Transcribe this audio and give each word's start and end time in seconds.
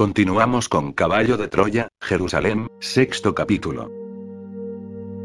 Continuamos 0.00 0.70
con 0.70 0.94
Caballo 0.94 1.36
de 1.36 1.48
Troya, 1.48 1.88
Jerusalén, 2.00 2.68
sexto 2.78 3.34
capítulo. 3.34 3.92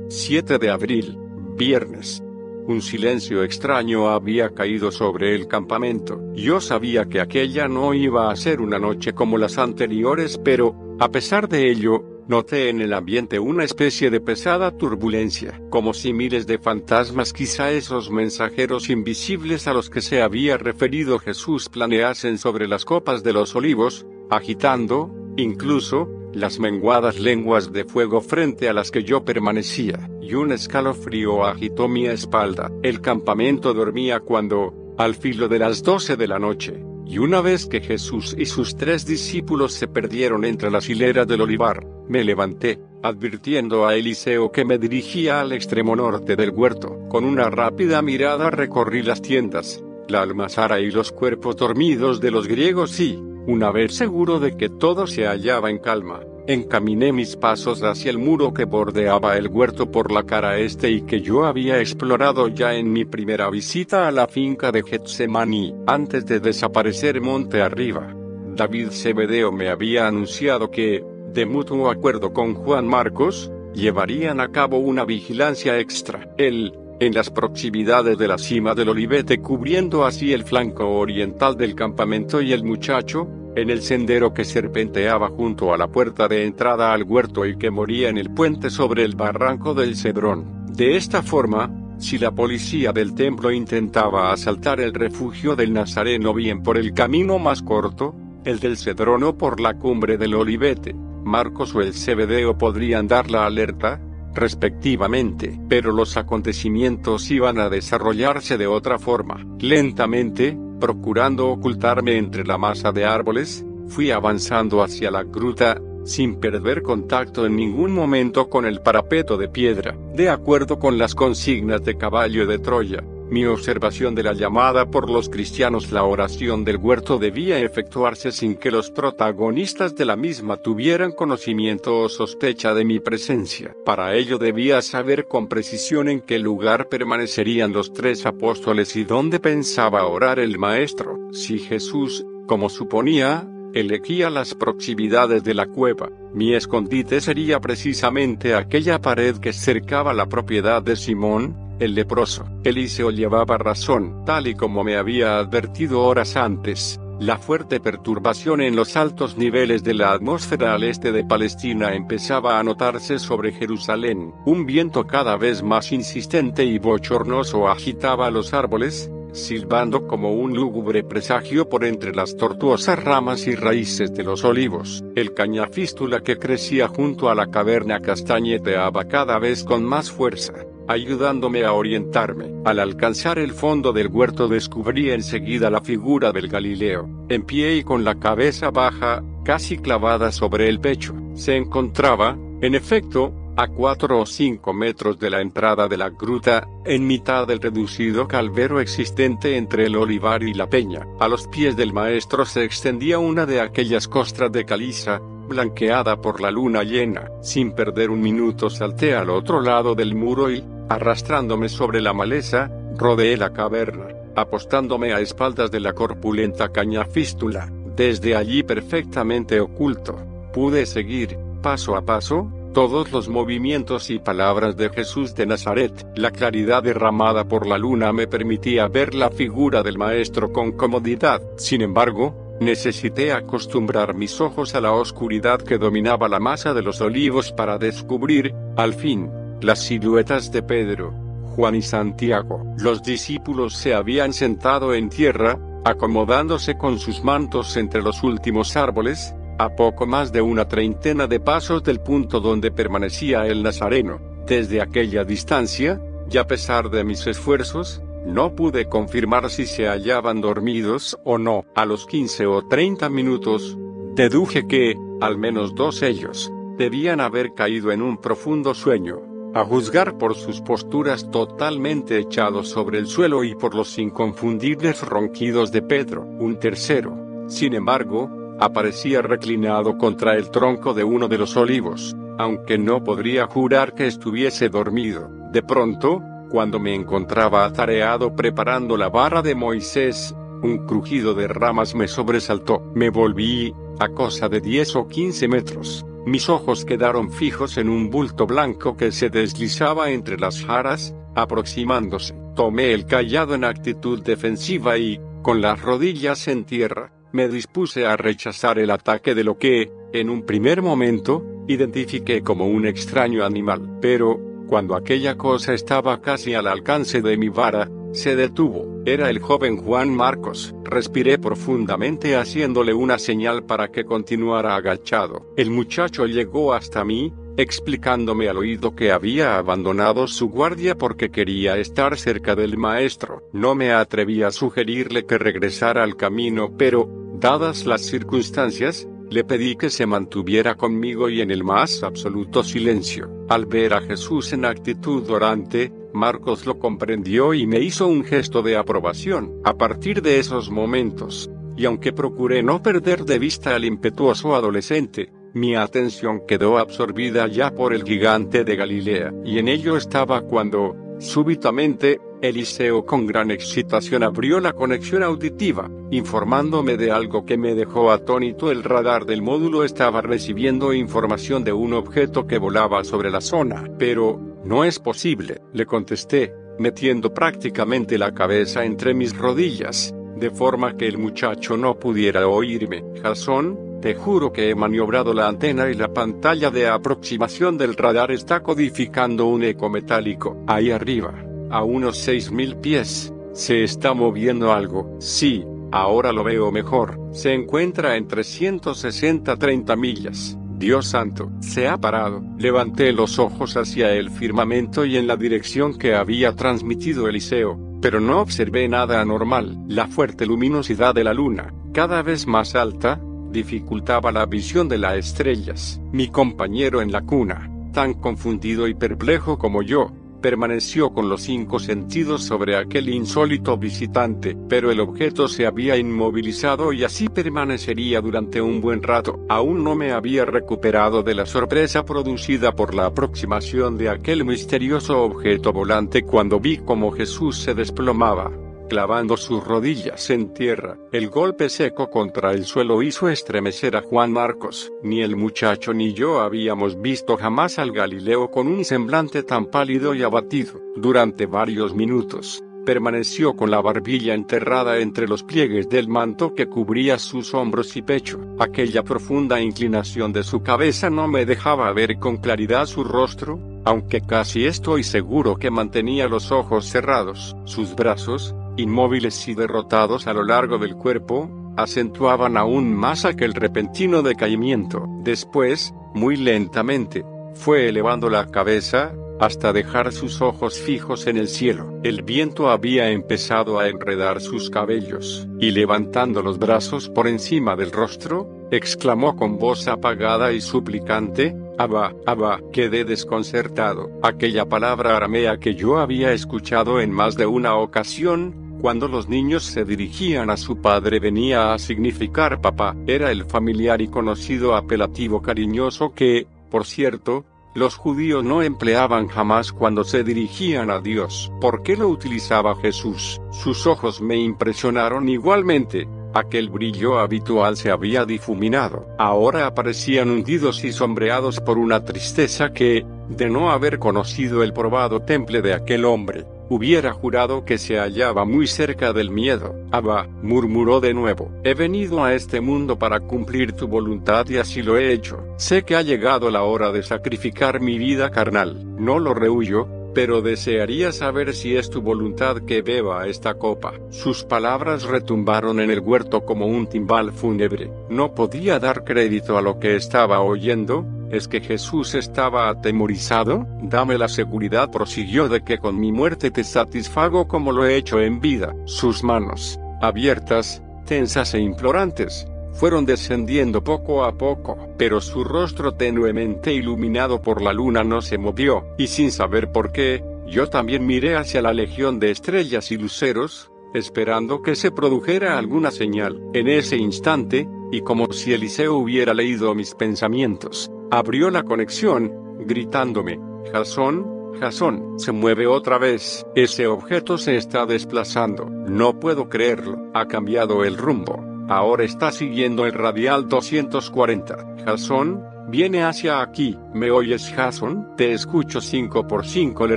7 0.09 0.57
de 0.57 0.69
abril, 0.69 1.17
viernes. 1.55 2.21
Un 2.67 2.81
silencio 2.81 3.45
extraño 3.45 4.09
había 4.09 4.49
caído 4.49 4.91
sobre 4.91 5.33
el 5.33 5.47
campamento. 5.47 6.19
Yo 6.33 6.59
sabía 6.59 7.05
que 7.05 7.21
aquella 7.21 7.69
no 7.69 7.93
iba 7.93 8.29
a 8.29 8.35
ser 8.35 8.59
una 8.59 8.77
noche 8.77 9.13
como 9.13 9.37
las 9.37 9.57
anteriores, 9.57 10.37
pero, 10.43 10.75
a 10.99 11.09
pesar 11.09 11.47
de 11.47 11.71
ello, 11.71 12.03
noté 12.27 12.67
en 12.67 12.81
el 12.81 12.91
ambiente 12.93 13.39
una 13.39 13.63
especie 13.63 14.09
de 14.09 14.19
pesada 14.19 14.77
turbulencia, 14.77 15.61
como 15.69 15.93
si 15.93 16.11
miles 16.11 16.47
de 16.47 16.57
fantasmas, 16.57 17.31
quizá 17.31 17.71
esos 17.71 18.11
mensajeros 18.11 18.89
invisibles 18.89 19.67
a 19.67 19.73
los 19.73 19.89
que 19.89 20.01
se 20.01 20.21
había 20.21 20.57
referido 20.57 21.17
Jesús, 21.17 21.69
planeasen 21.69 22.37
sobre 22.37 22.67
las 22.67 22.83
copas 22.83 23.23
de 23.23 23.31
los 23.31 23.55
olivos, 23.55 24.05
agitando, 24.29 25.11
incluso, 25.37 26.09
las 26.33 26.59
menguadas 26.59 27.19
lenguas 27.19 27.71
de 27.71 27.85
fuego 27.85 28.21
frente 28.21 28.67
a 28.67 28.73
las 28.73 28.91
que 28.91 29.03
yo 29.03 29.23
permanecía, 29.23 30.09
y 30.21 30.33
un 30.33 30.51
escalofrío 30.51 31.45
agitó 31.45 31.87
mi 31.87 32.07
espalda. 32.07 32.71
El 32.83 32.99
campamento 32.99 33.73
dormía 33.73 34.19
cuando, 34.19 34.73
al 34.97 35.15
filo 35.15 35.47
de 35.47 35.59
las 35.59 35.81
doce 35.81 36.17
de 36.17 36.27
la 36.27 36.39
noche, 36.39 36.83
y 37.07 37.19
una 37.19 37.39
vez 37.39 37.67
que 37.67 37.81
Jesús 37.81 38.35
y 38.37 38.45
sus 38.45 38.75
tres 38.75 39.05
discípulos 39.05 39.73
se 39.73 39.87
perdieron 39.87 40.43
entre 40.43 40.71
las 40.71 40.89
hileras 40.89 41.27
del 41.27 41.41
olivar, 41.41 41.85
me 42.09 42.23
levanté, 42.23 42.79
advirtiendo 43.03 43.85
a 43.85 43.95
Eliseo 43.95 44.51
que 44.51 44.65
me 44.65 44.77
dirigía 44.77 45.41
al 45.41 45.51
extremo 45.51 45.95
norte 45.95 46.35
del 46.35 46.49
huerto. 46.49 46.99
Con 47.07 47.23
una 47.23 47.49
rápida 47.49 48.01
mirada 48.01 48.49
recorrí 48.49 49.03
las 49.03 49.21
tiendas, 49.21 49.83
la 50.07 50.21
almazara 50.21 50.79
y 50.79 50.91
los 50.91 51.11
cuerpos 51.11 51.55
dormidos 51.55 52.19
de 52.19 52.31
los 52.31 52.47
griegos 52.47 52.99
y, 52.99 53.21
una 53.47 53.71
vez 53.71 53.95
seguro 53.95 54.39
de 54.39 54.57
que 54.57 54.69
todo 54.69 55.07
se 55.07 55.25
hallaba 55.25 55.69
en 55.69 55.79
calma, 55.79 56.21
encaminé 56.47 57.11
mis 57.11 57.35
pasos 57.35 57.83
hacia 57.83 58.11
el 58.11 58.17
muro 58.17 58.53
que 58.53 58.65
bordeaba 58.65 59.37
el 59.37 59.47
huerto 59.47 59.91
por 59.91 60.11
la 60.11 60.23
cara 60.23 60.57
este 60.57 60.91
y 60.91 61.01
que 61.01 61.21
yo 61.21 61.45
había 61.45 61.79
explorado 61.79 62.47
ya 62.47 62.75
en 62.75 62.91
mi 62.91 63.05
primera 63.05 63.49
visita 63.49 64.07
a 64.07 64.11
la 64.11 64.27
finca 64.27 64.71
de 64.71 64.83
Getsemaní, 64.83 65.75
antes 65.87 66.25
de 66.25 66.39
desaparecer 66.39 67.21
monte 67.21 67.61
arriba. 67.61 68.15
David 68.55 68.89
Cebedeo 68.89 69.51
me 69.51 69.69
había 69.69 70.07
anunciado 70.07 70.71
que, 70.71 71.03
de 71.33 71.45
mutuo 71.45 71.89
acuerdo 71.89 72.31
con 72.31 72.53
Juan 72.53 72.87
Marcos, 72.87 73.51
llevarían 73.73 74.39
a 74.39 74.51
cabo 74.51 74.77
una 74.77 75.03
vigilancia 75.03 75.77
extra. 75.79 76.33
Él, 76.37 76.73
en 76.99 77.13
las 77.13 77.29
proximidades 77.29 78.17
de 78.17 78.27
la 78.27 78.37
cima 78.37 78.73
del 78.73 78.89
olivete 78.89 79.39
cubriendo 79.39 80.05
así 80.05 80.31
el 80.33 80.43
flanco 80.43 80.89
oriental 80.97 81.57
del 81.57 81.75
campamento 81.75 82.41
y 82.41 82.53
el 82.53 82.63
muchacho, 82.63 83.27
en 83.55 83.69
el 83.69 83.81
sendero 83.81 84.33
que 84.33 84.43
serpenteaba 84.43 85.29
junto 85.29 85.73
a 85.73 85.77
la 85.77 85.87
puerta 85.87 86.27
de 86.27 86.45
entrada 86.45 86.93
al 86.93 87.03
huerto 87.03 87.45
y 87.45 87.57
que 87.57 87.71
moría 87.71 88.09
en 88.09 88.17
el 88.17 88.29
puente 88.29 88.69
sobre 88.69 89.03
el 89.03 89.15
barranco 89.15 89.73
del 89.73 89.95
Cedrón. 89.95 90.65
De 90.73 90.97
esta 90.97 91.21
forma, 91.23 91.71
si 91.97 92.17
la 92.17 92.31
policía 92.31 92.91
del 92.91 93.15
templo 93.15 93.51
intentaba 93.51 94.31
asaltar 94.31 94.81
el 94.81 94.93
refugio 94.93 95.55
del 95.55 95.73
Nazareno 95.73 96.33
bien 96.33 96.63
por 96.63 96.77
el 96.77 96.93
camino 96.93 97.39
más 97.39 97.61
corto, 97.61 98.13
el 98.43 98.59
del 98.59 98.77
Cedrón 98.77 99.23
o 99.23 99.37
por 99.37 99.59
la 99.59 99.75
cumbre 99.75 100.17
del 100.17 100.35
Olivete, 100.35 100.93
Marcos 100.93 101.73
o 101.73 101.81
el 101.81 101.93
Cebedeo 101.93 102.57
podrían 102.57 103.07
dar 103.07 103.31
la 103.31 103.45
alerta, 103.45 103.99
respectivamente, 104.35 105.59
pero 105.67 105.91
los 105.91 106.17
acontecimientos 106.17 107.31
iban 107.31 107.59
a 107.59 107.69
desarrollarse 107.69 108.57
de 108.57 108.67
otra 108.67 108.99
forma. 108.99 109.45
Lentamente, 109.59 110.57
procurando 110.79 111.47
ocultarme 111.47 112.17
entre 112.17 112.43
la 112.45 112.57
masa 112.57 112.91
de 112.91 113.05
árboles, 113.05 113.65
fui 113.87 114.11
avanzando 114.11 114.83
hacia 114.83 115.09
la 115.11 115.23
gruta, 115.23 115.81
sin 116.03 116.39
perder 116.39 116.83
contacto 116.83 117.45
en 117.45 117.55
ningún 117.55 117.91
momento 117.91 118.49
con 118.49 118.65
el 118.65 118.81
parapeto 118.81 119.37
de 119.37 119.47
piedra, 119.47 119.97
de 120.13 120.29
acuerdo 120.29 120.77
con 120.77 120.97
las 120.97 121.15
consignas 121.15 121.83
de 121.83 121.97
caballo 121.97 122.45
de 122.45 122.59
Troya. 122.59 123.03
Mi 123.29 123.43
observación 123.45 124.13
de 124.13 124.21
la 124.21 124.33
llamada 124.33 124.85
por 124.85 125.09
los 125.09 125.29
cristianos 125.29 125.91
la 125.91 126.03
oración 126.03 126.63
del 126.63 126.77
huerto 126.77 127.17
debía 127.17 127.59
efectuarse 127.59 128.31
sin 128.31 128.55
que 128.55 128.69
los 128.69 128.91
protagonistas 128.91 129.95
de 129.95 130.05
la 130.05 130.15
misma 130.15 130.57
tuvieran 130.57 131.11
conocimiento 131.11 132.01
o 132.01 132.09
sospecha 132.09 132.75
de 132.75 132.85
mi 132.85 132.99
presencia. 132.99 133.75
Para 133.83 134.13
ello 134.15 134.37
debía 134.37 134.81
saber 134.83 135.27
con 135.27 135.47
precisión 135.47 136.07
en 136.07 136.21
qué 136.21 136.37
lugar 136.37 136.87
permanecerían 136.87 137.73
los 137.73 137.93
tres 137.93 138.27
apóstoles 138.27 138.95
y 138.95 139.05
dónde 139.05 139.39
pensaba 139.39 140.05
orar 140.05 140.37
el 140.37 140.59
Maestro. 140.59 141.17
Si 141.31 141.57
Jesús, 141.57 142.23
como 142.45 142.69
suponía, 142.69 143.47
elegía 143.73 144.29
las 144.29 144.53
proximidades 144.53 145.43
de 145.43 145.55
la 145.55 145.65
cueva, 145.65 146.11
mi 146.31 146.53
escondite 146.53 147.21
sería 147.21 147.59
precisamente 147.59 148.53
aquella 148.53 149.01
pared 149.01 149.37
que 149.37 149.51
cercaba 149.51 150.13
la 150.13 150.27
propiedad 150.27 150.83
de 150.83 150.95
Simón, 150.95 151.64
el 151.79 151.95
leproso. 151.95 152.45
Eliseo 152.63 153.11
llevaba 153.11 153.57
razón, 153.57 154.23
tal 154.25 154.47
y 154.47 154.55
como 154.55 154.83
me 154.83 154.95
había 154.95 155.37
advertido 155.37 156.01
horas 156.01 156.35
antes. 156.35 156.99
La 157.19 157.37
fuerte 157.37 157.79
perturbación 157.79 158.59
en 158.59 158.75
los 158.75 158.97
altos 158.97 159.37
niveles 159.37 159.85
de 159.85 159.93
la 159.93 160.11
atmósfera 160.11 160.73
al 160.73 160.83
este 160.83 161.13
de 161.13 161.23
Palestina 161.23 161.93
empezaba 161.93 162.59
a 162.59 162.63
notarse 162.63 163.19
sobre 163.19 163.53
Jerusalén. 163.53 164.33
Un 164.45 164.65
viento 164.65 165.07
cada 165.07 165.37
vez 165.37 165.63
más 165.63 165.93
insistente 165.93 166.65
y 166.65 166.77
bochornoso 166.77 167.69
agitaba 167.69 168.29
los 168.31 168.53
árboles, 168.53 169.09
silbando 169.31 170.07
como 170.07 170.33
un 170.33 170.55
lúgubre 170.55 171.05
presagio 171.05 171.69
por 171.69 171.85
entre 171.85 172.13
las 172.13 172.35
tortuosas 172.35 173.01
ramas 173.01 173.47
y 173.47 173.55
raíces 173.55 174.13
de 174.13 174.23
los 174.23 174.43
olivos. 174.43 175.01
El 175.15 175.33
cañafístula 175.33 176.19
que 176.19 176.37
crecía 176.37 176.89
junto 176.89 177.29
a 177.29 177.35
la 177.35 177.47
caverna 177.47 178.01
castañeteaba 178.01 179.05
cada 179.05 179.39
vez 179.39 179.63
con 179.63 179.85
más 179.85 180.11
fuerza 180.11 180.53
ayudándome 180.87 181.63
a 181.63 181.73
orientarme. 181.73 182.51
Al 182.65 182.79
alcanzar 182.79 183.39
el 183.39 183.51
fondo 183.51 183.93
del 183.93 184.07
huerto 184.07 184.47
descubrí 184.47 185.11
enseguida 185.11 185.69
la 185.69 185.81
figura 185.81 186.31
del 186.31 186.47
Galileo, 186.47 187.07
en 187.29 187.43
pie 187.43 187.77
y 187.77 187.83
con 187.83 188.03
la 188.03 188.15
cabeza 188.15 188.71
baja, 188.71 189.23
casi 189.43 189.77
clavada 189.77 190.31
sobre 190.31 190.69
el 190.69 190.79
pecho. 190.79 191.13
Se 191.33 191.55
encontraba, 191.55 192.37
en 192.61 192.75
efecto, 192.75 193.33
a 193.57 193.67
cuatro 193.67 194.19
o 194.19 194.25
cinco 194.25 194.73
metros 194.73 195.17
de 195.17 195.29
la 195.29 195.39
entrada 195.39 195.87
de 195.87 195.97
la 195.97 196.09
gruta, 196.09 196.67
en 196.83 197.07
mitad 197.07 197.47
del 197.47 197.61
reducido 197.61 198.27
calvero 198.27 198.81
existente 198.81 199.55
entre 199.55 199.85
el 199.85 199.95
olivar 199.95 200.43
y 200.43 200.53
la 200.53 200.67
peña. 200.67 201.07
A 201.19 201.27
los 201.27 201.47
pies 201.47 201.77
del 201.77 201.93
maestro 201.93 202.45
se 202.45 202.63
extendía 202.63 203.17
una 203.17 203.45
de 203.45 203.61
aquellas 203.61 204.07
costras 204.07 204.51
de 204.51 204.65
caliza, 204.65 205.21
blanqueada 205.47 206.21
por 206.21 206.41
la 206.41 206.51
luna 206.51 206.83
llena. 206.83 207.29
Sin 207.41 207.71
perder 207.71 208.09
un 208.09 208.21
minuto 208.21 208.69
salté 208.69 209.15
al 209.15 209.29
otro 209.29 209.61
lado 209.61 209.95
del 209.95 210.15
muro 210.15 210.51
y, 210.51 210.63
arrastrándome 210.89 211.69
sobre 211.69 212.01
la 212.01 212.13
maleza, 212.13 212.71
rodeé 212.97 213.37
la 213.37 213.53
caverna, 213.53 214.07
apostándome 214.35 215.13
a 215.13 215.19
espaldas 215.19 215.71
de 215.71 215.79
la 215.79 215.93
corpulenta 215.93 216.69
cañafístula. 216.69 217.71
Desde 217.95 218.35
allí 218.35 218.63
perfectamente 218.63 219.59
oculto, 219.59 220.17
pude 220.53 220.85
seguir, 220.85 221.37
paso 221.61 221.95
a 221.95 222.05
paso, 222.05 222.51
todos 222.73 223.09
los 223.13 223.29
movimientos 223.29 224.09
y 224.09 224.19
palabras 224.19 224.75
de 224.75 224.89
Jesús 224.89 225.33
de 225.33 225.45
Nazaret. 225.45 226.05
La 226.15 226.31
claridad 226.31 226.83
derramada 226.83 227.47
por 227.47 227.65
la 227.65 227.77
luna 227.77 228.11
me 228.11 228.27
permitía 228.27 228.89
ver 228.89 229.15
la 229.15 229.31
figura 229.31 229.81
del 229.81 229.97
Maestro 229.97 230.51
con 230.51 230.73
comodidad. 230.73 231.41
Sin 231.55 231.81
embargo, 231.81 232.57
necesité 232.59 233.31
acostumbrar 233.31 234.13
mis 234.13 234.41
ojos 234.41 234.75
a 234.75 234.81
la 234.81 234.91
oscuridad 234.91 235.61
que 235.61 235.77
dominaba 235.77 236.27
la 236.27 236.41
masa 236.41 236.73
de 236.73 236.81
los 236.81 236.99
olivos 236.99 237.53
para 237.53 237.77
descubrir, 237.77 238.53
al 238.75 238.93
fin, 238.93 239.31
las 239.61 239.79
siluetas 239.79 240.51
de 240.51 240.63
Pedro, 240.63 241.13
Juan 241.55 241.75
y 241.75 241.81
Santiago. 241.81 242.63
Los 242.77 243.03
discípulos 243.03 243.75
se 243.75 243.93
habían 243.93 244.33
sentado 244.33 244.93
en 244.93 245.09
tierra, 245.09 245.57
acomodándose 245.83 246.77
con 246.77 246.99
sus 246.99 247.23
mantos 247.23 247.77
entre 247.77 248.01
los 248.01 248.23
últimos 248.23 248.75
árboles, 248.75 249.33
a 249.57 249.75
poco 249.75 250.05
más 250.05 250.31
de 250.31 250.41
una 250.41 250.67
treintena 250.67 251.27
de 251.27 251.39
pasos 251.39 251.83
del 251.83 252.01
punto 252.01 252.39
donde 252.39 252.71
permanecía 252.71 253.47
el 253.47 253.63
Nazareno. 253.63 254.19
Desde 254.45 254.81
aquella 254.81 255.23
distancia, 255.23 256.01
y 256.29 256.37
a 256.37 256.45
pesar 256.45 256.89
de 256.89 257.03
mis 257.03 257.25
esfuerzos, 257.25 258.01
no 258.25 258.55
pude 258.55 258.89
confirmar 258.89 259.49
si 259.49 259.65
se 259.65 259.87
hallaban 259.87 260.41
dormidos 260.41 261.17
o 261.23 261.37
no. 261.37 261.65
A 261.75 261.85
los 261.85 262.05
15 262.05 262.47
o 262.47 262.67
30 262.67 263.09
minutos, 263.09 263.77
deduje 264.15 264.67
que, 264.67 264.95
al 265.21 265.37
menos 265.37 265.75
dos 265.75 266.01
ellos, 266.01 266.51
debían 266.77 267.21
haber 267.21 267.53
caído 267.53 267.91
en 267.91 268.01
un 268.01 268.17
profundo 268.17 268.73
sueño, 268.73 269.21
a 269.55 269.63
juzgar 269.63 270.17
por 270.17 270.35
sus 270.35 270.59
posturas 270.59 271.31
totalmente 271.31 272.19
echados 272.19 272.67
sobre 272.67 272.99
el 272.99 273.07
suelo 273.07 273.45
y 273.45 273.55
por 273.55 273.73
los 273.73 273.97
inconfundibles 273.97 275.01
ronquidos 275.01 275.71
de 275.71 275.81
Pedro. 275.81 276.23
Un 276.23 276.59
tercero, 276.59 277.45
sin 277.47 277.73
embargo, 277.73 278.29
aparecía 278.59 279.21
reclinado 279.21 279.97
contra 279.97 280.35
el 280.35 280.51
tronco 280.51 280.93
de 280.93 281.05
uno 281.05 281.29
de 281.29 281.37
los 281.37 281.55
olivos, 281.55 282.13
aunque 282.37 282.77
no 282.77 283.01
podría 283.01 283.47
jurar 283.47 283.95
que 283.95 284.07
estuviese 284.07 284.67
dormido. 284.67 285.29
De 285.53 285.63
pronto, 285.63 286.21
cuando 286.49 286.77
me 286.77 286.93
encontraba 286.93 287.63
atareado 287.63 288.35
preparando 288.35 288.97
la 288.97 289.07
barra 289.07 289.41
de 289.41 289.55
Moisés, 289.55 290.35
un 290.63 290.85
crujido 290.85 291.33
de 291.33 291.47
ramas 291.47 291.95
me 291.95 292.09
sobresaltó. 292.09 292.81
Me 292.93 293.09
volví, 293.09 293.73
a 294.01 294.09
cosa 294.09 294.49
de 294.49 294.59
10 294.59 294.97
o 294.97 295.07
15 295.07 295.47
metros. 295.47 296.05
Mis 296.25 296.49
ojos 296.49 296.85
quedaron 296.85 297.31
fijos 297.31 297.77
en 297.77 297.87
un 297.87 298.09
bulto 298.09 298.47
blanco 298.47 298.97
que 298.97 299.11
se 299.11 299.29
deslizaba 299.29 300.09
entre 300.09 300.39
las 300.39 300.65
jaras, 300.65 301.13
aproximándose. 301.35 302.33
Tomé 302.55 302.93
el 302.93 303.05
callado 303.05 303.53
en 303.53 303.63
actitud 303.63 304.23
defensiva 304.23 304.97
y, 304.97 305.19
con 305.43 305.61
las 305.61 305.79
rodillas 305.79 306.47
en 306.47 306.65
tierra, 306.65 307.11
me 307.31 307.47
dispuse 307.47 308.07
a 308.07 308.17
rechazar 308.17 308.79
el 308.79 308.89
ataque 308.89 309.35
de 309.35 309.43
lo 309.43 309.59
que, 309.59 309.91
en 310.13 310.31
un 310.31 310.43
primer 310.43 310.81
momento, 310.81 311.45
identifiqué 311.67 312.41
como 312.41 312.65
un 312.65 312.87
extraño 312.87 313.45
animal. 313.45 313.99
Pero, 314.01 314.39
cuando 314.67 314.95
aquella 314.95 315.37
cosa 315.37 315.75
estaba 315.75 316.21
casi 316.21 316.55
al 316.55 316.65
alcance 316.65 317.21
de 317.21 317.37
mi 317.37 317.49
vara, 317.49 317.87
se 318.15 318.35
detuvo. 318.35 319.03
Era 319.05 319.29
el 319.29 319.39
joven 319.39 319.77
Juan 319.77 320.15
Marcos. 320.15 320.73
Respiré 320.83 321.37
profundamente 321.37 322.35
haciéndole 322.35 322.93
una 322.93 323.19
señal 323.19 323.63
para 323.63 323.89
que 323.91 324.05
continuara 324.05 324.75
agachado. 324.75 325.53
El 325.57 325.69
muchacho 325.69 326.25
llegó 326.25 326.73
hasta 326.73 327.03
mí, 327.03 327.33
explicándome 327.57 328.49
al 328.49 328.57
oído 328.57 328.95
que 328.95 329.11
había 329.11 329.57
abandonado 329.57 330.27
su 330.27 330.49
guardia 330.49 330.95
porque 330.97 331.29
quería 331.29 331.77
estar 331.77 332.17
cerca 332.17 332.55
del 332.55 332.77
maestro. 332.77 333.43
No 333.53 333.75
me 333.75 333.91
atreví 333.91 334.43
a 334.43 334.51
sugerirle 334.51 335.25
que 335.25 335.37
regresara 335.37 336.03
al 336.03 336.15
camino, 336.15 336.71
pero, 336.77 337.09
dadas 337.39 337.85
las 337.85 338.01
circunstancias, 338.01 339.07
le 339.29 339.43
pedí 339.43 339.75
que 339.75 339.89
se 339.89 340.05
mantuviera 340.05 340.75
conmigo 340.75 341.29
y 341.29 341.41
en 341.41 341.51
el 341.51 341.63
más 341.63 342.03
absoluto 342.03 342.63
silencio. 342.63 343.29
Al 343.49 343.65
ver 343.65 343.93
a 343.93 344.01
Jesús 344.01 344.53
en 344.53 344.65
actitud 344.65 345.29
orante, 345.29 345.91
Marcos 346.15 346.65
lo 346.65 346.79
comprendió 346.79 347.53
y 347.53 347.67
me 347.67 347.79
hizo 347.79 348.07
un 348.07 348.23
gesto 348.23 348.63
de 348.63 348.77
aprobación. 348.77 349.61
A 349.63 349.75
partir 349.75 350.21
de 350.21 350.39
esos 350.39 350.71
momentos, 350.71 351.49
y 351.77 351.85
aunque 351.85 352.13
procuré 352.13 352.63
no 352.63 352.81
perder 352.81 353.25
de 353.25 353.37
vista 353.37 353.75
al 353.75 353.85
impetuoso 353.85 354.55
adolescente, 354.55 355.31
mi 355.53 355.75
atención 355.75 356.41
quedó 356.47 356.77
absorbida 356.77 357.47
ya 357.47 357.73
por 357.73 357.93
el 357.93 358.03
gigante 358.03 358.63
de 358.63 358.75
Galilea, 358.75 359.33
y 359.45 359.59
en 359.59 359.67
ello 359.67 359.95
estaba 359.95 360.41
cuando, 360.41 360.95
súbitamente, 361.19 362.19
Eliseo 362.41 363.05
con 363.05 363.25
gran 363.25 363.51
excitación 363.51 364.23
abrió 364.23 364.59
la 364.59 364.73
conexión 364.73 365.23
auditiva, 365.23 365.89
informándome 366.11 366.97
de 366.97 367.11
algo 367.11 367.45
que 367.45 367.57
me 367.57 367.73
dejó 367.73 368.11
atónito. 368.11 368.71
El 368.71 368.83
radar 368.83 369.25
del 369.25 369.41
módulo 369.41 369.83
estaba 369.83 370.21
recibiendo 370.21 370.93
información 370.93 371.63
de 371.63 371.73
un 371.73 371.93
objeto 371.93 372.45
que 372.45 372.57
volaba 372.57 373.03
sobre 373.03 373.31
la 373.31 373.41
zona. 373.41 373.89
Pero, 373.97 374.39
no 374.65 374.83
es 374.83 374.99
posible, 374.99 375.61
le 375.73 375.85
contesté, 375.85 376.53
metiendo 376.79 377.33
prácticamente 377.33 378.17
la 378.17 378.33
cabeza 378.33 378.83
entre 378.83 379.13
mis 379.13 379.37
rodillas, 379.37 380.13
de 380.35 380.49
forma 380.49 380.97
que 380.97 381.07
el 381.07 381.17
muchacho 381.19 381.77
no 381.77 381.99
pudiera 381.99 382.47
oírme. 382.47 383.03
Jason, 383.21 383.99
te 384.01 384.15
juro 384.15 384.51
que 384.51 384.69
he 384.69 384.75
maniobrado 384.75 385.33
la 385.33 385.47
antena 385.47 385.89
y 385.89 385.93
la 385.93 386.13
pantalla 386.13 386.71
de 386.71 386.87
aproximación 386.87 387.77
del 387.77 387.95
radar 387.95 388.31
está 388.31 388.61
codificando 388.61 389.45
un 389.45 389.63
eco 389.63 389.89
metálico. 389.89 390.57
Ahí 390.67 390.91
arriba 390.91 391.45
a 391.69 391.83
unos 391.83 392.27
6.000 392.27 392.81
pies. 392.81 393.33
Se 393.53 393.83
está 393.83 394.13
moviendo 394.13 394.73
algo. 394.73 395.15
Sí, 395.19 395.63
ahora 395.91 396.31
lo 396.31 396.43
veo 396.43 396.71
mejor. 396.71 397.19
Se 397.31 397.53
encuentra 397.53 398.17
en 398.17 398.27
360-30 398.27 399.97
millas. 399.97 400.57
Dios 400.77 401.07
santo, 401.07 401.51
se 401.59 401.87
ha 401.87 401.97
parado. 401.97 402.43
Levanté 402.57 403.11
los 403.13 403.39
ojos 403.39 403.77
hacia 403.77 404.13
el 404.13 404.29
firmamento 404.29 405.05
y 405.05 405.17
en 405.17 405.27
la 405.27 405.37
dirección 405.37 405.97
que 405.97 406.15
había 406.15 406.55
transmitido 406.55 407.27
Eliseo, 407.27 407.79
pero 408.01 408.19
no 408.19 408.41
observé 408.41 408.87
nada 408.87 409.21
anormal. 409.21 409.77
La 409.87 410.07
fuerte 410.07 410.45
luminosidad 410.45 411.15
de 411.15 411.23
la 411.23 411.33
luna, 411.33 411.73
cada 411.93 412.21
vez 412.21 412.45
más 412.45 412.75
alta, 412.75 413.21
dificultaba 413.51 414.31
la 414.31 414.45
visión 414.45 414.89
de 414.89 414.97
las 414.97 415.15
estrellas. 415.15 416.01
Mi 416.11 416.27
compañero 416.27 417.01
en 417.01 417.11
la 417.11 417.21
cuna, 417.21 417.71
tan 417.93 418.13
confundido 418.13 418.87
y 418.87 418.93
perplejo 418.93 419.57
como 419.57 419.81
yo, 419.81 420.11
permaneció 420.45 421.09
con 421.09 421.27
los 421.27 421.41
cinco 421.41 421.79
sentidos 421.79 422.43
sobre 422.43 422.77
aquel 422.77 423.09
insólito 423.09 423.79
visitante, 423.79 424.55
pero 424.69 424.91
el 424.91 424.99
objeto 424.99 425.47
se 425.47 425.65
había 425.65 425.97
inmovilizado 425.97 426.93
y 426.93 427.03
así 427.03 427.29
permanecería 427.29 428.21
durante 428.21 428.61
un 428.61 428.79
buen 428.79 429.01
rato. 429.01 429.39
Aún 429.49 429.83
no 429.83 429.95
me 429.95 430.11
había 430.11 430.45
recuperado 430.45 431.23
de 431.23 431.33
la 431.33 431.47
sorpresa 431.47 432.05
producida 432.05 432.75
por 432.75 432.93
la 432.93 433.07
aproximación 433.07 433.97
de 433.97 434.09
aquel 434.09 434.45
misterioso 434.45 435.23
objeto 435.23 435.73
volante 435.73 436.21
cuando 436.21 436.59
vi 436.59 436.77
cómo 436.77 437.11
Jesús 437.11 437.57
se 437.57 437.73
desplomaba 437.73 438.51
clavando 438.87 439.37
sus 439.37 439.63
rodillas 439.63 440.29
en 440.29 440.53
tierra. 440.53 440.97
El 441.11 441.29
golpe 441.29 441.69
seco 441.69 442.09
contra 442.09 442.51
el 442.51 442.65
suelo 442.65 443.01
hizo 443.01 443.29
estremecer 443.29 443.95
a 443.95 444.01
Juan 444.01 444.31
Marcos. 444.31 444.91
Ni 445.03 445.21
el 445.21 445.35
muchacho 445.35 445.93
ni 445.93 446.13
yo 446.13 446.41
habíamos 446.41 447.01
visto 447.01 447.37
jamás 447.37 447.79
al 447.79 447.91
Galileo 447.91 448.49
con 448.49 448.67
un 448.67 448.85
semblante 448.85 449.43
tan 449.43 449.65
pálido 449.65 450.13
y 450.13 450.23
abatido. 450.23 450.79
Durante 450.95 451.45
varios 451.45 451.93
minutos, 451.93 452.63
permaneció 452.85 453.55
con 453.55 453.71
la 453.71 453.81
barbilla 453.81 454.33
enterrada 454.33 454.99
entre 454.99 455.27
los 455.27 455.43
pliegues 455.43 455.89
del 455.89 456.07
manto 456.07 456.53
que 456.53 456.67
cubría 456.67 457.19
sus 457.19 457.53
hombros 457.53 457.97
y 457.97 458.01
pecho. 458.01 458.39
Aquella 458.59 459.03
profunda 459.03 459.59
inclinación 459.59 460.31
de 460.31 460.43
su 460.43 460.61
cabeza 460.61 461.09
no 461.09 461.27
me 461.27 461.45
dejaba 461.45 461.91
ver 461.91 462.17
con 462.19 462.37
claridad 462.37 462.85
su 462.85 463.03
rostro, 463.03 463.59
aunque 463.83 464.21
casi 464.21 464.65
estoy 464.65 465.03
seguro 465.03 465.57
que 465.57 465.71
mantenía 465.71 466.27
los 466.27 466.51
ojos 466.51 466.85
cerrados. 466.85 467.55
Sus 467.65 467.95
brazos, 467.95 468.55
inmóviles 468.77 469.47
y 469.47 469.55
derrotados 469.55 470.27
a 470.27 470.33
lo 470.33 470.43
largo 470.43 470.77
del 470.77 470.95
cuerpo, 470.95 471.49
acentuaban 471.77 472.57
aún 472.57 472.93
más 472.93 473.25
aquel 473.25 473.53
repentino 473.53 474.21
decaimiento. 474.21 475.05
Después, 475.23 475.93
muy 476.13 476.37
lentamente, 476.37 477.25
fue 477.53 477.89
elevando 477.89 478.29
la 478.29 478.47
cabeza, 478.47 479.13
hasta 479.39 479.73
dejar 479.73 480.13
sus 480.13 480.41
ojos 480.41 480.79
fijos 480.79 481.27
en 481.27 481.37
el 481.37 481.47
cielo. 481.47 481.99
El 482.03 482.23
viento 482.23 482.69
había 482.69 483.09
empezado 483.09 483.79
a 483.79 483.89
enredar 483.89 484.39
sus 484.39 484.69
cabellos, 484.69 485.47
y 485.59 485.71
levantando 485.71 486.41
los 486.41 486.57
brazos 486.57 487.09
por 487.09 487.27
encima 487.27 487.75
del 487.75 487.91
rostro, 487.91 488.49
exclamó 488.71 489.35
con 489.35 489.57
voz 489.57 489.87
apagada 489.87 490.53
y 490.53 490.61
suplicante, 490.61 491.55
Abba, 491.77 492.13
Abba, 492.25 492.61
quedé 492.71 493.03
desconcertado. 493.03 494.09
Aquella 494.23 494.65
palabra 494.65 495.17
aramea 495.17 495.57
que 495.57 495.75
yo 495.75 495.97
había 495.97 496.31
escuchado 496.31 497.01
en 497.01 497.11
más 497.11 497.35
de 497.35 497.45
una 497.45 497.75
ocasión, 497.75 498.64
cuando 498.85 499.07
los 499.07 499.27
niños 499.27 499.63
se 499.63 499.83
dirigían 499.83 500.51
a 500.51 500.57
su 500.57 500.79
padre 500.79 501.19
venía 501.19 501.73
a 501.73 501.79
significar 501.79 502.61
papá, 502.61 502.95
era 503.07 503.31
el 503.31 503.45
familiar 503.45 503.99
y 503.99 504.07
conocido 504.09 504.75
apelativo 504.75 505.41
cariñoso 505.41 506.13
que, 506.13 506.45
por 506.69 506.85
cierto, 506.85 507.45
los 507.73 507.95
judíos 507.95 508.43
no 508.43 508.61
empleaban 508.61 509.27
jamás 509.27 509.71
cuando 509.71 510.03
se 510.03 510.23
dirigían 510.23 510.91
a 510.91 510.99
Dios. 510.99 511.51
¿Por 511.59 511.81
qué 511.81 511.97
lo 511.97 512.09
utilizaba 512.09 512.75
Jesús? 512.75 513.41
Sus 513.49 513.87
ojos 513.87 514.21
me 514.21 514.37
impresionaron 514.37 515.29
igualmente. 515.29 516.07
Aquel 516.35 516.69
brillo 516.69 517.17
habitual 517.17 517.77
se 517.77 517.89
había 517.89 518.23
difuminado. 518.23 519.07
Ahora 519.17 519.65
aparecían 519.65 520.29
hundidos 520.29 520.83
y 520.83 520.93
sombreados 520.93 521.59
por 521.59 521.79
una 521.79 522.05
tristeza 522.05 522.71
que, 522.71 523.03
de 523.29 523.49
no 523.49 523.71
haber 523.71 523.97
conocido 523.97 524.61
el 524.61 524.73
probado 524.73 525.21
temple 525.21 525.63
de 525.63 525.73
aquel 525.73 526.05
hombre, 526.05 526.45
Hubiera 526.67 527.13
jurado 527.13 527.63
que 527.63 527.77
se 527.77 527.99
hallaba 527.99 528.43
muy 528.43 528.65
cerca 528.65 529.13
del 529.13 529.29
miedo. 529.29 529.75
Abba, 529.91 530.27
murmuró 530.41 530.99
de 530.99 531.13
nuevo, 531.13 531.51
he 531.63 531.75
venido 531.75 532.23
a 532.23 532.33
este 532.33 532.59
mundo 532.59 532.97
para 532.97 533.19
cumplir 533.19 533.73
tu 533.73 533.87
voluntad 533.87 534.47
y 534.49 534.57
así 534.57 534.81
lo 534.81 534.97
he 534.97 535.13
hecho. 535.13 535.43
Sé 535.57 535.83
que 535.83 535.95
ha 535.95 536.01
llegado 536.01 536.49
la 536.49 536.63
hora 536.63 536.91
de 536.91 537.03
sacrificar 537.03 537.79
mi 537.81 537.99
vida 537.99 538.31
carnal. 538.31 538.83
No 538.97 539.19
lo 539.19 539.33
rehuyo, 539.33 539.87
pero 540.15 540.41
desearía 540.41 541.11
saber 541.11 541.53
si 541.53 541.75
es 541.75 541.91
tu 541.91 542.01
voluntad 542.01 542.61
que 542.65 542.81
beba 542.81 543.27
esta 543.27 543.55
copa. 543.55 543.93
Sus 544.09 544.43
palabras 544.43 545.03
retumbaron 545.03 545.79
en 545.79 545.91
el 545.91 545.99
huerto 545.99 546.45
como 546.45 546.65
un 546.65 546.87
timbal 546.87 547.33
fúnebre. 547.33 547.91
No 548.09 548.33
podía 548.33 548.79
dar 548.79 549.03
crédito 549.03 549.57
a 549.57 549.61
lo 549.61 549.77
que 549.77 549.95
estaba 549.95 550.41
oyendo, 550.41 551.05
¿Es 551.31 551.47
que 551.47 551.59
Jesús 551.59 552.13
estaba 552.13 552.69
atemorizado? 552.69 553.67
Dame 553.81 554.17
la 554.17 554.29
seguridad, 554.29 554.91
prosiguió, 554.91 555.49
de 555.49 555.63
que 555.63 555.79
con 555.79 555.99
mi 555.99 556.11
muerte 556.11 556.51
te 556.51 556.63
satisfago 556.63 557.47
como 557.47 557.71
lo 557.71 557.85
he 557.85 557.97
hecho 557.97 558.21
en 558.21 558.39
vida. 558.39 558.73
Sus 558.85 559.23
manos, 559.23 559.79
abiertas, 560.01 560.83
tensas 561.05 561.53
e 561.55 561.59
implorantes, 561.59 562.47
fueron 562.75 563.05
descendiendo 563.05 563.83
poco 563.83 564.23
a 564.23 564.37
poco, 564.37 564.77
pero 564.97 565.21
su 565.21 565.43
rostro 565.43 565.93
tenuemente 565.93 566.73
iluminado 566.73 567.41
por 567.41 567.61
la 567.61 567.73
luna 567.73 568.03
no 568.03 568.21
se 568.21 568.37
movió, 568.37 568.85
y 568.97 569.07
sin 569.07 569.31
saber 569.31 569.71
por 569.71 569.91
qué, 569.91 570.23
yo 570.45 570.69
también 570.69 571.05
miré 571.05 571.35
hacia 571.35 571.61
la 571.61 571.73
legión 571.73 572.19
de 572.19 572.31
estrellas 572.31 572.91
y 572.91 572.97
luceros, 572.97 573.71
esperando 573.93 574.61
que 574.61 574.75
se 574.75 574.91
produjera 574.91 575.57
alguna 575.57 575.89
señal. 575.89 576.39
En 576.53 576.67
ese 576.67 576.97
instante, 576.97 577.67
y 577.91 578.01
como 578.01 578.31
si 578.33 578.53
Eliseo 578.53 578.95
hubiera 578.95 579.33
leído 579.33 579.73
mis 579.73 579.95
pensamientos, 579.95 580.91
abrió 581.11 581.49
la 581.49 581.63
conexión, 581.63 582.31
gritándome, 582.59 583.39
Jasón, 583.71 584.35
Jason, 584.59 585.19
se 585.19 585.31
mueve 585.31 585.67
otra 585.67 585.97
vez. 585.97 586.45
Ese 586.55 586.87
objeto 586.87 587.37
se 587.37 587.57
está 587.57 587.85
desplazando. 587.85 588.69
No 588.69 589.19
puedo 589.19 589.49
creerlo. 589.49 590.09
Ha 590.13 590.27
cambiado 590.27 590.83
el 590.85 590.97
rumbo. 590.97 591.54
Ahora 591.67 592.03
está 592.03 592.31
siguiendo 592.31 592.85
el 592.85 592.93
radial 592.93 593.49
240. 593.49 594.83
Jason, 594.85 595.43
viene 595.67 596.03
hacia 596.03 596.41
aquí. 596.41 596.77
¿Me 596.93 597.09
oyes, 597.09 597.51
Jason? 597.55 598.15
Te 598.15 598.33
escucho 598.33 598.81
5 598.81 599.27
por 599.27 599.45
5, 599.45 599.87
le 599.87 599.95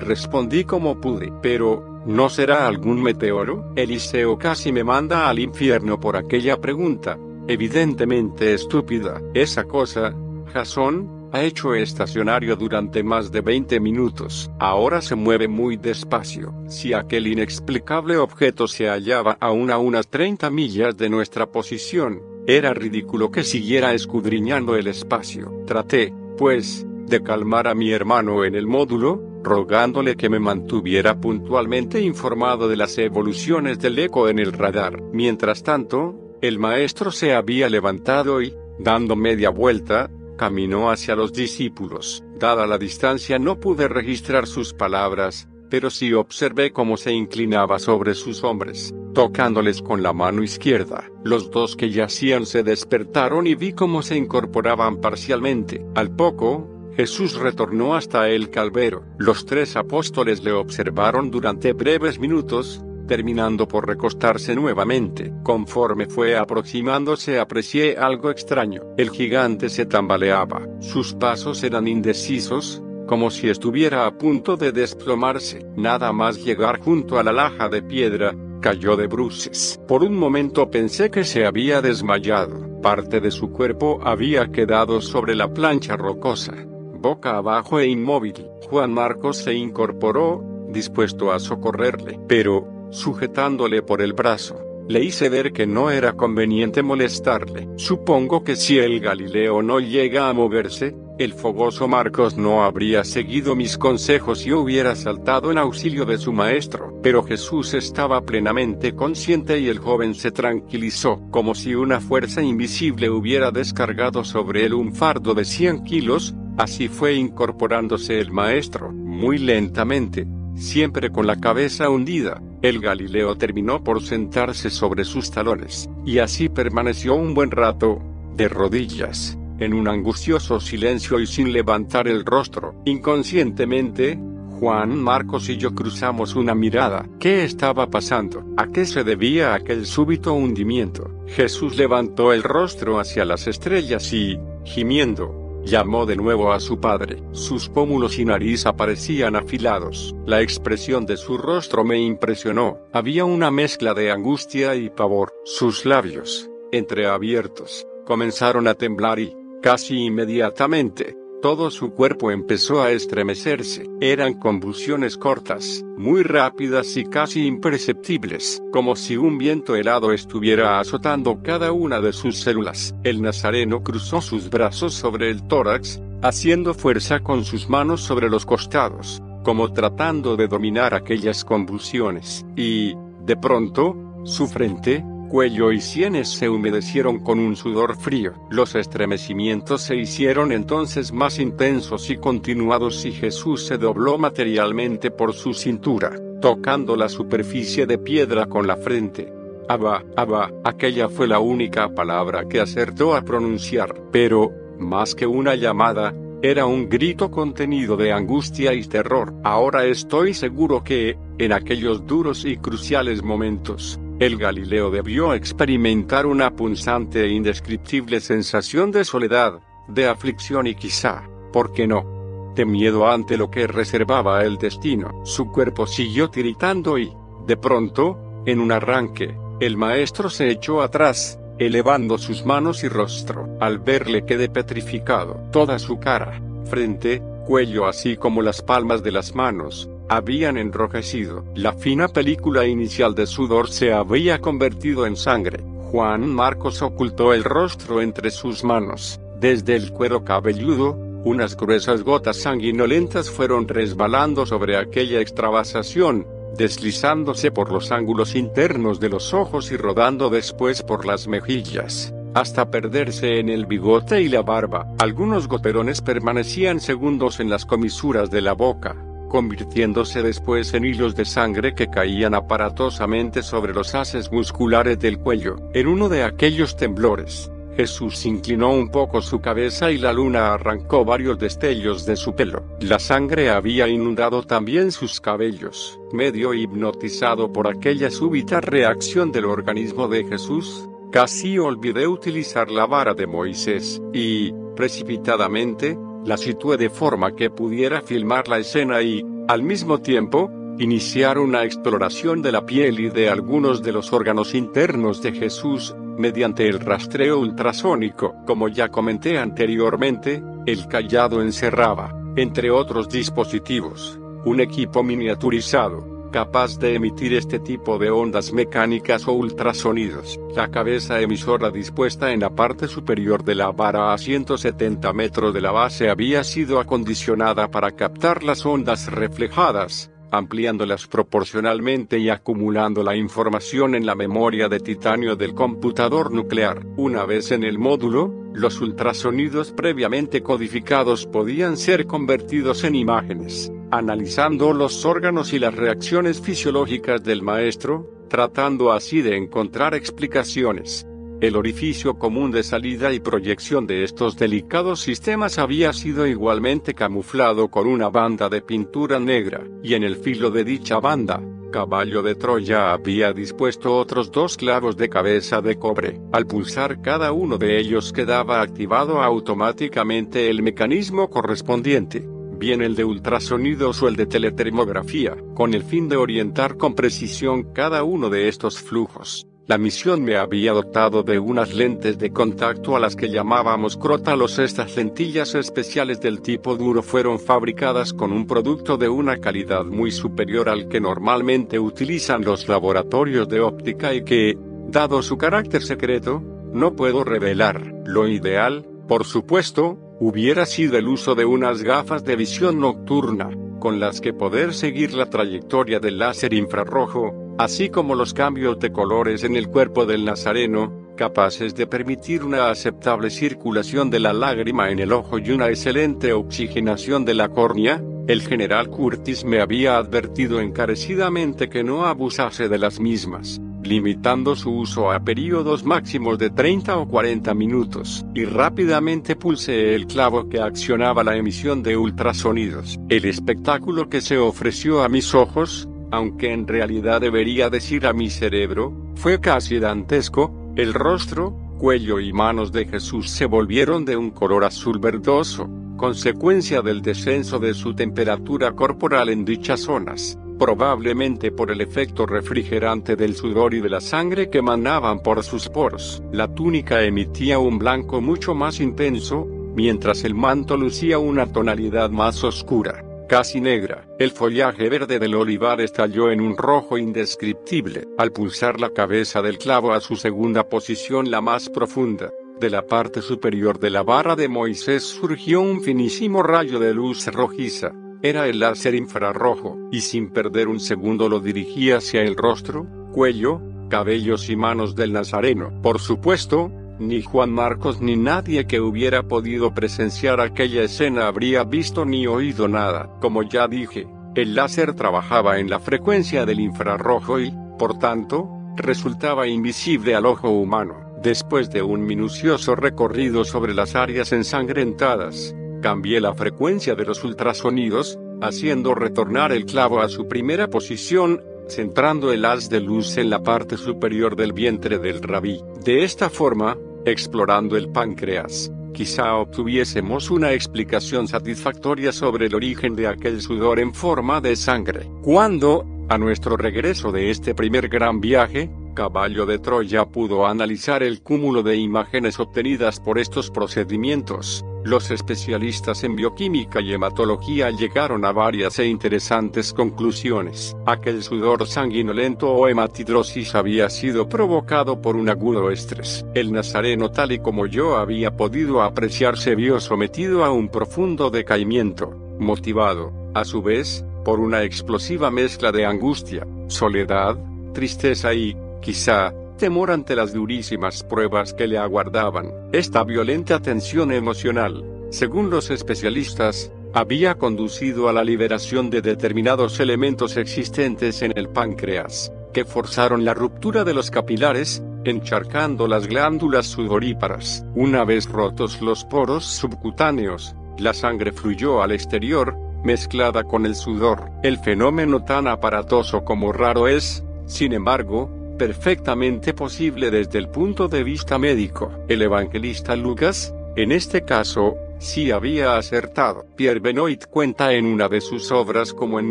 respondí 0.00 0.64
como 0.64 0.98
pude. 0.98 1.30
Pero, 1.42 2.02
¿no 2.06 2.30
será 2.30 2.66
algún 2.66 3.02
meteoro? 3.02 3.72
Eliseo 3.76 4.38
casi 4.38 4.72
me 4.72 4.82
manda 4.82 5.28
al 5.28 5.38
infierno 5.38 6.00
por 6.00 6.16
aquella 6.16 6.58
pregunta. 6.58 7.18
Evidentemente 7.46 8.54
estúpida. 8.54 9.20
Esa 9.34 9.64
cosa, 9.64 10.14
Jason, 10.52 11.17
ha 11.32 11.42
hecho 11.42 11.74
estacionario 11.74 12.56
durante 12.56 13.02
más 13.02 13.30
de 13.30 13.40
20 13.40 13.80
minutos. 13.80 14.50
Ahora 14.58 15.00
se 15.00 15.14
mueve 15.14 15.48
muy 15.48 15.76
despacio. 15.76 16.54
Si 16.68 16.92
aquel 16.92 17.26
inexplicable 17.26 18.16
objeto 18.16 18.66
se 18.68 18.88
hallaba 18.88 19.36
aún 19.40 19.70
a 19.70 19.78
unas 19.78 20.08
30 20.08 20.50
millas 20.50 20.96
de 20.96 21.08
nuestra 21.08 21.50
posición, 21.50 22.22
era 22.46 22.72
ridículo 22.72 23.30
que 23.30 23.44
siguiera 23.44 23.92
escudriñando 23.92 24.76
el 24.76 24.86
espacio. 24.86 25.52
Traté, 25.66 26.14
pues, 26.38 26.86
de 27.06 27.22
calmar 27.22 27.68
a 27.68 27.74
mi 27.74 27.90
hermano 27.90 28.44
en 28.44 28.54
el 28.54 28.66
módulo, 28.66 29.22
rogándole 29.42 30.16
que 30.16 30.28
me 30.28 30.38
mantuviera 30.38 31.20
puntualmente 31.20 32.00
informado 32.00 32.68
de 32.68 32.76
las 32.76 32.96
evoluciones 32.98 33.78
del 33.78 33.98
eco 33.98 34.28
en 34.28 34.38
el 34.38 34.52
radar. 34.52 35.02
Mientras 35.12 35.62
tanto, 35.62 36.36
el 36.40 36.58
maestro 36.58 37.10
se 37.10 37.34
había 37.34 37.68
levantado 37.68 38.40
y, 38.42 38.54
dando 38.78 39.16
media 39.16 39.50
vuelta, 39.50 40.10
caminó 40.38 40.90
hacia 40.90 41.14
los 41.14 41.34
discípulos. 41.34 42.24
Dada 42.38 42.66
la 42.66 42.78
distancia 42.78 43.38
no 43.38 43.60
pude 43.60 43.88
registrar 43.88 44.46
sus 44.46 44.72
palabras, 44.72 45.46
pero 45.68 45.90
sí 45.90 46.14
observé 46.14 46.72
cómo 46.72 46.96
se 46.96 47.12
inclinaba 47.12 47.78
sobre 47.78 48.14
sus 48.14 48.42
hombres, 48.42 48.94
tocándoles 49.12 49.82
con 49.82 50.02
la 50.02 50.14
mano 50.14 50.42
izquierda. 50.42 51.04
Los 51.24 51.50
dos 51.50 51.76
que 51.76 51.90
yacían 51.90 52.46
se 52.46 52.62
despertaron 52.62 53.46
y 53.46 53.54
vi 53.54 53.74
cómo 53.74 54.00
se 54.00 54.16
incorporaban 54.16 55.02
parcialmente. 55.02 55.84
Al 55.94 56.14
poco, 56.14 56.66
Jesús 56.96 57.36
retornó 57.36 57.94
hasta 57.94 58.28
el 58.30 58.50
calvero. 58.50 59.04
Los 59.18 59.44
tres 59.44 59.76
apóstoles 59.76 60.42
le 60.42 60.52
observaron 60.52 61.30
durante 61.30 61.72
breves 61.72 62.18
minutos, 62.18 62.82
terminando 63.08 63.66
por 63.66 63.88
recostarse 63.88 64.54
nuevamente. 64.54 65.32
Conforme 65.42 66.06
fue 66.06 66.36
aproximándose 66.36 67.40
aprecié 67.40 67.96
algo 67.96 68.30
extraño. 68.30 68.82
El 68.96 69.10
gigante 69.10 69.68
se 69.68 69.86
tambaleaba, 69.86 70.68
sus 70.78 71.14
pasos 71.14 71.64
eran 71.64 71.88
indecisos, 71.88 72.80
como 73.08 73.30
si 73.30 73.48
estuviera 73.48 74.06
a 74.06 74.16
punto 74.16 74.56
de 74.56 74.70
desplomarse. 74.70 75.66
Nada 75.76 76.12
más 76.12 76.44
llegar 76.44 76.78
junto 76.78 77.18
a 77.18 77.24
la 77.24 77.32
laja 77.32 77.68
de 77.68 77.82
piedra, 77.82 78.36
cayó 78.60 78.96
de 78.96 79.06
bruces. 79.06 79.80
Por 79.88 80.04
un 80.04 80.16
momento 80.16 80.70
pensé 80.70 81.10
que 81.10 81.24
se 81.24 81.46
había 81.46 81.80
desmayado. 81.80 82.80
Parte 82.82 83.20
de 83.20 83.30
su 83.30 83.50
cuerpo 83.50 83.98
había 84.04 84.52
quedado 84.52 85.00
sobre 85.00 85.34
la 85.34 85.52
plancha 85.52 85.96
rocosa, 85.96 86.54
boca 86.54 87.36
abajo 87.36 87.80
e 87.80 87.88
inmóvil. 87.88 88.46
Juan 88.68 88.92
Marcos 88.92 89.38
se 89.38 89.54
incorporó, 89.54 90.44
dispuesto 90.68 91.32
a 91.32 91.38
socorrerle, 91.38 92.20
pero, 92.28 92.68
sujetándole 92.90 93.82
por 93.82 94.02
el 94.02 94.12
brazo. 94.12 94.60
Le 94.88 95.04
hice 95.04 95.28
ver 95.28 95.52
que 95.52 95.66
no 95.66 95.90
era 95.90 96.14
conveniente 96.14 96.82
molestarle. 96.82 97.68
Supongo 97.76 98.42
que 98.42 98.56
si 98.56 98.78
el 98.78 99.00
Galileo 99.00 99.62
no 99.62 99.80
llega 99.80 100.30
a 100.30 100.32
moverse, 100.32 100.96
el 101.18 101.34
fogoso 101.34 101.88
Marcos 101.88 102.38
no 102.38 102.62
habría 102.62 103.04
seguido 103.04 103.54
mis 103.54 103.76
consejos 103.76 104.46
y 104.46 104.52
hubiera 104.52 104.94
saltado 104.94 105.50
en 105.50 105.58
auxilio 105.58 106.06
de 106.06 106.16
su 106.16 106.32
maestro. 106.32 106.98
Pero 107.02 107.22
Jesús 107.22 107.74
estaba 107.74 108.22
plenamente 108.22 108.94
consciente 108.94 109.58
y 109.58 109.68
el 109.68 109.78
joven 109.78 110.14
se 110.14 110.30
tranquilizó, 110.30 111.20
como 111.30 111.54
si 111.54 111.74
una 111.74 112.00
fuerza 112.00 112.40
invisible 112.40 113.10
hubiera 113.10 113.50
descargado 113.50 114.24
sobre 114.24 114.64
él 114.64 114.74
un 114.74 114.94
fardo 114.94 115.34
de 115.34 115.44
100 115.44 115.82
kilos, 115.82 116.34
así 116.56 116.88
fue 116.88 117.14
incorporándose 117.14 118.20
el 118.20 118.30
maestro, 118.30 118.90
muy 118.92 119.36
lentamente, 119.36 120.26
siempre 120.54 121.10
con 121.10 121.26
la 121.26 121.36
cabeza 121.36 121.90
hundida, 121.90 122.40
el 122.62 122.80
Galileo 122.80 123.36
terminó 123.36 123.82
por 123.84 124.02
sentarse 124.02 124.70
sobre 124.70 125.04
sus 125.04 125.30
talones, 125.30 125.88
y 126.04 126.18
así 126.18 126.48
permaneció 126.48 127.14
un 127.14 127.34
buen 127.34 127.50
rato, 127.50 128.00
de 128.36 128.48
rodillas, 128.48 129.36
en 129.58 129.74
un 129.74 129.88
angustioso 129.88 130.60
silencio 130.60 131.18
y 131.18 131.26
sin 131.26 131.52
levantar 131.52 132.06
el 132.06 132.24
rostro. 132.24 132.80
Inconscientemente, 132.84 134.18
Juan 134.58 134.96
Marcos 134.96 135.48
y 135.48 135.56
yo 135.56 135.74
cruzamos 135.74 136.34
una 136.34 136.54
mirada. 136.54 137.08
¿Qué 137.20 137.44
estaba 137.44 137.90
pasando? 137.90 138.44
¿A 138.56 138.68
qué 138.68 138.86
se 138.86 139.04
debía 139.04 139.54
aquel 139.54 139.86
súbito 139.86 140.32
hundimiento? 140.32 141.10
Jesús 141.26 141.76
levantó 141.76 142.32
el 142.32 142.42
rostro 142.42 142.98
hacia 142.98 143.24
las 143.24 143.46
estrellas 143.46 144.12
y, 144.12 144.38
gimiendo, 144.64 145.47
Llamó 145.64 146.06
de 146.06 146.16
nuevo 146.16 146.52
a 146.52 146.60
su 146.60 146.80
padre. 146.80 147.22
Sus 147.32 147.68
pómulos 147.68 148.18
y 148.18 148.24
nariz 148.24 148.66
aparecían 148.66 149.36
afilados. 149.36 150.14
La 150.26 150.40
expresión 150.40 151.04
de 151.06 151.16
su 151.16 151.36
rostro 151.36 151.84
me 151.84 151.98
impresionó. 151.98 152.78
Había 152.92 153.24
una 153.24 153.50
mezcla 153.50 153.94
de 153.94 154.10
angustia 154.10 154.74
y 154.74 154.88
pavor. 154.88 155.32
Sus 155.44 155.84
labios, 155.84 156.48
entreabiertos, 156.72 157.86
comenzaron 158.06 158.66
a 158.68 158.74
temblar 158.74 159.18
y, 159.18 159.36
casi 159.62 160.04
inmediatamente, 160.04 161.16
todo 161.40 161.70
su 161.70 161.90
cuerpo 161.90 162.30
empezó 162.30 162.82
a 162.82 162.90
estremecerse. 162.90 163.88
Eran 164.00 164.34
convulsiones 164.34 165.16
cortas, 165.16 165.84
muy 165.96 166.22
rápidas 166.22 166.96
y 166.96 167.04
casi 167.04 167.46
imperceptibles, 167.46 168.62
como 168.72 168.96
si 168.96 169.16
un 169.16 169.38
viento 169.38 169.76
helado 169.76 170.12
estuviera 170.12 170.80
azotando 170.80 171.40
cada 171.42 171.72
una 171.72 172.00
de 172.00 172.12
sus 172.12 172.40
células. 172.40 172.94
El 173.04 173.22
nazareno 173.22 173.82
cruzó 173.82 174.20
sus 174.20 174.50
brazos 174.50 174.94
sobre 174.94 175.30
el 175.30 175.46
tórax, 175.46 176.00
haciendo 176.22 176.74
fuerza 176.74 177.20
con 177.20 177.44
sus 177.44 177.68
manos 177.68 178.00
sobre 178.00 178.28
los 178.28 178.44
costados, 178.44 179.22
como 179.44 179.72
tratando 179.72 180.36
de 180.36 180.48
dominar 180.48 180.94
aquellas 180.94 181.44
convulsiones. 181.44 182.44
Y, 182.56 182.94
de 183.24 183.36
pronto, 183.36 183.94
su 184.24 184.48
frente, 184.48 185.04
cuello 185.28 185.70
y 185.70 185.80
sienes 185.80 186.28
se 186.28 186.48
humedecieron 186.48 187.20
con 187.20 187.38
un 187.38 187.54
sudor 187.54 187.96
frío. 187.96 188.32
Los 188.50 188.74
estremecimientos 188.74 189.82
se 189.82 189.96
hicieron 189.96 190.52
entonces 190.52 191.12
más 191.12 191.38
intensos 191.38 192.10
y 192.10 192.16
continuados 192.16 193.04
y 193.04 193.12
Jesús 193.12 193.66
se 193.66 193.78
dobló 193.78 194.18
materialmente 194.18 195.10
por 195.10 195.34
su 195.34 195.54
cintura, 195.54 196.12
tocando 196.40 196.96
la 196.96 197.08
superficie 197.08 197.86
de 197.86 197.98
piedra 197.98 198.46
con 198.46 198.66
la 198.66 198.76
frente. 198.76 199.32
Abba, 199.68 200.02
Abba, 200.16 200.50
aquella 200.64 201.08
fue 201.08 201.28
la 201.28 201.40
única 201.40 201.94
palabra 201.94 202.48
que 202.48 202.60
acertó 202.60 203.14
a 203.14 203.22
pronunciar, 203.22 203.94
pero, 204.10 204.50
más 204.78 205.14
que 205.14 205.26
una 205.26 205.54
llamada, 205.54 206.14
era 206.40 206.66
un 206.66 206.88
grito 206.88 207.30
contenido 207.30 207.96
de 207.96 208.12
angustia 208.12 208.72
y 208.72 208.84
terror. 208.84 209.34
Ahora 209.42 209.84
estoy 209.84 210.34
seguro 210.34 210.82
que, 210.84 211.18
en 211.36 211.52
aquellos 211.52 212.06
duros 212.06 212.44
y 212.44 212.56
cruciales 212.56 213.22
momentos, 213.22 214.00
el 214.20 214.36
Galileo 214.36 214.90
debió 214.90 215.32
experimentar 215.32 216.26
una 216.26 216.50
punzante 216.50 217.24
e 217.24 217.28
indescriptible 217.28 218.20
sensación 218.20 218.90
de 218.90 219.04
soledad, 219.04 219.60
de 219.86 220.08
aflicción 220.08 220.66
y 220.66 220.74
quizá, 220.74 221.22
¿por 221.52 221.72
qué 221.72 221.86
no? 221.86 222.52
De 222.56 222.64
miedo 222.64 223.08
ante 223.08 223.36
lo 223.36 223.48
que 223.48 223.68
reservaba 223.68 224.42
el 224.44 224.58
destino. 224.58 225.24
Su 225.24 225.52
cuerpo 225.52 225.86
siguió 225.86 226.30
tiritando 226.30 226.98
y, 226.98 227.12
de 227.46 227.56
pronto, 227.56 228.42
en 228.44 228.58
un 228.58 228.72
arranque, 228.72 229.36
el 229.60 229.76
maestro 229.76 230.30
se 230.30 230.50
echó 230.50 230.82
atrás, 230.82 231.38
elevando 231.60 232.18
sus 232.18 232.44
manos 232.44 232.82
y 232.82 232.88
rostro. 232.88 233.56
Al 233.60 233.78
verle 233.78 234.24
quedé 234.24 234.48
petrificado. 234.48 235.48
Toda 235.52 235.78
su 235.78 236.00
cara, 236.00 236.42
frente, 236.64 237.22
cuello 237.46 237.86
así 237.86 238.16
como 238.16 238.42
las 238.42 238.62
palmas 238.62 239.04
de 239.04 239.12
las 239.12 239.34
manos, 239.36 239.88
habían 240.08 240.56
enrojecido. 240.56 241.44
La 241.54 241.72
fina 241.72 242.08
película 242.08 242.66
inicial 242.66 243.14
de 243.14 243.26
sudor 243.26 243.70
se 243.70 243.92
había 243.92 244.40
convertido 244.40 245.06
en 245.06 245.16
sangre. 245.16 245.62
Juan 245.90 246.28
Marcos 246.28 246.82
ocultó 246.82 247.32
el 247.32 247.44
rostro 247.44 248.02
entre 248.02 248.30
sus 248.30 248.64
manos. 248.64 249.20
Desde 249.40 249.76
el 249.76 249.92
cuero 249.92 250.24
cabelludo, 250.24 250.96
unas 251.24 251.56
gruesas 251.56 252.02
gotas 252.02 252.36
sanguinolentas 252.36 253.30
fueron 253.30 253.68
resbalando 253.68 254.46
sobre 254.46 254.76
aquella 254.76 255.20
extravasación, 255.20 256.26
deslizándose 256.56 257.50
por 257.50 257.72
los 257.72 257.92
ángulos 257.92 258.34
internos 258.34 259.00
de 259.00 259.08
los 259.08 259.34
ojos 259.34 259.70
y 259.72 259.76
rodando 259.76 260.30
después 260.30 260.82
por 260.82 261.06
las 261.06 261.28
mejillas, 261.28 262.12
hasta 262.34 262.70
perderse 262.70 263.38
en 263.38 263.48
el 263.48 263.66
bigote 263.66 264.22
y 264.22 264.28
la 264.28 264.42
barba. 264.42 264.86
Algunos 264.98 265.48
goterones 265.48 266.02
permanecían 266.02 266.80
segundos 266.80 267.40
en 267.40 267.50
las 267.50 267.64
comisuras 267.64 268.30
de 268.30 268.42
la 268.42 268.52
boca, 268.52 268.96
convirtiéndose 269.28 270.22
después 270.22 270.74
en 270.74 270.84
hilos 270.84 271.14
de 271.14 271.24
sangre 271.24 271.74
que 271.74 271.88
caían 271.88 272.34
aparatosamente 272.34 273.42
sobre 273.42 273.72
los 273.72 273.94
haces 273.94 274.32
musculares 274.32 274.98
del 274.98 275.18
cuello. 275.18 275.56
En 275.74 275.86
uno 275.86 276.08
de 276.08 276.24
aquellos 276.24 276.76
temblores, 276.76 277.50
Jesús 277.78 278.26
inclinó 278.26 278.72
un 278.72 278.88
poco 278.88 279.22
su 279.22 279.40
cabeza 279.40 279.92
y 279.92 279.98
la 279.98 280.12
luna 280.12 280.52
arrancó 280.54 281.04
varios 281.04 281.38
destellos 281.38 282.04
de 282.06 282.16
su 282.16 282.34
pelo. 282.34 282.64
La 282.80 282.98
sangre 282.98 283.50
había 283.50 283.86
inundado 283.86 284.42
también 284.42 284.90
sus 284.90 285.20
cabellos. 285.20 286.00
Medio 286.12 286.54
hipnotizado 286.54 287.52
por 287.52 287.68
aquella 287.68 288.10
súbita 288.10 288.60
reacción 288.60 289.30
del 289.30 289.44
organismo 289.44 290.08
de 290.08 290.24
Jesús, 290.24 290.88
casi 291.12 291.56
olvidé 291.56 292.08
utilizar 292.08 292.68
la 292.68 292.86
vara 292.86 293.14
de 293.14 293.28
Moisés, 293.28 294.02
y, 294.12 294.52
precipitadamente, 294.74 295.96
la 296.28 296.36
situé 296.36 296.76
de 296.76 296.90
forma 296.90 297.34
que 297.34 297.48
pudiera 297.48 298.02
filmar 298.02 298.48
la 298.48 298.58
escena 298.58 299.00
y, 299.00 299.24
al 299.48 299.62
mismo 299.62 300.02
tiempo, 300.02 300.50
iniciar 300.78 301.38
una 301.38 301.64
exploración 301.64 302.42
de 302.42 302.52
la 302.52 302.66
piel 302.66 303.00
y 303.00 303.08
de 303.08 303.30
algunos 303.30 303.82
de 303.82 303.92
los 303.92 304.12
órganos 304.12 304.54
internos 304.54 305.22
de 305.22 305.32
Jesús, 305.32 305.96
mediante 306.18 306.68
el 306.68 306.80
rastreo 306.80 307.38
ultrasónico. 307.38 308.34
Como 308.46 308.68
ya 308.68 308.90
comenté 308.90 309.38
anteriormente, 309.38 310.42
el 310.66 310.86
callado 310.86 311.40
encerraba, 311.40 312.14
entre 312.36 312.70
otros 312.70 313.08
dispositivos, 313.08 314.20
un 314.44 314.60
equipo 314.60 315.02
miniaturizado, 315.02 316.17
capaz 316.30 316.78
de 316.78 316.94
emitir 316.94 317.34
este 317.34 317.58
tipo 317.58 317.98
de 317.98 318.10
ondas 318.10 318.52
mecánicas 318.52 319.26
o 319.28 319.32
ultrasonidos. 319.32 320.38
La 320.54 320.70
cabeza 320.70 321.20
emisora 321.20 321.70
dispuesta 321.70 322.32
en 322.32 322.40
la 322.40 322.50
parte 322.50 322.88
superior 322.88 323.44
de 323.44 323.54
la 323.54 323.70
vara 323.70 324.12
a 324.12 324.18
170 324.18 325.12
metros 325.12 325.54
de 325.54 325.60
la 325.60 325.70
base 325.70 326.10
había 326.10 326.44
sido 326.44 326.80
acondicionada 326.80 327.70
para 327.70 327.92
captar 327.92 328.42
las 328.44 328.64
ondas 328.66 329.10
reflejadas, 329.10 330.10
ampliándolas 330.30 331.06
proporcionalmente 331.06 332.18
y 332.18 332.28
acumulando 332.28 333.02
la 333.02 333.16
información 333.16 333.94
en 333.94 334.06
la 334.06 334.14
memoria 334.14 334.68
de 334.68 334.80
titanio 334.80 335.36
del 335.36 335.54
computador 335.54 336.32
nuclear. 336.32 336.84
Una 336.96 337.24
vez 337.24 337.50
en 337.50 337.64
el 337.64 337.78
módulo, 337.78 338.34
los 338.52 338.80
ultrasonidos 338.80 339.72
previamente 339.72 340.42
codificados 340.42 341.26
podían 341.26 341.76
ser 341.76 342.06
convertidos 342.06 342.84
en 342.84 342.94
imágenes, 342.94 343.72
analizando 343.90 344.72
los 344.72 345.04
órganos 345.04 345.52
y 345.52 345.58
las 345.58 345.74
reacciones 345.74 346.40
fisiológicas 346.40 347.22
del 347.22 347.42
maestro, 347.42 348.10
tratando 348.28 348.92
así 348.92 349.22
de 349.22 349.36
encontrar 349.36 349.94
explicaciones. 349.94 351.06
El 351.40 351.54
orificio 351.56 352.18
común 352.18 352.50
de 352.50 352.64
salida 352.64 353.12
y 353.12 353.20
proyección 353.20 353.86
de 353.86 354.02
estos 354.02 354.36
delicados 354.36 355.00
sistemas 355.00 355.58
había 355.58 355.92
sido 355.92 356.26
igualmente 356.26 356.94
camuflado 356.94 357.68
con 357.68 357.86
una 357.86 358.08
banda 358.08 358.48
de 358.48 358.60
pintura 358.60 359.20
negra, 359.20 359.64
y 359.82 359.94
en 359.94 360.02
el 360.02 360.16
filo 360.16 360.50
de 360.50 360.64
dicha 360.64 360.98
banda, 360.98 361.40
Caballo 361.70 362.22
de 362.22 362.34
Troya 362.34 362.92
había 362.92 363.32
dispuesto 363.32 363.96
otros 363.96 364.32
dos 364.32 364.56
clavos 364.56 364.96
de 364.96 365.08
cabeza 365.08 365.60
de 365.60 365.78
cobre. 365.78 366.18
Al 366.32 366.46
pulsar 366.46 367.02
cada 367.02 367.30
uno 367.32 367.58
de 367.58 367.78
ellos 367.78 368.12
quedaba 368.12 368.62
activado 368.62 369.22
automáticamente 369.22 370.48
el 370.48 370.62
mecanismo 370.62 371.28
correspondiente 371.28 372.26
bien 372.58 372.82
el 372.82 372.94
de 372.94 373.04
ultrasonidos 373.04 374.02
o 374.02 374.08
el 374.08 374.16
de 374.16 374.26
teletermografía, 374.26 375.36
con 375.54 375.74
el 375.74 375.84
fin 375.84 376.08
de 376.08 376.16
orientar 376.16 376.76
con 376.76 376.94
precisión 376.94 377.72
cada 377.72 378.02
uno 378.02 378.28
de 378.28 378.48
estos 378.48 378.80
flujos. 378.80 379.46
La 379.68 379.76
misión 379.76 380.24
me 380.24 380.38
había 380.38 380.72
dotado 380.72 381.22
de 381.22 381.38
unas 381.38 381.74
lentes 381.74 382.18
de 382.18 382.32
contacto 382.32 382.96
a 382.96 383.00
las 383.00 383.14
que 383.14 383.28
llamábamos 383.28 383.98
crótalos. 383.98 384.58
Estas 384.58 384.96
lentillas 384.96 385.54
especiales 385.54 386.22
del 386.22 386.40
tipo 386.40 386.74
duro 386.74 387.02
fueron 387.02 387.38
fabricadas 387.38 388.14
con 388.14 388.32
un 388.32 388.46
producto 388.46 388.96
de 388.96 389.10
una 389.10 389.36
calidad 389.36 389.84
muy 389.84 390.10
superior 390.10 390.70
al 390.70 390.88
que 390.88 391.02
normalmente 391.02 391.78
utilizan 391.78 392.46
los 392.46 392.66
laboratorios 392.66 393.46
de 393.46 393.60
óptica 393.60 394.14
y 394.14 394.24
que, 394.24 394.56
dado 394.88 395.20
su 395.20 395.36
carácter 395.36 395.82
secreto, 395.82 396.42
no 396.72 396.96
puedo 396.96 397.22
revelar. 397.22 397.92
Lo 398.06 398.26
ideal, 398.26 398.88
por 399.06 399.26
supuesto, 399.26 399.98
hubiera 400.20 400.66
sido 400.66 400.98
el 400.98 401.08
uso 401.08 401.34
de 401.34 401.44
unas 401.44 401.82
gafas 401.82 402.24
de 402.24 402.36
visión 402.36 402.80
nocturna, 402.80 403.50
con 403.78 404.00
las 404.00 404.20
que 404.20 404.32
poder 404.32 404.74
seguir 404.74 405.14
la 405.14 405.30
trayectoria 405.30 406.00
del 406.00 406.18
láser 406.18 406.52
infrarrojo, 406.52 407.54
así 407.58 407.88
como 407.88 408.14
los 408.14 408.34
cambios 408.34 408.78
de 408.80 408.90
colores 408.90 409.44
en 409.44 409.56
el 409.56 409.68
cuerpo 409.68 410.06
del 410.06 410.24
Nazareno, 410.24 411.14
capaces 411.16 411.74
de 411.74 411.86
permitir 411.86 412.44
una 412.44 412.70
aceptable 412.70 413.30
circulación 413.30 414.10
de 414.10 414.20
la 414.20 414.32
lágrima 414.32 414.90
en 414.90 414.98
el 414.98 415.12
ojo 415.12 415.38
y 415.38 415.50
una 415.50 415.68
excelente 415.68 416.32
oxigenación 416.32 417.24
de 417.24 417.34
la 417.34 417.48
córnea, 417.48 418.02
el 418.28 418.42
general 418.42 418.88
Curtis 418.88 419.44
me 419.44 419.60
había 419.60 419.96
advertido 419.96 420.60
encarecidamente 420.60 421.68
que 421.68 421.82
no 421.82 422.06
abusase 422.06 422.68
de 422.68 422.78
las 422.78 423.00
mismas, 423.00 423.60
limitando 423.88 424.54
su 424.54 424.70
uso 424.70 425.10
a 425.10 425.20
periodos 425.20 425.84
máximos 425.84 426.38
de 426.38 426.50
30 426.50 426.98
o 426.98 427.08
40 427.08 427.54
minutos, 427.54 428.24
y 428.34 428.44
rápidamente 428.44 429.34
pulsé 429.34 429.94
el 429.94 430.06
clavo 430.06 430.48
que 430.48 430.60
accionaba 430.60 431.24
la 431.24 431.36
emisión 431.36 431.82
de 431.82 431.96
ultrasonidos. 431.96 433.00
El 433.08 433.24
espectáculo 433.24 434.08
que 434.08 434.20
se 434.20 434.38
ofreció 434.38 435.02
a 435.02 435.08
mis 435.08 435.34
ojos, 435.34 435.88
aunque 436.10 436.52
en 436.52 436.68
realidad 436.68 437.20
debería 437.20 437.70
decir 437.70 438.06
a 438.06 438.12
mi 438.12 438.30
cerebro, 438.30 438.92
fue 439.14 439.40
casi 439.40 439.78
dantesco, 439.78 440.54
el 440.76 440.94
rostro, 440.94 441.56
cuello 441.78 442.20
y 442.20 442.32
manos 442.32 442.72
de 442.72 442.86
Jesús 442.86 443.30
se 443.30 443.46
volvieron 443.46 444.04
de 444.04 444.16
un 444.16 444.30
color 444.30 444.64
azul 444.64 444.98
verdoso, 444.98 445.68
consecuencia 445.96 446.82
del 446.82 447.02
descenso 447.02 447.58
de 447.58 447.74
su 447.74 447.94
temperatura 447.94 448.72
corporal 448.72 449.28
en 449.28 449.44
dichas 449.44 449.80
zonas, 449.80 450.38
probablemente 450.58 451.52
por 451.52 451.70
el 451.70 451.80
efecto 451.80 452.26
refrigerante 452.26 453.16
del 453.16 453.34
sudor 453.34 453.74
y 453.74 453.80
de 453.80 453.88
la 453.88 454.00
sangre 454.00 454.50
que 454.50 454.58
emanaban 454.58 455.20
por 455.20 455.42
sus 455.44 455.68
poros. 455.68 456.22
La 456.32 456.52
túnica 456.52 457.02
emitía 457.02 457.58
un 457.58 457.78
blanco 457.78 458.20
mucho 458.20 458.54
más 458.54 458.80
intenso, 458.80 459.46
mientras 459.46 460.24
el 460.24 460.34
manto 460.34 460.76
lucía 460.76 461.18
una 461.18 461.46
tonalidad 461.52 462.10
más 462.10 462.42
oscura 462.44 463.04
casi 463.28 463.60
negra. 463.60 464.08
El 464.18 464.30
follaje 464.30 464.88
verde 464.88 465.18
del 465.18 465.34
olivar 465.34 465.80
estalló 465.80 466.32
en 466.32 466.40
un 466.40 466.56
rojo 466.56 466.98
indescriptible. 466.98 468.08
Al 468.16 468.32
pulsar 468.32 468.80
la 468.80 468.90
cabeza 468.90 469.42
del 469.42 469.58
clavo 469.58 469.92
a 469.92 470.00
su 470.00 470.16
segunda 470.16 470.68
posición, 470.68 471.30
la 471.30 471.42
más 471.42 471.68
profunda, 471.68 472.32
de 472.58 472.70
la 472.70 472.86
parte 472.86 473.22
superior 473.22 473.78
de 473.78 473.90
la 473.90 474.02
barra 474.02 474.34
de 474.34 474.48
Moisés 474.48 475.04
surgió 475.04 475.60
un 475.60 475.82
finísimo 475.82 476.42
rayo 476.42 476.80
de 476.80 476.94
luz 476.94 477.26
rojiza. 477.26 477.92
Era 478.20 478.48
el 478.48 478.58
láser 478.58 478.96
infrarrojo, 478.96 479.78
y 479.92 480.00
sin 480.00 480.30
perder 480.30 480.66
un 480.66 480.80
segundo 480.80 481.28
lo 481.28 481.38
dirigí 481.38 481.92
hacia 481.92 482.22
el 482.22 482.34
rostro, 482.34 482.84
cuello, 483.12 483.60
cabellos 483.88 484.50
y 484.50 484.56
manos 484.56 484.96
del 484.96 485.12
Nazareno. 485.12 485.70
Por 485.82 486.00
supuesto, 486.00 486.72
ni 486.98 487.22
Juan 487.22 487.50
Marcos 487.50 488.00
ni 488.00 488.16
nadie 488.16 488.66
que 488.66 488.80
hubiera 488.80 489.22
podido 489.22 489.72
presenciar 489.72 490.40
aquella 490.40 490.82
escena 490.82 491.28
habría 491.28 491.62
visto 491.62 492.04
ni 492.04 492.26
oído 492.26 492.66
nada. 492.66 493.08
Como 493.20 493.44
ya 493.44 493.68
dije, 493.68 494.08
el 494.34 494.56
láser 494.56 494.94
trabajaba 494.94 495.60
en 495.60 495.70
la 495.70 495.78
frecuencia 495.78 496.44
del 496.44 496.58
infrarrojo 496.58 497.38
y, 497.38 497.54
por 497.78 498.00
tanto, 498.00 498.48
resultaba 498.76 499.46
invisible 499.46 500.16
al 500.16 500.26
ojo 500.26 500.50
humano. 500.50 500.96
Después 501.22 501.70
de 501.70 501.82
un 501.82 502.04
minucioso 502.04 502.74
recorrido 502.74 503.44
sobre 503.44 503.74
las 503.74 503.94
áreas 503.94 504.32
ensangrentadas, 504.32 505.54
cambié 505.80 506.20
la 506.20 506.34
frecuencia 506.34 506.94
de 506.94 507.04
los 507.04 507.22
ultrasonidos, 507.24 508.18
haciendo 508.40 508.94
retornar 508.94 509.52
el 509.52 509.64
clavo 509.64 510.00
a 510.00 510.08
su 510.08 510.28
primera 510.28 510.68
posición, 510.68 511.42
centrando 511.68 512.32
el 512.32 512.44
haz 512.44 512.68
de 512.68 512.80
luz 512.80 513.16
en 513.18 513.30
la 513.30 513.42
parte 513.42 513.76
superior 513.76 514.36
del 514.36 514.52
vientre 514.52 514.98
del 514.98 515.22
rabí. 515.22 515.60
De 515.84 516.04
esta 516.04 516.30
forma, 516.30 516.76
Explorando 517.04 517.76
el 517.76 517.88
páncreas, 517.88 518.70
quizá 518.92 519.36
obtuviésemos 519.36 520.30
una 520.30 520.52
explicación 520.52 521.26
satisfactoria 521.26 522.12
sobre 522.12 522.46
el 522.46 522.54
origen 522.54 522.96
de 522.96 523.06
aquel 523.06 523.40
sudor 523.40 523.78
en 523.78 523.94
forma 523.94 524.42
de 524.42 524.56
sangre. 524.56 525.08
Cuando, 525.22 525.86
a 526.10 526.18
nuestro 526.18 526.58
regreso 526.58 527.10
de 527.12 527.30
este 527.30 527.54
primer 527.54 527.88
gran 527.88 528.20
viaje, 528.20 528.68
Caballo 528.98 529.46
de 529.46 529.60
Troya 529.60 530.06
pudo 530.06 530.44
analizar 530.44 531.04
el 531.04 531.22
cúmulo 531.22 531.62
de 531.62 531.76
imágenes 531.76 532.40
obtenidas 532.40 532.98
por 532.98 533.20
estos 533.20 533.48
procedimientos. 533.48 534.64
Los 534.82 535.12
especialistas 535.12 536.02
en 536.02 536.16
bioquímica 536.16 536.80
y 536.80 536.94
hematología 536.94 537.70
llegaron 537.70 538.24
a 538.24 538.32
varias 538.32 538.76
e 538.80 538.86
interesantes 538.86 539.72
conclusiones. 539.72 540.76
Aquel 540.84 541.22
sudor 541.22 541.68
sanguinolento 541.68 542.50
o 542.50 542.66
hematidrosis 542.66 543.54
había 543.54 543.88
sido 543.88 544.28
provocado 544.28 545.00
por 545.00 545.14
un 545.14 545.28
agudo 545.28 545.70
estrés. 545.70 546.26
El 546.34 546.50
nazareno 546.50 547.12
tal 547.12 547.30
y 547.30 547.38
como 547.38 547.66
yo 547.66 547.98
había 547.98 548.36
podido 548.36 548.82
apreciar 548.82 549.38
se 549.38 549.54
vio 549.54 549.78
sometido 549.78 550.44
a 550.44 550.50
un 550.50 550.70
profundo 550.70 551.30
decaimiento, 551.30 552.10
motivado, 552.40 553.12
a 553.32 553.44
su 553.44 553.62
vez, 553.62 554.04
por 554.24 554.40
una 554.40 554.64
explosiva 554.64 555.30
mezcla 555.30 555.70
de 555.70 555.86
angustia, 555.86 556.44
soledad, 556.66 557.38
tristeza 557.72 558.34
y, 558.34 558.56
quizá, 558.80 559.32
temor 559.58 559.90
ante 559.90 560.16
las 560.16 560.32
durísimas 560.32 561.02
pruebas 561.02 561.52
que 561.52 561.66
le 561.66 561.78
aguardaban. 561.78 562.52
Esta 562.72 563.04
violenta 563.04 563.60
tensión 563.60 564.12
emocional, 564.12 564.84
según 565.10 565.50
los 565.50 565.70
especialistas, 565.70 566.72
había 566.94 567.34
conducido 567.36 568.08
a 568.08 568.12
la 568.12 568.24
liberación 568.24 568.88
de 568.90 569.02
determinados 569.02 569.78
elementos 569.80 570.36
existentes 570.36 571.22
en 571.22 571.32
el 571.36 571.48
páncreas, 571.48 572.32
que 572.52 572.64
forzaron 572.64 573.24
la 573.24 573.34
ruptura 573.34 573.84
de 573.84 573.94
los 573.94 574.10
capilares, 574.10 574.82
encharcando 575.04 575.86
las 575.86 576.06
glándulas 576.06 576.66
sudoríparas. 576.66 577.64
Una 577.74 578.04
vez 578.04 578.26
rotos 578.26 578.80
los 578.80 579.04
poros 579.04 579.44
subcutáneos, 579.44 580.54
la 580.78 580.94
sangre 580.94 581.32
fluyó 581.32 581.82
al 581.82 581.92
exterior, 581.92 582.56
mezclada 582.84 583.44
con 583.44 583.66
el 583.66 583.74
sudor. 583.74 584.30
El 584.42 584.58
fenómeno 584.58 585.24
tan 585.24 585.46
aparatoso 585.46 586.24
como 586.24 586.52
raro 586.52 586.88
es, 586.88 587.24
sin 587.46 587.72
embargo, 587.72 588.30
perfectamente 588.58 589.54
posible 589.54 590.10
desde 590.10 590.38
el 590.38 590.48
punto 590.48 590.88
de 590.88 591.04
vista 591.04 591.38
médico. 591.38 591.92
El 592.08 592.22
evangelista 592.22 592.96
Lucas, 592.96 593.54
en 593.76 593.92
este 593.92 594.22
caso, 594.22 594.74
sí 594.98 595.30
había 595.30 595.76
acertado. 595.76 596.44
Pierre 596.56 596.80
Benoit 596.80 597.24
cuenta 597.26 597.72
en 597.72 597.86
una 597.86 598.08
de 598.08 598.20
sus 598.20 598.50
obras 598.50 598.92
como 598.92 599.20
en 599.20 599.30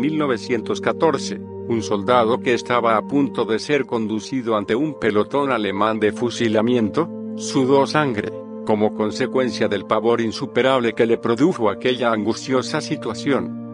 1914, 0.00 1.38
un 1.38 1.82
soldado 1.82 2.40
que 2.40 2.54
estaba 2.54 2.96
a 2.96 3.06
punto 3.06 3.44
de 3.44 3.58
ser 3.58 3.84
conducido 3.84 4.56
ante 4.56 4.74
un 4.74 4.98
pelotón 4.98 5.52
alemán 5.52 6.00
de 6.00 6.12
fusilamiento, 6.12 7.08
sudó 7.36 7.86
sangre, 7.86 8.32
como 8.64 8.94
consecuencia 8.94 9.68
del 9.68 9.84
pavor 9.84 10.22
insuperable 10.22 10.94
que 10.94 11.06
le 11.06 11.18
produjo 11.18 11.68
aquella 11.68 12.10
angustiosa 12.10 12.80
situación. 12.80 13.67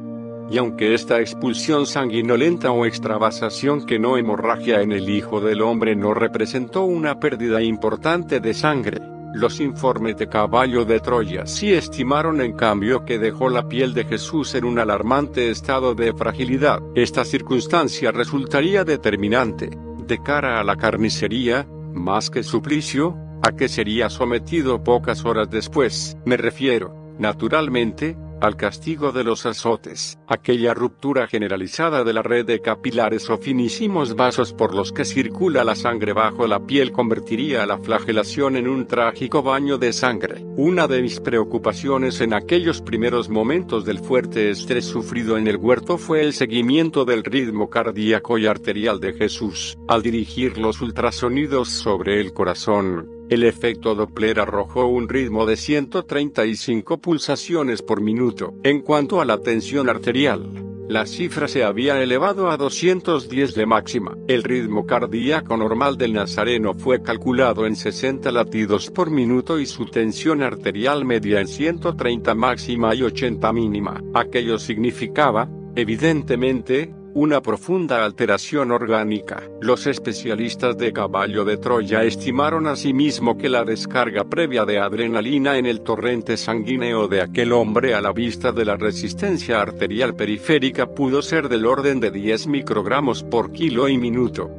Y 0.51 0.59
aunque 0.59 0.95
esta 0.95 1.21
expulsión 1.21 1.87
sanguinolenta 1.87 2.71
o 2.71 2.85
extravasación 2.85 3.87
que 3.87 3.99
no 3.99 4.17
hemorragia 4.17 4.83
en 4.83 4.93
el 4.93 5.09
Hijo 5.09 5.41
del 5.41 5.63
Hombre 5.63 5.97
no 5.97 6.15
representó 6.15 6.85
una 6.85 7.19
pérdida 7.19 7.63
importante 7.63 8.41
de 8.41 8.55
sangre, 8.55 9.01
los 9.35 9.59
informes 9.59 10.17
de 10.17 10.29
caballo 10.29 10.85
de 10.85 11.01
Troya 11.01 11.45
sí 11.45 11.73
estimaron 11.73 12.41
en 12.41 12.53
cambio 12.53 13.05
que 13.05 13.19
dejó 13.19 13.49
la 13.49 13.69
piel 13.69 13.93
de 13.93 14.05
Jesús 14.05 14.55
en 14.55 14.65
un 14.65 14.79
alarmante 14.79 15.51
estado 15.51 15.97
de 15.97 16.13
fragilidad. 16.13 16.81
Esta 16.95 17.25
circunstancia 17.25 18.13
resultaría 18.13 18.85
determinante, 18.85 19.77
de 20.07 20.23
cara 20.23 20.61
a 20.61 20.65
la 20.65 20.77
carnicería, 20.77 21.67
más 21.93 22.31
que 22.31 22.45
suplicio, 22.45 23.17
a 23.43 23.53
que 23.53 23.69
sería 23.69 24.09
sometido 24.09 24.85
pocas 24.85 25.25
horas 25.25 25.51
después. 25.51 26.17
Me 26.25 26.37
refiero, 26.37 26.95
naturalmente, 27.19 28.17
al 28.45 28.57
castigo 28.57 29.11
de 29.11 29.25
los 29.25 29.47
azotes, 29.47 30.19
aquella 30.29 30.75
ruptura 30.75 31.27
generalizada 31.27 32.05
de 32.05 32.13
la 32.13 32.23
red 32.23 32.45
de 32.45 32.61
capilares 32.61 33.31
o 33.31 33.39
finísimos 33.39 34.17
vasos 34.17 34.53
por 34.53 34.75
los 34.75 34.93
que 34.93 35.07
circula 35.07 35.65
la 35.65 35.75
sangre 35.75 36.13
bajo 36.13 36.47
la 36.47 36.61
piel 36.61 36.93
convertiría 36.93 37.65
la 37.65 37.79
flagelación 37.79 38.57
en 38.57 38.69
un 38.69 38.87
trágico 38.87 39.43
baño 39.43 39.79
de 39.79 39.95
sangre. 39.95 40.45
Una 40.57 40.87
de 40.87 41.01
mis 41.01 41.21
preocupaciones 41.21 42.21
en 42.21 42.35
aquellos 42.35 42.83
primeros 42.83 43.31
momentos 43.31 43.87
del 43.87 44.01
fuerte 44.01 44.51
estrés 44.51 44.85
sufrido 44.85 45.39
en 45.39 45.47
el 45.47 45.57
huerto 45.57 45.97
fue 45.97 46.21
el 46.21 46.35
seguimiento 46.35 47.07
del 47.07 47.25
ritmo 47.25 47.71
cardíaco 47.71 48.37
y 48.37 48.47
arterial 48.47 49.01
de 49.01 49.15
Jesús, 49.15 49.79
al 49.89 50.03
dirigir 50.03 50.59
los 50.59 50.83
ultrasonidos 50.83 51.71
sobre 51.71 52.21
el 52.21 52.35
corazón, 52.35 53.14
el 53.35 53.43
efecto 53.43 53.95
Doppler 53.95 54.41
arrojó 54.41 54.87
un 54.87 55.09
ritmo 55.09 55.45
de 55.45 55.57
135 55.57 56.99
pulsaciones 56.99 57.83
por 57.83 58.01
minuto. 58.01 58.55
En 58.63 58.81
cuanto 58.81 59.21
a 59.21 59.25
la 59.25 59.39
tensión 59.39 59.89
arterial, 59.89 60.65
la 60.89 61.07
cifra 61.07 61.49
se 61.49 61.65
había 61.65 62.01
elevado 62.03 62.51
a 62.51 62.57
210 62.57 63.55
de 63.55 63.67
máxima. 63.67 64.17
El 64.29 64.43
ritmo 64.43 64.87
cardíaco 64.87 65.57
normal 65.57 65.97
del 65.97 66.13
nazareno 66.13 66.75
fue 66.75 67.03
calculado 67.03 67.67
en 67.67 67.75
60 67.75 68.31
latidos 68.31 68.91
por 68.91 69.11
minuto 69.11 69.59
y 69.59 69.67
su 69.67 69.87
tensión 69.87 70.43
arterial 70.43 71.05
media 71.05 71.41
en 71.41 71.49
130 71.49 72.35
máxima 72.35 72.95
y 72.95 73.03
80 73.03 73.53
mínima. 73.53 74.03
Aquello 74.15 74.59
significaba, 74.59 75.49
evidentemente, 75.75 76.95
una 77.15 77.41
profunda 77.41 78.05
alteración 78.05 78.73
orgánica. 78.73 79.43
Los 79.61 79.87
especialistas 79.87 80.77
de 80.77 80.93
caballo 80.93 81.45
de 81.45 81.57
Troya 81.57 82.03
estimaron 82.03 82.67
asimismo 82.67 83.39
que 83.39 83.49
la 83.49 83.65
descarga 83.65 84.25
previa 84.25 84.65
de 84.65 84.81
adrenalina 84.81 85.57
en 85.57 85.67
el 85.67 85.83
torrente 85.83 86.37
sanguíneo 86.37 87.07
de 87.07 87.23
aquel 87.23 87.53
hombre 87.53 87.95
a 87.95 88.01
la 88.01 88.13
vista 88.13 88.51
de 88.51 88.65
la 88.65 88.77
resistencia 88.77 89.63
arterial 89.63 90.17
periférica 90.17 90.93
pudo 90.93 91.23
ser 91.23 91.49
del 91.49 91.67
orden 91.67 92.01
de 92.01 92.11
10 92.11 92.49
microgramos 92.49 93.23
por 93.23 93.53
kilo 93.53 93.89
y 93.89 93.97
minuto. 93.97 94.51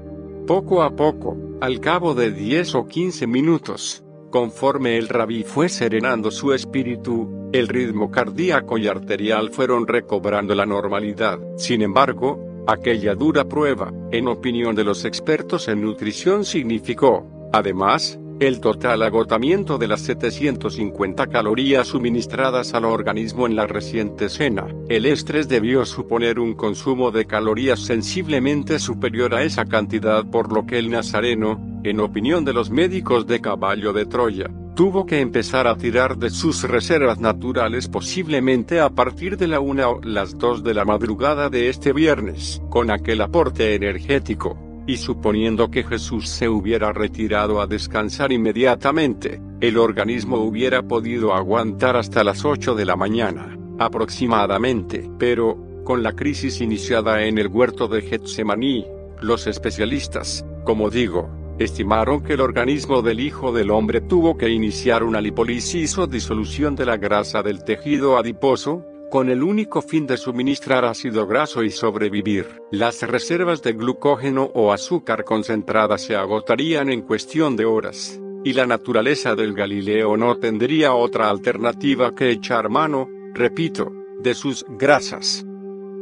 Poco 0.47 0.81
a 0.81 0.95
poco, 0.95 1.37
al 1.59 1.81
cabo 1.81 2.13
de 2.13 2.31
10 2.31 2.75
o 2.75 2.87
15 2.87 3.27
minutos, 3.27 4.04
Conforme 4.31 4.97
el 4.97 5.07
rabí 5.07 5.43
fue 5.43 5.69
serenando 5.69 6.31
su 6.31 6.53
espíritu, 6.53 7.49
el 7.53 7.67
ritmo 7.67 8.11
cardíaco 8.11 8.77
y 8.77 8.87
arterial 8.87 9.51
fueron 9.51 9.87
recobrando 9.87 10.53
la 10.55 10.65
normalidad. 10.65 11.39
Sin 11.57 11.81
embargo, 11.81 12.39
aquella 12.67 13.15
dura 13.15 13.45
prueba, 13.45 13.93
en 14.11 14.27
opinión 14.27 14.75
de 14.75 14.83
los 14.83 15.05
expertos 15.05 15.67
en 15.67 15.81
nutrición, 15.81 16.43
significó, 16.43 17.49
además, 17.53 18.19
el 18.39 18.59
total 18.59 19.01
agotamiento 19.03 19.77
de 19.77 19.87
las 19.87 20.01
750 20.01 21.27
calorías 21.27 21.87
suministradas 21.87 22.73
al 22.73 22.85
organismo 22.85 23.45
en 23.47 23.55
la 23.55 23.65
reciente 23.65 24.29
cena. 24.29 24.67
El 24.89 25.05
estrés 25.05 25.47
debió 25.47 25.85
suponer 25.85 26.39
un 26.39 26.53
consumo 26.53 27.11
de 27.11 27.25
calorías 27.25 27.79
sensiblemente 27.79 28.79
superior 28.79 29.33
a 29.35 29.43
esa 29.43 29.65
cantidad 29.65 30.25
por 30.25 30.51
lo 30.51 30.65
que 30.65 30.79
el 30.79 30.89
nazareno, 30.91 31.81
en 31.83 31.99
opinión 31.99 32.43
de 32.43 32.53
los 32.53 32.69
médicos 32.69 33.25
de 33.25 33.39
caballo 33.39 33.93
de 33.93 34.05
Troya, 34.05 34.49
tuvo 34.75 35.05
que 35.05 35.21
empezar 35.21 35.67
a 35.67 35.77
tirar 35.77 36.17
de 36.17 36.29
sus 36.29 36.63
reservas 36.63 37.19
naturales 37.19 37.87
posiblemente 37.87 38.81
a 38.81 38.89
partir 38.89 39.37
de 39.37 39.47
la 39.47 39.61
una 39.61 39.87
o 39.87 40.01
las 40.01 40.37
dos 40.37 40.63
de 40.63 40.73
la 40.73 40.83
madrugada 40.83 41.49
de 41.49 41.69
este 41.69 41.93
viernes, 41.93 42.61
con 42.69 42.91
aquel 42.91 43.21
aporte 43.21 43.75
energético, 43.75 44.57
y 44.87 44.97
suponiendo 44.97 45.71
que 45.71 45.83
Jesús 45.83 46.27
se 46.29 46.47
hubiera 46.47 46.93
retirado 46.93 47.61
a 47.61 47.67
descansar 47.67 48.31
inmediatamente, 48.31 49.41
el 49.61 49.77
organismo 49.77 50.37
hubiera 50.37 50.83
podido 50.83 51.33
aguantar 51.33 51.95
hasta 51.95 52.23
las 52.23 52.45
8 52.45 52.75
de 52.75 52.85
la 52.85 52.95
mañana, 52.95 53.57
aproximadamente, 53.79 55.09
pero, 55.17 55.57
con 55.83 56.03
la 56.03 56.13
crisis 56.13 56.61
iniciada 56.61 57.25
en 57.25 57.37
el 57.37 57.47
huerto 57.47 57.87
de 57.87 58.01
Getsemaní, 58.01 58.85
los 59.21 59.47
especialistas, 59.47 60.45
como 60.63 60.89
digo, 60.89 61.29
estimaron 61.57 62.21
que 62.21 62.33
el 62.33 62.41
organismo 62.41 63.01
del 63.01 63.19
Hijo 63.19 63.51
del 63.51 63.71
Hombre 63.71 64.01
tuvo 64.01 64.37
que 64.37 64.49
iniciar 64.49 65.03
una 65.03 65.21
lipólisis 65.21 65.97
o 65.97 66.05
disolución 66.05 66.75
de 66.75 66.85
la 66.85 66.97
grasa 66.97 67.41
del 67.41 67.63
tejido 67.63 68.17
adiposo, 68.17 68.85
con 69.09 69.29
el 69.29 69.43
único 69.43 69.81
fin 69.81 70.07
de 70.07 70.17
suministrar 70.17 70.85
ácido 70.85 71.27
graso 71.27 71.63
y 71.63 71.71
sobrevivir. 71.71 72.61
Las 72.71 73.01
reservas 73.01 73.61
de 73.61 73.73
glucógeno 73.73 74.49
o 74.53 74.73
azúcar 74.73 75.23
concentrada 75.23 75.97
se 75.97 76.15
agotarían 76.15 76.89
en 76.89 77.01
cuestión 77.01 77.55
de 77.55 77.65
horas, 77.65 78.19
y 78.43 78.53
la 78.53 78.65
naturaleza 78.65 79.35
del 79.35 79.53
Galileo 79.53 80.17
no 80.17 80.37
tendría 80.37 80.93
otra 80.93 81.29
alternativa 81.29 82.13
que 82.13 82.31
echar 82.31 82.69
mano, 82.69 83.07
repito, 83.33 83.91
de 84.21 84.33
sus 84.33 84.65
grasas. 84.69 85.45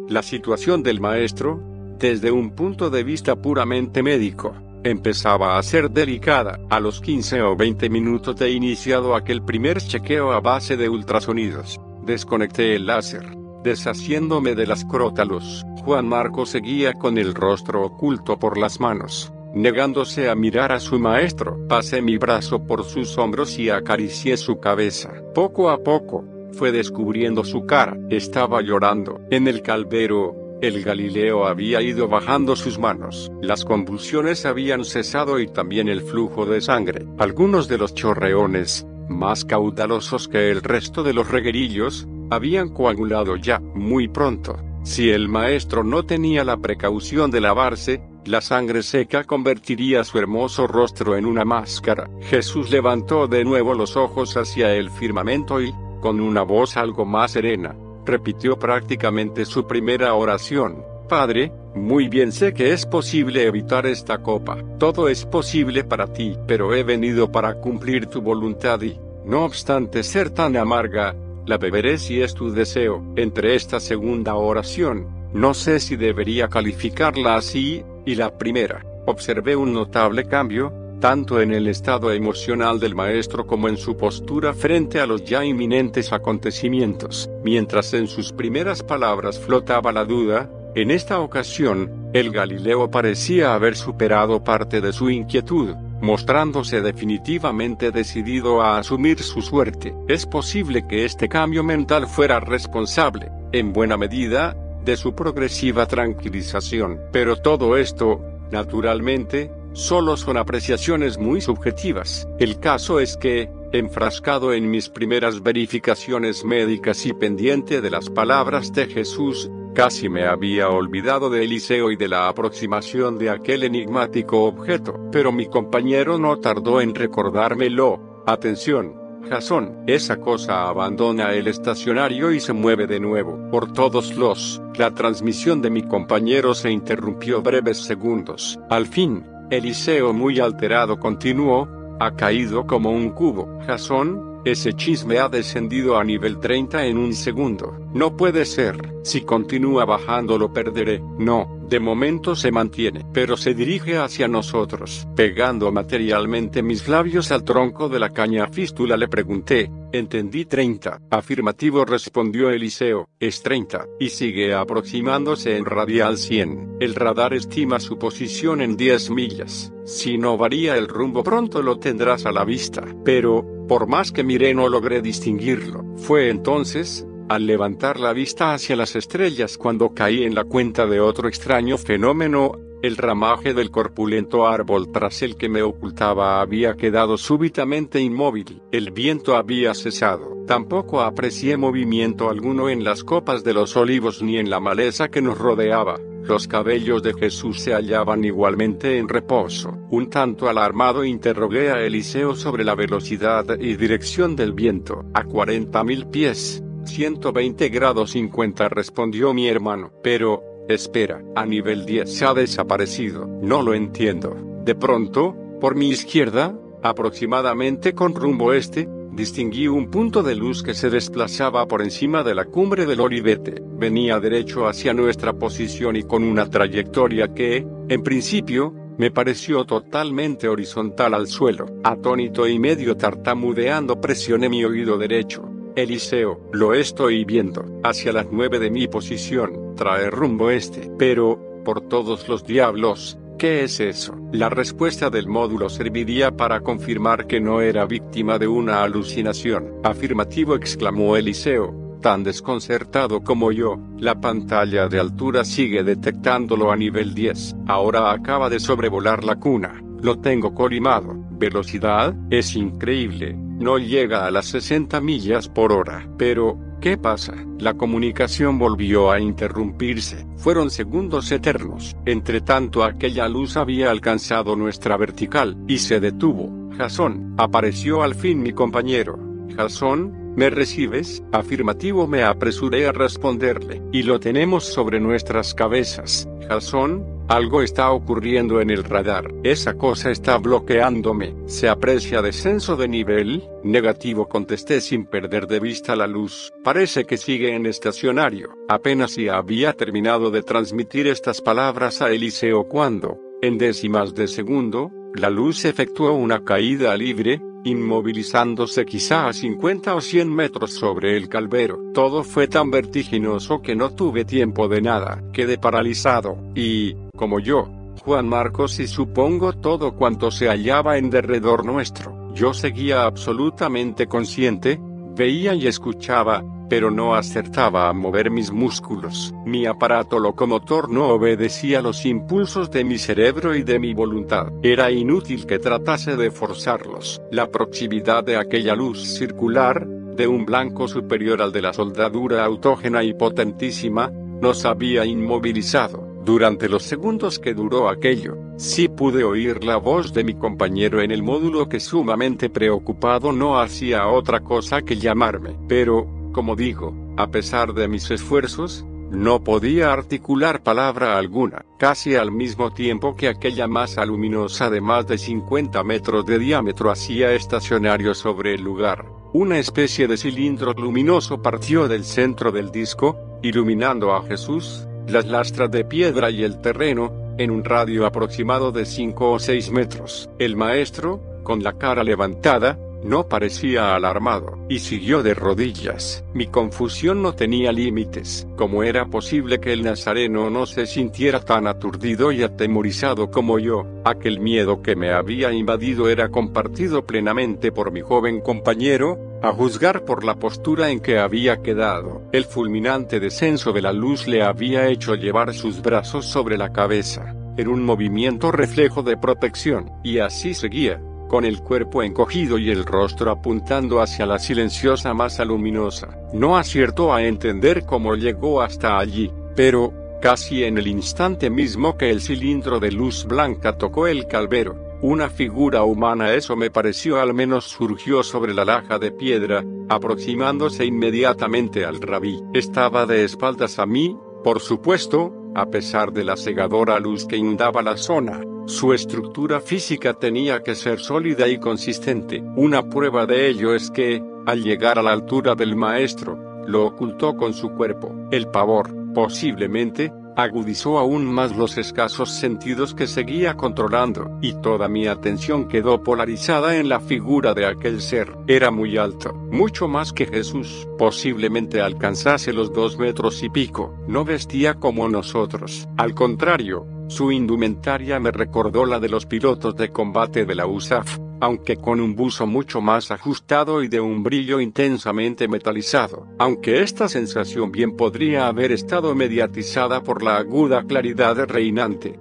La 0.09 0.21
situación 0.21 0.83
del 0.83 0.99
maestro, 0.99 1.61
desde 1.97 2.31
un 2.31 2.51
punto 2.51 2.89
de 2.89 3.03
vista 3.03 3.35
puramente 3.35 4.03
médico, 4.03 4.53
empezaba 4.83 5.57
a 5.57 5.63
ser 5.63 5.89
delicada. 5.89 6.59
A 6.69 6.79
los 6.79 6.99
15 6.99 7.41
o 7.41 7.55
20 7.55 7.89
minutos 7.89 8.35
de 8.35 8.51
iniciado 8.51 9.15
aquel 9.15 9.41
primer 9.41 9.79
chequeo 9.79 10.31
a 10.31 10.41
base 10.41 10.75
de 10.77 10.89
ultrasonidos, 10.89 11.79
desconecté 12.05 12.75
el 12.75 12.87
láser, 12.87 13.25
deshaciéndome 13.63 14.55
de 14.55 14.67
las 14.67 14.85
crótalos. 14.85 15.65
Juan 15.83 16.07
Marco 16.07 16.45
seguía 16.45 16.93
con 16.93 17.17
el 17.17 17.33
rostro 17.33 17.85
oculto 17.85 18.37
por 18.39 18.57
las 18.57 18.79
manos, 18.79 19.33
negándose 19.53 20.29
a 20.29 20.35
mirar 20.35 20.71
a 20.71 20.79
su 20.79 20.99
maestro. 20.99 21.57
Pasé 21.67 22.01
mi 22.01 22.17
brazo 22.17 22.63
por 22.65 22.83
sus 22.83 23.17
hombros 23.17 23.57
y 23.59 23.69
acaricié 23.69 24.37
su 24.37 24.59
cabeza. 24.59 25.11
Poco 25.33 25.69
a 25.69 25.83
poco, 25.83 26.25
fue 26.53 26.71
descubriendo 26.71 27.43
su 27.43 27.65
cara. 27.65 27.97
Estaba 28.09 28.61
llorando. 28.61 29.21
En 29.31 29.47
el 29.47 29.61
calvero, 29.61 30.43
el 30.63 30.81
Galileo 30.81 31.45
había 31.45 31.81
ido 31.81 32.07
bajando 32.07 32.55
sus 32.55 32.79
manos, 32.79 33.29
las 33.41 33.65
convulsiones 33.65 34.45
habían 34.45 34.85
cesado 34.85 35.39
y 35.39 35.47
también 35.47 35.89
el 35.89 36.01
flujo 36.01 36.45
de 36.45 36.61
sangre. 36.61 37.05
Algunos 37.17 37.67
de 37.67 37.77
los 37.77 37.93
chorreones, 37.93 38.87
más 39.09 39.45
caudalosos 39.45 40.27
que 40.27 40.51
el 40.51 40.61
resto 40.61 41.03
de 41.03 41.13
los 41.13 41.29
reguerillos, 41.29 42.07
habían 42.29 42.69
coagulado 42.69 43.35
ya, 43.35 43.59
muy 43.59 44.07
pronto. 44.07 44.57
Si 44.83 45.09
el 45.09 45.29
maestro 45.29 45.83
no 45.83 46.03
tenía 46.03 46.43
la 46.43 46.57
precaución 46.57 47.31
de 47.31 47.41
lavarse, 47.41 48.01
la 48.25 48.41
sangre 48.41 48.83
seca 48.83 49.23
convertiría 49.23 50.03
su 50.03 50.17
hermoso 50.17 50.67
rostro 50.67 51.17
en 51.17 51.25
una 51.25 51.45
máscara. 51.45 52.09
Jesús 52.21 52.69
levantó 52.69 53.27
de 53.27 53.43
nuevo 53.43 53.73
los 53.73 53.97
ojos 53.97 54.35
hacia 54.37 54.73
el 54.75 54.89
firmamento 54.89 55.61
y, 55.61 55.73
con 56.01 56.19
una 56.19 56.43
voz 56.43 56.77
algo 56.77 57.05
más 57.05 57.31
serena, 57.31 57.75
repitió 58.05 58.57
prácticamente 58.57 59.45
su 59.45 59.67
primera 59.67 60.13
oración. 60.13 60.83
Padre, 61.07 61.51
muy 61.75 62.07
bien 62.07 62.31
sé 62.31 62.53
que 62.53 62.71
es 62.71 62.85
posible 62.85 63.45
evitar 63.45 63.85
esta 63.85 64.19
copa, 64.19 64.57
todo 64.77 65.07
es 65.09 65.25
posible 65.25 65.83
para 65.83 66.07
ti, 66.07 66.37
pero 66.47 66.73
he 66.73 66.83
venido 66.83 67.31
para 67.31 67.55
cumplir 67.55 68.07
tu 68.07 68.21
voluntad 68.21 68.81
y, 68.81 68.99
no 69.25 69.45
obstante 69.45 70.03
ser 70.03 70.29
tan 70.29 70.55
amarga, 70.55 71.15
la 71.45 71.57
beberé 71.57 71.97
si 71.97 72.21
es 72.21 72.33
tu 72.33 72.51
deseo. 72.51 73.03
Entre 73.15 73.55
esta 73.55 73.79
segunda 73.79 74.35
oración, 74.35 75.07
no 75.33 75.53
sé 75.53 75.79
si 75.79 75.95
debería 75.95 76.47
calificarla 76.47 77.35
así, 77.35 77.83
y 78.05 78.15
la 78.15 78.37
primera, 78.37 78.85
observé 79.05 79.55
un 79.55 79.73
notable 79.73 80.25
cambio, 80.25 80.73
tanto 80.99 81.41
en 81.41 81.53
el 81.53 81.67
estado 81.67 82.13
emocional 82.13 82.79
del 82.79 82.95
maestro 82.95 83.45
como 83.45 83.67
en 83.67 83.75
su 83.75 83.97
postura 83.97 84.53
frente 84.53 85.01
a 85.01 85.05
los 85.05 85.25
ya 85.25 85.43
inminentes 85.43 86.13
acontecimientos. 86.13 87.29
Mientras 87.43 87.93
en 87.93 88.07
sus 88.07 88.31
primeras 88.31 88.83
palabras 88.83 89.37
flotaba 89.37 89.91
la 89.91 90.05
duda, 90.05 90.49
en 90.75 90.89
esta 90.89 91.19
ocasión, 91.19 92.09
el 92.13 92.31
Galileo 92.31 92.89
parecía 92.89 93.53
haber 93.53 93.75
superado 93.75 94.43
parte 94.43 94.81
de 94.81 94.91
su 94.91 95.09
inquietud, 95.11 95.75
mostrándose 96.01 96.81
definitivamente 96.81 97.91
decidido 97.91 98.61
a 98.61 98.79
asumir 98.79 99.21
su 99.21 99.43
suerte. 99.43 99.95
Es 100.07 100.25
posible 100.25 100.87
que 100.87 101.05
este 101.05 101.29
cambio 101.29 101.63
mental 101.63 102.07
fuera 102.07 102.39
responsable, 102.39 103.31
en 103.51 103.71
buena 103.71 103.97
medida, 103.97 104.57
de 104.83 104.97
su 104.97 105.13
progresiva 105.13 105.85
tranquilización. 105.85 106.99
Pero 107.11 107.35
todo 107.35 107.77
esto, 107.77 108.21
naturalmente, 108.51 109.51
solo 109.73 110.17
son 110.17 110.37
apreciaciones 110.37 111.19
muy 111.19 111.39
subjetivas. 111.39 112.27
El 112.39 112.59
caso 112.59 112.99
es 112.99 113.15
que, 113.15 113.49
enfrascado 113.73 114.53
en 114.53 114.71
mis 114.71 114.89
primeras 114.89 115.41
verificaciones 115.43 116.43
médicas 116.43 117.05
y 117.05 117.13
pendiente 117.13 117.79
de 117.79 117.89
las 117.89 118.09
palabras 118.09 118.73
de 118.73 118.87
Jesús, 118.87 119.49
casi 119.73 120.09
me 120.09 120.25
había 120.25 120.69
olvidado 120.69 121.29
de 121.29 121.43
Eliseo 121.43 121.91
y 121.91 121.95
de 121.95 122.07
la 122.07 122.27
aproximación 122.27 123.17
de 123.17 123.29
aquel 123.29 123.63
enigmático 123.63 124.43
objeto, 124.43 124.99
pero 125.11 125.31
mi 125.31 125.47
compañero 125.47 126.17
no 126.17 126.37
tardó 126.37 126.81
en 126.81 126.95
recordármelo. 126.95 128.23
Atención, 128.25 128.95
Jasón, 129.29 129.83
esa 129.87 130.17
cosa 130.17 130.67
abandona 130.67 131.33
el 131.33 131.47
estacionario 131.47 132.31
y 132.31 132.39
se 132.39 132.53
mueve 132.53 132.87
de 132.87 132.99
nuevo. 132.99 133.49
Por 133.49 133.71
todos 133.71 134.15
los, 134.15 134.61
la 134.75 134.93
transmisión 134.93 135.61
de 135.61 135.69
mi 135.69 135.83
compañero 135.83 136.53
se 136.53 136.69
interrumpió 136.69 137.41
breves 137.41 137.77
segundos. 137.77 138.59
Al 138.69 138.85
fin, 138.85 139.25
Eliseo 139.49 140.13
muy 140.13 140.39
alterado 140.39 140.99
continuó, 140.99 141.67
ha 141.99 142.15
caído 142.15 142.65
como 142.67 142.91
un 142.91 143.11
cubo. 143.11 143.59
Jasón, 143.65 144.32
ese 144.45 144.73
chisme 144.73 145.19
ha 145.19 145.29
descendido 145.29 145.97
a 145.97 146.03
nivel 146.03 146.39
30 146.39 146.85
en 146.85 146.97
un 146.97 147.13
segundo. 147.13 147.77
No 147.93 148.17
puede 148.17 148.45
ser. 148.45 148.93
Si 149.03 149.21
continúa 149.21 149.85
bajando 149.85 150.37
lo 150.37 150.51
perderé. 150.51 151.01
No, 151.19 151.63
de 151.69 151.79
momento 151.79 152.35
se 152.35 152.51
mantiene, 152.51 153.05
pero 153.13 153.37
se 153.37 153.53
dirige 153.53 153.97
hacia 153.97 154.27
nosotros. 154.27 155.07
Pegando 155.15 155.71
materialmente 155.71 156.61
mis 156.61 156.87
labios 156.87 157.31
al 157.31 157.43
tronco 157.43 157.89
de 157.89 157.99
la 157.99 158.11
caña 158.11 158.47
fístula 158.47 158.95
le 158.95 159.07
pregunté, 159.07 159.71
entendí 159.91 160.45
30. 160.45 161.01
Afirmativo 161.09 161.85
respondió 161.85 162.49
Eliseo, 162.49 163.09
es 163.19 163.41
30, 163.43 163.87
y 163.99 164.09
sigue 164.09 164.53
aproximándose 164.53 165.57
en 165.57 165.65
radial 165.65 166.17
100. 166.17 166.77
El 166.79 166.95
radar 166.95 167.33
estima 167.33 167.79
su 167.79 167.97
posición 167.97 168.61
en 168.61 168.77
10 168.77 169.09
millas. 169.11 169.73
Si 169.85 170.17
no 170.17 170.37
varía 170.37 170.77
el 170.77 170.87
rumbo 170.87 171.23
pronto 171.23 171.61
lo 171.61 171.77
tendrás 171.77 172.25
a 172.25 172.31
la 172.31 172.45
vista. 172.45 172.85
Pero, 173.03 173.45
por 173.67 173.87
más 173.87 174.11
que 174.11 174.23
miré 174.23 174.53
no 174.53 174.69
logré 174.69 175.01
distinguirlo. 175.01 175.83
Fue 175.97 176.29
entonces, 176.29 177.07
al 177.29 177.45
levantar 177.45 177.99
la 177.99 178.13
vista 178.13 178.53
hacia 178.53 178.75
las 178.75 178.95
estrellas 178.95 179.57
cuando 179.57 179.93
caí 179.93 180.23
en 180.23 180.35
la 180.35 180.43
cuenta 180.43 180.85
de 180.85 180.99
otro 180.99 181.27
extraño 181.27 181.77
fenómeno, 181.77 182.53
el 182.83 182.97
ramaje 182.97 183.53
del 183.53 183.71
corpulento 183.71 184.45
árbol 184.45 184.91
tras 184.91 185.21
el 185.21 185.37
que 185.37 185.47
me 185.47 185.61
ocultaba 185.61 186.41
había 186.41 186.75
quedado 186.75 187.17
súbitamente 187.17 188.01
inmóvil, 188.01 188.61
el 188.73 188.91
viento 188.91 189.37
había 189.37 189.73
cesado, 189.73 190.43
tampoco 190.45 191.01
aprecié 191.01 191.55
movimiento 191.55 192.29
alguno 192.29 192.69
en 192.69 192.83
las 192.83 193.05
copas 193.05 193.45
de 193.45 193.53
los 193.53 193.77
olivos 193.77 194.21
ni 194.21 194.37
en 194.37 194.49
la 194.49 194.59
maleza 194.59 195.07
que 195.07 195.21
nos 195.21 195.37
rodeaba, 195.37 195.97
los 196.25 196.47
cabellos 196.47 197.03
de 197.03 197.13
Jesús 197.13 197.59
se 197.59 197.73
hallaban 197.73 198.23
igualmente 198.23 198.97
en 198.97 199.09
reposo. 199.09 199.77
Un 199.89 200.09
tanto 200.09 200.49
alarmado 200.49 201.03
interrogué 201.03 201.69
a 201.71 201.81
Eliseo 201.81 202.35
sobre 202.35 202.63
la 202.63 202.75
velocidad 202.75 203.45
y 203.59 203.75
dirección 203.75 204.35
del 204.35 204.53
viento. 204.53 205.05
A 205.13 205.25
cuarenta 205.25 205.83
mil 205.83 206.07
pies, 206.07 206.63
120 206.85 207.69
grados 207.69 208.11
50 208.11 208.69
respondió 208.69 209.33
mi 209.33 209.47
hermano. 209.47 209.91
Pero, 210.01 210.41
espera, 210.69 211.21
a 211.35 211.45
nivel 211.45 211.85
10 211.85 212.11
se 212.11 212.25
ha 212.25 212.33
desaparecido. 212.33 213.27
No 213.41 213.61
lo 213.61 213.73
entiendo. 213.73 214.35
De 214.63 214.75
pronto, 214.75 215.35
por 215.59 215.75
mi 215.75 215.89
izquierda, 215.89 216.57
aproximadamente 216.81 217.93
con 217.93 218.15
rumbo 218.15 218.53
este, 218.53 218.87
distinguí 219.15 219.67
un 219.67 219.89
punto 219.89 220.23
de 220.23 220.35
luz 220.35 220.63
que 220.63 220.73
se 220.73 220.89
desplazaba 220.89 221.67
por 221.67 221.81
encima 221.81 222.23
de 222.23 222.35
la 222.35 222.45
cumbre 222.45 222.85
del 222.85 222.99
Olivete. 222.99 223.61
Venía 223.77 224.19
derecho 224.19 224.67
hacia 224.67 224.93
nuestra 224.93 225.33
posición 225.33 225.95
y 225.95 226.03
con 226.03 226.23
una 226.23 226.49
trayectoria 226.49 227.33
que, 227.33 227.65
en 227.89 228.03
principio, 228.03 228.73
me 228.97 229.11
pareció 229.11 229.65
totalmente 229.65 230.47
horizontal 230.47 231.13
al 231.13 231.27
suelo. 231.27 231.65
Atónito 231.83 232.47
y 232.47 232.59
medio 232.59 232.95
tartamudeando 232.95 233.99
presioné 233.99 234.49
mi 234.49 234.63
oído 234.63 234.97
derecho. 234.97 235.49
Eliseo, 235.75 236.49
lo 236.51 236.73
estoy 236.73 237.25
viendo, 237.25 237.65
hacia 237.83 238.13
las 238.13 238.27
nueve 238.31 238.59
de 238.59 238.69
mi 238.69 238.87
posición, 238.87 239.75
trae 239.75 240.09
rumbo 240.09 240.51
este. 240.51 240.91
Pero, 240.99 241.39
por 241.65 241.81
todos 241.81 242.27
los 242.27 242.45
diablos, 242.45 243.17
¿qué 243.37 243.63
es 243.63 243.79
eso? 243.79 244.15
La 244.31 244.49
respuesta 244.49 245.09
del 245.09 245.27
módulo 245.27 245.69
serviría 245.69 246.35
para 246.35 246.61
confirmar 246.61 247.27
que 247.27 247.39
no 247.39 247.61
era 247.61 247.85
víctima 247.85 248.39
de 248.39 248.47
una 248.47 248.83
alucinación. 248.83 249.73
Afirmativo 249.83 250.55
exclamó 250.55 251.15
Eliseo, 251.17 251.97
tan 252.01 252.23
desconcertado 252.23 253.23
como 253.23 253.51
yo, 253.51 253.77
la 253.97 254.19
pantalla 254.19 254.87
de 254.87 254.99
altura 254.99 255.45
sigue 255.45 255.83
detectándolo 255.83 256.71
a 256.71 256.75
nivel 256.75 257.13
10. 257.13 257.55
Ahora 257.67 258.11
acaba 258.11 258.49
de 258.49 258.59
sobrevolar 258.59 259.23
la 259.23 259.35
cuna. 259.35 259.81
Lo 260.01 260.19
tengo 260.19 260.53
colimado. 260.53 261.15
Velocidad, 261.31 262.15
es 262.29 262.55
increíble 262.55 263.37
no 263.63 263.77
llega 263.77 264.25
a 264.25 264.31
las 264.31 264.47
60 264.47 264.99
millas 265.01 265.47
por 265.47 265.71
hora. 265.71 266.07
Pero, 266.17 266.57
¿qué 266.83 266.97
pasa? 266.97 267.33
La 267.59 267.75
comunicación 267.75 268.59
volvió 268.59 269.09
a 269.09 269.17
interrumpirse. 269.17 270.27
Fueron 270.35 270.69
segundos 270.69 271.31
eternos. 271.31 271.95
Entre 272.05 272.41
tanto 272.41 272.83
aquella 272.83 273.29
luz 273.29 273.55
había 273.55 273.89
alcanzado 273.89 274.57
nuestra 274.57 274.97
vertical, 274.97 275.57
y 275.65 275.77
se 275.77 276.01
detuvo. 276.01 276.51
Jasón, 276.77 277.35
apareció 277.37 278.03
al 278.03 278.15
fin 278.15 278.43
mi 278.43 278.51
compañero. 278.51 279.17
Jasón, 279.55 280.35
¿me 280.35 280.49
recibes? 280.49 281.23
Afirmativo 281.31 282.05
me 282.05 282.23
apresuré 282.23 282.85
a 282.85 282.91
responderle. 282.91 283.81
Y 283.93 284.03
lo 284.03 284.19
tenemos 284.19 284.65
sobre 284.65 284.99
nuestras 284.99 285.53
cabezas. 285.53 286.27
Jasón, 286.49 287.05
algo 287.27 287.61
está 287.61 287.91
ocurriendo 287.91 288.61
en 288.61 288.69
el 288.69 288.83
radar. 288.83 289.33
Esa 289.43 289.75
cosa 289.75 290.11
está 290.11 290.37
bloqueándome. 290.37 291.35
¿Se 291.45 291.69
aprecia 291.69 292.21
descenso 292.21 292.75
de 292.75 292.87
nivel? 292.87 293.43
Negativo 293.63 294.27
contesté 294.27 294.81
sin 294.81 295.05
perder 295.05 295.47
de 295.47 295.59
vista 295.59 295.95
la 295.95 296.07
luz. 296.07 296.51
Parece 296.63 297.05
que 297.05 297.17
sigue 297.17 297.55
en 297.55 297.65
estacionario. 297.65 298.49
Apenas 298.67 299.11
si 299.11 299.29
había 299.29 299.73
terminado 299.73 300.31
de 300.31 300.43
transmitir 300.43 301.07
estas 301.07 301.41
palabras 301.41 302.01
a 302.01 302.11
Eliseo 302.11 302.65
cuando, 302.65 303.17
en 303.41 303.57
décimas 303.57 304.13
de 304.13 304.27
segundo, 304.27 304.91
la 305.15 305.29
luz 305.29 305.65
efectuó 305.65 306.13
una 306.13 306.43
caída 306.43 306.97
libre, 306.97 307.39
inmovilizándose 307.63 308.85
quizá 308.85 309.27
a 309.27 309.33
50 309.33 309.95
o 309.95 310.01
100 310.01 310.33
metros 310.33 310.73
sobre 310.73 311.15
el 311.15 311.29
calvero. 311.29 311.79
Todo 311.93 312.23
fue 312.23 312.47
tan 312.47 312.71
vertiginoso 312.71 313.61
que 313.61 313.75
no 313.75 313.91
tuve 313.91 314.25
tiempo 314.25 314.67
de 314.67 314.81
nada, 314.81 315.23
quedé 315.31 315.57
paralizado, 315.57 316.37
y, 316.55 316.95
como 317.15 317.39
yo, 317.39 317.69
Juan 318.03 318.27
Marcos 318.27 318.79
y 318.79 318.87
supongo 318.87 319.53
todo 319.53 319.95
cuanto 319.95 320.31
se 320.31 320.47
hallaba 320.47 320.97
en 320.97 321.11
derredor 321.11 321.63
nuestro, 321.63 322.33
yo 322.33 322.53
seguía 322.53 323.03
absolutamente 323.03 324.07
consciente, 324.07 324.79
veía 325.15 325.53
y 325.53 325.67
escuchaba, 325.67 326.43
pero 326.69 326.89
no 326.89 327.13
acertaba 327.13 327.87
a 327.87 327.93
mover 327.93 328.31
mis 328.31 328.51
músculos. 328.51 329.31
Mi 329.45 329.67
aparato 329.67 330.17
locomotor 330.17 330.89
no 330.89 331.09
obedecía 331.09 331.83
los 331.83 332.03
impulsos 332.05 332.71
de 332.71 332.83
mi 332.83 332.97
cerebro 332.97 333.55
y 333.55 333.61
de 333.61 333.77
mi 333.77 333.93
voluntad. 333.93 334.47
Era 334.63 334.89
inútil 334.89 335.45
que 335.45 335.59
tratase 335.59 336.17
de 336.17 336.31
forzarlos. 336.31 337.21
La 337.31 337.51
proximidad 337.51 338.23
de 338.23 338.37
aquella 338.37 338.75
luz 338.75 339.01
circular, 339.17 339.85
de 339.87 340.27
un 340.27 340.45
blanco 340.45 340.87
superior 340.87 341.43
al 341.43 341.51
de 341.51 341.61
la 341.61 341.73
soldadura 341.73 342.43
autógena 342.43 343.03
y 343.03 343.13
potentísima, 343.13 344.09
nos 344.09 344.65
había 344.65 345.05
inmovilizado. 345.05 346.12
Durante 346.23 346.69
los 346.69 346.83
segundos 346.83 347.37
que 347.37 347.53
duró 347.53 347.89
aquello, 347.89 348.37
sí 348.55 348.87
pude 348.87 349.25
oír 349.25 349.61
la 349.65 349.75
voz 349.75 350.13
de 350.13 350.23
mi 350.23 350.33
compañero 350.33 351.01
en 351.01 351.11
el 351.11 351.21
módulo 351.21 351.67
que 351.67 351.81
sumamente 351.81 352.49
preocupado 352.49 353.33
no 353.33 353.59
hacía 353.59 354.07
otra 354.07 354.39
cosa 354.39 354.83
que 354.83 354.95
llamarme. 354.95 355.57
Pero, 355.67 356.07
como 356.31 356.55
digo, 356.55 356.95
a 357.17 357.27
pesar 357.27 357.73
de 357.73 357.89
mis 357.89 358.09
esfuerzos, 358.09 358.85
no 359.11 359.43
podía 359.43 359.91
articular 359.91 360.63
palabra 360.63 361.17
alguna, 361.17 361.65
casi 361.77 362.15
al 362.15 362.31
mismo 362.31 362.71
tiempo 362.71 363.17
que 363.17 363.27
aquella 363.27 363.67
masa 363.67 364.05
luminosa 364.05 364.69
de 364.69 364.79
más 364.79 365.05
de 365.05 365.17
50 365.17 365.83
metros 365.83 366.25
de 366.25 366.39
diámetro 366.39 366.89
hacía 366.89 367.33
estacionario 367.33 368.15
sobre 368.15 368.53
el 368.55 368.61
lugar. 368.61 369.05
Una 369.33 369.59
especie 369.59 370.07
de 370.07 370.15
cilindro 370.15 370.71
luminoso 370.71 371.41
partió 371.41 371.89
del 371.89 372.05
centro 372.05 372.53
del 372.53 372.71
disco, 372.71 373.17
iluminando 373.41 374.15
a 374.15 374.23
Jesús, 374.23 374.87
las 375.07 375.25
lastras 375.25 375.71
de 375.71 375.85
piedra 375.85 376.29
y 376.29 376.43
el 376.43 376.59
terreno, 376.61 377.35
en 377.37 377.51
un 377.51 377.63
radio 377.63 378.05
aproximado 378.05 378.71
de 378.71 378.85
5 378.85 379.31
o 379.31 379.39
6 379.39 379.71
metros. 379.71 380.29
El 380.39 380.55
maestro, 380.55 381.21
con 381.43 381.63
la 381.63 381.73
cara 381.73 382.03
levantada, 382.03 382.77
no 383.03 383.27
parecía 383.27 383.95
alarmado, 383.95 384.57
y 384.69 384.79
siguió 384.79 385.23
de 385.23 385.33
rodillas. 385.33 386.23
Mi 386.33 386.47
confusión 386.47 387.21
no 387.21 387.33
tenía 387.33 387.71
límites. 387.71 388.47
¿Cómo 388.55 388.83
era 388.83 389.05
posible 389.05 389.59
que 389.59 389.73
el 389.73 389.83
nazareno 389.83 390.49
no 390.49 390.65
se 390.65 390.85
sintiera 390.85 391.39
tan 391.41 391.67
aturdido 391.67 392.31
y 392.31 392.43
atemorizado 392.43 393.29
como 393.29 393.59
yo? 393.59 393.85
Aquel 394.05 394.39
miedo 394.39 394.81
que 394.81 394.95
me 394.95 395.11
había 395.11 395.51
invadido 395.51 396.09
era 396.09 396.29
compartido 396.29 397.05
plenamente 397.05 397.71
por 397.71 397.91
mi 397.91 398.01
joven 398.01 398.41
compañero, 398.41 399.19
a 399.41 399.51
juzgar 399.51 400.05
por 400.05 400.23
la 400.23 400.35
postura 400.35 400.89
en 400.89 401.01
que 401.01 401.19
había 401.19 401.61
quedado. 401.61 402.21
El 402.31 402.45
fulminante 402.45 403.19
descenso 403.19 403.73
de 403.73 403.81
la 403.81 403.91
luz 403.91 404.27
le 404.27 404.41
había 404.41 404.87
hecho 404.87 405.15
llevar 405.15 405.53
sus 405.53 405.81
brazos 405.81 406.25
sobre 406.25 406.57
la 406.57 406.71
cabeza, 406.71 407.35
en 407.57 407.67
un 407.67 407.83
movimiento 407.83 408.51
reflejo 408.51 409.03
de 409.03 409.17
protección, 409.17 409.91
y 410.03 410.19
así 410.19 410.53
seguía 410.53 411.01
con 411.33 411.45
el 411.45 411.63
cuerpo 411.63 412.03
encogido 412.03 412.59
y 412.59 412.69
el 412.69 412.85
rostro 412.85 413.31
apuntando 413.31 414.03
hacia 414.03 414.27
la 414.27 414.37
silenciosa 414.37 415.15
masa 415.15 415.43
luminosa. 415.43 416.15
No 416.31 416.57
acierto 416.57 417.11
a 417.11 417.23
entender 417.23 417.87
cómo 417.87 418.13
llegó 418.13 418.61
hasta 418.61 418.99
allí, 418.99 419.31
pero, 419.55 419.91
casi 420.21 420.63
en 420.63 420.77
el 420.77 420.85
instante 420.85 421.49
mismo 421.49 421.97
que 421.97 422.11
el 422.11 422.21
cilindro 422.21 422.79
de 422.79 422.91
luz 422.91 423.25
blanca 423.25 423.79
tocó 423.79 424.05
el 424.05 424.27
calvero, 424.27 424.75
una 425.01 425.31
figura 425.31 425.81
humana, 425.81 426.35
eso 426.35 426.55
me 426.55 426.69
pareció 426.69 427.19
al 427.19 427.33
menos 427.33 427.63
surgió 427.63 428.21
sobre 428.21 428.53
la 428.53 428.63
laja 428.63 428.99
de 428.99 429.11
piedra, 429.11 429.63
aproximándose 429.89 430.85
inmediatamente 430.85 431.83
al 431.83 431.99
rabí. 431.99 432.43
Estaba 432.53 433.07
de 433.07 433.23
espaldas 433.23 433.79
a 433.79 433.87
mí, 433.87 434.15
por 434.43 434.59
supuesto, 434.59 435.33
a 435.55 435.65
pesar 435.65 436.13
de 436.13 436.25
la 436.25 436.37
cegadora 436.37 436.99
luz 436.99 437.25
que 437.25 437.37
inundaba 437.37 437.81
la 437.81 437.97
zona. 437.97 438.52
Su 438.65 438.93
estructura 438.93 439.59
física 439.59 440.13
tenía 440.13 440.63
que 440.63 440.73
ser 440.73 440.99
sólida 440.99 441.49
y 441.49 441.59
consistente. 441.59 442.41
Una 442.55 442.87
prueba 442.89 443.25
de 443.25 443.49
ello 443.49 443.75
es 443.75 443.91
que, 443.91 444.23
al 444.45 444.63
llegar 444.63 444.97
a 444.97 445.03
la 445.03 445.11
altura 445.11 445.53
del 445.53 445.75
maestro, 445.75 446.63
lo 446.65 446.85
ocultó 446.85 447.35
con 447.35 447.53
su 447.53 447.71
cuerpo. 447.71 448.15
El 448.31 448.47
pavor, 448.47 448.89
posiblemente, 449.13 450.13
agudizó 450.37 450.97
aún 450.97 451.25
más 451.25 451.55
los 451.55 451.77
escasos 451.77 452.31
sentidos 452.31 452.93
que 452.95 453.05
seguía 453.05 453.55
controlando, 453.55 454.37
y 454.41 454.53
toda 454.61 454.87
mi 454.87 455.07
atención 455.07 455.67
quedó 455.67 456.01
polarizada 456.01 456.77
en 456.77 456.87
la 456.87 457.01
figura 457.01 457.53
de 457.53 457.65
aquel 457.65 458.01
ser. 458.01 458.31
Era 458.47 458.71
muy 458.71 458.97
alto, 458.97 459.33
mucho 459.51 459.89
más 459.89 460.13
que 460.13 460.25
Jesús, 460.25 460.87
posiblemente 460.97 461.81
alcanzase 461.81 462.53
los 462.53 462.71
dos 462.71 462.97
metros 462.97 463.43
y 463.43 463.49
pico. 463.49 463.93
No 464.07 464.23
vestía 464.23 464.75
como 464.75 465.09
nosotros. 465.09 465.87
Al 465.97 466.15
contrario, 466.15 466.87
su 467.07 467.31
indumentaria 467.31 468.19
me 468.19 468.31
recordó 468.31 468.85
la 468.85 468.99
de 468.99 469.09
los 469.09 469.25
pilotos 469.25 469.75
de 469.75 469.91
combate 469.91 470.45
de 470.45 470.55
la 470.55 470.65
USAF, 470.65 471.19
aunque 471.41 471.75
con 471.75 471.99
un 471.99 472.15
buzo 472.15 472.47
mucho 472.47 472.79
más 472.79 473.11
ajustado 473.11 473.83
y 473.83 473.89
de 473.89 473.99
un 473.99 474.23
brillo 474.23 474.61
intensamente 474.61 475.47
metalizado, 475.47 476.27
aunque 476.39 476.81
esta 476.81 477.09
sensación 477.09 477.71
bien 477.71 477.97
podría 477.97 478.47
haber 478.47 478.71
estado 478.71 479.13
mediatizada 479.13 480.01
por 480.01 480.23
la 480.23 480.37
aguda 480.37 480.83
claridad 480.83 481.35
reinante. 481.47 482.17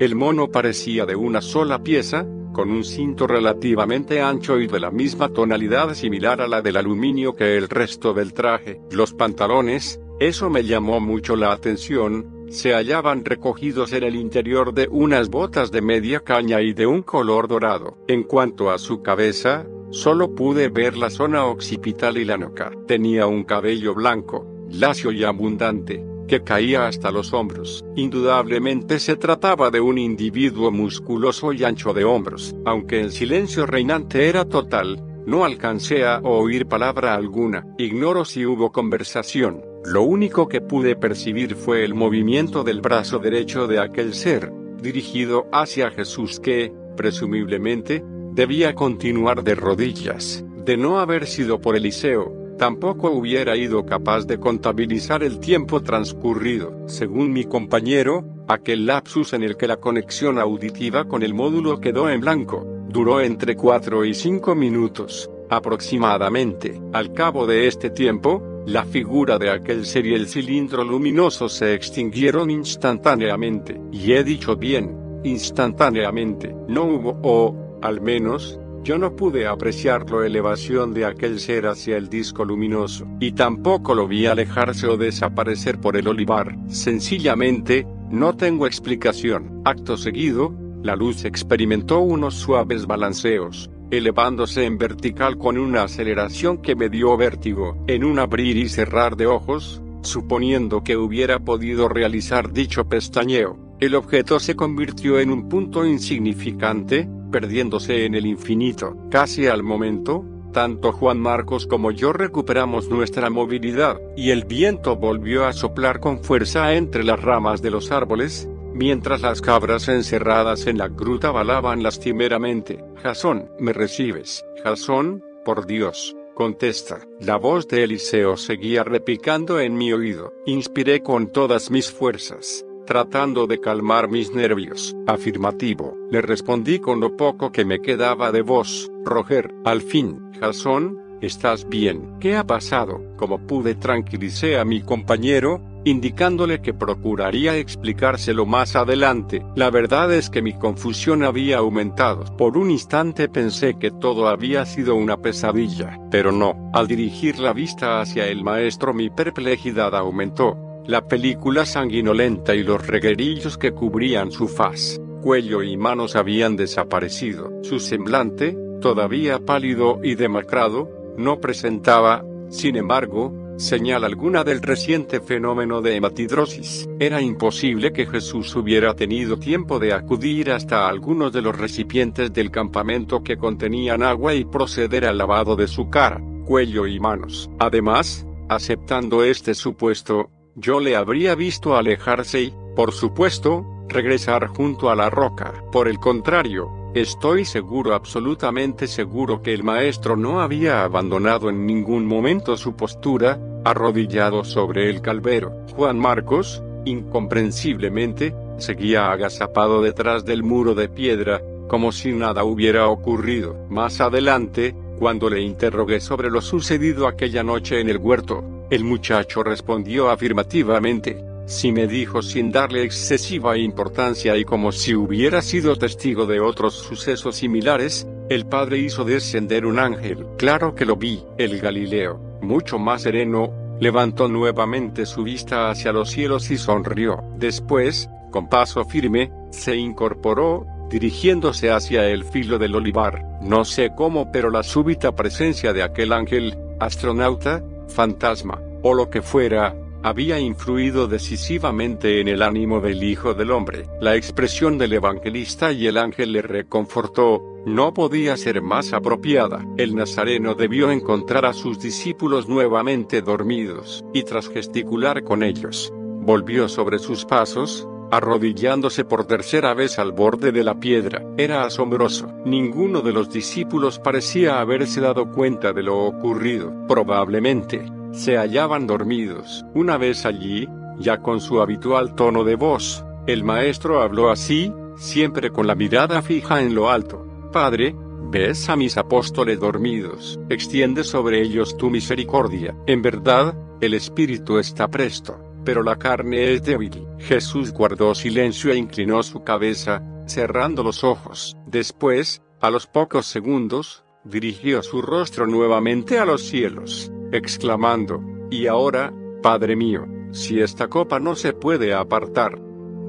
El 0.00 0.14
mono 0.16 0.48
parecía 0.48 1.06
de 1.06 1.16
una 1.16 1.40
sola 1.40 1.82
pieza, 1.82 2.26
con 2.52 2.70
un 2.70 2.82
cinto 2.82 3.28
relativamente 3.28 4.20
ancho 4.20 4.58
y 4.58 4.66
de 4.66 4.80
la 4.80 4.90
misma 4.90 5.28
tonalidad 5.28 5.94
similar 5.94 6.40
a 6.40 6.48
la 6.48 6.60
del 6.60 6.76
aluminio 6.76 7.36
que 7.36 7.56
el 7.56 7.68
resto 7.68 8.14
del 8.14 8.32
traje. 8.32 8.80
Los 8.90 9.14
pantalones, 9.14 10.00
eso 10.18 10.50
me 10.50 10.64
llamó 10.64 10.98
mucho 10.98 11.36
la 11.36 11.52
atención, 11.52 12.37
se 12.50 12.72
hallaban 12.74 13.24
recogidos 13.24 13.92
en 13.92 14.04
el 14.04 14.16
interior 14.16 14.72
de 14.72 14.88
unas 14.90 15.28
botas 15.28 15.70
de 15.70 15.82
media 15.82 16.20
caña 16.20 16.60
y 16.60 16.72
de 16.72 16.86
un 16.86 17.02
color 17.02 17.48
dorado. 17.48 17.98
En 18.08 18.22
cuanto 18.22 18.70
a 18.70 18.78
su 18.78 19.02
cabeza, 19.02 19.66
solo 19.90 20.34
pude 20.34 20.68
ver 20.68 20.96
la 20.96 21.10
zona 21.10 21.44
occipital 21.46 22.18
y 22.18 22.24
la 22.24 22.36
nuca. 22.36 22.70
Tenía 22.86 23.26
un 23.26 23.44
cabello 23.44 23.94
blanco, 23.94 24.46
lacio 24.70 25.12
y 25.12 25.24
abundante, 25.24 26.04
que 26.26 26.42
caía 26.42 26.86
hasta 26.86 27.10
los 27.10 27.32
hombros. 27.32 27.84
Indudablemente 27.96 29.00
se 29.00 29.16
trataba 29.16 29.70
de 29.70 29.80
un 29.80 29.98
individuo 29.98 30.70
musculoso 30.70 31.52
y 31.52 31.64
ancho 31.64 31.92
de 31.94 32.04
hombros. 32.04 32.54
Aunque 32.64 33.00
el 33.00 33.12
silencio 33.12 33.66
reinante 33.66 34.28
era 34.28 34.44
total, 34.44 35.02
no 35.26 35.44
alcancé 35.44 36.06
a 36.06 36.20
oír 36.20 36.66
palabra 36.66 37.14
alguna. 37.14 37.66
Ignoro 37.78 38.24
si 38.24 38.46
hubo 38.46 38.72
conversación. 38.72 39.62
Lo 39.84 40.02
único 40.02 40.48
que 40.48 40.60
pude 40.60 40.96
percibir 40.96 41.54
fue 41.54 41.84
el 41.84 41.94
movimiento 41.94 42.64
del 42.64 42.80
brazo 42.80 43.18
derecho 43.18 43.66
de 43.66 43.78
aquel 43.78 44.14
ser, 44.14 44.52
dirigido 44.82 45.46
hacia 45.52 45.90
Jesús 45.90 46.40
que, 46.40 46.72
presumiblemente, 46.96 48.04
debía 48.32 48.74
continuar 48.74 49.42
de 49.44 49.54
rodillas. 49.54 50.44
De 50.64 50.76
no 50.76 50.98
haber 50.98 51.26
sido 51.26 51.60
por 51.60 51.76
Eliseo, 51.76 52.54
tampoco 52.58 53.10
hubiera 53.10 53.56
ido 53.56 53.86
capaz 53.86 54.26
de 54.26 54.38
contabilizar 54.38 55.22
el 55.22 55.40
tiempo 55.40 55.80
transcurrido. 55.80 56.76
Según 56.86 57.32
mi 57.32 57.44
compañero, 57.44 58.24
aquel 58.48 58.86
lapsus 58.86 59.32
en 59.32 59.44
el 59.44 59.56
que 59.56 59.68
la 59.68 59.76
conexión 59.76 60.38
auditiva 60.38 61.06
con 61.06 61.22
el 61.22 61.32
módulo 61.34 61.80
quedó 61.80 62.10
en 62.10 62.20
blanco, 62.20 62.66
duró 62.88 63.20
entre 63.20 63.56
4 63.56 64.04
y 64.04 64.12
5 64.12 64.54
minutos, 64.54 65.30
aproximadamente. 65.48 66.80
Al 66.92 67.12
cabo 67.12 67.46
de 67.46 67.68
este 67.68 67.90
tiempo, 67.90 68.42
la 68.68 68.84
figura 68.84 69.38
de 69.38 69.50
aquel 69.50 69.86
ser 69.86 70.04
y 70.04 70.12
el 70.12 70.28
cilindro 70.28 70.84
luminoso 70.84 71.48
se 71.48 71.72
extinguieron 71.72 72.50
instantáneamente, 72.50 73.80
y 73.90 74.12
he 74.12 74.22
dicho 74.22 74.56
bien, 74.56 74.94
instantáneamente, 75.24 76.54
no 76.68 76.84
hubo, 76.84 77.18
o, 77.22 77.78
al 77.80 78.02
menos, 78.02 78.60
yo 78.84 78.98
no 78.98 79.16
pude 79.16 79.46
apreciar 79.46 80.10
la 80.10 80.26
elevación 80.26 80.92
de 80.92 81.06
aquel 81.06 81.40
ser 81.40 81.66
hacia 81.66 81.96
el 81.96 82.10
disco 82.10 82.44
luminoso, 82.44 83.06
y 83.20 83.32
tampoco 83.32 83.94
lo 83.94 84.06
vi 84.06 84.26
alejarse 84.26 84.86
o 84.86 84.98
desaparecer 84.98 85.80
por 85.80 85.96
el 85.96 86.06
olivar. 86.06 86.54
Sencillamente, 86.66 87.86
no 88.10 88.36
tengo 88.36 88.66
explicación. 88.66 89.62
Acto 89.64 89.96
seguido, 89.96 90.54
la 90.82 90.94
luz 90.94 91.24
experimentó 91.24 92.00
unos 92.00 92.34
suaves 92.34 92.86
balanceos, 92.86 93.70
elevándose 93.90 94.64
en 94.64 94.78
vertical 94.78 95.38
con 95.38 95.58
una 95.58 95.84
aceleración 95.84 96.58
que 96.58 96.74
me 96.74 96.88
dio 96.88 97.16
vértigo, 97.16 97.76
en 97.86 98.04
un 98.04 98.18
abrir 98.18 98.56
y 98.56 98.68
cerrar 98.68 99.16
de 99.16 99.26
ojos, 99.26 99.82
suponiendo 100.02 100.82
que 100.82 100.96
hubiera 100.96 101.38
podido 101.38 101.88
realizar 101.88 102.52
dicho 102.52 102.88
pestañeo, 102.88 103.58
el 103.80 103.94
objeto 103.94 104.40
se 104.40 104.56
convirtió 104.56 105.20
en 105.20 105.30
un 105.30 105.48
punto 105.48 105.86
insignificante, 105.86 107.08
perdiéndose 107.30 108.06
en 108.06 108.14
el 108.14 108.26
infinito. 108.26 108.96
Casi 109.10 109.46
al 109.46 109.62
momento, 109.62 110.24
tanto 110.52 110.92
Juan 110.92 111.20
Marcos 111.20 111.66
como 111.66 111.92
yo 111.92 112.12
recuperamos 112.12 112.88
nuestra 112.88 113.30
movilidad, 113.30 114.00
y 114.16 114.30
el 114.30 114.44
viento 114.44 114.96
volvió 114.96 115.46
a 115.46 115.52
soplar 115.52 116.00
con 116.00 116.24
fuerza 116.24 116.74
entre 116.74 117.04
las 117.04 117.20
ramas 117.20 117.62
de 117.62 117.70
los 117.70 117.92
árboles, 117.92 118.48
mientras 118.78 119.22
las 119.22 119.40
cabras 119.40 119.88
encerradas 119.88 120.68
en 120.68 120.78
la 120.78 120.86
gruta 120.86 121.32
balaban 121.32 121.82
lastimeramente. 121.82 122.82
Jasón, 123.02 123.50
¿me 123.58 123.72
recibes? 123.72 124.44
Jasón, 124.62 125.24
por 125.44 125.66
Dios, 125.66 126.14
contesta. 126.34 127.00
La 127.20 127.36
voz 127.36 127.66
de 127.66 127.82
Eliseo 127.82 128.36
seguía 128.36 128.84
repicando 128.84 129.58
en 129.58 129.76
mi 129.76 129.92
oído. 129.92 130.32
Inspiré 130.46 131.02
con 131.02 131.32
todas 131.32 131.72
mis 131.72 131.90
fuerzas, 131.90 132.64
tratando 132.86 133.48
de 133.48 133.60
calmar 133.60 134.08
mis 134.08 134.32
nervios. 134.32 134.94
Afirmativo, 135.08 135.96
le 136.10 136.22
respondí 136.22 136.78
con 136.78 137.00
lo 137.00 137.16
poco 137.16 137.50
que 137.50 137.64
me 137.64 137.80
quedaba 137.80 138.30
de 138.30 138.42
voz. 138.42 138.88
Roger, 139.04 139.52
al 139.64 139.82
fin, 139.82 140.30
Jasón, 140.38 141.00
¿estás 141.20 141.68
bien? 141.68 142.16
¿Qué 142.20 142.36
ha 142.36 142.46
pasado? 142.46 143.02
Como 143.16 143.44
pude 143.44 143.74
tranquilicé 143.74 144.56
a 144.56 144.64
mi 144.64 144.82
compañero, 144.82 145.60
indicándole 145.88 146.60
que 146.60 146.74
procuraría 146.74 147.56
explicárselo 147.56 148.46
más 148.46 148.76
adelante. 148.76 149.42
La 149.54 149.70
verdad 149.70 150.12
es 150.12 150.30
que 150.30 150.42
mi 150.42 150.52
confusión 150.52 151.22
había 151.22 151.58
aumentado. 151.58 152.24
Por 152.36 152.56
un 152.58 152.70
instante 152.70 153.28
pensé 153.28 153.78
que 153.78 153.90
todo 153.90 154.28
había 154.28 154.66
sido 154.66 154.94
una 154.94 155.16
pesadilla, 155.16 155.98
pero 156.10 156.30
no. 156.30 156.70
Al 156.74 156.86
dirigir 156.86 157.38
la 157.38 157.52
vista 157.52 158.00
hacia 158.00 158.26
el 158.26 158.44
maestro 158.44 158.92
mi 158.92 159.10
perplejidad 159.10 159.94
aumentó. 159.94 160.56
La 160.86 161.06
película 161.06 161.66
sanguinolenta 161.66 162.54
y 162.54 162.62
los 162.62 162.86
reguerillos 162.86 163.58
que 163.58 163.72
cubrían 163.72 164.30
su 164.30 164.48
faz, 164.48 165.00
cuello 165.22 165.62
y 165.62 165.76
manos 165.76 166.16
habían 166.16 166.56
desaparecido. 166.56 167.50
Su 167.62 167.78
semblante, 167.78 168.56
todavía 168.80 169.38
pálido 169.38 170.00
y 170.02 170.14
demacrado, 170.14 170.88
no 171.18 171.40
presentaba, 171.40 172.24
sin 172.48 172.76
embargo, 172.76 173.34
señal 173.58 174.04
alguna 174.04 174.44
del 174.44 174.62
reciente 174.62 175.20
fenómeno 175.20 175.82
de 175.82 175.96
hematidrosis. 175.96 176.88
Era 177.00 177.20
imposible 177.20 177.92
que 177.92 178.06
Jesús 178.06 178.54
hubiera 178.54 178.94
tenido 178.94 179.38
tiempo 179.38 179.78
de 179.80 179.92
acudir 179.92 180.52
hasta 180.52 180.88
algunos 180.88 181.32
de 181.32 181.42
los 181.42 181.58
recipientes 181.58 182.32
del 182.32 182.50
campamento 182.52 183.22
que 183.22 183.36
contenían 183.36 184.02
agua 184.02 184.34
y 184.34 184.44
proceder 184.44 185.04
al 185.04 185.18
lavado 185.18 185.56
de 185.56 185.66
su 185.66 185.90
cara, 185.90 186.22
cuello 186.46 186.86
y 186.86 187.00
manos. 187.00 187.50
Además, 187.58 188.24
aceptando 188.48 189.24
este 189.24 189.54
supuesto, 189.54 190.30
yo 190.54 190.78
le 190.78 190.96
habría 190.96 191.34
visto 191.34 191.76
alejarse 191.76 192.42
y, 192.42 192.54
por 192.76 192.92
supuesto, 192.92 193.66
regresar 193.88 194.46
junto 194.46 194.88
a 194.88 194.96
la 194.96 195.10
roca. 195.10 195.64
Por 195.72 195.88
el 195.88 195.98
contrario, 195.98 196.87
estoy 197.00 197.44
seguro, 197.44 197.94
absolutamente 197.94 198.86
seguro 198.86 199.42
que 199.42 199.54
el 199.54 199.62
maestro 199.62 200.16
no 200.16 200.40
había 200.40 200.84
abandonado 200.84 201.48
en 201.48 201.66
ningún 201.66 202.06
momento 202.06 202.56
su 202.56 202.76
postura, 202.76 203.38
arrodillado 203.64 204.44
sobre 204.44 204.90
el 204.90 205.00
calvero. 205.00 205.52
Juan 205.74 205.98
Marcos, 205.98 206.62
incomprensiblemente, 206.84 208.34
seguía 208.58 209.12
agazapado 209.12 209.82
detrás 209.82 210.24
del 210.24 210.42
muro 210.42 210.74
de 210.74 210.88
piedra, 210.88 211.42
como 211.68 211.92
si 211.92 212.12
nada 212.12 212.44
hubiera 212.44 212.88
ocurrido. 212.88 213.56
Más 213.68 214.00
adelante, 214.00 214.74
cuando 214.98 215.30
le 215.30 215.40
interrogué 215.40 216.00
sobre 216.00 216.30
lo 216.30 216.40
sucedido 216.40 217.06
aquella 217.06 217.42
noche 217.42 217.80
en 217.80 217.88
el 217.88 217.98
huerto, 217.98 218.42
el 218.70 218.84
muchacho 218.84 219.42
respondió 219.42 220.10
afirmativamente. 220.10 221.22
Si 221.48 221.72
me 221.72 221.86
dijo 221.86 222.20
sin 222.20 222.52
darle 222.52 222.82
excesiva 222.82 223.56
importancia 223.56 224.36
y 224.36 224.44
como 224.44 224.70
si 224.70 224.94
hubiera 224.94 225.40
sido 225.40 225.76
testigo 225.76 226.26
de 226.26 226.40
otros 226.40 226.74
sucesos 226.74 227.36
similares, 227.36 228.06
el 228.28 228.44
padre 228.44 228.80
hizo 228.80 229.02
descender 229.02 229.64
un 229.64 229.78
ángel. 229.78 230.26
Claro 230.36 230.74
que 230.74 230.84
lo 230.84 230.96
vi. 230.96 231.24
El 231.38 231.58
Galileo, 231.58 232.20
mucho 232.42 232.78
más 232.78 233.00
sereno, 233.00 233.50
levantó 233.80 234.28
nuevamente 234.28 235.06
su 235.06 235.22
vista 235.22 235.70
hacia 235.70 235.90
los 235.90 236.10
cielos 236.10 236.50
y 236.50 236.58
sonrió. 236.58 237.24
Después, 237.38 238.10
con 238.30 238.50
paso 238.50 238.84
firme, 238.84 239.32
se 239.50 239.74
incorporó, 239.74 240.66
dirigiéndose 240.90 241.70
hacia 241.70 242.06
el 242.10 242.24
filo 242.24 242.58
del 242.58 242.74
olivar. 242.74 243.24
No 243.40 243.64
sé 243.64 243.92
cómo, 243.96 244.30
pero 244.30 244.50
la 244.50 244.62
súbita 244.62 245.16
presencia 245.16 245.72
de 245.72 245.82
aquel 245.82 246.12
ángel, 246.12 246.58
astronauta, 246.78 247.64
fantasma, 247.88 248.60
o 248.82 248.92
lo 248.92 249.08
que 249.08 249.22
fuera, 249.22 249.74
había 250.02 250.38
influido 250.38 251.08
decisivamente 251.08 252.20
en 252.20 252.28
el 252.28 252.42
ánimo 252.42 252.80
del 252.80 253.02
Hijo 253.02 253.34
del 253.34 253.50
Hombre. 253.50 253.86
La 254.00 254.16
expresión 254.16 254.78
del 254.78 254.92
evangelista 254.92 255.72
y 255.72 255.86
el 255.86 255.98
ángel 255.98 256.32
le 256.32 256.42
reconfortó, 256.42 257.42
no 257.66 257.92
podía 257.92 258.36
ser 258.36 258.62
más 258.62 258.92
apropiada. 258.92 259.64
El 259.76 259.94
Nazareno 259.94 260.54
debió 260.54 260.90
encontrar 260.90 261.44
a 261.44 261.52
sus 261.52 261.80
discípulos 261.80 262.48
nuevamente 262.48 263.20
dormidos, 263.20 264.04
y 264.14 264.22
tras 264.22 264.48
gesticular 264.48 265.22
con 265.24 265.42
ellos, 265.42 265.92
volvió 265.94 266.68
sobre 266.68 266.98
sus 266.98 267.24
pasos, 267.24 267.86
arrodillándose 268.10 269.04
por 269.04 269.26
tercera 269.26 269.74
vez 269.74 269.98
al 269.98 270.12
borde 270.12 270.52
de 270.52 270.64
la 270.64 270.80
piedra. 270.80 271.22
Era 271.36 271.64
asombroso. 271.64 272.32
Ninguno 272.44 273.02
de 273.02 273.12
los 273.12 273.30
discípulos 273.30 273.98
parecía 273.98 274.60
haberse 274.60 275.00
dado 275.00 275.30
cuenta 275.30 275.72
de 275.72 275.82
lo 275.82 275.98
ocurrido. 275.98 276.72
Probablemente, 276.86 277.84
se 278.12 278.36
hallaban 278.36 278.86
dormidos. 278.86 279.64
Una 279.74 279.96
vez 279.96 280.24
allí, 280.24 280.68
ya 280.98 281.18
con 281.18 281.40
su 281.40 281.60
habitual 281.60 282.14
tono 282.14 282.44
de 282.44 282.56
voz, 282.56 283.04
el 283.26 283.44
maestro 283.44 284.00
habló 284.02 284.30
así, 284.30 284.72
siempre 284.96 285.50
con 285.50 285.66
la 285.66 285.74
mirada 285.74 286.22
fija 286.22 286.60
en 286.60 286.74
lo 286.74 286.90
alto. 286.90 287.24
Padre, 287.52 287.94
ves 288.30 288.68
a 288.68 288.76
mis 288.76 288.96
apóstoles 288.96 289.60
dormidos, 289.60 290.38
extiende 290.48 291.04
sobre 291.04 291.40
ellos 291.42 291.76
tu 291.76 291.90
misericordia. 291.90 292.74
En 292.86 293.02
verdad, 293.02 293.56
el 293.80 293.94
espíritu 293.94 294.58
está 294.58 294.88
presto, 294.88 295.38
pero 295.64 295.82
la 295.82 295.96
carne 295.96 296.52
es 296.52 296.62
débil. 296.62 297.06
Jesús 297.18 297.72
guardó 297.72 298.14
silencio 298.14 298.72
e 298.72 298.76
inclinó 298.76 299.22
su 299.22 299.44
cabeza, 299.44 300.02
cerrando 300.26 300.82
los 300.82 301.04
ojos. 301.04 301.56
Después, 301.66 302.42
a 302.60 302.70
los 302.70 302.86
pocos 302.86 303.26
segundos, 303.26 304.04
dirigió 304.24 304.82
su 304.82 305.00
rostro 305.00 305.46
nuevamente 305.46 306.18
a 306.18 306.24
los 306.24 306.42
cielos, 306.42 307.10
exclamando, 307.32 308.22
Y 308.50 308.66
ahora, 308.66 309.12
Padre 309.42 309.76
mío, 309.76 310.06
si 310.32 310.60
esta 310.60 310.88
copa 310.88 311.20
no 311.20 311.34
se 311.36 311.52
puede 311.52 311.94
apartar, 311.94 312.60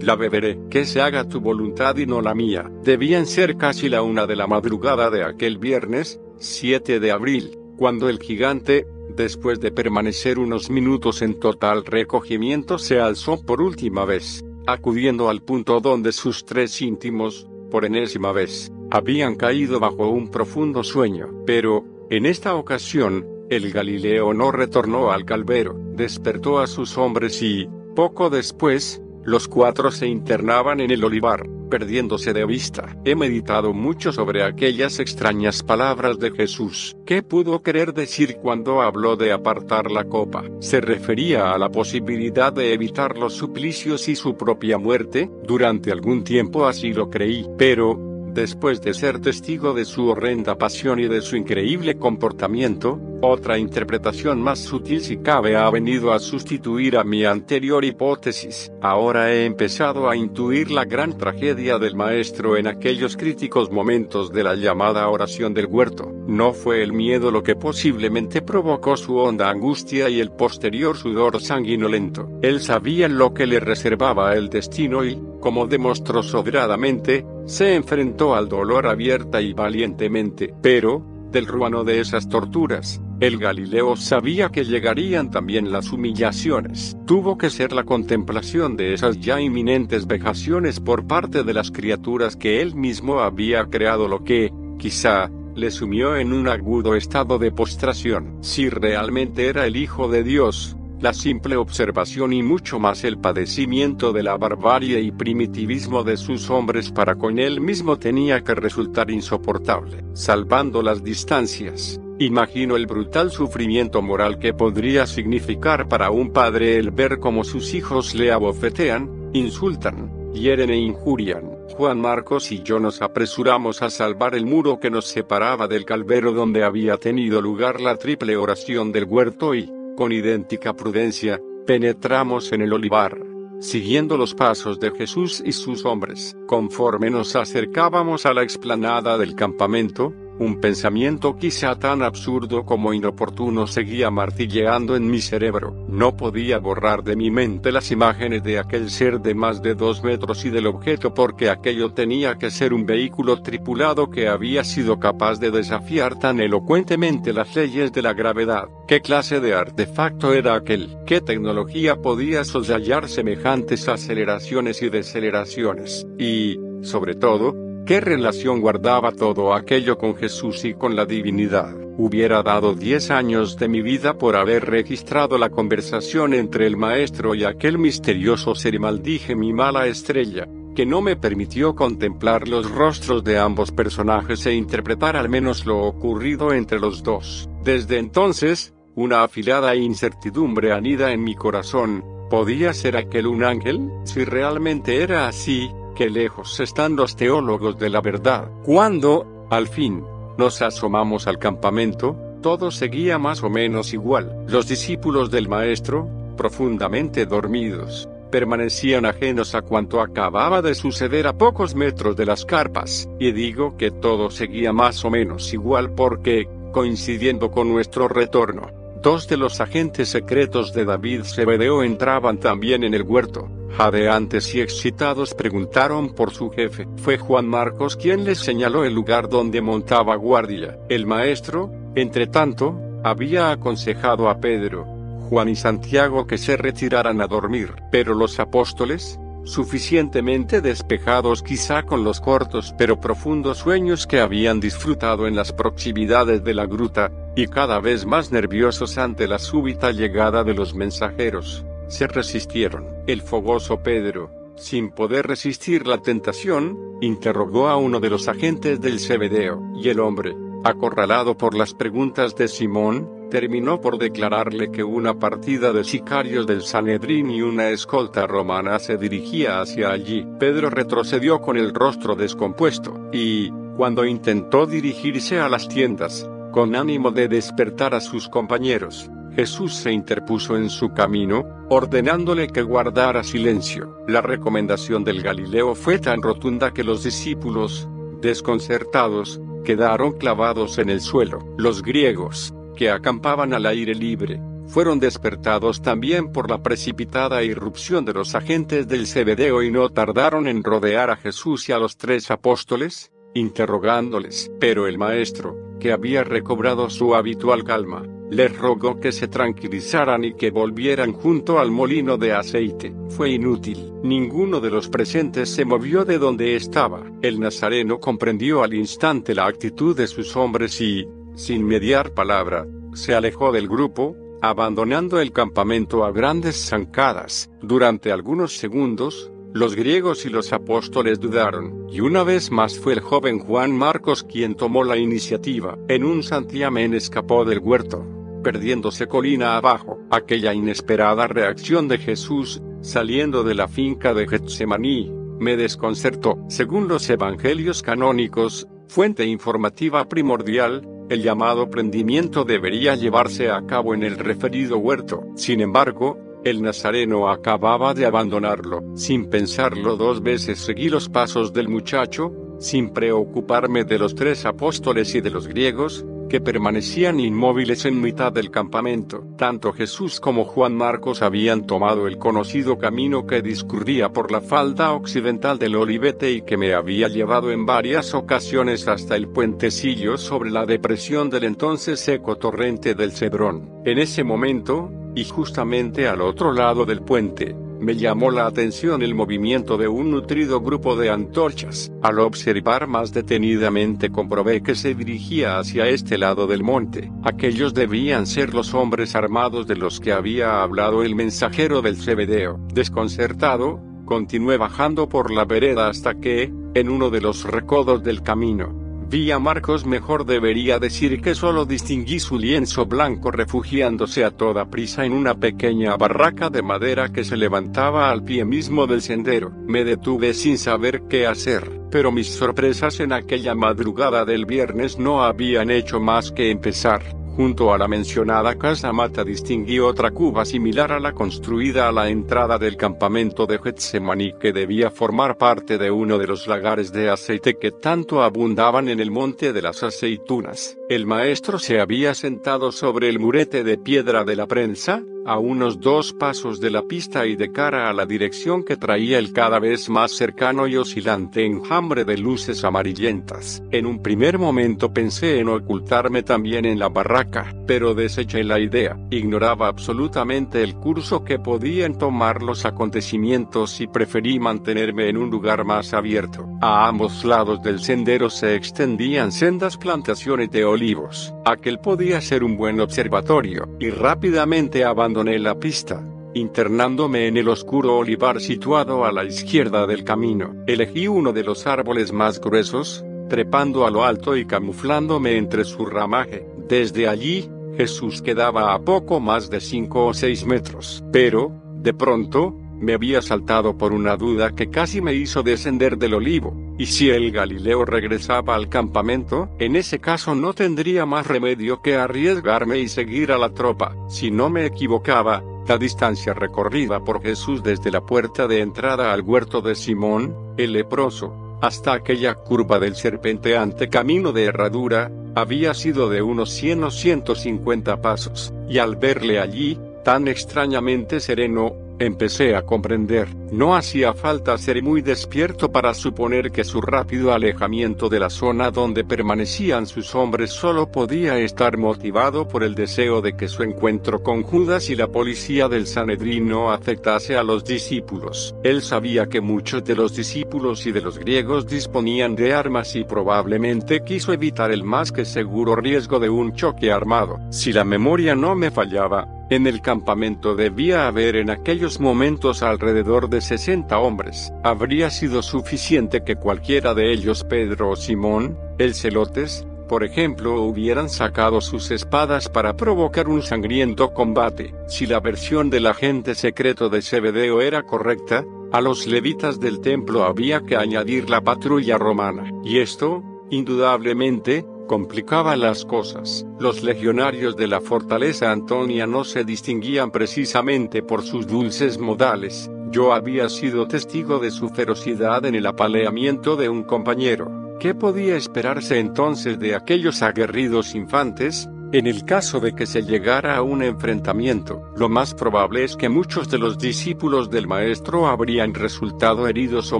la 0.01 0.15
beberé, 0.15 0.59
que 0.70 0.86
se 0.86 1.01
haga 1.01 1.28
tu 1.28 1.41
voluntad 1.41 1.97
y 1.97 2.05
no 2.05 2.22
la 2.22 2.34
mía. 2.34 2.72
Debían 2.84 3.26
ser 3.26 3.57
casi 3.57 3.89
la 3.89 4.01
una 4.01 4.26
de 4.28 4.36
la 4.36 4.47
madrugada 4.47 5.09
de 5.09 5.24
aquel 5.24 5.57
viernes, 5.57 6.20
7 6.38 6.99
de 6.99 7.11
abril, 7.11 7.57
cuando 7.78 8.09
el 8.09 8.20
gigante, 8.20 8.88
después 9.15 9.59
de 9.59 9.72
permanecer 9.72 10.39
unos 10.39 10.70
minutos 10.70 11.22
en 11.22 11.39
total 11.39 11.86
recogimiento, 11.86 12.78
se 12.78 12.99
alzó 12.99 13.43
por 13.43 13.61
última 13.61 14.05
vez, 14.05 14.43
acudiendo 14.67 15.30
al 15.30 15.41
punto 15.41 15.80
donde 15.82 16.11
sus 16.11 16.45
tres 16.45 16.82
íntimos, 16.82 17.47
por 17.70 17.86
enésima 17.86 18.32
vez, 18.32 18.72
habían 18.91 19.36
caído 19.36 19.80
bajo 19.80 20.09
un 20.09 20.30
profundo 20.30 20.84
sueño. 20.84 21.30
Pero, 21.45 21.86
en 22.09 22.26
esta 22.26 22.55
ocasión, 22.55 23.26
el 23.50 23.72
Galileo 23.72 24.34
no 24.34 24.52
retornó 24.52 25.12
al 25.12 25.26
calvero, 25.26 25.76
despertó 25.93 26.60
a 26.60 26.68
sus 26.68 26.97
hombres 26.97 27.41
y, 27.41 27.68
poco 27.95 28.30
después, 28.30 29.02
los 29.24 29.47
cuatro 29.47 29.91
se 29.91 30.08
internaban 30.08 30.80
en 30.80 30.91
el 30.91 31.04
olivar, 31.04 31.47
perdiéndose 31.70 32.34
de 32.34 32.45
vista. 32.45 32.95
He 33.06 33.16
meditado 33.16 33.74
mucho 33.74 34.12
sobre 34.12 34.43
aquellas 34.43 35.00
extrañas 35.00 35.62
palabras 35.62 36.20
de 36.20 36.32
Jesús. 36.32 36.95
¿Qué 37.06 37.22
pudo 37.22 37.62
querer 37.62 37.93
decir 37.93 38.38
cuando 38.41 38.82
habló 38.82 39.16
de 39.16 39.32
apartar 39.32 39.91
la 39.91 40.06
copa? 40.06 40.43
¿Se 40.60 40.80
refería 40.82 41.52
a 41.52 41.58
la 41.58 41.70
posibilidad 41.70 42.54
de 42.54 42.74
evitar 42.74 43.18
los 43.18 43.34
suplicios 43.34 44.08
y 44.10 44.16
su 44.16 44.36
propia 44.36 44.78
muerte? 44.78 45.30
Durante 45.43 45.91
algún 45.91 46.24
tiempo 46.24 46.66
así 46.66 46.93
lo 46.93 47.10
creí, 47.10 47.45
pero, 47.58 48.09
después 48.34 48.82
de 48.82 48.93
ser 48.93 49.19
testigo 49.19 49.73
de 49.73 49.86
su 49.86 50.07
horrenda 50.07 50.57
pasión 50.57 50.99
y 50.99 51.07
de 51.07 51.21
su 51.21 51.36
increíble 51.36 51.97
comportamiento, 51.97 52.99
otra 53.21 53.57
interpretación 53.57 54.41
más 54.41 54.59
sutil 54.59 55.01
si 55.01 55.17
cabe 55.17 55.57
ha 55.57 55.69
venido 55.69 56.13
a 56.13 56.19
sustituir 56.19 56.97
a 56.97 57.03
mi 57.03 57.25
anterior 57.25 57.84
hipótesis. 57.84 58.71
Ahora 58.82 59.34
he 59.34 59.45
empezado 59.45 60.09
a 60.09 60.15
intuir 60.15 60.71
la 60.71 60.86
gran 60.86 61.17
tragedia 61.17 61.77
del 61.80 61.95
maestro 61.95 62.55
en 62.55 62.67
aquellos 62.67 63.17
críticos 63.17 63.71
momentos 63.71 64.32
de 64.32 64.43
la 64.43 64.55
llamada 64.55 65.07
oración 65.09 65.53
del 65.53 65.65
huerto. 65.65 66.13
No 66.27 66.53
fue 66.53 66.82
el 66.82 66.93
miedo 66.93 67.32
lo 67.32 67.43
que 67.43 67.55
posiblemente 67.55 68.41
provocó 68.41 68.95
su 68.95 69.17
honda 69.17 69.49
angustia 69.49 70.07
y 70.09 70.21
el 70.21 70.32
posterior 70.32 70.95
sudor 70.95 71.41
sanguinolento. 71.41 72.30
Él 72.41 72.61
sabía 72.61 73.09
lo 73.09 73.34
que 73.34 73.47
le 73.47 73.59
reservaba 73.59 74.36
el 74.36 74.49
destino 74.49 75.03
y, 75.03 75.19
como 75.40 75.68
demostró 75.68 76.24
sobradamente, 76.24 77.26
se 77.46 77.76
enfrentó 77.76 78.36
al 78.36 78.50
dolor 78.50 78.88
abierta 78.88 79.42
y 79.42 79.54
valientemente. 79.54 80.54
Pero, 80.62 81.04
del 81.32 81.46
ruano 81.46 81.84
de 81.84 82.00
esas 82.00 82.28
torturas, 82.30 83.02
el 83.20 83.38
Galileo 83.38 83.96
sabía 83.98 84.50
que 84.50 84.64
llegarían 84.64 85.30
también 85.30 85.72
las 85.72 85.92
humillaciones. 85.92 86.96
Tuvo 87.06 87.38
que 87.38 87.50
ser 87.50 87.74
la 87.74 87.84
contemplación 87.84 88.78
de 88.78 88.94
esas 88.94 89.20
ya 89.20 89.42
inminentes 89.42 90.08
vejaciones 90.08 90.80
por 90.80 91.06
parte 91.06 91.44
de 91.44 91.54
las 91.54 91.70
criaturas 91.70 92.36
que 92.36 92.62
él 92.62 92.76
mismo 92.76 93.20
había 93.20 93.66
creado 93.66 94.08
lo 94.08 94.24
que, 94.24 94.54
quizá, 94.78 95.30
le 95.56 95.72
sumió 95.72 96.16
en 96.16 96.32
un 96.32 96.48
agudo 96.48 96.96
estado 96.96 97.38
de 97.38 97.52
postración. 97.52 98.38
Si 98.42 98.70
realmente 98.70 99.48
era 99.48 99.66
el 99.66 99.76
Hijo 99.76 100.08
de 100.08 100.24
Dios, 100.24 100.78
la 101.02 101.14
simple 101.14 101.56
observación 101.56 102.34
y 102.34 102.43
mucho 102.43 102.78
más 102.78 103.04
el 103.04 103.18
padecimiento 103.18 104.12
de 104.12 104.24
la 104.24 104.38
barbarie 104.38 105.00
y 105.00 105.12
primitivismo 105.12 106.04
de 106.04 106.18
sus 106.18 106.50
hombres 106.50 106.91
para 106.91 107.16
con 107.16 107.39
él 107.39 107.62
mismo 107.62 107.97
tenía 107.97 108.43
que 108.43 108.54
resultar 108.54 109.10
insoportable. 109.10 110.04
Salvando 110.14 110.82
las 110.82 111.04
distancias, 111.04 112.02
imagino 112.20 112.76
el 112.76 112.86
brutal 112.86 113.32
sufrimiento 113.32 114.02
moral 114.02 114.39
que 114.39 114.54
podría 114.54 115.08
significar 115.08 115.88
para 115.88 116.12
un 116.12 116.34
padre 116.34 116.78
el 116.78 116.91
ver 116.91 117.20
cómo 117.20 117.45
sus 117.45 117.74
hijos 117.74 118.14
le 118.14 118.34
abofetean, 118.34 119.30
insultan, 119.34 120.34
hieren 120.34 120.70
e 120.70 120.78
injurian. 120.78 121.50
Juan 121.78 122.02
Marcos 122.02 122.52
y 122.52 122.62
yo 122.62 122.78
nos 122.80 123.02
apresuramos 123.02 123.82
a 123.82 123.89
salvar 123.89 124.36
el 124.36 124.45
muro 124.45 124.82
que 124.82 124.89
nos 124.89 125.06
separaba 125.06 125.70
del 125.70 125.86
calvero 125.86 126.34
donde 126.34 126.66
había 126.66 126.97
tenido 126.97 127.41
lugar 127.41 127.80
la 127.80 127.95
triple 127.95 128.36
oración 128.36 128.91
del 128.91 129.06
huerto 129.06 129.56
y, 129.56 129.72
con 130.00 130.14
idéntica 130.14 130.74
prudencia, 130.74 131.41
penetramos 131.68 132.54
en 132.54 132.62
el 132.62 132.72
olivar, 132.72 133.22
siguiendo 133.60 134.16
los 134.16 134.34
pasos 134.34 134.80
de 134.80 134.91
Jesús 134.91 135.43
y 135.45 135.52
sus 135.52 135.84
hombres. 135.84 136.38
Conforme 136.47 137.10
nos 137.10 137.36
acercábamos 137.36 138.26
a 138.26 138.34
la 138.34 138.41
explanada 138.41 139.18
del 139.18 139.36
campamento, 139.36 140.14
un 140.40 140.62
pensamiento 140.62 141.36
quizá 141.38 141.76
tan 141.76 142.02
absurdo 142.02 142.66
como 142.66 142.94
inoportuno 142.94 143.68
seguía 143.68 144.10
martilleando 144.10 144.96
en 144.96 145.10
mi 145.10 145.20
cerebro. 145.20 145.86
No 145.90 146.16
podía 146.16 146.60
borrar 146.60 147.04
de 147.04 147.16
mi 147.16 147.30
mente 147.30 147.72
las 147.72 147.92
imágenes 147.92 148.44
de 148.44 148.58
aquel 148.58 148.90
ser 148.90 149.20
de 149.20 149.36
más 149.36 149.62
de 149.62 149.76
dos 149.76 150.04
metros 150.04 150.46
y 150.46 150.50
del 150.50 150.68
objeto 150.68 151.14
porque 151.14 151.50
aquello 151.50 151.94
tenía 151.94 152.38
que 152.38 152.52
ser 152.52 152.74
un 152.74 152.86
vehículo 152.86 153.42
tripulado 153.42 154.10
que 154.10 154.30
había 154.30 154.64
sido 154.64 154.98
capaz 155.00 155.40
de 155.40 155.52
desafiar 155.52 156.18
tan 156.18 156.40
elocuentemente 156.40 157.34
las 157.34 157.56
leyes 157.56 157.92
de 157.92 158.02
la 158.02 158.14
gravedad. 158.14 158.70
¿Qué 158.88 159.02
clase 159.02 159.42
de 159.42 159.54
artefacto 159.54 160.34
era 160.34 160.56
aquel? 160.56 160.98
¿Qué 161.06 161.22
tecnología 161.22 161.98
podía 161.98 162.44
soslayar 162.46 163.10
semejantes 163.10 163.88
aceleraciones 163.88 164.82
y 164.82 164.90
deceleraciones? 164.90 166.08
Y, 166.18 166.58
sobre 166.82 167.16
todo, 167.16 167.68
¿Qué 167.90 168.00
relación 168.00 168.62
guardaba 168.62 169.12
todo 169.12 169.52
aquello 169.52 169.98
con 169.98 170.16
Jesús 170.16 170.64
y 170.64 170.76
con 170.76 170.96
la 170.96 171.08
divinidad? 171.08 171.74
Hubiera 171.98 172.44
dado 172.44 172.76
diez 172.76 173.10
años 173.10 173.58
de 173.58 173.68
mi 173.68 173.82
vida 173.82 174.16
por 174.16 174.36
haber 174.36 174.66
registrado 174.66 175.40
la 175.40 175.50
conversación 175.50 176.36
entre 176.36 176.68
el 176.68 176.78
maestro 176.78 177.34
y 177.34 177.46
aquel 177.46 177.80
misterioso 177.80 178.54
ser 178.54 178.80
maldije 178.80 179.36
mi 179.36 179.54
mala 179.54 179.88
estrella 179.88 180.48
que 180.76 180.86
no 180.86 181.02
me 181.02 181.16
permitió 181.16 181.74
contemplar 181.74 182.48
los 182.48 182.70
rostros 182.70 183.24
de 183.24 183.40
ambos 183.40 183.72
personajes 183.72 184.46
e 184.46 184.54
interpretar 184.54 185.18
al 185.18 185.28
menos 185.28 185.66
lo 185.66 185.80
ocurrido 185.80 186.54
entre 186.54 186.80
los 186.80 187.02
dos. 187.02 187.50
Desde 187.64 187.98
entonces, 187.98 188.76
una 188.94 189.24
afilada 189.24 189.76
incertidumbre 189.76 190.74
anida 190.74 191.12
en 191.12 191.24
mi 191.24 191.34
corazón, 191.34 192.06
¿podía 192.30 192.72
ser 192.74 192.98
aquel 192.98 193.26
un 193.26 193.44
ángel? 193.44 193.90
Si 194.04 194.24
realmente 194.26 195.02
era 195.02 195.28
así, 195.28 195.72
qué 196.00 196.10
lejos 196.10 196.62
están 196.62 196.95
los 196.95 197.18
teólogos 197.18 197.78
de 197.78 197.89
la 197.89 198.00
verdad. 198.00 198.50
Cuando, 198.64 199.47
al 199.50 199.68
fin, 199.68 200.02
nos 200.38 200.62
asomamos 200.62 201.28
al 201.28 201.39
campamento, 201.39 202.16
todo 202.41 202.72
seguía 202.72 203.18
más 203.18 203.43
o 203.43 203.50
menos 203.50 203.91
igual. 203.91 204.45
Los 204.47 204.70
discípulos 204.70 205.30
del 205.30 205.50
Maestro, 205.50 206.08
profundamente 206.38 207.26
dormidos, 207.26 208.08
permanecían 208.32 209.06
ajenos 209.06 209.56
a 209.56 209.62
cuanto 209.62 210.00
acababa 210.00 210.62
de 210.62 210.74
suceder 210.74 211.28
a 211.28 211.38
pocos 211.38 211.76
metros 211.76 212.16
de 212.16 212.26
las 212.26 212.45
carpas, 212.45 213.10
y 213.20 213.34
digo 213.34 213.76
que 213.76 213.91
todo 213.91 214.32
seguía 214.32 214.72
más 214.72 215.04
o 215.04 215.10
menos 215.10 215.54
igual 215.54 215.91
porque, 215.91 216.47
coincidiendo 216.72 217.52
con 217.52 217.68
nuestro 217.68 218.08
retorno, 218.08 218.72
dos 219.04 219.28
de 219.28 219.36
los 219.36 219.60
agentes 219.60 220.08
secretos 220.08 220.72
de 220.72 220.86
David 220.86 221.24
Zebedeo 221.24 221.84
entraban 221.84 222.39
también 222.39 222.86
en 222.86 222.93
el 222.93 223.04
huerto. 223.04 223.50
Jadeantes 223.78 224.53
y 224.55 224.61
excitados 224.61 225.34
preguntaron 225.34 226.13
por 226.13 226.32
su 226.32 226.49
jefe. 226.49 226.88
Fue 226.97 227.17
Juan 227.17 227.47
Marcos 227.47 227.95
quien 227.95 228.26
les 228.26 228.39
señaló 228.39 228.84
el 228.84 228.93
lugar 228.93 229.30
donde 229.30 229.61
montaba 229.61 230.15
guardia. 230.15 230.78
El 230.89 231.05
maestro, 231.05 231.72
entre 231.95 232.28
tanto, 232.28 232.80
había 233.03 233.51
aconsejado 233.51 234.30
a 234.30 234.39
Pedro, 234.39 234.86
Juan 235.30 235.49
y 235.49 235.55
Santiago 235.55 236.28
que 236.28 236.38
se 236.38 236.57
retiraran 236.57 237.22
a 237.22 237.28
dormir, 237.28 237.76
pero 237.91 238.13
los 238.13 238.39
apóstoles, 238.39 239.20
suficientemente 239.43 240.61
despejados 240.61 241.41
quizá 241.41 241.84
con 241.84 242.03
los 242.03 242.20
cortos 242.20 242.74
pero 242.78 242.99
profundos 242.99 243.59
sueños 243.59 244.05
que 244.05 244.20
habían 244.20 244.59
disfrutado 244.59 245.28
en 245.28 245.36
las 245.36 245.53
proximidades 245.53 246.43
de 246.43 246.53
la 246.53 246.65
gruta, 246.65 247.11
y 247.36 247.47
cada 247.47 247.80
vez 247.80 248.05
más 248.05 248.32
nerviosos 248.32 248.97
ante 248.97 249.28
la 249.28 249.39
súbita 249.39 249.91
llegada 249.91 250.43
de 250.43 250.53
los 250.53 250.76
mensajeros, 250.76 251.65
se 251.90 252.08
resistieron. 252.08 252.88
El 253.08 253.22
fogoso 253.22 253.84
Pedro, 253.84 254.32
sin 254.56 254.92
poder 254.92 255.28
resistir 255.28 255.88
la 255.88 256.02
tentación, 256.02 256.78
interrogó 257.02 257.68
a 257.68 257.78
uno 257.78 258.00
de 258.00 258.10
los 258.10 258.28
agentes 258.28 258.80
del 258.80 259.00
Cebedeo, 259.00 259.62
y 259.76 259.90
el 259.90 260.00
hombre, 260.00 260.36
acorralado 260.64 261.38
por 261.38 261.56
las 261.56 261.74
preguntas 261.74 262.36
de 262.36 262.48
Simón, 262.48 263.10
terminó 263.30 263.80
por 263.80 263.98
declararle 263.98 264.72
que 264.72 264.84
una 264.84 265.20
partida 265.20 265.72
de 265.72 265.84
sicarios 265.84 266.48
del 266.48 266.64
Sanedrín 266.64 267.30
y 267.30 267.42
una 267.42 267.70
escolta 267.70 268.28
romana 268.28 268.80
se 268.80 268.98
dirigía 268.98 269.62
hacia 269.62 269.92
allí. 269.92 270.26
Pedro 270.40 270.70
retrocedió 270.70 271.40
con 271.42 271.58
el 271.58 271.74
rostro 271.74 272.16
descompuesto, 272.16 273.10
y, 273.14 273.52
cuando 273.78 274.06
intentó 274.06 274.66
dirigirse 274.66 275.40
a 275.40 275.48
las 275.48 275.70
tiendas, 275.70 276.30
con 276.52 276.76
ánimo 276.76 277.12
de 277.12 277.28
despertar 277.28 277.94
a 277.94 278.02
sus 278.02 278.28
compañeros, 278.28 279.10
Jesús 279.36 279.75
se 279.75 279.91
interpuso 279.91 280.57
en 280.57 280.69
su 280.69 280.93
camino, 280.93 281.45
ordenándole 281.69 282.47
que 282.47 282.61
guardara 282.61 283.23
silencio. 283.23 283.97
La 284.07 284.21
recomendación 284.21 285.03
del 285.03 285.21
Galileo 285.21 285.75
fue 285.75 285.99
tan 285.99 286.21
rotunda 286.21 286.73
que 286.73 286.84
los 286.84 287.03
discípulos, 287.03 287.88
desconcertados, 288.21 289.39
quedaron 289.63 290.13
clavados 290.13 290.77
en 290.77 290.89
el 290.89 291.01
suelo. 291.01 291.39
Los 291.57 291.84
griegos, 291.84 292.53
que 292.75 292.89
acampaban 292.89 293.53
al 293.53 293.65
aire 293.65 293.93
libre, 293.93 294.41
fueron 294.67 294.99
despertados 294.99 295.82
también 295.82 296.32
por 296.32 296.49
la 296.49 296.61
precipitada 296.61 297.43
irrupción 297.43 298.05
de 298.05 298.13
los 298.13 298.36
agentes 298.36 298.88
del 298.88 299.07
Cebedeo 299.07 299.63
y 299.63 299.71
no 299.71 299.89
tardaron 299.89 300.47
en 300.47 300.63
rodear 300.63 301.09
a 301.09 301.15
Jesús 301.15 301.69
y 301.69 301.71
a 301.71 301.80
los 301.80 301.97
tres 301.97 302.30
apóstoles, 302.30 303.11
interrogándoles. 303.34 304.51
Pero 304.59 304.88
el 304.88 304.97
maestro, 304.97 305.57
que 305.80 305.91
había 305.91 306.23
recobrado 306.23 306.89
su 306.89 307.15
habitual 307.15 307.63
calma, 307.63 308.03
les 308.30 308.55
rogó 308.57 308.99
que 308.99 309.11
se 309.11 309.27
tranquilizaran 309.27 310.23
y 310.23 310.34
que 310.34 310.51
volvieran 310.51 311.13
junto 311.13 311.59
al 311.59 311.71
molino 311.71 312.17
de 312.17 312.34
aceite. 312.34 312.93
Fue 313.09 313.32
inútil. 313.32 313.91
Ninguno 314.03 314.59
de 314.59 314.69
los 314.69 314.88
presentes 314.88 315.49
se 315.49 315.65
movió 315.65 316.05
de 316.05 316.19
donde 316.19 316.55
estaba. 316.55 317.03
El 317.21 317.39
nazareno 317.39 317.99
comprendió 317.99 318.63
al 318.63 318.73
instante 318.73 319.34
la 319.34 319.47
actitud 319.47 319.95
de 319.95 320.07
sus 320.07 320.36
hombres 320.36 320.80
y, 320.80 321.07
sin 321.36 321.65
mediar 321.65 322.13
palabra, 322.13 322.67
se 322.93 323.15
alejó 323.15 323.51
del 323.51 323.67
grupo, 323.67 324.15
abandonando 324.41 325.19
el 325.19 325.32
campamento 325.32 326.05
a 326.05 326.11
grandes 326.11 326.55
zancadas. 326.69 327.49
Durante 327.61 328.11
algunos 328.11 328.57
segundos, 328.57 329.32
los 329.51 329.75
griegos 329.75 330.25
y 330.25 330.30
los 330.30 330.53
apóstoles 330.53 331.19
dudaron, 331.19 331.88
y 331.91 332.01
una 332.01 332.23
vez 332.23 332.51
más 332.51 332.77
fue 332.77 332.93
el 332.93 332.99
joven 332.99 333.39
Juan 333.39 333.75
Marcos 333.75 334.23
quien 334.23 334.53
tomó 334.53 334.84
la 334.84 334.95
iniciativa. 334.95 335.77
En 335.88 336.03
un 336.03 336.21
santiamén 336.21 336.93
escapó 336.93 337.45
del 337.45 337.57
huerto, 337.59 338.05
perdiéndose 338.42 339.08
colina 339.08 339.58
abajo. 339.58 340.00
Aquella 340.10 340.54
inesperada 340.54 341.28
reacción 341.28 341.88
de 341.88 341.98
Jesús, 341.98 342.62
saliendo 342.82 343.44
de 343.44 343.56
la 343.56 343.68
finca 343.68 344.14
de 344.14 344.28
Getsemaní, 344.28 345.12
me 345.40 345.56
desconcertó. 345.58 346.38
Según 346.50 346.88
los 346.88 347.10
evangelios 347.10 347.82
canónicos, 347.82 348.68
fuente 348.88 349.26
informativa 349.26 350.08
primordial, 350.08 350.88
el 351.10 351.24
llamado 351.24 351.70
prendimiento 351.70 352.44
debería 352.44 352.96
llevarse 352.96 353.50
a 353.50 353.66
cabo 353.66 353.94
en 353.94 354.04
el 354.04 354.18
referido 354.18 354.78
huerto. 354.78 355.24
Sin 355.36 355.62
embargo, 355.62 356.18
el 356.46 356.62
nazareno 356.62 357.30
acababa 357.30 357.94
de 357.94 358.06
abandonarlo. 358.06 358.84
Sin 358.96 359.30
pensarlo 359.30 359.98
dos 359.98 360.22
veces 360.22 360.60
seguí 360.60 360.90
los 360.90 361.10
pasos 361.10 361.52
del 361.52 361.68
muchacho, 361.68 362.32
sin 362.60 362.92
preocuparme 362.92 363.86
de 363.86 363.98
los 363.98 364.16
tres 364.16 364.46
apóstoles 364.46 365.16
y 365.16 365.22
de 365.22 365.30
los 365.32 365.48
griegos, 365.48 366.06
que 366.30 366.39
permanecían 366.39 367.19
inmóviles 367.19 367.84
en 367.84 367.99
mitad 367.99 368.32
del 368.32 368.51
campamento. 368.51 369.25
Tanto 369.38 369.73
Jesús 369.73 370.21
como 370.21 370.45
Juan 370.45 370.75
Marcos 370.75 371.21
habían 371.21 371.67
tomado 371.67 372.07
el 372.07 372.17
conocido 372.17 372.77
camino 372.77 373.25
que 373.27 373.41
discurría 373.41 374.13
por 374.13 374.32
la 374.32 374.39
falda 374.39 374.93
occidental 374.93 375.59
del 375.59 375.75
Olivete 375.75 376.32
y 376.32 376.43
que 376.43 376.55
me 376.55 376.73
había 376.73 377.09
llevado 377.09 377.51
en 377.51 377.65
varias 377.65 378.13
ocasiones 378.13 378.88
hasta 378.88 379.17
el 379.17 379.27
puentecillo 379.27 380.17
sobre 380.17 380.51
la 380.51 380.65
depresión 380.65 381.30
del 381.30 381.43
entonces 381.43 381.99
seco 381.99 382.38
torrente 382.38 382.95
del 382.95 383.11
Cedrón. 383.11 383.82
En 383.84 383.99
ese 383.99 384.23
momento, 384.23 384.91
y 385.15 385.25
justamente 385.25 386.07
al 386.07 386.21
otro 386.21 386.53
lado 386.53 386.86
del 386.86 387.01
puente, 387.01 387.55
me 387.80 387.95
llamó 387.95 388.32
la 388.32 388.45
atención 388.45 389.01
el 389.01 389.15
movimiento 389.15 389.77
de 389.77 389.88
un 389.88 390.11
nutrido 390.11 390.61
grupo 390.61 390.95
de 390.95 391.09
antorchas. 391.09 391.91
Al 392.01 392.19
observar 392.19 392.88
más 392.88 393.13
detenidamente 393.13 394.11
comprobé 394.11 394.61
que 394.61 394.75
se 394.75 394.95
dirigía 394.95 395.59
hacia 395.59 395.88
este 395.88 396.17
lado 396.17 396.47
del 396.47 396.63
monte. 396.63 397.11
Aquellos 397.23 397.73
debían 397.73 398.27
ser 398.27 398.53
los 398.53 398.73
hombres 398.73 399.15
armados 399.15 399.67
de 399.67 399.75
los 399.75 399.99
que 399.99 400.11
había 400.11 400.61
hablado 400.61 401.03
el 401.03 401.15
mensajero 401.15 401.82
del 401.82 401.97
Cebedeo. 401.97 402.59
Desconcertado, 402.73 403.80
continué 404.05 404.57
bajando 404.57 405.07
por 405.07 405.32
la 405.32 405.45
vereda 405.45 405.88
hasta 405.88 406.15
que, 406.15 406.51
en 406.73 406.89
uno 406.89 407.09
de 407.09 407.21
los 407.21 407.45
recodos 407.45 408.03
del 408.03 408.23
camino, 408.23 408.89
Vi 409.10 409.32
a 409.32 409.39
Marcos 409.39 409.88
mejor 409.88 410.24
debería 410.24 410.78
decir 410.78 411.20
que 411.20 411.34
solo 411.34 411.66
distinguí 411.66 412.20
su 412.20 412.38
lienzo 412.38 412.86
blanco 412.86 413.32
refugiándose 413.32 414.24
a 414.24 414.30
toda 414.30 414.70
prisa 414.70 415.03
en 415.03 415.14
una 415.14 415.34
pequeña 415.34 415.97
barraca 415.97 416.51
de 416.51 416.62
madera 416.62 417.10
que 417.12 417.24
se 417.24 417.36
levantaba 417.36 418.12
al 418.12 418.24
pie 418.24 418.45
mismo 418.45 418.86
del 418.86 419.01
sendero. 419.01 419.49
Me 419.66 419.84
detuve 419.84 420.36
sin 420.36 420.60
saber 420.60 421.07
qué 421.10 421.26
hacer, 421.26 421.82
pero 421.89 422.12
mis 422.12 422.28
sorpresas 422.28 422.99
en 422.99 423.12
aquella 423.12 423.55
madrugada 423.55 424.26
del 424.26 424.45
viernes 424.45 424.99
no 424.99 425.24
habían 425.24 425.72
hecho 425.72 425.99
más 425.99 426.32
que 426.32 426.51
empezar. 426.51 427.18
Junto 427.40 427.74
a 427.74 427.78
la 427.78 427.88
mencionada 427.88 428.56
casa 428.56 428.92
mata 428.92 429.24
distinguí 429.24 429.80
otra 429.80 430.12
cuba 430.12 430.44
similar 430.44 430.92
a 430.92 431.00
la 431.00 431.14
construida 431.14 431.88
a 431.88 431.92
la 431.94 432.10
entrada 432.10 432.58
del 432.58 432.76
campamento 432.76 433.46
de 433.46 433.60
Getsemaní 433.60 434.34
que 434.38 434.52
debía 434.52 434.92
formar 434.92 435.38
parte 435.38 435.78
de 435.78 435.90
uno 435.90 436.18
de 436.18 436.28
los 436.28 436.48
lagares 436.48 436.92
de 436.92 437.10
aceite 437.10 437.58
que 437.58 437.72
tanto 437.72 438.24
abundaban 438.24 438.90
en 438.90 439.00
el 439.00 439.10
monte 439.10 439.54
de 439.54 439.62
las 439.62 439.84
aceitunas. 439.84 440.78
El 440.90 441.06
maestro 441.06 441.60
se 441.60 441.80
había 441.80 442.14
sentado 442.14 442.74
sobre 442.74 443.08
el 443.08 443.20
murete 443.20 443.64
de 443.64 443.78
piedra 443.78 444.26
de 444.26 444.36
la 444.36 444.46
prensa, 444.46 445.02
a 445.30 445.38
unos 445.38 445.80
dos 445.80 446.11
pasos 446.11 446.59
de 446.59 446.71
la 446.71 446.82
pista 446.82 447.27
y 447.27 447.36
de 447.36 447.51
cara 447.51 447.88
a 447.88 447.93
la 447.93 448.07
dirección 448.07 448.63
que 448.63 448.77
traía 448.77 449.19
el 449.19 449.32
cada 449.32 449.59
vez 449.59 449.88
más 449.88 450.11
cercano 450.11 450.65
y 450.65 450.75
oscilante 450.75 451.45
enjambre 451.45 452.03
de 452.03 452.17
luces 452.17 452.63
amarillentas. 452.63 453.61
En 453.69 453.86
un 453.86 454.01
primer 454.01 454.39
momento 454.39 454.91
pensé 454.91 455.38
en 455.38 455.49
ocultarme 455.49 456.23
también 456.23 456.65
en 456.65 456.80
la 456.80 456.89
barraca, 456.89 457.53
pero 457.67 457.93
deseché 457.93 458.43
la 458.43 458.59
idea. 458.59 458.97
Ignoraba 459.11 459.67
absolutamente 459.67 460.63
el 460.63 460.73
curso 460.73 461.23
que 461.23 461.38
podían 461.38 461.99
tomar 461.99 462.41
los 462.41 462.65
acontecimientos 462.65 463.82
y 463.82 463.86
preferí 463.86 464.39
mantenerme 464.39 465.09
en 465.09 465.17
un 465.17 465.30
lugar 465.30 465.63
más 465.63 465.93
abierto. 465.93 466.49
A 466.59 466.88
ambos 466.88 467.23
lados 467.23 467.61
del 467.61 467.82
sendero 467.82 468.32
se 468.32 468.55
extendían 468.55 469.32
sendas 469.32 469.77
plantaciones 469.77 470.49
de 470.49 470.65
olivos. 470.65 471.32
Aquel 471.45 471.77
podía 471.77 472.19
ser 472.19 472.43
un 472.43 472.57
buen 472.57 472.80
observatorio, 472.80 473.69
y 473.80 473.91
rápidamente 473.91 474.84
abandoné 475.20 475.39
la 475.39 475.59
pista, 475.59 476.01
internándome 476.34 477.28
en 477.28 477.36
el 477.36 477.49
oscuro 477.49 477.97
olivar 477.97 478.39
situado 478.39 479.03
a 479.03 479.11
la 479.11 479.26
izquierda 479.26 479.86
del 479.86 480.05
camino. 480.05 480.55
Elegí 480.65 481.09
uno 481.09 481.34
de 481.34 481.43
los 481.43 481.67
árboles 481.67 482.13
más 482.13 482.39
gruesos, 482.39 483.03
trepando 483.28 483.86
a 483.86 483.91
lo 483.91 484.05
alto 484.05 484.38
y 484.38 484.45
camuflándome 484.45 485.36
entre 485.36 485.65
su 485.65 485.86
ramaje. 485.86 486.47
Desde 486.70 487.09
allí, 487.09 487.49
Jesús 487.76 488.22
quedaba 488.22 488.74
a 488.74 488.80
poco 488.80 489.20
más 489.20 489.49
de 489.49 489.59
cinco 489.59 490.05
o 490.05 490.13
seis 490.13 490.45
metros. 490.45 491.03
Pero, 491.11 491.51
de 491.82 491.93
pronto, 491.93 492.55
me 492.80 492.93
había 492.93 493.21
saltado 493.21 493.77
por 493.77 493.93
una 493.93 494.15
duda 494.15 494.55
que 494.55 494.69
casi 494.69 495.01
me 495.01 495.13
hizo 495.13 495.43
descender 495.43 495.97
del 495.97 496.13
olivo. 496.13 496.53
¿Y 496.77 496.86
si 496.86 497.09
el 497.09 497.32
Galileo 497.32 497.86
regresaba 497.86 498.55
al 498.55 498.69
campamento? 498.69 499.49
En 499.59 499.75
ese 499.75 499.99
caso 499.99 500.36
no 500.36 500.53
tendría 500.53 501.05
más 501.05 501.27
remedio 501.27 501.82
que 501.82 501.95
arriesgarme 501.95 502.80
y 502.80 502.88
seguir 502.88 503.32
a 503.32 503.38
la 503.38 503.49
tropa. 503.49 503.95
Si 504.07 504.32
no 504.32 504.49
me 504.49 504.65
equivocaba, 504.65 505.43
la 505.67 505.77
distancia 505.77 506.34
recorrida 506.34 507.03
por 507.03 507.21
Jesús 507.21 507.61
desde 507.61 507.91
la 507.91 508.01
puerta 508.01 508.47
de 508.47 508.61
entrada 508.61 509.13
al 509.13 509.21
huerto 509.21 509.61
de 509.61 509.75
Simón, 509.75 510.36
el 510.57 510.73
leproso, 510.73 511.57
hasta 511.61 511.93
aquella 511.93 512.34
curva 512.34 512.80
del 512.80 512.95
serpenteante 512.95 513.89
camino 513.89 514.32
de 514.32 514.45
herradura, 514.45 515.11
había 515.36 515.73
sido 515.73 516.09
de 516.09 516.21
unos 516.21 516.49
100 516.51 516.86
o 516.86 516.91
150 516.91 518.01
pasos, 518.01 518.53
y 518.67 518.80
al 518.80 518.95
verle 518.95 519.39
allí, 519.39 519.77
tan 520.03 520.27
extrañamente 520.27 521.19
sereno, 521.19 521.73
Empecé 522.02 522.56
a 522.56 522.62
comprender, 522.62 523.28
no 523.52 523.76
hacía 523.76 524.14
falta 524.14 524.58
ser 524.58 524.82
muy 524.82 525.02
despierto 525.02 525.70
para 525.70 525.93
suponer 525.93 526.50
que 526.50 526.64
su 526.64 526.80
rápido 526.80 527.34
alejamiento 527.34 528.08
de 528.08 528.22
la 528.22 528.30
zona 528.30 528.72
donde 528.72 529.04
permanecían 529.04 529.86
sus 529.86 530.16
hombres 530.16 530.52
solo 530.52 530.89
podía 530.89 531.38
estar 531.39 531.78
motivado 531.78 532.47
por 532.47 532.64
el 532.64 532.74
deseo 532.74 533.22
de 533.22 533.36
que 533.36 533.50
su 533.50 533.64
encuentro 533.64 534.24
con 534.24 534.43
Judas 534.43 534.89
y 534.89 534.95
la 534.95 535.08
policía 535.08 535.68
del 535.68 535.88
Sanedrín 535.88 536.47
no 536.47 536.72
afectase 536.72 537.36
a 537.36 537.43
los 537.43 537.66
discípulos. 537.66 538.56
Él 538.64 538.82
sabía 538.82 539.28
que 539.28 539.41
muchos 539.41 539.84
de 539.84 539.95
los 539.95 540.16
discípulos 540.16 540.86
y 540.86 540.93
de 540.93 541.02
los 541.02 541.20
griegos 541.20 541.68
disponían 541.68 542.34
de 542.34 542.54
armas 542.54 542.95
y 542.95 543.04
probablemente 543.04 544.06
quiso 544.06 544.32
evitar 544.32 544.72
el 544.72 544.86
más 544.86 545.12
que 545.12 545.26
seguro 545.26 545.76
riesgo 545.76 546.18
de 546.20 546.30
un 546.30 546.54
choque 546.54 546.93
armado. 546.93 547.39
Si 547.50 547.74
la 547.74 547.84
memoria 547.84 548.36
no 548.36 548.56
me 548.56 548.72
fallaba, 548.72 549.28
en 549.50 549.68
el 549.68 549.82
campamento 549.82 550.56
debía 550.56 551.08
haber 551.08 551.36
en 551.36 551.50
aquellos 551.50 552.00
momentos 552.00 552.62
alrededor 552.64 553.30
de 553.30 553.41
60 553.41 553.97
hombres. 553.97 554.54
Habría 554.64 555.10
sido 555.10 555.41
suficiente 555.41 556.24
que 556.24 556.36
cualquiera 556.36 556.93
de 556.93 557.12
ellos, 557.12 557.43
Pedro 557.43 557.91
o 557.91 557.95
Simón, 557.95 558.58
el 558.78 558.93
celotes, 558.93 559.66
por 559.89 560.04
ejemplo, 560.04 560.62
hubieran 560.62 561.10
sacado 561.10 561.62
sus 561.62 561.89
espadas 561.89 562.47
para 562.47 562.78
provocar 562.78 563.28
un 563.28 563.41
sangriento 563.41 564.14
combate. 564.14 564.76
Si 564.88 565.08
la 565.08 565.20
versión 565.20 565.72
del 565.72 565.88
agente 565.88 566.36
secreto 566.36 566.89
de 566.89 567.02
Cebedeo 567.02 567.60
era 567.60 567.82
correcta, 567.82 568.45
a 568.72 568.82
los 568.82 569.08
levitas 569.08 569.60
del 569.60 569.82
templo 569.82 570.26
había 570.26 570.62
que 570.62 570.76
añadir 570.76 571.28
la 571.28 571.41
patrulla 571.41 571.97
romana. 571.97 572.52
Y 572.64 572.78
esto, 572.78 573.24
indudablemente, 573.50 574.64
complicaba 574.90 575.56
las 575.56 575.86
cosas. 575.86 576.48
Los 576.60 576.82
legionarios 576.82 577.56
de 577.56 577.68
la 577.68 577.80
fortaleza 577.80 578.52
Antonia 578.52 579.06
no 579.06 579.24
se 579.24 579.44
distinguían 579.44 580.10
precisamente 580.10 581.04
por 581.04 581.22
sus 581.22 581.46
dulces 581.46 582.00
modales. 582.00 582.72
Yo 582.90 583.14
había 583.14 583.50
sido 583.50 583.88
testigo 583.88 584.40
de 584.40 584.50
su 584.50 584.70
ferocidad 584.70 585.46
en 585.46 585.54
el 585.54 585.68
apaleamiento 585.68 586.56
de 586.56 586.70
un 586.70 586.82
compañero. 586.82 587.78
¿Qué 587.80 587.94
podía 587.94 588.36
esperarse 588.36 588.98
entonces 588.98 589.60
de 589.60 589.76
aquellos 589.76 590.24
aguerridos 590.24 590.96
infantes? 590.96 591.70
En 591.92 592.08
el 592.08 592.26
caso 592.26 592.60
de 592.60 592.74
que 592.74 592.88
se 592.88 593.04
llegara 593.04 593.58
a 593.58 593.62
un 593.62 593.84
enfrentamiento, 593.84 594.92
lo 594.98 595.08
más 595.08 595.36
probable 595.36 595.84
es 595.84 595.98
que 595.98 596.10
muchos 596.10 596.50
de 596.50 596.58
los 596.58 596.80
discípulos 596.80 597.52
del 597.52 597.68
maestro 597.68 598.28
habrían 598.28 598.74
resultado 598.74 599.48
heridos 599.48 599.94
o 599.94 600.00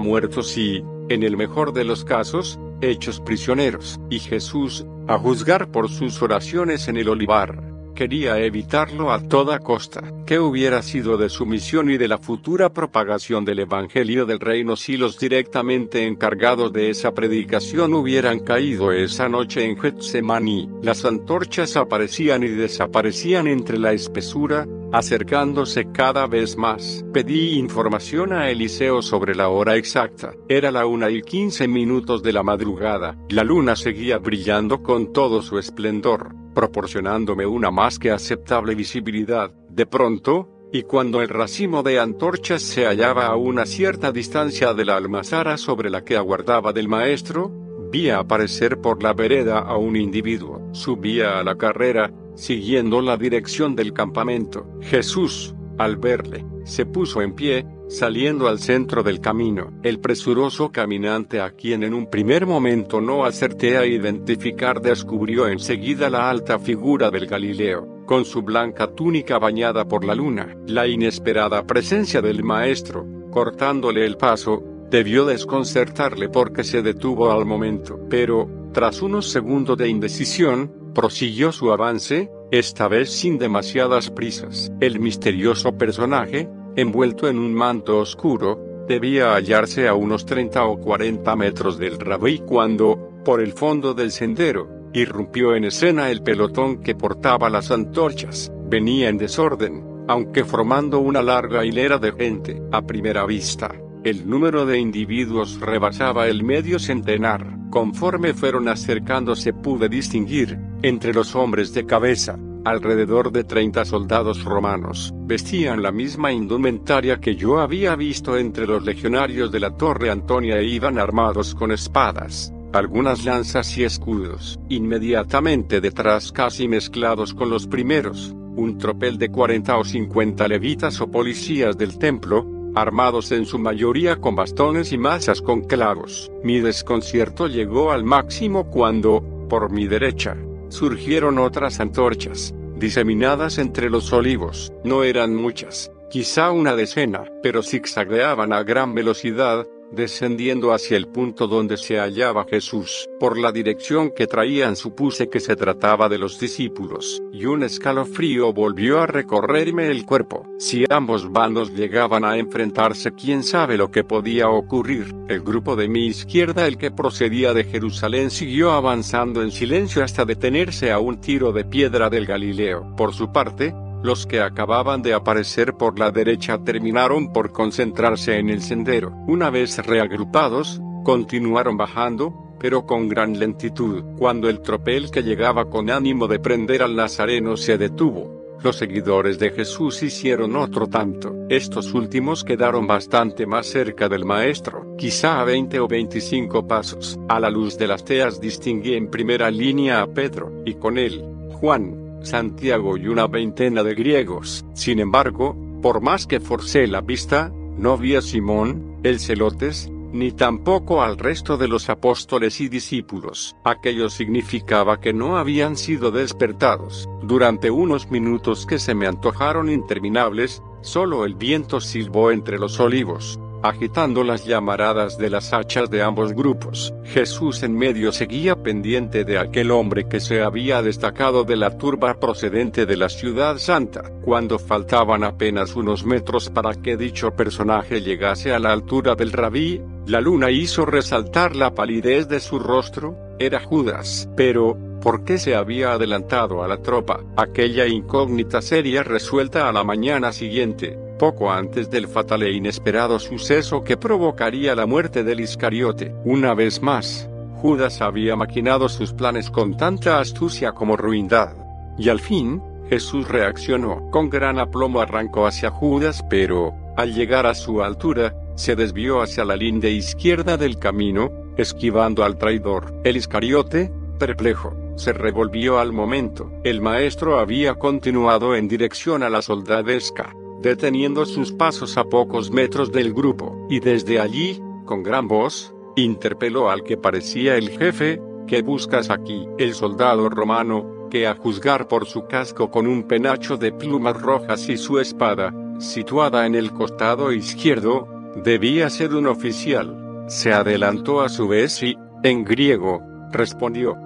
muertos 0.00 0.56
y, 0.58 0.82
en 1.08 1.22
el 1.22 1.36
mejor 1.36 1.72
de 1.72 1.84
los 1.84 2.04
casos, 2.04 2.58
hechos 2.82 3.20
prisioneros, 3.20 4.00
y 4.10 4.18
Jesús, 4.20 4.86
a 5.08 5.18
juzgar 5.18 5.70
por 5.70 5.90
sus 5.90 6.20
oraciones 6.22 6.88
en 6.88 6.96
el 6.96 7.08
olivar, 7.08 7.70
quería 8.00 8.38
evitarlo 8.38 9.12
a 9.12 9.20
toda 9.20 9.58
costa. 9.58 10.02
¿Qué 10.24 10.38
hubiera 10.38 10.82
sido 10.82 11.18
de 11.18 11.28
su 11.28 11.44
misión 11.44 11.90
y 11.90 11.98
de 11.98 12.08
la 12.08 12.16
futura 12.16 12.72
propagación 12.72 13.44
del 13.44 13.58
Evangelio 13.58 14.24
del 14.24 14.40
Reino 14.40 14.76
si 14.76 14.96
los 14.96 15.18
directamente 15.18 16.06
encargados 16.06 16.72
de 16.72 16.88
esa 16.88 17.12
predicación 17.12 17.92
hubieran 17.92 18.38
caído 18.40 18.92
esa 18.92 19.28
noche 19.28 19.66
en 19.66 19.78
Getsemaní? 19.78 20.70
Las 20.82 21.04
antorchas 21.04 21.76
aparecían 21.76 22.42
y 22.42 22.48
desaparecían 22.48 23.46
entre 23.46 23.78
la 23.78 23.92
espesura, 23.92 24.66
acercándose 24.92 25.90
cada 25.92 26.26
vez 26.26 26.56
más. 26.56 27.04
Pedí 27.12 27.58
información 27.58 28.32
a 28.32 28.50
Eliseo 28.50 29.02
sobre 29.02 29.34
la 29.34 29.48
hora 29.48 29.76
exacta. 29.76 30.32
Era 30.48 30.70
la 30.70 30.86
una 30.86 31.10
y 31.10 31.22
quince 31.22 31.68
minutos 31.68 32.22
de 32.22 32.32
la 32.32 32.42
madrugada. 32.42 33.16
La 33.28 33.44
luna 33.44 33.76
seguía 33.76 34.18
brillando 34.18 34.82
con 34.82 35.12
todo 35.12 35.42
su 35.42 35.58
esplendor, 35.58 36.34
proporcionándome 36.54 37.46
una 37.46 37.70
más 37.70 37.98
que 37.98 38.10
aceptable 38.10 38.74
visibilidad. 38.74 39.52
De 39.68 39.86
pronto, 39.86 40.48
y 40.72 40.82
cuando 40.82 41.20
el 41.20 41.28
racimo 41.28 41.82
de 41.82 41.98
antorchas 41.98 42.62
se 42.62 42.86
hallaba 42.86 43.26
a 43.26 43.36
una 43.36 43.66
cierta 43.66 44.12
distancia 44.12 44.72
de 44.72 44.84
la 44.84 44.96
almazara 44.96 45.56
sobre 45.56 45.90
la 45.90 46.04
que 46.04 46.16
aguardaba 46.16 46.72
del 46.72 46.88
maestro, 46.88 47.50
vi 47.90 48.08
aparecer 48.10 48.80
por 48.80 49.02
la 49.02 49.12
vereda 49.12 49.58
a 49.58 49.76
un 49.76 49.96
individuo. 49.96 50.68
Subía 50.72 51.40
a 51.40 51.42
la 51.42 51.56
carrera, 51.56 52.12
siguiendo 52.40 53.02
la 53.02 53.18
dirección 53.18 53.76
del 53.76 53.92
campamento. 53.92 54.66
Jesús, 54.80 55.54
al 55.76 55.98
verle, 55.98 56.44
se 56.64 56.86
puso 56.86 57.20
en 57.20 57.34
pie, 57.34 57.66
saliendo 57.88 58.48
al 58.48 58.60
centro 58.60 59.02
del 59.02 59.20
camino. 59.20 59.72
El 59.82 60.00
presuroso 60.00 60.72
caminante 60.72 61.40
a 61.40 61.50
quien 61.50 61.82
en 61.82 61.92
un 61.92 62.08
primer 62.08 62.46
momento 62.46 63.00
no 63.00 63.26
acerté 63.26 63.76
a 63.76 63.84
identificar 63.84 64.80
descubrió 64.80 65.48
enseguida 65.48 66.08
la 66.08 66.30
alta 66.30 66.58
figura 66.58 67.10
del 67.10 67.26
Galileo, 67.26 68.04
con 68.06 68.24
su 68.24 68.40
blanca 68.40 68.86
túnica 68.86 69.38
bañada 69.38 69.86
por 69.86 70.04
la 70.04 70.14
luna. 70.14 70.56
La 70.66 70.86
inesperada 70.86 71.66
presencia 71.66 72.22
del 72.22 72.42
maestro, 72.42 73.06
cortándole 73.30 74.06
el 74.06 74.16
paso, 74.16 74.62
debió 74.88 75.26
desconcertarle 75.26 76.30
porque 76.30 76.64
se 76.64 76.80
detuvo 76.80 77.30
al 77.30 77.44
momento. 77.44 77.98
Pero, 78.08 78.48
tras 78.72 79.02
unos 79.02 79.28
segundos 79.28 79.76
de 79.76 79.88
indecisión, 79.88 80.79
prosiguió 80.94 81.52
su 81.52 81.72
avance, 81.72 82.30
esta 82.50 82.88
vez 82.88 83.10
sin 83.10 83.38
demasiadas 83.38 84.10
prisas. 84.10 84.72
El 84.80 85.00
misterioso 85.00 85.76
personaje, 85.76 86.48
envuelto 86.76 87.28
en 87.28 87.38
un 87.38 87.54
manto 87.54 87.98
oscuro, 87.98 88.58
debía 88.88 89.34
hallarse 89.34 89.86
a 89.86 89.94
unos 89.94 90.26
30 90.26 90.64
o 90.64 90.80
40 90.80 91.36
metros 91.36 91.78
del 91.78 91.98
rabí 91.98 92.38
cuando, 92.40 93.20
por 93.24 93.40
el 93.40 93.52
fondo 93.52 93.94
del 93.94 94.10
sendero, 94.10 94.68
irrumpió 94.92 95.54
en 95.54 95.64
escena 95.64 96.10
el 96.10 96.22
pelotón 96.22 96.82
que 96.82 96.94
portaba 96.94 97.48
las 97.50 97.70
antorchas. 97.70 98.52
Venía 98.68 99.08
en 99.08 99.18
desorden, 99.18 100.04
aunque 100.08 100.44
formando 100.44 100.98
una 100.98 101.22
larga 101.22 101.64
hilera 101.64 101.98
de 101.98 102.12
gente. 102.12 102.60
A 102.72 102.82
primera 102.82 103.26
vista, 103.26 103.72
el 104.02 104.28
número 104.28 104.64
de 104.64 104.78
individuos 104.78 105.60
rebasaba 105.60 106.28
el 106.28 106.42
medio 106.42 106.78
centenar. 106.78 107.58
Conforme 107.70 108.34
fueron 108.34 108.68
acercándose 108.68 109.52
pude 109.52 109.88
distinguir, 109.88 110.58
entre 110.82 111.12
los 111.12 111.36
hombres 111.36 111.74
de 111.74 111.84
cabeza, 111.84 112.38
alrededor 112.64 113.30
de 113.30 113.44
30 113.44 113.84
soldados 113.84 114.44
romanos. 114.44 115.12
Vestían 115.26 115.82
la 115.82 115.92
misma 115.92 116.32
indumentaria 116.32 117.20
que 117.20 117.36
yo 117.36 117.60
había 117.60 117.94
visto 117.94 118.36
entre 118.36 118.66
los 118.66 118.82
legionarios 118.82 119.52
de 119.52 119.60
la 119.60 119.76
Torre 119.76 120.10
Antonia 120.10 120.58
e 120.58 120.64
iban 120.64 120.98
armados 120.98 121.54
con 121.54 121.70
espadas, 121.70 122.52
algunas 122.72 123.24
lanzas 123.24 123.76
y 123.76 123.84
escudos. 123.84 124.58
Inmediatamente 124.68 125.80
detrás, 125.80 126.32
casi 126.32 126.68
mezclados 126.68 127.34
con 127.34 127.50
los 127.50 127.66
primeros, 127.66 128.34
un 128.56 128.78
tropel 128.78 129.18
de 129.18 129.30
40 129.30 129.76
o 129.76 129.84
50 129.84 130.48
levitas 130.48 131.00
o 131.00 131.10
policías 131.10 131.78
del 131.78 131.98
templo, 131.98 132.59
armados 132.74 133.32
en 133.32 133.46
su 133.46 133.58
mayoría 133.58 134.16
con 134.16 134.36
bastones 134.36 134.92
y 134.92 134.98
masas 134.98 135.42
con 135.42 135.62
clavos. 135.62 136.30
Mi 136.42 136.60
desconcierto 136.60 137.46
llegó 137.46 137.92
al 137.92 138.04
máximo 138.04 138.70
cuando, 138.70 139.22
por 139.48 139.70
mi 139.70 139.86
derecha, 139.86 140.36
surgieron 140.68 141.38
otras 141.38 141.80
antorchas, 141.80 142.54
diseminadas 142.76 143.58
entre 143.58 143.90
los 143.90 144.12
olivos. 144.12 144.72
No 144.84 145.04
eran 145.04 145.34
muchas, 145.34 145.90
quizá 146.10 146.50
una 146.50 146.76
decena, 146.76 147.24
pero 147.42 147.62
zigzagueaban 147.62 148.52
a 148.52 148.62
gran 148.62 148.94
velocidad, 148.94 149.66
descendiendo 149.92 150.72
hacia 150.72 150.96
el 150.96 151.08
punto 151.08 151.46
donde 151.46 151.76
se 151.76 151.98
hallaba 151.98 152.46
Jesús. 152.48 153.08
Por 153.18 153.38
la 153.38 153.52
dirección 153.52 154.10
que 154.10 154.26
traían 154.26 154.76
supuse 154.76 155.28
que 155.28 155.40
se 155.40 155.56
trataba 155.56 156.08
de 156.08 156.18
los 156.18 156.38
discípulos, 156.38 157.20
y 157.32 157.46
un 157.46 157.62
escalofrío 157.62 158.52
volvió 158.52 159.00
a 159.00 159.06
recorrerme 159.06 159.88
el 159.88 160.06
cuerpo. 160.06 160.46
Si 160.58 160.84
ambos 160.88 161.30
bandos 161.30 161.74
llegaban 161.74 162.24
a 162.24 162.36
enfrentarse, 162.36 163.12
quién 163.12 163.42
sabe 163.42 163.76
lo 163.76 163.90
que 163.90 164.04
podía 164.04 164.48
ocurrir. 164.48 165.14
El 165.28 165.40
grupo 165.40 165.76
de 165.76 165.88
mi 165.88 166.06
izquierda, 166.06 166.66
el 166.66 166.76
que 166.78 166.90
procedía 166.90 167.54
de 167.54 167.64
Jerusalén, 167.64 168.30
siguió 168.30 168.72
avanzando 168.72 169.42
en 169.42 169.50
silencio 169.50 170.04
hasta 170.04 170.24
detenerse 170.24 170.92
a 170.92 170.98
un 170.98 171.20
tiro 171.20 171.52
de 171.52 171.64
piedra 171.64 172.10
del 172.10 172.26
Galileo. 172.26 172.94
Por 172.96 173.14
su 173.14 173.32
parte, 173.32 173.74
Los 174.02 174.26
que 174.26 174.40
acababan 174.40 175.02
de 175.02 175.12
aparecer 175.12 175.74
por 175.74 175.98
la 175.98 176.10
derecha 176.10 176.58
terminaron 176.64 177.32
por 177.32 177.52
concentrarse 177.52 178.38
en 178.38 178.48
el 178.48 178.62
sendero. 178.62 179.12
Una 179.26 179.50
vez 179.50 179.76
reagrupados, 179.84 180.80
continuaron 181.04 181.76
bajando, 181.76 182.56
pero 182.58 182.86
con 182.86 183.08
gran 183.08 183.38
lentitud. 183.38 184.02
Cuando 184.18 184.48
el 184.48 184.60
tropel 184.60 185.10
que 185.10 185.22
llegaba 185.22 185.68
con 185.68 185.90
ánimo 185.90 186.28
de 186.28 186.38
prender 186.38 186.82
al 186.82 186.96
Nazareno 186.96 187.58
se 187.58 187.76
detuvo, 187.76 188.40
los 188.62 188.76
seguidores 188.76 189.38
de 189.38 189.50
Jesús 189.50 190.02
hicieron 190.02 190.56
otro 190.56 190.86
tanto. 190.86 191.34
Estos 191.48 191.94
últimos 191.94 192.44
quedaron 192.44 192.86
bastante 192.86 193.46
más 193.46 193.66
cerca 193.66 194.08
del 194.08 194.24
Maestro, 194.24 194.96
quizá 194.96 195.40
a 195.40 195.44
20 195.44 195.80
o 195.80 195.88
25 195.88 196.66
pasos. 196.66 197.18
A 197.28 197.40
la 197.40 197.48
luz 197.48 197.78
de 197.78 197.86
las 197.86 198.04
teas 198.04 198.40
distinguí 198.40 198.94
en 198.94 199.10
primera 199.10 199.50
línea 199.50 200.02
a 200.02 200.06
Pedro, 200.06 200.62
y 200.66 200.74
con 200.74 200.98
él, 200.98 201.24
Juan, 201.52 202.09
Santiago 202.22 202.96
y 202.96 203.08
una 203.08 203.26
veintena 203.26 203.82
de 203.82 203.94
griegos. 203.94 204.64
Sin 204.74 204.98
embargo, 204.98 205.56
por 205.82 206.00
más 206.00 206.26
que 206.26 206.40
forcé 206.40 206.86
la 206.86 207.00
vista, 207.00 207.52
no 207.76 207.96
vi 207.96 208.14
a 208.14 208.22
Simón, 208.22 208.98
el 209.02 209.18
celotes, 209.18 209.90
ni 210.12 210.32
tampoco 210.32 211.02
al 211.02 211.18
resto 211.18 211.56
de 211.56 211.68
los 211.68 211.88
apóstoles 211.88 212.60
y 212.60 212.68
discípulos. 212.68 213.56
Aquello 213.64 214.10
significaba 214.10 215.00
que 215.00 215.12
no 215.12 215.36
habían 215.36 215.76
sido 215.76 216.10
despertados. 216.10 217.08
Durante 217.22 217.70
unos 217.70 218.10
minutos 218.10 218.66
que 218.66 218.78
se 218.78 218.94
me 218.94 219.06
antojaron 219.06 219.70
interminables, 219.70 220.62
solo 220.80 221.24
el 221.24 221.34
viento 221.34 221.80
silbó 221.80 222.30
entre 222.30 222.58
los 222.58 222.80
olivos 222.80 223.38
agitando 223.62 224.24
las 224.24 224.44
llamaradas 224.44 225.18
de 225.18 225.30
las 225.30 225.52
hachas 225.52 225.90
de 225.90 226.02
ambos 226.02 226.32
grupos. 226.32 226.94
Jesús 227.04 227.62
en 227.62 227.76
medio 227.76 228.12
seguía 228.12 228.56
pendiente 228.62 229.24
de 229.24 229.38
aquel 229.38 229.70
hombre 229.70 230.08
que 230.08 230.20
se 230.20 230.42
había 230.42 230.82
destacado 230.82 231.44
de 231.44 231.56
la 231.56 231.76
turba 231.76 232.18
procedente 232.18 232.86
de 232.86 232.96
la 232.96 233.08
ciudad 233.08 233.58
santa. 233.58 234.10
Cuando 234.22 234.58
faltaban 234.58 235.24
apenas 235.24 235.76
unos 235.76 236.04
metros 236.04 236.50
para 236.50 236.74
que 236.74 236.96
dicho 236.96 237.32
personaje 237.32 238.00
llegase 238.00 238.52
a 238.52 238.58
la 238.58 238.72
altura 238.72 239.14
del 239.14 239.32
rabí, 239.32 239.80
la 240.06 240.20
luna 240.20 240.50
hizo 240.50 240.86
resaltar 240.86 241.56
la 241.56 241.74
palidez 241.74 242.28
de 242.28 242.40
su 242.40 242.58
rostro, 242.58 243.16
era 243.38 243.60
Judas. 243.60 244.28
Pero, 244.36 244.76
¿por 245.00 245.24
qué 245.24 245.38
se 245.38 245.54
había 245.54 245.92
adelantado 245.92 246.62
a 246.62 246.68
la 246.68 246.78
tropa? 246.78 247.20
Aquella 247.36 247.86
incógnita 247.86 248.62
sería 248.62 249.02
resuelta 249.02 249.68
a 249.68 249.72
la 249.72 249.84
mañana 249.84 250.32
siguiente 250.32 251.09
poco 251.20 251.52
antes 251.52 251.90
del 251.90 252.08
fatal 252.08 252.44
e 252.44 252.50
inesperado 252.50 253.18
suceso 253.18 253.84
que 253.84 253.98
provocaría 253.98 254.74
la 254.74 254.86
muerte 254.86 255.22
del 255.22 255.40
Iscariote. 255.40 256.14
Una 256.24 256.54
vez 256.54 256.80
más, 256.80 257.28
Judas 257.56 258.00
había 258.00 258.36
maquinado 258.36 258.88
sus 258.88 259.12
planes 259.12 259.50
con 259.50 259.76
tanta 259.76 260.18
astucia 260.18 260.72
como 260.72 260.96
ruindad. 260.96 261.54
Y 261.98 262.08
al 262.08 262.20
fin, 262.20 262.62
Jesús 262.88 263.28
reaccionó. 263.28 264.08
Con 264.10 264.30
gran 264.30 264.58
aplomo 264.58 265.02
arrancó 265.02 265.46
hacia 265.46 265.70
Judas, 265.70 266.24
pero, 266.30 266.72
al 266.96 267.12
llegar 267.12 267.44
a 267.44 267.54
su 267.54 267.82
altura, 267.82 268.34
se 268.54 268.74
desvió 268.74 269.20
hacia 269.20 269.44
la 269.44 269.56
linde 269.56 269.90
izquierda 269.90 270.56
del 270.56 270.78
camino, 270.78 271.30
esquivando 271.58 272.24
al 272.24 272.38
traidor. 272.38 272.94
El 273.04 273.18
Iscariote, 273.18 273.92
perplejo, 274.18 274.74
se 274.96 275.12
revolvió 275.12 275.80
al 275.80 275.92
momento. 275.92 276.50
El 276.64 276.80
maestro 276.80 277.38
había 277.38 277.74
continuado 277.74 278.56
en 278.56 278.68
dirección 278.68 279.22
a 279.22 279.28
la 279.28 279.42
soldadesca 279.42 280.34
deteniendo 280.60 281.26
sus 281.26 281.52
pasos 281.52 281.96
a 281.96 282.04
pocos 282.04 282.50
metros 282.50 282.92
del 282.92 283.12
grupo, 283.12 283.66
y 283.68 283.80
desde 283.80 284.20
allí, 284.20 284.60
con 284.84 285.02
gran 285.02 285.28
voz, 285.28 285.74
interpeló 285.96 286.70
al 286.70 286.82
que 286.82 286.96
parecía 286.96 287.56
el 287.56 287.70
jefe, 287.70 288.20
¿qué 288.46 288.62
buscas 288.62 289.10
aquí? 289.10 289.46
El 289.58 289.74
soldado 289.74 290.28
romano, 290.28 291.08
que 291.10 291.26
a 291.26 291.34
juzgar 291.34 291.88
por 291.88 292.06
su 292.06 292.26
casco 292.26 292.70
con 292.70 292.86
un 292.86 293.04
penacho 293.04 293.56
de 293.56 293.72
plumas 293.72 294.20
rojas 294.20 294.68
y 294.68 294.76
su 294.76 294.98
espada, 295.00 295.52
situada 295.78 296.46
en 296.46 296.54
el 296.54 296.72
costado 296.72 297.32
izquierdo, 297.32 298.08
debía 298.36 298.88
ser 298.90 299.14
un 299.14 299.26
oficial. 299.26 300.24
Se 300.28 300.52
adelantó 300.52 301.22
a 301.22 301.28
su 301.28 301.48
vez 301.48 301.82
y, 301.82 301.96
en 302.22 302.44
griego, 302.44 303.02
respondió, 303.32 303.96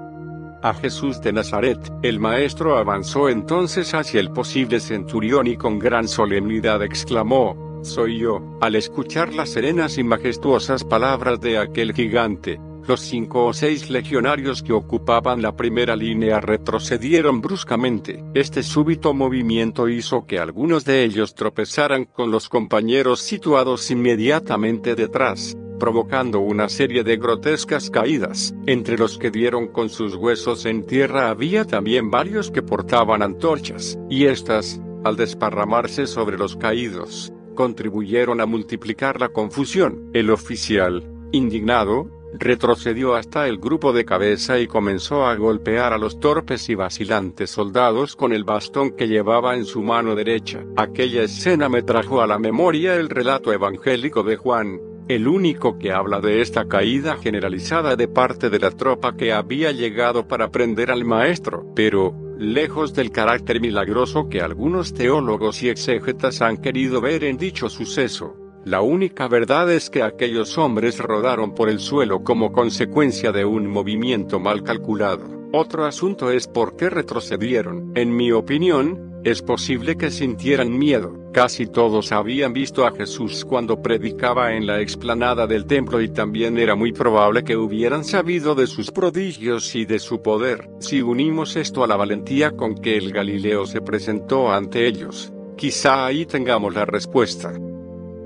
a 0.64 0.72
Jesús 0.72 1.20
de 1.20 1.32
Nazaret. 1.32 1.78
El 2.02 2.18
maestro 2.18 2.78
avanzó 2.78 3.28
entonces 3.28 3.92
hacia 3.92 4.18
el 4.18 4.30
posible 4.30 4.80
centurión 4.80 5.46
y 5.46 5.56
con 5.56 5.78
gran 5.78 6.08
solemnidad 6.08 6.82
exclamó, 6.82 7.80
Soy 7.82 8.20
yo. 8.20 8.40
Al 8.62 8.74
escuchar 8.74 9.34
las 9.34 9.50
serenas 9.50 9.98
y 9.98 10.04
majestuosas 10.04 10.82
palabras 10.82 11.38
de 11.42 11.58
aquel 11.58 11.92
gigante, 11.92 12.58
los 12.88 13.00
cinco 13.00 13.44
o 13.44 13.52
seis 13.52 13.90
legionarios 13.90 14.62
que 14.62 14.72
ocupaban 14.72 15.42
la 15.42 15.54
primera 15.54 15.94
línea 15.96 16.40
retrocedieron 16.40 17.42
bruscamente. 17.42 18.24
Este 18.32 18.62
súbito 18.62 19.12
movimiento 19.12 19.88
hizo 19.88 20.26
que 20.26 20.38
algunos 20.38 20.86
de 20.86 21.04
ellos 21.04 21.34
tropezaran 21.34 22.06
con 22.06 22.30
los 22.30 22.48
compañeros 22.48 23.20
situados 23.20 23.90
inmediatamente 23.90 24.94
detrás 24.94 25.56
provocando 25.78 26.40
una 26.40 26.68
serie 26.68 27.04
de 27.04 27.16
grotescas 27.16 27.90
caídas. 27.90 28.54
Entre 28.66 28.96
los 28.96 29.18
que 29.18 29.30
dieron 29.30 29.68
con 29.68 29.90
sus 29.90 30.14
huesos 30.14 30.66
en 30.66 30.84
tierra 30.84 31.30
había 31.30 31.64
también 31.64 32.10
varios 32.10 32.50
que 32.50 32.62
portaban 32.62 33.22
antorchas, 33.22 33.98
y 34.08 34.26
estas, 34.26 34.80
al 35.04 35.16
desparramarse 35.16 36.06
sobre 36.06 36.38
los 36.38 36.56
caídos, 36.56 37.32
contribuyeron 37.54 38.40
a 38.40 38.46
multiplicar 38.46 39.20
la 39.20 39.28
confusión. 39.28 40.10
El 40.12 40.30
oficial, 40.30 41.04
indignado, 41.32 42.08
retrocedió 42.38 43.14
hasta 43.14 43.46
el 43.48 43.58
grupo 43.58 43.92
de 43.92 44.04
cabeza 44.04 44.58
y 44.58 44.66
comenzó 44.66 45.24
a 45.24 45.36
golpear 45.36 45.92
a 45.92 45.98
los 45.98 46.18
torpes 46.18 46.68
y 46.68 46.74
vacilantes 46.74 47.50
soldados 47.50 48.16
con 48.16 48.32
el 48.32 48.44
bastón 48.44 48.90
que 48.96 49.08
llevaba 49.08 49.54
en 49.54 49.64
su 49.64 49.82
mano 49.82 50.14
derecha. 50.14 50.64
Aquella 50.76 51.22
escena 51.22 51.68
me 51.68 51.82
trajo 51.82 52.20
a 52.20 52.26
la 52.26 52.38
memoria 52.38 52.96
el 52.96 53.08
relato 53.08 53.52
evangélico 53.52 54.22
de 54.24 54.36
Juan, 54.36 54.80
el 55.08 55.28
único 55.28 55.78
que 55.78 55.92
habla 55.92 56.20
de 56.20 56.40
esta 56.40 56.66
caída 56.66 57.16
generalizada 57.16 57.96
de 57.96 58.08
parte 58.08 58.50
de 58.50 58.58
la 58.58 58.70
tropa 58.70 59.16
que 59.16 59.32
había 59.32 59.70
llegado 59.72 60.26
para 60.26 60.50
prender 60.50 60.90
al 60.90 61.04
maestro, 61.04 61.66
pero, 61.74 62.14
lejos 62.38 62.94
del 62.94 63.10
carácter 63.10 63.60
milagroso 63.60 64.28
que 64.28 64.40
algunos 64.40 64.94
teólogos 64.94 65.62
y 65.62 65.68
exégetas 65.68 66.40
han 66.42 66.56
querido 66.56 67.00
ver 67.00 67.24
en 67.24 67.36
dicho 67.36 67.68
suceso, 67.68 68.36
la 68.64 68.80
única 68.80 69.28
verdad 69.28 69.70
es 69.70 69.90
que 69.90 70.02
aquellos 70.02 70.56
hombres 70.56 70.98
rodaron 70.98 71.54
por 71.54 71.68
el 71.68 71.80
suelo 71.80 72.24
como 72.24 72.50
consecuencia 72.50 73.30
de 73.30 73.44
un 73.44 73.66
movimiento 73.66 74.40
mal 74.40 74.62
calculado. 74.62 75.28
Otro 75.52 75.84
asunto 75.84 76.30
es 76.30 76.48
por 76.48 76.74
qué 76.74 76.88
retrocedieron. 76.88 77.92
En 77.94 78.16
mi 78.16 78.32
opinión, 78.32 79.13
es 79.24 79.40
posible 79.40 79.96
que 79.96 80.10
sintieran 80.10 80.76
miedo. 80.78 81.18
Casi 81.32 81.66
todos 81.66 82.12
habían 82.12 82.52
visto 82.52 82.86
a 82.86 82.92
Jesús 82.92 83.44
cuando 83.44 83.82
predicaba 83.82 84.54
en 84.54 84.66
la 84.66 84.80
explanada 84.80 85.46
del 85.46 85.64
templo 85.64 86.00
y 86.02 86.08
también 86.08 86.58
era 86.58 86.74
muy 86.74 86.92
probable 86.92 87.42
que 87.42 87.56
hubieran 87.56 88.04
sabido 88.04 88.54
de 88.54 88.66
sus 88.66 88.90
prodigios 88.90 89.74
y 89.74 89.86
de 89.86 89.98
su 89.98 90.22
poder. 90.22 90.68
Si 90.78 91.00
unimos 91.00 91.56
esto 91.56 91.82
a 91.82 91.86
la 91.86 91.96
valentía 91.96 92.52
con 92.52 92.74
que 92.74 92.96
el 92.98 93.12
Galileo 93.12 93.66
se 93.66 93.80
presentó 93.80 94.52
ante 94.52 94.86
ellos, 94.86 95.32
quizá 95.56 96.06
ahí 96.06 96.26
tengamos 96.26 96.74
la 96.74 96.84
respuesta. 96.84 97.52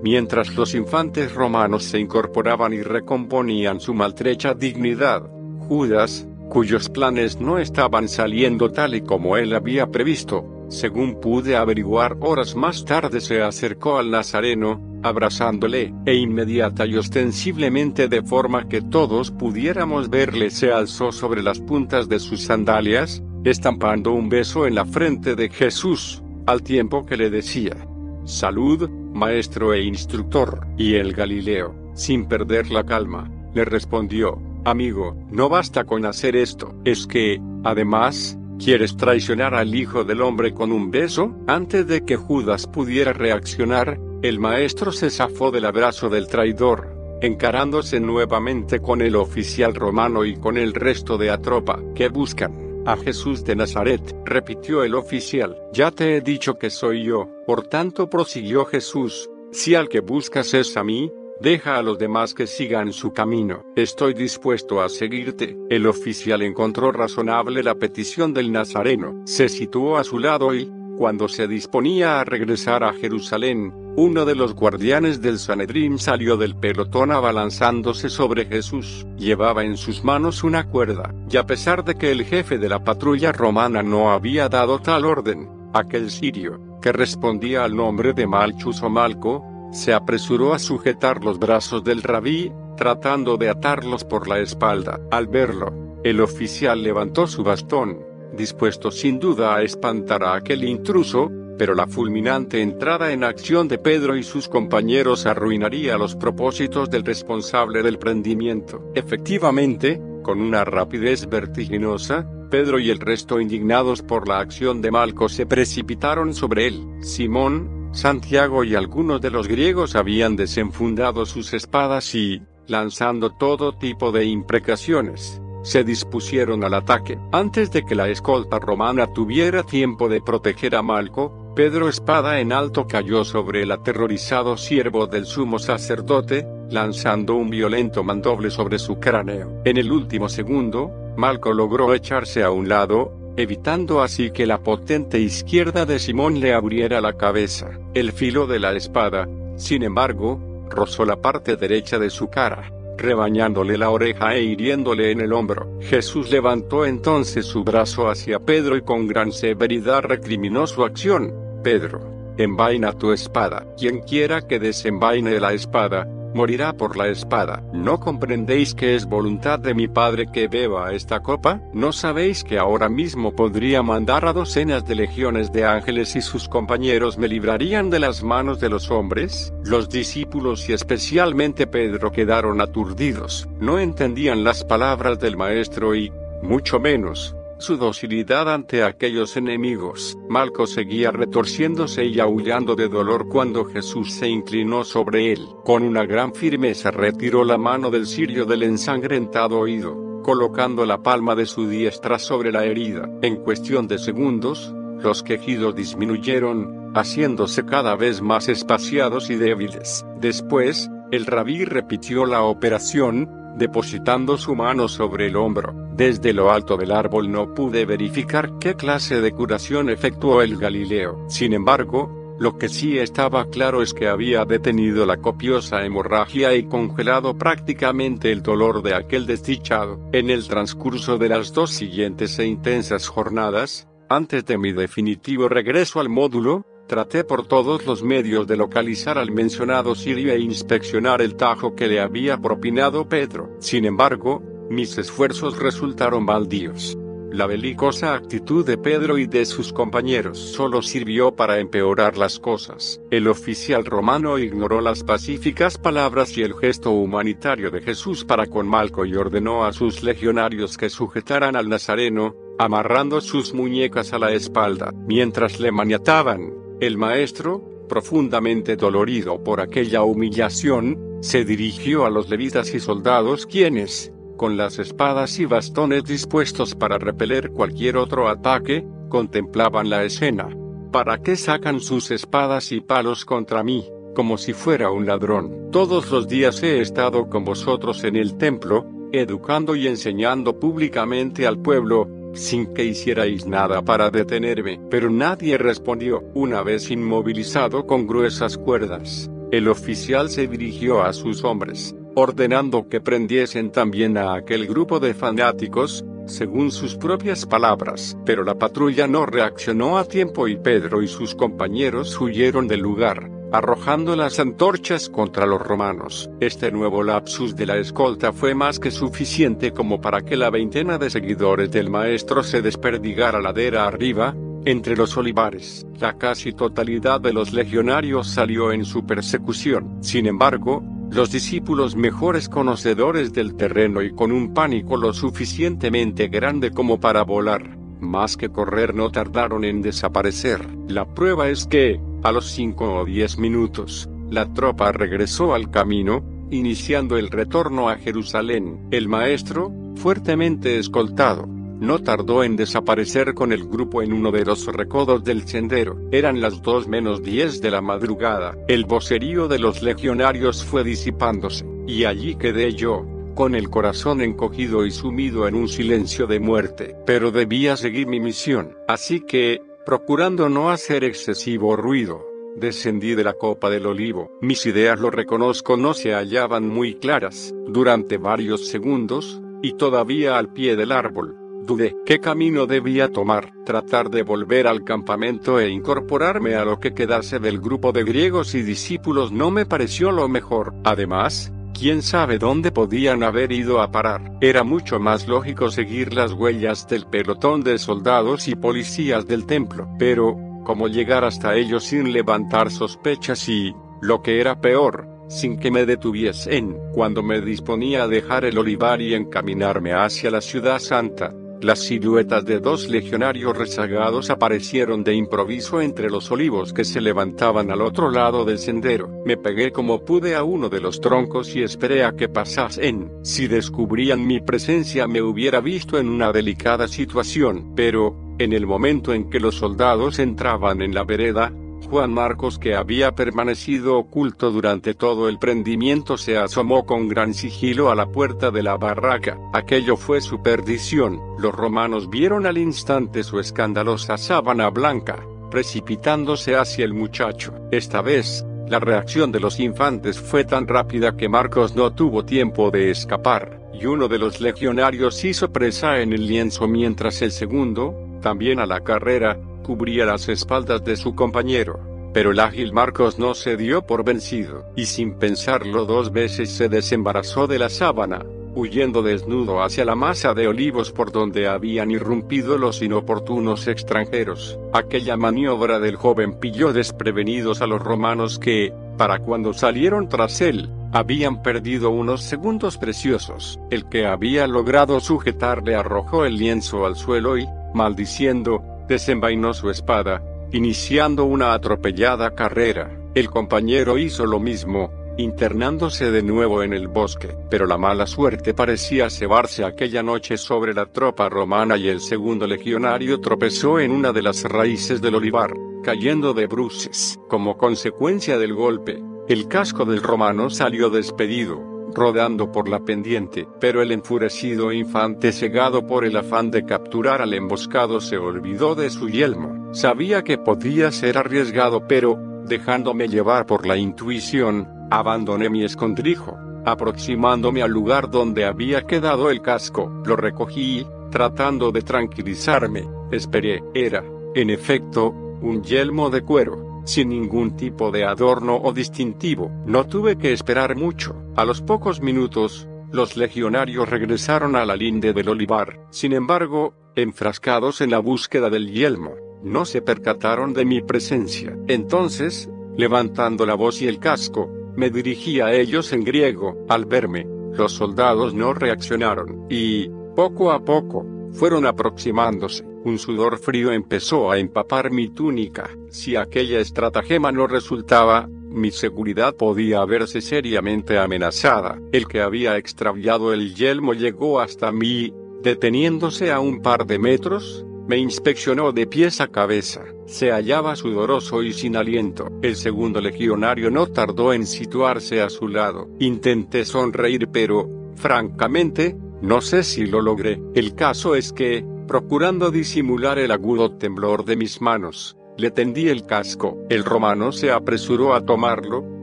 Mientras 0.02 0.54
los 0.56 0.74
infantes 0.74 1.32
romanos 1.32 1.84
se 1.84 1.98
incorporaban 1.98 2.72
y 2.72 2.82
recomponían 2.82 3.80
su 3.80 3.94
maltrecha 3.94 4.52
dignidad, 4.52 5.22
Judas, 5.60 6.26
cuyos 6.48 6.88
planes 6.88 7.40
no 7.40 7.58
estaban 7.58 8.08
saliendo 8.08 8.70
tal 8.70 8.94
y 8.94 9.02
como 9.02 9.36
él 9.36 9.54
había 9.54 9.86
previsto, 9.86 10.57
según 10.68 11.20
pude 11.20 11.56
averiguar 11.56 12.16
horas 12.20 12.54
más 12.54 12.84
tarde 12.84 13.20
se 13.20 13.42
acercó 13.42 13.98
al 13.98 14.10
Nazareno, 14.10 14.80
abrazándole, 15.02 15.94
e 16.04 16.14
inmediata 16.14 16.86
y 16.86 16.96
ostensiblemente 16.96 18.08
de 18.08 18.22
forma 18.22 18.68
que 18.68 18.82
todos 18.82 19.30
pudiéramos 19.30 20.10
verle 20.10 20.50
se 20.50 20.72
alzó 20.72 21.12
sobre 21.12 21.42
las 21.42 21.60
puntas 21.60 22.08
de 22.08 22.18
sus 22.18 22.42
sandalias, 22.42 23.22
estampando 23.44 24.12
un 24.12 24.28
beso 24.28 24.66
en 24.66 24.74
la 24.74 24.84
frente 24.84 25.34
de 25.34 25.48
Jesús, 25.48 26.22
al 26.46 26.62
tiempo 26.62 27.06
que 27.06 27.16
le 27.16 27.30
decía, 27.30 27.76
Salud, 28.24 28.88
maestro 28.90 29.72
e 29.72 29.82
instructor, 29.82 30.66
y 30.76 30.94
el 30.94 31.14
Galileo, 31.14 31.74
sin 31.94 32.26
perder 32.26 32.70
la 32.70 32.84
calma, 32.84 33.30
le 33.54 33.64
respondió, 33.64 34.38
Amigo, 34.64 35.16
no 35.30 35.48
basta 35.48 35.84
con 35.84 36.04
hacer 36.04 36.36
esto, 36.36 36.74
es 36.84 37.06
que, 37.06 37.40
además, 37.64 38.37
¿Quieres 38.58 38.96
traicionar 38.96 39.54
al 39.54 39.72
Hijo 39.72 40.02
del 40.02 40.20
Hombre 40.20 40.52
con 40.52 40.72
un 40.72 40.90
beso? 40.90 41.32
Antes 41.46 41.86
de 41.86 42.04
que 42.04 42.16
Judas 42.16 42.66
pudiera 42.66 43.12
reaccionar, 43.12 44.00
el 44.20 44.40
maestro 44.40 44.90
se 44.90 45.10
zafó 45.10 45.52
del 45.52 45.64
abrazo 45.64 46.08
del 46.08 46.26
traidor, 46.26 47.18
encarándose 47.22 48.00
nuevamente 48.00 48.80
con 48.80 49.00
el 49.00 49.14
oficial 49.14 49.76
romano 49.76 50.24
y 50.24 50.34
con 50.36 50.56
el 50.56 50.74
resto 50.74 51.16
de 51.16 51.28
la 51.28 51.38
tropa. 51.38 51.78
¿Qué 51.94 52.08
buscan? 52.08 52.82
A 52.84 52.96
Jesús 52.96 53.44
de 53.44 53.54
Nazaret, 53.54 54.16
repitió 54.24 54.82
el 54.82 54.96
oficial. 54.96 55.56
Ya 55.72 55.92
te 55.92 56.16
he 56.16 56.20
dicho 56.20 56.58
que 56.58 56.70
soy 56.70 57.04
yo. 57.04 57.28
Por 57.46 57.68
tanto 57.68 58.10
prosiguió 58.10 58.64
Jesús, 58.64 59.30
si 59.52 59.76
al 59.76 59.88
que 59.88 60.00
buscas 60.00 60.52
es 60.54 60.76
a 60.76 60.82
mí, 60.82 61.12
Deja 61.40 61.76
a 61.76 61.82
los 61.82 61.98
demás 61.98 62.34
que 62.34 62.48
sigan 62.48 62.92
su 62.92 63.12
camino. 63.12 63.62
Estoy 63.76 64.12
dispuesto 64.12 64.82
a 64.82 64.88
seguirte. 64.88 65.56
El 65.70 65.86
oficial 65.86 66.42
encontró 66.42 66.90
razonable 66.90 67.62
la 67.62 67.76
petición 67.76 68.34
del 68.34 68.50
nazareno. 68.50 69.22
Se 69.24 69.48
situó 69.48 69.98
a 69.98 70.04
su 70.04 70.18
lado 70.18 70.54
y, 70.54 70.68
Cuando 70.98 71.28
se 71.28 71.46
disponía 71.46 72.18
a 72.18 72.24
regresar 72.24 72.82
a 72.82 72.92
Jerusalén, 72.92 73.72
uno 73.94 74.24
de 74.24 74.34
los 74.34 74.52
guardianes 74.54 75.22
del 75.22 75.38
Sanedrín 75.38 76.00
salió 76.00 76.36
del 76.36 76.56
pelotón 76.56 77.12
abalanzándose 77.12 78.08
sobre 78.08 78.46
Jesús. 78.46 79.06
Llevaba 79.16 79.62
en 79.62 79.76
sus 79.76 80.02
manos 80.02 80.42
una 80.42 80.68
cuerda, 80.68 81.14
y 81.30 81.36
a 81.36 81.46
pesar 81.46 81.84
de 81.84 81.94
que 81.94 82.10
el 82.10 82.24
jefe 82.24 82.58
de 82.58 82.68
la 82.68 82.82
patrulla 82.82 83.30
romana 83.30 83.80
no 83.84 84.10
había 84.10 84.48
dado 84.48 84.80
tal 84.80 85.04
orden, 85.04 85.48
aquel 85.72 86.10
sirio, 86.10 86.60
que 86.82 86.90
respondía 86.90 87.62
al 87.62 87.76
nombre 87.76 88.12
de 88.12 88.26
Malchus 88.26 88.82
o 88.82 88.90
Malco, 88.90 89.44
se 89.72 89.92
apresuró 89.92 90.54
a 90.54 90.58
sujetar 90.58 91.22
los 91.24 91.38
brazos 91.38 91.84
del 91.84 92.02
rabí, 92.02 92.52
tratando 92.76 93.36
de 93.36 93.48
atarlos 93.48 94.04
por 94.04 94.28
la 94.28 94.38
espalda. 94.38 95.00
Al 95.10 95.26
verlo, 95.26 96.00
el 96.04 96.20
oficial 96.20 96.82
levantó 96.82 97.26
su 97.26 97.42
bastón, 97.42 97.98
dispuesto 98.36 98.90
sin 98.90 99.18
duda 99.18 99.56
a 99.56 99.62
espantar 99.62 100.22
a 100.22 100.34
aquel 100.34 100.64
intruso, 100.64 101.30
pero 101.58 101.74
la 101.74 101.88
fulminante 101.88 102.62
entrada 102.62 103.12
en 103.12 103.24
acción 103.24 103.66
de 103.66 103.78
Pedro 103.78 104.16
y 104.16 104.22
sus 104.22 104.48
compañeros 104.48 105.26
arruinaría 105.26 105.98
los 105.98 106.14
propósitos 106.14 106.88
del 106.88 107.04
responsable 107.04 107.82
del 107.82 107.98
prendimiento. 107.98 108.92
Efectivamente, 108.94 110.00
con 110.22 110.40
una 110.40 110.64
rapidez 110.64 111.28
vertiginosa, 111.28 112.30
Pedro 112.50 112.78
y 112.78 112.90
el 112.90 113.00
resto 113.00 113.40
indignados 113.40 114.02
por 114.02 114.28
la 114.28 114.38
acción 114.38 114.80
de 114.80 114.90
Malco 114.90 115.28
se 115.28 115.46
precipitaron 115.46 116.32
sobre 116.32 116.68
él. 116.68 116.86
Simón, 117.00 117.77
Santiago 117.92 118.64
y 118.64 118.74
algunos 118.74 119.20
de 119.20 119.30
los 119.30 119.48
griegos 119.48 119.96
habían 119.96 120.36
desenfundado 120.36 121.26
sus 121.26 121.54
espadas 121.54 122.14
y, 122.14 122.42
lanzando 122.66 123.30
todo 123.30 123.72
tipo 123.72 124.12
de 124.12 124.26
imprecaciones, 124.26 125.40
se 125.62 125.84
dispusieron 125.84 126.64
al 126.64 126.74
ataque. 126.74 127.18
Antes 127.32 127.70
de 127.72 127.84
que 127.84 127.94
la 127.94 128.08
escolta 128.08 128.58
romana 128.58 129.12
tuviera 129.12 129.62
tiempo 129.62 130.08
de 130.08 130.20
proteger 130.20 130.76
a 130.76 130.82
Malco, 130.82 131.52
Pedro 131.56 131.88
espada 131.88 132.40
en 132.40 132.52
alto 132.52 132.86
cayó 132.86 133.24
sobre 133.24 133.62
el 133.62 133.72
aterrorizado 133.72 134.56
siervo 134.56 135.08
del 135.08 135.26
sumo 135.26 135.58
sacerdote, 135.58 136.46
lanzando 136.70 137.34
un 137.34 137.50
violento 137.50 138.04
mandoble 138.04 138.50
sobre 138.50 138.78
su 138.78 139.00
cráneo. 139.00 139.60
En 139.64 139.76
el 139.76 139.90
último 139.90 140.28
segundo, 140.28 140.92
Malco 141.16 141.52
logró 141.52 141.92
echarse 141.94 142.44
a 142.44 142.50
un 142.52 142.68
lado, 142.68 143.17
evitando 143.38 144.02
así 144.02 144.32
que 144.32 144.46
la 144.46 144.58
potente 144.58 145.20
izquierda 145.20 145.86
de 145.86 146.00
Simón 146.00 146.40
le 146.40 146.52
abriera 146.52 147.00
la 147.00 147.12
cabeza. 147.12 147.70
El 147.94 148.10
filo 148.10 148.48
de 148.48 148.58
la 148.58 148.72
espada, 148.72 149.28
sin 149.56 149.84
embargo, 149.84 150.66
rozó 150.68 151.04
la 151.04 151.22
parte 151.22 151.56
derecha 151.56 152.00
de 152.00 152.10
su 152.10 152.28
cara 152.28 152.72
rebañándole 152.98 153.78
la 153.78 153.90
oreja 153.90 154.34
e 154.34 154.42
hiriéndole 154.42 155.12
en 155.12 155.20
el 155.20 155.32
hombro. 155.32 155.78
Jesús 155.80 156.32
levantó 156.32 156.84
entonces 156.84 157.46
su 157.46 157.62
brazo 157.62 158.10
hacia 158.10 158.40
Pedro 158.40 158.76
y 158.76 158.82
con 158.82 159.06
gran 159.06 159.30
severidad 159.30 160.02
recriminó 160.02 160.66
su 160.66 160.82
acción. 160.82 161.32
Pedro, 161.62 162.34
envaina 162.38 162.92
tu 162.92 163.12
espada. 163.12 163.64
Quien 163.78 164.00
quiera 164.00 164.48
que 164.48 164.58
desenvaine 164.58 165.38
la 165.38 165.52
espada, 165.52 166.08
morirá 166.38 166.72
por 166.72 166.96
la 166.96 167.08
espada. 167.08 167.64
¿No 167.72 167.98
comprendéis 167.98 168.72
que 168.72 168.94
es 168.94 169.06
voluntad 169.06 169.58
de 169.58 169.74
mi 169.74 169.88
Padre 169.88 170.28
que 170.30 170.46
beba 170.46 170.92
esta 170.92 171.18
copa? 171.18 171.60
¿No 171.72 171.90
sabéis 171.92 172.44
que 172.44 172.58
ahora 172.58 172.88
mismo 172.88 173.32
podría 173.32 173.82
mandar 173.82 174.24
a 174.24 174.32
docenas 174.32 174.86
de 174.86 174.94
legiones 174.94 175.50
de 175.50 175.64
ángeles 175.64 176.14
y 176.14 176.22
sus 176.22 176.48
compañeros 176.48 177.18
me 177.18 177.26
librarían 177.26 177.90
de 177.90 177.98
las 177.98 178.22
manos 178.22 178.60
de 178.60 178.68
los 178.68 178.88
hombres? 178.88 179.52
Los 179.64 179.88
discípulos 179.88 180.68
y 180.68 180.74
especialmente 180.74 181.66
Pedro 181.66 182.12
quedaron 182.12 182.60
aturdidos, 182.60 183.48
no 183.58 183.80
entendían 183.80 184.44
las 184.44 184.62
palabras 184.62 185.18
del 185.18 185.36
Maestro 185.36 185.96
y, 185.96 186.12
mucho 186.40 186.78
menos, 186.78 187.34
su 187.58 187.76
docilidad 187.76 188.52
ante 188.52 188.84
aquellos 188.84 189.36
enemigos. 189.36 190.16
Malco 190.28 190.66
seguía 190.66 191.10
retorciéndose 191.10 192.04
y 192.04 192.20
aullando 192.20 192.76
de 192.76 192.88
dolor 192.88 193.28
cuando 193.28 193.64
Jesús 193.64 194.12
se 194.12 194.28
inclinó 194.28 194.84
sobre 194.84 195.32
él. 195.32 195.46
Con 195.64 195.82
una 195.82 196.06
gran 196.06 196.34
firmeza 196.34 196.90
retiró 196.90 197.44
la 197.44 197.58
mano 197.58 197.90
del 197.90 198.06
sirio 198.06 198.44
del 198.44 198.62
ensangrentado 198.62 199.58
oído, 199.58 200.22
colocando 200.22 200.86
la 200.86 201.02
palma 201.02 201.34
de 201.34 201.46
su 201.46 201.68
diestra 201.68 202.18
sobre 202.18 202.52
la 202.52 202.64
herida. 202.64 203.08
En 203.22 203.36
cuestión 203.36 203.88
de 203.88 203.98
segundos, 203.98 204.72
los 205.02 205.22
quejidos 205.22 205.74
disminuyeron, 205.74 206.92
haciéndose 206.94 207.64
cada 207.64 207.96
vez 207.96 208.22
más 208.22 208.48
espaciados 208.48 209.30
y 209.30 209.36
débiles. 209.36 210.04
Después, 210.20 210.90
el 211.10 211.26
rabí 211.26 211.64
repitió 211.64 212.26
la 212.26 212.42
operación, 212.42 213.30
depositando 213.58 214.38
su 214.38 214.54
mano 214.54 214.88
sobre 214.88 215.26
el 215.26 215.36
hombro. 215.36 215.74
Desde 215.94 216.32
lo 216.32 216.50
alto 216.50 216.76
del 216.76 216.92
árbol 216.92 217.30
no 217.30 217.54
pude 217.54 217.84
verificar 217.84 218.58
qué 218.58 218.74
clase 218.74 219.20
de 219.20 219.32
curación 219.32 219.90
efectuó 219.90 220.42
el 220.42 220.56
Galileo. 220.56 221.24
Sin 221.28 221.52
embargo, 221.52 222.36
lo 222.38 222.56
que 222.56 222.68
sí 222.68 222.98
estaba 222.98 223.50
claro 223.50 223.82
es 223.82 223.92
que 223.92 224.06
había 224.06 224.44
detenido 224.44 225.04
la 225.06 225.16
copiosa 225.16 225.84
hemorragia 225.84 226.54
y 226.54 226.68
congelado 226.68 227.36
prácticamente 227.36 228.30
el 228.30 228.42
dolor 228.42 228.80
de 228.82 228.94
aquel 228.94 229.26
desdichado. 229.26 229.98
En 230.12 230.30
el 230.30 230.46
transcurso 230.46 231.18
de 231.18 231.30
las 231.30 231.52
dos 231.52 231.70
siguientes 231.72 232.38
e 232.38 232.46
intensas 232.46 233.08
jornadas, 233.08 233.88
antes 234.08 234.46
de 234.46 234.56
mi 234.56 234.72
definitivo 234.72 235.48
regreso 235.48 235.98
al 235.98 236.08
módulo, 236.08 236.64
Traté 236.88 237.22
por 237.22 237.46
todos 237.46 237.84
los 237.84 238.02
medios 238.02 238.46
de 238.46 238.56
localizar 238.56 239.18
al 239.18 239.30
mencionado 239.30 239.94
sirio 239.94 240.32
e 240.32 240.40
inspeccionar 240.40 241.20
el 241.20 241.36
tajo 241.36 241.76
que 241.76 241.86
le 241.86 242.00
había 242.00 242.38
propinado 242.38 243.06
Pedro. 243.06 243.50
Sin 243.58 243.84
embargo, 243.84 244.42
mis 244.70 244.96
esfuerzos 244.96 245.58
resultaron 245.58 246.24
baldíos. 246.24 246.96
La 247.30 247.46
belicosa 247.46 248.14
actitud 248.14 248.64
de 248.64 248.78
Pedro 248.78 249.18
y 249.18 249.26
de 249.26 249.44
sus 249.44 249.70
compañeros 249.70 250.38
solo 250.38 250.80
sirvió 250.80 251.36
para 251.36 251.58
empeorar 251.58 252.16
las 252.16 252.38
cosas. 252.38 253.02
El 253.10 253.28
oficial 253.28 253.84
romano 253.84 254.38
ignoró 254.38 254.80
las 254.80 255.04
pacíficas 255.04 255.76
palabras 255.76 256.38
y 256.38 256.42
el 256.42 256.54
gesto 256.54 256.90
humanitario 256.90 257.70
de 257.70 257.82
Jesús 257.82 258.24
para 258.24 258.46
con 258.46 258.66
Malco 258.66 259.04
y 259.04 259.14
ordenó 259.14 259.66
a 259.66 259.74
sus 259.74 260.02
legionarios 260.02 260.78
que 260.78 260.88
sujetaran 260.88 261.54
al 261.54 261.68
Nazareno, 261.68 262.34
amarrando 262.58 263.20
sus 263.20 263.52
muñecas 263.52 264.14
a 264.14 264.18
la 264.18 264.32
espalda, 264.32 264.90
mientras 265.06 265.60
le 265.60 265.70
maniataban. 265.70 266.67
El 266.80 266.96
maestro, 266.96 267.60
profundamente 267.88 268.76
dolorido 268.76 269.42
por 269.42 269.60
aquella 269.60 270.04
humillación, 270.04 271.18
se 271.22 271.44
dirigió 271.44 272.06
a 272.06 272.10
los 272.10 272.28
levitas 272.28 272.72
y 272.72 272.78
soldados 272.78 273.46
quienes, 273.46 274.12
con 274.36 274.56
las 274.56 274.78
espadas 274.78 275.40
y 275.40 275.46
bastones 275.46 276.04
dispuestos 276.04 276.76
para 276.76 276.98
repeler 276.98 277.50
cualquier 277.50 277.96
otro 277.96 278.28
ataque, 278.28 278.86
contemplaban 279.08 279.90
la 279.90 280.04
escena. 280.04 280.48
¿Para 280.92 281.18
qué 281.18 281.34
sacan 281.34 281.80
sus 281.80 282.12
espadas 282.12 282.70
y 282.70 282.80
palos 282.80 283.24
contra 283.24 283.64
mí, 283.64 283.84
como 284.14 284.38
si 284.38 284.52
fuera 284.52 284.92
un 284.92 285.04
ladrón? 285.04 285.70
Todos 285.72 286.12
los 286.12 286.28
días 286.28 286.62
he 286.62 286.80
estado 286.80 287.28
con 287.28 287.44
vosotros 287.44 288.04
en 288.04 288.14
el 288.14 288.36
templo, 288.36 288.86
educando 289.10 289.74
y 289.74 289.88
enseñando 289.88 290.60
públicamente 290.60 291.44
al 291.44 291.60
pueblo, 291.60 292.08
sin 292.34 292.72
que 292.74 292.84
hicierais 292.84 293.46
nada 293.46 293.82
para 293.82 294.10
detenerme, 294.10 294.80
pero 294.90 295.10
nadie 295.10 295.58
respondió. 295.58 296.22
Una 296.34 296.62
vez 296.62 296.90
inmovilizado 296.90 297.86
con 297.86 298.06
gruesas 298.06 298.56
cuerdas, 298.56 299.30
el 299.50 299.68
oficial 299.68 300.30
se 300.30 300.46
dirigió 300.46 301.02
a 301.02 301.12
sus 301.12 301.44
hombres, 301.44 301.94
ordenando 302.14 302.88
que 302.88 303.00
prendiesen 303.00 303.70
también 303.70 304.18
a 304.18 304.34
aquel 304.34 304.66
grupo 304.66 305.00
de 305.00 305.14
fanáticos, 305.14 306.04
según 306.26 306.70
sus 306.70 306.96
propias 306.96 307.46
palabras. 307.46 308.16
Pero 308.26 308.44
la 308.44 308.56
patrulla 308.56 309.06
no 309.06 309.26
reaccionó 309.26 309.98
a 309.98 310.04
tiempo 310.04 310.48
y 310.48 310.56
Pedro 310.56 311.02
y 311.02 311.08
sus 311.08 311.34
compañeros 311.34 312.20
huyeron 312.20 312.68
del 312.68 312.80
lugar 312.80 313.37
arrojando 313.52 314.14
las 314.16 314.38
antorchas 314.38 315.08
contra 315.08 315.46
los 315.46 315.60
romanos. 315.60 316.30
Este 316.40 316.70
nuevo 316.70 317.02
lapsus 317.02 317.56
de 317.56 317.66
la 317.66 317.76
escolta 317.76 318.32
fue 318.32 318.54
más 318.54 318.78
que 318.78 318.90
suficiente 318.90 319.72
como 319.72 320.00
para 320.00 320.22
que 320.22 320.36
la 320.36 320.50
veintena 320.50 320.98
de 320.98 321.10
seguidores 321.10 321.70
del 321.70 321.90
maestro 321.90 322.42
se 322.42 322.62
desperdigara 322.62 323.40
ladera 323.40 323.86
arriba, 323.86 324.34
entre 324.64 324.96
los 324.96 325.16
olivares. 325.16 325.86
La 325.98 326.18
casi 326.18 326.52
totalidad 326.52 327.20
de 327.20 327.32
los 327.32 327.52
legionarios 327.52 328.28
salió 328.28 328.72
en 328.72 328.84
su 328.84 329.06
persecución. 329.06 329.98
Sin 330.02 330.26
embargo, 330.26 330.82
los 331.10 331.32
discípulos 331.32 331.96
mejores 331.96 332.48
conocedores 332.50 333.32
del 333.32 333.54
terreno 333.56 334.02
y 334.02 334.14
con 334.14 334.30
un 334.30 334.52
pánico 334.52 334.98
lo 334.98 335.14
suficientemente 335.14 336.28
grande 336.28 336.70
como 336.70 337.00
para 337.00 337.22
volar, 337.22 337.77
más 338.00 338.36
que 338.36 338.50
correr 338.50 338.94
no 338.94 339.10
tardaron 339.10 339.64
en 339.64 339.82
desaparecer. 339.82 340.66
La 340.88 341.06
prueba 341.14 341.48
es 341.48 341.66
que, 341.66 342.00
a 342.22 342.32
los 342.32 342.46
cinco 342.46 342.94
o 342.94 343.04
diez 343.04 343.38
minutos, 343.38 344.08
la 344.30 344.52
tropa 344.52 344.92
regresó 344.92 345.54
al 345.54 345.70
camino, 345.70 346.22
iniciando 346.50 347.16
el 347.16 347.30
retorno 347.30 347.88
a 347.88 347.96
Jerusalén. 347.96 348.88
El 348.90 349.08
maestro, 349.08 349.72
fuertemente 349.96 350.78
escoltado, 350.78 351.46
no 351.46 352.00
tardó 352.00 352.42
en 352.42 352.56
desaparecer 352.56 353.34
con 353.34 353.52
el 353.52 353.64
grupo 353.68 354.02
en 354.02 354.12
uno 354.12 354.32
de 354.32 354.44
los 354.44 354.66
recodos 354.66 355.22
del 355.22 355.46
sendero. 355.46 355.96
Eran 356.10 356.40
las 356.40 356.60
dos 356.62 356.88
menos 356.88 357.22
diez 357.22 357.60
de 357.60 357.70
la 357.70 357.80
madrugada. 357.80 358.56
El 358.66 358.84
vocerío 358.84 359.46
de 359.48 359.58
los 359.58 359.82
legionarios 359.82 360.64
fue 360.64 360.82
disipándose, 360.82 361.64
y 361.86 362.04
allí 362.04 362.34
quedé 362.34 362.74
yo, 362.74 363.06
con 363.38 363.54
el 363.54 363.70
corazón 363.70 364.20
encogido 364.20 364.84
y 364.84 364.90
sumido 364.90 365.46
en 365.46 365.54
un 365.54 365.68
silencio 365.68 366.26
de 366.26 366.40
muerte. 366.40 366.96
Pero 367.06 367.30
debía 367.30 367.76
seguir 367.76 368.08
mi 368.08 368.18
misión, 368.18 368.76
así 368.88 369.20
que, 369.20 369.62
procurando 369.86 370.48
no 370.48 370.70
hacer 370.70 371.04
excesivo 371.04 371.76
ruido. 371.76 372.26
Descendí 372.56 373.14
de 373.14 373.22
la 373.22 373.34
copa 373.34 373.70
del 373.70 373.86
olivo. 373.86 374.32
Mis 374.40 374.66
ideas, 374.66 374.98
lo 374.98 375.12
reconozco, 375.12 375.76
no 375.76 375.94
se 375.94 376.14
hallaban 376.14 376.66
muy 376.66 376.96
claras. 376.96 377.54
Durante 377.68 378.18
varios 378.18 378.66
segundos, 378.66 379.40
y 379.62 379.74
todavía 379.74 380.36
al 380.36 380.52
pie 380.52 380.74
del 380.74 380.90
árbol, 380.90 381.36
dudé 381.64 381.94
qué 382.04 382.18
camino 382.18 382.66
debía 382.66 383.12
tomar, 383.12 383.52
tratar 383.64 384.10
de 384.10 384.24
volver 384.24 384.66
al 384.66 384.82
campamento 384.82 385.60
e 385.60 385.68
incorporarme 385.68 386.56
a 386.56 386.64
lo 386.64 386.80
que 386.80 386.92
quedase 386.92 387.38
del 387.38 387.60
grupo 387.60 387.92
de 387.92 388.02
griegos 388.02 388.56
y 388.56 388.62
discípulos 388.62 389.30
no 389.30 389.52
me 389.52 389.64
pareció 389.64 390.10
lo 390.10 390.28
mejor. 390.28 390.74
Además, 390.82 391.52
quién 391.78 392.02
sabe 392.02 392.38
dónde 392.38 392.72
podían 392.72 393.22
haber 393.22 393.52
ido 393.52 393.80
a 393.80 393.92
parar. 393.92 394.32
Era 394.40 394.64
mucho 394.64 394.98
más 394.98 395.28
lógico 395.28 395.70
seguir 395.70 396.12
las 396.12 396.32
huellas 396.32 396.88
del 396.88 397.06
pelotón 397.06 397.62
de 397.62 397.78
soldados 397.78 398.48
y 398.48 398.56
policías 398.56 399.26
del 399.26 399.46
templo, 399.46 399.88
pero, 399.98 400.36
¿cómo 400.64 400.88
llegar 400.88 401.24
hasta 401.24 401.54
ellos 401.54 401.84
sin 401.84 402.12
levantar 402.12 402.70
sospechas 402.70 403.48
y, 403.48 403.72
lo 404.00 404.22
que 404.22 404.40
era 404.40 404.60
peor, 404.60 405.08
sin 405.28 405.58
que 405.58 405.70
me 405.70 405.86
detuviesen, 405.86 406.76
cuando 406.92 407.22
me 407.22 407.40
disponía 407.40 408.04
a 408.04 408.08
dejar 408.08 408.44
el 408.44 408.58
olivar 408.58 409.00
y 409.00 409.14
encaminarme 409.14 409.92
hacia 409.92 410.30
la 410.30 410.40
ciudad 410.40 410.78
santa? 410.80 411.32
Las 411.60 411.80
siluetas 411.80 412.44
de 412.44 412.60
dos 412.60 412.88
legionarios 412.88 413.56
rezagados 413.56 414.30
aparecieron 414.30 415.02
de 415.02 415.14
improviso 415.14 415.80
entre 415.80 416.08
los 416.08 416.30
olivos 416.30 416.72
que 416.72 416.84
se 416.84 417.00
levantaban 417.00 417.72
al 417.72 417.82
otro 417.82 418.12
lado 418.12 418.44
del 418.44 418.58
sendero. 418.58 419.10
Me 419.26 419.36
pegué 419.36 419.72
como 419.72 420.04
pude 420.04 420.36
a 420.36 420.44
uno 420.44 420.68
de 420.68 420.80
los 420.80 421.00
troncos 421.00 421.56
y 421.56 421.62
esperé 421.62 422.04
a 422.04 422.12
que 422.12 422.28
pasasen. 422.28 423.10
Si 423.22 423.48
descubrían 423.48 424.24
mi 424.24 424.40
presencia 424.40 425.08
me 425.08 425.20
hubiera 425.20 425.60
visto 425.60 425.98
en 425.98 426.08
una 426.08 426.30
delicada 426.30 426.86
situación, 426.86 427.72
pero, 427.74 428.36
en 428.38 428.52
el 428.52 428.64
momento 428.64 429.12
en 429.12 429.28
que 429.28 429.40
los 429.40 429.56
soldados 429.56 430.20
entraban 430.20 430.80
en 430.80 430.94
la 430.94 431.02
vereda, 431.02 431.52
Juan 431.86 432.12
Marcos, 432.12 432.58
que 432.58 432.74
había 432.74 433.14
permanecido 433.14 433.96
oculto 433.96 434.50
durante 434.50 434.94
todo 434.94 435.28
el 435.28 435.38
prendimiento, 435.38 436.18
se 436.18 436.36
asomó 436.36 436.84
con 436.84 437.08
gran 437.08 437.32
sigilo 437.32 437.90
a 437.90 437.94
la 437.94 438.06
puerta 438.06 438.50
de 438.50 438.62
la 438.62 438.76
barraca. 438.76 439.38
Aquello 439.52 439.96
fue 439.96 440.20
su 440.20 440.42
perdición. 440.42 441.20
Los 441.38 441.54
romanos 441.54 442.10
vieron 442.10 442.46
al 442.46 442.58
instante 442.58 443.22
su 443.22 443.40
escandalosa 443.40 444.18
sábana 444.18 444.68
blanca, 444.70 445.24
precipitándose 445.50 446.56
hacia 446.56 446.84
el 446.84 446.92
muchacho. 446.92 447.54
Esta 447.70 448.02
vez, 448.02 448.44
la 448.68 448.80
reacción 448.80 449.32
de 449.32 449.40
los 449.40 449.60
infantes 449.60 450.20
fue 450.20 450.44
tan 450.44 450.68
rápida 450.68 451.16
que 451.16 451.28
Marcos 451.28 451.74
no 451.74 451.94
tuvo 451.94 452.24
tiempo 452.26 452.70
de 452.70 452.90
escapar, 452.90 453.58
y 453.72 453.86
uno 453.86 454.08
de 454.08 454.18
los 454.18 454.42
legionarios 454.42 455.24
hizo 455.24 455.50
presa 455.50 456.00
en 456.00 456.12
el 456.12 456.26
lienzo 456.26 456.68
mientras 456.68 457.22
el 457.22 457.30
segundo, 457.30 457.94
también 458.20 458.58
a 458.58 458.66
la 458.66 458.80
carrera, 458.80 459.38
cubría 459.68 460.06
las 460.06 460.30
espaldas 460.30 460.82
de 460.82 460.96
su 460.96 461.14
compañero. 461.14 461.78
Pero 462.14 462.30
el 462.30 462.40
ágil 462.40 462.72
Marcos 462.72 463.18
no 463.18 463.34
se 463.34 463.58
dio 463.58 463.82
por 463.82 464.02
vencido, 464.02 464.64
y 464.74 464.86
sin 464.86 465.18
pensarlo 465.18 465.84
dos 465.84 466.10
veces 466.10 466.48
se 466.48 466.70
desembarazó 466.70 467.46
de 467.46 467.58
la 467.58 467.68
sábana, 467.68 468.24
huyendo 468.54 469.02
desnudo 469.02 469.62
hacia 469.62 469.84
la 469.84 469.94
masa 469.94 470.32
de 470.32 470.48
olivos 470.48 470.90
por 470.90 471.12
donde 471.12 471.48
habían 471.48 471.90
irrumpido 471.90 472.56
los 472.56 472.80
inoportunos 472.80 473.68
extranjeros. 473.68 474.58
Aquella 474.72 475.18
maniobra 475.18 475.80
del 475.80 475.96
joven 475.96 476.40
pilló 476.40 476.72
desprevenidos 476.72 477.60
a 477.60 477.66
los 477.66 477.82
romanos 477.82 478.38
que, 478.38 478.72
para 478.96 479.18
cuando 479.18 479.52
salieron 479.52 480.08
tras 480.08 480.40
él, 480.40 480.70
habían 480.94 481.42
perdido 481.42 481.90
unos 481.90 482.22
segundos 482.22 482.78
preciosos. 482.78 483.60
El 483.70 483.86
que 483.90 484.06
había 484.06 484.46
logrado 484.46 484.98
sujetarle 485.00 485.74
arrojó 485.74 486.24
el 486.24 486.38
lienzo 486.38 486.86
al 486.86 486.96
suelo 486.96 487.36
y, 487.36 487.46
maldiciendo, 487.74 488.77
desenvainó 488.88 489.54
su 489.54 489.70
espada, 489.70 490.22
iniciando 490.50 491.24
una 491.24 491.52
atropellada 491.52 492.34
carrera. 492.34 492.90
El 493.14 493.30
compañero 493.30 493.98
hizo 493.98 494.26
lo 494.26 494.40
mismo, 494.40 494.90
internándose 495.18 496.10
de 496.10 496.22
nuevo 496.22 496.62
en 496.62 496.72
el 496.72 496.88
bosque, 496.88 497.36
pero 497.50 497.66
la 497.66 497.76
mala 497.76 498.06
suerte 498.06 498.54
parecía 498.54 499.10
cebarse 499.10 499.64
aquella 499.64 500.02
noche 500.02 500.36
sobre 500.36 500.72
la 500.72 500.86
tropa 500.86 501.28
romana 501.28 501.76
y 501.76 501.88
el 501.88 502.00
segundo 502.00 502.46
legionario 502.46 503.20
tropezó 503.20 503.80
en 503.80 503.90
una 503.90 504.12
de 504.12 504.22
las 504.22 504.44
raíces 504.44 505.02
del 505.02 505.16
olivar, 505.16 505.52
cayendo 505.82 506.34
de 506.34 506.46
bruces. 506.46 507.18
Como 507.28 507.58
consecuencia 507.58 508.38
del 508.38 508.54
golpe, 508.54 509.02
el 509.28 509.48
casco 509.48 509.84
del 509.84 510.02
romano 510.02 510.50
salió 510.50 510.88
despedido, 510.88 511.77
rodando 511.98 512.50
por 512.52 512.68
la 512.68 512.80
pendiente, 512.80 513.46
pero 513.60 513.82
el 513.82 513.92
enfurecido 513.92 514.72
infante 514.72 515.32
cegado 515.32 515.86
por 515.86 516.04
el 516.04 516.16
afán 516.16 516.50
de 516.50 516.64
capturar 516.64 517.20
al 517.20 517.34
emboscado 517.34 518.00
se 518.00 518.16
olvidó 518.16 518.74
de 518.74 518.88
su 518.88 519.08
yelmo. 519.08 519.74
Sabía 519.74 520.22
que 520.22 520.38
podía 520.38 520.92
ser 520.92 521.18
arriesgado 521.18 521.86
pero, 521.86 522.18
dejándome 522.46 523.08
llevar 523.08 523.46
por 523.46 523.66
la 523.66 523.76
intuición, 523.76 524.68
abandoné 524.90 525.50
mi 525.50 525.64
escondrijo. 525.64 526.38
Aproximándome 526.64 527.62
al 527.62 527.70
lugar 527.70 528.10
donde 528.10 528.44
había 528.44 528.82
quedado 528.82 529.30
el 529.30 529.42
casco, 529.42 529.90
lo 530.04 530.16
recogí, 530.16 530.86
tratando 531.10 531.72
de 531.72 531.82
tranquilizarme, 531.82 532.88
esperé, 533.10 533.62
era, 533.74 534.04
en 534.34 534.50
efecto, 534.50 535.08
un 535.40 535.62
yelmo 535.62 536.10
de 536.10 536.22
cuero 536.22 536.67
sin 536.88 537.10
ningún 537.10 537.54
tipo 537.54 537.90
de 537.90 538.06
adorno 538.06 538.56
o 538.56 538.72
distintivo. 538.72 539.50
No 539.66 539.86
tuve 539.86 540.16
que 540.16 540.32
esperar 540.32 540.74
mucho. 540.74 541.14
A 541.36 541.44
los 541.44 541.60
pocos 541.60 542.00
minutos, 542.00 542.66
los 542.90 543.18
legionarios 543.18 543.90
regresaron 543.90 544.56
a 544.56 544.64
la 544.64 544.74
linde 544.74 545.12
del 545.12 545.28
olivar. 545.28 545.86
Sin 545.90 546.14
embargo, 546.14 546.72
enfrascados 546.96 547.82
en 547.82 547.90
la 547.90 547.98
búsqueda 547.98 548.48
del 548.48 548.72
yelmo, 548.72 549.12
no 549.42 549.66
se 549.66 549.82
percataron 549.82 550.54
de 550.54 550.64
mi 550.64 550.80
presencia. 550.80 551.54
Entonces, 551.68 552.48
levantando 552.74 553.44
la 553.44 553.54
voz 553.54 553.82
y 553.82 553.86
el 553.86 553.98
casco, 553.98 554.50
me 554.74 554.88
dirigí 554.88 555.40
a 555.42 555.52
ellos 555.52 555.92
en 555.92 556.04
griego. 556.04 556.64
Al 556.70 556.86
verme, 556.86 557.26
los 557.52 557.72
soldados 557.72 558.32
no 558.32 558.54
reaccionaron, 558.54 559.46
y, 559.50 559.90
poco 560.16 560.52
a 560.52 560.64
poco, 560.64 561.04
fueron 561.32 561.66
aproximándose. 561.66 562.64
Un 562.84 562.98
sudor 562.98 563.38
frío 563.38 563.72
empezó 563.72 564.30
a 564.30 564.38
empapar 564.38 564.90
mi 564.90 565.08
túnica. 565.08 565.70
Si 565.90 566.16
aquella 566.16 566.60
estratagema 566.60 567.32
no 567.32 567.46
resultaba, 567.46 568.28
mi 568.30 568.70
seguridad 568.70 569.34
podía 569.34 569.84
verse 569.84 570.20
seriamente 570.20 570.98
amenazada. 570.98 571.80
El 571.92 572.06
que 572.06 572.20
había 572.20 572.56
extraviado 572.56 573.32
el 573.32 573.54
yelmo 573.54 573.94
llegó 573.94 574.40
hasta 574.40 574.72
mí, 574.72 575.12
deteniéndose 575.42 576.32
a 576.32 576.40
un 576.40 576.60
par 576.62 576.86
de 576.86 576.98
metros, 576.98 577.64
me 577.88 577.96
inspeccionó 577.96 578.72
de 578.72 578.86
pies 578.86 579.20
a 579.20 579.28
cabeza. 579.28 579.84
Se 580.06 580.30
hallaba 580.30 580.76
sudoroso 580.76 581.42
y 581.42 581.52
sin 581.52 581.74
aliento. 581.74 582.28
El 582.42 582.56
segundo 582.56 583.00
legionario 583.00 583.70
no 583.70 583.86
tardó 583.86 584.32
en 584.32 584.46
situarse 584.46 585.22
a 585.22 585.30
su 585.30 585.48
lado. 585.48 585.88
Intenté 585.98 586.64
sonreír 586.64 587.28
pero, 587.32 587.68
francamente, 587.96 588.94
no 589.22 589.40
sé 589.40 589.62
si 589.62 589.86
lo 589.86 590.00
logré. 590.00 590.40
El 590.54 590.74
caso 590.74 591.14
es 591.14 591.32
que, 591.32 591.64
Procurando 591.88 592.50
disimular 592.50 593.18
el 593.18 593.30
agudo 593.30 593.78
temblor 593.78 594.26
de 594.26 594.36
mis 594.36 594.60
manos, 594.60 595.16
le 595.38 595.50
tendí 595.50 595.88
el 595.88 596.04
casco. 596.04 596.58
El 596.68 596.84
romano 596.84 597.32
se 597.32 597.50
apresuró 597.50 598.12
a 598.12 598.26
tomarlo, 598.26 598.84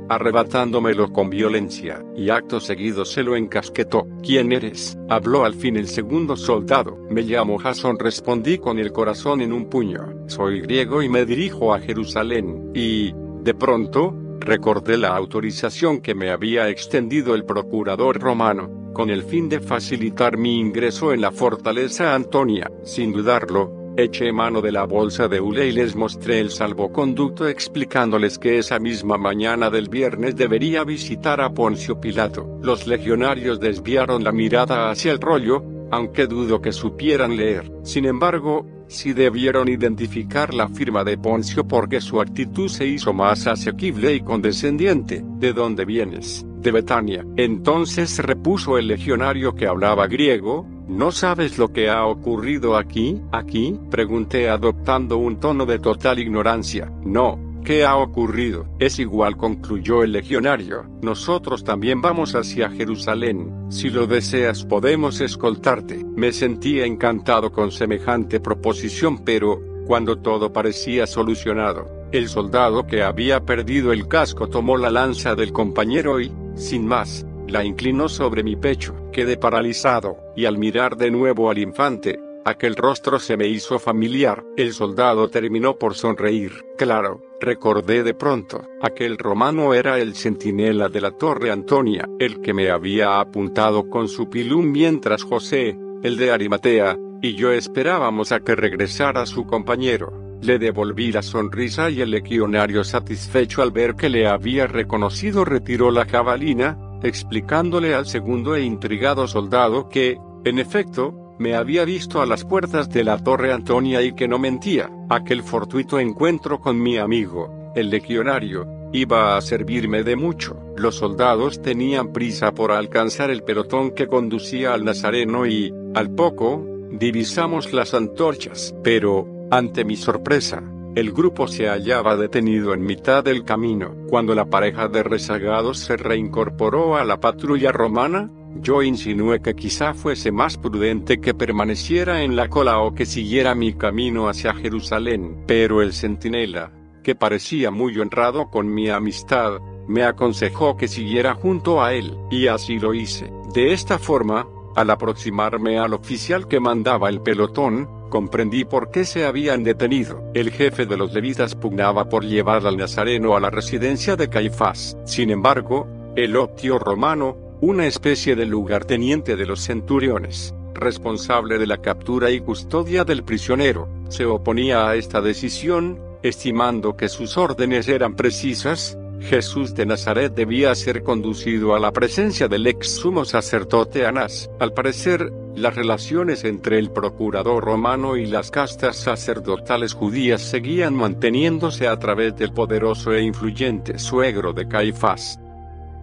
arrebatándomelo 0.08 1.12
con 1.12 1.32
violencia, 1.32 2.06
y 2.16 2.30
acto 2.30 2.60
seguido 2.60 3.04
se 3.04 3.24
lo 3.24 3.36
encasquetó. 3.36 4.08
¿Quién 4.22 4.52
eres? 4.52 5.00
Habló 5.10 5.46
al 5.46 5.56
fin 5.56 5.78
el 5.78 5.88
segundo 5.88 6.38
soldado. 6.38 6.96
Me 7.10 7.24
llamo 7.24 7.58
Jason, 7.58 7.98
respondí 7.98 8.60
con 8.60 8.78
el 8.78 8.92
corazón 8.92 9.42
en 9.42 9.52
un 9.52 9.68
puño. 9.68 10.06
Soy 10.28 10.62
griego 10.62 11.02
y 11.02 11.10
me 11.10 11.26
dirijo 11.26 11.74
a 11.74 11.80
Jerusalén. 11.80 12.70
Y, 12.76 13.14
de 13.42 13.56
pronto, 13.56 14.16
recordé 14.40 14.98
la 14.98 15.16
autorización 15.16 16.02
que 16.02 16.16
me 16.16 16.32
había 16.32 16.70
extendido 16.70 17.36
el 17.36 17.46
procurador 17.46 18.20
romano 18.20 18.86
con 18.96 19.10
el 19.10 19.24
fin 19.24 19.50
de 19.50 19.60
facilitar 19.60 20.38
mi 20.38 20.58
ingreso 20.58 21.12
en 21.12 21.22
la 21.22 21.32
fortaleza 21.32 22.16
Antonia. 22.16 22.72
Sin 22.84 23.12
dudarlo, 23.12 23.94
eché 23.98 24.32
mano 24.32 24.62
de 24.62 24.72
la 24.72 24.86
bolsa 24.86 25.28
de 25.28 25.42
hule 25.42 25.68
y 25.68 25.74
les 25.74 25.96
mostré 25.96 26.40
el 26.40 26.50
salvoconducto 26.50 27.48
explicándoles 27.48 28.40
que 28.40 28.58
esa 28.58 28.80
misma 28.80 29.18
mañana 29.18 29.70
del 29.70 29.90
viernes 29.90 30.36
debería 30.36 30.86
visitar 30.86 31.42
a 31.42 31.54
Poncio 31.54 32.00
Pilato. 32.00 32.58
Los 32.64 32.88
legionarios 32.88 33.60
desviaron 33.60 34.24
la 34.24 34.32
mirada 34.32 34.90
hacia 34.90 35.12
el 35.12 35.20
rollo, 35.20 35.62
aunque 35.92 36.26
dudo 36.26 36.62
que 36.62 36.72
supieran 36.72 37.36
leer. 37.36 37.70
Sin 37.84 38.06
embargo, 38.06 38.66
si 38.88 39.14
debieron 39.14 39.68
identificar 39.68 40.54
la 40.54 40.68
firma 40.68 41.04
de 41.04 41.18
Poncio 41.18 41.68
porque 41.68 42.02
su 42.02 42.22
actitud 42.22 42.68
se 42.70 42.86
hizo 42.88 43.14
más 43.14 43.48
asequible 43.48 44.14
y 44.14 44.22
condescendiente. 44.22 45.24
¿De 45.24 45.54
dónde 45.54 45.86
vienes? 45.86 46.46
De 46.60 46.72
Betania. 46.72 47.26
Entonces 47.36 48.18
repuso 48.20 48.78
el 48.78 48.88
legionario 48.88 49.56
que 49.56 49.68
hablaba 49.68 50.08
griego, 50.08 50.68
¿no 50.88 51.12
sabes 51.12 51.58
lo 51.58 51.72
que 51.72 51.90
ha 51.90 52.06
ocurrido 52.06 52.78
aquí? 52.78 53.22
¿Aquí? 53.32 53.80
Pregunté 53.90 54.50
adoptando 54.50 55.18
un 55.18 55.40
tono 55.40 55.66
de 55.66 55.80
total 55.80 56.20
ignorancia. 56.20 56.92
No, 57.04 57.45
¿Qué 57.66 57.84
ha 57.84 57.98
ocurrido? 57.98 58.68
Es 58.78 59.00
igual, 59.00 59.38
concluyó 59.38 60.04
el 60.04 60.12
legionario. 60.12 60.86
Nosotros 61.02 61.64
también 61.64 62.00
vamos 62.00 62.36
hacia 62.36 62.70
Jerusalén. 62.70 63.52
Si 63.70 63.90
lo 63.90 64.06
deseas 64.06 64.64
podemos 64.64 65.20
escoltarte. 65.20 66.06
Me 66.16 66.32
sentí 66.32 66.80
encantado 66.82 67.52
con 67.52 67.72
semejante 67.72 68.40
proposición, 68.40 69.26
pero, 69.26 69.60
Cuando 69.88 70.18
todo 70.18 70.52
parecía 70.52 71.06
solucionado, 71.06 71.86
el 72.12 72.28
soldado 72.28 72.88
que 72.88 73.04
había 73.04 73.46
perdido 73.46 73.94
el 73.94 74.08
casco 74.08 74.48
tomó 74.48 74.78
la 74.78 74.90
lanza 74.90 75.36
del 75.36 75.52
compañero 75.52 76.20
y, 76.20 76.32
sin 76.56 76.88
más, 76.88 77.24
la 77.48 77.64
inclinó 77.64 78.10
sobre 78.10 78.42
mi 78.44 78.56
pecho. 78.56 78.96
Quedé 79.12 79.38
paralizado, 79.38 80.18
y 80.36 80.46
al 80.46 80.58
mirar 80.58 80.98
de 80.98 81.12
nuevo 81.12 81.52
al 81.52 81.60
infante, 81.60 82.20
aquel 82.46 82.76
rostro 82.76 83.20
se 83.20 83.38
me 83.38 83.48
hizo 83.48 83.78
familiar. 83.78 84.44
El 84.58 84.74
soldado 84.74 85.30
terminó 85.30 85.78
por 85.78 85.94
sonreír. 85.94 86.66
Claro, 86.80 87.22
recordé 87.46 88.04
de 88.04 88.14
pronto, 88.14 88.64
aquel 88.82 89.18
romano 89.18 89.74
era 89.74 90.00
el 90.00 90.16
centinela 90.16 90.90
de 90.90 91.00
la 91.00 91.12
Torre 91.12 91.52
Antonia, 91.52 92.10
el 92.20 92.42
que 92.42 92.54
me 92.54 92.72
había 92.72 93.20
apuntado 93.20 93.90
con 93.90 94.10
su 94.10 94.30
pilum 94.30 94.72
mientras 94.72 95.24
José, 95.24 95.78
el 96.04 96.18
de 96.18 96.32
Arimatea, 96.32 96.98
y 97.22 97.36
yo 97.36 97.52
esperábamos 97.52 98.32
a 98.32 98.40
que 98.42 98.56
regresara 98.56 99.26
su 99.26 99.46
compañero. 99.46 100.38
Le 100.42 100.60
devolví 100.60 101.12
la 101.12 101.22
sonrisa 101.22 101.90
y 101.90 102.02
el 102.02 102.12
legionario 102.12 102.84
satisfecho 102.84 103.62
al 103.62 103.72
ver 103.72 103.96
que 103.96 104.10
le 104.10 104.28
había 104.28 104.68
reconocido 104.68 105.46
retiró 105.46 105.92
la 105.92 106.06
jabalina, 106.06 106.78
explicándole 107.04 107.94
al 107.94 108.08
segundo 108.08 108.56
e 108.56 108.64
intrigado 108.64 109.28
soldado 109.28 109.88
que, 109.88 110.18
en 110.44 110.60
efecto, 110.60 111.25
me 111.38 111.56
había 111.56 111.86
visto 111.86 112.22
a 112.22 112.26
las 112.26 112.46
puertas 112.46 112.90
de 112.90 113.04
la 113.04 113.18
Torre 113.18 113.52
Antonia 113.52 114.02
y 114.02 114.14
que 114.14 114.28
no 114.28 114.40
mentía. 114.40 114.90
Aquel 115.10 115.44
fortuito 115.44 116.00
encuentro 116.00 116.60
con 116.60 116.82
mi 116.82 116.98
amigo, 116.98 117.72
el 117.76 117.90
legionario, 117.90 118.68
iba 118.94 119.36
a 119.36 119.42
servirme 119.42 120.04
de 120.04 120.16
mucho. 120.16 120.58
Los 120.78 120.96
soldados 120.96 121.62
tenían 121.62 122.14
prisa 122.14 122.54
por 122.54 122.72
alcanzar 122.72 123.30
el 123.30 123.44
pelotón 123.44 123.92
que 123.92 124.08
conducía 124.08 124.74
al 124.74 124.86
Nazareno 124.86 125.46
y, 125.46 125.74
al 125.94 126.10
poco, 126.12 126.66
divisamos 126.92 127.74
las 127.74 127.94
antorchas. 127.94 128.74
Pero, 128.84 129.28
ante 129.52 129.84
mi 129.84 129.96
sorpresa, 129.98 130.64
el 130.96 131.12
grupo 131.12 131.48
se 131.48 131.68
hallaba 131.68 132.16
detenido 132.16 132.74
en 132.74 132.86
mitad 132.86 133.22
del 133.22 133.44
camino. 133.44 133.94
Cuando 134.10 134.34
la 134.34 134.46
pareja 134.46 134.88
de 134.88 135.04
rezagados 135.04 135.80
se 135.80 135.98
reincorporó 135.98 136.96
a 136.96 137.04
la 137.04 137.20
patrulla 137.20 137.74
romana, 137.74 138.32
yo 138.62 138.82
insinué 138.82 139.42
que 139.42 139.56
quizá 139.56 139.94
fuese 139.94 140.32
más 140.32 140.58
prudente 140.58 141.20
que 141.20 141.34
permaneciera 141.34 142.24
en 142.24 142.36
la 142.36 142.50
cola 142.50 142.80
o 142.80 142.94
que 142.94 143.06
siguiera 143.06 143.56
mi 143.56 143.74
camino 143.74 144.30
hacia 144.30 144.54
Jerusalén, 144.54 145.44
pero 145.46 145.82
el 145.82 145.94
centinela, 145.94 146.72
que 147.04 147.16
parecía 147.16 147.72
muy 147.72 147.98
honrado 148.00 148.50
con 148.50 148.74
mi 148.74 148.90
amistad, 148.90 149.60
me 149.88 150.04
aconsejó 150.04 150.78
que 150.78 150.88
siguiera 150.88 151.36
junto 151.36 151.84
a 151.84 151.94
él, 151.94 152.18
y 152.32 152.48
así 152.48 152.80
lo 152.80 152.94
hice. 152.94 153.32
De 153.54 153.74
esta 153.74 154.00
forma, 154.00 154.48
al 154.76 154.90
aproximarme 154.90 155.78
al 155.78 155.94
oficial 155.94 156.48
que 156.48 156.60
mandaba 156.60 157.10
el 157.10 157.22
pelotón, 157.22 157.88
comprendí 158.10 158.66
por 158.66 158.92
qué 158.92 159.06
se 159.06 159.26
habían 159.26 159.64
detenido. 159.64 160.24
El 160.34 160.52
jefe 160.52 160.86
de 160.86 160.98
los 160.98 161.14
levitas 161.14 161.56
pugnaba 161.56 162.10
por 162.10 162.26
llevar 162.26 162.66
al 162.66 162.78
nazareno 162.78 163.36
a 163.36 163.40
la 163.40 163.50
residencia 163.50 164.16
de 164.16 164.30
Caifás. 164.30 164.98
Sin 165.06 165.30
embargo, 165.30 165.88
el 166.16 166.36
optio 166.36 166.80
romano, 166.80 167.38
una 167.62 167.88
especie 167.88 168.36
de 168.36 168.46
lugarteniente 168.46 169.36
de 169.36 169.46
los 169.46 169.62
centuriones, 169.62 170.54
responsable 170.74 171.58
de 171.58 171.68
la 171.68 171.78
captura 171.78 172.32
y 172.32 172.40
custodia 172.40 173.04
del 173.04 173.24
prisionero, 173.24 173.88
se 174.10 174.26
oponía 174.26 174.88
a 174.88 174.96
esta 174.96 175.22
decisión, 175.22 176.00
estimando 176.22 176.96
que 176.96 177.10
sus 177.10 177.38
órdenes 177.38 177.88
eran 177.88 178.16
precisas, 178.16 178.98
Jesús 179.22 179.74
de 179.74 179.86
Nazaret 179.86 180.34
debía 180.34 180.76
ser 180.76 181.02
conducido 181.02 181.74
a 181.74 181.80
la 181.80 181.92
presencia 181.92 182.48
del 182.48 182.68
ex 182.68 182.90
sumo 182.90 183.26
sacerdote 183.26 184.06
Anás. 184.06 184.50
Al 184.60 184.74
parecer, 184.74 185.32
las 185.56 185.74
relaciones 185.74 186.44
entre 186.44 186.78
el 186.80 186.92
procurador 186.92 187.64
romano 187.64 188.18
y 188.18 188.26
las 188.26 188.52
castas 188.52 188.98
sacerdotales 188.98 189.94
judías 189.94 190.42
seguían 190.42 190.94
manteniéndose 190.94 191.88
a 191.88 191.98
través 191.98 192.36
del 192.36 192.52
poderoso 192.52 193.14
e 193.14 193.24
influyente 193.24 193.98
suegro 193.98 194.54
de 194.54 194.68
Caifás. 194.68 195.40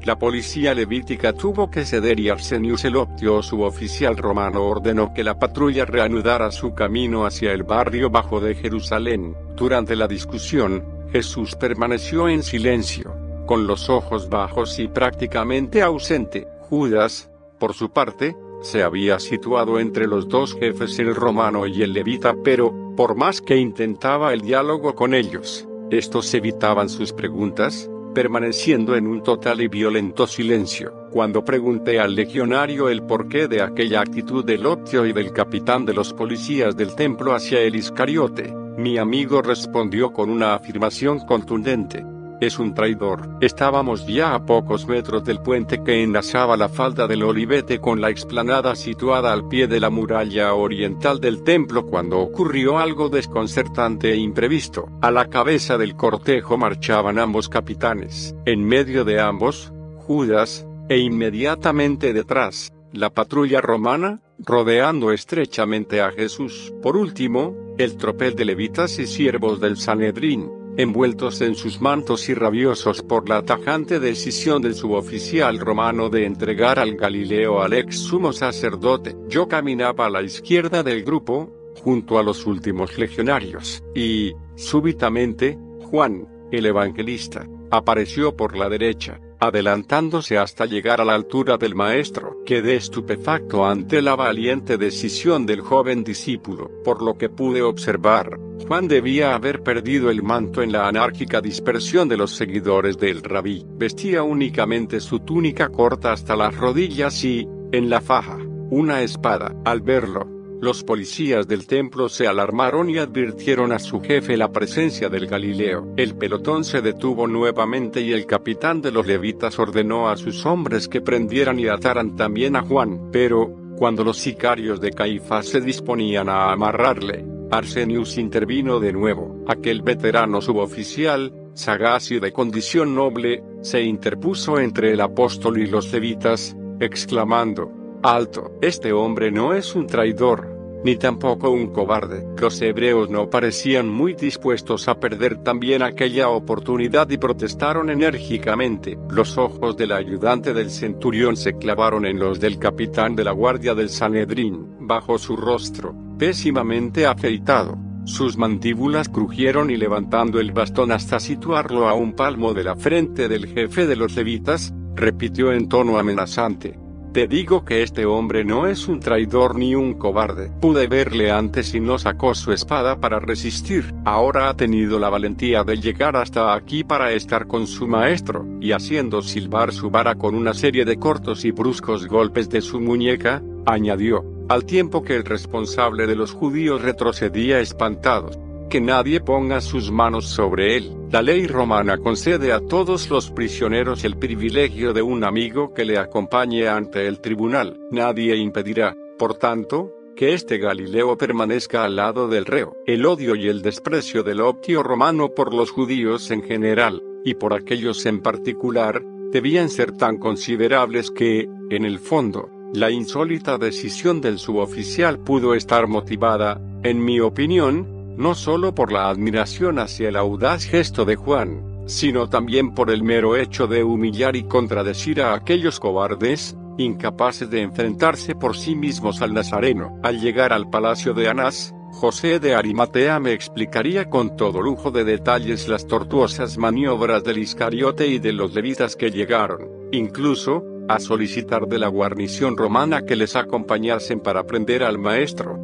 La 0.04 0.18
policía 0.18 0.74
levítica 0.74 1.32
tuvo 1.32 1.70
que 1.70 1.84
ceder 1.84 2.18
y 2.18 2.28
Arsenius 2.28 2.84
el 2.84 2.96
Optio, 2.96 3.40
su 3.40 3.62
oficial 3.62 4.16
romano, 4.16 4.64
ordenó 4.64 5.14
que 5.14 5.22
la 5.22 5.38
patrulla 5.38 5.84
reanudara 5.84 6.50
su 6.50 6.74
camino 6.74 7.24
hacia 7.24 7.52
el 7.52 7.62
barrio 7.62 8.10
bajo 8.10 8.40
de 8.40 8.56
Jerusalén. 8.56 9.36
Durante 9.54 9.94
la 9.94 10.08
discusión, 10.08 10.84
Jesús 11.12 11.54
permaneció 11.54 12.28
en 12.28 12.42
silencio, 12.42 13.14
con 13.46 13.68
los 13.68 13.88
ojos 13.88 14.28
bajos 14.28 14.80
y 14.80 14.88
prácticamente 14.88 15.82
ausente. 15.82 16.48
Judas, 16.68 17.30
por 17.60 17.72
su 17.72 17.92
parte, 17.92 18.34
se 18.60 18.82
había 18.82 19.20
situado 19.20 19.78
entre 19.78 20.08
los 20.08 20.28
dos 20.28 20.56
jefes 20.56 20.98
el 20.98 21.14
romano 21.14 21.64
y 21.68 21.80
el 21.80 21.92
levita, 21.92 22.34
pero, 22.42 22.74
por 22.96 23.14
más 23.14 23.40
que 23.40 23.56
intentaba 23.56 24.32
el 24.32 24.40
diálogo 24.40 24.96
con 24.96 25.14
ellos, 25.14 25.68
estos 25.90 26.34
evitaban 26.34 26.88
sus 26.88 27.12
preguntas, 27.12 27.88
permaneciendo 28.12 28.96
en 28.96 29.06
un 29.06 29.22
total 29.22 29.60
y 29.60 29.68
violento 29.68 30.26
silencio. 30.26 31.08
Cuando 31.10 31.44
pregunté 31.44 32.00
al 32.00 32.14
legionario 32.14 32.88
el 32.88 33.02
porqué 33.02 33.48
de 33.48 33.62
aquella 33.62 34.00
actitud 34.00 34.44
del 34.44 34.66
Optio 34.66 35.06
y 35.06 35.12
del 35.12 35.32
capitán 35.32 35.84
de 35.84 35.94
los 35.94 36.12
policías 36.12 36.76
del 36.76 36.94
templo 36.94 37.34
hacia 37.34 37.60
el 37.60 37.76
Iscariote, 37.76 38.54
mi 38.76 38.98
amigo 38.98 39.42
respondió 39.42 40.12
con 40.12 40.30
una 40.30 40.54
afirmación 40.54 41.20
contundente. 41.20 42.04
Es 42.42 42.58
un 42.58 42.74
traidor. 42.74 43.38
Estábamos 43.40 44.04
ya 44.04 44.34
a 44.34 44.44
pocos 44.44 44.88
metros 44.88 45.22
del 45.22 45.38
puente 45.38 45.84
que 45.84 46.02
enlazaba 46.02 46.56
la 46.56 46.68
falda 46.68 47.06
del 47.06 47.22
Olivete 47.22 47.78
con 47.78 48.00
la 48.00 48.10
explanada 48.10 48.74
situada 48.74 49.32
al 49.32 49.46
pie 49.46 49.68
de 49.68 49.78
la 49.78 49.90
muralla 49.90 50.52
oriental 50.52 51.20
del 51.20 51.44
templo 51.44 51.86
cuando 51.86 52.18
ocurrió 52.18 52.80
algo 52.80 53.10
desconcertante 53.10 54.10
e 54.10 54.16
imprevisto. 54.16 54.88
A 55.02 55.12
la 55.12 55.28
cabeza 55.28 55.78
del 55.78 55.94
cortejo 55.94 56.58
marchaban 56.58 57.20
ambos 57.20 57.48
capitanes. 57.48 58.34
En 58.44 58.64
medio 58.64 59.04
de 59.04 59.20
ambos, 59.20 59.72
Judas, 59.98 60.66
e 60.88 60.98
inmediatamente 60.98 62.12
detrás, 62.12 62.72
la 62.92 63.10
patrulla 63.10 63.60
romana, 63.60 64.20
rodeando 64.40 65.12
estrechamente 65.12 66.00
a 66.00 66.10
Jesús. 66.10 66.74
Por 66.82 66.96
último, 66.96 67.54
el 67.78 67.96
tropel 67.96 68.34
de 68.34 68.46
levitas 68.46 68.98
y 68.98 69.06
siervos 69.06 69.60
del 69.60 69.76
Sanedrín, 69.76 70.50
envueltos 70.76 71.40
en 71.40 71.54
sus 71.54 71.80
mantos 71.80 72.28
y 72.28 72.34
rabiosos 72.34 73.02
por 73.02 73.28
la 73.28 73.42
tajante 73.42 74.00
decisión 74.00 74.62
del 74.62 74.74
suboficial 74.74 75.58
romano 75.58 76.08
de 76.08 76.24
entregar 76.24 76.78
al 76.78 76.96
Galileo 76.96 77.62
al 77.62 77.74
ex 77.74 77.98
sumo 77.98 78.32
sacerdote. 78.32 79.14
Yo 79.28 79.48
caminaba 79.48 80.06
a 80.06 80.10
la 80.10 80.22
izquierda 80.22 80.82
del 80.82 81.04
grupo, 81.04 81.52
junto 81.82 82.18
a 82.18 82.22
los 82.22 82.46
últimos 82.46 82.98
legionarios, 82.98 83.82
y, 83.94 84.32
súbitamente, 84.54 85.58
Juan, 85.80 86.28
el 86.50 86.66
evangelista, 86.66 87.46
apareció 87.70 88.36
por 88.36 88.56
la 88.56 88.68
derecha 88.68 89.20
adelantándose 89.42 90.38
hasta 90.38 90.66
llegar 90.66 91.00
a 91.00 91.04
la 91.04 91.14
altura 91.14 91.56
del 91.56 91.74
maestro. 91.74 92.42
Quedé 92.46 92.76
estupefacto 92.76 93.66
ante 93.66 94.00
la 94.00 94.14
valiente 94.14 94.78
decisión 94.78 95.46
del 95.46 95.60
joven 95.60 96.04
discípulo. 96.04 96.70
Por 96.84 97.02
lo 97.02 97.18
que 97.18 97.28
pude 97.28 97.60
observar, 97.60 98.38
Juan 98.68 98.86
debía 98.86 99.34
haber 99.34 99.64
perdido 99.64 100.10
el 100.10 100.22
manto 100.22 100.62
en 100.62 100.70
la 100.70 100.86
anárquica 100.86 101.40
dispersión 101.40 102.08
de 102.08 102.16
los 102.16 102.30
seguidores 102.36 102.98
del 102.98 103.20
rabí. 103.20 103.66
Vestía 103.66 104.22
únicamente 104.22 105.00
su 105.00 105.18
túnica 105.18 105.70
corta 105.70 106.12
hasta 106.12 106.36
las 106.36 106.56
rodillas 106.56 107.24
y, 107.24 107.44
en 107.72 107.90
la 107.90 108.00
faja, 108.00 108.38
una 108.70 109.02
espada. 109.02 109.56
Al 109.64 109.80
verlo, 109.80 110.41
los 110.62 110.84
policías 110.84 111.48
del 111.48 111.66
templo 111.66 112.08
se 112.08 112.28
alarmaron 112.28 112.88
y 112.88 112.96
advirtieron 112.96 113.72
a 113.72 113.80
su 113.80 114.00
jefe 114.00 114.36
la 114.36 114.52
presencia 114.52 115.08
del 115.08 115.26
Galileo. 115.26 115.92
El 115.96 116.14
pelotón 116.14 116.62
se 116.62 116.80
detuvo 116.80 117.26
nuevamente 117.26 118.00
y 118.00 118.12
el 118.12 118.26
capitán 118.26 118.80
de 118.80 118.92
los 118.92 119.04
levitas 119.04 119.58
ordenó 119.58 120.08
a 120.08 120.16
sus 120.16 120.46
hombres 120.46 120.86
que 120.86 121.00
prendieran 121.00 121.58
y 121.58 121.66
ataran 121.66 122.14
también 122.14 122.54
a 122.54 122.62
Juan. 122.62 123.10
Pero, 123.10 123.52
cuando 123.76 124.04
los 124.04 124.18
sicarios 124.18 124.80
de 124.80 124.92
Caifás 124.92 125.46
se 125.46 125.60
disponían 125.60 126.28
a 126.28 126.52
amarrarle, 126.52 127.24
Arsenius 127.50 128.16
intervino 128.16 128.78
de 128.78 128.92
nuevo. 128.92 129.44
Aquel 129.48 129.82
veterano 129.82 130.40
suboficial, 130.40 131.34
sagaz 131.54 132.12
y 132.12 132.20
de 132.20 132.32
condición 132.32 132.94
noble, 132.94 133.42
se 133.62 133.82
interpuso 133.82 134.60
entre 134.60 134.92
el 134.92 135.00
apóstol 135.00 135.58
y 135.58 135.66
los 135.66 135.92
levitas, 135.92 136.56
exclamando, 136.78 137.81
Alto, 138.04 138.58
este 138.60 138.92
hombre 138.92 139.30
no 139.30 139.54
es 139.54 139.76
un 139.76 139.86
traidor, 139.86 140.80
ni 140.82 140.96
tampoco 140.96 141.50
un 141.50 141.68
cobarde. 141.68 142.26
Los 142.36 142.60
hebreos 142.60 143.08
no 143.08 143.30
parecían 143.30 143.88
muy 143.88 144.14
dispuestos 144.14 144.88
a 144.88 144.98
perder 144.98 145.44
también 145.44 145.82
aquella 145.82 146.28
oportunidad 146.28 147.08
y 147.10 147.18
protestaron 147.18 147.90
enérgicamente. 147.90 148.98
Los 149.08 149.38
ojos 149.38 149.76
del 149.76 149.92
ayudante 149.92 150.52
del 150.52 150.72
centurión 150.72 151.36
se 151.36 151.56
clavaron 151.58 152.04
en 152.04 152.18
los 152.18 152.40
del 152.40 152.58
capitán 152.58 153.14
de 153.14 153.22
la 153.22 153.30
guardia 153.30 153.72
del 153.76 153.88
Sanedrín, 153.88 154.66
bajo 154.80 155.16
su 155.16 155.36
rostro, 155.36 155.94
pésimamente 156.18 157.06
afeitado. 157.06 157.78
Sus 158.04 158.36
mandíbulas 158.36 159.08
crujieron 159.08 159.70
y 159.70 159.76
levantando 159.76 160.40
el 160.40 160.50
bastón 160.50 160.90
hasta 160.90 161.20
situarlo 161.20 161.88
a 161.88 161.94
un 161.94 162.14
palmo 162.14 162.52
de 162.52 162.64
la 162.64 162.74
frente 162.74 163.28
del 163.28 163.46
jefe 163.46 163.86
de 163.86 163.94
los 163.94 164.16
levitas, 164.16 164.74
repitió 164.96 165.52
en 165.52 165.68
tono 165.68 166.00
amenazante, 166.00 166.81
Te 167.12 167.28
digo 167.28 167.62
que 167.66 167.82
este 167.82 168.06
hombre 168.06 168.42
no 168.42 168.66
es 168.66 168.88
un 168.88 168.98
traidor 168.98 169.58
ni 169.58 169.74
un 169.74 169.92
cobarde. 169.92 170.50
Pude 170.62 170.86
verle 170.86 171.30
antes 171.30 171.74
y 171.74 171.80
no 171.80 171.98
sacó 171.98 172.34
su 172.34 172.52
espada 172.52 173.00
para 173.00 173.20
resistir. 173.20 173.92
Ahora 174.06 174.48
ha 174.48 174.56
tenido 174.56 174.98
la 174.98 175.10
valentía 175.10 175.62
de 175.62 175.76
llegar 175.76 176.16
hasta 176.16 176.54
aquí 176.54 176.84
para 176.84 177.12
estar 177.12 177.46
con 177.46 177.66
su 177.66 177.86
maestro, 177.86 178.46
y 178.62 178.72
haciendo 178.72 179.20
silbar 179.20 179.74
su 179.74 179.90
vara 179.90 180.14
con 180.14 180.34
una 180.34 180.54
serie 180.54 180.86
de 180.86 180.98
cortos 180.98 181.44
y 181.44 181.50
bruscos 181.50 182.06
golpes 182.06 182.48
de 182.48 182.62
su 182.62 182.80
muñeca, 182.80 183.42
añadió, 183.66 184.24
al 184.48 184.64
tiempo 184.64 185.02
que 185.02 185.14
el 185.14 185.26
responsable 185.26 186.06
de 186.06 186.16
los 186.16 186.32
judíos 186.32 186.80
retrocedía 186.80 187.60
espantado 187.60 188.51
que 188.72 188.80
nadie 188.80 189.20
ponga 189.20 189.60
sus 189.60 189.92
manos 189.92 190.28
sobre 190.28 190.78
él. 190.78 190.96
La 191.10 191.20
ley 191.20 191.46
romana 191.46 191.98
concede 191.98 192.52
a 192.52 192.60
todos 192.60 193.10
los 193.10 193.30
prisioneros 193.30 194.02
el 194.02 194.16
privilegio 194.16 194.94
de 194.94 195.02
un 195.02 195.24
amigo 195.24 195.74
que 195.74 195.84
le 195.84 195.98
acompañe 195.98 196.68
ante 196.68 197.06
el 197.06 197.20
tribunal. 197.20 197.78
Nadie 197.90 198.34
impedirá, 198.36 198.96
por 199.18 199.34
tanto, 199.34 199.92
que 200.16 200.32
este 200.32 200.56
Galileo 200.56 201.18
permanezca 201.18 201.84
al 201.84 201.96
lado 201.96 202.28
del 202.28 202.46
reo. 202.46 202.74
El 202.86 203.04
odio 203.04 203.34
y 203.34 203.46
el 203.48 203.60
desprecio 203.60 204.22
del 204.22 204.40
optio 204.40 204.82
romano 204.82 205.34
por 205.34 205.52
los 205.52 205.70
judíos 205.70 206.30
en 206.30 206.42
general, 206.42 207.02
y 207.26 207.34
por 207.34 207.52
aquellos 207.52 208.06
en 208.06 208.22
particular, 208.22 209.02
debían 209.32 209.68
ser 209.68 209.92
tan 209.92 210.16
considerables 210.16 211.10
que, 211.10 211.46
en 211.68 211.84
el 211.84 211.98
fondo, 211.98 212.48
la 212.72 212.90
insólita 212.90 213.58
decisión 213.58 214.22
del 214.22 214.38
suboficial 214.38 215.18
pudo 215.18 215.52
estar 215.52 215.88
motivada, 215.88 216.58
en 216.82 217.04
mi 217.04 217.20
opinión, 217.20 218.01
no 218.16 218.34
solo 218.34 218.74
por 218.74 218.92
la 218.92 219.08
admiración 219.08 219.78
hacia 219.78 220.08
el 220.08 220.16
audaz 220.16 220.64
gesto 220.64 221.04
de 221.04 221.16
Juan, 221.16 221.84
sino 221.86 222.28
también 222.28 222.74
por 222.74 222.90
el 222.90 223.02
mero 223.02 223.36
hecho 223.36 223.66
de 223.66 223.84
humillar 223.84 224.36
y 224.36 224.44
contradecir 224.44 225.20
a 225.22 225.34
aquellos 225.34 225.80
cobardes, 225.80 226.56
incapaces 226.78 227.50
de 227.50 227.62
enfrentarse 227.62 228.34
por 228.34 228.56
sí 228.56 228.74
mismos 228.74 229.22
al 229.22 229.34
Nazareno. 229.34 229.98
Al 230.02 230.20
llegar 230.20 230.52
al 230.52 230.70
palacio 230.70 231.14
de 231.14 231.28
Anás, 231.28 231.74
José 231.92 232.40
de 232.40 232.54
Arimatea 232.54 233.20
me 233.20 233.32
explicaría 233.32 234.08
con 234.08 234.36
todo 234.36 234.62
lujo 234.62 234.90
de 234.90 235.04
detalles 235.04 235.68
las 235.68 235.86
tortuosas 235.86 236.56
maniobras 236.56 237.22
del 237.22 237.38
Iscariote 237.38 238.06
y 238.06 238.18
de 238.18 238.32
los 238.32 238.54
levitas 238.54 238.96
que 238.96 239.10
llegaron, 239.10 239.68
incluso, 239.92 240.64
a 240.88 240.98
solicitar 240.98 241.66
de 241.68 241.78
la 241.78 241.88
guarnición 241.88 242.56
romana 242.56 243.02
que 243.02 243.14
les 243.14 243.36
acompañasen 243.36 244.20
para 244.20 244.44
prender 244.44 244.82
al 244.82 244.98
maestro. 244.98 245.58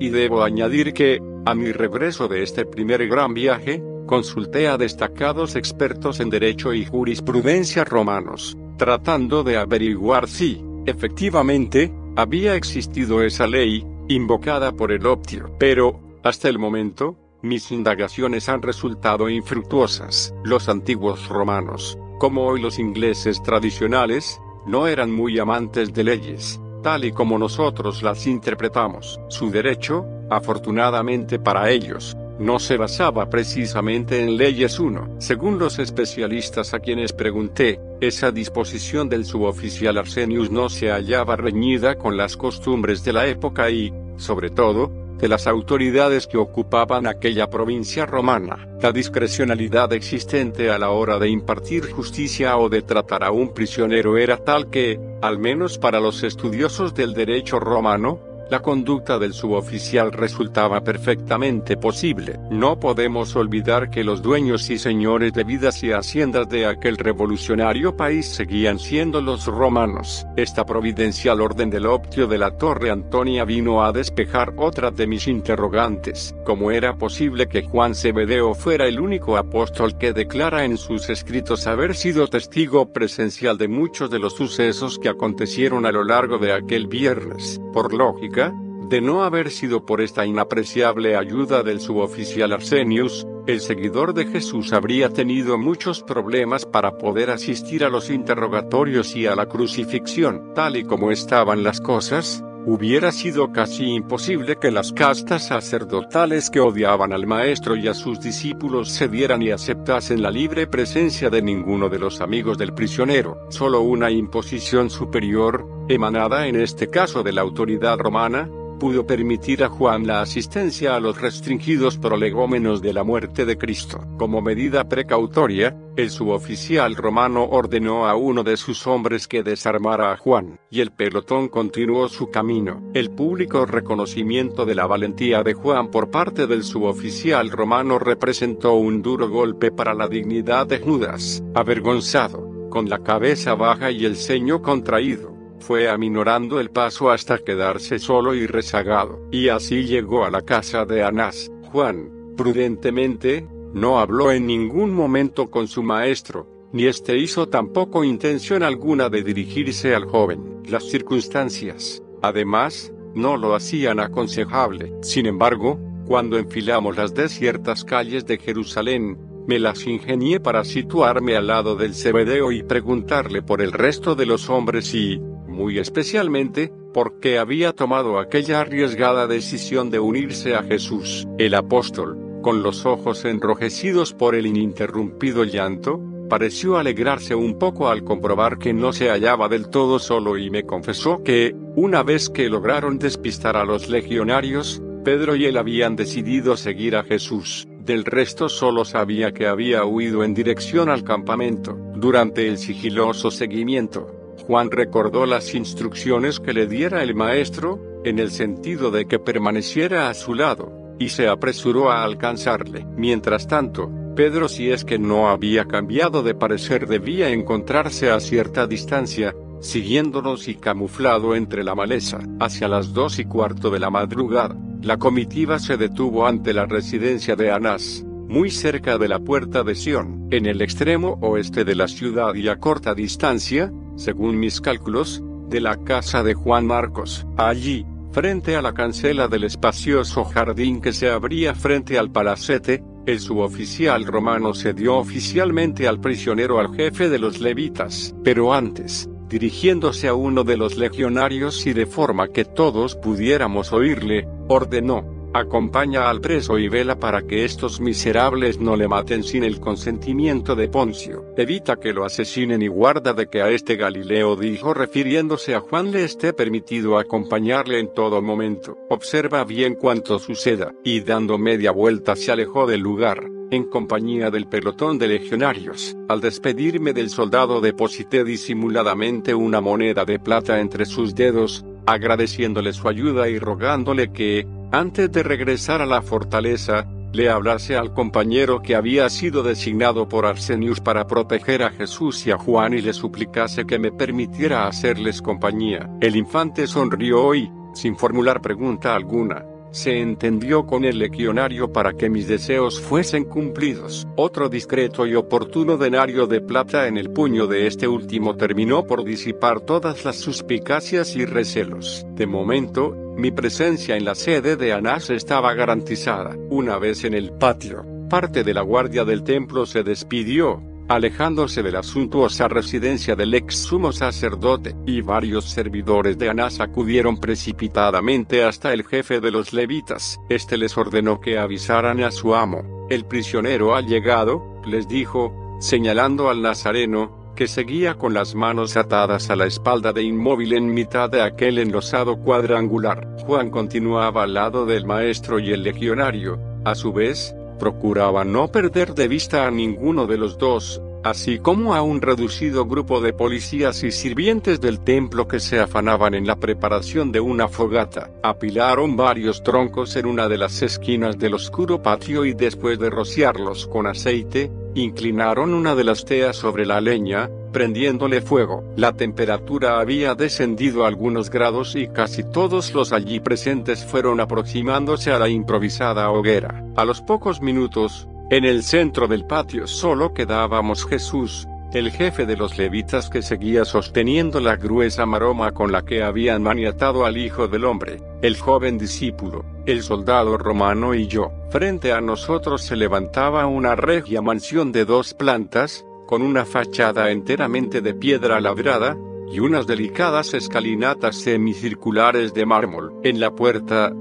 Y 0.00 0.08
debo 0.08 0.42
añadir 0.42 0.92
que, 0.92 1.20
a 1.46 1.54
mi 1.54 1.70
regreso 1.70 2.26
de 2.26 2.42
este 2.42 2.66
primer 2.66 3.06
gran 3.06 3.32
viaje, 3.32 3.80
consulté 4.06 4.66
a 4.66 4.76
destacados 4.76 5.54
expertos 5.54 6.18
en 6.18 6.28
derecho 6.28 6.74
y 6.74 6.84
jurisprudencia 6.84 7.84
romanos, 7.84 8.56
tratando 8.76 9.44
de 9.44 9.56
averiguar 9.56 10.28
si, 10.28 10.60
efectivamente, 10.86 11.92
había 12.16 12.56
existido 12.56 13.22
esa 13.22 13.46
ley, 13.46 13.86
invocada 14.08 14.72
por 14.72 14.90
el 14.90 15.06
optio. 15.06 15.54
Pero, 15.56 16.00
hasta 16.24 16.48
el 16.48 16.58
momento, 16.58 17.16
mis 17.42 17.70
indagaciones 17.70 18.48
han 18.48 18.60
resultado 18.60 19.28
infructuosas. 19.28 20.34
Los 20.42 20.68
antiguos 20.68 21.28
romanos, 21.28 21.96
como 22.18 22.44
hoy 22.44 22.60
los 22.60 22.80
ingleses 22.80 23.40
tradicionales, 23.40 24.40
no 24.66 24.88
eran 24.88 25.12
muy 25.12 25.38
amantes 25.38 25.94
de 25.94 26.02
leyes, 26.02 26.60
tal 26.82 27.04
y 27.04 27.12
como 27.12 27.38
nosotros 27.38 28.02
las 28.02 28.26
interpretamos. 28.26 29.20
Su 29.28 29.50
derecho, 29.50 30.06
afortunadamente 30.30 31.38
para 31.38 31.70
ellos, 31.70 32.16
no 32.38 32.58
se 32.58 32.76
basaba 32.76 33.30
precisamente 33.30 34.22
en 34.22 34.36
leyes 34.36 34.78
1. 34.78 35.16
Según 35.18 35.58
los 35.58 35.78
especialistas 35.78 36.74
a 36.74 36.80
quienes 36.80 37.12
pregunté, 37.12 37.80
esa 38.00 38.30
disposición 38.30 39.08
del 39.08 39.24
suboficial 39.24 39.98
Arsenius 39.98 40.50
no 40.50 40.68
se 40.68 40.90
hallaba 40.90 41.36
reñida 41.36 41.96
con 41.96 42.16
las 42.16 42.36
costumbres 42.36 43.04
de 43.04 43.12
la 43.12 43.26
época 43.26 43.70
y, 43.70 43.92
sobre 44.16 44.50
todo, 44.50 45.05
de 45.18 45.28
las 45.28 45.46
autoridades 45.46 46.26
que 46.26 46.36
ocupaban 46.36 47.06
aquella 47.06 47.48
provincia 47.48 48.06
romana. 48.06 48.68
La 48.80 48.92
discrecionalidad 48.92 49.92
existente 49.92 50.70
a 50.70 50.78
la 50.78 50.90
hora 50.90 51.18
de 51.18 51.28
impartir 51.28 51.90
justicia 51.90 52.56
o 52.58 52.68
de 52.68 52.82
tratar 52.82 53.24
a 53.24 53.30
un 53.30 53.54
prisionero 53.54 54.18
era 54.18 54.36
tal 54.36 54.68
que, 54.68 55.00
al 55.22 55.38
menos 55.38 55.78
para 55.78 56.00
los 56.00 56.22
estudiosos 56.22 56.94
del 56.94 57.14
derecho 57.14 57.58
romano, 57.58 58.20
la 58.50 58.60
conducta 58.60 59.18
del 59.18 59.32
suboficial 59.32 60.12
resultaba 60.12 60.82
perfectamente 60.82 61.76
posible. 61.76 62.38
No 62.50 62.78
podemos 62.78 63.34
olvidar 63.34 63.90
que 63.90 64.04
los 64.04 64.22
dueños 64.22 64.70
y 64.70 64.78
señores 64.78 65.32
de 65.32 65.44
vidas 65.44 65.82
y 65.82 65.90
haciendas 65.90 66.48
de 66.48 66.66
aquel 66.66 66.96
revolucionario 66.96 67.96
país 67.96 68.26
seguían 68.26 68.78
siendo 68.78 69.20
los 69.20 69.46
romanos. 69.46 70.26
Esta 70.36 70.64
providencial 70.64 71.40
orden 71.40 71.70
del 71.70 71.86
optio 71.86 72.26
de 72.28 72.38
la 72.38 72.56
Torre 72.56 72.90
Antonia 72.90 73.44
vino 73.44 73.84
a 73.84 73.92
despejar 73.92 74.54
otra 74.56 74.90
de 74.90 75.06
mis 75.06 75.26
interrogantes. 75.26 76.34
¿Cómo 76.44 76.70
era 76.70 76.96
posible 76.96 77.48
que 77.48 77.62
Juan 77.62 77.94
Cebedeo 77.94 78.54
fuera 78.54 78.86
el 78.86 79.00
único 79.00 79.36
apóstol 79.36 79.98
que 79.98 80.12
declara 80.12 80.64
en 80.64 80.76
sus 80.76 81.10
escritos 81.10 81.66
haber 81.66 81.96
sido 81.96 82.28
testigo 82.28 82.92
presencial 82.92 83.58
de 83.58 83.68
muchos 83.68 84.10
de 84.10 84.20
los 84.20 84.34
sucesos 84.34 84.98
que 85.00 85.08
acontecieron 85.08 85.84
a 85.84 85.92
lo 85.92 86.04
largo 86.04 86.38
de 86.38 86.52
aquel 86.52 86.86
viernes? 86.86 87.60
Por 87.72 87.92
lógica, 87.92 88.35
de 88.36 89.00
no 89.00 89.24
haber 89.24 89.50
sido 89.50 89.86
por 89.86 90.02
esta 90.02 90.26
inapreciable 90.26 91.16
ayuda 91.16 91.62
del 91.62 91.80
suboficial 91.80 92.52
Arsenius, 92.52 93.26
el 93.46 93.60
seguidor 93.60 94.12
de 94.12 94.26
Jesús 94.26 94.74
habría 94.74 95.08
tenido 95.08 95.56
muchos 95.56 96.02
problemas 96.02 96.66
para 96.66 96.98
poder 96.98 97.30
asistir 97.30 97.82
a 97.82 97.88
los 97.88 98.10
interrogatorios 98.10 99.16
y 99.16 99.26
a 99.26 99.34
la 99.34 99.46
crucifixión. 99.46 100.52
Tal 100.54 100.76
y 100.76 100.84
como 100.84 101.10
estaban 101.10 101.62
las 101.62 101.80
cosas, 101.80 102.44
hubiera 102.66 103.12
sido 103.12 103.52
casi 103.52 103.84
imposible 103.84 104.56
que 104.56 104.72
las 104.72 104.92
castas 104.92 105.46
sacerdotales 105.46 106.50
que 106.50 106.58
odiaban 106.58 107.12
al 107.12 107.24
maestro 107.24 107.76
y 107.76 107.86
a 107.86 107.94
sus 107.94 108.20
discípulos 108.20 108.90
cedieran 108.92 109.40
y 109.40 109.52
aceptasen 109.52 110.20
la 110.20 110.32
libre 110.32 110.66
presencia 110.66 111.30
de 111.30 111.42
ninguno 111.42 111.88
de 111.88 112.00
los 112.00 112.20
amigos 112.20 112.58
del 112.58 112.74
prisionero. 112.74 113.46
Solo 113.50 113.82
una 113.82 114.10
imposición 114.10 114.90
superior, 114.90 115.64
emanada 115.88 116.48
en 116.48 116.56
este 116.56 116.90
caso 116.90 117.22
de 117.22 117.32
la 117.32 117.42
autoridad 117.42 117.98
romana, 117.98 118.50
pudo 118.78 119.06
permitir 119.06 119.64
a 119.64 119.68
Juan 119.68 120.06
la 120.06 120.20
asistencia 120.20 120.96
a 120.96 121.00
los 121.00 121.20
restringidos 121.20 121.98
prolegómenos 121.98 122.82
de 122.82 122.92
la 122.92 123.04
muerte 123.04 123.44
de 123.44 123.56
Cristo. 123.56 124.00
Como 124.18 124.40
medida 124.40 124.88
precautoria, 124.88 125.76
el 125.96 126.10
suboficial 126.10 126.94
romano 126.94 127.44
ordenó 127.44 128.06
a 128.06 128.16
uno 128.16 128.42
de 128.42 128.56
sus 128.56 128.86
hombres 128.86 129.28
que 129.28 129.42
desarmara 129.42 130.12
a 130.12 130.16
Juan, 130.16 130.58
y 130.70 130.80
el 130.80 130.90
pelotón 130.90 131.48
continuó 131.48 132.08
su 132.08 132.30
camino. 132.30 132.82
El 132.94 133.10
público 133.10 133.66
reconocimiento 133.66 134.66
de 134.66 134.74
la 134.74 134.86
valentía 134.86 135.42
de 135.42 135.54
Juan 135.54 135.90
por 135.90 136.10
parte 136.10 136.46
del 136.46 136.64
suboficial 136.64 137.50
romano 137.50 137.98
representó 137.98 138.74
un 138.74 139.02
duro 139.02 139.28
golpe 139.28 139.70
para 139.70 139.94
la 139.94 140.08
dignidad 140.08 140.66
de 140.66 140.78
Judas, 140.78 141.42
avergonzado, 141.54 142.68
con 142.68 142.88
la 142.88 142.98
cabeza 142.98 143.54
baja 143.54 143.90
y 143.90 144.04
el 144.04 144.16
ceño 144.16 144.60
contraído 144.60 145.35
fue 145.60 145.88
aminorando 145.88 146.60
el 146.60 146.70
paso 146.70 147.10
hasta 147.10 147.38
quedarse 147.38 147.98
solo 147.98 148.34
y 148.34 148.46
rezagado, 148.46 149.20
y 149.30 149.48
así 149.48 149.84
llegó 149.84 150.24
a 150.24 150.30
la 150.30 150.42
casa 150.42 150.84
de 150.84 151.02
Anás. 151.02 151.50
Juan, 151.72 152.10
prudentemente, 152.36 153.46
no 153.72 153.98
habló 153.98 154.32
en 154.32 154.46
ningún 154.46 154.94
momento 154.94 155.50
con 155.50 155.68
su 155.68 155.82
maestro, 155.82 156.48
ni 156.72 156.84
éste 156.86 157.16
hizo 157.18 157.48
tampoco 157.48 158.04
intención 158.04 158.62
alguna 158.62 159.08
de 159.08 159.22
dirigirse 159.22 159.94
al 159.94 160.04
joven. 160.04 160.62
Las 160.68 160.84
circunstancias, 160.84 162.02
además, 162.22 162.92
no 163.14 163.36
lo 163.36 163.54
hacían 163.54 164.00
aconsejable. 164.00 164.92
Sin 165.02 165.26
embargo, 165.26 165.78
cuando 166.06 166.38
enfilamos 166.38 166.96
las 166.96 167.14
desiertas 167.14 167.84
calles 167.84 168.26
de 168.26 168.38
Jerusalén, 168.38 169.18
me 169.46 169.58
las 169.58 169.86
ingenié 169.86 170.40
para 170.40 170.64
situarme 170.64 171.36
al 171.36 171.46
lado 171.46 171.76
del 171.76 171.94
Cebedeo 171.94 172.52
y 172.52 172.62
preguntarle 172.62 173.42
por 173.42 173.62
el 173.62 173.72
resto 173.72 174.14
de 174.14 174.26
los 174.26 174.50
hombres 174.50 174.92
y, 174.94 175.20
muy 175.56 175.78
especialmente, 175.78 176.70
porque 176.92 177.38
había 177.38 177.72
tomado 177.72 178.20
aquella 178.20 178.60
arriesgada 178.60 179.26
decisión 179.26 179.90
de 179.90 179.98
unirse 179.98 180.54
a 180.54 180.62
Jesús. 180.62 181.26
El 181.38 181.54
apóstol, 181.54 182.18
con 182.42 182.62
los 182.62 182.84
ojos 182.86 183.24
enrojecidos 183.24 184.12
por 184.12 184.34
el 184.34 184.46
ininterrumpido 184.46 185.44
llanto, 185.44 186.00
pareció 186.28 186.76
alegrarse 186.76 187.34
un 187.34 187.58
poco 187.58 187.88
al 187.88 188.04
comprobar 188.04 188.58
que 188.58 188.74
no 188.74 188.92
se 188.92 189.08
hallaba 189.08 189.48
del 189.48 189.68
todo 189.68 189.98
solo 189.98 190.36
y 190.36 190.50
me 190.50 190.64
confesó 190.64 191.22
que, 191.24 191.56
una 191.74 192.02
vez 192.02 192.28
que 192.28 192.48
lograron 192.48 192.98
despistar 192.98 193.56
a 193.56 193.64
los 193.64 193.88
legionarios, 193.88 194.82
Pedro 195.04 195.36
y 195.36 195.46
él 195.46 195.56
habían 195.56 195.96
decidido 195.96 196.56
seguir 196.56 196.96
a 196.96 197.04
Jesús. 197.04 197.66
Del 197.78 198.04
resto 198.04 198.48
solo 198.48 198.84
sabía 198.84 199.32
que 199.32 199.46
había 199.46 199.84
huido 199.84 200.24
en 200.24 200.34
dirección 200.34 200.88
al 200.88 201.04
campamento. 201.04 201.78
Durante 201.94 202.48
el 202.48 202.58
sigiloso 202.58 203.30
seguimiento, 203.30 204.25
Juan 204.46 204.70
recordó 204.70 205.26
las 205.26 205.54
instrucciones 205.54 206.38
que 206.38 206.52
le 206.52 206.66
diera 206.66 207.02
el 207.02 207.14
maestro, 207.14 207.80
en 208.04 208.20
el 208.20 208.30
sentido 208.30 208.92
de 208.92 209.06
que 209.06 209.18
permaneciera 209.18 210.08
a 210.08 210.14
su 210.14 210.34
lado, 210.34 210.94
y 211.00 211.08
se 211.08 211.26
apresuró 211.26 211.90
a 211.90 212.04
alcanzarle. 212.04 212.86
Mientras 212.96 213.48
tanto, 213.48 213.90
Pedro 214.14 214.48
si 214.48 214.70
es 214.70 214.84
que 214.84 214.98
no 214.98 215.28
había 215.28 215.66
cambiado 215.66 216.22
de 216.22 216.34
parecer 216.34 216.86
debía 216.86 217.30
encontrarse 217.30 218.10
a 218.10 218.20
cierta 218.20 218.66
distancia, 218.66 219.34
siguiéndonos 219.60 220.46
y 220.48 220.54
camuflado 220.54 221.34
entre 221.34 221.64
la 221.64 221.74
maleza. 221.74 222.20
Hacia 222.38 222.68
las 222.68 222.92
dos 222.92 223.18
y 223.18 223.24
cuarto 223.24 223.70
de 223.70 223.80
la 223.80 223.90
madrugada, 223.90 224.56
la 224.80 224.96
comitiva 224.96 225.58
se 225.58 225.76
detuvo 225.76 226.26
ante 226.26 226.54
la 226.54 226.66
residencia 226.66 227.34
de 227.34 227.50
Anás, 227.50 228.04
muy 228.06 228.50
cerca 228.50 228.96
de 228.96 229.08
la 229.08 229.18
puerta 229.18 229.64
de 229.64 229.74
Sion, 229.74 230.28
en 230.30 230.46
el 230.46 230.62
extremo 230.62 231.18
oeste 231.20 231.64
de 231.64 231.74
la 231.74 231.88
ciudad 231.88 232.34
y 232.34 232.48
a 232.48 232.56
corta 232.58 232.94
distancia, 232.94 233.72
según 233.96 234.38
mis 234.38 234.60
cálculos, 234.60 235.22
de 235.48 235.60
la 235.60 235.76
casa 235.76 236.22
de 236.22 236.34
Juan 236.34 236.66
Marcos. 236.66 237.26
Allí, 237.36 237.86
frente 238.12 238.56
a 238.56 238.62
la 238.62 238.72
cancela 238.72 239.28
del 239.28 239.44
espacioso 239.44 240.24
jardín 240.24 240.80
que 240.80 240.92
se 240.92 241.10
abría 241.10 241.54
frente 241.54 241.98
al 241.98 242.10
palacete, 242.10 242.82
el 243.06 243.20
suboficial 243.20 244.04
romano 244.04 244.54
se 244.54 244.74
dio 244.74 244.96
oficialmente 244.96 245.86
al 245.86 246.00
prisionero 246.00 246.58
al 246.58 246.74
jefe 246.74 247.08
de 247.08 247.18
los 247.20 247.40
levitas, 247.40 248.14
pero 248.24 248.52
antes, 248.52 249.08
dirigiéndose 249.28 250.08
a 250.08 250.14
uno 250.14 250.44
de 250.44 250.56
los 250.56 250.76
legionarios 250.76 251.66
y 251.66 251.72
de 251.72 251.86
forma 251.86 252.28
que 252.28 252.44
todos 252.44 252.96
pudiéramos 252.96 253.72
oírle, 253.72 254.28
ordenó, 254.48 255.15
acompaña 255.38 256.08
al 256.08 256.20
preso 256.20 256.58
y 256.58 256.68
vela 256.68 256.98
para 256.98 257.22
que 257.22 257.44
estos 257.44 257.80
miserables 257.80 258.58
no 258.58 258.76
le 258.76 258.88
maten 258.88 259.22
sin 259.22 259.44
el 259.44 259.60
consentimiento 259.60 260.54
de 260.54 260.68
Poncio. 260.68 261.24
Evita 261.36 261.76
que 261.76 261.92
lo 261.92 262.04
asesinen 262.04 262.62
y 262.62 262.68
guarda 262.68 263.12
de 263.12 263.28
que 263.28 263.42
a 263.42 263.50
este 263.50 263.76
Galileo 263.76 264.36
dijo 264.36 264.74
refiriéndose 264.74 265.54
a 265.54 265.60
Juan 265.60 265.92
le 265.92 266.04
esté 266.04 266.32
permitido 266.32 266.98
acompañarle 266.98 267.80
en 267.80 267.92
todo 267.92 268.22
momento. 268.22 268.76
Observa 268.90 269.44
bien 269.44 269.74
cuanto 269.74 270.18
suceda, 270.18 270.72
y 270.84 271.00
dando 271.00 271.38
media 271.38 271.70
vuelta 271.70 272.16
se 272.16 272.32
alejó 272.32 272.66
del 272.66 272.80
lugar 272.80 273.30
en 273.50 273.64
compañía 273.64 274.30
del 274.30 274.48
pelotón 274.48 274.98
de 274.98 275.08
legionarios. 275.08 275.96
Al 276.08 276.20
despedirme 276.20 276.92
del 276.92 277.10
soldado 277.10 277.60
deposité 277.60 278.24
disimuladamente 278.24 279.34
una 279.34 279.60
moneda 279.60 280.04
de 280.04 280.18
plata 280.18 280.60
entre 280.60 280.84
sus 280.84 281.14
dedos, 281.14 281.64
agradeciéndole 281.86 282.72
su 282.72 282.88
ayuda 282.88 283.28
y 283.28 283.38
rogándole 283.38 284.12
que, 284.12 284.46
antes 284.72 285.10
de 285.12 285.22
regresar 285.22 285.80
a 285.80 285.86
la 285.86 286.02
fortaleza, 286.02 286.86
le 287.12 287.30
hablase 287.30 287.76
al 287.76 287.94
compañero 287.94 288.60
que 288.60 288.74
había 288.74 289.08
sido 289.08 289.42
designado 289.42 290.08
por 290.08 290.26
Arsenius 290.26 290.80
para 290.80 291.06
proteger 291.06 291.62
a 291.62 291.70
Jesús 291.70 292.26
y 292.26 292.30
a 292.30 292.36
Juan 292.36 292.74
y 292.74 292.82
le 292.82 292.92
suplicase 292.92 293.64
que 293.64 293.78
me 293.78 293.90
permitiera 293.90 294.66
hacerles 294.66 295.22
compañía. 295.22 295.88
El 296.00 296.16
infante 296.16 296.66
sonrió 296.66 297.34
y, 297.34 297.50
sin 297.74 297.96
formular 297.96 298.42
pregunta 298.42 298.94
alguna, 298.94 299.44
se 299.70 300.00
entendió 300.00 300.66
con 300.66 300.84
el 300.84 300.98
legionario 300.98 301.72
para 301.72 301.92
que 301.92 302.08
mis 302.08 302.28
deseos 302.28 302.80
fuesen 302.80 303.24
cumplidos. 303.24 304.06
Otro 304.16 304.48
discreto 304.48 305.06
y 305.06 305.14
oportuno 305.14 305.76
denario 305.76 306.26
de 306.26 306.40
plata 306.40 306.88
en 306.88 306.96
el 306.96 307.10
puño 307.10 307.46
de 307.46 307.66
este 307.66 307.88
último 307.88 308.36
terminó 308.36 308.86
por 308.86 309.04
disipar 309.04 309.60
todas 309.60 310.04
las 310.04 310.16
suspicacias 310.16 311.16
y 311.16 311.24
recelos. 311.24 312.06
De 312.14 312.26
momento, 312.26 312.96
mi 313.16 313.30
presencia 313.30 313.96
en 313.96 314.04
la 314.04 314.14
sede 314.14 314.56
de 314.56 314.72
Anás 314.72 315.10
estaba 315.10 315.54
garantizada. 315.54 316.36
Una 316.50 316.78
vez 316.78 317.04
en 317.04 317.14
el 317.14 317.32
patio, 317.32 317.84
parte 318.08 318.44
de 318.44 318.54
la 318.54 318.62
guardia 318.62 319.04
del 319.04 319.24
templo 319.24 319.66
se 319.66 319.82
despidió, 319.82 320.62
alejándose 320.88 321.62
de 321.62 321.72
la 321.72 321.82
suntuosa 321.82 322.48
residencia 322.48 323.16
del 323.16 323.34
ex 323.34 323.56
sumo 323.56 323.92
sacerdote, 323.92 324.74
y 324.86 325.00
varios 325.00 325.44
servidores 325.50 326.18
de 326.18 326.30
Anás 326.30 326.60
acudieron 326.60 327.18
precipitadamente 327.18 328.44
hasta 328.44 328.72
el 328.72 328.84
jefe 328.84 329.20
de 329.20 329.30
los 329.30 329.52
levitas. 329.52 330.18
Este 330.28 330.56
les 330.56 330.76
ordenó 330.76 331.20
que 331.20 331.38
avisaran 331.38 332.02
a 332.02 332.10
su 332.10 332.34
amo. 332.34 332.86
El 332.90 333.04
prisionero 333.04 333.74
ha 333.74 333.80
llegado, 333.80 334.60
les 334.66 334.88
dijo, 334.88 335.58
señalando 335.60 336.28
al 336.28 336.42
nazareno, 336.42 337.26
que 337.36 337.46
seguía 337.46 337.94
con 337.94 338.14
las 338.14 338.34
manos 338.34 338.76
atadas 338.76 339.28
a 339.28 339.36
la 339.36 339.46
espalda 339.46 339.92
de 339.92 340.02
inmóvil 340.02 340.54
en 340.54 340.72
mitad 340.72 341.10
de 341.10 341.20
aquel 341.20 341.58
enlosado 341.58 342.16
cuadrangular. 342.16 343.06
Juan 343.26 343.50
continuaba 343.50 344.22
al 344.22 344.34
lado 344.34 344.64
del 344.64 344.86
maestro 344.86 345.38
y 345.38 345.52
el 345.52 345.62
legionario, 345.62 346.40
a 346.64 346.74
su 346.74 346.92
vez, 346.92 347.34
procuraba 347.58 348.24
no 348.24 348.48
perder 348.48 348.94
de 348.94 349.08
vista 349.08 349.46
a 349.46 349.50
ninguno 349.50 350.06
de 350.06 350.18
los 350.18 350.38
dos, 350.38 350.80
así 351.08 351.38
como 351.38 351.74
a 351.74 351.82
un 351.82 352.02
reducido 352.02 352.66
grupo 352.66 353.00
de 353.00 353.12
policías 353.12 353.82
y 353.84 353.90
sirvientes 353.90 354.60
del 354.60 354.80
templo 354.80 355.28
que 355.28 355.40
se 355.40 355.60
afanaban 355.60 356.14
en 356.14 356.26
la 356.26 356.36
preparación 356.36 357.12
de 357.12 357.20
una 357.20 357.48
fogata. 357.48 358.10
Apilaron 358.22 358.96
varios 358.96 359.42
troncos 359.42 359.96
en 359.96 360.06
una 360.06 360.28
de 360.28 360.38
las 360.38 360.62
esquinas 360.62 361.18
del 361.18 361.34
oscuro 361.34 361.82
patio 361.82 362.24
y 362.24 362.34
después 362.34 362.78
de 362.78 362.90
rociarlos 362.90 363.66
con 363.66 363.86
aceite, 363.86 364.50
inclinaron 364.74 365.54
una 365.54 365.74
de 365.74 365.84
las 365.84 366.04
teas 366.04 366.36
sobre 366.36 366.66
la 366.66 366.80
leña, 366.80 367.30
prendiéndole 367.52 368.20
fuego. 368.20 368.64
La 368.76 368.92
temperatura 368.92 369.80
había 369.80 370.14
descendido 370.14 370.84
algunos 370.84 371.30
grados 371.30 371.74
y 371.76 371.88
casi 371.88 372.22
todos 372.24 372.74
los 372.74 372.92
allí 372.92 373.20
presentes 373.20 373.84
fueron 373.84 374.20
aproximándose 374.20 375.12
a 375.12 375.18
la 375.18 375.28
improvisada 375.28 376.10
hoguera. 376.10 376.62
A 376.76 376.84
los 376.84 377.00
pocos 377.00 377.40
minutos, 377.40 378.08
en 378.30 378.44
el 378.44 378.62
centro 378.62 379.06
del 379.06 379.24
patio 379.24 379.66
solo 379.66 380.12
quedábamos 380.12 380.84
Jesús, 380.84 381.46
el 381.72 381.90
jefe 381.90 382.26
de 382.26 382.36
los 382.36 382.58
levitas 382.58 383.08
que 383.10 383.22
seguía 383.22 383.64
sosteniendo 383.64 384.40
la 384.40 384.56
gruesa 384.56 385.06
maroma 385.06 385.52
con 385.52 385.70
la 385.70 385.84
que 385.84 386.02
habían 386.02 386.42
maniatado 386.42 387.04
al 387.04 387.18
Hijo 387.18 387.48
del 387.48 387.64
Hombre, 387.64 387.98
el 388.22 388.36
joven 388.36 388.78
discípulo, 388.78 389.44
el 389.66 389.82
soldado 389.82 390.38
romano 390.38 390.94
y 390.94 391.06
yo. 391.06 391.30
Frente 391.50 391.92
a 391.92 392.00
nosotros 392.00 392.62
se 392.62 392.76
levantaba 392.76 393.46
una 393.46 393.76
regia 393.76 394.22
mansión 394.22 394.72
de 394.72 394.84
dos 394.84 395.14
plantas, 395.14 395.84
con 396.06 396.22
una 396.22 396.44
fachada 396.44 397.10
enteramente 397.10 397.80
de 397.80 397.94
piedra 397.94 398.40
labrada, 398.40 398.96
y 399.30 399.40
unas 399.40 399.66
delicadas 399.66 400.34
escalinatas 400.34 401.16
semicirculares 401.16 402.32
de 402.32 402.46
mármol. 402.46 402.92
En 403.02 403.18
la 403.18 403.32
puerta, 403.32 403.92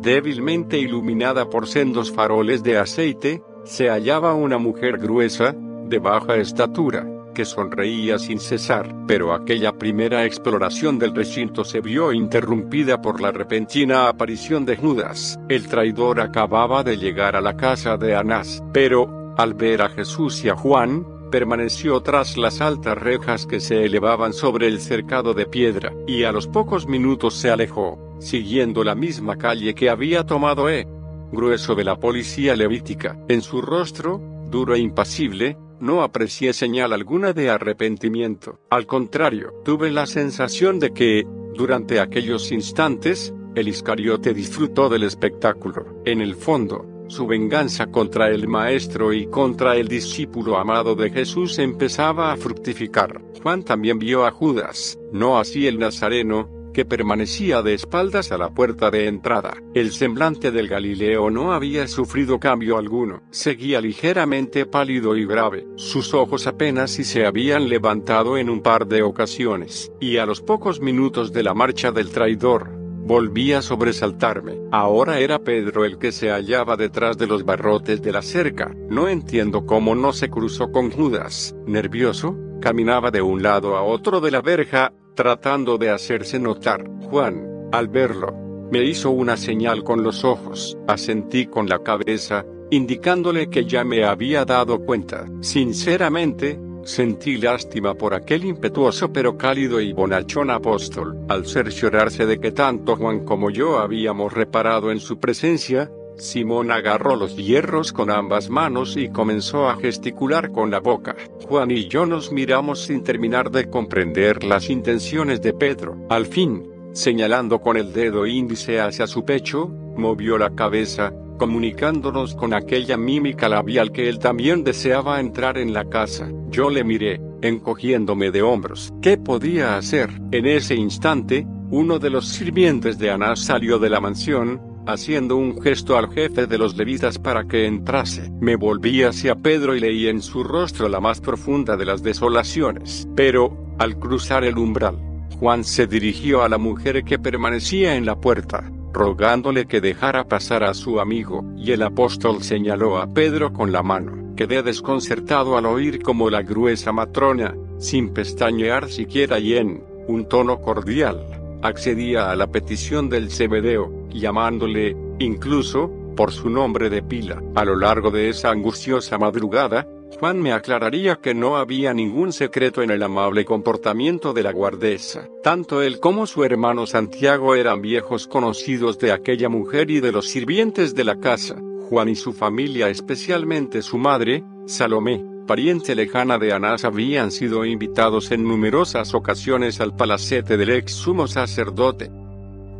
débilmente 0.00 0.78
iluminada 0.78 1.48
por 1.48 1.68
sendos 1.68 2.10
faroles 2.10 2.64
de 2.64 2.78
aceite, 2.78 3.42
se 3.64 3.88
hallaba 3.88 4.34
una 4.34 4.58
mujer 4.58 4.98
gruesa, 4.98 5.54
de 5.84 5.98
baja 5.98 6.36
estatura, 6.36 7.06
que 7.34 7.44
sonreía 7.44 8.18
sin 8.18 8.38
cesar, 8.38 8.94
pero 9.06 9.32
aquella 9.32 9.72
primera 9.72 10.24
exploración 10.24 10.98
del 10.98 11.14
recinto 11.14 11.64
se 11.64 11.80
vio 11.80 12.12
interrumpida 12.12 13.00
por 13.00 13.20
la 13.20 13.30
repentina 13.30 14.08
aparición 14.08 14.64
de 14.64 14.76
Judas. 14.76 15.38
El 15.48 15.68
traidor 15.68 16.20
acababa 16.20 16.82
de 16.82 16.96
llegar 16.96 17.36
a 17.36 17.40
la 17.40 17.56
casa 17.56 17.96
de 17.96 18.14
Anás, 18.14 18.62
pero, 18.72 19.34
al 19.36 19.54
ver 19.54 19.82
a 19.82 19.88
Jesús 19.88 20.44
y 20.44 20.48
a 20.48 20.56
Juan, 20.56 21.06
permaneció 21.30 22.02
tras 22.02 22.36
las 22.36 22.60
altas 22.60 22.98
rejas 22.98 23.46
que 23.46 23.60
se 23.60 23.84
elevaban 23.84 24.34
sobre 24.34 24.66
el 24.66 24.80
cercado 24.80 25.32
de 25.32 25.46
piedra, 25.46 25.92
y 26.06 26.24
a 26.24 26.32
los 26.32 26.46
pocos 26.46 26.86
minutos 26.86 27.34
se 27.34 27.50
alejó, 27.50 27.98
siguiendo 28.18 28.84
la 28.84 28.94
misma 28.94 29.36
calle 29.36 29.74
que 29.74 29.88
había 29.88 30.26
tomado 30.26 30.68
E. 30.68 30.86
Grueso 31.32 31.74
de 31.74 31.82
la 31.84 31.98
policía 31.98 32.54
levítica. 32.54 33.18
En 33.28 33.40
su 33.40 33.62
rostro, 33.62 34.20
duro 34.50 34.74
e 34.74 34.78
impasible, 34.78 35.56
no 35.80 36.02
aprecié 36.02 36.52
señal 36.52 36.92
alguna 36.92 37.32
de 37.32 37.48
arrepentimiento. 37.48 38.60
Al 38.70 38.86
contrario, 38.86 39.54
tuve 39.64 39.90
la 39.90 40.06
sensación 40.06 40.78
de 40.78 40.92
que, 40.92 41.26
durante 41.54 42.00
aquellos 42.00 42.52
instantes, 42.52 43.34
el 43.54 43.68
Iscariote 43.68 44.34
disfrutó 44.34 44.88
del 44.88 45.04
espectáculo. 45.04 46.02
En 46.04 46.20
el 46.20 46.36
fondo, 46.36 46.86
su 47.08 47.26
venganza 47.26 47.86
contra 47.88 48.28
el 48.28 48.46
Maestro 48.46 49.12
y 49.12 49.26
contra 49.26 49.76
el 49.76 49.88
discípulo 49.88 50.56
amado 50.58 50.94
de 50.94 51.10
Jesús 51.10 51.58
empezaba 51.58 52.32
a 52.32 52.36
fructificar. 52.36 53.20
Juan 53.42 53.62
también 53.64 53.98
vio 53.98 54.24
a 54.24 54.30
Judas, 54.30 54.98
no 55.12 55.38
así 55.38 55.66
el 55.66 55.78
Nazareno, 55.78 56.61
que 56.72 56.84
permanecía 56.84 57.62
de 57.62 57.74
espaldas 57.74 58.32
a 58.32 58.38
la 58.38 58.50
puerta 58.50 58.90
de 58.90 59.06
entrada. 59.06 59.54
El 59.74 59.92
semblante 59.92 60.50
del 60.50 60.68
Galileo 60.68 61.30
no 61.30 61.52
había 61.52 61.86
sufrido 61.86 62.40
cambio 62.40 62.78
alguno. 62.78 63.22
Seguía 63.30 63.80
ligeramente 63.80 64.66
pálido 64.66 65.16
y 65.16 65.26
grave. 65.26 65.66
Sus 65.76 66.14
ojos 66.14 66.46
apenas 66.46 66.90
si 66.90 67.04
se 67.04 67.26
habían 67.26 67.68
levantado 67.68 68.36
en 68.36 68.50
un 68.50 68.62
par 68.62 68.86
de 68.86 69.02
ocasiones. 69.02 69.92
Y 70.00 70.16
a 70.16 70.26
los 70.26 70.40
pocos 70.40 70.80
minutos 70.80 71.32
de 71.32 71.42
la 71.42 71.54
marcha 71.54 71.92
del 71.92 72.10
traidor, 72.10 72.82
Volví 73.04 73.52
a 73.52 73.62
sobresaltarme. 73.62 74.60
Ahora 74.70 75.18
era 75.18 75.40
Pedro 75.40 75.84
el 75.84 75.98
que 75.98 76.12
se 76.12 76.30
hallaba 76.30 76.76
detrás 76.76 77.18
de 77.18 77.26
los 77.26 77.44
barrotes 77.44 78.00
de 78.00 78.12
la 78.12 78.22
cerca. 78.22 78.72
No 78.88 79.08
entiendo 79.08 79.66
cómo 79.66 79.96
no 79.96 80.12
se 80.12 80.30
cruzó 80.30 80.70
con 80.70 80.92
Judas. 80.92 81.52
Nervioso, 81.66 82.36
caminaba 82.60 83.10
de 83.10 83.20
un 83.20 83.42
lado 83.42 83.76
a 83.76 83.82
otro 83.82 84.20
de 84.20 84.30
la 84.30 84.40
verja, 84.40 84.92
tratando 85.14 85.78
de 85.78 85.90
hacerse 85.90 86.38
notar. 86.38 86.84
Juan, 87.10 87.68
al 87.72 87.88
verlo, 87.88 88.32
me 88.70 88.84
hizo 88.84 89.10
una 89.10 89.36
señal 89.36 89.84
con 89.84 90.02
los 90.02 90.24
ojos. 90.24 90.76
Asentí 90.86 91.46
con 91.46 91.68
la 91.68 91.82
cabeza, 91.82 92.44
indicándole 92.70 93.48
que 93.48 93.64
ya 93.64 93.84
me 93.84 94.04
había 94.04 94.44
dado 94.44 94.84
cuenta. 94.84 95.26
Sinceramente, 95.40 96.58
Sentí 96.84 97.36
lástima 97.36 97.94
por 97.94 98.12
aquel 98.12 98.44
impetuoso 98.44 99.12
pero 99.12 99.38
cálido 99.38 99.80
y 99.80 99.92
bonachón 99.92 100.50
apóstol. 100.50 101.16
Al 101.28 101.46
cerciorarse 101.46 102.26
de 102.26 102.40
que 102.40 102.50
tanto 102.50 102.96
Juan 102.96 103.24
como 103.24 103.50
yo 103.50 103.78
habíamos 103.78 104.32
reparado 104.32 104.90
en 104.90 104.98
su 104.98 105.18
presencia, 105.20 105.90
Simón 106.22 106.70
agarró 106.70 107.16
los 107.16 107.36
hierros 107.36 107.92
con 107.92 108.08
ambas 108.08 108.48
manos 108.48 108.96
y 108.96 109.08
comenzó 109.08 109.68
a 109.68 109.76
gesticular 109.76 110.52
con 110.52 110.70
la 110.70 110.78
boca. 110.78 111.16
Juan 111.48 111.72
y 111.72 111.88
yo 111.88 112.06
nos 112.06 112.30
miramos 112.30 112.84
sin 112.84 113.02
terminar 113.02 113.50
de 113.50 113.68
comprender 113.68 114.44
las 114.44 114.70
intenciones 114.70 115.42
de 115.42 115.52
Pedro. 115.52 115.96
Al 116.10 116.26
fin, 116.26 116.62
señalando 116.92 117.60
con 117.60 117.76
el 117.76 117.92
dedo 117.92 118.24
índice 118.24 118.80
hacia 118.80 119.08
su 119.08 119.24
pecho, 119.24 119.66
movió 119.96 120.38
la 120.38 120.54
cabeza, 120.54 121.12
comunicándonos 121.40 122.36
con 122.36 122.54
aquella 122.54 122.96
mímica 122.96 123.48
labial 123.48 123.90
que 123.90 124.08
él 124.08 124.20
también 124.20 124.62
deseaba 124.62 125.18
entrar 125.18 125.58
en 125.58 125.72
la 125.72 125.86
casa. 125.86 126.30
Yo 126.50 126.70
le 126.70 126.84
miré, 126.84 127.20
encogiéndome 127.42 128.30
de 128.30 128.42
hombros. 128.42 128.94
¿Qué 129.02 129.18
podía 129.18 129.76
hacer? 129.76 130.08
En 130.30 130.46
ese 130.46 130.76
instante, 130.76 131.44
uno 131.70 131.98
de 131.98 132.10
los 132.10 132.28
sirvientes 132.28 132.96
de 133.00 133.10
Anás 133.10 133.40
salió 133.40 133.80
de 133.80 133.90
la 133.90 133.98
mansión, 133.98 134.71
haciendo 134.86 135.36
un 135.36 135.60
gesto 135.60 135.96
al 135.96 136.10
jefe 136.12 136.46
de 136.46 136.58
los 136.58 136.76
levitas 136.76 137.18
para 137.18 137.44
que 137.44 137.66
entrase. 137.66 138.30
Me 138.40 138.56
volví 138.56 139.02
hacia 139.02 139.34
Pedro 139.34 139.74
y 139.74 139.80
leí 139.80 140.08
en 140.08 140.22
su 140.22 140.44
rostro 140.44 140.88
la 140.88 141.00
más 141.00 141.20
profunda 141.20 141.76
de 141.76 141.84
las 141.84 142.02
desolaciones. 142.02 143.08
Pero, 143.14 143.74
al 143.78 143.98
cruzar 143.98 144.44
el 144.44 144.58
umbral, 144.58 144.98
Juan 145.38 145.64
se 145.64 145.86
dirigió 145.86 146.42
a 146.42 146.48
la 146.48 146.58
mujer 146.58 147.04
que 147.04 147.18
permanecía 147.18 147.96
en 147.96 148.06
la 148.06 148.16
puerta, 148.16 148.70
rogándole 148.92 149.66
que 149.66 149.80
dejara 149.80 150.28
pasar 150.28 150.62
a 150.64 150.74
su 150.74 151.00
amigo, 151.00 151.44
y 151.56 151.72
el 151.72 151.82
apóstol 151.82 152.42
señaló 152.42 152.98
a 152.98 153.12
Pedro 153.12 153.52
con 153.52 153.72
la 153.72 153.82
mano. 153.82 154.34
Quedé 154.36 154.62
desconcertado 154.62 155.56
al 155.56 155.66
oír 155.66 156.00
como 156.02 156.30
la 156.30 156.42
gruesa 156.42 156.92
matrona, 156.92 157.54
sin 157.78 158.10
pestañear 158.10 158.88
siquiera 158.88 159.38
y 159.38 159.54
en 159.56 159.82
un 160.08 160.28
tono 160.28 160.60
cordial, 160.60 161.41
accedía 161.62 162.30
a 162.30 162.36
la 162.36 162.48
petición 162.48 163.08
del 163.08 163.30
cebedeo, 163.30 164.08
llamándole, 164.10 164.96
incluso, 165.18 165.90
por 166.16 166.32
su 166.32 166.50
nombre 166.50 166.90
de 166.90 167.02
pila. 167.02 167.42
A 167.54 167.64
lo 167.64 167.76
largo 167.76 168.10
de 168.10 168.28
esa 168.28 168.50
angustiosa 168.50 169.18
madrugada, 169.18 169.86
Juan 170.18 170.40
me 170.40 170.52
aclararía 170.52 171.16
que 171.16 171.34
no 171.34 171.56
había 171.56 171.94
ningún 171.94 172.32
secreto 172.32 172.82
en 172.82 172.90
el 172.90 173.02
amable 173.02 173.44
comportamiento 173.44 174.32
de 174.32 174.42
la 174.42 174.52
guardesa. 174.52 175.28
Tanto 175.42 175.82
él 175.82 176.00
como 176.00 176.26
su 176.26 176.44
hermano 176.44 176.86
Santiago 176.86 177.54
eran 177.54 177.80
viejos 177.80 178.26
conocidos 178.26 178.98
de 178.98 179.12
aquella 179.12 179.48
mujer 179.48 179.90
y 179.90 180.00
de 180.00 180.12
los 180.12 180.28
sirvientes 180.28 180.94
de 180.94 181.04
la 181.04 181.18
casa. 181.18 181.56
Juan 181.88 182.08
y 182.08 182.14
su 182.14 182.32
familia, 182.32 182.88
especialmente 182.88 183.82
su 183.82 183.98
madre, 183.98 184.44
Salomé, 184.66 185.24
pariente 185.52 185.94
lejana 185.94 186.38
de 186.38 186.54
Anás, 186.54 186.86
habían 186.86 187.30
sido 187.30 187.66
invitados 187.66 188.30
en 188.30 188.42
numerosas 188.42 189.12
ocasiones 189.12 189.82
al 189.82 189.94
palacete 189.94 190.56
del 190.56 190.70
ex 190.70 190.92
sumo 190.92 191.26
sacerdote. 191.26 192.10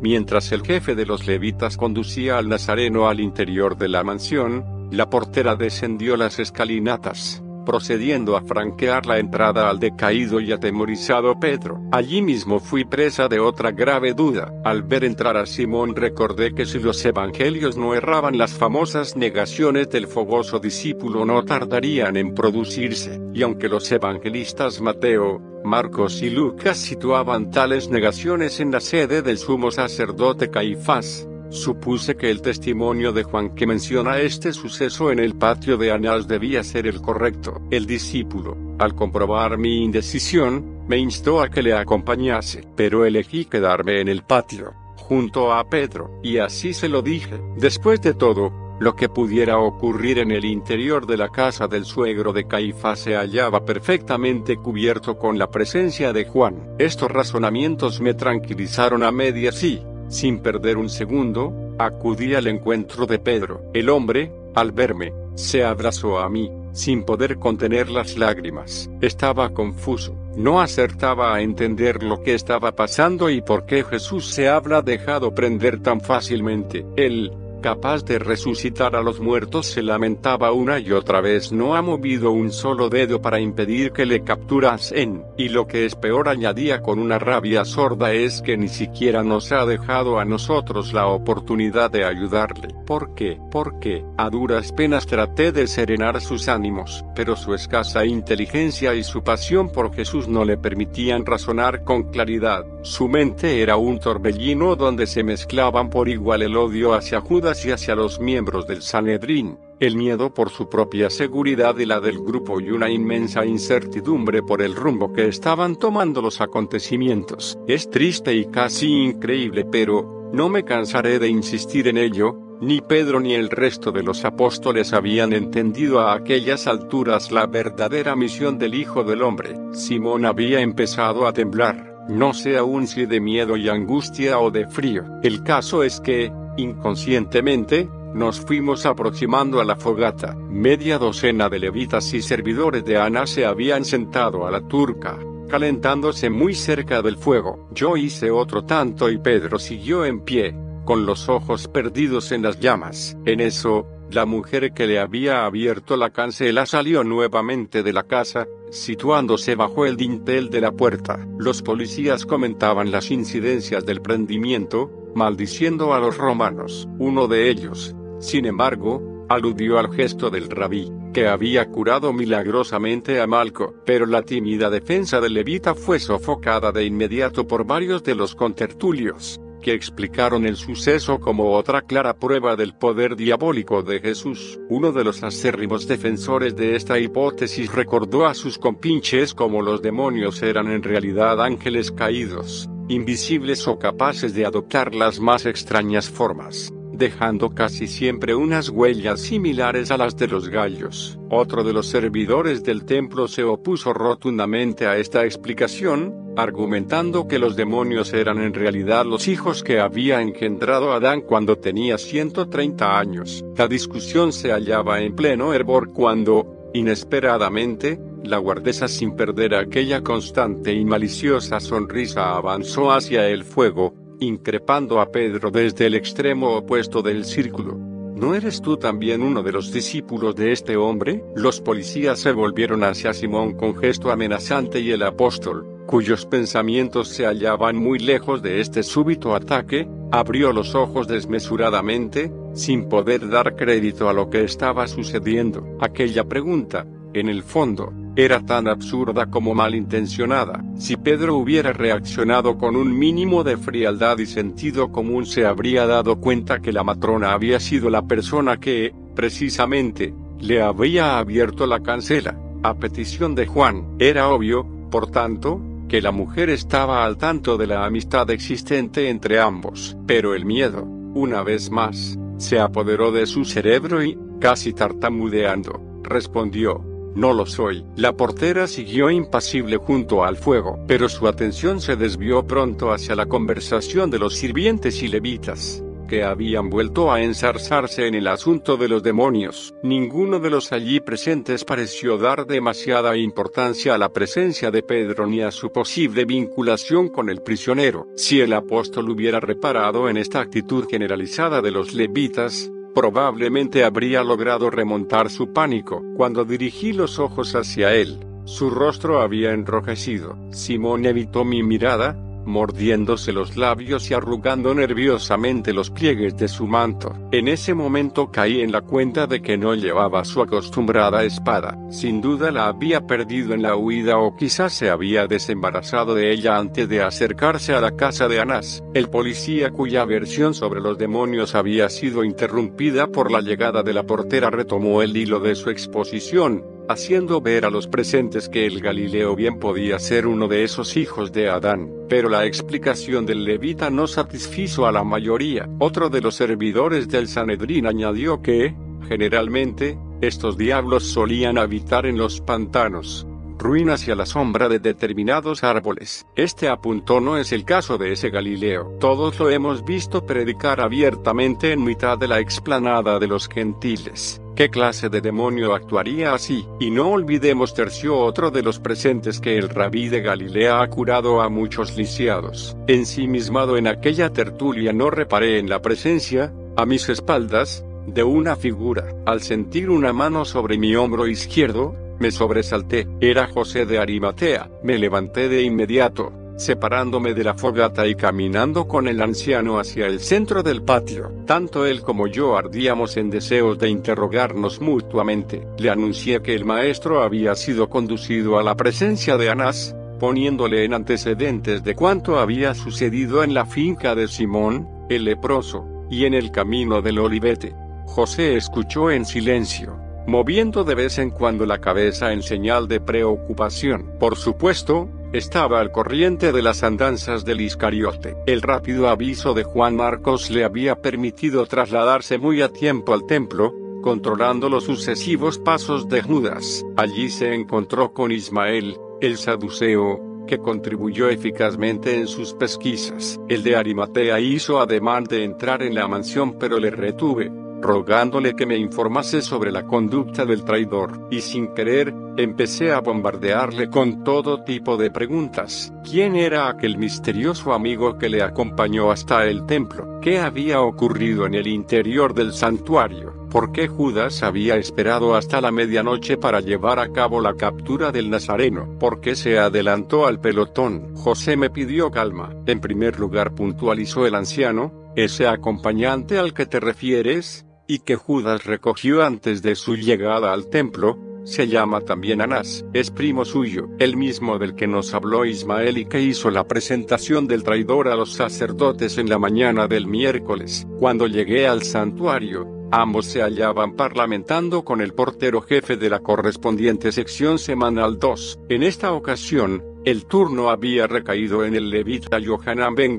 Mientras 0.01 0.51
el 0.51 0.63
jefe 0.63 0.95
de 0.95 1.05
los 1.05 1.27
levitas 1.27 1.77
conducía 1.77 2.39
al 2.39 2.49
nazareno 2.49 3.09
al 3.09 3.19
interior 3.19 3.77
de 3.77 3.89
la 3.89 4.03
mansión, 4.03 4.89
la 4.89 5.07
portera 5.07 5.55
descendió 5.55 6.17
las 6.17 6.39
escalinatas, 6.39 7.42
procediendo 7.63 8.35
a 8.37 8.41
franquear 8.41 9.05
la 9.05 9.19
entrada 9.19 9.69
al 9.69 9.79
decaído 9.79 10.39
y 10.39 10.51
atemorizado 10.51 11.39
Pedro. 11.39 11.81
Allí 11.91 12.21
mismo 12.21 12.59
fui 12.59 12.85
presa 12.85 13.27
de 13.27 13.39
otra 13.39 13.71
grave 13.71 14.13
duda. 14.13 14.51
Al 14.63 14.83
ver 14.83 15.03
entrar 15.03 15.37
a 15.37 15.45
Simón 15.45 15.95
recordé 15.95 16.53
que 16.53 16.65
si 16.65 16.79
los 16.79 17.03
evangelios 17.05 17.77
no 17.77 17.93
erraban 17.93 18.37
las 18.37 18.53
famosas 18.53 19.15
negaciones 19.15 19.89
del 19.89 20.07
fogoso 20.07 20.59
discípulo 20.59 21.25
no 21.25 21.43
tardarían 21.43 22.17
en 22.17 22.33
producirse, 22.33 23.19
y 23.33 23.41
aunque 23.43 23.69
los 23.69 23.91
evangelistas 23.91 24.81
Mateo, 24.81 25.41
Marcos 25.63 26.21
y 26.21 26.29
Lucas 26.29 26.77
situaban 26.77 27.49
tales 27.49 27.89
negaciones 27.89 28.59
en 28.59 28.71
la 28.71 28.81
sede 28.81 29.21
del 29.21 29.37
sumo 29.37 29.71
sacerdote 29.71 30.49
Caifás, 30.49 31.27
Supuse 31.53 32.15
que 32.15 32.31
el 32.31 32.41
testimonio 32.41 33.13
de 33.13 33.21
Juan 33.21 33.53
que 33.53 33.67
menciona 33.67 34.17
este 34.17 34.53
suceso 34.53 35.11
en 35.11 35.19
el 35.19 35.35
patio 35.35 35.77
de 35.77 35.91
Anás 35.91 36.27
debía 36.27 36.63
ser 36.63 36.87
el 36.87 36.99
correcto. 36.99 37.61
El 37.69 37.85
discípulo, 37.85 38.57
al 38.79 38.95
comprobar 38.95 39.59
mi 39.59 39.83
indecisión, 39.83 40.83
me 40.87 40.97
instó 40.97 41.43
a 41.43 41.49
que 41.49 41.61
le 41.61 41.75
acompañase, 41.75 42.63
pero 42.75 43.05
elegí 43.05 43.45
quedarme 43.45 44.01
en 44.01 44.07
el 44.07 44.23
patio, 44.23 44.73
junto 44.95 45.53
a 45.53 45.63
Pedro, 45.69 46.19
y 46.23 46.39
así 46.39 46.73
se 46.73 46.89
lo 46.89 47.03
dije. 47.03 47.39
Después 47.55 48.01
de 48.01 48.15
todo, 48.15 48.51
lo 48.79 48.95
que 48.95 49.07
pudiera 49.07 49.59
ocurrir 49.59 50.17
en 50.17 50.31
el 50.31 50.45
interior 50.45 51.05
de 51.05 51.17
la 51.17 51.29
casa 51.29 51.67
del 51.67 51.85
suegro 51.85 52.33
de 52.33 52.47
Caifás 52.47 53.01
se 53.01 53.13
hallaba 53.13 53.63
perfectamente 53.63 54.57
cubierto 54.57 55.19
con 55.19 55.37
la 55.37 55.51
presencia 55.51 56.13
de 56.13 56.25
Juan. 56.25 56.73
Estos 56.79 57.11
razonamientos 57.11 58.01
me 58.01 58.15
tranquilizaron 58.15 59.03
a 59.03 59.11
medias 59.11 59.63
y, 59.63 59.79
sin 60.13 60.39
perder 60.39 60.77
un 60.77 60.89
segundo, 60.89 61.75
acudí 61.79 62.35
al 62.35 62.47
encuentro 62.47 63.05
de 63.07 63.19
Pedro. 63.19 63.63
El 63.73 63.89
hombre, 63.89 64.31
al 64.53 64.71
verme, 64.71 65.11
se 65.35 65.63
abrazó 65.63 66.19
a 66.19 66.29
mí, 66.29 66.51
sin 66.71 67.03
poder 67.03 67.39
contener 67.39 67.89
las 67.89 68.15
lágrimas. 68.17 68.89
Estaba 69.01 69.49
confuso, 69.49 70.15
no 70.37 70.61
acertaba 70.61 71.33
a 71.33 71.41
entender 71.41 72.03
lo 72.03 72.21
que 72.21 72.35
estaba 72.35 72.73
pasando 72.73 73.29
y 73.29 73.41
por 73.41 73.65
qué 73.65 73.83
Jesús 73.83 74.27
se 74.27 74.47
habla 74.47 74.83
dejado 74.83 75.33
prender 75.33 75.81
tan 75.81 75.99
fácilmente. 75.99 76.85
Él, 76.95 77.31
capaz 77.63 78.03
de 78.03 78.19
resucitar 78.19 78.93
a 78.93 79.01
los 79.01 79.21
muertos, 79.21 79.67
se 79.67 79.81
lamentaba 79.81 80.51
una 80.51 80.79
y 80.79 80.91
otra 80.91 81.21
vez. 81.21 81.53
No 81.53 81.75
ha 81.75 81.81
movido 81.81 82.31
un 82.31 82.51
solo 82.51 82.89
dedo 82.89 83.21
para 83.21 83.39
impedir 83.39 83.93
que 83.93 84.05
le 84.05 84.21
capturasen, 84.21 85.23
y 85.37 85.47
lo 85.47 85.65
que 85.65 85.85
es 85.85 85.95
peor 85.95 86.27
añadía 86.27 86.81
con 86.81 86.99
una 86.99 87.19
rabia 87.19 87.63
sorda 87.63 88.11
es 88.11 88.41
que 88.41 88.57
ni 88.57 88.67
siquiera 88.67 89.23
nos 89.23 89.53
ha 89.53 89.65
dejado 89.65 90.19
a 90.19 90.25
nosotros 90.25 90.91
la 90.91 91.07
oportunidad 91.07 91.89
de 91.89 92.03
ayudarle. 92.03 92.67
¿Por 92.85 93.15
qué? 93.15 93.39
Porque, 93.49 94.03
a 94.17 94.29
duras 94.29 94.73
penas 94.73 95.07
traté 95.07 95.53
de 95.53 95.67
serenar 95.67 96.19
sus 96.19 96.49
ánimos, 96.49 97.05
pero 97.15 97.37
su 97.37 97.53
escasa 97.53 98.05
inteligencia 98.05 98.93
y 98.93 99.03
su 99.03 99.23
pasión 99.23 99.71
por 99.71 99.95
Jesús 99.95 100.27
no 100.27 100.43
le 100.43 100.57
permitían 100.57 101.25
razonar 101.25 101.85
con 101.85 102.11
claridad. 102.11 102.65
Su 102.81 103.07
mente 103.07 103.61
era 103.61 103.77
un 103.77 103.99
torbellino 103.99 104.75
donde 104.75 105.07
se 105.07 105.23
mezclaban 105.23 105.89
por 105.89 106.09
igual 106.09 106.41
el 106.41 106.57
odio 106.57 106.93
hacia 106.93 107.21
Judas 107.21 107.52
y 107.65 107.71
hacia 107.71 107.95
los 107.95 108.19
miembros 108.19 108.67
del 108.67 108.81
Sanedrín, 108.81 109.57
el 109.79 109.95
miedo 109.95 110.33
por 110.33 110.49
su 110.49 110.69
propia 110.69 111.09
seguridad 111.09 111.77
y 111.77 111.85
la 111.85 111.99
del 111.99 112.19
grupo 112.19 112.59
y 112.59 112.71
una 112.71 112.89
inmensa 112.89 113.45
incertidumbre 113.45 114.41
por 114.41 114.61
el 114.61 114.75
rumbo 114.75 115.13
que 115.13 115.27
estaban 115.27 115.75
tomando 115.75 116.21
los 116.21 116.41
acontecimientos. 116.41 117.57
Es 117.67 117.89
triste 117.89 118.33
y 118.33 118.45
casi 118.45 118.87
increíble 118.87 119.65
pero, 119.65 120.31
no 120.33 120.49
me 120.49 120.63
cansaré 120.63 121.19
de 121.19 121.27
insistir 121.27 121.87
en 121.87 121.97
ello, 121.97 122.37
ni 122.59 122.81
Pedro 122.81 123.19
ni 123.19 123.33
el 123.35 123.49
resto 123.49 123.91
de 123.91 124.03
los 124.03 124.25
apóstoles 124.25 124.93
habían 124.93 125.33
entendido 125.33 125.99
a 125.99 126.15
aquellas 126.15 126.65
alturas 126.65 127.31
la 127.31 127.45
verdadera 127.45 128.15
misión 128.15 128.57
del 128.57 128.73
Hijo 128.73 129.03
del 129.03 129.21
Hombre. 129.21 129.55
Simón 129.73 130.25
había 130.25 130.61
empezado 130.61 131.27
a 131.27 131.33
temblar, 131.33 131.93
no 132.09 132.33
sé 132.33 132.57
aún 132.57 132.87
si 132.87 133.05
de 133.05 133.19
miedo 133.19 133.57
y 133.57 133.69
angustia 133.69 134.39
o 134.39 134.49
de 134.49 134.67
frío. 134.67 135.03
El 135.23 135.43
caso 135.43 135.83
es 135.83 135.99
que, 135.99 136.31
Inconscientemente, 136.57 137.89
nos 138.13 138.39
fuimos 138.39 138.85
aproximando 138.85 139.59
a 139.59 139.65
la 139.65 139.75
fogata. 139.75 140.35
Media 140.35 140.99
docena 140.99 141.49
de 141.49 141.59
levitas 141.59 142.13
y 142.13 142.21
servidores 142.21 142.85
de 142.85 142.97
Ana 142.97 143.25
se 143.25 143.45
habían 143.45 143.85
sentado 143.85 144.45
a 144.45 144.51
la 144.51 144.61
turca, 144.61 145.17
calentándose 145.49 146.29
muy 146.29 146.53
cerca 146.53 147.01
del 147.01 147.17
fuego. 147.17 147.67
Yo 147.73 147.97
hice 147.97 148.29
otro 148.29 148.63
tanto 148.65 149.09
y 149.09 149.17
Pedro 149.17 149.57
siguió 149.57 150.05
en 150.05 150.21
pie, 150.21 150.55
con 150.85 151.05
los 151.05 151.27
ojos 151.29 151.67
perdidos 151.67 152.31
en 152.31 152.43
las 152.43 152.59
llamas. 152.59 153.17
En 153.25 153.39
eso, 153.39 153.87
la 154.11 154.25
mujer 154.25 154.73
que 154.73 154.85
le 154.85 154.99
había 154.99 155.45
abierto 155.45 155.97
la 155.97 156.11
cancela 156.11 156.67
salió 156.67 157.03
nuevamente 157.03 157.81
de 157.81 157.93
la 157.93 158.03
casa, 158.03 158.47
situándose 158.69 159.55
bajo 159.55 159.87
el 159.87 159.97
dintel 159.97 160.51
de 160.51 160.61
la 160.61 160.71
puerta. 160.71 161.25
Los 161.39 161.63
policías 161.63 162.27
comentaban 162.27 162.91
las 162.91 163.09
incidencias 163.09 163.85
del 163.87 164.01
prendimiento, 164.01 164.91
maldiciendo 165.15 165.93
a 165.93 165.99
los 165.99 166.17
romanos. 166.17 166.87
Uno 166.99 167.27
de 167.27 167.49
ellos, 167.49 167.95
sin 168.19 168.45
embargo, 168.45 169.25
aludió 169.29 169.79
al 169.79 169.93
gesto 169.93 170.29
del 170.29 170.49
rabí, 170.49 170.91
que 171.13 171.27
había 171.27 171.69
curado 171.69 172.13
milagrosamente 172.13 173.21
a 173.21 173.27
Malco, 173.27 173.75
pero 173.85 174.05
la 174.05 174.23
tímida 174.23 174.69
defensa 174.69 175.21
del 175.21 175.33
levita 175.33 175.75
fue 175.75 175.99
sofocada 175.99 176.71
de 176.71 176.85
inmediato 176.85 177.47
por 177.47 177.65
varios 177.65 178.03
de 178.03 178.15
los 178.15 178.35
contertulios, 178.35 179.39
que 179.61 179.73
explicaron 179.73 180.45
el 180.45 180.57
suceso 180.57 181.19
como 181.19 181.53
otra 181.53 181.81
clara 181.81 182.17
prueba 182.17 182.55
del 182.55 182.75
poder 182.75 183.15
diabólico 183.15 183.81
de 183.81 183.99
Jesús. 184.01 184.59
Uno 184.69 184.91
de 184.91 185.03
los 185.03 185.23
acérrimos 185.23 185.87
defensores 185.87 186.55
de 186.55 186.75
esta 186.75 186.99
hipótesis 186.99 187.71
recordó 187.71 188.25
a 188.25 188.33
sus 188.33 188.59
compinches 188.59 189.33
como 189.33 189.61
los 189.61 189.81
demonios 189.81 190.43
eran 190.43 190.69
en 190.69 190.83
realidad 190.83 191.41
ángeles 191.41 191.91
caídos, 191.91 192.69
invisibles 192.87 193.67
o 193.67 193.79
capaces 193.79 194.33
de 194.33 194.45
adoptar 194.45 194.93
las 194.93 195.19
más 195.19 195.45
extrañas 195.45 196.09
formas. 196.09 196.71
dejando 196.93 197.49
casi 197.49 197.87
siempre 197.87 198.35
unas 198.35 198.69
huellas 198.69 199.19
similares 199.19 199.89
a 199.91 199.97
las 199.97 200.15
de 200.15 200.27
los 200.27 200.47
gallos. 200.47 201.17
Otro 201.29 201.63
de 201.63 201.73
los 201.73 201.87
servidores 201.87 202.63
del 202.63 202.85
templo 202.85 203.27
se 203.27 203.43
opuso 203.43 203.93
rotundamente 203.93 204.85
a 204.85 204.97
esta 204.97 205.25
explicación, 205.25 206.33
argumentando 206.37 207.27
que 207.27 207.39
los 207.39 207.55
demonios 207.55 208.13
eran 208.13 208.39
en 208.41 208.53
realidad 208.53 209.05
los 209.05 209.27
hijos 209.27 209.63
que 209.63 209.79
había 209.79 210.21
engendrado 210.21 210.93
Adán 210.93 211.21
cuando 211.21 211.57
tenía 211.57 211.97
130 211.97 212.99
años. 212.99 213.43
La 213.57 213.67
discusión 213.67 214.31
se 214.31 214.51
hallaba 214.51 215.01
en 215.01 215.15
pleno 215.15 215.53
hervor 215.53 215.91
cuando, 215.91 216.69
inesperadamente, 216.73 217.99
la 218.23 218.37
guardesa 218.37 218.87
sin 218.87 219.15
perder 219.15 219.53
aquella 219.55 220.01
constante 220.01 220.73
y 220.73 220.85
maliciosa 220.85 221.59
sonrisa 221.59 222.35
avanzó 222.35 222.91
hacia 222.91 223.27
el 223.27 223.43
fuego, 223.43 223.93
increpando 224.19 225.01
a 225.01 225.11
Pedro 225.11 225.51
desde 225.51 225.87
el 225.87 225.95
extremo 225.95 226.55
opuesto 226.55 227.01
del 227.01 227.25
círculo. 227.25 227.77
¿No 227.77 228.35
eres 228.35 228.61
tú 228.61 228.77
también 228.77 229.21
uno 229.21 229.43
de 229.43 229.51
los 229.51 229.73
discípulos 229.73 230.35
de 230.35 230.53
este 230.53 230.77
hombre? 230.77 231.23
Los 231.35 231.59
policías 231.59 232.19
se 232.19 232.31
volvieron 232.31 232.83
hacia 232.83 233.13
Simón 233.13 233.55
con 233.55 233.75
gesto 233.75 234.11
amenazante 234.11 234.79
y 234.79 234.91
el 234.91 235.03
apóstol, 235.03 235.65
cuyos 235.87 236.25
pensamientos 236.25 237.09
se 237.09 237.25
hallaban 237.25 237.75
muy 237.75 237.99
lejos 237.99 238.41
de 238.41 238.61
este 238.61 238.83
súbito 238.83 239.35
ataque, 239.35 239.87
abrió 240.11 240.53
los 240.53 240.75
ojos 240.75 241.07
desmesuradamente, 241.07 242.31
sin 242.53 242.87
poder 242.87 243.29
dar 243.29 243.55
crédito 243.55 244.07
a 244.07 244.13
lo 244.13 244.29
que 244.29 244.43
estaba 244.43 244.87
sucediendo. 244.87 245.77
Aquella 245.81 246.23
pregunta, 246.23 246.87
en 247.13 247.29
el 247.29 247.43
fondo, 247.43 247.91
era 248.15 248.39
tan 248.41 248.67
absurda 248.67 249.27
como 249.27 249.55
malintencionada. 249.55 250.63
Si 250.77 250.97
Pedro 250.97 251.35
hubiera 251.35 251.73
reaccionado 251.73 252.57
con 252.57 252.75
un 252.75 252.97
mínimo 252.97 253.43
de 253.43 253.57
frialdad 253.57 254.19
y 254.19 254.25
sentido 254.25 254.91
común 254.91 255.25
se 255.25 255.45
habría 255.45 255.87
dado 255.87 256.19
cuenta 256.19 256.59
que 256.59 256.71
la 256.71 256.83
matrona 256.83 257.33
había 257.33 257.59
sido 257.59 257.89
la 257.89 258.03
persona 258.03 258.57
que, 258.57 258.93
precisamente, 259.15 260.13
le 260.39 260.61
había 260.61 261.17
abierto 261.17 261.65
la 261.65 261.81
cancela. 261.81 262.37
A 262.61 262.75
petición 262.75 263.33
de 263.35 263.47
Juan, 263.47 263.95
era 263.99 264.29
obvio, 264.29 264.65
por 264.91 265.09
tanto, 265.09 265.59
que 265.89 266.01
la 266.01 266.11
mujer 266.11 266.49
estaba 266.49 267.05
al 267.05 267.17
tanto 267.17 267.57
de 267.57 267.67
la 267.67 267.85
amistad 267.85 268.29
existente 268.29 269.09
entre 269.09 269.39
ambos. 269.39 269.97
Pero 270.05 270.35
el 270.35 270.45
miedo, 270.45 270.83
una 270.83 271.43
vez 271.43 271.69
más, 271.71 272.17
se 272.37 272.59
apoderó 272.59 273.11
de 273.11 273.25
su 273.25 273.43
cerebro 273.45 274.03
y, 274.03 274.17
casi 274.39 274.73
tartamudeando, 274.73 275.81
respondió, 276.03 276.92
no 277.15 277.33
lo 277.33 277.45
soy. 277.45 277.85
La 277.95 278.13
portera 278.13 278.67
siguió 278.67 279.09
impasible 279.09 279.77
junto 279.77 280.23
al 280.23 280.37
fuego, 280.37 280.79
pero 280.87 281.09
su 281.09 281.27
atención 281.27 281.81
se 281.81 281.95
desvió 281.95 282.45
pronto 282.45 282.91
hacia 282.91 283.15
la 283.15 283.25
conversación 283.25 284.09
de 284.09 284.19
los 284.19 284.35
sirvientes 284.35 285.01
y 285.03 285.07
levitas 285.07 285.83
que 286.13 286.23
habían 286.23 286.69
vuelto 286.69 287.11
a 287.11 287.23
ensarzarse 287.23 288.05
en 288.05 288.13
el 288.13 288.27
asunto 288.27 288.77
de 288.77 288.87
los 288.87 289.01
demonios. 289.01 289.73
Ninguno 289.81 290.39
de 290.39 290.51
los 290.51 290.71
allí 290.71 290.99
presentes 290.99 291.65
pareció 291.65 292.19
dar 292.19 292.45
demasiada 292.45 293.17
importancia 293.17 293.95
a 293.95 293.97
la 293.97 294.09
presencia 294.09 294.69
de 294.69 294.83
Pedro 294.83 295.25
ni 295.25 295.41
a 295.41 295.49
su 295.49 295.71
posible 295.71 296.25
vinculación 296.25 297.09
con 297.09 297.31
el 297.31 297.41
prisionero. 297.41 298.05
Si 298.15 298.41
el 298.41 298.53
apóstol 298.53 299.09
hubiera 299.09 299.39
reparado 299.39 300.07
en 300.07 300.17
esta 300.17 300.39
actitud 300.39 300.85
generalizada 300.87 301.63
de 301.63 301.71
los 301.71 301.95
levitas, 301.95 302.71
Probablemente 302.93 303.83
habría 303.83 304.23
logrado 304.23 304.69
remontar 304.69 305.29
su 305.29 305.51
pánico. 305.51 306.03
Cuando 306.15 306.45
dirigí 306.45 306.93
los 306.93 307.17
ojos 307.17 307.55
hacia 307.55 307.93
él, 307.95 308.19
su 308.45 308.69
rostro 308.69 309.21
había 309.21 309.51
enrojecido. 309.51 310.37
Simón 310.51 311.05
evitó 311.05 311.43
mi 311.43 311.63
mirada, 311.63 312.15
mordiéndose 312.45 313.31
los 313.31 313.57
labios 313.57 314.09
y 314.09 314.13
arrugando 314.13 314.73
nerviosamente 314.73 315.73
los 315.73 315.89
pliegues 315.89 316.35
de 316.37 316.47
su 316.47 316.67
manto. 316.67 317.13
En 317.31 317.47
ese 317.47 317.73
momento 317.73 318.31
caí 318.31 318.61
en 318.61 318.71
la 318.71 318.81
cuenta 318.81 319.27
de 319.27 319.41
que 319.41 319.57
no 319.57 319.75
llevaba 319.75 320.25
su 320.25 320.41
acostumbrada 320.41 321.23
espada. 321.23 321.77
Sin 321.89 322.21
duda 322.21 322.51
la 322.51 322.67
había 322.67 323.05
perdido 323.07 323.53
en 323.53 323.61
la 323.61 323.75
huida 323.75 324.17
o 324.17 324.35
quizás 324.35 324.73
se 324.73 324.89
había 324.89 325.27
desembarazado 325.27 326.15
de 326.15 326.31
ella 326.31 326.57
antes 326.57 326.87
de 326.89 327.01
acercarse 327.01 327.73
a 327.73 327.81
la 327.81 327.95
casa 327.95 328.27
de 328.27 328.39
Anás. 328.39 328.83
El 328.93 329.09
policía 329.09 329.71
cuya 329.71 330.05
versión 330.05 330.53
sobre 330.53 330.81
los 330.81 330.97
demonios 330.97 331.55
había 331.55 331.89
sido 331.89 332.23
interrumpida 332.23 333.07
por 333.07 333.31
la 333.31 333.41
llegada 333.41 333.83
de 333.83 333.93
la 333.93 334.03
portera 334.03 334.49
retomó 334.49 335.01
el 335.01 335.15
hilo 335.15 335.39
de 335.39 335.55
su 335.55 335.69
exposición, 335.69 336.63
haciendo 336.89 337.41
ver 337.41 337.65
a 337.65 337.69
los 337.69 337.87
presentes 337.87 338.49
que 338.49 338.65
el 338.65 338.81
Galileo 338.81 339.35
bien 339.35 339.59
podía 339.59 339.99
ser 339.99 340.27
uno 340.27 340.47
de 340.47 340.63
esos 340.63 340.97
hijos 340.97 341.31
de 341.31 341.49
Adán, 341.49 341.91
pero 342.09 342.29
la 342.29 342.45
explicación 342.45 343.25
del 343.25 343.43
levita 343.45 343.89
no 343.89 344.07
satisfizo 344.07 344.85
a 344.85 344.91
la 344.91 345.03
mayoría. 345.03 345.69
Otro 345.79 346.09
de 346.09 346.21
los 346.21 346.35
servidores 346.35 347.07
del 347.07 347.27
Sanedrín 347.27 347.87
añadió 347.87 348.41
que, 348.41 348.75
generalmente, 349.07 349.97
estos 350.21 350.57
diablos 350.57 351.03
solían 351.03 351.57
habitar 351.57 352.05
en 352.05 352.17
los 352.17 352.41
pantanos, 352.41 353.27
ruinas 353.57 354.07
y 354.07 354.11
a 354.11 354.15
la 354.15 354.25
sombra 354.25 354.69
de 354.69 354.79
determinados 354.79 355.63
árboles. 355.63 356.25
Este 356.35 356.67
apuntó 356.67 357.19
no 357.19 357.37
es 357.37 357.51
el 357.51 357.65
caso 357.65 357.97
de 357.97 358.11
ese 358.11 358.29
Galileo. 358.29 358.95
Todos 358.99 359.39
lo 359.39 359.49
hemos 359.49 359.85
visto 359.85 360.25
predicar 360.25 360.81
abiertamente 360.81 361.71
en 361.71 361.83
mitad 361.83 362.17
de 362.17 362.27
la 362.27 362.39
explanada 362.39 363.19
de 363.19 363.27
los 363.27 363.47
gentiles. 363.47 364.42
¿Qué 364.55 364.69
clase 364.69 365.09
de 365.09 365.19
demonio 365.19 365.73
actuaría 365.73 366.35
así? 366.35 366.67
Y 366.79 366.91
no 366.91 367.09
olvidemos 367.09 367.73
terció 367.73 368.19
otro 368.19 368.51
de 368.51 368.61
los 368.61 368.79
presentes 368.79 369.39
que 369.39 369.57
el 369.57 369.67
rabí 369.67 370.09
de 370.09 370.21
Galilea 370.21 370.83
ha 370.83 370.89
curado 370.91 371.41
a 371.41 371.49
muchos 371.49 371.97
lisiados. 371.97 372.77
Ensimismado 372.85 373.77
en 373.77 373.87
aquella 373.87 374.31
tertulia 374.31 374.93
no 374.93 375.09
reparé 375.09 375.57
en 375.57 375.69
la 375.69 375.81
presencia, 375.81 376.53
a 376.75 376.85
mis 376.85 377.09
espaldas, 377.09 377.83
de 378.05 378.23
una 378.23 378.55
figura. 378.55 379.15
Al 379.25 379.41
sentir 379.41 379.89
una 379.89 380.13
mano 380.13 380.45
sobre 380.45 380.77
mi 380.77 380.95
hombro 380.95 381.25
izquierdo, 381.25 381.95
me 382.19 382.29
sobresalté. 382.29 383.07
Era 383.21 383.47
José 383.47 383.87
de 383.87 383.97
Arimatea. 383.97 384.69
Me 384.83 384.99
levanté 384.99 385.49
de 385.49 385.63
inmediato 385.63 386.42
separándome 386.55 387.33
de 387.33 387.43
la 387.43 387.53
fogata 387.53 388.07
y 388.07 388.15
caminando 388.15 388.87
con 388.87 389.07
el 389.07 389.21
anciano 389.21 389.79
hacia 389.79 390.07
el 390.07 390.19
centro 390.19 390.63
del 390.63 390.81
patio. 390.81 391.31
Tanto 391.45 391.85
él 391.85 392.01
como 392.01 392.27
yo 392.27 392.57
ardíamos 392.57 393.17
en 393.17 393.29
deseos 393.29 393.77
de 393.79 393.89
interrogarnos 393.89 394.81
mutuamente. 394.81 395.67
Le 395.77 395.89
anuncié 395.89 396.41
que 396.41 396.55
el 396.55 396.65
maestro 396.65 397.21
había 397.23 397.55
sido 397.55 397.89
conducido 397.89 398.59
a 398.59 398.63
la 398.63 398.75
presencia 398.75 399.37
de 399.37 399.49
Anás, 399.49 399.95
poniéndole 400.19 400.85
en 400.85 400.93
antecedentes 400.93 401.83
de 401.83 401.95
cuanto 401.95 402.39
había 402.39 402.73
sucedido 402.73 403.43
en 403.43 403.53
la 403.53 403.65
finca 403.65 404.15
de 404.15 404.27
Simón, 404.27 404.87
el 405.09 405.25
leproso, 405.25 405.85
y 406.09 406.25
en 406.25 406.33
el 406.33 406.51
camino 406.51 407.01
del 407.01 407.19
olivete. 407.19 407.75
José 408.05 408.55
escuchó 408.55 409.09
en 409.09 409.25
silencio, 409.25 409.97
moviendo 410.27 410.83
de 410.83 410.95
vez 410.95 411.17
en 411.17 411.31
cuando 411.31 411.65
la 411.65 411.79
cabeza 411.79 412.31
en 412.31 412.43
señal 412.43 412.87
de 412.87 412.99
preocupación. 412.99 414.11
Por 414.19 414.35
supuesto, 414.35 415.09
estaba 415.33 415.79
al 415.79 415.91
corriente 415.91 416.51
de 416.51 416.61
las 416.61 416.83
andanzas 416.83 417.43
del 417.43 417.61
Iscariote. 417.61 418.37
El 418.45 418.61
rápido 418.61 419.09
aviso 419.09 419.55
de 419.55 419.63
Juan 419.63 419.95
Marcos 419.95 420.51
le 420.51 420.63
había 420.63 421.01
permitido 421.01 421.65
trasladarse 421.65 422.37
muy 422.37 422.61
a 422.61 422.69
tiempo 422.69 423.13
al 423.15 423.25
templo, 423.25 423.73
controlando 424.03 424.69
los 424.69 424.83
sucesivos 424.83 425.57
pasos 425.57 426.07
de 426.07 426.21
Judas. 426.21 426.85
Allí 426.97 427.29
se 427.29 427.53
encontró 427.53 428.13
con 428.13 428.31
Ismael, 428.31 428.95
el 429.21 429.37
saduceo, 429.37 430.45
que 430.45 430.59
contribuyó 430.59 431.29
eficazmente 431.29 432.19
en 432.19 432.27
sus 432.27 432.53
pesquisas. 432.53 433.39
El 433.49 433.63
de 433.63 433.75
Arimatea 433.75 434.39
hizo 434.39 434.79
ademán 434.79 435.23
de 435.23 435.45
entrar 435.45 435.81
en 435.81 435.95
la 435.95 436.07
mansión 436.07 436.59
pero 436.59 436.77
le 436.79 436.91
retuve, 436.91 437.51
rogándole 437.83 438.55
que 438.55 438.65
me 438.65 438.77
informase 438.77 439.41
sobre 439.41 439.71
la 439.71 439.83
conducta 439.83 440.45
del 440.45 440.63
traidor, 440.63 441.27
y 441.29 441.41
sin 441.41 441.67
querer, 441.75 442.13
empecé 442.37 442.91
a 442.91 443.01
bombardearle 443.01 443.89
con 443.89 444.23
todo 444.23 444.63
tipo 444.63 444.97
de 444.97 445.11
preguntas. 445.11 445.93
¿Quién 446.09 446.35
era 446.35 446.69
aquel 446.69 446.97
misterioso 446.97 447.73
amigo 447.73 448.17
que 448.17 448.29
le 448.29 448.41
acompañó 448.41 449.11
hasta 449.11 449.45
el 449.45 449.65
templo? 449.65 450.19
¿Qué 450.21 450.39
había 450.39 450.81
ocurrido 450.81 451.45
en 451.45 451.53
el 451.53 451.67
interior 451.67 452.33
del 452.33 452.53
santuario? 452.53 453.43
¿Por 453.53 453.71
qué 453.71 453.87
Judas 453.87 454.41
había 454.41 454.77
esperado 454.77 455.35
hasta 455.35 455.61
la 455.61 455.71
medianoche 455.71 456.37
para 456.37 456.59
llevar 456.59 456.97
a 456.97 457.11
cabo 457.11 457.39
la 457.39 457.53
captura 457.53 458.11
del 458.11 458.31
Nazareno? 458.31 458.97
¿Por 458.97 459.21
qué 459.21 459.35
se 459.35 459.59
adelantó 459.59 460.25
al 460.25 460.39
pelotón? 460.39 461.13
José 461.15 461.55
me 461.55 461.69
pidió 461.69 462.09
calma. 462.09 462.55
En 462.65 462.79
primer 462.79 463.19
lugar 463.19 463.53
puntualizó 463.53 464.25
el 464.25 464.33
anciano, 464.33 465.11
ese 465.15 465.45
acompañante 465.45 466.39
al 466.39 466.55
que 466.55 466.65
te 466.65 466.79
refieres, 466.79 467.67
y 467.93 467.99
que 467.99 468.15
Judas 468.15 468.65
recogió 468.65 469.23
antes 469.23 469.61
de 469.61 469.75
su 469.75 469.95
llegada 469.95 470.51
al 470.51 470.67
templo, 470.67 471.19
se 471.43 471.67
llama 471.67 472.01
también 472.01 472.41
Anás, 472.41 472.83
es 472.91 473.11
primo 473.11 473.45
suyo, 473.45 473.87
el 473.99 474.17
mismo 474.17 474.57
del 474.57 474.73
que 474.73 474.87
nos 474.87 475.13
habló 475.13 475.45
Ismael 475.45 475.99
y 475.99 476.05
que 476.05 476.19
hizo 476.19 476.49
la 476.49 476.67
presentación 476.67 477.45
del 477.45 477.61
traidor 477.61 478.07
a 478.07 478.15
los 478.15 478.33
sacerdotes 478.33 479.19
en 479.19 479.29
la 479.29 479.37
mañana 479.37 479.87
del 479.87 480.07
miércoles. 480.07 480.87
Cuando 480.99 481.27
llegué 481.27 481.67
al 481.67 481.83
santuario, 481.83 482.67
ambos 482.91 483.27
se 483.27 483.43
hallaban 483.43 483.95
parlamentando 483.95 484.83
con 484.83 484.99
el 484.99 485.13
portero 485.13 485.61
jefe 485.61 485.95
de 485.95 486.09
la 486.09 486.21
correspondiente 486.21 487.11
sección 487.11 487.59
semanal 487.59 488.17
2. 488.17 488.59
En 488.69 488.81
esta 488.81 489.13
ocasión, 489.13 489.83
el 490.05 490.25
turno 490.25 490.69
había 490.69 491.07
recaído 491.07 491.63
en 491.63 491.75
el 491.75 491.89
levita 491.89 492.39
Johanan 492.43 492.95
Ben 492.95 493.17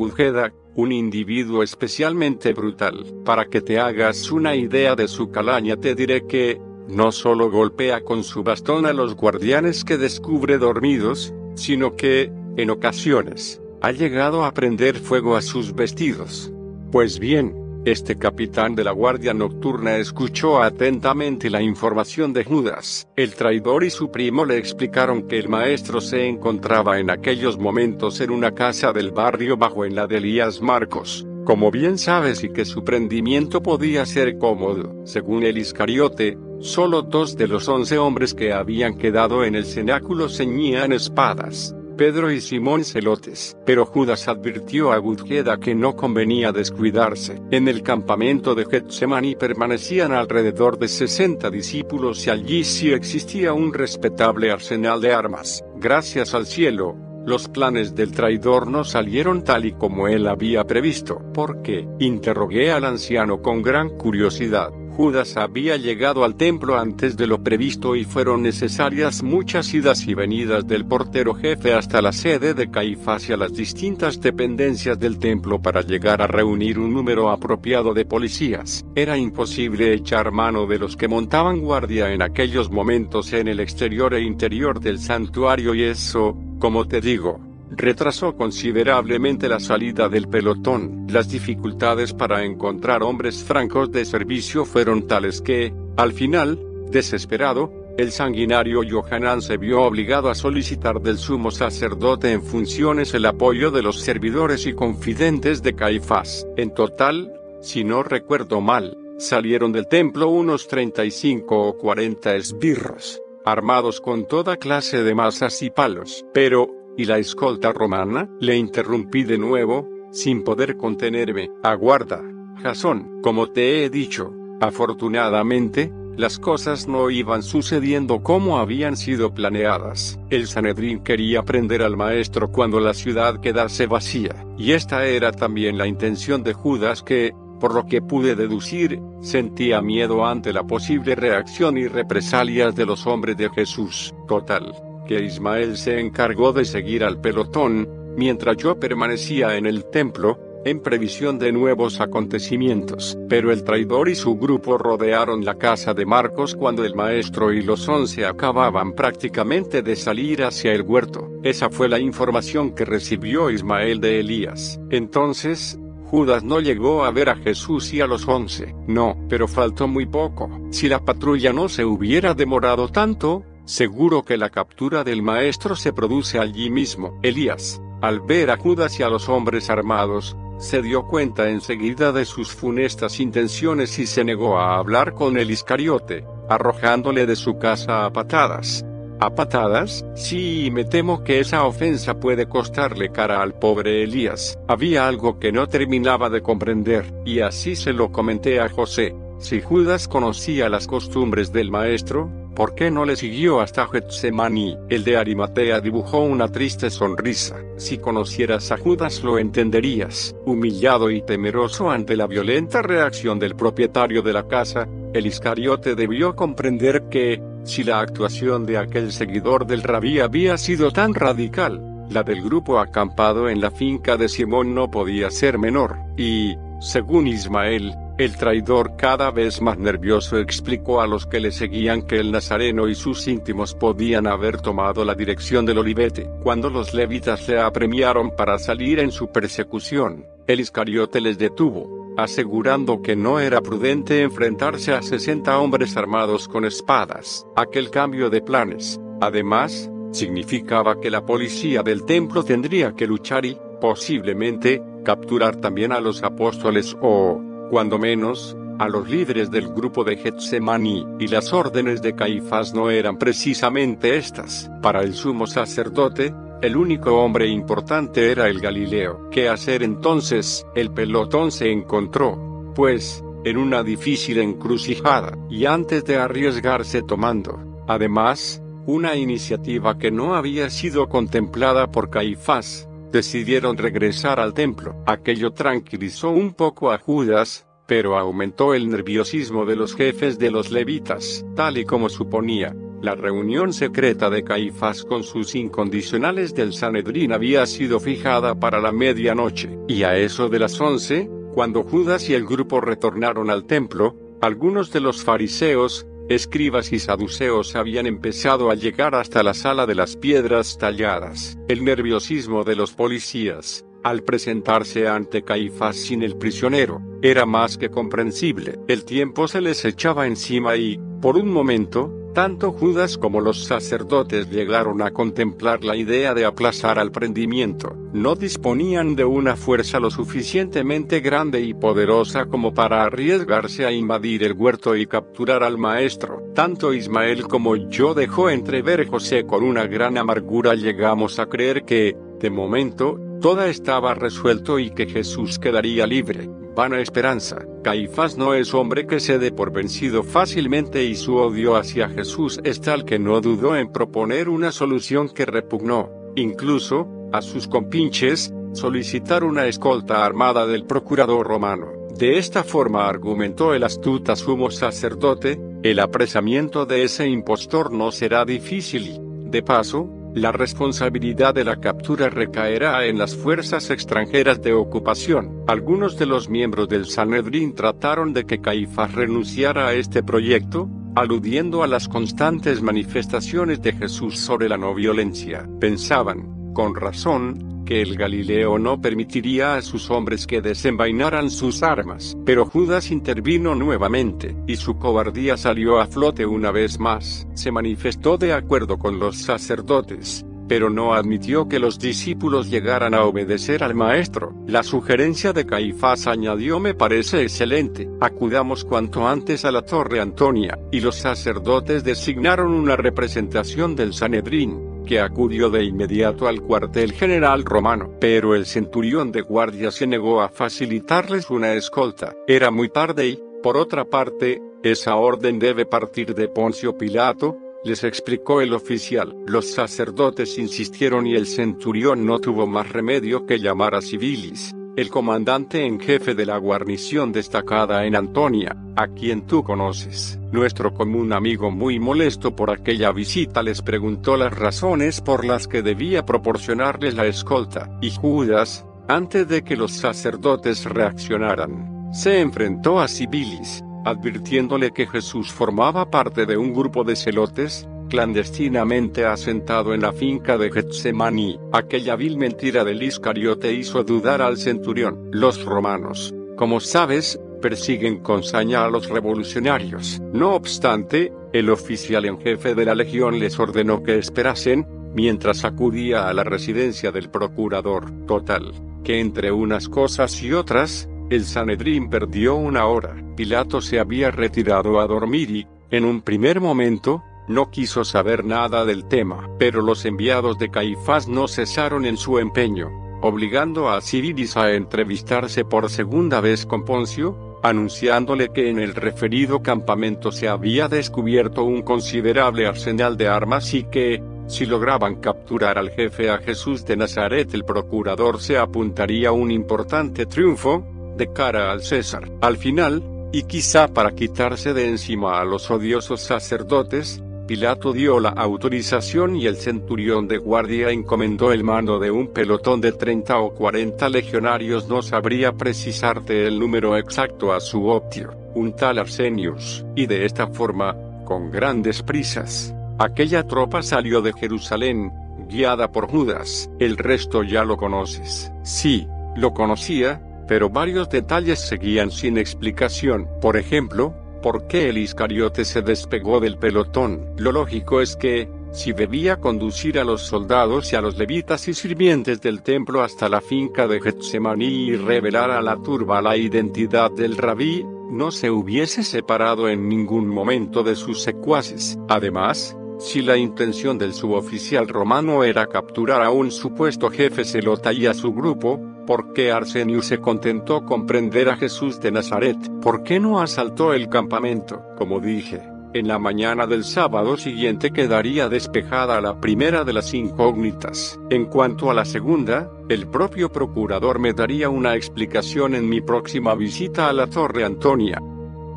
un 0.77 0.93
individuo 0.93 1.63
especialmente 1.63 2.53
brutal. 2.53 3.07
Para 3.25 3.47
que 3.47 3.61
te 3.61 3.79
hagas 3.79 4.31
una 4.31 4.55
idea 4.55 4.95
de 4.95 5.09
su 5.09 5.31
calaña 5.31 5.77
te 5.77 5.95
diré 5.95 6.27
que, 6.27 6.61
no 6.89 7.13
solo 7.13 7.51
golpea 7.51 8.03
con 8.03 8.23
su 8.25 8.43
bastón 8.43 8.85
a 8.85 8.93
los 8.93 9.15
guardianes 9.15 9.85
que 9.85 9.97
descubre 9.97 10.59
dormidos, 10.59 11.33
sino 11.55 11.97
que, 11.97 12.31
en 12.57 12.71
ocasiones, 12.71 13.63
ha 13.81 13.93
llegado 13.93 14.45
a 14.45 14.53
prender 14.53 14.99
fuego 14.99 15.37
a 15.37 15.43
sus 15.43 15.75
vestidos. 15.75 16.53
Pues 16.91 17.19
bien, 17.19 17.55
este 17.85 18.17
capitán 18.17 18.75
de 18.75 18.83
la 18.83 18.93
Guardia 18.93 19.35
Nocturna 19.35 19.99
escuchó 19.99 20.63
atentamente 20.63 21.51
la 21.51 21.61
información 21.61 22.33
de 22.33 22.43
Judas. 22.43 23.07
El 23.15 23.35
traidor 23.35 23.85
y 23.85 23.91
su 23.91 24.11
primo 24.11 24.47
le 24.47 24.57
explicaron 24.57 25.29
que 25.29 25.39
el 25.39 25.49
maestro 25.49 26.01
se 26.01 26.27
encontraba 26.27 26.99
en 26.99 27.11
aquellos 27.11 27.59
momentos 27.59 28.21
en 28.23 28.31
una 28.31 28.53
casa 28.53 28.93
del 28.93 29.11
barrio 29.11 29.59
bajo 29.59 29.85
en 29.85 29.95
la 29.95 30.07
de 30.07 30.17
Elías 30.17 30.63
Marcos. 30.63 31.27
Como 31.45 31.71
bien 31.71 31.99
sabes 31.99 32.43
y 32.43 32.49
que 32.49 32.65
su 32.65 32.85
prendimiento 32.85 33.63
podía 33.63 34.07
ser 34.07 34.39
cómodo, 34.39 34.95
según 35.05 35.43
el 35.43 35.59
Iscariote, 35.59 36.39
solo 36.61 37.03
dos 37.03 37.37
de 37.37 37.49
los 37.49 37.69
once 37.69 37.99
hombres 37.99 38.33
que 38.33 38.55
habían 38.55 38.97
quedado 38.97 39.45
en 39.45 39.55
el 39.55 39.67
cenáculo 39.67 40.31
ceñían 40.31 40.93
espadas. 40.93 41.77
Pedro 41.97 42.31
y 42.31 42.41
Simón 42.41 42.85
celotes. 42.85 43.57
Pero 43.65 43.87
Judas 43.87 44.29
advirtió 44.29 44.93
a 44.93 44.99
Gudjeda 44.99 45.59
que 45.59 45.75
no 45.75 45.97
convenía 45.97 46.53
descuidarse. 46.53 47.41
En 47.51 47.69
el 47.69 47.83
campamento 47.83 48.55
de 48.55 48.67
Getsemaní 48.67 49.37
permanecían 49.37 50.13
alrededor 50.13 50.79
de 50.79 50.89
60 50.89 51.51
discípulos 51.51 52.27
y 52.27 52.31
allí 52.31 52.65
sí 52.65 52.93
existía 52.93 53.53
un 53.53 53.73
respetable 53.73 54.51
arsenal 54.51 55.01
de 55.01 55.13
armas. 55.13 55.65
Gracias 55.77 56.35
al 56.35 56.47
cielo, 56.47 56.97
los 57.25 57.49
planes 57.49 57.95
del 57.95 58.13
traidor 58.13 58.67
no 58.67 58.85
salieron 58.85 59.45
tal 59.45 59.65
y 59.65 59.73
como 59.73 60.09
él 60.09 60.27
había 60.27 60.65
previsto. 60.65 61.23
¿Por 61.33 61.63
qué? 61.63 61.89
Interrogué 61.99 62.71
al 62.71 62.85
anciano 62.85 63.41
con 63.41 63.63
gran 63.63 63.97
curiosidad. 63.97 64.71
Judas 64.97 65.37
había 65.37 65.77
llegado 65.77 66.23
al 66.23 66.37
templo 66.37 66.79
antes 66.79 67.17
de 67.17 67.27
lo 67.27 67.43
previsto 67.43 67.97
y 67.97 68.05
fueron 68.05 68.43
necesarias 68.43 69.25
muchas 69.25 69.75
idas 69.75 70.07
y 70.07 70.15
venidas 70.15 70.69
del 70.69 70.87
portero 70.87 71.35
jefe 71.35 71.75
hasta 71.75 72.01
la 72.01 72.13
sede 72.13 72.55
de 72.55 72.71
Caifás 72.71 73.29
y 73.29 73.33
a 73.33 73.37
las 73.37 73.53
distintas 73.55 74.21
dependencias 74.21 74.97
del 75.01 75.19
templo 75.19 75.61
para 75.61 75.81
llegar 75.81 76.23
a 76.23 76.29
reunir 76.29 76.79
un 76.79 76.95
número 76.95 77.31
apropiado 77.31 77.93
de 77.93 78.05
policías. 78.05 78.85
Era 78.95 79.19
imposible 79.19 79.93
echar 79.93 80.31
mano 80.31 80.65
de 80.69 80.79
los 80.79 80.97
que 80.97 81.09
montaban 81.09 81.61
guardia 81.61 82.13
en 82.13 82.23
aquellos 82.23 82.71
momentos 82.71 83.33
en 83.33 83.49
el 83.49 83.59
exterior 83.59 84.15
e 84.15 84.23
interior 84.23 84.79
del 84.79 85.01
santuario 85.01 85.75
y 85.75 85.83
eso, 85.83 86.37
como 86.61 86.87
te 86.87 87.01
digo, 87.01 87.41
retrasó 87.71 88.37
considerablemente 88.37 89.49
la 89.49 89.61
salida 89.61 90.09
del 90.09 90.29
pelotón. 90.29 91.07
Las 91.09 91.29
dificultades 91.29 92.13
para 92.13 92.45
encontrar 92.45 93.03
hombres 93.03 93.43
francos 93.43 93.91
de 93.91 94.05
servicio 94.05 94.65
fueron 94.65 95.07
tales 95.07 95.41
que, 95.41 95.73
al 95.97 96.13
final, 96.13 96.59
desesperado, 96.91 97.73
el 97.97 98.11
sanguinario 98.11 98.81
Johanan 98.89 99.41
se 99.41 99.57
vio 99.57 99.83
obligado 99.83 100.29
a 100.29 100.35
solicitar 100.35 101.01
del 101.01 101.17
sumo 101.17 101.53
sacerdote 101.53 102.33
en 102.33 102.43
funciones 102.43 103.15
el 103.15 103.25
apoyo 103.25 103.71
de 103.71 103.83
los 103.83 104.01
servidores 104.01 104.67
y 104.67 104.73
confidentes 104.73 105.63
de 105.63 105.77
Caifás. 105.77 106.45
En 106.57 106.75
total, 106.75 107.33
si 107.61 107.85
no 107.85 108.03
recuerdo 108.03 108.61
mal, 108.61 108.99
salieron 109.19 109.71
del 109.71 109.87
templo 109.87 110.29
unos 110.29 110.67
35 110.67 111.69
o 111.69 111.79
40 111.79 112.35
esbirros, 112.35 113.23
armados 113.45 114.01
con 114.01 114.27
toda 114.27 114.57
clase 114.57 115.05
de 115.05 115.15
masas 115.15 115.63
y 115.63 115.71
palos. 115.71 116.25
Pero, 116.35 116.69
¿Y 116.97 117.07
la 117.07 117.19
escolta 117.19 117.73
romana? 117.73 118.29
Le 118.41 118.57
interrumpí 118.57 119.25
de 119.25 119.37
nuevo, 119.37 119.89
sin 120.13 120.45
poder 120.45 120.77
contenerme. 120.77 121.51
Aguarda, 121.63 122.23
Jasón, 122.63 123.21
como 123.21 123.49
te 123.49 123.85
he 123.85 123.91
dicho, 123.91 124.33
afortunadamente, 124.61 125.93
las 126.17 126.39
cosas 126.39 126.87
no 126.87 127.11
iban 127.11 127.43
sucediendo 127.43 128.23
como 128.23 128.59
habían 128.59 128.97
sido 128.97 129.35
planeadas. 129.35 130.21
El 130.31 130.47
Sanedrín 130.47 131.01
quería 131.01 131.43
prender 131.43 131.83
al 131.83 131.97
maestro 131.97 132.53
cuando 132.53 132.79
la 132.79 132.95
ciudad 132.95 133.41
quedase 133.41 133.87
vacía, 133.89 134.47
y 134.57 134.73
esta 134.73 135.05
era 135.07 135.33
también 135.33 135.77
la 135.77 135.89
intención 135.89 136.45
de 136.45 136.53
Judas 136.53 137.03
que, 137.03 137.33
por 137.59 137.75
lo 137.75 137.87
que 137.87 138.01
pude 138.01 138.37
deducir, 138.37 139.01
sentía 139.21 139.83
miedo 139.83 140.25
ante 140.25 140.53
la 140.53 140.65
posible 140.65 141.17
reacción 141.17 141.77
y 141.77 141.89
represalias 141.89 142.77
de 142.77 142.87
los 142.87 143.05
hombres 143.09 143.37
de 143.37 143.51
Jesús. 143.51 144.15
Total, 144.29 144.73
que 145.07 145.23
Ismael 145.23 145.77
se 145.77 146.01
encargó 146.01 146.53
de 146.53 146.65
seguir 146.65 147.05
al 147.05 147.21
pelotón, 147.21 147.89
mientras 148.17 148.57
yo 148.57 148.79
permanecía 148.79 149.57
en 149.57 149.67
el 149.67 149.85
templo, 149.91 150.39
en 150.65 150.81
previsión 150.81 151.39
de 151.39 151.53
nuevos 151.53 152.01
acontecimientos. 152.01 153.19
Pero 153.29 153.53
el 153.53 153.65
traidor 153.65 154.09
y 154.09 154.15
su 154.15 154.37
grupo 154.37 154.79
rodearon 154.79 155.45
la 155.45 155.57
casa 155.57 155.95
de 155.95 156.07
Marcos 156.07 156.55
cuando 156.55 156.85
el 156.85 156.95
maestro 156.95 157.53
y 157.53 157.63
los 157.63 157.89
once 157.89 158.25
acababan 158.25 158.95
prácticamente 158.95 159.83
de 159.83 159.97
salir 159.97 160.43
hacia 160.43 160.73
el 160.73 160.83
huerto. 160.83 161.31
Esa 161.43 161.69
fue 161.71 161.89
la 161.89 161.99
información 161.99 162.75
que 162.75 162.85
recibió 162.85 163.51
Ismael 163.51 164.01
de 164.01 164.21
Elías. 164.21 164.81
Entonces, 164.91 165.79
Judas 166.05 166.45
no 166.45 166.61
llegó 166.61 167.05
a 167.05 167.11
ver 167.11 167.29
a 167.29 167.37
Jesús 167.37 167.93
y 167.93 168.01
a 168.01 168.07
los 168.07 168.27
once. 168.29 168.75
No, 168.87 169.17
pero 169.29 169.49
faltó 169.49 169.89
muy 169.89 170.07
poco. 170.07 170.49
Si 170.71 170.89
la 170.89 171.05
patrulla 171.05 171.53
no 171.53 171.69
se 171.69 171.85
hubiera 171.85 172.35
demorado 172.35 172.89
tanto, 172.89 173.43
Seguro 173.67 174.25
que 174.25 174.37
la 174.37 174.51
captura 174.51 175.05
del 175.05 175.23
maestro 175.23 175.75
se 175.75 175.93
produce 175.93 176.39
allí 176.39 176.69
mismo. 176.69 177.19
Elías, 177.23 177.81
al 178.03 178.21
ver 178.21 178.51
a 178.51 178.59
Judas 178.59 179.01
y 179.01 179.03
a 179.03 179.09
los 179.09 179.31
hombres 179.31 179.71
armados, 179.71 180.37
se 180.59 180.83
dio 180.83 181.07
cuenta 181.07 181.49
enseguida 181.49 182.13
de 182.13 182.27
sus 182.27 182.53
funestas 182.53 183.21
intenciones 183.21 183.99
y 183.99 184.07
se 184.07 184.23
negó 184.23 184.59
a 184.59 184.77
hablar 184.77 185.15
con 185.15 185.39
el 185.39 185.51
Iscariote, 185.51 186.27
arrojándole 186.51 187.25
de 187.25 187.37
su 187.37 187.59
casa 187.59 188.05
a 188.05 188.13
patadas. 188.13 188.85
¿A 189.21 189.35
patadas? 189.35 190.05
Sí, 190.15 190.69
me 190.71 190.85
temo 190.85 191.25
que 191.25 191.41
esa 191.41 191.65
ofensa 191.65 192.21
puede 192.21 192.47
costarle 192.47 193.13
cara 193.13 193.41
al 193.41 193.55
pobre 193.55 194.03
Elías. 194.03 194.59
Había 194.69 195.09
algo 195.09 195.39
que 195.39 195.53
no 195.53 195.69
terminaba 195.69 196.29
de 196.29 196.43
comprender, 196.43 197.15
y 197.25 197.41
así 197.41 197.77
se 197.77 197.95
lo 197.95 198.13
comenté 198.13 198.61
a 198.61 198.69
José. 198.69 199.15
Si 199.39 199.63
Judas 199.63 200.09
conocía 200.09 200.69
las 200.69 200.87
costumbres 200.87 201.53
del 201.53 201.71
maestro, 201.71 202.31
¿Por 202.55 202.77
qué 202.77 202.89
no 202.89 203.05
le 203.05 203.17
siguió 203.17 203.61
hasta 203.61 203.89
Getsemaní? 203.89 204.79
El 204.89 205.03
de 205.03 205.17
Arimatea 205.17 205.81
dibujó 205.81 206.21
una 206.21 206.47
triste 206.47 206.89
sonrisa. 206.89 207.57
Si 207.77 207.99
conocieras 207.99 208.71
a 208.71 208.77
Judas 208.77 209.25
lo 209.25 209.41
entenderías. 209.41 210.37
Humillado 210.47 211.11
y 211.11 211.21
temeroso 211.21 211.91
ante 211.91 212.17
la 212.17 212.29
violenta 212.29 212.81
reacción 212.81 213.41
del 213.41 213.57
propietario 213.57 214.23
de 214.23 214.33
la 214.33 214.47
casa, 214.47 214.87
el 215.13 215.27
Iscariote 215.27 215.97
debió 215.97 216.37
comprender 216.37 217.09
que, 217.11 217.43
si 217.65 217.83
la 217.83 217.99
actuación 217.99 218.67
de 218.67 218.79
aquel 218.79 219.11
seguidor 219.11 219.67
del 219.67 219.83
rabí 219.83 220.21
había 220.21 220.57
sido 220.57 220.93
tan 220.93 221.13
radical, 221.13 222.07
la 222.09 222.23
del 222.23 222.41
grupo 222.41 222.79
acampado 222.79 223.49
en 223.49 223.61
la 223.61 223.73
finca 223.73 224.17
de 224.17 224.29
Simón 224.29 224.77
no 224.77 224.93
podía 224.93 225.29
ser 225.31 225.59
menor, 225.59 225.97
y, 226.17 226.55
según 226.81 227.27
Ismael, 227.27 227.95
el 228.17 228.37
traidor 228.37 228.97
cada 228.97 229.33
vez 229.33 229.61
más 229.61 229.77
nervioso 229.77 230.39
explicó 230.39 231.01
a 231.01 231.07
los 231.07 231.27
que 231.27 231.41
le 231.41 231.51
seguían 231.51 232.03
que 232.03 232.17
el 232.17 232.31
nazareno 232.31 232.87
y 232.87 232.95
sus 232.95 233.27
íntimos 233.27 233.75
podían 233.75 234.29
haber 234.29 234.61
tomado 234.61 235.05
la 235.05 235.15
dirección 235.15 235.67
del 235.67 235.79
olivete. 235.79 236.31
Cuando 236.43 236.71
los 236.71 236.95
levitas 236.95 237.49
le 237.49 237.61
apremiaron 237.61 238.31
para 238.37 238.59
salir 238.59 239.01
en 239.01 239.11
su 239.11 239.33
persecución, 239.33 240.27
el 240.47 240.61
Iscariote 240.61 241.21
les 241.21 241.39
detuvo, 241.39 242.15
asegurando 242.17 243.03
que 243.03 243.17
no 243.17 243.41
era 243.41 243.61
prudente 243.61 244.23
enfrentarse 244.23 244.93
a 244.93 245.03
60 245.03 245.59
hombres 245.59 245.97
armados 245.97 246.47
con 246.47 246.65
espadas. 246.65 247.45
Aquel 247.57 247.91
cambio 247.91 248.31
de 248.31 248.43
planes, 248.43 249.01
además, 249.21 249.91
significaba 250.13 251.01
que 251.01 251.11
la 251.11 251.27
policía 251.27 251.83
del 251.83 252.05
templo 252.05 252.45
tendría 252.45 252.93
que 252.93 253.09
luchar 253.09 253.45
y, 253.45 253.59
posiblemente, 253.81 254.81
capturar 255.05 255.57
también 255.57 255.91
a 255.91 256.01
los 256.01 256.23
apóstoles 256.23 256.97
o 257.03 257.54
cuando 257.75 257.99
menos, 257.99 258.57
a 258.79 258.89
los 258.89 259.11
líderes 259.11 259.51
del 259.51 259.67
grupo 259.67 260.05
de 260.05 260.17
Getsemaní, 260.17 261.05
y 261.19 261.27
las 261.27 261.53
órdenes 261.53 262.03
de 262.03 262.15
Caifás 262.15 262.73
no 262.73 262.89
eran 262.89 263.19
precisamente 263.19 264.17
estas. 264.17 264.71
Para 264.81 265.03
el 265.03 265.13
sumo 265.13 265.49
sacerdote, 265.49 266.33
el 266.63 266.77
único 266.77 267.21
hombre 267.21 267.49
importante 267.49 268.31
era 268.31 268.49
el 268.49 268.61
Galileo. 268.61 269.29
¿Qué 269.29 269.49
hacer 269.49 269.83
entonces? 269.83 270.65
El 270.77 270.93
pelotón 270.93 271.51
se 271.51 271.73
encontró, 271.73 272.73
pues, 272.77 273.25
en 273.45 273.57
una 273.57 273.83
difícil 273.83 274.39
encrucijada, 274.39 275.37
y 275.51 275.67
antes 275.67 276.05
de 276.05 276.17
arriesgarse 276.19 277.03
tomando, 277.03 277.59
además, 277.89 278.63
una 278.87 279.17
iniciativa 279.17 279.99
que 279.99 280.13
no 280.13 280.37
había 280.37 280.71
sido 280.71 281.09
contemplada 281.09 281.91
por 281.91 282.09
Caifás, 282.09 282.89
decidieron 283.15 283.79
regresar 283.79 284.41
al 284.41 284.55
templo. 284.55 284.97
Aquello 285.07 285.53
tranquilizó 285.53 286.31
un 286.31 286.53
poco 286.53 286.91
a 286.91 286.99
Judas, 286.99 287.65
pero 287.87 288.19
aumentó 288.19 288.75
el 288.75 288.91
nerviosismo 288.91 289.65
de 289.65 289.77
los 289.77 289.95
jefes 289.95 290.37
de 290.37 290.51
los 290.51 290.73
levitas. 290.73 291.47
Tal 291.55 291.79
y 291.79 291.85
como 291.85 292.09
suponía, 292.09 292.75
La 293.01 293.15
reunión 293.15 293.73
secreta 293.75 294.31
de 294.31 294.43
Caifás 294.43 295.05
con 295.05 295.23
sus 295.23 295.55
incondicionales 295.55 296.55
del 296.55 296.73
Sanedrín 296.73 297.33
había 297.33 297.67
sido 297.67 298.01
fijada 298.01 298.59
para 298.59 298.81
la 298.81 298.93
medianoche, 298.93 299.79
y 299.87 300.05
a 300.05 300.17
eso 300.17 300.49
de 300.49 300.59
las 300.59 300.81
once, 300.81 301.31
cuando 301.53 301.83
Judas 301.83 302.29
y 302.31 302.35
el 302.35 302.47
grupo 302.47 302.81
retornaron 302.81 303.51
al 303.51 303.67
templo, 303.67 304.17
algunos 304.41 304.91
de 304.91 305.01
los 305.01 305.23
fariseos, 305.23 306.07
escribas 306.29 306.93
y 306.93 306.99
saduceos 306.99 307.77
habían 307.77 308.07
empezado 308.07 308.71
a 308.71 308.75
llegar 308.75 309.15
hasta 309.15 309.43
la 309.43 309.55
sala 309.55 309.87
de 309.87 309.95
las 309.95 310.17
piedras 310.17 310.79
talladas. 310.79 311.59
El 311.69 311.85
nerviosismo 311.85 312.65
de 312.65 312.77
los 312.77 312.93
policías, 312.93 313.85
al 314.03 314.23
presentarse 314.23 315.09
ante 315.09 315.43
Caifás 315.43 315.97
sin 315.97 316.23
el 316.23 316.37
prisionero, 316.37 317.01
era 317.23 317.47
más 317.47 317.79
que 317.79 317.91
comprensible. 317.91 318.79
El 318.89 319.05
tiempo 319.05 319.49
se 319.49 319.61
les 319.61 319.85
echaba 319.85 320.27
encima 320.27 320.77
y, 320.77 321.01
por 321.21 321.37
un 321.37 321.51
momento, 321.51 322.13
tanto 322.35 322.73
Judas 322.73 323.17
como 323.17 323.41
los 323.41 323.65
sacerdotes 323.65 324.51
llegaron 324.51 325.01
a 325.03 325.13
contemplar 325.13 325.85
la 325.85 325.97
idea 325.97 326.35
de 326.35 326.45
aplazar 326.45 326.99
al 326.99 327.13
prendimiento. 327.13 327.97
No 328.13 328.35
disponían 328.35 329.15
de 329.15 329.25
una 329.25 329.55
fuerza 329.57 330.01
lo 330.01 330.11
suficientemente 330.11 331.21
grande 331.21 331.61
y 331.61 331.75
poderosa 331.75 332.47
como 332.47 332.75
para 332.75 333.05
arriesgarse 333.05 333.87
a 333.87 333.93
invadir 333.93 334.43
el 334.43 334.53
huerto 334.53 334.97
y 334.97 335.07
capturar 335.07 335.63
al 335.63 335.79
maestro. 335.79 336.43
Tanto 336.55 336.93
Ismael 336.93 337.45
como 337.45 337.77
yo 337.77 338.15
dejó 338.15 338.51
entrever 338.51 339.07
José 339.07 339.47
con 339.47 339.63
una 339.63 339.87
gran 339.87 340.19
amargura 340.19 340.75
llegamos 340.75 341.39
a 341.39 341.47
creer 341.47 341.85
que, 341.85 342.17
de 342.41 342.51
momento, 342.51 343.19
todo 343.41 343.63
estaba 343.63 344.15
resuelto 344.15 344.81
y 344.81 344.91
que 344.91 345.07
Jesús 345.07 345.61
quedaría 345.61 346.07
libre. 346.07 346.49
Vana 346.75 347.01
esperanza. 347.01 347.65
Caifás 347.85 348.37
no 348.37 348.53
es 348.55 348.75
hombre 348.75 349.07
que 349.07 349.21
se 349.21 349.39
dé 349.39 349.53
por 349.53 349.73
vencido 349.73 350.25
fácilmente 350.25 351.05
y 351.05 351.15
su 351.15 351.37
odio 351.37 351.77
hacia 351.77 352.09
Jesús 352.09 352.61
es 352.65 352.81
tal 352.81 353.05
que 353.05 353.19
no 353.19 353.41
dudó 353.41 353.77
en 353.77 353.93
proponer 353.93 354.49
una 354.49 354.73
solución 354.73 355.29
que 355.29 355.47
repugnó, 355.47 356.11
incluso, 356.35 357.07
a 357.33 357.43
sus 357.43 357.69
compinches, 357.69 358.53
solicitar 358.73 359.45
una 359.45 359.67
escolta 359.67 360.25
armada 360.25 360.67
del 360.67 360.85
procurador 360.85 361.47
romano. 361.47 361.93
De 362.19 362.39
esta 362.39 362.65
forma 362.65 363.09
argumentó 363.09 363.75
el 363.75 363.85
astuta 363.85 364.35
sumo 364.35 364.71
sacerdote, 364.71 365.61
el 365.85 366.01
apresamiento 366.01 366.87
de 366.87 367.05
ese 367.05 367.29
impostor 367.29 367.93
no 367.93 368.11
será 368.11 368.45
difícil 368.45 369.21
de 369.51 369.63
paso, 369.63 370.09
la 370.35 370.51
responsabilidad 370.51 371.55
de 371.55 371.65
la 371.65 371.77
captura 371.77 372.29
recaerá 372.29 373.07
en 373.07 373.19
las 373.19 373.37
fuerzas 373.37 373.91
extranjeras 373.91 374.61
de 374.61 374.73
ocupación. 374.73 375.63
Algunos 375.69 376.19
de 376.19 376.27
los 376.27 376.49
miembros 376.49 376.89
del 376.89 377.07
Sanedrín 377.07 377.75
trataron 377.75 378.33
de 378.33 378.45
que 378.45 378.61
Caifás 378.61 379.15
renunciara 379.15 379.87
a 379.87 379.95
este 379.95 380.25
proyecto, 380.25 380.91
aludiendo 381.15 381.85
a 381.85 381.87
las 381.87 382.09
constantes 382.09 382.83
manifestaciones 382.83 383.81
de 383.81 383.93
Jesús 383.93 384.39
sobre 384.39 384.69
la 384.69 384.77
no 384.77 384.93
violencia. 384.93 385.69
Pensaban, 385.79 386.64
con 386.75 386.95
razón, 386.95 387.85
que 387.85 388.03
el 388.03 388.17
Galileo 388.17 388.79
no 388.79 389.01
permitiría 389.01 389.77
a 389.77 389.83
sus 389.83 390.11
hombres 390.11 390.47
que 390.47 390.61
desenvainaran 390.61 391.51
sus 391.51 391.83
armas. 391.83 392.37
Pero 392.45 392.67
Judas 392.67 393.11
intervino 393.11 393.75
nuevamente, 393.75 394.57
y 394.67 394.77
su 394.77 394.99
cobardía 394.99 395.57
salió 395.57 396.01
a 396.01 396.07
flote 396.07 396.45
una 396.45 396.71
vez 396.71 396.99
más. 396.99 397.47
Se 397.55 397.71
manifestó 397.71 398.37
de 398.37 398.53
acuerdo 398.53 398.99
con 398.99 399.19
los 399.19 399.39
sacerdotes, 399.39 400.45
pero 400.69 400.91
no 400.91 401.15
admitió 401.15 401.69
que 401.69 401.79
los 401.79 401.99
discípulos 401.99 402.71
llegaran 402.71 403.15
a 403.15 403.25
obedecer 403.25 403.85
al 403.85 403.95
maestro. 403.95 404.55
La 404.67 404.83
sugerencia 404.83 405.53
de 405.53 405.67
Caifás 405.67 406.27
añadió 406.27 406.81
me 406.81 406.95
parece 406.95 407.43
excelente, 407.43 408.09
acudamos 408.21 408.85
cuanto 408.85 409.29
antes 409.29 409.65
a 409.65 409.71
la 409.71 409.83
torre 409.83 410.21
Antonia, 410.21 410.79
y 410.91 411.01
los 411.01 411.17
sacerdotes 411.17 412.05
designaron 412.05 412.73
una 412.73 412.97
representación 412.97 413.95
del 413.95 414.15
Sanedrín, 414.15 414.94
que 415.05 415.21
acudió 415.21 415.71
de 415.71 415.85
inmediato 415.85 416.49
al 416.49 416.61
cuartel 416.61 417.13
general 417.13 417.65
romano, 417.65 418.11
pero 418.21 418.55
el 418.55 418.67
centurión 418.67 419.33
de 419.33 419.43
guardia 419.43 419.91
se 419.91 420.07
negó 420.07 420.41
a 420.41 420.49
facilitarles 420.49 421.51
una 421.51 421.75
escolta. 421.75 422.35
Era 422.47 422.71
muy 422.71 422.89
tarde 422.89 423.29
y, 423.29 423.39
por 423.63 423.77
otra 423.77 424.05
parte, 424.05 424.61
esa 424.83 425.17
orden 425.17 425.59
debe 425.59 425.87
partir 425.87 426.35
de 426.35 426.49
Poncio 426.49 426.97
Pilato, 426.97 427.57
les 427.85 428.05
explicó 428.05 428.61
el 428.61 428.73
oficial. 428.73 429.35
Los 429.47 429.73
sacerdotes 429.73 430.59
insistieron 430.59 431.27
y 431.27 431.35
el 431.35 431.47
centurión 431.47 432.25
no 432.25 432.39
tuvo 432.39 432.67
más 432.67 432.91
remedio 432.91 433.47
que 433.47 433.59
llamar 433.59 433.95
a 433.95 434.01
civilis 434.01 434.75
el 434.97 435.11
comandante 435.11 435.85
en 435.85 435.99
jefe 435.99 436.35
de 436.35 436.47
la 436.47 436.57
guarnición 436.57 437.33
destacada 437.33 438.05
en 438.07 438.15
Antonia, 438.15 438.77
a 438.95 439.09
quien 439.09 439.47
tú 439.47 439.65
conoces. 439.65 440.39
Nuestro 440.53 440.95
común 440.95 441.33
amigo 441.33 441.71
muy 441.73 441.99
molesto 441.99 442.55
por 442.55 442.71
aquella 442.71 443.11
visita 443.11 443.63
les 443.63 443.83
preguntó 443.83 444.37
las 444.37 444.57
razones 444.57 445.21
por 445.21 445.45
las 445.45 445.67
que 445.67 445.83
debía 445.83 446.25
proporcionarles 446.25 447.15
la 447.15 447.27
escolta, 447.27 447.91
y 448.01 448.11
Judas, 448.11 448.87
antes 449.09 449.49
de 449.49 449.65
que 449.65 449.77
los 449.77 449.93
sacerdotes 449.93 450.85
reaccionaran, 450.85 452.11
se 452.13 452.41
enfrentó 452.41 453.01
a 453.01 453.09
Sibilis, 453.09 453.83
advirtiéndole 454.05 454.93
que 454.93 455.09
Jesús 455.09 455.51
formaba 455.51 456.09
parte 456.11 456.47
de 456.47 456.57
un 456.57 456.73
grupo 456.73 457.03
de 457.03 457.17
celotes, 457.17 457.89
clandestinamente 458.09 459.25
asentado 459.25 459.95
en 459.95 460.03
la 460.03 460.13
finca 460.13 460.59
de 460.59 460.71
Getsemaní. 460.71 461.59
Aquella 461.73 462.17
vil 462.17 462.37
mentira 462.39 462.85
del 462.85 463.03
Iscariote 463.03 463.73
hizo 463.73 464.05
dudar 464.05 464.43
al 464.43 464.57
centurión. 464.57 465.31
Los 465.33 465.65
romanos, 465.65 466.35
como 466.57 466.81
sabes, 466.81 467.39
persiguen 467.61 468.21
con 468.21 468.43
saña 468.43 468.85
a 468.85 468.91
los 468.91 469.09
revolucionarios. 469.09 470.21
No 470.33 470.55
obstante, 470.55 471.33
el 471.53 471.71
oficial 471.71 472.25
en 472.27 472.39
jefe 472.39 472.75
de 472.75 472.85
la 472.85 472.95
legión 472.95 473.39
les 473.39 473.59
ordenó 473.59 474.03
que 474.03 474.19
esperasen, 474.19 474.87
mientras 475.15 475.65
acudía 475.65 476.29
a 476.29 476.35
la 476.35 476.45
residencia 476.45 477.11
del 477.11 477.31
procurador. 477.31 478.11
Total, 478.27 478.73
que 479.03 479.21
entre 479.21 479.53
unas 479.53 479.89
cosas 479.89 480.43
y 480.43 480.53
otras, 480.53 481.09
el 481.31 481.45
Sanedrín 481.45 482.11
perdió 482.11 482.55
una 482.55 482.87
hora. 482.87 483.17
Pilato 483.37 483.81
se 483.81 483.99
había 483.99 484.31
retirado 484.31 485.01
a 485.01 485.07
dormir 485.07 485.51
y, 485.51 485.67
en 485.91 486.05
un 486.05 486.21
primer 486.21 486.61
momento, 486.61 487.23
no 487.49 487.71
quiso 487.71 488.05
saber 488.05 488.45
nada 488.45 488.85
del 488.85 489.05
tema, 489.07 489.49
pero 489.59 489.83
los 489.83 490.05
enviados 490.05 490.59
de 490.59 490.71
Caifás 490.71 491.29
no 491.29 491.49
cesaron 491.49 492.07
en 492.07 492.17
su 492.17 492.39
empeño, 492.39 492.91
obligando 493.21 493.91
a 493.91 494.01
Ciridis 494.01 494.57
a 494.57 494.73
entrevistarse 494.73 495.65
por 495.65 495.91
segunda 495.91 496.41
vez 496.41 496.67
con 496.67 496.85
Poncio, 496.85 497.59
anunciándole 497.63 498.51
que 498.51 498.69
en 498.69 498.79
el 498.79 498.95
referido 498.95 499.63
campamento 499.63 500.31
se 500.31 500.49
había 500.49 500.89
descubierto 500.89 501.65
un 501.65 501.83
considerable 501.83 502.67
arsenal 502.67 503.17
de 503.17 503.29
armas 503.29 503.73
y 503.73 503.85
que, 503.85 504.23
si 504.47 504.67
lograban 504.67 505.17
capturar 505.17 505.79
al 505.79 505.91
jefe 505.91 506.29
a 506.29 506.39
Jesús 506.39 506.85
de 506.85 506.97
Nazaret 506.99 507.55
el 507.55 507.65
procurador 507.65 508.41
se 508.43 508.59
apuntaría 508.59 509.33
un 509.33 509.51
importante 509.51 510.27
triunfo, 510.27 510.85
de 511.17 511.33
cara 511.33 511.73
al 511.73 511.83
César. 511.83 512.31
Al 512.41 512.59
final, 512.59 513.03
y 513.33 513.45
quizá 513.45 513.89
para 513.89 514.15
quitarse 514.15 514.75
de 514.75 514.89
encima 514.89 515.41
a 515.41 515.45
los 515.45 515.71
odiosos 515.71 516.21
sacerdotes, 516.21 517.24
Pilato 517.47 517.93
dio 517.93 518.21
la 518.21 518.31
autorización 518.31 519.37
y 519.37 519.47
el 519.47 519.57
centurión 519.57 520.27
de 520.27 520.39
guardia 520.39 520.89
encomendó 520.89 521.53
el 521.53 521.63
mando 521.63 521.99
de 521.99 522.11
un 522.11 522.29
pelotón 522.29 522.81
de 522.81 522.93
30 522.93 523.39
o 523.39 523.55
40 523.55 524.09
legionarios 524.09 524.89
no 524.89 525.03
sabría 525.03 525.53
precisarte 525.53 526.47
el 526.47 526.59
número 526.59 526.97
exacto 526.97 527.53
a 527.53 527.61
su 527.61 527.89
optio, 527.89 528.35
un 528.55 528.75
tal 528.75 528.99
Arsenius, 528.99 529.85
y 529.95 530.07
de 530.07 530.25
esta 530.25 530.47
forma, 530.47 530.97
con 531.27 531.51
grandes 531.51 532.03
prisas, 532.03 532.75
aquella 532.99 533.47
tropa 533.47 533.83
salió 533.83 534.23
de 534.23 534.33
Jerusalén, 534.33 535.13
guiada 535.47 535.93
por 535.93 536.09
Judas, 536.09 536.71
el 536.79 536.97
resto 536.97 537.43
ya 537.43 537.63
lo 537.63 537.77
conoces. 537.77 538.51
Sí, 538.63 539.07
lo 539.37 539.53
conocía, 539.53 540.23
pero 540.49 540.71
varios 540.71 541.11
detalles 541.11 541.59
seguían 541.59 542.11
sin 542.11 542.39
explicación, 542.39 543.29
por 543.43 543.59
ejemplo, 543.59 544.15
por 544.45 544.67
qué 544.67 544.91
el 544.91 544.99
Iscariote 544.99 545.65
se 545.65 545.81
despegó 545.81 546.39
del 546.39 546.59
pelotón. 546.59 547.33
Lo 547.39 547.51
lógico 547.51 548.03
es 548.03 548.15
que, 548.15 548.47
si 548.73 548.93
debía 548.93 549.41
conducir 549.41 549.99
a 549.99 550.05
los 550.05 550.21
soldados 550.21 550.93
y 550.93 550.97
a 550.97 551.01
los 551.01 551.17
levitas 551.17 551.67
y 551.67 551.73
sirvientes 551.73 552.43
del 552.43 552.63
templo 552.63 553.03
hasta 553.03 553.31
la 553.31 553.41
finca 553.41 553.89
de 553.89 554.03
Getsemaní 554.03 554.89
y 554.89 554.97
revelar 554.97 555.51
a 555.51 555.63
la 555.63 555.79
turba 555.79 556.21
la 556.21 556.37
identidad 556.37 557.11
del 557.11 557.39
rabí, 557.39 557.87
no 558.11 558.31
se 558.31 558.51
hubiese 558.51 559.03
separado 559.03 559.71
en 559.71 559.89
ningún 559.89 560.29
momento 560.29 560.83
de 560.83 560.95
sus 560.95 561.23
secuaces. 561.23 561.99
Además, 562.11 562.77
si 562.99 563.23
la 563.23 563.39
intención 563.39 563.97
del 563.97 564.13
suboficial 564.13 564.89
romano 564.89 565.43
era 565.43 565.69
capturar 565.69 566.21
a 566.21 566.29
un 566.29 566.51
supuesto 566.51 567.09
jefe 567.09 567.47
celota 567.47 567.95
y 567.95 568.05
a 568.05 568.13
su 568.13 568.35
grupo, 568.35 568.79
¿Por 569.07 569.35
qué 569.35 569.53
Arsenio 569.53 570.01
se 570.01 570.19
contentó 570.19 570.85
con 570.87 571.07
prender 571.07 571.51
a 571.51 571.57
Jesús 571.57 572.01
de 572.01 572.11
Nazaret? 572.11 572.57
¿Por 572.81 573.03
qué 573.03 573.21
no 573.21 573.41
asaltó 573.41 573.93
el 573.93 574.09
campamento? 574.09 574.83
Como 574.97 575.21
dije, 575.21 575.63
en 575.93 576.09
la 576.09 576.19
mañana 576.19 576.67
del 576.67 576.85
sábado 576.85 577.37
siguiente 577.37 577.93
quedaría 577.93 578.49
despejada 578.49 579.21
la 579.21 579.41
primera 579.41 579.85
de 579.85 579.93
las 579.93 580.15
incógnitas. 580.15 581.21
En 581.29 581.45
cuanto 581.45 581.91
a 581.91 581.95
la 581.95 582.05
segunda, 582.05 582.71
el 582.89 583.07
propio 583.07 583.53
procurador 583.53 584.19
me 584.19 584.33
daría 584.33 584.71
una 584.71 584.97
explicación 584.97 585.75
en 585.75 585.89
mi 585.89 586.01
próxima 586.01 586.55
visita 586.55 587.09
a 587.09 587.13
la 587.13 587.27
Torre 587.27 587.65
Antonia. 587.65 588.21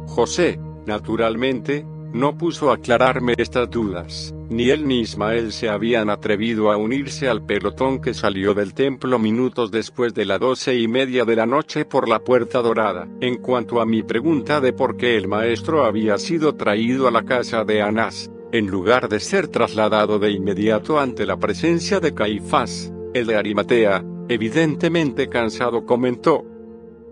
José, 0.07 0.59
naturalmente, 0.85 1.87
no 2.13 2.37
puso 2.37 2.71
aclararme 2.71 3.33
estas 3.37 3.69
dudas. 3.69 4.33
Ni 4.49 4.69
él 4.69 4.87
ni 4.87 5.01
Ismael 5.01 5.51
se 5.51 5.69
habían 5.69 6.09
atrevido 6.09 6.71
a 6.71 6.77
unirse 6.77 7.27
al 7.27 7.45
pelotón 7.45 7.99
que 7.99 8.13
salió 8.13 8.53
del 8.53 8.73
templo 8.73 9.19
minutos 9.19 9.71
después 9.71 10.13
de 10.13 10.25
las 10.25 10.39
doce 10.39 10.77
y 10.77 10.87
media 10.87 11.25
de 11.25 11.35
la 11.35 11.45
noche 11.45 11.85
por 11.85 12.07
la 12.07 12.19
puerta 12.19 12.61
dorada. 12.61 13.07
En 13.19 13.37
cuanto 13.37 13.81
a 13.81 13.85
mi 13.85 14.03
pregunta 14.03 14.61
de 14.61 14.71
por 14.71 14.95
qué 14.95 15.17
el 15.17 15.27
maestro 15.27 15.83
había 15.83 16.17
sido 16.17 16.55
traído 16.55 17.07
a 17.07 17.11
la 17.11 17.23
casa 17.23 17.65
de 17.65 17.81
Anás, 17.81 18.31
en 18.51 18.67
lugar 18.67 19.09
de 19.09 19.19
ser 19.19 19.49
trasladado 19.49 20.19
de 20.19 20.31
inmediato 20.31 20.99
ante 20.99 21.25
la 21.25 21.37
presencia 21.37 21.99
de 21.99 22.13
Caifás, 22.13 22.93
el 23.13 23.27
de 23.27 23.35
Arimatea, 23.35 24.05
evidentemente 24.29 25.27
cansado 25.27 25.85
comentó. 25.85 26.45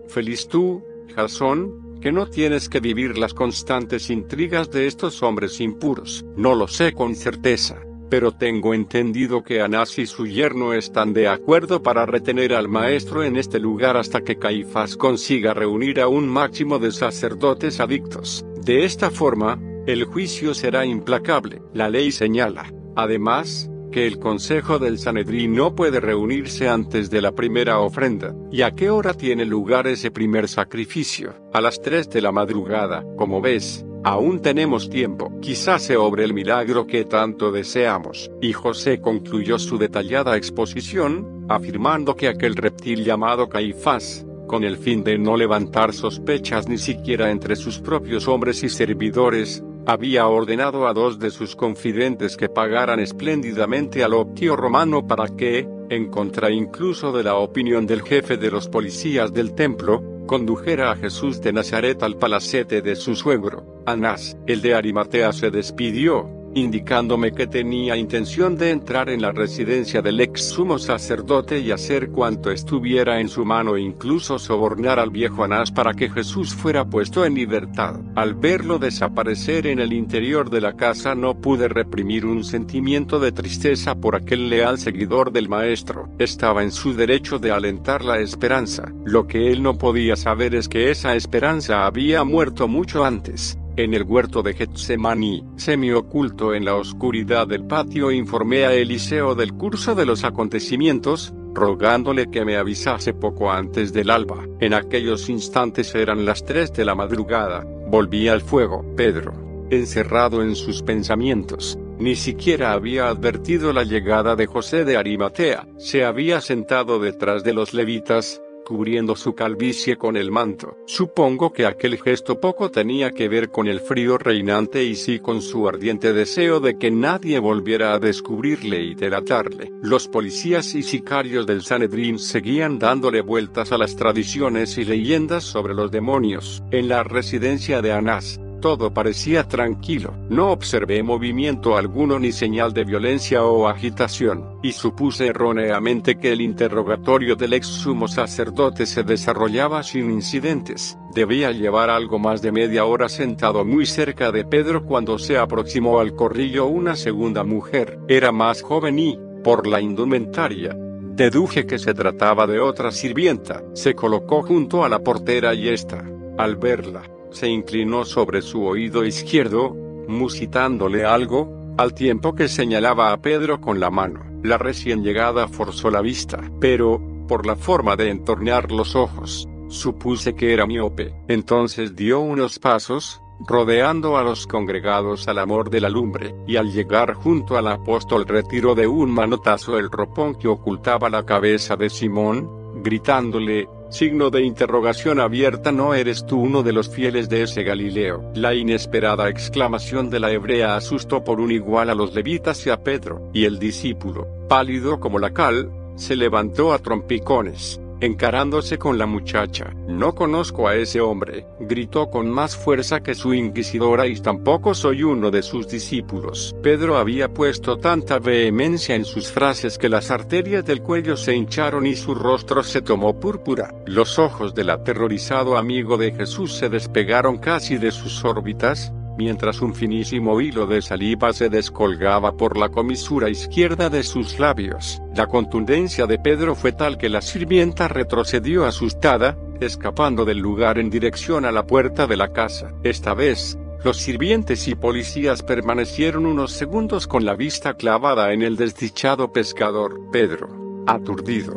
Feliz 0.08 0.48
tú, 0.48 0.82
Jasón, 1.14 1.85
que 2.06 2.12
no 2.12 2.28
tienes 2.28 2.68
que 2.68 2.78
vivir 2.78 3.18
las 3.18 3.34
constantes 3.34 4.10
intrigas 4.10 4.70
de 4.70 4.86
estos 4.86 5.24
hombres 5.24 5.60
impuros. 5.60 6.24
No 6.36 6.54
lo 6.54 6.68
sé 6.68 6.92
con 6.92 7.16
certeza, 7.16 7.80
pero 8.08 8.30
tengo 8.30 8.74
entendido 8.74 9.42
que 9.42 9.60
Anás 9.60 9.98
y 9.98 10.06
su 10.06 10.24
yerno 10.24 10.72
están 10.72 11.12
de 11.12 11.26
acuerdo 11.26 11.82
para 11.82 12.06
retener 12.06 12.54
al 12.54 12.68
maestro 12.68 13.24
en 13.24 13.34
este 13.34 13.58
lugar 13.58 13.96
hasta 13.96 14.20
que 14.20 14.38
Caifás 14.38 14.96
consiga 14.96 15.52
reunir 15.52 16.00
a 16.00 16.06
un 16.06 16.28
máximo 16.28 16.78
de 16.78 16.92
sacerdotes 16.92 17.80
adictos. 17.80 18.46
De 18.64 18.84
esta 18.84 19.10
forma, 19.10 19.60
el 19.88 20.04
juicio 20.04 20.54
será 20.54 20.86
implacable. 20.86 21.60
La 21.74 21.90
ley 21.90 22.12
señala, 22.12 22.72
además, 22.94 23.68
que 23.90 24.06
el 24.06 24.18
Consejo 24.18 24.78
del 24.78 24.98
Sanedrín 24.98 25.54
no 25.54 25.74
puede 25.74 26.00
reunirse 26.00 26.68
antes 26.68 27.10
de 27.10 27.22
la 27.22 27.32
primera 27.32 27.78
ofrenda. 27.80 28.34
¿Y 28.50 28.62
a 28.62 28.72
qué 28.72 28.90
hora 28.90 29.14
tiene 29.14 29.44
lugar 29.44 29.86
ese 29.86 30.10
primer 30.10 30.48
sacrificio? 30.48 31.34
A 31.52 31.60
las 31.60 31.80
3 31.80 32.10
de 32.10 32.20
la 32.20 32.32
madrugada, 32.32 33.04
como 33.16 33.40
ves. 33.40 33.84
Aún 34.04 34.40
tenemos 34.40 34.88
tiempo, 34.88 35.32
quizás 35.40 35.82
se 35.82 35.96
obre 35.96 36.22
el 36.22 36.32
milagro 36.32 36.86
que 36.86 37.04
tanto 37.04 37.50
deseamos. 37.50 38.30
Y 38.40 38.52
José 38.52 39.00
concluyó 39.00 39.58
su 39.58 39.78
detallada 39.78 40.36
exposición, 40.36 41.44
afirmando 41.48 42.14
que 42.14 42.28
aquel 42.28 42.54
reptil 42.54 43.04
llamado 43.04 43.48
Caifás, 43.48 44.24
con 44.46 44.62
el 44.62 44.76
fin 44.76 45.02
de 45.02 45.18
no 45.18 45.36
levantar 45.36 45.92
sospechas 45.92 46.68
ni 46.68 46.78
siquiera 46.78 47.30
entre 47.30 47.56
sus 47.56 47.80
propios 47.80 48.28
hombres 48.28 48.62
y 48.62 48.68
servidores, 48.68 49.62
había 49.86 50.26
ordenado 50.26 50.88
a 50.88 50.92
dos 50.92 51.18
de 51.18 51.30
sus 51.30 51.54
confidentes 51.54 52.36
que 52.36 52.48
pagaran 52.48 52.98
espléndidamente 52.98 54.02
al 54.02 54.14
optio 54.14 54.56
romano 54.56 55.06
para 55.06 55.28
que, 55.28 55.68
en 55.88 56.10
contra 56.10 56.50
incluso 56.50 57.12
de 57.12 57.22
la 57.22 57.36
opinión 57.36 57.86
del 57.86 58.02
jefe 58.02 58.36
de 58.36 58.50
los 58.50 58.68
policías 58.68 59.32
del 59.32 59.54
templo, 59.54 60.02
condujera 60.26 60.90
a 60.90 60.96
Jesús 60.96 61.40
de 61.40 61.52
Nazaret 61.52 62.02
al 62.02 62.16
palacete 62.16 62.82
de 62.82 62.96
su 62.96 63.14
suegro, 63.14 63.82
Anás. 63.86 64.36
El 64.46 64.60
de 64.60 64.74
Arimatea 64.74 65.32
se 65.32 65.52
despidió, 65.52 66.28
indicándome 66.56 67.32
que 67.32 67.46
tenía 67.46 67.96
intención 67.96 68.56
de 68.56 68.70
entrar 68.70 69.10
en 69.10 69.20
la 69.20 69.30
residencia 69.30 70.00
del 70.00 70.20
ex 70.20 70.42
sumo 70.42 70.78
sacerdote 70.78 71.58
y 71.58 71.70
hacer 71.70 72.08
cuanto 72.08 72.50
estuviera 72.50 73.20
en 73.20 73.28
su 73.28 73.44
mano, 73.44 73.76
incluso 73.76 74.38
sobornar 74.38 74.98
al 74.98 75.10
viejo 75.10 75.44
Anás 75.44 75.70
para 75.70 75.92
que 75.92 76.08
Jesús 76.08 76.54
fuera 76.54 76.84
puesto 76.86 77.26
en 77.26 77.34
libertad. 77.34 78.00
Al 78.14 78.34
verlo 78.34 78.78
desaparecer 78.78 79.66
en 79.66 79.80
el 79.80 79.92
interior 79.92 80.48
de 80.48 80.62
la 80.62 80.76
casa 80.76 81.14
no 81.14 81.38
pude 81.38 81.68
reprimir 81.68 82.24
un 82.24 82.42
sentimiento 82.42 83.20
de 83.20 83.32
tristeza 83.32 83.94
por 83.94 84.16
aquel 84.16 84.48
leal 84.48 84.78
seguidor 84.78 85.32
del 85.32 85.50
maestro. 85.50 86.08
Estaba 86.18 86.62
en 86.62 86.70
su 86.70 86.94
derecho 86.94 87.38
de 87.38 87.50
alentar 87.50 88.02
la 88.02 88.18
esperanza. 88.18 88.90
Lo 89.04 89.26
que 89.26 89.52
él 89.52 89.62
no 89.62 89.76
podía 89.76 90.16
saber 90.16 90.54
es 90.54 90.70
que 90.70 90.90
esa 90.90 91.16
esperanza 91.16 91.84
había 91.84 92.24
muerto 92.24 92.66
mucho 92.66 93.04
antes. 93.04 93.58
En 93.76 93.92
el 93.92 94.04
huerto 94.04 94.42
de 94.42 94.54
Getsemaní, 94.54 95.44
semi-oculto 95.56 96.54
en 96.54 96.64
la 96.64 96.76
oscuridad 96.76 97.46
del 97.46 97.66
patio, 97.66 98.10
informé 98.10 98.64
a 98.64 98.72
Eliseo 98.72 99.34
del 99.34 99.52
curso 99.52 99.94
de 99.94 100.06
los 100.06 100.24
acontecimientos, 100.24 101.34
rogándole 101.52 102.30
que 102.30 102.46
me 102.46 102.56
avisase 102.56 103.12
poco 103.12 103.52
antes 103.52 103.92
del 103.92 104.08
alba. 104.08 104.46
En 104.60 104.72
aquellos 104.72 105.28
instantes 105.28 105.94
eran 105.94 106.24
las 106.24 106.42
tres 106.42 106.72
de 106.72 106.86
la 106.86 106.94
madrugada. 106.94 107.66
Volví 107.88 108.28
al 108.28 108.40
fuego. 108.40 108.82
Pedro, 108.96 109.34
encerrado 109.68 110.42
en 110.42 110.56
sus 110.56 110.82
pensamientos, 110.82 111.78
ni 111.98 112.16
siquiera 112.16 112.72
había 112.72 113.08
advertido 113.08 113.74
la 113.74 113.84
llegada 113.84 114.36
de 114.36 114.46
José 114.46 114.86
de 114.86 114.96
Arimatea. 114.96 115.68
Se 115.76 116.02
había 116.02 116.40
sentado 116.40 116.98
detrás 116.98 117.44
de 117.44 117.52
los 117.52 117.74
levitas, 117.74 118.40
cubriendo 118.66 119.14
su 119.14 119.34
calvicie 119.34 119.96
con 119.96 120.16
el 120.16 120.32
manto. 120.32 120.76
Supongo 120.86 121.52
que 121.52 121.66
aquel 121.66 121.98
gesto 122.02 122.40
poco 122.40 122.72
tenía 122.72 123.12
que 123.12 123.28
ver 123.28 123.50
con 123.50 123.68
el 123.68 123.80
frío 123.80 124.18
reinante 124.18 124.82
y 124.82 124.96
sí 124.96 125.20
con 125.20 125.40
su 125.40 125.68
ardiente 125.68 126.12
deseo 126.12 126.58
de 126.58 126.76
que 126.76 126.90
nadie 126.90 127.38
volviera 127.38 127.94
a 127.94 128.00
descubrirle 128.00 128.82
y 128.82 128.94
delatarle. 128.96 129.70
Los 129.82 130.08
policías 130.08 130.74
y 130.74 130.82
sicarios 130.82 131.46
del 131.46 131.62
Sanedrín 131.62 132.18
seguían 132.18 132.80
dándole 132.80 133.20
vueltas 133.20 133.70
a 133.70 133.78
las 133.78 133.94
tradiciones 133.94 134.76
y 134.78 134.84
leyendas 134.84 135.44
sobre 135.44 135.72
los 135.72 135.92
demonios. 135.92 136.64
En 136.72 136.88
la 136.88 137.04
residencia 137.04 137.80
de 137.82 137.92
Anás, 137.92 138.40
todo 138.60 138.92
parecía 138.92 139.44
tranquilo. 139.44 140.14
No 140.28 140.50
observé 140.50 141.02
movimiento 141.02 141.76
alguno 141.76 142.18
ni 142.18 142.32
señal 142.32 142.72
de 142.72 142.84
violencia 142.84 143.44
o 143.44 143.68
agitación, 143.68 144.58
y 144.62 144.72
supuse 144.72 145.26
erróneamente 145.28 146.18
que 146.18 146.32
el 146.32 146.40
interrogatorio 146.40 147.36
del 147.36 147.52
ex 147.54 147.66
sumo 147.66 148.08
sacerdote 148.08 148.86
se 148.86 149.02
desarrollaba 149.02 149.82
sin 149.82 150.10
incidentes. 150.10 150.98
Debía 151.14 151.50
llevar 151.52 151.88
algo 151.88 152.18
más 152.18 152.42
de 152.42 152.52
media 152.52 152.84
hora 152.84 153.08
sentado 153.08 153.64
muy 153.64 153.86
cerca 153.86 154.32
de 154.32 154.44
Pedro 154.44 154.84
cuando 154.84 155.18
se 155.18 155.38
aproximó 155.38 156.00
al 156.00 156.14
corrillo 156.14 156.66
una 156.66 156.96
segunda 156.96 157.44
mujer. 157.44 157.98
Era 158.08 158.32
más 158.32 158.62
joven 158.62 158.98
y, 158.98 159.18
por 159.42 159.66
la 159.66 159.80
indumentaria, 159.80 160.76
deduje 161.14 161.66
que 161.66 161.78
se 161.78 161.94
trataba 161.94 162.46
de 162.46 162.60
otra 162.60 162.92
sirvienta. 162.92 163.62
Se 163.72 163.94
colocó 163.94 164.42
junto 164.42 164.84
a 164.84 164.88
la 164.88 164.98
portera 164.98 165.54
y 165.54 165.68
esta, 165.68 166.04
al 166.36 166.56
verla, 166.56 167.02
se 167.36 167.48
inclinó 167.48 168.06
sobre 168.06 168.40
su 168.40 168.64
oído 168.64 169.04
izquierdo, 169.04 169.74
musitándole 170.08 171.04
algo, 171.04 171.74
al 171.76 171.92
tiempo 171.92 172.34
que 172.34 172.48
señalaba 172.48 173.12
a 173.12 173.20
Pedro 173.20 173.60
con 173.60 173.78
la 173.78 173.90
mano. 173.90 174.24
La 174.42 174.56
recién 174.56 175.04
llegada 175.04 175.46
forzó 175.46 175.90
la 175.90 176.00
vista, 176.00 176.40
pero, 176.60 176.98
por 177.28 177.44
la 177.46 177.54
forma 177.54 177.94
de 177.94 178.08
entornear 178.08 178.72
los 178.72 178.96
ojos, 178.96 179.46
supuse 179.68 180.34
que 180.34 180.54
era 180.54 180.66
miope. 180.66 181.14
Entonces 181.28 181.94
dio 181.94 182.20
unos 182.20 182.58
pasos, 182.58 183.20
rodeando 183.46 184.16
a 184.16 184.22
los 184.22 184.46
congregados 184.46 185.28
al 185.28 185.38
amor 185.38 185.68
de 185.68 185.82
la 185.82 185.90
lumbre, 185.90 186.34
y 186.46 186.56
al 186.56 186.72
llegar 186.72 187.12
junto 187.12 187.58
al 187.58 187.68
apóstol 187.68 188.24
retiró 188.26 188.74
de 188.74 188.86
un 188.86 189.10
manotazo 189.10 189.78
el 189.78 189.90
ropón 189.90 190.36
que 190.36 190.48
ocultaba 190.48 191.10
la 191.10 191.26
cabeza 191.26 191.76
de 191.76 191.90
Simón, 191.90 192.82
gritándole, 192.82 193.68
Signo 193.88 194.30
de 194.30 194.42
interrogación 194.42 195.20
abierta 195.20 195.70
¿No 195.70 195.94
eres 195.94 196.26
tú 196.26 196.40
uno 196.40 196.62
de 196.62 196.72
los 196.72 196.88
fieles 196.88 197.28
de 197.28 197.42
ese 197.42 197.62
Galileo? 197.62 198.30
La 198.34 198.54
inesperada 198.54 199.28
exclamación 199.28 200.10
de 200.10 200.20
la 200.20 200.32
hebrea 200.32 200.76
asustó 200.76 201.22
por 201.22 201.40
un 201.40 201.52
igual 201.52 201.90
a 201.90 201.94
los 201.94 202.14
levitas 202.14 202.66
y 202.66 202.70
a 202.70 202.82
Pedro, 202.82 203.30
y 203.32 203.44
el 203.44 203.58
discípulo, 203.58 204.26
pálido 204.48 204.98
como 204.98 205.18
la 205.18 205.30
cal, 205.30 205.70
se 205.94 206.16
levantó 206.16 206.72
a 206.72 206.78
trompicones 206.78 207.80
encarándose 208.00 208.78
con 208.78 208.98
la 208.98 209.06
muchacha. 209.06 209.72
No 209.88 210.14
conozco 210.14 210.68
a 210.68 210.76
ese 210.76 211.00
hombre, 211.00 211.46
gritó 211.60 212.10
con 212.10 212.30
más 212.30 212.56
fuerza 212.56 213.00
que 213.00 213.14
su 213.14 213.34
inquisidora 213.34 214.06
y 214.06 214.16
tampoco 214.16 214.74
soy 214.74 215.02
uno 215.02 215.30
de 215.30 215.42
sus 215.42 215.68
discípulos. 215.68 216.54
Pedro 216.62 216.96
había 216.96 217.32
puesto 217.32 217.78
tanta 217.78 218.18
vehemencia 218.18 218.94
en 218.94 219.04
sus 219.04 219.30
frases 219.30 219.78
que 219.78 219.88
las 219.88 220.10
arterias 220.10 220.64
del 220.64 220.82
cuello 220.82 221.16
se 221.16 221.34
hincharon 221.34 221.86
y 221.86 221.96
su 221.96 222.14
rostro 222.14 222.62
se 222.62 222.82
tomó 222.82 223.18
púrpura. 223.18 223.74
Los 223.86 224.18
ojos 224.18 224.54
del 224.54 224.70
aterrorizado 224.70 225.56
amigo 225.56 225.96
de 225.96 226.12
Jesús 226.12 226.54
se 226.54 226.68
despegaron 226.68 227.38
casi 227.38 227.78
de 227.78 227.90
sus 227.90 228.24
órbitas, 228.24 228.92
mientras 229.16 229.60
un 229.60 229.74
finísimo 229.74 230.40
hilo 230.40 230.66
de 230.66 230.82
saliva 230.82 231.32
se 231.32 231.48
descolgaba 231.48 232.36
por 232.36 232.56
la 232.56 232.68
comisura 232.68 233.28
izquierda 233.28 233.88
de 233.90 234.02
sus 234.02 234.38
labios. 234.38 235.00
La 235.14 235.26
contundencia 235.26 236.06
de 236.06 236.18
Pedro 236.18 236.54
fue 236.54 236.72
tal 236.72 236.98
que 236.98 237.08
la 237.08 237.22
sirvienta 237.22 237.88
retrocedió 237.88 238.64
asustada, 238.64 239.36
escapando 239.60 240.24
del 240.24 240.38
lugar 240.38 240.78
en 240.78 240.90
dirección 240.90 241.44
a 241.44 241.52
la 241.52 241.66
puerta 241.66 242.06
de 242.06 242.16
la 242.16 242.32
casa. 242.32 242.72
Esta 242.82 243.14
vez, 243.14 243.58
los 243.84 243.98
sirvientes 243.98 244.66
y 244.68 244.74
policías 244.74 245.42
permanecieron 245.42 246.26
unos 246.26 246.52
segundos 246.52 247.06
con 247.06 247.24
la 247.24 247.34
vista 247.34 247.74
clavada 247.74 248.32
en 248.32 248.42
el 248.42 248.56
desdichado 248.56 249.32
pescador. 249.32 250.00
Pedro, 250.10 250.84
aturdido, 250.86 251.54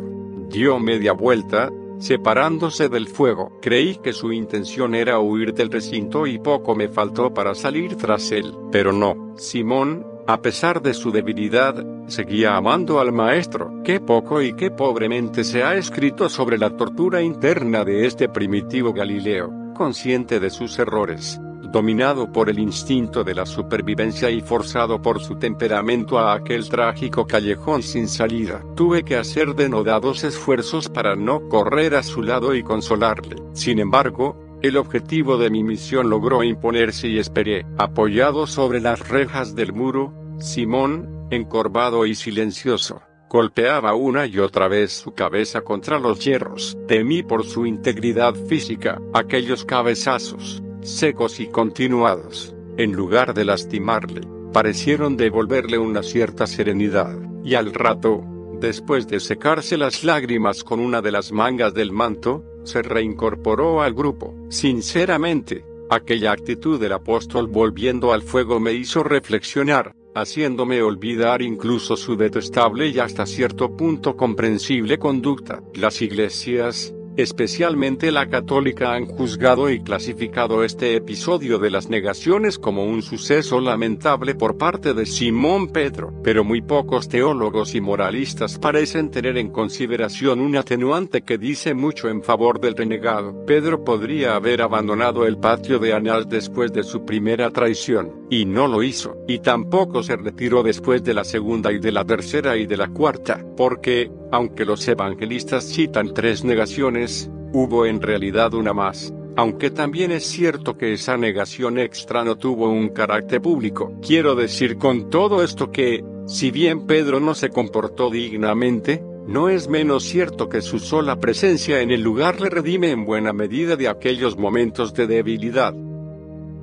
dio 0.48 0.78
media 0.78 1.12
vuelta, 1.12 1.70
separándose 2.00 2.88
del 2.88 3.06
fuego. 3.06 3.52
Creí 3.62 3.96
que 3.96 4.12
su 4.12 4.32
intención 4.32 4.94
era 4.94 5.20
huir 5.20 5.54
del 5.54 5.70
recinto 5.70 6.26
y 6.26 6.38
poco 6.38 6.74
me 6.74 6.88
faltó 6.88 7.32
para 7.32 7.54
salir 7.54 7.96
tras 7.96 8.32
él. 8.32 8.52
Pero 8.72 8.92
no, 8.92 9.34
Simón, 9.36 10.04
a 10.26 10.42
pesar 10.42 10.82
de 10.82 10.94
su 10.94 11.12
debilidad, 11.12 11.86
seguía 12.08 12.56
amando 12.56 12.98
al 12.98 13.12
maestro. 13.12 13.82
Qué 13.84 14.00
poco 14.00 14.42
y 14.42 14.54
qué 14.54 14.70
pobremente 14.70 15.44
se 15.44 15.62
ha 15.62 15.76
escrito 15.76 16.28
sobre 16.28 16.58
la 16.58 16.76
tortura 16.76 17.22
interna 17.22 17.84
de 17.84 18.06
este 18.06 18.28
primitivo 18.28 18.92
Galileo, 18.92 19.52
consciente 19.74 20.40
de 20.40 20.50
sus 20.50 20.78
errores 20.78 21.40
dominado 21.72 22.32
por 22.32 22.50
el 22.50 22.58
instinto 22.58 23.24
de 23.24 23.34
la 23.34 23.46
supervivencia 23.46 24.30
y 24.30 24.40
forzado 24.40 25.00
por 25.00 25.20
su 25.20 25.36
temperamento 25.36 26.18
a 26.18 26.34
aquel 26.34 26.68
trágico 26.68 27.26
callejón 27.26 27.82
sin 27.82 28.08
salida. 28.08 28.62
Tuve 28.74 29.04
que 29.04 29.16
hacer 29.16 29.54
denodados 29.54 30.24
esfuerzos 30.24 30.88
para 30.88 31.16
no 31.16 31.48
correr 31.48 31.94
a 31.94 32.02
su 32.02 32.22
lado 32.22 32.54
y 32.54 32.62
consolarle. 32.62 33.36
Sin 33.52 33.78
embargo, 33.78 34.36
el 34.62 34.76
objetivo 34.76 35.38
de 35.38 35.50
mi 35.50 35.62
misión 35.62 36.10
logró 36.10 36.42
imponerse 36.42 37.08
y 37.08 37.18
esperé, 37.18 37.64
apoyado 37.78 38.46
sobre 38.46 38.80
las 38.80 39.08
rejas 39.08 39.54
del 39.54 39.72
muro, 39.72 40.12
Simón, 40.38 41.26
encorvado 41.30 42.04
y 42.06 42.14
silencioso, 42.14 43.02
golpeaba 43.28 43.94
una 43.94 44.26
y 44.26 44.38
otra 44.38 44.68
vez 44.68 44.92
su 44.92 45.14
cabeza 45.14 45.62
contra 45.62 45.98
los 45.98 46.24
hierros. 46.24 46.76
Temí 46.88 47.22
por 47.22 47.44
su 47.44 47.64
integridad 47.64 48.34
física, 48.34 49.00
aquellos 49.14 49.64
cabezazos, 49.64 50.62
secos 50.82 51.40
y 51.40 51.46
continuados, 51.46 52.54
en 52.76 52.92
lugar 52.92 53.34
de 53.34 53.44
lastimarle, 53.44 54.22
parecieron 54.52 55.16
devolverle 55.16 55.78
una 55.78 56.02
cierta 56.02 56.46
serenidad, 56.46 57.16
y 57.44 57.54
al 57.54 57.72
rato, 57.72 58.24
después 58.60 59.06
de 59.08 59.20
secarse 59.20 59.76
las 59.76 60.04
lágrimas 60.04 60.64
con 60.64 60.80
una 60.80 61.02
de 61.02 61.12
las 61.12 61.32
mangas 61.32 61.74
del 61.74 61.92
manto, 61.92 62.44
se 62.64 62.82
reincorporó 62.82 63.82
al 63.82 63.94
grupo. 63.94 64.34
Sinceramente, 64.48 65.64
aquella 65.88 66.32
actitud 66.32 66.80
del 66.80 66.92
apóstol 66.92 67.48
volviendo 67.48 68.12
al 68.12 68.22
fuego 68.22 68.60
me 68.60 68.72
hizo 68.72 69.02
reflexionar, 69.02 69.94
haciéndome 70.14 70.82
olvidar 70.82 71.42
incluso 71.42 71.96
su 71.96 72.16
detestable 72.16 72.88
y 72.88 72.98
hasta 72.98 73.26
cierto 73.26 73.76
punto 73.76 74.16
comprensible 74.16 74.98
conducta. 74.98 75.62
Las 75.74 76.02
iglesias, 76.02 76.94
especialmente 77.16 78.12
la 78.12 78.28
católica, 78.28 78.94
han 78.94 79.06
juzgado 79.06 79.70
y 79.70 79.82
clasificado 79.82 80.64
este 80.64 80.96
episodio 80.96 81.58
de 81.58 81.70
las 81.70 81.88
negaciones 81.88 82.58
como 82.58 82.84
un 82.84 83.02
suceso 83.02 83.60
lamentable 83.60 84.34
por 84.34 84.56
parte 84.56 84.94
de 84.94 85.06
Simón 85.06 85.68
Pedro, 85.68 86.12
pero 86.22 86.44
muy 86.44 86.62
pocos 86.62 87.08
teólogos 87.08 87.74
y 87.74 87.80
moralistas 87.80 88.58
parecen 88.58 89.10
tener 89.10 89.36
en 89.38 89.50
consideración 89.50 90.40
un 90.40 90.56
atenuante 90.56 91.22
que 91.22 91.38
dice 91.38 91.74
mucho 91.74 92.08
en 92.08 92.22
favor 92.22 92.60
del 92.60 92.76
renegado. 92.76 93.44
Pedro 93.44 93.84
podría 93.84 94.36
haber 94.36 94.62
abandonado 94.62 95.26
el 95.26 95.38
patio 95.38 95.78
de 95.78 95.92
Anás 95.92 96.28
después 96.28 96.72
de 96.72 96.82
su 96.82 97.04
primera 97.04 97.50
traición, 97.50 98.26
y 98.30 98.44
no 98.44 98.68
lo 98.68 98.82
hizo, 98.82 99.16
y 99.26 99.40
tampoco 99.40 100.02
se 100.02 100.16
retiró 100.16 100.62
después 100.62 101.02
de 101.02 101.14
la 101.14 101.24
segunda 101.24 101.72
y 101.72 101.78
de 101.78 101.92
la 101.92 102.04
tercera 102.04 102.56
y 102.56 102.66
de 102.66 102.76
la 102.76 102.88
cuarta, 102.88 103.44
porque, 103.56 104.10
aunque 104.32 104.64
los 104.64 104.86
evangelistas 104.86 105.64
citan 105.64 106.14
tres 106.14 106.44
negaciones, 106.44 107.30
hubo 107.52 107.86
en 107.86 108.00
realidad 108.00 108.54
una 108.54 108.72
más. 108.72 109.12
Aunque 109.36 109.70
también 109.70 110.12
es 110.12 110.26
cierto 110.26 110.76
que 110.76 110.92
esa 110.92 111.16
negación 111.16 111.78
extra 111.78 112.24
no 112.24 112.36
tuvo 112.36 112.68
un 112.68 112.90
carácter 112.90 113.40
público. 113.40 113.92
Quiero 114.06 114.34
decir 114.34 114.76
con 114.76 115.08
todo 115.08 115.42
esto 115.42 115.70
que, 115.70 116.04
si 116.26 116.50
bien 116.50 116.86
Pedro 116.86 117.20
no 117.20 117.34
se 117.34 117.48
comportó 117.48 118.10
dignamente, 118.10 119.02
no 119.26 119.48
es 119.48 119.68
menos 119.68 120.04
cierto 120.04 120.48
que 120.48 120.60
su 120.60 120.78
sola 120.78 121.20
presencia 121.20 121.80
en 121.80 121.90
el 121.90 122.02
lugar 122.02 122.40
le 122.40 122.50
redime 122.50 122.90
en 122.90 123.04
buena 123.04 123.32
medida 123.32 123.76
de 123.76 123.88
aquellos 123.88 124.36
momentos 124.36 124.92
de 124.94 125.06
debilidad. 125.06 125.74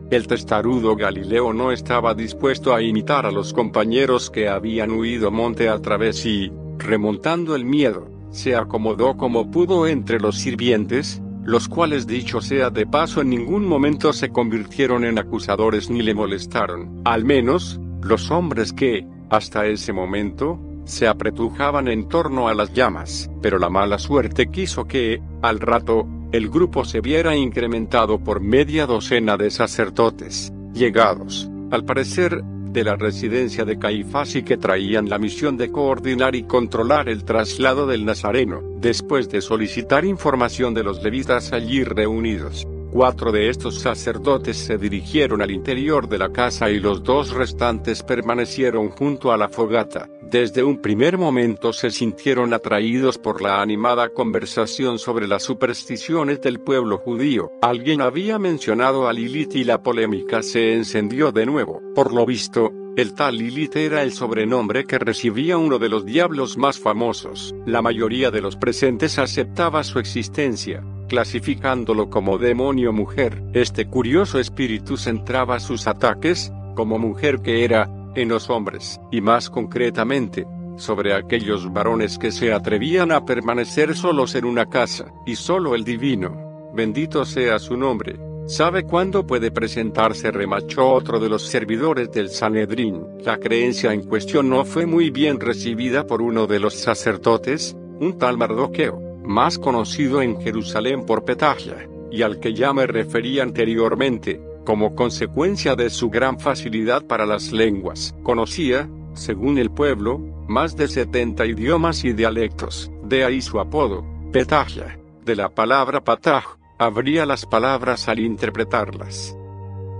El 0.10 0.28
testarudo 0.28 0.96
Galileo 0.96 1.54
no 1.54 1.72
estaba 1.72 2.14
dispuesto 2.14 2.74
a 2.74 2.82
imitar 2.82 3.26
a 3.26 3.32
los 3.32 3.54
compañeros 3.54 4.30
que 4.30 4.48
habían 4.48 4.92
huido 4.92 5.32
monte 5.32 5.70
a 5.70 5.80
través 5.80 6.26
y, 6.26 6.52
remontando 6.78 7.56
el 7.56 7.66
miedo, 7.66 8.10
se 8.32 8.56
acomodó 8.56 9.18
como 9.18 9.52
pudo 9.52 9.88
entre 9.88 10.20
los 10.20 10.38
sirvientes, 10.38 11.22
los 11.44 11.70
cuales 11.70 12.08
dicho 12.08 12.42
sea 12.42 12.70
de 12.70 12.86
paso 12.86 13.22
en 13.22 13.30
ningún 13.30 13.66
momento 13.66 14.12
se 14.12 14.30
convirtieron 14.30 15.06
en 15.06 15.18
acusadores 15.18 15.90
ni 15.90 16.02
le 16.02 16.14
molestaron, 16.14 17.02
al 17.06 17.24
menos, 17.24 17.80
los 18.02 18.32
hombres 18.32 18.74
que, 18.74 19.08
hasta 19.30 19.66
ese 19.66 19.94
momento, 19.94 20.60
se 20.84 21.08
apretujaban 21.08 21.88
en 21.88 22.08
torno 22.08 22.48
a 22.48 22.54
las 22.54 22.74
llamas, 22.74 23.30
pero 23.42 23.60
la 23.60 23.70
mala 23.70 23.98
suerte 23.98 24.48
quiso 24.48 24.86
que, 24.86 25.22
al 25.42 25.60
rato, 25.60 26.08
el 26.32 26.50
grupo 26.50 26.84
se 26.84 27.02
viera 27.02 27.36
incrementado 27.36 28.20
por 28.20 28.42
media 28.42 28.86
docena 28.86 29.38
de 29.38 29.50
sacerdotes, 29.50 30.52
llegados, 30.74 31.50
al 31.72 31.86
parecer, 31.86 32.44
de 32.70 32.84
la 32.84 32.96
residencia 32.96 33.66
de 33.66 33.80
Caifás 33.80 34.36
y 34.36 34.44
que 34.44 34.58
traían 34.58 35.10
la 35.10 35.18
misión 35.18 35.58
de 35.58 35.72
coordinar 35.72 36.36
y 36.36 36.44
controlar 36.44 37.10
el 37.10 37.24
traslado 37.24 37.88
del 37.88 38.06
Nazareno, 38.06 38.62
después 38.80 39.30
de 39.30 39.42
solicitar 39.42 40.06
información 40.06 40.74
de 40.74 40.84
los 40.84 41.02
levitas 41.02 41.54
allí 41.54 41.84
reunidos. 41.84 42.68
Cuatro 42.98 43.32
de 43.32 43.48
estos 43.48 43.80
sacerdotes 43.80 44.58
se 44.58 44.76
dirigieron 44.80 45.44
al 45.44 45.52
interior 45.52 46.10
de 46.10 46.18
la 46.18 46.30
casa 46.30 46.72
y 46.72 46.80
los 46.80 47.04
dos 47.04 47.32
restantes 47.32 48.02
permanecieron 48.02 48.90
junto 48.90 49.32
a 49.32 49.38
la 49.38 49.50
fogata. 49.50 50.10
Desde 50.24 50.64
un 50.64 50.82
primer 50.82 51.16
momento 51.16 51.74
se 51.74 51.92
sintieron 51.92 52.56
atraídos 52.56 53.20
por 53.20 53.44
la 53.44 53.62
animada 53.62 54.10
conversación 54.10 54.98
sobre 54.98 55.28
las 55.28 55.44
supersticiones 55.44 56.42
del 56.42 56.60
pueblo 56.60 56.98
judío. 56.98 57.52
Alguien 57.62 58.02
había 58.02 58.40
mencionado 58.40 59.08
a 59.08 59.14
Lilith 59.14 59.54
y 59.54 59.64
la 59.64 59.84
polémica 59.84 60.42
se 60.42 60.74
encendió 60.74 61.32
de 61.32 61.46
nuevo. 61.46 61.84
Por 61.94 62.12
lo 62.12 62.26
visto, 62.26 62.72
el 62.96 63.14
tal 63.14 63.38
Lilith 63.38 63.76
era 63.76 64.02
el 64.02 64.12
sobrenombre 64.12 64.86
que 64.86 64.98
recibía 64.98 65.60
uno 65.60 65.78
de 65.78 65.90
los 65.90 66.04
diablos 66.04 66.58
más 66.58 66.80
famosos. 66.80 67.54
La 67.68 67.84
mayoría 67.84 68.32
de 68.32 68.42
los 68.42 68.56
presentes 68.56 69.20
aceptaba 69.20 69.84
su 69.84 70.00
existencia 70.00 70.84
clasificándolo 71.08 72.10
como 72.10 72.38
demonio 72.38 72.94
mujer. 72.94 73.42
Este 73.54 73.88
curioso 73.88 74.40
espíritu 74.40 74.98
centraba 74.98 75.60
sus 75.60 75.88
ataques, 75.88 76.52
como 76.76 77.00
mujer 77.00 77.42
que 77.42 77.64
era, 77.64 77.90
en 78.16 78.30
los 78.30 78.50
hombres, 78.50 79.00
y 79.12 79.22
más 79.22 79.50
concretamente, 79.50 80.46
sobre 80.78 81.14
aquellos 81.14 81.72
varones 81.72 82.18
que 82.18 82.32
se 82.32 82.54
atrevían 82.54 83.12
a 83.12 83.26
permanecer 83.26 83.96
solos 83.96 84.36
en 84.36 84.46
una 84.46 84.68
casa, 84.68 85.12
y 85.26 85.36
solo 85.36 85.76
el 85.76 85.84
divino, 85.84 86.72
bendito 86.74 87.26
sea 87.26 87.60
su 87.60 87.78
nombre, 87.78 88.20
sabe 88.48 88.84
cuándo 88.84 89.26
puede 89.26 89.52
presentarse, 89.52 90.32
remachó 90.32 90.92
otro 90.92 91.20
de 91.20 91.30
los 91.30 91.44
servidores 91.44 92.12
del 92.12 92.30
Sanedrín. 92.30 93.04
La 93.24 93.38
creencia 93.38 93.94
en 93.94 94.04
cuestión 94.04 94.50
no 94.50 94.66
fue 94.66 94.86
muy 94.86 95.10
bien 95.10 95.40
recibida 95.40 96.06
por 96.06 96.22
uno 96.22 96.48
de 96.48 96.60
los 96.60 96.74
sacerdotes, 96.76 97.76
un 98.00 98.18
tal 98.18 98.38
Mardoqueo 98.38 99.07
más 99.28 99.60
conocido 99.60 100.22
en 100.22 100.42
Jerusalén 100.42 101.06
por 101.06 101.26
Petahia, 101.26 101.88
y 102.10 102.22
al 102.22 102.40
que 102.40 102.54
ya 102.54 102.74
me 102.74 102.88
referí 102.88 103.40
anteriormente, 103.40 104.42
como 104.66 104.96
consecuencia 104.96 105.76
de 105.76 105.90
su 105.90 106.10
gran 106.10 106.40
facilidad 106.40 107.06
para 107.06 107.26
las 107.26 107.52
lenguas. 107.52 108.16
Conocía, 108.24 108.90
según 109.14 109.58
el 109.58 109.70
pueblo, 109.70 110.20
más 110.48 110.76
de 110.76 110.88
70 110.88 111.46
idiomas 111.46 112.04
y 112.04 112.14
dialectos, 112.14 112.92
de 113.04 113.26
ahí 113.26 113.42
su 113.42 113.60
apodo, 113.60 114.06
Petahia, 114.32 115.00
de 115.24 115.36
la 115.36 115.50
palabra 115.50 116.04
pataj, 116.04 116.58
abría 116.80 117.26
las 117.26 117.46
palabras 117.46 118.08
al 118.08 118.20
interpretarlas. 118.20 119.38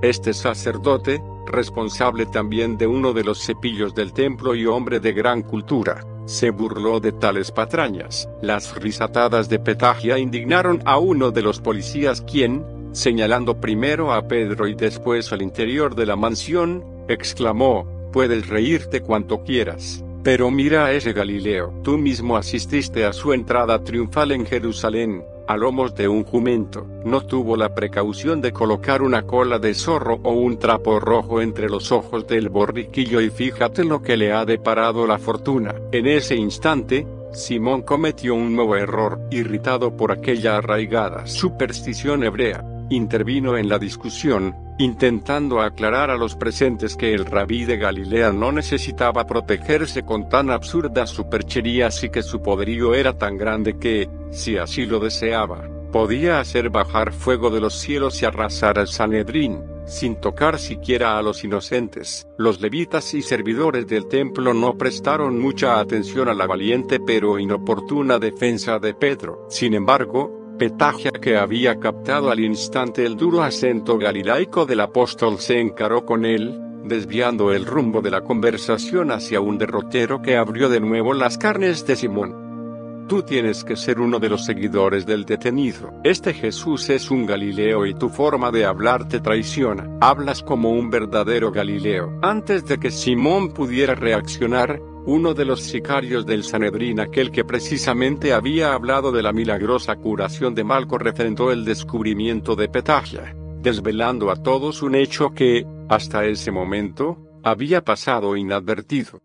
Este 0.02 0.34
sacerdote, 0.34 1.22
responsable 1.48 2.26
también 2.28 2.78
de 2.78 2.88
uno 2.88 3.14
de 3.14 3.24
los 3.24 3.44
cepillos 3.44 3.96
del 3.96 4.14
templo 4.14 4.54
y 4.54 4.66
hombre 4.66 5.00
de 5.00 5.12
gran 5.12 5.42
cultura, 5.42 6.02
se 6.28 6.52
burló 6.52 7.00
de 7.00 7.14
tales 7.14 7.52
patrañas. 7.52 8.30
Las 8.42 8.76
risatadas 8.76 9.50
de 9.50 9.60
Petagia 9.60 10.20
indignaron 10.20 10.82
a 10.86 11.00
uno 11.00 11.32
de 11.32 11.42
los 11.42 11.60
policías 11.60 12.22
quien, 12.22 12.64
señalando 12.92 13.60
primero 13.60 14.14
a 14.14 14.28
Pedro 14.28 14.68
y 14.68 14.76
después 14.76 15.32
al 15.32 15.42
interior 15.42 15.96
de 15.96 16.06
la 16.06 16.16
mansión, 16.16 16.84
exclamó, 17.08 17.88
puedes 18.12 18.48
reírte 18.48 19.02
cuanto 19.02 19.44
quieras. 19.44 20.04
Pero 20.24 20.52
mira 20.52 20.86
a 20.86 20.92
ese 20.92 21.14
Galileo, 21.14 21.74
tú 21.84 21.98
mismo 21.98 22.36
asististe 22.36 23.06
a 23.06 23.14
su 23.14 23.32
entrada 23.32 23.82
triunfal 23.84 24.34
en 24.34 24.46
Jerusalén, 24.46 25.24
a 25.48 25.58
lomos 25.58 25.96
de 25.96 26.08
un 26.08 26.24
jumento, 26.24 26.86
no 27.06 27.26
tuvo 27.26 27.56
la 27.56 27.74
precaución 27.74 28.42
de 28.42 28.52
colocar 28.52 29.02
una 29.02 29.24
cola 29.24 29.60
de 29.60 29.74
zorro 29.74 30.20
o 30.24 30.34
un 30.34 30.60
trapo 30.60 31.00
rojo 31.00 31.42
entre 31.42 31.70
los 31.70 31.92
ojos 31.92 32.28
del 32.28 32.50
borriquillo 32.50 33.22
y 33.22 33.30
fíjate 33.30 33.84
lo 33.84 34.02
que 34.02 34.18
le 34.18 34.34
ha 34.34 34.46
deparado 34.46 35.08
la 35.08 35.18
fortuna. 35.18 35.74
En 35.92 36.06
ese 36.06 36.36
instante, 36.36 37.08
Simón 37.32 37.82
cometió 37.84 38.36
un 38.36 38.56
nuevo 38.56 38.76
error, 38.76 39.20
irritado 39.32 39.96
por 39.96 40.12
aquella 40.12 40.58
arraigada 40.58 41.28
superstición 41.28 42.24
hebrea, 42.24 42.64
intervino 42.90 43.58
en 43.58 43.70
la 43.70 43.80
discusión, 43.80 44.56
intentando 44.78 45.62
aclarar 45.62 46.10
a 46.10 46.18
los 46.18 46.36
presentes 46.36 46.96
que 46.96 47.14
el 47.14 47.26
rabí 47.26 47.66
de 47.66 47.78
Galilea 47.78 48.32
no 48.32 48.52
necesitaba 48.52 49.26
protegerse 49.26 50.04
con 50.04 50.30
tan 50.30 50.50
absurdas 50.50 51.10
supercherías 51.10 52.04
y 52.04 52.10
que 52.10 52.24
su 52.24 52.42
poderío 52.42 52.94
era 52.94 53.18
tan 53.18 53.38
grande 53.38 53.78
que, 53.78 54.10
si 54.32 54.58
así 54.58 54.86
lo 54.86 55.00
deseaba, 55.00 55.68
podía 55.92 56.40
hacer 56.40 56.70
bajar 56.70 57.14
fuego 57.14 57.50
de 57.50 57.62
los 57.62 57.74
cielos 57.74 58.22
y 58.22 58.26
arrasar 58.26 58.78
al 58.78 58.88
Sanedrín, 58.88 59.64
sin 59.86 60.18
tocar 60.18 60.60
siquiera 60.60 61.18
a 61.18 61.22
los 61.22 61.44
inocentes. 61.44 62.28
Los 62.38 62.62
levitas 62.62 63.14
y 63.14 63.22
servidores 63.22 63.88
del 63.88 64.08
templo 64.08 64.54
no 64.54 64.78
prestaron 64.78 65.40
mucha 65.40 65.80
atención 65.80 66.28
a 66.28 66.34
la 66.34 66.46
valiente 66.46 67.00
pero 67.00 67.40
inoportuna 67.40 68.20
defensa 68.20 68.80
de 68.80 68.94
Pedro. 68.94 69.46
Sin 69.50 69.74
embargo, 69.74 70.37
Petagia, 70.58 71.12
que 71.12 71.38
había 71.38 71.80
captado 71.80 72.32
al 72.32 72.40
instante 72.40 73.06
el 73.06 73.16
duro 73.16 73.44
acento 73.44 73.98
galilaico 73.98 74.66
del 74.66 74.80
apóstol, 74.80 75.38
se 75.38 75.60
encaró 75.60 76.04
con 76.04 76.26
él, 76.26 76.60
desviando 76.84 77.54
el 77.54 77.66
rumbo 77.66 78.02
de 78.02 78.10
la 78.10 78.22
conversación 78.22 79.12
hacia 79.12 79.40
un 79.40 79.60
derrotero 79.60 80.22
que 80.22 80.36
abrió 80.36 80.68
de 80.68 80.80
nuevo 80.80 81.14
las 81.14 81.38
carnes 81.38 81.86
de 81.86 81.96
Simón. 81.96 83.06
Tú 83.08 83.22
tienes 83.22 83.64
que 83.64 83.76
ser 83.76 84.00
uno 84.00 84.20
de 84.20 84.30
los 84.30 84.46
seguidores 84.46 85.06
del 85.06 85.26
detenido. 85.26 85.94
Este 86.04 86.34
Jesús 86.34 86.90
es 86.90 87.10
un 87.10 87.26
Galileo 87.26 87.86
y 87.86 87.94
tu 87.94 88.10
forma 88.10 88.52
de 88.52 88.66
hablar 88.66 89.08
te 89.08 89.22
traiciona. 89.22 89.88
Hablas 90.02 90.44
como 90.44 90.72
un 90.72 90.90
verdadero 90.90 91.52
Galileo. 91.52 92.20
Antes 92.22 92.66
de 92.66 92.80
que 92.80 92.92
Simón 92.92 93.54
pudiera 93.54 93.96
reaccionar, 93.96 94.82
uno 95.08 95.34
de 95.34 95.46
los 95.46 95.62
sicarios 95.62 96.26
del 96.26 96.44
Sanedrín, 96.44 97.00
aquel 97.00 97.32
que 97.32 97.46
precisamente 97.46 98.34
había 98.34 98.74
hablado 98.74 99.14
de 99.14 99.24
la 99.24 99.32
milagrosa 99.32 99.96
curación 99.96 100.54
de 100.54 100.66
Malco, 100.66 100.98
refrendó 100.98 101.50
el 101.54 101.64
descubrimiento 101.64 102.58
de 102.58 102.68
Petagia, 102.68 103.34
desvelando 103.62 104.30
a 104.30 104.36
todos 104.36 104.82
un 104.82 104.96
hecho 104.96 105.30
que, 105.30 105.66
hasta 105.88 106.26
ese 106.26 106.52
momento, 106.52 107.18
había 107.42 107.86
pasado 107.86 108.36
inadvertido. 108.36 109.22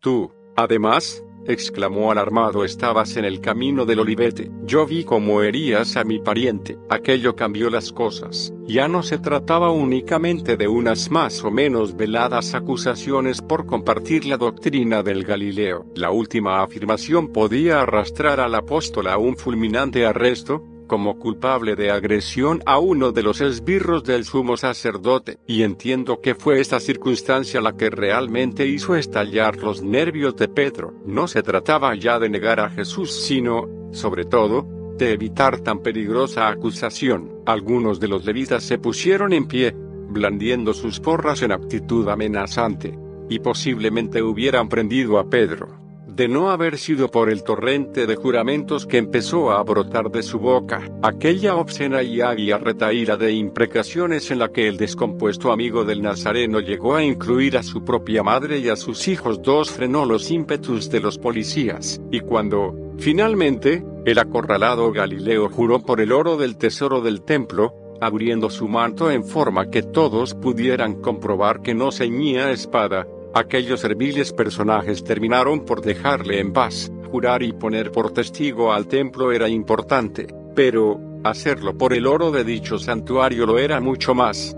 Tú, 0.00 0.30
además, 0.54 1.24
exclamó 1.48 2.10
alarmado, 2.10 2.64
estabas 2.64 3.16
en 3.16 3.24
el 3.24 3.40
camino 3.40 3.84
del 3.84 4.00
olivete. 4.00 4.50
Yo 4.64 4.86
vi 4.86 5.04
cómo 5.04 5.42
herías 5.42 5.96
a 5.96 6.04
mi 6.04 6.18
pariente. 6.18 6.78
Aquello 6.88 7.36
cambió 7.36 7.70
las 7.70 7.92
cosas. 7.92 8.52
Ya 8.66 8.88
no 8.88 9.02
se 9.02 9.18
trataba 9.18 9.70
únicamente 9.70 10.56
de 10.56 10.68
unas 10.68 11.10
más 11.10 11.44
o 11.44 11.50
menos 11.50 11.96
veladas 11.96 12.54
acusaciones 12.54 13.40
por 13.40 13.66
compartir 13.66 14.26
la 14.26 14.36
doctrina 14.36 15.02
del 15.02 15.24
Galileo. 15.24 15.86
La 15.94 16.10
última 16.10 16.62
afirmación 16.62 17.28
podía 17.28 17.82
arrastrar 17.82 18.40
al 18.40 18.54
apóstol 18.54 19.06
a 19.06 19.18
un 19.18 19.36
fulminante 19.36 20.04
arresto, 20.04 20.64
como 20.86 21.18
culpable 21.18 21.76
de 21.76 21.90
agresión 21.90 22.62
a 22.66 22.78
uno 22.78 23.12
de 23.12 23.22
los 23.22 23.40
esbirros 23.40 24.04
del 24.04 24.24
sumo 24.24 24.56
sacerdote, 24.56 25.38
y 25.46 25.62
entiendo 25.62 26.20
que 26.20 26.34
fue 26.34 26.60
esta 26.60 26.80
circunstancia 26.80 27.60
la 27.60 27.76
que 27.76 27.90
realmente 27.90 28.66
hizo 28.66 28.96
estallar 28.96 29.56
los 29.56 29.82
nervios 29.82 30.36
de 30.36 30.48
Pedro. 30.48 30.94
No 31.04 31.28
se 31.28 31.42
trataba 31.42 31.94
ya 31.94 32.18
de 32.18 32.28
negar 32.28 32.60
a 32.60 32.70
Jesús, 32.70 33.24
sino, 33.26 33.68
sobre 33.92 34.24
todo, 34.24 34.66
de 34.98 35.12
evitar 35.12 35.60
tan 35.60 35.80
peligrosa 35.80 36.48
acusación. 36.48 37.30
Algunos 37.46 38.00
de 38.00 38.08
los 38.08 38.24
levitas 38.24 38.64
se 38.64 38.78
pusieron 38.78 39.32
en 39.32 39.46
pie, 39.46 39.74
blandiendo 40.08 40.72
sus 40.72 41.00
porras 41.00 41.42
en 41.42 41.52
actitud 41.52 42.08
amenazante, 42.08 42.98
y 43.28 43.40
posiblemente 43.40 44.22
hubieran 44.22 44.68
prendido 44.68 45.18
a 45.18 45.28
Pedro 45.28 45.85
de 46.16 46.28
no 46.28 46.50
haber 46.50 46.78
sido 46.78 47.10
por 47.10 47.28
el 47.28 47.44
torrente 47.44 48.06
de 48.06 48.16
juramentos 48.16 48.86
que 48.86 48.96
empezó 48.96 49.50
a 49.50 49.62
brotar 49.62 50.10
de 50.10 50.22
su 50.22 50.38
boca, 50.38 50.90
aquella 51.02 51.56
obscena 51.56 52.02
y 52.02 52.22
agria 52.22 52.56
retaíra 52.56 53.18
de 53.18 53.32
imprecaciones 53.32 54.30
en 54.30 54.38
la 54.38 54.48
que 54.48 54.66
el 54.66 54.78
descompuesto 54.78 55.52
amigo 55.52 55.84
del 55.84 56.00
Nazareno 56.00 56.60
llegó 56.60 56.94
a 56.94 57.04
incluir 57.04 57.58
a 57.58 57.62
su 57.62 57.84
propia 57.84 58.22
madre 58.22 58.58
y 58.60 58.70
a 58.70 58.76
sus 58.76 59.08
hijos 59.08 59.42
dos 59.42 59.70
frenó 59.70 60.06
los 60.06 60.30
ímpetus 60.30 60.88
de 60.88 61.00
los 61.00 61.18
policías, 61.18 62.00
y 62.10 62.20
cuando, 62.20 62.74
finalmente, 62.96 63.84
el 64.06 64.18
acorralado 64.18 64.90
Galileo 64.92 65.50
juró 65.50 65.80
por 65.80 66.00
el 66.00 66.12
oro 66.12 66.38
del 66.38 66.56
tesoro 66.56 67.02
del 67.02 67.24
templo, 67.24 67.74
abriendo 68.00 68.48
su 68.48 68.68
manto 68.68 69.10
en 69.10 69.22
forma 69.22 69.68
que 69.68 69.82
todos 69.82 70.34
pudieran 70.34 70.94
comprobar 71.02 71.60
que 71.60 71.74
no 71.74 71.92
ceñía 71.92 72.50
espada, 72.52 73.06
Aquellos 73.36 73.80
serviles 73.80 74.32
personajes 74.32 75.04
terminaron 75.04 75.66
por 75.66 75.82
dejarle 75.82 76.40
en 76.40 76.54
paz. 76.54 76.90
Jurar 77.10 77.42
y 77.42 77.52
poner 77.52 77.92
por 77.92 78.10
testigo 78.10 78.72
al 78.72 78.86
templo 78.86 79.30
era 79.30 79.46
importante, 79.46 80.26
pero, 80.54 80.98
hacerlo 81.22 81.76
por 81.76 81.92
el 81.92 82.06
oro 82.06 82.30
de 82.30 82.44
dicho 82.44 82.78
santuario 82.78 83.44
lo 83.44 83.58
era 83.58 83.78
mucho 83.78 84.14
más. 84.14 84.56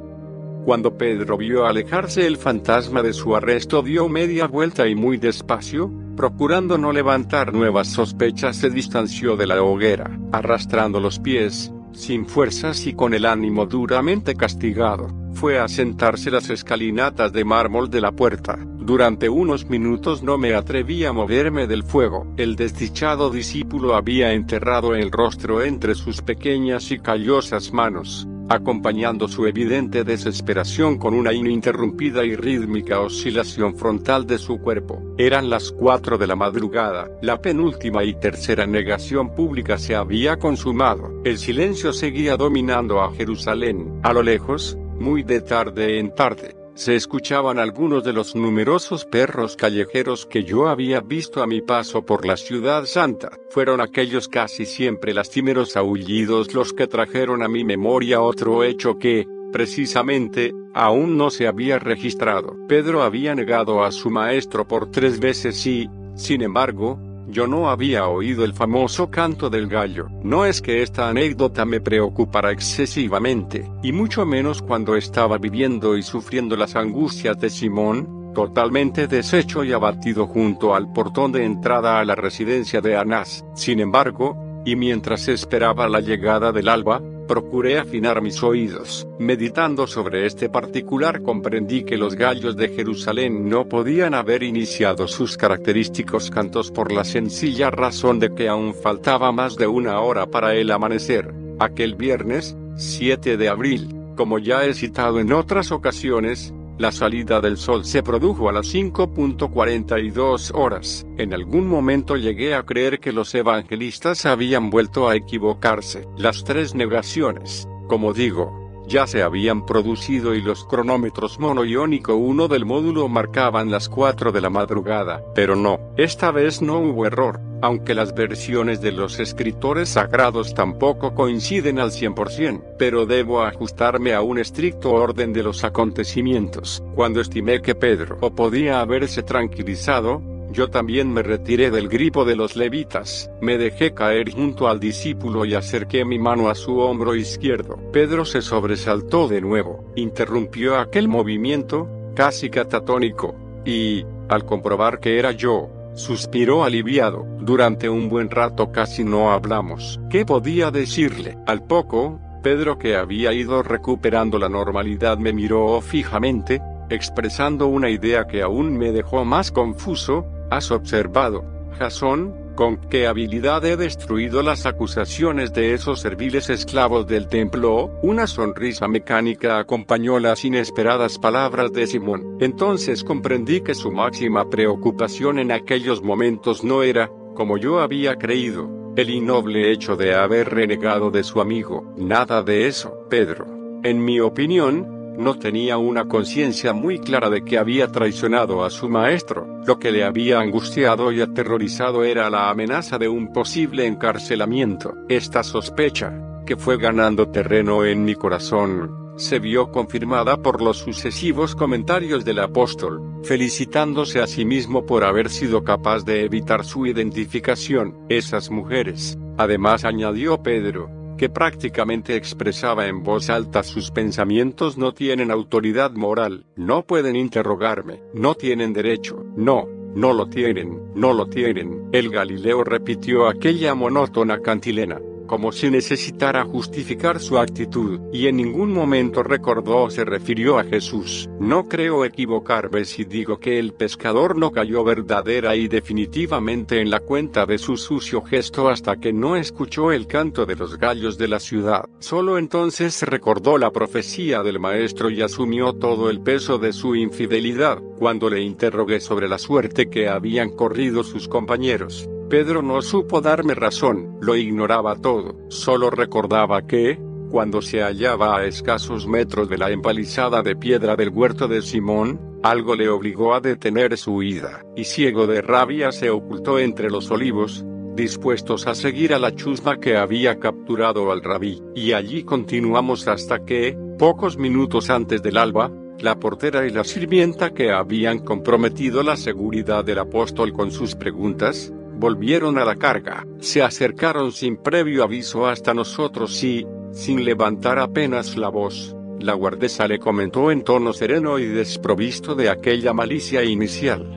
Cuando 0.64 0.96
Pedro 0.96 1.36
vio 1.36 1.66
alejarse 1.66 2.24
el 2.24 2.36
fantasma 2.36 3.02
de 3.02 3.14
su 3.14 3.34
arresto 3.34 3.82
dio 3.82 4.08
media 4.08 4.46
vuelta 4.46 4.86
y 4.86 4.94
muy 4.94 5.16
despacio, 5.16 5.90
procurando 6.16 6.78
no 6.78 6.92
levantar 6.92 7.52
nuevas 7.52 7.88
sospechas 7.88 8.58
se 8.58 8.70
distanció 8.70 9.36
de 9.36 9.48
la 9.48 9.60
hoguera, 9.60 10.16
arrastrando 10.30 11.00
los 11.00 11.18
pies, 11.18 11.72
sin 11.92 12.26
fuerzas 12.26 12.86
y 12.86 12.94
con 12.94 13.14
el 13.14 13.26
ánimo 13.26 13.66
duramente 13.66 14.34
castigado 14.34 15.08
fue 15.38 15.60
a 15.60 15.68
sentarse 15.68 16.32
las 16.32 16.50
escalinatas 16.50 17.32
de 17.32 17.44
mármol 17.44 17.88
de 17.90 18.00
la 18.00 18.10
puerta. 18.10 18.58
Durante 18.88 19.28
unos 19.28 19.68
minutos 19.68 20.22
no 20.22 20.36
me 20.36 20.54
atreví 20.54 21.04
a 21.04 21.12
moverme 21.12 21.68
del 21.68 21.84
fuego. 21.84 22.26
El 22.36 22.56
desdichado 22.56 23.30
discípulo 23.30 23.94
había 23.94 24.32
enterrado 24.32 24.96
el 24.96 25.12
rostro 25.12 25.62
entre 25.62 25.94
sus 25.94 26.22
pequeñas 26.22 26.90
y 26.90 26.98
callosas 26.98 27.72
manos, 27.72 28.26
acompañando 28.48 29.28
su 29.28 29.46
evidente 29.46 30.04
desesperación 30.04 30.98
con 30.98 31.14
una 31.14 31.32
ininterrumpida 31.32 32.24
y 32.24 32.36
rítmica 32.36 33.00
oscilación 33.00 33.76
frontal 33.76 34.26
de 34.26 34.38
su 34.38 34.58
cuerpo. 34.58 35.02
Eran 35.18 35.50
las 35.50 35.72
cuatro 35.72 36.18
de 36.18 36.26
la 36.26 36.36
madrugada, 36.36 37.10
la 37.22 37.40
penúltima 37.40 38.04
y 38.04 38.14
tercera 38.14 38.66
negación 38.66 39.34
pública 39.34 39.78
se 39.78 39.94
había 39.94 40.38
consumado. 40.38 41.22
El 41.24 41.38
silencio 41.38 41.92
seguía 41.92 42.36
dominando 42.36 43.00
a 43.00 43.12
Jerusalén. 43.12 44.00
A 44.02 44.12
lo 44.12 44.22
lejos, 44.22 44.76
muy 44.98 45.22
de 45.22 45.40
tarde 45.40 45.98
en 45.98 46.14
tarde, 46.14 46.56
se 46.78 46.94
escuchaban 46.94 47.58
algunos 47.58 48.04
de 48.04 48.12
los 48.12 48.36
numerosos 48.36 49.04
perros 49.04 49.56
callejeros 49.56 50.26
que 50.26 50.44
yo 50.44 50.68
había 50.68 51.00
visto 51.00 51.42
a 51.42 51.46
mi 51.48 51.60
paso 51.60 52.06
por 52.06 52.24
la 52.24 52.36
ciudad 52.36 52.84
santa. 52.84 53.32
Fueron 53.50 53.80
aquellos 53.80 54.28
casi 54.28 54.64
siempre 54.64 55.12
lastimeros 55.12 55.76
aullidos 55.76 56.54
los 56.54 56.72
que 56.72 56.86
trajeron 56.86 57.42
a 57.42 57.48
mi 57.48 57.64
memoria 57.64 58.20
otro 58.20 58.62
hecho 58.62 58.96
que, 58.96 59.26
precisamente, 59.52 60.52
aún 60.72 61.16
no 61.16 61.30
se 61.30 61.48
había 61.48 61.80
registrado. 61.80 62.56
Pedro 62.68 63.02
había 63.02 63.34
negado 63.34 63.82
a 63.82 63.90
su 63.90 64.08
maestro 64.08 64.68
por 64.68 64.92
tres 64.92 65.18
veces 65.18 65.66
y, 65.66 65.90
sin 66.14 66.42
embargo, 66.42 67.00
yo 67.28 67.46
no 67.46 67.70
había 67.70 68.08
oído 68.08 68.44
el 68.44 68.54
famoso 68.54 69.10
canto 69.10 69.50
del 69.50 69.68
gallo. 69.68 70.08
No 70.22 70.44
es 70.44 70.62
que 70.62 70.82
esta 70.82 71.08
anécdota 71.08 71.64
me 71.64 71.80
preocupara 71.80 72.50
excesivamente, 72.50 73.70
y 73.82 73.92
mucho 73.92 74.24
menos 74.24 74.62
cuando 74.62 74.96
estaba 74.96 75.38
viviendo 75.38 75.96
y 75.96 76.02
sufriendo 76.02 76.56
las 76.56 76.74
angustias 76.74 77.38
de 77.38 77.50
Simón, 77.50 78.32
totalmente 78.34 79.06
deshecho 79.06 79.64
y 79.64 79.72
abatido 79.72 80.26
junto 80.26 80.74
al 80.74 80.92
portón 80.92 81.32
de 81.32 81.44
entrada 81.44 81.98
a 81.98 82.04
la 82.04 82.14
residencia 82.14 82.80
de 82.80 82.96
Anás. 82.96 83.44
Sin 83.54 83.80
embargo, 83.80 84.47
y 84.68 84.76
mientras 84.76 85.28
esperaba 85.28 85.88
la 85.88 86.00
llegada 86.00 86.52
del 86.52 86.68
alba, 86.68 87.00
procuré 87.26 87.78
afinar 87.78 88.20
mis 88.20 88.42
oídos. 88.42 89.08
Meditando 89.18 89.86
sobre 89.86 90.26
este 90.26 90.50
particular 90.50 91.22
comprendí 91.22 91.84
que 91.84 91.96
los 91.96 92.16
gallos 92.16 92.54
de 92.54 92.68
Jerusalén 92.68 93.48
no 93.48 93.66
podían 93.66 94.12
haber 94.12 94.42
iniciado 94.42 95.08
sus 95.08 95.38
característicos 95.38 96.30
cantos 96.30 96.70
por 96.70 96.92
la 96.92 97.04
sencilla 97.04 97.70
razón 97.70 98.18
de 98.18 98.34
que 98.34 98.46
aún 98.46 98.74
faltaba 98.74 99.32
más 99.32 99.56
de 99.56 99.66
una 99.66 100.00
hora 100.00 100.26
para 100.26 100.54
el 100.54 100.70
amanecer. 100.70 101.32
Aquel 101.58 101.94
viernes, 101.94 102.54
7 102.76 103.38
de 103.38 103.48
abril, 103.48 103.88
como 104.16 104.38
ya 104.38 104.66
he 104.66 104.74
citado 104.74 105.18
en 105.18 105.32
otras 105.32 105.72
ocasiones, 105.72 106.52
la 106.78 106.92
salida 106.92 107.40
del 107.40 107.56
sol 107.56 107.84
se 107.84 108.02
produjo 108.02 108.48
a 108.48 108.52
las 108.52 108.72
5.42 108.72 110.52
horas. 110.54 111.06
En 111.16 111.34
algún 111.34 111.66
momento 111.66 112.16
llegué 112.16 112.54
a 112.54 112.62
creer 112.62 113.00
que 113.00 113.12
los 113.12 113.34
evangelistas 113.34 114.24
habían 114.26 114.70
vuelto 114.70 115.08
a 115.08 115.16
equivocarse. 115.16 116.08
Las 116.16 116.44
tres 116.44 116.74
negaciones, 116.74 117.68
como 117.88 118.12
digo, 118.12 118.84
ya 118.86 119.06
se 119.06 119.22
habían 119.22 119.66
producido 119.66 120.34
y 120.34 120.40
los 120.40 120.64
cronómetros 120.64 121.38
monoiónico 121.38 122.14
1 122.14 122.48
del 122.48 122.64
módulo 122.64 123.08
marcaban 123.08 123.70
las 123.70 123.88
4 123.88 124.32
de 124.32 124.40
la 124.40 124.48
madrugada. 124.48 125.22
Pero 125.34 125.56
no, 125.56 125.78
esta 125.96 126.30
vez 126.30 126.62
no 126.62 126.78
hubo 126.78 127.04
error 127.04 127.47
aunque 127.62 127.94
las 127.94 128.14
versiones 128.14 128.80
de 128.80 128.92
los 128.92 129.18
escritores 129.20 129.90
sagrados 129.90 130.54
tampoco 130.54 131.14
coinciden 131.14 131.78
al 131.78 131.90
100%, 131.90 132.76
pero 132.78 133.06
debo 133.06 133.42
ajustarme 133.42 134.14
a 134.14 134.22
un 134.22 134.38
estricto 134.38 134.92
orden 134.92 135.32
de 135.32 135.42
los 135.42 135.64
acontecimientos. 135.64 136.82
Cuando 136.94 137.20
estimé 137.20 137.60
que 137.60 137.74
Pedro 137.74 138.18
o 138.20 138.30
podía 138.30 138.80
haberse 138.80 139.22
tranquilizado, 139.22 140.22
yo 140.50 140.68
también 140.68 141.12
me 141.12 141.22
retiré 141.22 141.70
del 141.70 141.88
gripo 141.88 142.24
de 142.24 142.34
los 142.34 142.56
levitas, 142.56 143.30
me 143.40 143.58
dejé 143.58 143.92
caer 143.92 144.32
junto 144.32 144.68
al 144.68 144.80
discípulo 144.80 145.44
y 145.44 145.54
acerqué 145.54 146.04
mi 146.04 146.18
mano 146.18 146.48
a 146.48 146.54
su 146.54 146.78
hombro 146.78 147.14
izquierdo. 147.14 147.76
Pedro 147.92 148.24
se 148.24 148.40
sobresaltó 148.40 149.28
de 149.28 149.40
nuevo, 149.42 149.84
interrumpió 149.94 150.78
aquel 150.78 151.06
movimiento, 151.08 151.88
casi 152.14 152.48
catatónico, 152.48 153.34
y, 153.64 154.06
al 154.28 154.46
comprobar 154.46 155.00
que 155.00 155.18
era 155.18 155.32
yo, 155.32 155.68
Suspiró 155.98 156.62
aliviado. 156.62 157.26
Durante 157.40 157.88
un 157.88 158.08
buen 158.08 158.30
rato 158.30 158.70
casi 158.70 159.02
no 159.02 159.32
hablamos. 159.32 159.98
¿Qué 160.08 160.24
podía 160.24 160.70
decirle? 160.70 161.36
Al 161.44 161.64
poco, 161.64 162.20
Pedro 162.40 162.78
que 162.78 162.94
había 162.94 163.32
ido 163.32 163.64
recuperando 163.64 164.38
la 164.38 164.48
normalidad 164.48 165.18
me 165.18 165.32
miró 165.32 165.80
fijamente, 165.80 166.62
expresando 166.88 167.66
una 167.66 167.90
idea 167.90 168.28
que 168.28 168.42
aún 168.42 168.78
me 168.78 168.92
dejó 168.92 169.24
más 169.24 169.50
confuso. 169.50 170.24
¿Has 170.52 170.70
observado, 170.70 171.44
Jasón, 171.80 172.32
con 172.58 172.76
qué 172.76 173.06
habilidad 173.06 173.64
he 173.64 173.76
destruido 173.76 174.42
las 174.42 174.66
acusaciones 174.66 175.52
de 175.52 175.74
esos 175.74 176.00
serviles 176.00 176.50
esclavos 176.50 177.06
del 177.06 177.28
templo. 177.28 177.88
Una 178.02 178.26
sonrisa 178.26 178.88
mecánica 178.88 179.60
acompañó 179.60 180.18
las 180.18 180.44
inesperadas 180.44 181.20
palabras 181.20 181.72
de 181.72 181.86
Simón. 181.86 182.36
Entonces 182.40 183.04
comprendí 183.04 183.60
que 183.60 183.76
su 183.76 183.92
máxima 183.92 184.50
preocupación 184.50 185.38
en 185.38 185.52
aquellos 185.52 186.02
momentos 186.02 186.64
no 186.64 186.82
era, 186.82 187.08
como 187.36 187.58
yo 187.58 187.78
había 187.78 188.16
creído, 188.16 188.68
el 188.96 189.10
innoble 189.10 189.70
hecho 189.70 189.94
de 189.94 190.16
haber 190.16 190.48
renegado 190.48 191.12
de 191.12 191.22
su 191.22 191.40
amigo. 191.40 191.94
Nada 191.96 192.42
de 192.42 192.66
eso, 192.66 193.06
Pedro. 193.08 193.46
En 193.84 194.04
mi 194.04 194.18
opinión, 194.18 194.97
no 195.18 195.36
tenía 195.36 195.78
una 195.78 196.06
conciencia 196.06 196.72
muy 196.72 197.00
clara 197.00 197.28
de 197.28 197.44
que 197.44 197.58
había 197.58 197.88
traicionado 197.88 198.64
a 198.64 198.70
su 198.70 198.88
maestro. 198.88 199.46
Lo 199.66 199.78
que 199.78 199.90
le 199.90 200.04
había 200.04 200.38
angustiado 200.38 201.10
y 201.10 201.20
aterrorizado 201.20 202.04
era 202.04 202.30
la 202.30 202.48
amenaza 202.48 202.98
de 202.98 203.08
un 203.08 203.32
posible 203.32 203.84
encarcelamiento. 203.86 204.94
Esta 205.08 205.42
sospecha, 205.42 206.12
que 206.46 206.56
fue 206.56 206.78
ganando 206.78 207.28
terreno 207.28 207.84
en 207.84 208.04
mi 208.04 208.14
corazón, 208.14 209.12
se 209.16 209.40
vio 209.40 209.72
confirmada 209.72 210.36
por 210.36 210.62
los 210.62 210.78
sucesivos 210.78 211.56
comentarios 211.56 212.24
del 212.24 212.38
apóstol, 212.38 213.02
felicitándose 213.24 214.22
a 214.22 214.28
sí 214.28 214.44
mismo 214.44 214.86
por 214.86 215.02
haber 215.02 215.28
sido 215.30 215.64
capaz 215.64 216.04
de 216.04 216.24
evitar 216.24 216.64
su 216.64 216.86
identificación. 216.86 217.98
Esas 218.08 218.50
mujeres, 218.50 219.18
además 219.36 219.84
añadió 219.84 220.40
Pedro, 220.44 220.88
que 221.18 221.28
prácticamente 221.28 222.16
expresaba 222.16 222.86
en 222.86 223.02
voz 223.02 223.28
alta 223.28 223.62
sus 223.62 223.90
pensamientos 223.90 224.78
no 224.78 224.94
tienen 224.94 225.30
autoridad 225.30 225.90
moral, 225.90 226.46
no 226.56 226.86
pueden 226.86 227.16
interrogarme, 227.16 228.00
no 228.14 228.34
tienen 228.34 228.72
derecho, 228.72 229.26
no, 229.36 229.66
no 229.94 230.14
lo 230.14 230.28
tienen, 230.30 230.80
no 230.94 231.12
lo 231.12 231.26
tienen. 231.26 231.90
El 231.92 232.08
Galileo 232.08 232.64
repitió 232.64 233.28
aquella 233.28 233.74
monótona 233.74 234.40
cantilena 234.40 234.98
como 235.28 235.52
si 235.52 235.70
necesitara 235.70 236.44
justificar 236.44 237.20
su 237.20 237.38
actitud, 237.38 238.00
y 238.12 238.26
en 238.26 238.38
ningún 238.38 238.72
momento 238.72 239.22
recordó 239.22 239.84
o 239.84 239.90
se 239.90 240.04
refirió 240.04 240.58
a 240.58 240.64
Jesús. 240.64 241.28
No 241.38 241.68
creo 241.68 242.04
equivocarme 242.04 242.84
si 242.84 243.04
digo 243.04 243.38
que 243.38 243.60
el 243.60 243.74
pescador 243.74 244.36
no 244.36 244.50
cayó 244.50 244.82
verdadera 244.82 245.54
y 245.54 245.68
definitivamente 245.68 246.80
en 246.80 246.90
la 246.90 246.98
cuenta 246.98 247.46
de 247.46 247.58
su 247.58 247.76
sucio 247.76 248.22
gesto 248.22 248.68
hasta 248.68 248.96
que 248.96 249.12
no 249.12 249.36
escuchó 249.36 249.92
el 249.92 250.08
canto 250.08 250.46
de 250.46 250.56
los 250.56 250.78
gallos 250.78 251.16
de 251.18 251.28
la 251.28 251.38
ciudad. 251.38 251.84
Solo 252.00 252.38
entonces 252.38 253.00
recordó 253.02 253.58
la 253.58 253.70
profecía 253.70 254.42
del 254.42 254.58
maestro 254.58 255.10
y 255.10 255.22
asumió 255.22 255.74
todo 255.74 256.10
el 256.10 256.20
peso 256.20 256.58
de 256.58 256.72
su 256.72 256.96
infidelidad, 256.96 257.78
cuando 257.98 258.30
le 258.30 258.40
interrogué 258.40 258.98
sobre 258.98 259.28
la 259.28 259.38
suerte 259.38 259.90
que 259.90 260.08
habían 260.08 260.50
corrido 260.50 261.04
sus 261.04 261.28
compañeros. 261.28 262.08
Pedro 262.28 262.60
no 262.60 262.82
supo 262.82 263.22
darme 263.22 263.54
razón, 263.54 264.18
lo 264.20 264.36
ignoraba 264.36 264.96
todo, 264.96 265.34
solo 265.48 265.88
recordaba 265.88 266.66
que, 266.66 267.00
cuando 267.30 267.62
se 267.62 267.80
hallaba 267.80 268.36
a 268.36 268.44
escasos 268.44 269.06
metros 269.06 269.48
de 269.48 269.56
la 269.56 269.70
empalizada 269.70 270.42
de 270.42 270.54
piedra 270.54 270.94
del 270.94 271.08
huerto 271.08 271.48
de 271.48 271.62
Simón, 271.62 272.20
algo 272.42 272.74
le 272.76 272.90
obligó 272.90 273.32
a 273.32 273.40
detener 273.40 273.96
su 273.96 274.16
huida, 274.16 274.62
y 274.76 274.84
ciego 274.84 275.26
de 275.26 275.40
rabia 275.40 275.90
se 275.90 276.10
ocultó 276.10 276.58
entre 276.58 276.90
los 276.90 277.10
olivos, 277.10 277.64
dispuestos 277.94 278.66
a 278.66 278.74
seguir 278.74 279.14
a 279.14 279.18
la 279.18 279.34
chusma 279.34 279.80
que 279.80 279.96
había 279.96 280.38
capturado 280.38 281.10
al 281.10 281.22
rabí, 281.22 281.62
y 281.74 281.92
allí 281.92 282.24
continuamos 282.24 283.08
hasta 283.08 283.46
que, 283.46 283.74
pocos 283.98 284.36
minutos 284.36 284.90
antes 284.90 285.22
del 285.22 285.38
alba, 285.38 285.72
la 285.98 286.20
portera 286.20 286.66
y 286.66 286.70
la 286.70 286.84
sirvienta 286.84 287.54
que 287.54 287.72
habían 287.72 288.18
comprometido 288.18 289.02
la 289.02 289.16
seguridad 289.16 289.82
del 289.84 289.98
apóstol 289.98 290.52
con 290.52 290.70
sus 290.70 290.94
preguntas, 290.94 291.72
volvieron 291.98 292.58
a 292.58 292.64
la 292.64 292.76
carga, 292.76 293.26
se 293.40 293.62
acercaron 293.62 294.32
sin 294.32 294.56
previo 294.56 295.02
aviso 295.02 295.46
hasta 295.46 295.74
nosotros 295.74 296.42
y, 296.44 296.64
sin 296.92 297.24
levantar 297.24 297.78
apenas 297.78 298.36
la 298.36 298.48
voz, 298.48 298.96
la 299.18 299.34
guardesa 299.34 299.88
le 299.88 299.98
comentó 299.98 300.52
en 300.52 300.62
tono 300.62 300.92
sereno 300.92 301.38
y 301.38 301.46
desprovisto 301.46 302.36
de 302.36 302.50
aquella 302.50 302.92
malicia 302.92 303.42
inicial. 303.42 304.14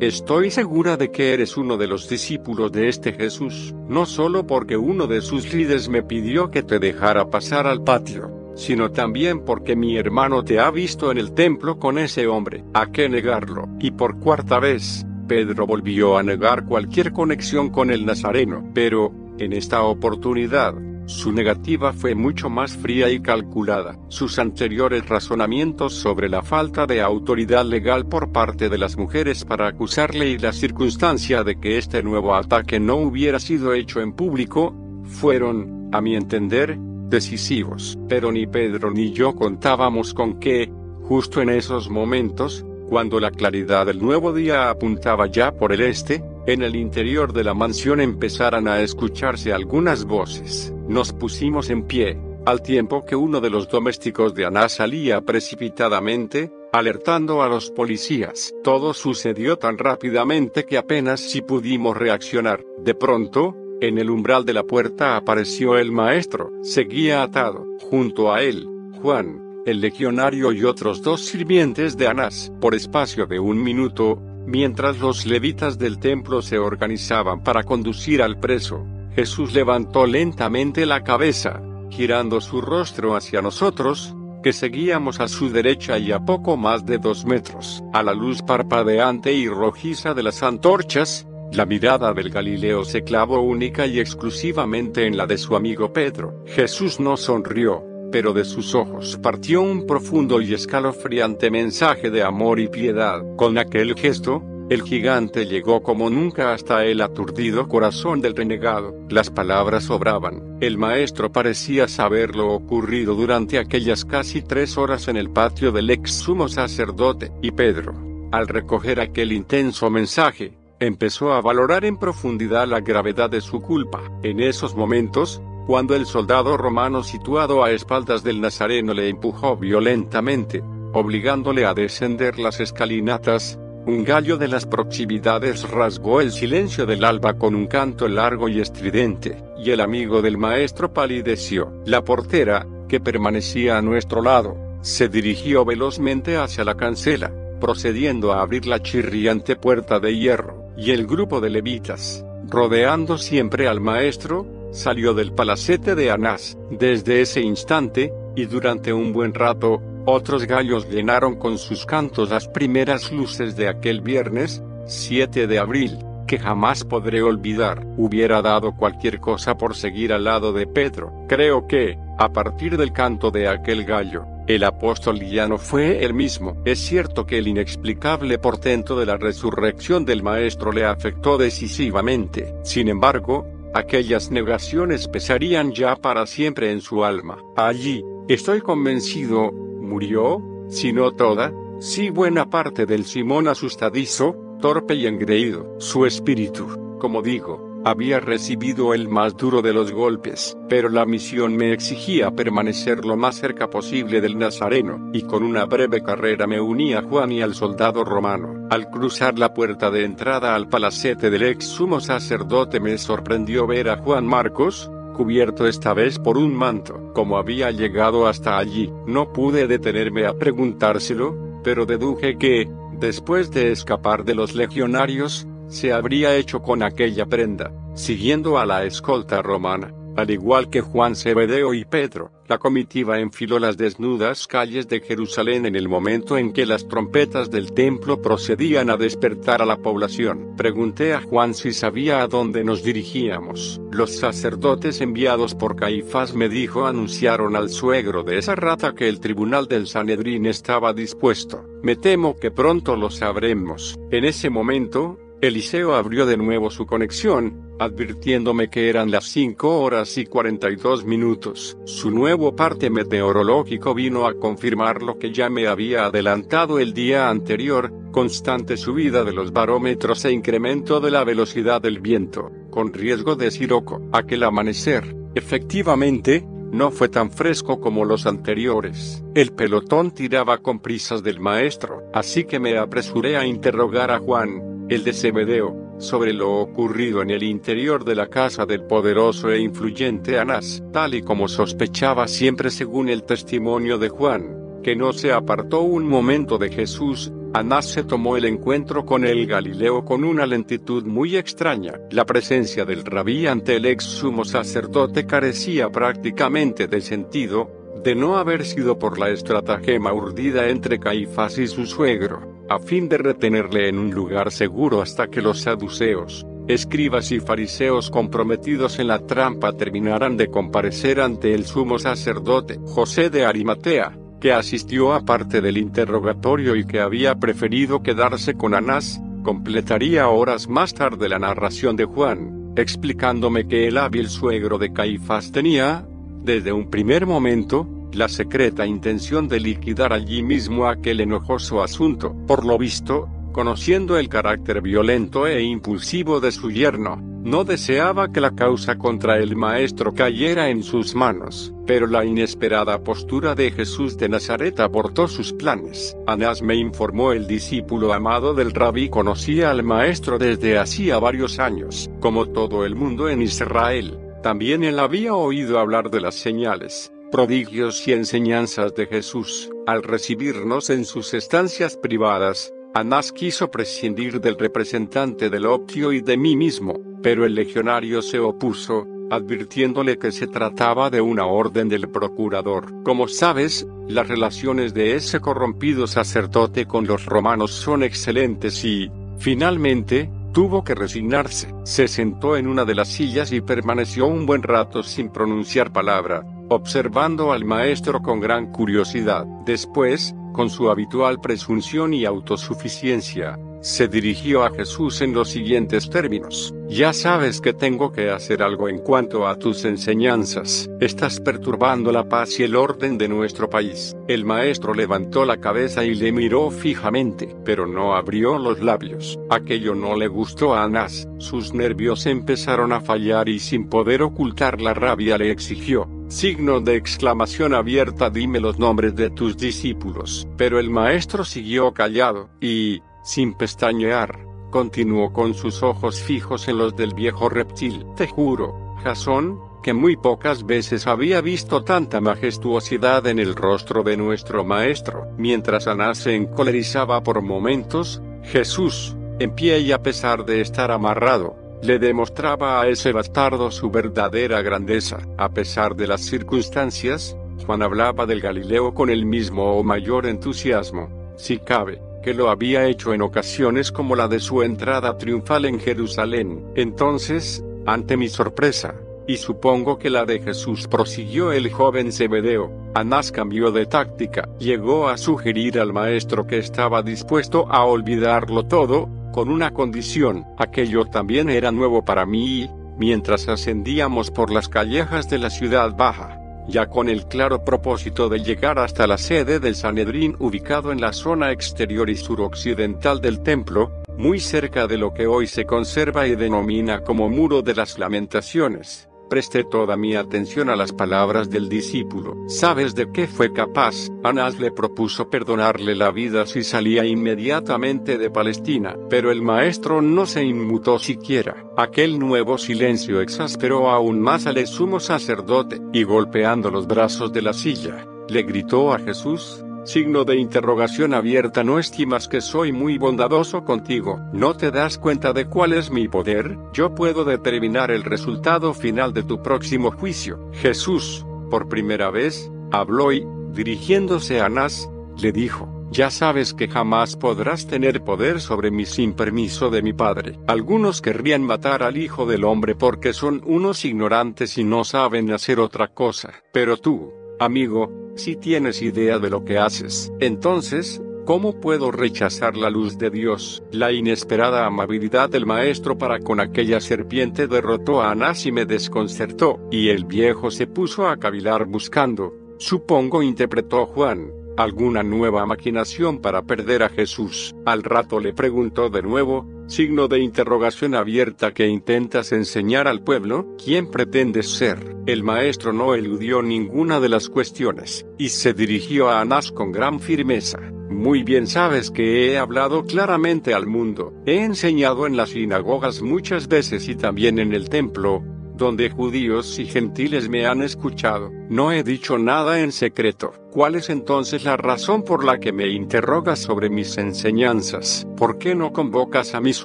Estoy 0.00 0.50
segura 0.50 0.96
de 0.96 1.10
que 1.10 1.32
eres 1.32 1.56
uno 1.56 1.76
de 1.76 1.88
los 1.88 2.08
discípulos 2.08 2.70
de 2.70 2.88
este 2.88 3.14
Jesús, 3.14 3.74
no 3.88 4.06
solo 4.06 4.46
porque 4.46 4.76
uno 4.76 5.06
de 5.06 5.22
sus 5.22 5.52
líderes 5.52 5.88
me 5.88 6.02
pidió 6.02 6.50
que 6.50 6.62
te 6.62 6.78
dejara 6.78 7.30
pasar 7.30 7.66
al 7.66 7.82
patio, 7.82 8.52
sino 8.54 8.92
también 8.92 9.44
porque 9.44 9.74
mi 9.74 9.96
hermano 9.96 10.44
te 10.44 10.60
ha 10.60 10.70
visto 10.70 11.10
en 11.10 11.18
el 11.18 11.32
templo 11.32 11.78
con 11.78 11.98
ese 11.98 12.28
hombre. 12.28 12.64
¿A 12.74 12.92
qué 12.92 13.08
negarlo? 13.08 13.66
Y 13.80 13.92
por 13.92 14.20
cuarta 14.20 14.60
vez, 14.60 15.04
Pedro 15.28 15.66
volvió 15.66 16.18
a 16.18 16.22
negar 16.22 16.64
cualquier 16.64 17.12
conexión 17.12 17.68
con 17.68 17.90
el 17.90 18.04
Nazareno, 18.04 18.64
pero, 18.74 19.12
en 19.38 19.52
esta 19.52 19.82
oportunidad, 19.82 20.74
su 21.08 21.32
negativa 21.32 21.92
fue 21.92 22.14
mucho 22.14 22.50
más 22.50 22.76
fría 22.76 23.08
y 23.08 23.20
calculada. 23.20 23.98
Sus 24.08 24.38
anteriores 24.38 25.08
razonamientos 25.08 25.94
sobre 25.94 26.28
la 26.28 26.42
falta 26.42 26.86
de 26.86 27.00
autoridad 27.00 27.64
legal 27.64 28.06
por 28.06 28.30
parte 28.30 28.68
de 28.68 28.76
las 28.76 28.98
mujeres 28.98 29.44
para 29.44 29.68
acusarle 29.68 30.28
y 30.28 30.38
la 30.38 30.52
circunstancia 30.52 31.44
de 31.44 31.58
que 31.58 31.78
este 31.78 32.02
nuevo 32.02 32.34
ataque 32.34 32.80
no 32.80 32.96
hubiera 32.96 33.38
sido 33.38 33.72
hecho 33.72 34.00
en 34.00 34.12
público, 34.12 34.74
fueron, 35.04 35.88
a 35.92 36.00
mi 36.00 36.14
entender, 36.14 36.76
decisivos. 36.78 37.98
Pero 38.08 38.30
ni 38.30 38.46
Pedro 38.46 38.90
ni 38.90 39.12
yo 39.12 39.34
contábamos 39.34 40.12
con 40.12 40.38
que, 40.38 40.70
justo 41.04 41.40
en 41.40 41.48
esos 41.48 41.88
momentos, 41.88 42.66
cuando 42.88 43.20
la 43.20 43.30
claridad 43.30 43.86
del 43.86 43.98
nuevo 43.98 44.32
día 44.32 44.70
apuntaba 44.70 45.26
ya 45.26 45.52
por 45.52 45.72
el 45.72 45.82
este, 45.82 46.22
en 46.46 46.62
el 46.62 46.76
interior 46.76 47.32
de 47.32 47.44
la 47.44 47.54
mansión 47.54 48.00
empezaran 48.00 48.66
a 48.66 48.80
escucharse 48.80 49.52
algunas 49.52 50.04
voces. 50.04 50.72
Nos 50.88 51.12
pusimos 51.12 51.68
en 51.68 51.82
pie, 51.82 52.18
al 52.46 52.62
tiempo 52.62 53.04
que 53.04 53.14
uno 53.14 53.40
de 53.40 53.50
los 53.50 53.68
domésticos 53.68 54.34
de 54.34 54.46
Ana 54.46 54.70
salía 54.70 55.20
precipitadamente, 55.20 56.50
alertando 56.72 57.42
a 57.42 57.48
los 57.48 57.70
policías. 57.70 58.54
Todo 58.64 58.94
sucedió 58.94 59.58
tan 59.58 59.76
rápidamente 59.76 60.64
que 60.64 60.78
apenas 60.78 61.20
si 61.20 61.42
pudimos 61.42 61.96
reaccionar. 61.96 62.64
De 62.78 62.94
pronto, 62.94 63.54
en 63.80 63.98
el 63.98 64.08
umbral 64.08 64.44
de 64.46 64.54
la 64.54 64.64
puerta 64.64 65.16
apareció 65.16 65.76
el 65.76 65.92
maestro. 65.92 66.50
Seguía 66.62 67.22
atado. 67.22 67.66
Junto 67.90 68.32
a 68.32 68.42
él, 68.42 68.66
Juan, 69.02 69.47
el 69.68 69.80
legionario 69.80 70.52
y 70.52 70.64
otros 70.64 71.02
dos 71.02 71.26
sirvientes 71.26 71.96
de 71.96 72.08
Anás, 72.08 72.50
por 72.60 72.74
espacio 72.74 73.26
de 73.26 73.38
un 73.38 73.62
minuto, 73.62 74.18
mientras 74.46 74.98
los 74.98 75.26
levitas 75.26 75.78
del 75.78 75.98
templo 75.98 76.40
se 76.40 76.58
organizaban 76.58 77.42
para 77.42 77.64
conducir 77.64 78.22
al 78.22 78.40
preso, 78.40 78.86
Jesús 79.14 79.52
levantó 79.52 80.06
lentamente 80.06 80.86
la 80.86 81.04
cabeza, 81.04 81.60
girando 81.90 82.40
su 82.40 82.60
rostro 82.62 83.14
hacia 83.14 83.42
nosotros, 83.42 84.14
que 84.42 84.52
seguíamos 84.52 85.20
a 85.20 85.28
su 85.28 85.50
derecha 85.50 85.98
y 85.98 86.12
a 86.12 86.20
poco 86.20 86.56
más 86.56 86.86
de 86.86 86.98
dos 86.98 87.26
metros. 87.26 87.82
A 87.92 88.02
la 88.02 88.14
luz 88.14 88.40
parpadeante 88.42 89.32
y 89.32 89.48
rojiza 89.48 90.14
de 90.14 90.22
las 90.22 90.42
antorchas, 90.42 91.26
la 91.52 91.66
mirada 91.66 92.12
del 92.12 92.30
Galileo 92.30 92.84
se 92.84 93.02
clavó 93.02 93.40
única 93.40 93.86
y 93.86 94.00
exclusivamente 94.00 95.06
en 95.06 95.16
la 95.16 95.26
de 95.26 95.38
su 95.38 95.56
amigo 95.56 95.92
Pedro. 95.92 96.44
Jesús 96.46 97.00
no 97.00 97.16
sonrió, 97.16 97.87
pero 98.10 98.32
de 98.32 98.44
sus 98.44 98.74
ojos 98.74 99.18
partió 99.22 99.62
un 99.62 99.86
profundo 99.86 100.40
y 100.40 100.54
escalofriante 100.54 101.50
mensaje 101.50 102.10
de 102.10 102.22
amor 102.22 102.60
y 102.60 102.68
piedad. 102.68 103.22
Con 103.36 103.58
aquel 103.58 103.94
gesto, 103.94 104.42
el 104.70 104.82
gigante 104.82 105.46
llegó 105.46 105.82
como 105.82 106.10
nunca 106.10 106.52
hasta 106.52 106.84
el 106.84 107.00
aturdido 107.00 107.68
corazón 107.68 108.20
del 108.20 108.36
renegado. 108.36 108.94
Las 109.08 109.30
palabras 109.30 109.84
sobraban. 109.84 110.58
El 110.60 110.76
maestro 110.76 111.32
parecía 111.32 111.88
saber 111.88 112.36
lo 112.36 112.52
ocurrido 112.52 113.14
durante 113.14 113.58
aquellas 113.58 114.04
casi 114.04 114.42
tres 114.42 114.76
horas 114.76 115.08
en 115.08 115.16
el 115.16 115.30
patio 115.30 115.72
del 115.72 115.88
ex 115.88 116.12
sumo 116.12 116.48
sacerdote, 116.48 117.32
y 117.40 117.52
Pedro, 117.52 117.94
al 118.30 118.46
recoger 118.46 119.00
aquel 119.00 119.32
intenso 119.32 119.88
mensaje, 119.88 120.52
empezó 120.80 121.32
a 121.32 121.40
valorar 121.40 121.86
en 121.86 121.96
profundidad 121.96 122.68
la 122.68 122.80
gravedad 122.80 123.30
de 123.30 123.40
su 123.40 123.62
culpa. 123.62 124.02
En 124.22 124.38
esos 124.40 124.76
momentos, 124.76 125.40
cuando 125.68 125.94
el 125.94 126.06
soldado 126.06 126.56
romano 126.56 127.02
situado 127.02 127.62
a 127.62 127.72
espaldas 127.72 128.24
del 128.24 128.40
Nazareno 128.40 128.94
le 128.94 129.10
empujó 129.10 129.54
violentamente, 129.54 130.62
obligándole 130.94 131.66
a 131.66 131.74
descender 131.74 132.38
las 132.38 132.58
escalinatas, 132.58 133.58
un 133.84 134.02
gallo 134.02 134.38
de 134.38 134.48
las 134.48 134.64
proximidades 134.64 135.68
rasgó 135.68 136.22
el 136.22 136.32
silencio 136.32 136.86
del 136.86 137.04
alba 137.04 137.34
con 137.34 137.54
un 137.54 137.66
canto 137.66 138.08
largo 138.08 138.48
y 138.48 138.60
estridente, 138.60 139.44
y 139.58 139.70
el 139.70 139.82
amigo 139.82 140.22
del 140.22 140.38
maestro 140.38 140.94
palideció. 140.94 141.70
La 141.84 142.02
portera, 142.02 142.66
que 142.88 142.98
permanecía 142.98 143.76
a 143.76 143.82
nuestro 143.82 144.22
lado, 144.22 144.56
se 144.80 145.10
dirigió 145.10 145.66
velozmente 145.66 146.38
hacia 146.38 146.64
la 146.64 146.78
cancela, 146.78 147.30
procediendo 147.60 148.32
a 148.32 148.40
abrir 148.40 148.66
la 148.66 148.82
chirriante 148.82 149.54
puerta 149.54 150.00
de 150.00 150.16
hierro, 150.16 150.70
y 150.78 150.92
el 150.92 151.06
grupo 151.06 151.42
de 151.42 151.50
levitas, 151.50 152.24
rodeando 152.48 153.18
siempre 153.18 153.68
al 153.68 153.82
maestro, 153.82 154.57
salió 154.70 155.14
del 155.14 155.32
palacete 155.32 155.94
de 155.94 156.10
Anás. 156.10 156.56
Desde 156.70 157.20
ese 157.20 157.40
instante, 157.40 158.12
y 158.36 158.46
durante 158.46 158.92
un 158.92 159.12
buen 159.12 159.34
rato, 159.34 159.80
otros 160.04 160.46
gallos 160.46 160.88
llenaron 160.88 161.36
con 161.36 161.58
sus 161.58 161.84
cantos 161.84 162.30
las 162.30 162.48
primeras 162.48 163.12
luces 163.12 163.56
de 163.56 163.68
aquel 163.68 164.00
viernes, 164.00 164.62
7 164.86 165.46
de 165.46 165.58
abril, 165.58 165.98
que 166.26 166.38
jamás 166.38 166.84
podré 166.84 167.22
olvidar. 167.22 167.84
Hubiera 167.96 168.40
dado 168.40 168.74
cualquier 168.76 169.20
cosa 169.20 169.56
por 169.56 169.74
seguir 169.74 170.12
al 170.12 170.24
lado 170.24 170.52
de 170.52 170.66
Pedro. 170.66 171.12
Creo 171.28 171.66
que, 171.66 171.98
a 172.18 172.32
partir 172.32 172.76
del 172.76 172.92
canto 172.92 173.30
de 173.30 173.48
aquel 173.48 173.84
gallo, 173.84 174.24
el 174.46 174.64
apóstol 174.64 175.20
ya 175.20 175.46
no 175.46 175.58
fue 175.58 176.04
el 176.04 176.14
mismo. 176.14 176.56
Es 176.64 176.78
cierto 176.78 177.26
que 177.26 177.36
el 177.36 177.48
inexplicable 177.48 178.38
portento 178.38 178.98
de 178.98 179.04
la 179.04 179.18
resurrección 179.18 180.06
del 180.06 180.22
Maestro 180.22 180.72
le 180.72 180.86
afectó 180.86 181.36
decisivamente. 181.36 182.54
Sin 182.62 182.88
embargo, 182.88 183.46
aquellas 183.78 184.30
negaciones 184.30 185.08
pesarían 185.08 185.72
ya 185.72 185.96
para 185.96 186.26
siempre 186.26 186.72
en 186.72 186.80
su 186.80 187.04
alma. 187.04 187.38
Allí, 187.56 188.04
estoy 188.28 188.60
convencido, 188.60 189.52
murió, 189.52 190.42
si 190.68 190.92
no 190.92 191.12
toda, 191.12 191.52
si 191.78 192.10
buena 192.10 192.50
parte 192.50 192.86
del 192.86 193.04
Simón 193.04 193.46
asustadizo, 193.46 194.34
torpe 194.60 194.94
y 194.94 195.06
engreído. 195.06 195.76
Su 195.78 196.06
espíritu, 196.06 196.96
como 196.98 197.22
digo, 197.22 197.67
había 197.88 198.20
recibido 198.20 198.94
el 198.94 199.08
más 199.08 199.36
duro 199.36 199.62
de 199.62 199.72
los 199.72 199.92
golpes, 199.92 200.56
pero 200.68 200.88
la 200.88 201.06
misión 201.06 201.56
me 201.56 201.72
exigía 201.72 202.30
permanecer 202.30 203.04
lo 203.04 203.16
más 203.16 203.36
cerca 203.36 203.70
posible 203.70 204.20
del 204.20 204.38
Nazareno, 204.38 205.10
y 205.12 205.22
con 205.22 205.42
una 205.42 205.64
breve 205.64 206.02
carrera 206.02 206.46
me 206.46 206.60
uní 206.60 206.94
a 206.94 207.02
Juan 207.02 207.32
y 207.32 207.42
al 207.42 207.54
soldado 207.54 208.04
romano. 208.04 208.68
Al 208.70 208.90
cruzar 208.90 209.38
la 209.38 209.54
puerta 209.54 209.90
de 209.90 210.04
entrada 210.04 210.54
al 210.54 210.68
palacete 210.68 211.30
del 211.30 211.42
ex 211.42 211.66
sumo 211.66 212.00
sacerdote 212.00 212.80
me 212.80 212.98
sorprendió 212.98 213.66
ver 213.66 213.88
a 213.88 213.96
Juan 213.98 214.26
Marcos, 214.26 214.90
cubierto 215.16 215.66
esta 215.66 215.94
vez 215.94 216.18
por 216.18 216.38
un 216.38 216.54
manto. 216.54 217.12
Como 217.12 217.38
había 217.38 217.70
llegado 217.70 218.26
hasta 218.26 218.58
allí, 218.58 218.92
no 219.06 219.32
pude 219.32 219.66
detenerme 219.66 220.26
a 220.26 220.34
preguntárselo, 220.34 221.60
pero 221.64 221.86
deduje 221.86 222.38
que, 222.38 222.68
después 222.92 223.50
de 223.50 223.72
escapar 223.72 224.24
de 224.24 224.34
los 224.34 224.54
legionarios, 224.54 225.46
se 225.68 225.92
habría 225.92 226.34
hecho 226.36 226.60
con 226.60 226.82
aquella 226.82 227.26
prenda, 227.26 227.72
siguiendo 227.94 228.58
a 228.58 228.66
la 228.66 228.84
escolta 228.84 229.42
romana. 229.42 229.92
Al 230.18 230.32
igual 230.32 230.68
que 230.68 230.80
Juan 230.80 231.14
Cebedeo 231.14 231.74
y 231.74 231.84
Pedro, 231.84 232.32
la 232.48 232.58
comitiva 232.58 233.20
enfiló 233.20 233.60
las 233.60 233.76
desnudas 233.76 234.48
calles 234.48 234.88
de 234.88 234.98
Jerusalén 234.98 235.64
en 235.64 235.76
el 235.76 235.88
momento 235.88 236.36
en 236.36 236.52
que 236.52 236.66
las 236.66 236.88
trompetas 236.88 237.52
del 237.52 237.72
templo 237.72 238.20
procedían 238.20 238.90
a 238.90 238.96
despertar 238.96 239.62
a 239.62 239.64
la 239.64 239.76
población. 239.76 240.54
Pregunté 240.56 241.14
a 241.14 241.20
Juan 241.20 241.54
si 241.54 241.72
sabía 241.72 242.20
a 242.20 242.26
dónde 242.26 242.64
nos 242.64 242.82
dirigíamos. 242.82 243.80
Los 243.92 244.16
sacerdotes 244.16 245.00
enviados 245.00 245.54
por 245.54 245.76
Caifás 245.76 246.34
me 246.34 246.48
dijo 246.48 246.86
anunciaron 246.86 247.54
al 247.54 247.68
suegro 247.68 248.24
de 248.24 248.38
esa 248.38 248.56
rata 248.56 248.96
que 248.96 249.08
el 249.08 249.20
tribunal 249.20 249.68
del 249.68 249.86
Sanedrín 249.86 250.46
estaba 250.46 250.92
dispuesto. 250.94 251.64
Me 251.84 251.94
temo 251.94 252.34
que 252.34 252.50
pronto 252.50 252.96
lo 252.96 253.10
sabremos. 253.10 253.96
En 254.10 254.24
ese 254.24 254.50
momento, 254.50 255.16
Eliseo 255.40 255.94
abrió 255.94 256.26
de 256.26 256.36
nuevo 256.36 256.68
su 256.68 256.84
conexión, 256.84 257.76
advirtiéndome 257.78 258.70
que 258.70 258.88
eran 258.88 259.12
las 259.12 259.24
5 259.26 259.80
horas 259.80 260.18
y 260.18 260.26
42 260.26 261.04
minutos. 261.04 261.78
Su 261.84 262.10
nuevo 262.10 262.56
parte 262.56 262.90
meteorológico 262.90 263.94
vino 263.94 264.26
a 264.26 264.34
confirmar 264.34 265.00
lo 265.00 265.16
que 265.20 265.32
ya 265.32 265.48
me 265.48 265.68
había 265.68 266.06
adelantado 266.06 266.80
el 266.80 266.92
día 266.92 267.30
anterior, 267.30 267.92
constante 268.10 268.76
subida 268.76 269.22
de 269.22 269.32
los 269.32 269.52
barómetros 269.52 270.24
e 270.24 270.32
incremento 270.32 270.98
de 270.98 271.12
la 271.12 271.22
velocidad 271.22 271.80
del 271.80 272.00
viento, 272.00 272.50
con 272.70 272.92
riesgo 272.92 273.36
de 273.36 273.52
siroco. 273.52 274.02
Aquel 274.12 274.42
amanecer, 274.42 275.14
efectivamente, 275.36 276.44
no 276.72 276.90
fue 276.90 277.08
tan 277.08 277.30
fresco 277.30 277.80
como 277.80 278.04
los 278.04 278.26
anteriores. 278.26 279.22
El 279.36 279.52
pelotón 279.52 280.10
tiraba 280.10 280.58
con 280.58 280.80
prisas 280.80 281.22
del 281.22 281.38
maestro, 281.38 282.02
así 282.12 282.42
que 282.42 282.58
me 282.58 282.76
apresuré 282.76 283.36
a 283.36 283.46
interrogar 283.46 284.10
a 284.10 284.18
Juan, 284.18 284.77
el 284.88 285.04
de 285.04 285.12
Zebedeo, 285.12 285.96
sobre 285.98 286.32
lo 286.32 286.60
ocurrido 286.60 287.20
en 287.20 287.30
el 287.30 287.42
interior 287.42 288.04
de 288.04 288.14
la 288.14 288.28
casa 288.28 288.64
del 288.64 288.84
poderoso 288.84 289.50
e 289.50 289.60
influyente 289.60 290.38
Anás, 290.38 290.82
tal 290.92 291.14
y 291.14 291.22
como 291.22 291.46
sospechaba 291.46 292.26
siempre 292.26 292.70
según 292.70 293.10
el 293.10 293.24
testimonio 293.24 293.98
de 293.98 294.08
Juan, 294.08 294.80
que 294.82 294.96
no 294.96 295.12
se 295.12 295.32
apartó 295.32 295.82
un 295.82 296.08
momento 296.08 296.56
de 296.56 296.70
Jesús, 296.70 297.30
Anás 297.52 297.86
se 297.86 298.02
tomó 298.02 298.36
el 298.36 298.46
encuentro 298.46 299.04
con 299.04 299.24
el 299.24 299.46
Galileo 299.46 300.04
con 300.04 300.24
una 300.24 300.46
lentitud 300.46 301.04
muy 301.04 301.36
extraña. 301.36 301.94
La 302.10 302.24
presencia 302.24 302.84
del 302.84 303.04
rabí 303.04 303.46
ante 303.46 303.76
el 303.76 303.86
ex 303.86 304.04
sumo 304.04 304.44
sacerdote 304.44 305.26
carecía 305.26 305.90
prácticamente 305.90 306.86
de 306.86 307.00
sentido, 307.00 307.70
de 308.04 308.14
no 308.14 308.36
haber 308.36 308.64
sido 308.64 308.98
por 308.98 309.18
la 309.18 309.30
estratagema 309.30 310.12
urdida 310.12 310.68
entre 310.68 310.98
Caifás 310.98 311.58
y 311.58 311.66
su 311.66 311.84
suegro 311.84 312.57
a 312.68 312.78
fin 312.78 313.08
de 313.08 313.18
retenerle 313.18 313.88
en 313.88 313.98
un 313.98 314.10
lugar 314.10 314.50
seguro 314.50 315.00
hasta 315.00 315.28
que 315.28 315.40
los 315.40 315.62
saduceos, 315.62 316.46
escribas 316.68 317.32
y 317.32 317.40
fariseos 317.40 318.10
comprometidos 318.10 318.98
en 318.98 319.08
la 319.08 319.20
trampa 319.20 319.72
terminaran 319.72 320.36
de 320.36 320.48
comparecer 320.48 321.20
ante 321.20 321.54
el 321.54 321.64
sumo 321.64 321.98
sacerdote 321.98 322.78
José 322.84 323.30
de 323.30 323.46
Arimatea, 323.46 324.18
que 324.40 324.52
asistió 324.52 325.14
a 325.14 325.24
parte 325.24 325.60
del 325.60 325.78
interrogatorio 325.78 326.76
y 326.76 326.86
que 326.86 327.00
había 327.00 327.36
preferido 327.36 328.02
quedarse 328.02 328.54
con 328.54 328.74
Anás, 328.74 329.20
completaría 329.42 330.28
horas 330.28 330.68
más 330.68 330.94
tarde 330.94 331.28
la 331.28 331.38
narración 331.38 331.96
de 331.96 332.04
Juan, 332.04 332.72
explicándome 332.76 333.66
que 333.66 333.88
el 333.88 333.96
hábil 333.96 334.28
suegro 334.28 334.78
de 334.78 334.92
Caifás 334.92 335.50
tenía, 335.50 336.06
desde 336.42 336.72
un 336.72 336.90
primer 336.90 337.26
momento, 337.26 337.88
la 338.12 338.28
secreta 338.28 338.86
intención 338.86 339.48
de 339.48 339.60
liquidar 339.60 340.12
allí 340.12 340.42
mismo 340.42 340.86
aquel 340.86 341.20
enojoso 341.20 341.82
asunto. 341.82 342.34
Por 342.46 342.64
lo 342.64 342.78
visto, 342.78 343.28
conociendo 343.52 344.18
el 344.18 344.28
carácter 344.28 344.80
violento 344.80 345.46
e 345.46 345.62
impulsivo 345.62 346.40
de 346.40 346.52
su 346.52 346.70
yerno, 346.70 347.28
no 347.48 347.64
deseaba 347.64 348.30
que 348.30 348.40
la 348.40 348.54
causa 348.54 348.98
contra 348.98 349.38
el 349.38 349.56
maestro 349.56 350.12
cayera 350.12 350.68
en 350.68 350.82
sus 350.82 351.14
manos, 351.14 351.72
pero 351.86 352.06
la 352.06 352.24
inesperada 352.24 353.02
postura 353.02 353.54
de 353.54 353.70
Jesús 353.70 354.18
de 354.18 354.28
Nazaret 354.28 354.78
abortó 354.80 355.28
sus 355.28 355.52
planes. 355.52 356.16
Anás 356.26 356.62
me 356.62 356.74
informó 356.74 357.32
el 357.32 357.46
discípulo 357.46 358.12
amado 358.12 358.54
del 358.54 358.72
rabí 358.72 359.08
conocía 359.08 359.70
al 359.70 359.82
maestro 359.82 360.38
desde 360.38 360.78
hacía 360.78 361.18
varios 361.18 361.58
años, 361.58 362.10
como 362.20 362.46
todo 362.46 362.84
el 362.84 362.94
mundo 362.94 363.28
en 363.28 363.40
Israel. 363.40 364.18
También 364.42 364.84
él 364.84 364.98
había 364.98 365.34
oído 365.34 365.78
hablar 365.78 366.10
de 366.10 366.20
las 366.20 366.34
señales, 366.34 367.12
prodigios 367.30 368.06
y 368.08 368.12
enseñanzas 368.12 368.94
de 368.94 369.06
Jesús. 369.06 369.70
Al 369.86 370.02
recibirnos 370.02 370.90
en 370.90 371.04
sus 371.04 371.34
estancias 371.34 371.96
privadas, 371.96 372.72
Anás 372.94 373.32
quiso 373.32 373.70
prescindir 373.70 374.40
del 374.40 374.58
representante 374.58 375.50
del 375.50 375.66
optio 375.66 376.12
y 376.12 376.20
de 376.20 376.36
mí 376.36 376.56
mismo, 376.56 376.94
pero 377.22 377.44
el 377.44 377.54
legionario 377.54 378.22
se 378.22 378.38
opuso, 378.38 379.06
advirtiéndole 379.30 380.18
que 380.18 380.32
se 380.32 380.46
trataba 380.46 381.10
de 381.10 381.20
una 381.20 381.46
orden 381.46 381.88
del 381.88 382.08
procurador. 382.08 383.02
Como 383.04 383.28
sabes, 383.28 383.86
las 384.08 384.26
relaciones 384.26 384.94
de 384.94 385.14
ese 385.16 385.38
corrompido 385.38 386.06
sacerdote 386.06 386.86
con 386.86 387.06
los 387.06 387.26
romanos 387.26 387.72
son 387.72 388.02
excelentes 388.02 388.82
y, 388.84 389.10
finalmente, 389.38 390.30
tuvo 390.52 390.82
que 390.82 390.94
resignarse. 390.94 391.72
Se 391.84 392.08
sentó 392.08 392.56
en 392.56 392.66
una 392.66 392.86
de 392.86 392.94
las 392.94 393.08
sillas 393.08 393.52
y 393.52 393.60
permaneció 393.60 394.26
un 394.26 394.46
buen 394.46 394.62
rato 394.62 395.02
sin 395.02 395.28
pronunciar 395.28 395.92
palabra 395.92 396.42
observando 396.68 397.52
al 397.52 397.64
maestro 397.64 398.20
con 398.20 398.40
gran 398.40 398.72
curiosidad. 398.72 399.44
Después, 399.64 400.34
con 400.52 400.70
su 400.70 400.90
habitual 400.90 401.40
presunción 401.40 402.14
y 402.14 402.24
autosuficiencia, 402.24 403.58
se 403.80 404.08
dirigió 404.08 404.64
a 404.64 404.70
Jesús 404.70 405.20
en 405.20 405.32
los 405.32 405.50
siguientes 405.50 406.10
términos. 406.10 406.74
Ya 406.88 407.12
sabes 407.12 407.60
que 407.60 407.72
tengo 407.72 408.12
que 408.12 408.30
hacer 408.30 408.62
algo 408.62 408.88
en 408.88 408.98
cuanto 408.98 409.46
a 409.46 409.56
tus 409.56 409.84
enseñanzas. 409.84 410.90
Estás 411.00 411.38
perturbando 411.38 412.10
la 412.10 412.28
paz 412.28 412.58
y 412.58 412.64
el 412.64 412.74
orden 412.74 413.18
de 413.18 413.28
nuestro 413.28 413.70
país. 413.70 414.16
El 414.26 414.44
maestro 414.44 414.94
levantó 414.94 415.44
la 415.44 415.58
cabeza 415.58 416.04
y 416.04 416.14
le 416.14 416.32
miró 416.32 416.70
fijamente, 416.70 417.54
pero 417.64 417.86
no 417.86 418.16
abrió 418.16 418.58
los 418.58 418.80
labios. 418.80 419.38
Aquello 419.50 419.94
no 419.94 420.16
le 420.16 420.28
gustó 420.28 420.74
a 420.74 420.84
Anás. 420.84 421.28
Sus 421.38 421.72
nervios 421.72 422.26
empezaron 422.26 422.92
a 422.92 423.00
fallar 423.00 423.48
y 423.48 423.58
sin 423.58 423.88
poder 423.88 424.22
ocultar 424.22 424.80
la 424.80 424.94
rabia 424.94 425.38
le 425.38 425.50
exigió, 425.50 426.08
Signo 426.28 426.80
de 426.80 426.94
exclamación 426.94 427.72
abierta 427.72 428.28
dime 428.28 428.60
los 428.60 428.78
nombres 428.78 429.16
de 429.16 429.30
tus 429.30 429.56
discípulos. 429.56 430.46
Pero 430.58 430.78
el 430.78 430.90
maestro 430.90 431.42
siguió 431.42 431.94
callado, 431.94 432.50
y, 432.60 433.02
sin 433.22 433.54
pestañear, 433.54 434.38
continuó 434.70 435.32
con 435.32 435.54
sus 435.54 435.82
ojos 435.82 436.20
fijos 436.20 436.68
en 436.68 436.76
los 436.76 436.94
del 436.94 437.14
viejo 437.14 437.48
reptil. 437.48 438.04
Te 438.14 438.26
juro, 438.26 438.94
Jasón, 439.02 439.58
que 439.82 439.94
muy 439.94 440.16
pocas 440.16 440.66
veces 440.66 441.06
había 441.06 441.40
visto 441.40 441.82
tanta 441.82 442.20
majestuosidad 442.20 443.26
en 443.26 443.38
el 443.38 443.54
rostro 443.54 444.02
de 444.02 444.18
nuestro 444.18 444.66
maestro. 444.66 445.28
Mientras 445.38 445.86
Anás 445.86 446.18
se 446.18 446.34
encolerizaba 446.34 447.22
por 447.22 447.40
momentos, 447.40 448.20
Jesús, 448.42 449.16
en 449.38 449.54
pie 449.54 449.78
y 449.80 449.92
a 449.92 450.02
pesar 450.02 450.44
de 450.44 450.60
estar 450.60 450.90
amarrado, 450.90 451.56
le 451.82 451.98
demostraba 451.98 452.80
a 452.80 452.88
ese 452.88 453.12
bastardo 453.12 453.70
su 453.70 453.90
verdadera 453.90 454.62
grandeza. 454.62 455.18
A 455.36 455.50
pesar 455.50 455.94
de 455.94 456.06
las 456.06 456.22
circunstancias, 456.22 457.36
Juan 457.66 457.82
hablaba 457.82 458.26
del 458.26 458.40
Galileo 458.40 458.94
con 458.94 459.10
el 459.10 459.26
mismo 459.26 459.78
o 459.78 459.82
mayor 459.82 460.26
entusiasmo, 460.26 461.34
si 461.36 461.58
cabe, 461.58 462.00
que 462.22 462.34
lo 462.34 462.50
había 462.50 462.86
hecho 462.86 463.14
en 463.14 463.22
ocasiones 463.22 463.92
como 463.92 464.16
la 464.16 464.28
de 464.28 464.40
su 464.40 464.62
entrada 464.62 465.16
triunfal 465.18 465.64
en 465.64 465.80
Jerusalén. 465.80 466.64
Entonces, 466.74 467.64
ante 467.86 468.16
mi 468.16 468.28
sorpresa, 468.28 468.94
y 469.26 469.36
supongo 469.36 469.98
que 469.98 470.08
la 470.08 470.24
de 470.24 470.40
Jesús 470.40 470.88
prosiguió 470.88 471.52
el 471.52 471.70
joven 471.70 472.12
Zebedeo, 472.12 472.72
Anás 472.94 473.30
cambió 473.30 473.70
de 473.70 473.84
táctica, 473.84 474.48
llegó 474.58 475.08
a 475.08 475.18
sugerir 475.18 475.78
al 475.78 475.92
maestro 475.92 476.46
que 476.46 476.58
estaba 476.58 477.02
dispuesto 477.02 477.70
a 477.70 477.84
olvidarlo 477.84 478.64
todo, 478.64 479.08
con 479.38 479.50
una 479.50 479.70
condición, 479.70 480.48
aquello 480.58 481.04
también 481.04 481.48
era 481.48 481.70
nuevo 481.70 482.04
para 482.04 482.26
mí, 482.26 482.68
mientras 482.98 483.48
ascendíamos 483.48 484.32
por 484.32 484.50
las 484.50 484.68
callejas 484.68 485.30
de 485.30 485.38
la 485.38 485.48
ciudad 485.48 485.94
baja, 485.94 486.40
ya 486.66 486.88
con 486.88 487.08
el 487.08 487.24
claro 487.28 487.64
propósito 487.64 488.28
de 488.28 488.40
llegar 488.40 488.80
hasta 488.80 489.06
la 489.06 489.16
sede 489.16 489.60
del 489.60 489.76
Sanedrín 489.76 490.34
ubicado 490.40 490.90
en 490.90 491.00
la 491.00 491.12
zona 491.12 491.52
exterior 491.52 492.10
y 492.10 492.16
suroccidental 492.16 493.20
del 493.20 493.40
templo, 493.44 493.92
muy 494.16 494.40
cerca 494.40 494.88
de 494.88 494.98
lo 494.98 495.14
que 495.14 495.28
hoy 495.28 495.46
se 495.46 495.66
conserva 495.66 496.26
y 496.26 496.34
denomina 496.34 497.04
como 497.04 497.28
Muro 497.28 497.62
de 497.62 497.76
las 497.76 497.96
Lamentaciones. 497.96 499.07
Presté 499.28 499.64
toda 499.64 499.96
mi 499.96 500.14
atención 500.14 500.70
a 500.70 500.76
las 500.76 500.92
palabras 500.92 501.50
del 501.50 501.68
discípulo. 501.68 502.36
¿Sabes 502.46 502.94
de 502.94 503.10
qué 503.12 503.26
fue 503.26 503.52
capaz? 503.52 504.08
Anás 504.24 504.58
le 504.58 504.70
propuso 504.70 505.28
perdonarle 505.28 505.94
la 505.94 506.10
vida 506.10 506.46
si 506.46 506.64
salía 506.64 507.04
inmediatamente 507.04 508.16
de 508.18 508.30
Palestina, 508.30 508.96
pero 509.10 509.30
el 509.30 509.42
maestro 509.42 510.00
no 510.00 510.26
se 510.26 510.44
inmutó 510.44 510.98
siquiera. 510.98 511.64
Aquel 511.76 512.18
nuevo 512.18 512.58
silencio 512.58 513.20
exasperó 513.20 513.90
aún 513.90 514.20
más 514.20 514.46
al 514.46 514.58
sumo 514.66 514.98
sacerdote, 514.98 515.80
y 515.92 516.02
golpeando 516.02 516.70
los 516.70 516.86
brazos 516.86 517.32
de 517.32 517.42
la 517.42 517.52
silla, 517.52 518.06
le 518.28 518.42
gritó 518.42 518.92
a 518.92 518.98
Jesús, 518.98 519.64
Signo 519.88 520.26
de 520.26 520.36
interrogación 520.36 521.14
abierta. 521.14 521.64
¿No 521.64 521.78
estimas 521.78 522.28
que 522.28 522.42
soy 522.42 522.72
muy 522.72 522.98
bondadoso 522.98 523.64
contigo? 523.64 524.20
¿No 524.34 524.54
te 524.54 524.70
das 524.70 524.98
cuenta 524.98 525.32
de 525.32 525.46
cuál 525.46 525.72
es 525.72 525.90
mi 525.90 526.08
poder? 526.08 526.58
Yo 526.74 526.94
puedo 526.94 527.24
determinar 527.24 527.90
el 527.90 528.04
resultado 528.04 528.74
final 528.74 529.14
de 529.14 529.22
tu 529.22 529.42
próximo 529.42 529.90
juicio. 529.90 530.50
Jesús, 530.52 531.24
por 531.50 531.70
primera 531.70 532.10
vez, 532.10 532.52
habló 532.70 533.12
y, 533.12 533.26
dirigiéndose 533.52 534.42
a 534.42 534.44
Anás, 534.44 534.90
le 535.16 535.32
dijo, 535.32 535.78
ya 535.90 536.10
sabes 536.10 536.52
que 536.52 536.68
jamás 536.68 537.16
podrás 537.16 537.66
tener 537.66 538.04
poder 538.04 538.42
sobre 538.42 538.70
mí 538.70 538.84
sin 538.84 539.14
permiso 539.14 539.70
de 539.70 539.80
mi 539.80 539.94
Padre. 539.94 540.38
Algunos 540.46 541.00
querrían 541.00 541.42
matar 541.42 541.82
al 541.82 541.96
Hijo 541.96 542.26
del 542.26 542.44
Hombre 542.44 542.74
porque 542.74 543.14
son 543.14 543.40
unos 543.46 543.86
ignorantes 543.86 544.58
y 544.58 544.64
no 544.64 544.84
saben 544.84 545.32
hacer 545.32 545.58
otra 545.60 545.88
cosa. 545.88 546.34
Pero 546.52 546.76
tú, 546.76 547.10
amigo, 547.38 547.92
si 548.16 548.36
tienes 548.36 548.82
idea 548.82 549.18
de 549.18 549.30
lo 549.30 549.44
que 549.44 549.58
haces, 549.58 550.12
entonces, 550.20 551.00
¿Cómo 551.28 551.60
puedo 551.60 551.90
rechazar 551.90 552.56
la 552.56 552.70
luz 552.70 552.96
de 552.96 553.10
Dios? 553.10 553.62
La 553.70 553.92
inesperada 553.92 554.64
amabilidad 554.64 555.28
del 555.28 555.44
maestro 555.44 555.98
para 555.98 556.20
con 556.20 556.40
aquella 556.40 556.80
serpiente 556.80 557.46
derrotó 557.46 558.00
a 558.00 558.12
Anás 558.12 558.46
y 558.46 558.50
me 558.50 558.64
desconcertó, 558.64 559.60
y 559.70 559.90
el 559.90 560.06
viejo 560.06 560.50
se 560.50 560.66
puso 560.66 561.06
a 561.06 561.18
cavilar 561.18 561.66
buscando, 561.66 562.32
supongo 562.56 563.22
interpretó 563.22 563.84
Juan, 563.84 564.32
alguna 564.56 565.02
nueva 565.02 565.44
maquinación 565.44 566.22
para 566.22 566.44
perder 566.44 566.82
a 566.82 566.88
Jesús. 566.88 567.54
Al 567.66 567.82
rato 567.82 568.20
le 568.20 568.32
preguntó 568.32 568.88
de 568.88 569.02
nuevo, 569.02 569.46
signo 569.68 570.08
de 570.08 570.18
interrogación 570.20 570.94
abierta 570.94 571.52
que 571.52 571.68
intentas 571.68 572.32
enseñar 572.32 572.88
al 572.88 573.02
pueblo, 573.02 573.54
¿quién 573.62 573.90
pretendes 573.90 574.48
ser? 574.50 574.96
El 575.06 575.22
maestro 575.22 575.72
no 575.72 575.94
eludió 575.94 576.42
ninguna 576.42 577.00
de 577.00 577.10
las 577.10 577.28
cuestiones, 577.28 578.06
y 578.18 578.30
se 578.30 578.54
dirigió 578.54 579.10
a 579.10 579.20
Anás 579.20 579.52
con 579.52 579.70
gran 579.70 580.00
firmeza. 580.00 580.58
Muy 580.90 581.22
bien 581.22 581.46
sabes 581.46 581.90
que 581.90 582.32
he 582.32 582.38
hablado 582.38 582.84
claramente 582.84 583.52
al 583.52 583.66
mundo, 583.66 584.14
he 584.24 584.42
enseñado 584.42 585.06
en 585.06 585.16
las 585.16 585.30
sinagogas 585.30 586.00
muchas 586.00 586.48
veces 586.48 586.88
y 586.88 586.96
también 586.96 587.38
en 587.38 587.52
el 587.52 587.68
templo, 587.68 588.24
donde 588.58 588.90
judíos 588.90 589.58
y 589.58 589.64
gentiles 589.64 590.28
me 590.28 590.46
han 590.46 590.62
escuchado. 590.62 591.30
No 591.48 591.72
he 591.72 591.82
dicho 591.82 592.18
nada 592.18 592.60
en 592.60 592.72
secreto. 592.72 593.32
¿Cuál 593.50 593.76
es 593.76 593.88
entonces 593.88 594.44
la 594.44 594.58
razón 594.58 595.02
por 595.02 595.24
la 595.24 595.38
que 595.38 595.52
me 595.52 595.68
interrogas 595.68 596.40
sobre 596.40 596.68
mis 596.68 596.98
enseñanzas? 596.98 598.06
¿Por 598.16 598.36
qué 598.36 598.54
no 598.54 598.72
convocas 598.72 599.34
a 599.34 599.40
mis 599.40 599.64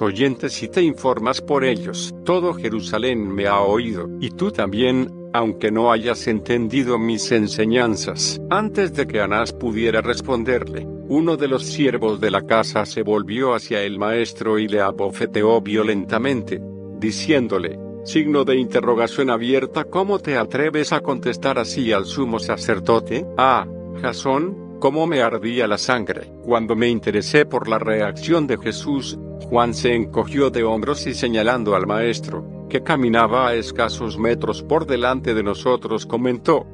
oyentes 0.00 0.62
y 0.62 0.68
te 0.68 0.82
informas 0.82 1.42
por 1.42 1.64
ellos? 1.64 2.14
Todo 2.24 2.54
Jerusalén 2.54 3.28
me 3.28 3.46
ha 3.46 3.60
oído, 3.60 4.08
y 4.20 4.30
tú 4.30 4.50
también, 4.50 5.12
aunque 5.34 5.70
no 5.70 5.92
hayas 5.92 6.26
entendido 6.26 6.98
mis 6.98 7.30
enseñanzas. 7.32 8.40
Antes 8.48 8.94
de 8.94 9.06
que 9.06 9.20
Anás 9.20 9.52
pudiera 9.52 10.00
responderle, 10.00 10.86
uno 11.08 11.36
de 11.36 11.48
los 11.48 11.64
siervos 11.66 12.20
de 12.20 12.30
la 12.30 12.42
casa 12.42 12.86
se 12.86 13.02
volvió 13.02 13.54
hacia 13.54 13.82
el 13.82 13.98
maestro 13.98 14.58
y 14.58 14.68
le 14.68 14.80
abofeteó 14.80 15.60
violentamente, 15.60 16.62
diciéndole, 16.98 17.78
Signo 18.04 18.44
de 18.44 18.56
interrogación 18.56 19.30
abierta. 19.30 19.84
¿Cómo 19.84 20.18
te 20.18 20.36
atreves 20.36 20.92
a 20.92 21.00
contestar 21.00 21.58
así 21.58 21.90
al 21.90 22.04
sumo 22.04 22.38
sacerdote? 22.38 23.26
Ah, 23.38 23.66
Jasón, 24.02 24.76
cómo 24.78 25.06
me 25.06 25.22
ardía 25.22 25.66
la 25.66 25.78
sangre. 25.78 26.30
Cuando 26.42 26.76
me 26.76 26.90
interesé 26.90 27.46
por 27.46 27.66
la 27.66 27.78
reacción 27.78 28.46
de 28.46 28.58
Jesús, 28.58 29.18
Juan 29.48 29.72
se 29.72 29.94
encogió 29.94 30.50
de 30.50 30.64
hombros 30.64 31.06
y 31.06 31.14
señalando 31.14 31.74
al 31.74 31.86
maestro, 31.86 32.66
que 32.68 32.82
caminaba 32.82 33.48
a 33.48 33.54
escasos 33.54 34.18
metros 34.18 34.62
por 34.62 34.86
delante 34.86 35.32
de 35.32 35.42
nosotros, 35.42 36.04
comentó, 36.04 36.66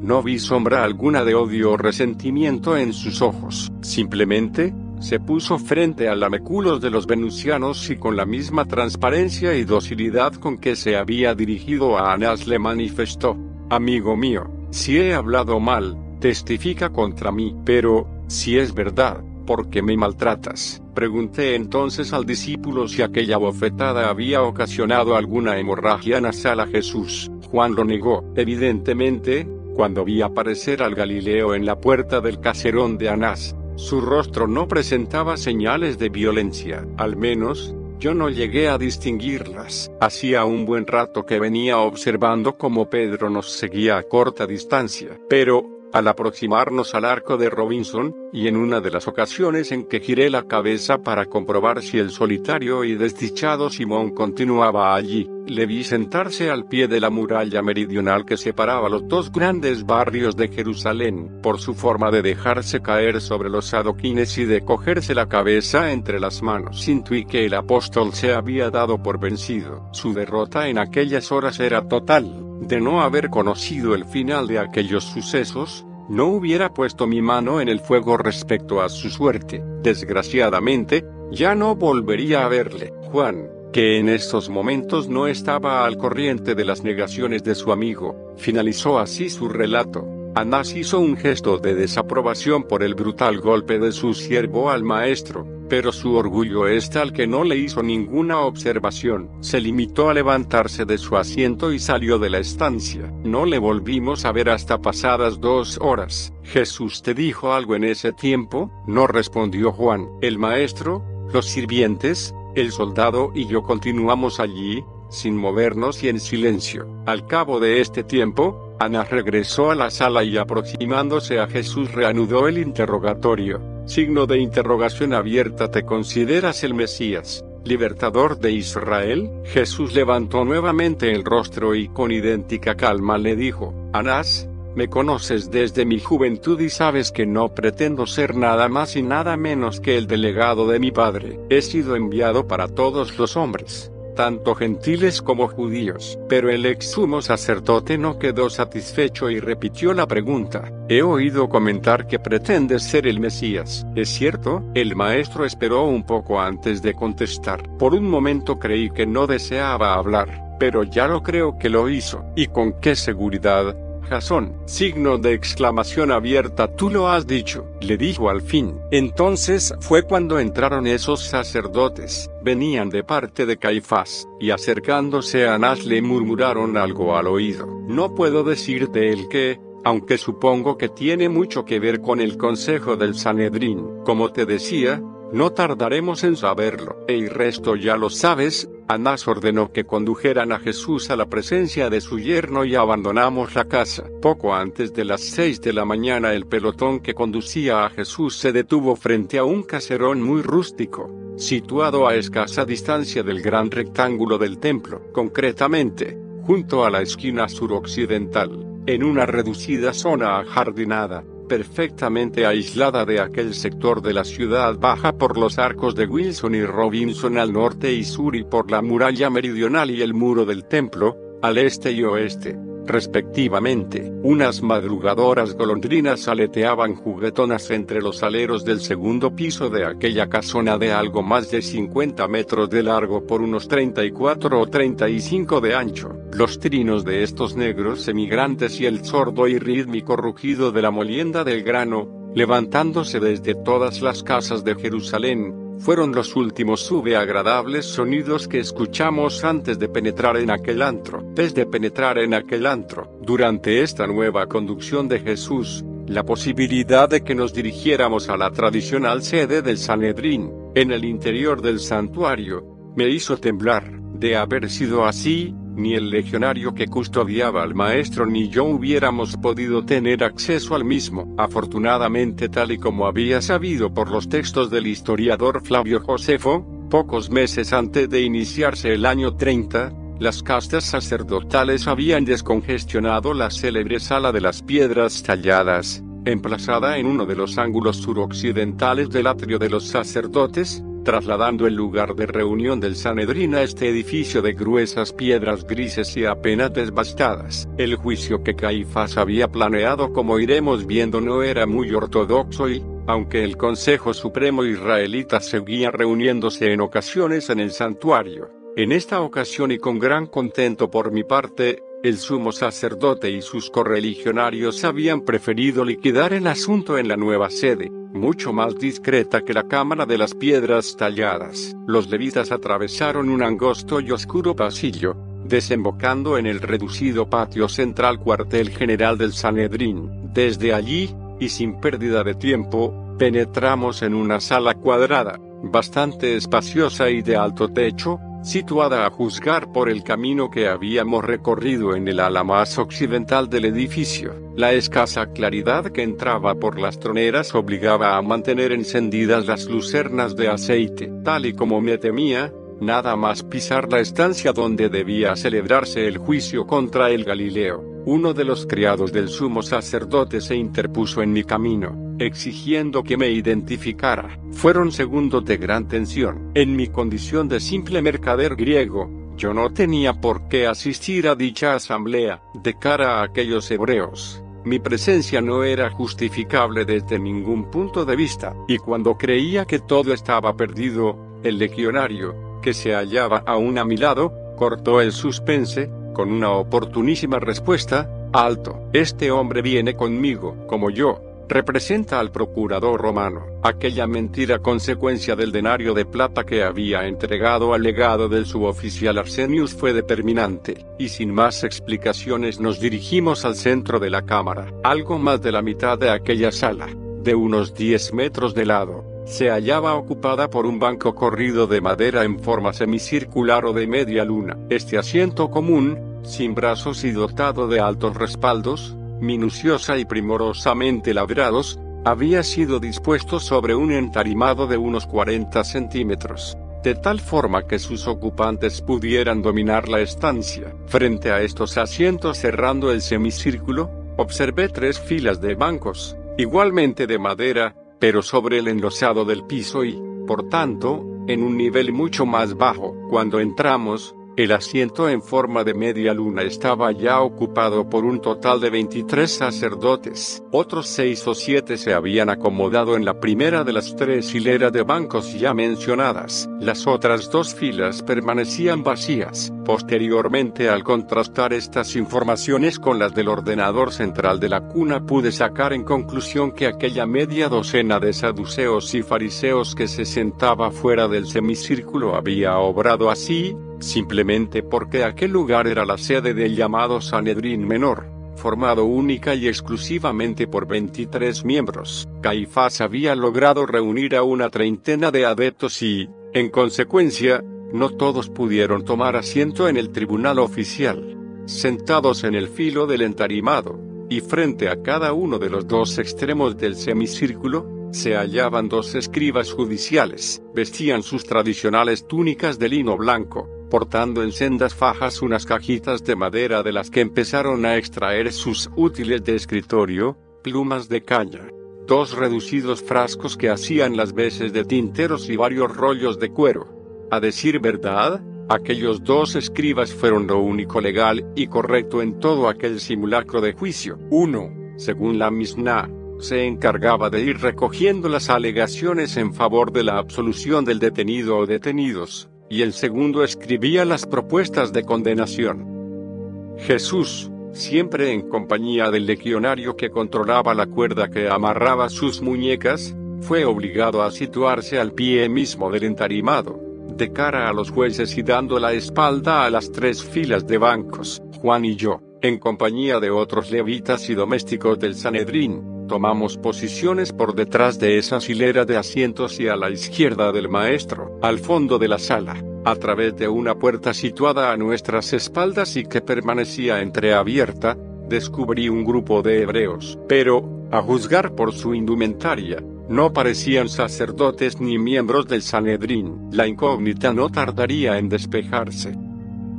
no 0.00 0.22
vi 0.22 0.40
sombra 0.40 0.82
alguna 0.82 1.24
de 1.24 1.34
odio 1.34 1.72
o 1.72 1.76
resentimiento 1.76 2.76
en 2.76 2.92
sus 2.92 3.22
ojos. 3.22 3.70
Simplemente, 3.82 4.74
se 5.00 5.20
puso 5.20 5.58
frente 5.58 6.08
al 6.08 6.20
lameculos 6.20 6.80
de 6.80 6.90
los 6.90 7.06
venusianos 7.06 7.90
y 7.90 7.96
con 7.96 8.16
la 8.16 8.26
misma 8.26 8.64
transparencia 8.64 9.54
y 9.54 9.64
docilidad 9.64 10.34
con 10.34 10.58
que 10.58 10.76
se 10.76 10.96
había 10.96 11.34
dirigido 11.34 11.98
a 11.98 12.12
Anás 12.12 12.46
le 12.46 12.58
manifestó, 12.58 13.36
Amigo 13.68 14.16
mío, 14.16 14.50
si 14.70 14.98
he 14.98 15.14
hablado 15.14 15.60
mal, 15.60 15.96
testifica 16.20 16.90
contra 16.90 17.32
mí, 17.32 17.54
pero, 17.64 18.08
si 18.28 18.58
es 18.58 18.74
verdad, 18.74 19.22
¿por 19.46 19.70
qué 19.70 19.82
me 19.82 19.96
maltratas? 19.96 20.82
Pregunté 20.94 21.54
entonces 21.54 22.12
al 22.12 22.24
discípulo 22.24 22.88
si 22.88 23.02
aquella 23.02 23.36
bofetada 23.36 24.08
había 24.08 24.42
ocasionado 24.42 25.16
alguna 25.16 25.58
hemorragia 25.58 26.20
nasal 26.20 26.60
a 26.60 26.66
Jesús. 26.66 27.30
Juan 27.50 27.74
lo 27.74 27.84
negó. 27.84 28.32
Evidentemente, 28.34 29.46
cuando 29.74 30.04
vi 30.04 30.22
aparecer 30.22 30.82
al 30.82 30.94
Galileo 30.94 31.54
en 31.54 31.66
la 31.66 31.78
puerta 31.80 32.20
del 32.20 32.40
caserón 32.40 32.98
de 32.98 33.10
Anás, 33.10 33.54
su 33.76 34.00
rostro 34.00 34.48
no 34.48 34.66
presentaba 34.66 35.36
señales 35.36 35.98
de 35.98 36.08
violencia, 36.08 36.86
al 36.96 37.16
menos, 37.16 37.74
yo 37.98 38.14
no 38.14 38.30
llegué 38.30 38.68
a 38.68 38.78
distinguirlas. 38.78 39.90
Hacía 40.00 40.44
un 40.44 40.64
buen 40.64 40.86
rato 40.86 41.24
que 41.24 41.38
venía 41.38 41.78
observando 41.78 42.56
cómo 42.56 42.88
Pedro 42.88 43.30
nos 43.30 43.50
seguía 43.50 43.98
a 43.98 44.02
corta 44.02 44.46
distancia, 44.46 45.20
pero, 45.28 45.88
al 45.92 46.08
aproximarnos 46.08 46.94
al 46.94 47.04
arco 47.04 47.36
de 47.36 47.50
Robinson, 47.50 48.14
y 48.32 48.48
en 48.48 48.56
una 48.56 48.80
de 48.80 48.90
las 48.90 49.08
ocasiones 49.08 49.72
en 49.72 49.86
que 49.86 50.00
giré 50.00 50.30
la 50.30 50.44
cabeza 50.44 50.98
para 50.98 51.26
comprobar 51.26 51.82
si 51.82 51.98
el 51.98 52.10
solitario 52.10 52.82
y 52.84 52.94
desdichado 52.94 53.70
Simón 53.70 54.10
continuaba 54.14 54.94
allí, 54.94 55.28
le 55.46 55.66
vi 55.66 55.84
sentarse 55.84 56.50
al 56.50 56.66
pie 56.66 56.88
de 56.88 57.00
la 57.00 57.10
muralla 57.10 57.62
meridional 57.62 58.24
que 58.24 58.36
separaba 58.36 58.88
los 58.88 59.06
dos 59.06 59.30
grandes 59.30 59.86
barrios 59.86 60.36
de 60.36 60.48
Jerusalén. 60.48 61.40
Por 61.42 61.58
su 61.58 61.74
forma 61.74 62.10
de 62.10 62.22
dejarse 62.22 62.82
caer 62.82 63.20
sobre 63.20 63.48
los 63.48 63.72
adoquines 63.72 64.36
y 64.38 64.44
de 64.44 64.62
cogerse 64.62 65.14
la 65.14 65.28
cabeza 65.28 65.92
entre 65.92 66.18
las 66.20 66.42
manos, 66.42 66.88
intuí 66.88 67.24
que 67.24 67.46
el 67.46 67.54
apóstol 67.54 68.12
se 68.12 68.34
había 68.34 68.70
dado 68.70 69.02
por 69.02 69.20
vencido. 69.20 69.88
Su 69.92 70.12
derrota 70.14 70.68
en 70.68 70.78
aquellas 70.78 71.30
horas 71.30 71.60
era 71.60 71.86
total. 71.88 72.42
De 72.60 72.80
no 72.80 73.02
haber 73.02 73.30
conocido 73.30 73.94
el 73.94 74.04
final 74.04 74.48
de 74.48 74.58
aquellos 74.58 75.04
sucesos, 75.04 75.86
no 76.08 76.26
hubiera 76.26 76.72
puesto 76.72 77.06
mi 77.06 77.20
mano 77.20 77.60
en 77.60 77.68
el 77.68 77.80
fuego 77.80 78.16
respecto 78.16 78.80
a 78.80 78.88
su 78.88 79.10
suerte. 79.10 79.62
Desgraciadamente, 79.82 81.04
ya 81.30 81.54
no 81.54 81.74
volvería 81.74 82.44
a 82.44 82.48
verle. 82.48 82.92
Juan, 83.10 83.48
que 83.72 83.98
en 83.98 84.08
estos 84.08 84.48
momentos 84.48 85.08
no 85.08 85.26
estaba 85.26 85.84
al 85.84 85.96
corriente 85.96 86.54
de 86.54 86.64
las 86.64 86.82
negaciones 86.82 87.44
de 87.44 87.54
su 87.54 87.72
amigo, 87.72 88.34
finalizó 88.36 88.98
así 88.98 89.28
su 89.28 89.48
relato. 89.48 90.06
Anás 90.34 90.74
hizo 90.74 91.00
un 91.00 91.16
gesto 91.16 91.58
de 91.58 91.74
desaprobación 91.74 92.64
por 92.64 92.82
el 92.82 92.94
brutal 92.94 93.40
golpe 93.40 93.78
de 93.78 93.90
su 93.90 94.12
siervo 94.12 94.70
al 94.70 94.84
maestro, 94.84 95.46
pero 95.68 95.92
su 95.92 96.14
orgullo 96.14 96.66
es 96.68 96.90
tal 96.90 97.12
que 97.14 97.26
no 97.26 97.42
le 97.42 97.56
hizo 97.56 97.82
ninguna 97.82 98.40
observación. 98.40 99.30
Se 99.40 99.60
limitó 99.60 100.10
a 100.10 100.14
levantarse 100.14 100.84
de 100.84 100.98
su 100.98 101.16
asiento 101.16 101.72
y 101.72 101.78
salió 101.78 102.18
de 102.18 102.28
la 102.28 102.38
estancia. 102.38 103.10
No 103.24 103.46
le 103.46 103.58
volvimos 103.58 104.26
a 104.26 104.32
ver 104.32 104.50
hasta 104.50 104.78
pasadas 104.78 105.40
dos 105.40 105.78
horas. 105.80 106.32
Jesús 106.42 107.02
te 107.02 107.14
dijo 107.14 107.54
algo 107.54 107.74
en 107.74 107.84
ese 107.84 108.12
tiempo, 108.12 108.70
no 108.86 109.06
respondió 109.06 109.72
Juan. 109.72 110.06
El 110.20 110.38
maestro, 110.38 111.02
los 111.32 111.46
sirvientes, 111.46 112.34
el 112.56 112.72
soldado 112.72 113.30
y 113.34 113.46
yo 113.46 113.62
continuamos 113.62 114.40
allí, 114.40 114.84
sin 115.10 115.36
movernos 115.36 116.02
y 116.02 116.08
en 116.08 116.18
silencio. 116.18 116.86
Al 117.06 117.26
cabo 117.26 117.60
de 117.60 117.80
este 117.80 118.02
tiempo, 118.02 118.74
Ana 118.80 119.04
regresó 119.04 119.70
a 119.70 119.74
la 119.74 119.90
sala 119.90 120.24
y 120.24 120.36
aproximándose 120.36 121.38
a 121.38 121.46
Jesús 121.46 121.92
reanudó 121.92 122.48
el 122.48 122.58
interrogatorio. 122.58 123.60
Signo 123.86 124.26
de 124.26 124.38
interrogación 124.38 125.14
abierta. 125.14 125.70
¿Te 125.70 125.84
consideras 125.84 126.64
el 126.64 126.74
Mesías, 126.74 127.44
libertador 127.64 128.38
de 128.38 128.52
Israel? 128.52 129.30
Jesús 129.44 129.94
levantó 129.94 130.44
nuevamente 130.44 131.12
el 131.12 131.24
rostro 131.24 131.74
y 131.74 131.88
con 131.88 132.10
idéntica 132.10 132.74
calma 132.74 133.18
le 133.18 133.36
dijo, 133.36 133.72
Anás, 133.92 134.48
me 134.76 134.88
conoces 134.88 135.50
desde 135.50 135.84
mi 135.84 135.98
juventud 135.98 136.60
y 136.60 136.70
sabes 136.70 137.10
que 137.10 137.26
no 137.26 137.54
pretendo 137.54 138.06
ser 138.06 138.36
nada 138.36 138.68
más 138.68 138.94
y 138.94 139.02
nada 139.02 139.36
menos 139.36 139.80
que 139.80 139.96
el 139.96 140.06
delegado 140.06 140.68
de 140.68 140.78
mi 140.78 140.92
Padre. 140.92 141.40
He 141.50 141.62
sido 141.62 141.96
enviado 141.96 142.46
para 142.46 142.68
todos 142.68 143.18
los 143.18 143.36
hombres 143.36 143.90
tanto 144.16 144.56
gentiles 144.56 145.22
como 145.22 145.46
judíos. 145.46 146.18
Pero 146.28 146.50
el 146.50 146.66
ex 146.66 146.90
sumo 146.90 147.22
sacerdote 147.22 147.98
no 147.98 148.18
quedó 148.18 148.50
satisfecho 148.50 149.30
y 149.30 149.38
repitió 149.38 149.94
la 149.94 150.08
pregunta. 150.08 150.72
He 150.88 151.02
oído 151.02 151.48
comentar 151.48 152.08
que 152.08 152.18
pretendes 152.18 152.82
ser 152.82 153.06
el 153.06 153.20
Mesías. 153.20 153.86
¿Es 153.94 154.08
cierto? 154.08 154.64
El 154.74 154.96
maestro 154.96 155.44
esperó 155.44 155.84
un 155.84 156.02
poco 156.02 156.40
antes 156.40 156.82
de 156.82 156.94
contestar. 156.94 157.62
Por 157.78 157.94
un 157.94 158.08
momento 158.08 158.58
creí 158.58 158.90
que 158.90 159.06
no 159.06 159.28
deseaba 159.28 159.94
hablar, 159.94 160.56
pero 160.58 160.82
ya 160.82 161.06
lo 161.06 161.22
creo 161.22 161.58
que 161.58 161.68
lo 161.68 161.88
hizo. 161.88 162.24
¿Y 162.34 162.48
con 162.48 162.80
qué 162.80 162.96
seguridad? 162.96 163.76
Jasón, 164.08 164.54
signo 164.66 165.18
de 165.18 165.32
exclamación 165.32 166.12
abierta, 166.12 166.74
tú 166.74 166.90
lo 166.90 167.08
has 167.08 167.26
dicho, 167.26 167.66
le 167.80 167.96
dijo 167.96 168.30
al 168.30 168.40
fin. 168.40 168.78
Entonces 168.90 169.74
fue 169.80 170.02
cuando 170.02 170.38
entraron 170.38 170.86
esos 170.86 171.24
sacerdotes, 171.24 172.30
venían 172.42 172.88
de 172.88 173.02
parte 173.02 173.46
de 173.46 173.56
Caifás, 173.56 174.28
y 174.40 174.50
acercándose 174.50 175.46
a 175.46 175.54
Anás 175.54 175.84
le 175.84 176.02
murmuraron 176.02 176.76
algo 176.76 177.16
al 177.16 177.26
oído. 177.26 177.66
No 177.88 178.14
puedo 178.14 178.44
decirte 178.44 179.10
el 179.10 179.28
qué, 179.28 179.60
aunque 179.84 180.18
supongo 180.18 180.78
que 180.78 180.88
tiene 180.88 181.28
mucho 181.28 181.64
que 181.64 181.78
ver 181.78 182.00
con 182.00 182.20
el 182.20 182.36
consejo 182.36 182.96
del 182.96 183.14
Sanedrín. 183.14 184.02
Como 184.04 184.32
te 184.32 184.46
decía, 184.46 185.02
no 185.32 185.50
tardaremos 185.50 186.24
en 186.24 186.36
saberlo. 186.36 187.04
El 187.08 187.30
resto 187.30 187.76
ya 187.76 187.96
lo 187.96 188.10
sabes, 188.10 188.68
Anás 188.88 189.26
ordenó 189.26 189.72
que 189.72 189.84
condujeran 189.84 190.52
a 190.52 190.60
Jesús 190.60 191.10
a 191.10 191.16
la 191.16 191.26
presencia 191.26 191.90
de 191.90 192.00
su 192.00 192.20
yerno 192.20 192.64
y 192.64 192.76
abandonamos 192.76 193.54
la 193.54 193.64
casa. 193.64 194.04
Poco 194.22 194.54
antes 194.54 194.92
de 194.92 195.04
las 195.04 195.22
seis 195.22 195.60
de 195.60 195.72
la 195.72 195.84
mañana 195.84 196.32
el 196.32 196.46
pelotón 196.46 197.00
que 197.00 197.14
conducía 197.14 197.84
a 197.84 197.90
Jesús 197.90 198.36
se 198.36 198.52
detuvo 198.52 198.94
frente 198.94 199.38
a 199.38 199.44
un 199.44 199.64
caserón 199.64 200.22
muy 200.22 200.42
rústico, 200.42 201.10
situado 201.36 202.06
a 202.06 202.14
escasa 202.14 202.64
distancia 202.64 203.24
del 203.24 203.42
gran 203.42 203.70
rectángulo 203.70 204.38
del 204.38 204.58
templo, 204.58 205.02
concretamente, 205.12 206.16
junto 206.42 206.84
a 206.84 206.90
la 206.90 207.02
esquina 207.02 207.48
suroccidental, 207.48 208.82
en 208.86 209.02
una 209.02 209.26
reducida 209.26 209.92
zona 209.92 210.38
ajardinada 210.38 211.24
perfectamente 211.46 212.46
aislada 212.46 213.04
de 213.04 213.20
aquel 213.20 213.54
sector 213.54 214.02
de 214.02 214.12
la 214.12 214.24
ciudad 214.24 214.76
baja 214.78 215.12
por 215.12 215.38
los 215.38 215.58
arcos 215.58 215.94
de 215.94 216.06
Wilson 216.06 216.54
y 216.54 216.64
Robinson 216.64 217.38
al 217.38 217.52
norte 217.52 217.92
y 217.92 218.04
sur 218.04 218.36
y 218.36 218.44
por 218.44 218.70
la 218.70 218.82
muralla 218.82 219.30
meridional 219.30 219.90
y 219.90 220.02
el 220.02 220.14
muro 220.14 220.44
del 220.44 220.64
templo, 220.66 221.16
al 221.42 221.58
este 221.58 221.92
y 221.92 222.02
oeste 222.02 222.75
respectivamente. 222.86 224.12
Unas 224.22 224.62
madrugadoras 224.62 225.54
golondrinas 225.54 226.28
aleteaban 226.28 226.94
juguetonas 226.94 227.70
entre 227.70 228.00
los 228.00 228.22
aleros 228.22 228.64
del 228.64 228.80
segundo 228.80 229.34
piso 229.34 229.68
de 229.68 229.84
aquella 229.84 230.28
casona 230.28 230.78
de 230.78 230.92
algo 230.92 231.22
más 231.22 231.50
de 231.50 231.62
50 231.62 232.26
metros 232.28 232.70
de 232.70 232.82
largo 232.82 233.26
por 233.26 233.42
unos 233.42 233.68
34 233.68 234.60
o 234.60 234.66
35 234.66 235.60
de 235.60 235.74
ancho. 235.74 236.16
Los 236.32 236.58
trinos 236.58 237.04
de 237.04 237.22
estos 237.22 237.56
negros 237.56 238.08
emigrantes 238.08 238.80
y 238.80 238.86
el 238.86 239.04
sordo 239.04 239.48
y 239.48 239.58
rítmico 239.58 240.16
rugido 240.16 240.72
de 240.72 240.82
la 240.82 240.90
molienda 240.90 241.44
del 241.44 241.62
grano, 241.62 242.30
levantándose 242.34 243.20
desde 243.20 243.54
todas 243.54 244.02
las 244.02 244.22
casas 244.22 244.64
de 244.64 244.74
Jerusalén, 244.74 245.65
fueron 245.78 246.12
los 246.12 246.36
últimos 246.36 246.80
sube 246.80 247.16
agradables 247.16 247.86
sonidos 247.86 248.48
que 248.48 248.58
escuchamos 248.58 249.44
antes 249.44 249.78
de 249.78 249.88
penetrar 249.88 250.36
en 250.36 250.50
aquel 250.50 250.82
antro. 250.82 251.22
Desde 251.34 251.66
penetrar 251.66 252.18
en 252.18 252.34
aquel 252.34 252.66
antro, 252.66 253.18
durante 253.22 253.82
esta 253.82 254.06
nueva 254.06 254.46
conducción 254.46 255.08
de 255.08 255.20
Jesús, 255.20 255.84
la 256.06 256.24
posibilidad 256.24 257.08
de 257.08 257.22
que 257.22 257.34
nos 257.34 257.52
dirigiéramos 257.52 258.28
a 258.28 258.36
la 258.36 258.50
tradicional 258.50 259.22
sede 259.22 259.62
del 259.62 259.78
Sanedrín, 259.78 260.52
en 260.74 260.92
el 260.92 261.04
interior 261.04 261.62
del 261.62 261.80
santuario, 261.80 262.64
me 262.96 263.08
hizo 263.08 263.36
temblar. 263.36 263.92
De 264.16 264.34
haber 264.34 264.70
sido 264.70 265.04
así, 265.04 265.54
ni 265.76 265.94
el 265.94 266.10
legionario 266.10 266.74
que 266.74 266.86
custodiaba 266.86 267.62
al 267.62 267.74
maestro 267.74 268.26
ni 268.26 268.48
yo 268.48 268.64
hubiéramos 268.64 269.36
podido 269.36 269.84
tener 269.84 270.24
acceso 270.24 270.74
al 270.74 270.84
mismo. 270.84 271.34
Afortunadamente 271.38 272.48
tal 272.48 272.72
y 272.72 272.78
como 272.78 273.06
había 273.06 273.40
sabido 273.42 273.92
por 273.92 274.10
los 274.10 274.28
textos 274.28 274.70
del 274.70 274.86
historiador 274.86 275.62
Flavio 275.62 276.00
Josefo, 276.00 276.66
pocos 276.90 277.30
meses 277.30 277.72
antes 277.72 278.08
de 278.08 278.22
iniciarse 278.22 278.94
el 278.94 279.06
año 279.06 279.36
30, 279.36 279.92
las 280.18 280.42
castas 280.42 280.84
sacerdotales 280.84 281.86
habían 281.86 282.24
descongestionado 282.24 283.34
la 283.34 283.50
célebre 283.50 284.00
sala 284.00 284.32
de 284.32 284.40
las 284.40 284.62
piedras 284.62 285.22
talladas, 285.22 286.02
emplazada 286.24 286.96
en 286.96 287.06
uno 287.06 287.26
de 287.26 287.36
los 287.36 287.58
ángulos 287.58 287.98
suroccidentales 287.98 289.10
del 289.10 289.26
atrio 289.26 289.58
de 289.58 289.68
los 289.68 289.84
sacerdotes, 289.88 290.82
trasladando 291.06 291.68
el 291.68 291.74
lugar 291.74 292.16
de 292.16 292.26
reunión 292.26 292.80
del 292.80 292.96
Sanedrín 292.96 293.54
a 293.54 293.62
este 293.62 293.88
edificio 293.88 294.42
de 294.42 294.54
gruesas 294.54 295.12
piedras 295.12 295.64
grises 295.64 296.16
y 296.16 296.24
apenas 296.24 296.74
desbastadas. 296.74 297.68
El 297.78 297.94
juicio 297.94 298.42
que 298.42 298.56
Caifás 298.56 299.16
había 299.16 299.46
planeado 299.46 300.12
como 300.12 300.40
iremos 300.40 300.84
viendo 300.84 301.20
no 301.20 301.44
era 301.44 301.64
muy 301.64 301.94
ortodoxo 301.94 302.68
y, 302.68 302.82
aunque 303.06 303.44
el 303.44 303.56
Consejo 303.56 304.12
Supremo 304.14 304.64
Israelita 304.64 305.38
seguía 305.38 305.92
reuniéndose 305.92 306.72
en 306.72 306.80
ocasiones 306.80 307.50
en 307.50 307.60
el 307.60 307.70
santuario, 307.70 308.50
en 308.76 308.90
esta 308.90 309.20
ocasión 309.20 309.70
y 309.70 309.78
con 309.78 310.00
gran 310.00 310.26
contento 310.26 310.90
por 310.90 311.12
mi 311.12 311.22
parte, 311.22 311.84
el 312.06 312.18
sumo 312.18 312.52
sacerdote 312.52 313.30
y 313.30 313.42
sus 313.42 313.68
correligionarios 313.68 314.84
habían 314.84 315.22
preferido 315.22 315.84
liquidar 315.84 316.32
el 316.32 316.46
asunto 316.46 316.98
en 316.98 317.08
la 317.08 317.16
nueva 317.16 317.50
sede, 317.50 317.90
mucho 317.90 318.52
más 318.52 318.78
discreta 318.78 319.42
que 319.42 319.52
la 319.52 319.64
cámara 319.64 320.06
de 320.06 320.16
las 320.16 320.32
piedras 320.32 320.96
talladas. 320.96 321.74
Los 321.86 322.08
levitas 322.08 322.52
atravesaron 322.52 323.28
un 323.28 323.42
angosto 323.42 324.00
y 324.00 324.12
oscuro 324.12 324.54
pasillo, 324.54 325.16
desembocando 325.44 326.38
en 326.38 326.46
el 326.46 326.60
reducido 326.60 327.28
patio 327.28 327.68
central 327.68 328.20
cuartel 328.20 328.70
general 328.70 329.18
del 329.18 329.32
Sanedrín. 329.32 330.32
Desde 330.32 330.74
allí, 330.74 331.12
y 331.40 331.48
sin 331.48 331.80
pérdida 331.80 332.22
de 332.22 332.34
tiempo, 332.34 333.16
penetramos 333.18 334.02
en 334.02 334.14
una 334.14 334.38
sala 334.38 334.74
cuadrada, 334.74 335.40
bastante 335.64 336.36
espaciosa 336.36 337.10
y 337.10 337.22
de 337.22 337.34
alto 337.34 337.68
techo, 337.68 338.20
situada 338.46 339.04
a 339.04 339.10
juzgar 339.10 339.72
por 339.72 339.90
el 339.90 340.04
camino 340.04 340.50
que 340.52 340.68
habíamos 340.68 341.24
recorrido 341.24 341.96
en 341.96 342.06
el 342.06 342.20
ala 342.20 342.44
más 342.44 342.78
occidental 342.78 343.50
del 343.50 343.64
edificio. 343.64 344.36
La 344.54 344.72
escasa 344.72 345.32
claridad 345.32 345.90
que 345.90 346.04
entraba 346.04 346.54
por 346.54 346.78
las 346.78 347.00
troneras 347.00 347.56
obligaba 347.56 348.16
a 348.16 348.22
mantener 348.22 348.70
encendidas 348.70 349.46
las 349.46 349.64
lucernas 349.64 350.36
de 350.36 350.48
aceite. 350.48 351.12
Tal 351.24 351.46
y 351.46 351.54
como 351.54 351.80
me 351.80 351.98
temía, 351.98 352.52
nada 352.80 353.16
más 353.16 353.42
pisar 353.42 353.90
la 353.90 354.00
estancia 354.00 354.52
donde 354.52 354.88
debía 354.88 355.36
celebrarse 355.36 356.06
el 356.06 356.18
juicio 356.18 356.66
contra 356.66 357.10
el 357.10 357.24
Galileo. 357.24 357.82
Uno 358.06 358.34
de 358.34 358.44
los 358.44 358.66
criados 358.66 359.12
del 359.12 359.28
sumo 359.28 359.62
sacerdote 359.62 360.40
se 360.40 360.54
interpuso 360.54 361.22
en 361.22 361.32
mi 361.32 361.44
camino 361.44 362.06
exigiendo 362.18 363.02
que 363.02 363.16
me 363.16 363.30
identificara. 363.30 364.38
Fueron 364.52 364.92
segundos 364.92 365.44
de 365.44 365.56
gran 365.56 365.88
tensión. 365.88 366.50
En 366.54 366.76
mi 366.76 366.88
condición 366.88 367.48
de 367.48 367.60
simple 367.60 368.02
mercader 368.02 368.56
griego, 368.56 369.10
yo 369.36 369.52
no 369.52 369.72
tenía 369.72 370.14
por 370.14 370.48
qué 370.48 370.66
asistir 370.66 371.28
a 371.28 371.34
dicha 371.34 371.74
asamblea, 371.74 372.42
de 372.54 372.78
cara 372.78 373.20
a 373.20 373.24
aquellos 373.24 373.70
hebreos. 373.70 374.42
Mi 374.64 374.78
presencia 374.78 375.40
no 375.40 375.62
era 375.62 375.90
justificable 375.90 376.84
desde 376.84 377.18
ningún 377.18 377.70
punto 377.70 378.04
de 378.04 378.16
vista, 378.16 378.54
y 378.66 378.78
cuando 378.78 379.16
creía 379.16 379.64
que 379.64 379.78
todo 379.78 380.12
estaba 380.12 380.56
perdido, 380.56 381.16
el 381.44 381.58
legionario, 381.58 382.34
que 382.66 382.74
se 382.74 382.94
hallaba 382.94 383.44
aún 383.46 383.78
a 383.78 383.84
mi 383.84 383.96
lado, 383.96 384.32
cortó 384.56 385.00
el 385.00 385.12
suspense, 385.12 385.88
con 386.12 386.32
una 386.32 386.50
oportunísima 386.50 387.38
respuesta, 387.38 388.10
alto, 388.32 388.88
este 388.92 389.30
hombre 389.30 389.62
viene 389.62 389.94
conmigo, 389.94 390.66
como 390.66 390.90
yo, 390.90 391.22
representa 391.48 392.18
al 392.18 392.32
procurador 392.32 393.00
romano. 393.00 393.46
Aquella 393.62 394.08
mentira 394.08 394.58
consecuencia 394.58 395.36
del 395.36 395.52
denario 395.52 395.94
de 395.94 396.06
plata 396.06 396.42
que 396.42 396.64
había 396.64 397.06
entregado 397.06 397.72
al 397.72 397.84
legado 397.84 398.28
del 398.28 398.46
suboficial 398.46 399.16
Arsenius 399.18 399.72
fue 399.72 399.92
determinante, 399.92 400.84
y 400.98 401.10
sin 401.10 401.32
más 401.32 401.62
explicaciones 401.62 402.58
nos 402.58 402.80
dirigimos 402.80 403.44
al 403.44 403.54
centro 403.54 404.00
de 404.00 404.10
la 404.10 404.22
cámara. 404.22 404.72
Algo 404.82 405.20
más 405.20 405.40
de 405.40 405.52
la 405.52 405.62
mitad 405.62 405.96
de 405.96 406.10
aquella 406.10 406.50
sala, 406.50 406.88
de 407.22 407.36
unos 407.36 407.74
10 407.74 408.12
metros 408.12 408.54
de 408.56 408.66
lado, 408.66 409.04
se 409.26 409.50
hallaba 409.50 409.96
ocupada 409.96 410.48
por 410.48 410.66
un 410.66 410.78
banco 410.78 411.14
corrido 411.16 411.66
de 411.66 411.80
madera 411.80 412.22
en 412.22 412.38
forma 412.38 412.72
semicircular 412.72 413.66
o 413.66 413.72
de 413.72 413.88
media 413.88 414.24
luna. 414.24 414.56
Este 414.70 414.98
asiento 414.98 415.50
común, 415.50 416.20
sin 416.22 416.54
brazos 416.54 417.02
y 417.02 417.10
dotado 417.10 417.66
de 417.66 417.80
altos 417.80 418.16
respaldos, 418.16 418.96
minuciosa 419.20 419.98
y 419.98 420.04
primorosamente 420.04 421.12
labrados, 421.12 421.80
había 422.04 422.44
sido 422.44 422.78
dispuesto 422.78 423.40
sobre 423.40 423.74
un 423.74 423.90
entarimado 423.90 424.68
de 424.68 424.76
unos 424.76 425.06
40 425.08 425.64
centímetros, 425.64 426.56
de 426.84 426.94
tal 426.94 427.18
forma 427.18 427.66
que 427.66 427.80
sus 427.80 428.06
ocupantes 428.06 428.80
pudieran 428.80 429.42
dominar 429.42 429.88
la 429.88 430.00
estancia. 430.02 430.72
Frente 430.86 431.32
a 431.32 431.42
estos 431.42 431.78
asientos 431.78 432.38
cerrando 432.38 432.92
el 432.92 433.02
semicírculo, 433.02 433.90
observé 434.18 434.68
tres 434.68 435.00
filas 435.00 435.40
de 435.40 435.56
bancos, 435.56 436.16
igualmente 436.38 437.08
de 437.08 437.18
madera, 437.18 437.74
pero 437.98 438.22
sobre 438.22 438.58
el 438.58 438.68
enlosado 438.68 439.24
del 439.24 439.44
piso 439.44 439.84
y, 439.84 440.00
por 440.26 440.48
tanto, 440.48 441.04
en 441.26 441.42
un 441.42 441.56
nivel 441.56 441.92
mucho 441.92 442.26
más 442.26 442.56
bajo. 442.56 442.94
Cuando 443.08 443.40
entramos, 443.40 444.14
el 444.36 444.52
asiento 444.52 445.08
en 445.08 445.22
forma 445.22 445.64
de 445.64 445.72
media 445.72 446.12
luna 446.12 446.42
estaba 446.42 446.92
ya 446.92 447.22
ocupado 447.22 447.88
por 447.88 448.04
un 448.04 448.20
total 448.20 448.60
de 448.60 448.68
23 448.68 449.30
sacerdotes. 449.30 450.42
Otros 450.52 450.88
seis 450.88 451.26
o 451.26 451.34
siete 451.34 451.78
se 451.78 451.94
habían 451.94 452.28
acomodado 452.28 452.96
en 452.96 453.06
la 453.06 453.18
primera 453.18 453.64
de 453.64 453.72
las 453.72 453.96
tres 453.96 454.34
hileras 454.34 454.72
de 454.72 454.82
bancos 454.82 455.32
ya 455.32 455.54
mencionadas. 455.54 456.50
Las 456.60 456.86
otras 456.86 457.30
dos 457.30 457.54
filas 457.54 458.02
permanecían 458.02 458.84
vacías. 458.84 459.54
Posteriormente, 459.64 460.68
al 460.68 460.84
contrastar 460.84 461.54
estas 461.54 461.96
informaciones 461.96 462.78
con 462.78 462.98
las 462.98 463.14
del 463.14 463.28
ordenador 463.28 463.90
central 463.90 464.38
de 464.38 464.50
la 464.50 464.60
cuna, 464.60 465.06
pude 465.06 465.32
sacar 465.32 465.72
en 465.72 465.82
conclusión 465.82 466.52
que 466.52 466.66
aquella 466.66 467.06
media 467.06 467.48
docena 467.48 467.98
de 467.98 468.12
saduceos 468.12 468.94
y 468.94 469.02
fariseos 469.02 469.74
que 469.74 469.88
se 469.88 470.04
sentaba 470.04 470.70
fuera 470.70 471.08
del 471.08 471.26
semicírculo 471.26 472.14
había 472.14 472.58
obrado 472.58 473.10
así, 473.10 473.56
simplemente 473.80 474.62
porque 474.62 475.04
aquel 475.04 475.32
lugar 475.32 475.66
era 475.66 475.84
la 475.84 475.98
sede 475.98 476.34
del 476.34 476.56
llamado 476.56 477.00
Sanedrín 477.00 477.66
Menor, 477.66 478.06
formado 478.36 478.84
única 478.84 479.34
y 479.34 479.48
exclusivamente 479.48 480.46
por 480.46 480.66
23 480.66 481.44
miembros. 481.44 482.08
Caifás 482.22 482.80
había 482.80 483.14
logrado 483.14 483.66
reunir 483.66 484.14
a 484.16 484.22
una 484.22 484.50
treintena 484.50 485.10
de 485.10 485.26
adeptos 485.26 485.82
y, 485.82 486.08
en 486.32 486.50
consecuencia, 486.50 487.42
no 487.72 487.90
todos 487.90 488.28
pudieron 488.30 488.84
tomar 488.84 489.16
asiento 489.16 489.68
en 489.68 489.76
el 489.76 489.90
tribunal 489.90 490.38
oficial. 490.38 491.16
Sentados 491.46 492.24
en 492.24 492.34
el 492.34 492.48
filo 492.48 492.86
del 492.86 493.02
entarimado, 493.02 493.80
y 494.08 494.20
frente 494.20 494.68
a 494.68 494.82
cada 494.82 495.12
uno 495.12 495.38
de 495.38 495.50
los 495.50 495.66
dos 495.66 495.98
extremos 495.98 496.56
del 496.56 496.76
semicírculo, 496.76 497.90
se 497.92 498.14
hallaban 498.14 498.68
dos 498.68 498.94
escribas 498.94 499.52
judiciales, 499.52 500.42
vestían 500.54 501.02
sus 501.02 501.24
tradicionales 501.24 502.06
túnicas 502.06 502.58
de 502.58 502.68
lino 502.68 502.96
blanco, 502.96 503.48
portando 503.70 504.22
en 504.22 504.32
sendas 504.32 504.74
fajas 504.74 505.22
unas 505.22 505.46
cajitas 505.46 506.04
de 506.04 506.16
madera 506.16 506.62
de 506.62 506.72
las 506.72 506.90
que 506.90 507.00
empezaron 507.00 507.64
a 507.66 507.76
extraer 507.76 508.32
sus 508.32 508.70
útiles 508.76 509.24
de 509.24 509.34
escritorio, 509.36 510.16
plumas 510.42 510.88
de 510.88 511.02
caña, 511.02 511.48
dos 511.86 512.16
reducidos 512.16 512.82
frascos 512.82 513.36
que 513.36 513.50
hacían 513.50 513.96
las 513.96 514.12
veces 514.12 514.52
de 514.52 514.64
tinteros 514.64 515.28
y 515.28 515.36
varios 515.36 515.76
rollos 515.76 516.18
de 516.18 516.30
cuero. 516.30 516.68
A 517.10 517.20
decir 517.20 517.60
verdad, 517.60 518.20
aquellos 518.48 519.02
dos 519.02 519.36
escribas 519.36 519.92
fueron 519.92 520.26
lo 520.26 520.40
único 520.40 520.80
legal 520.80 521.24
y 521.34 521.46
correcto 521.46 522.02
en 522.02 522.18
todo 522.18 522.48
aquel 522.48 522.80
simulacro 522.80 523.40
de 523.40 523.52
juicio. 523.52 523.98
Uno, 524.10 524.50
según 524.76 525.18
la 525.18 525.30
Mishnah, 525.30 525.90
se 526.18 526.46
encargaba 526.46 527.10
de 527.10 527.22
ir 527.22 527.40
recogiendo 527.40 528.08
las 528.08 528.30
alegaciones 528.30 529.16
en 529.16 529.34
favor 529.34 529.72
de 529.72 529.84
la 529.84 529.98
absolución 529.98 530.64
del 530.64 530.78
detenido 530.78 531.36
o 531.38 531.46
detenidos, 531.46 532.30
y 532.48 532.62
el 532.62 532.72
segundo 532.72 533.24
escribía 533.24 533.84
las 533.84 534.06
propuestas 534.06 534.72
de 534.72 534.84
condenación. 534.84 536.54
Jesús, 536.58 537.30
siempre 537.52 538.12
en 538.12 538.28
compañía 538.28 538.90
del 538.90 539.06
legionario 539.06 539.76
que 539.76 539.90
controlaba 539.90 540.54
la 540.54 540.66
cuerda 540.66 541.08
que 541.08 541.28
amarraba 541.28 541.88
sus 541.88 542.20
muñecas, 542.22 542.94
fue 543.20 543.44
obligado 543.44 544.02
a 544.02 544.10
situarse 544.10 544.78
al 544.78 544.92
pie 544.92 545.28
mismo 545.28 545.70
del 545.70 545.84
entarimado, 545.84 546.60
de 546.96 547.12
cara 547.12 547.48
a 547.48 547.52
los 547.52 547.70
jueces 547.70 548.16
y 548.16 548.22
dando 548.22 548.58
la 548.58 548.72
espalda 548.72 549.44
a 549.44 549.50
las 549.50 549.72
tres 549.72 550.02
filas 550.02 550.46
de 550.46 550.58
bancos, 550.58 551.22
Juan 551.40 551.64
y 551.64 551.76
yo, 551.76 552.00
en 552.26 552.38
compañía 552.38 553.00
de 553.00 553.10
otros 553.10 553.50
levitas 553.50 554.08
y 554.10 554.14
domésticos 554.14 554.78
del 554.78 554.94
Sanedrín, 554.94 555.76
Tomamos 555.88 556.36
posiciones 556.36 557.12
por 557.12 557.36
detrás 557.36 557.78
de 557.78 557.96
esas 557.98 558.28
hileras 558.28 558.66
de 558.66 558.76
asientos 558.76 559.38
y 559.38 559.46
a 559.46 559.54
la 559.54 559.70
izquierda 559.70 560.32
del 560.32 560.48
maestro, 560.48 561.16
al 561.22 561.38
fondo 561.38 561.78
de 561.78 561.86
la 561.86 562.00
sala, 562.00 562.42
a 562.64 562.74
través 562.74 563.14
de 563.14 563.28
una 563.28 563.54
puerta 563.54 563.94
situada 563.94 564.50
a 564.50 564.56
nuestras 564.56 565.12
espaldas 565.12 565.76
y 565.76 565.84
que 565.84 566.00
permanecía 566.00 566.80
entreabierta, 566.80 567.76
descubrí 568.08 568.68
un 568.68 568.84
grupo 568.84 569.22
de 569.22 569.42
hebreos, 569.42 569.96
pero, 570.08 570.66
a 570.72 570.82
juzgar 570.82 571.36
por 571.36 571.52
su 571.52 571.72
indumentaria, 571.72 572.60
no 572.88 573.12
parecían 573.12 573.68
sacerdotes 573.68 574.60
ni 574.60 574.78
miembros 574.78 575.28
del 575.28 575.42
Sanedrín. 575.42 576.28
La 576.32 576.48
incógnita 576.48 577.12
no 577.12 577.28
tardaría 577.28 577.98
en 577.98 578.08
despejarse. 578.08 579.05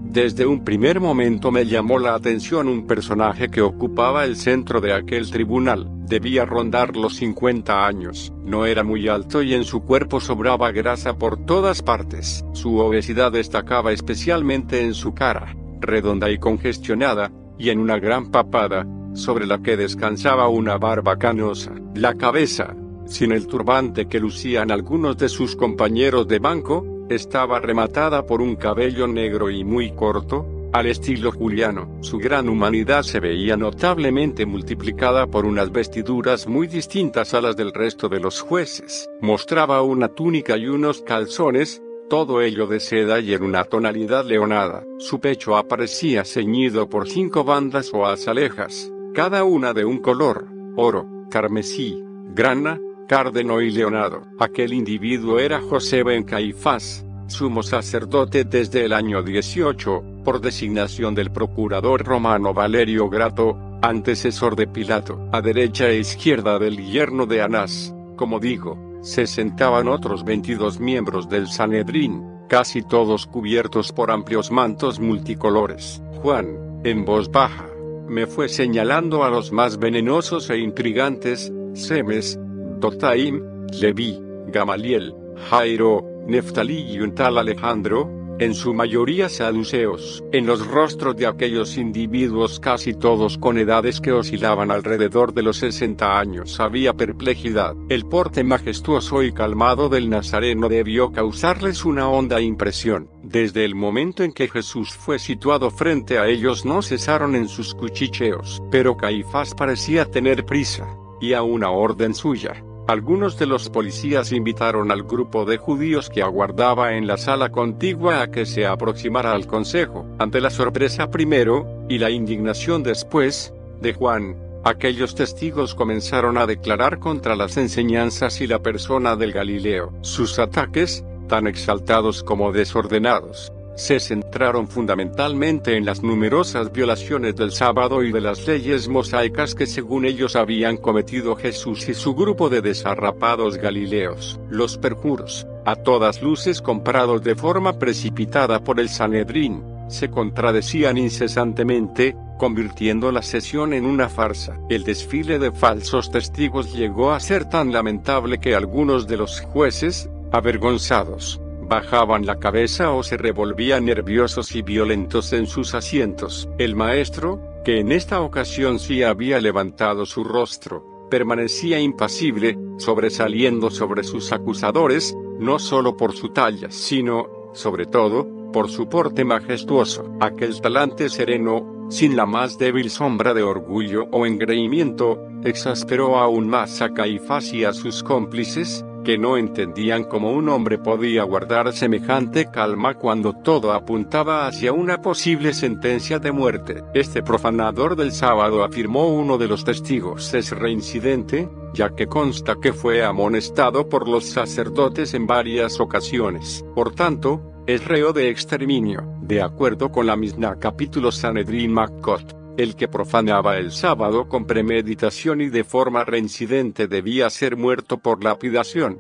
Desde 0.10 0.46
un 0.46 0.64
primer 0.64 1.02
momento 1.02 1.52
me 1.52 1.66
llamó 1.66 2.00
la 2.00 2.16
atención 2.16 2.70
un 2.70 2.88
personaje 2.88 3.50
que 3.50 3.62
ocupaba 3.62 4.24
el 4.24 4.38
centro 4.38 4.80
de 4.80 4.94
aquel 4.94 5.30
tribunal. 5.30 5.86
Debía 6.08 6.46
rondar 6.46 6.96
los 6.96 7.18
50 7.18 7.86
años, 7.86 8.32
no 8.46 8.66
era 8.66 8.86
muy 8.86 9.10
alto 9.10 9.44
y 9.44 9.54
en 9.54 9.66
su 9.66 9.82
cuerpo 9.82 10.22
sobraba 10.22 10.72
grasa 10.72 11.18
por 11.18 11.46
todas 11.46 11.84
partes. 11.84 12.46
Su 12.54 12.78
obesidad 12.78 13.34
destacaba 13.34 13.92
especialmente 13.92 14.82
en 14.82 14.94
su 14.94 15.14
cara, 15.14 15.54
redonda 15.82 16.32
y 16.32 16.38
congestionada, 16.38 17.30
y 17.60 17.70
en 17.70 17.80
una 17.80 18.00
gran 18.00 18.32
papada, 18.32 18.88
sobre 19.14 19.46
la 19.46 19.62
que 19.62 19.76
descansaba 19.76 20.48
una 20.48 20.78
barba 20.78 21.18
canosa. 21.18 21.74
La 21.96 22.16
cabeza, 22.16 22.76
sin 23.06 23.34
el 23.34 23.46
turbante 23.46 24.08
que 24.08 24.22
lucían 24.22 24.72
algunos 24.72 25.18
de 25.18 25.28
sus 25.28 25.58
compañeros 25.58 26.30
de 26.30 26.40
banco, 26.40 26.97
estaba 27.10 27.60
rematada 27.60 28.26
por 28.26 28.42
un 28.42 28.56
cabello 28.56 29.08
negro 29.08 29.50
y 29.50 29.64
muy 29.64 29.92
corto, 29.92 30.46
al 30.74 30.88
estilo 30.88 31.32
juliano. 31.32 31.98
Su 32.02 32.18
gran 32.18 32.50
humanidad 32.50 33.04
se 33.04 33.20
veía 33.20 33.58
notablemente 33.58 34.46
multiplicada 34.46 35.28
por 35.28 35.46
unas 35.46 35.72
vestiduras 35.72 36.48
muy 36.48 36.68
distintas 36.68 37.34
a 37.34 37.42
las 37.42 37.56
del 37.56 37.74
resto 37.74 38.10
de 38.10 38.20
los 38.20 38.42
jueces. 38.42 39.10
Mostraba 39.22 39.82
una 39.82 40.10
túnica 40.10 40.58
y 40.58 40.68
unos 40.68 41.02
calzones, 41.02 41.82
todo 42.10 42.42
ello 42.42 42.68
de 42.68 42.80
seda 42.80 43.20
y 43.20 43.34
en 43.34 43.44
una 43.44 43.64
tonalidad 43.64 44.26
leonada. 44.26 44.84
Su 44.98 45.20
pecho 45.20 45.58
aparecía 45.58 46.24
ceñido 46.26 46.90
por 46.90 47.10
cinco 47.10 47.44
bandas 47.44 47.92
o 47.94 48.06
azalejas, 48.06 48.92
cada 49.14 49.44
una 49.44 49.74
de 49.74 49.86
un 49.86 50.00
color, 50.00 50.48
oro, 50.76 51.08
carmesí, 51.30 52.02
grana, 52.34 52.80
cárdeno 53.08 53.62
y 53.62 53.72
leonado. 53.72 54.24
Aquel 54.40 54.74
individuo 54.74 55.40
era 55.40 55.62
José 55.62 56.04
Ben 56.04 56.24
Caifás, 56.24 57.06
sumo 57.28 57.64
sacerdote 57.64 58.44
desde 58.44 58.86
el 58.86 58.94
año 58.94 59.24
18, 59.24 60.04
por 60.24 60.42
designación 60.42 61.16
del 61.16 61.32
procurador 61.32 62.04
romano 62.04 62.54
Valerio 62.54 63.10
Grato, 63.10 63.58
antecesor 63.82 64.56
de 64.56 64.68
Pilato. 64.68 65.30
A 65.32 65.42
derecha 65.42 65.90
e 65.90 66.00
izquierda 66.00 66.60
del 66.60 66.78
yerno 66.78 67.26
de 67.26 67.42
Anás, 67.42 67.94
como 68.18 68.40
digo, 68.40 69.00
se 69.02 69.26
sentaban 69.28 69.88
otros 69.88 70.26
22 70.26 70.80
miembros 70.80 71.30
del 71.30 71.48
Sanedrín, 71.48 72.24
casi 72.50 72.82
todos 72.82 73.26
cubiertos 73.26 73.92
por 73.94 74.12
amplios 74.12 74.52
mantos 74.52 75.00
multicolores. 75.00 76.02
Juan, 76.22 76.82
en 76.84 77.06
voz 77.06 77.32
baja, 77.32 77.68
me 78.08 78.26
fue 78.26 78.50
señalando 78.50 79.24
a 79.24 79.30
los 79.30 79.52
más 79.52 79.78
venenosos 79.78 80.50
e 80.50 80.58
intrigantes, 80.58 81.52
Semes, 81.74 82.40
Dotaim, 82.80 83.68
Leví, 83.80 84.20
Gamaliel, 84.48 85.14
Jairo, 85.50 86.04
Neftalí 86.28 86.92
y 86.92 87.00
un 87.00 87.16
tal 87.16 87.38
Alejandro, 87.38 88.18
en 88.40 88.54
su 88.54 88.74
mayoría 88.74 89.30
saduceos. 89.30 90.24
En 90.32 90.46
los 90.46 90.66
rostros 90.68 91.16
de 91.16 91.26
aquellos 91.26 91.78
individuos 91.78 92.60
casi 92.60 92.94
todos 92.94 93.38
con 93.38 93.58
edades 93.58 94.00
que 94.00 94.12
oscilaban 94.12 94.70
alrededor 94.70 95.34
de 95.34 95.42
los 95.42 95.58
60 95.58 96.20
años 96.20 96.60
había 96.60 96.94
perplejidad. 96.94 97.76
El 97.90 98.06
porte 98.06 98.44
majestuoso 98.44 99.24
y 99.24 99.32
calmado 99.32 99.90
del 99.90 100.10
Nazareno 100.10 100.70
debió 100.70 101.12
causarles 101.12 101.84
una 101.84 102.10
honda 102.10 102.40
impresión. 102.40 103.10
Desde 103.24 103.66
el 103.66 103.74
momento 103.74 104.24
en 104.24 104.34
que 104.34 104.48
Jesús 104.48 104.94
fue 104.94 105.18
situado 105.18 105.72
frente 105.72 106.20
a 106.20 106.28
ellos 106.28 106.66
no 106.66 106.82
cesaron 106.82 107.36
en 107.36 107.48
sus 107.48 107.74
cuchicheos, 107.74 108.62
pero 108.70 108.98
Caifás 108.98 109.56
parecía 109.56 110.06
tener 110.06 110.46
prisa, 110.46 110.88
y 111.20 111.34
a 111.34 111.42
una 111.42 111.72
orden 111.72 112.14
suya 112.14 112.64
algunos 112.88 113.38
de 113.38 113.46
los 113.48 113.70
policías 113.70 114.32
invitaron 114.32 114.92
al 114.92 115.04
grupo 115.04 115.44
de 115.44 115.58
judíos 115.58 116.10
que 116.10 116.24
aguardaba 116.24 116.94
en 116.94 117.06
la 117.06 117.18
sala 117.18 117.50
contigua 117.50 118.22
a 118.22 118.32
que 118.32 118.46
se 118.46 118.66
aproximara 118.66 119.34
al 119.34 119.46
consejo. 119.46 120.06
Ante 120.20 120.40
la 120.40 120.50
sorpresa 120.50 121.12
primero, 121.12 121.86
y 121.90 121.98
la 121.98 122.10
indignación 122.10 122.84
después, 122.84 123.54
de 123.82 123.94
Juan, 123.94 124.38
aquellos 124.64 125.16
testigos 125.16 125.76
comenzaron 125.76 126.38
a 126.38 126.46
declarar 126.46 127.00
contra 127.00 127.36
las 127.36 127.58
enseñanzas 127.58 128.40
y 128.40 128.48
la 128.48 128.60
persona 128.60 129.18
del 129.18 129.34
Galileo. 129.34 129.92
Sus 130.02 130.40
ataques, 130.40 131.04
tan 131.28 131.46
exaltados 131.46 132.24
como 132.24 132.54
desordenados, 132.54 133.52
se 133.78 134.00
centraron 134.00 134.68
fundamentalmente 134.68 135.78
en 135.78 135.86
las 135.86 136.02
numerosas 136.02 136.72
violaciones 136.72 137.36
del 137.36 137.52
sábado 137.52 138.02
y 138.02 138.12
de 138.12 138.22
las 138.22 138.48
leyes 138.48 138.88
mosaicas 138.88 139.54
que 139.54 139.68
según 139.68 140.06
ellos 140.06 140.36
habían 140.36 140.78
cometido 140.78 141.36
Jesús 141.36 141.88
y 141.88 141.94
su 141.94 142.16
grupo 142.16 142.50
de 142.50 142.62
desarrapados 142.62 143.58
galileos, 143.58 144.40
los 144.50 144.80
perjuros, 144.80 145.46
a 145.64 145.76
todas 145.76 146.24
luces 146.24 146.60
comprados 146.60 147.22
de 147.22 147.36
forma 147.36 147.78
precipitada 147.78 148.64
por 148.64 148.80
el 148.80 148.90
Sanedrín, 148.90 149.64
se 149.90 150.10
contradecían 150.10 150.98
incesantemente, 150.98 152.16
convirtiendo 152.40 153.12
la 153.12 153.22
sesión 153.22 153.74
en 153.74 153.86
una 153.86 154.10
farsa. 154.10 154.58
El 154.70 154.86
desfile 154.86 155.38
de 155.38 155.52
falsos 155.52 156.10
testigos 156.10 156.74
llegó 156.74 157.12
a 157.12 157.20
ser 157.20 157.46
tan 157.46 157.72
lamentable 157.72 158.40
que 158.40 158.56
algunos 158.56 159.08
de 159.08 159.18
los 159.18 159.40
jueces, 159.42 160.10
avergonzados, 160.32 161.40
bajaban 161.68 162.26
la 162.26 162.40
cabeza 162.40 162.92
o 162.92 163.04
se 163.04 163.18
revolvían 163.18 163.86
nerviosos 163.86 164.56
y 164.56 164.62
violentos 164.62 165.34
en 165.34 165.48
sus 165.48 165.74
asientos. 165.74 166.50
El 166.58 166.76
maestro, 166.76 167.40
que 167.64 167.80
en 167.80 167.92
esta 167.92 168.22
ocasión 168.22 168.80
sí 168.80 169.04
había 169.04 169.42
levantado 169.42 170.06
su 170.06 170.24
rostro, 170.24 171.08
permanecía 171.10 171.80
impasible, 171.80 172.58
sobresaliendo 172.78 173.70
sobre 173.70 174.04
sus 174.04 174.32
acusadores, 174.32 175.16
no 175.40 175.60
solo 175.60 175.98
por 175.98 176.14
su 176.16 176.30
talla, 176.30 176.72
sino, 176.72 177.28
sobre 177.54 177.86
todo, 177.86 178.28
por 178.52 178.70
su 178.70 178.88
porte 178.88 179.26
majestuoso. 179.26 180.12
Aquel 180.20 180.60
talante 180.62 181.10
sereno, 181.10 181.88
sin 181.90 182.16
la 182.16 182.26
más 182.26 182.58
débil 182.58 182.90
sombra 182.90 183.34
de 183.34 183.44
orgullo 183.44 184.06
o 184.12 184.26
engreimiento, 184.26 185.20
exasperó 185.44 186.18
aún 186.18 186.48
más 186.48 186.82
a 186.82 186.94
Caifás 186.94 187.54
y 187.54 187.64
a 187.66 187.74
sus 187.74 188.04
cómplices, 188.04 188.84
que 189.08 189.18
no 189.18 189.38
entendían 189.38 190.04
cómo 190.04 190.34
un 190.34 190.50
hombre 190.50 190.78
podía 190.78 191.24
guardar 191.24 191.72
semejante 191.72 192.52
calma 192.52 192.96
cuando 192.96 193.32
todo 193.32 193.72
apuntaba 193.72 194.46
hacia 194.48 194.74
una 194.74 195.02
posible 195.02 195.54
sentencia 195.54 196.20
de 196.20 196.34
muerte. 196.34 196.84
Este 196.94 197.24
profanador 197.24 197.96
del 197.96 198.12
sábado 198.12 198.66
afirmó 198.66 199.08
uno 199.08 199.38
de 199.38 199.48
los 199.48 199.64
testigos 199.64 200.34
es 200.34 200.52
reincidente, 200.52 201.48
ya 201.74 201.96
que 201.96 202.08
consta 202.08 202.58
que 202.62 202.74
fue 202.74 203.02
amonestado 203.02 203.88
por 203.88 204.10
los 204.10 204.26
sacerdotes 204.26 205.14
en 205.14 205.26
varias 205.26 205.80
ocasiones. 205.80 206.66
Por 206.76 206.94
tanto, 206.94 207.64
es 207.66 207.86
reo 207.86 208.12
de 208.12 208.30
exterminio, 208.30 209.08
de 209.22 209.42
acuerdo 209.42 209.90
con 209.90 210.06
la 210.06 210.18
misma 210.18 210.60
capítulo 210.60 211.14
Sanedrin 211.14 211.72
Makkot. 211.72 212.47
El 212.58 212.76
que 212.76 212.88
profanaba 212.88 213.58
el 213.58 213.72
sábado 213.72 214.28
con 214.28 214.46
premeditación 214.46 215.42
y 215.42 215.50
de 215.50 215.64
forma 215.64 216.04
reincidente 216.04 216.88
debía 216.88 217.30
ser 217.30 217.56
muerto 217.56 218.00
por 218.00 218.24
lapidación. 218.24 219.00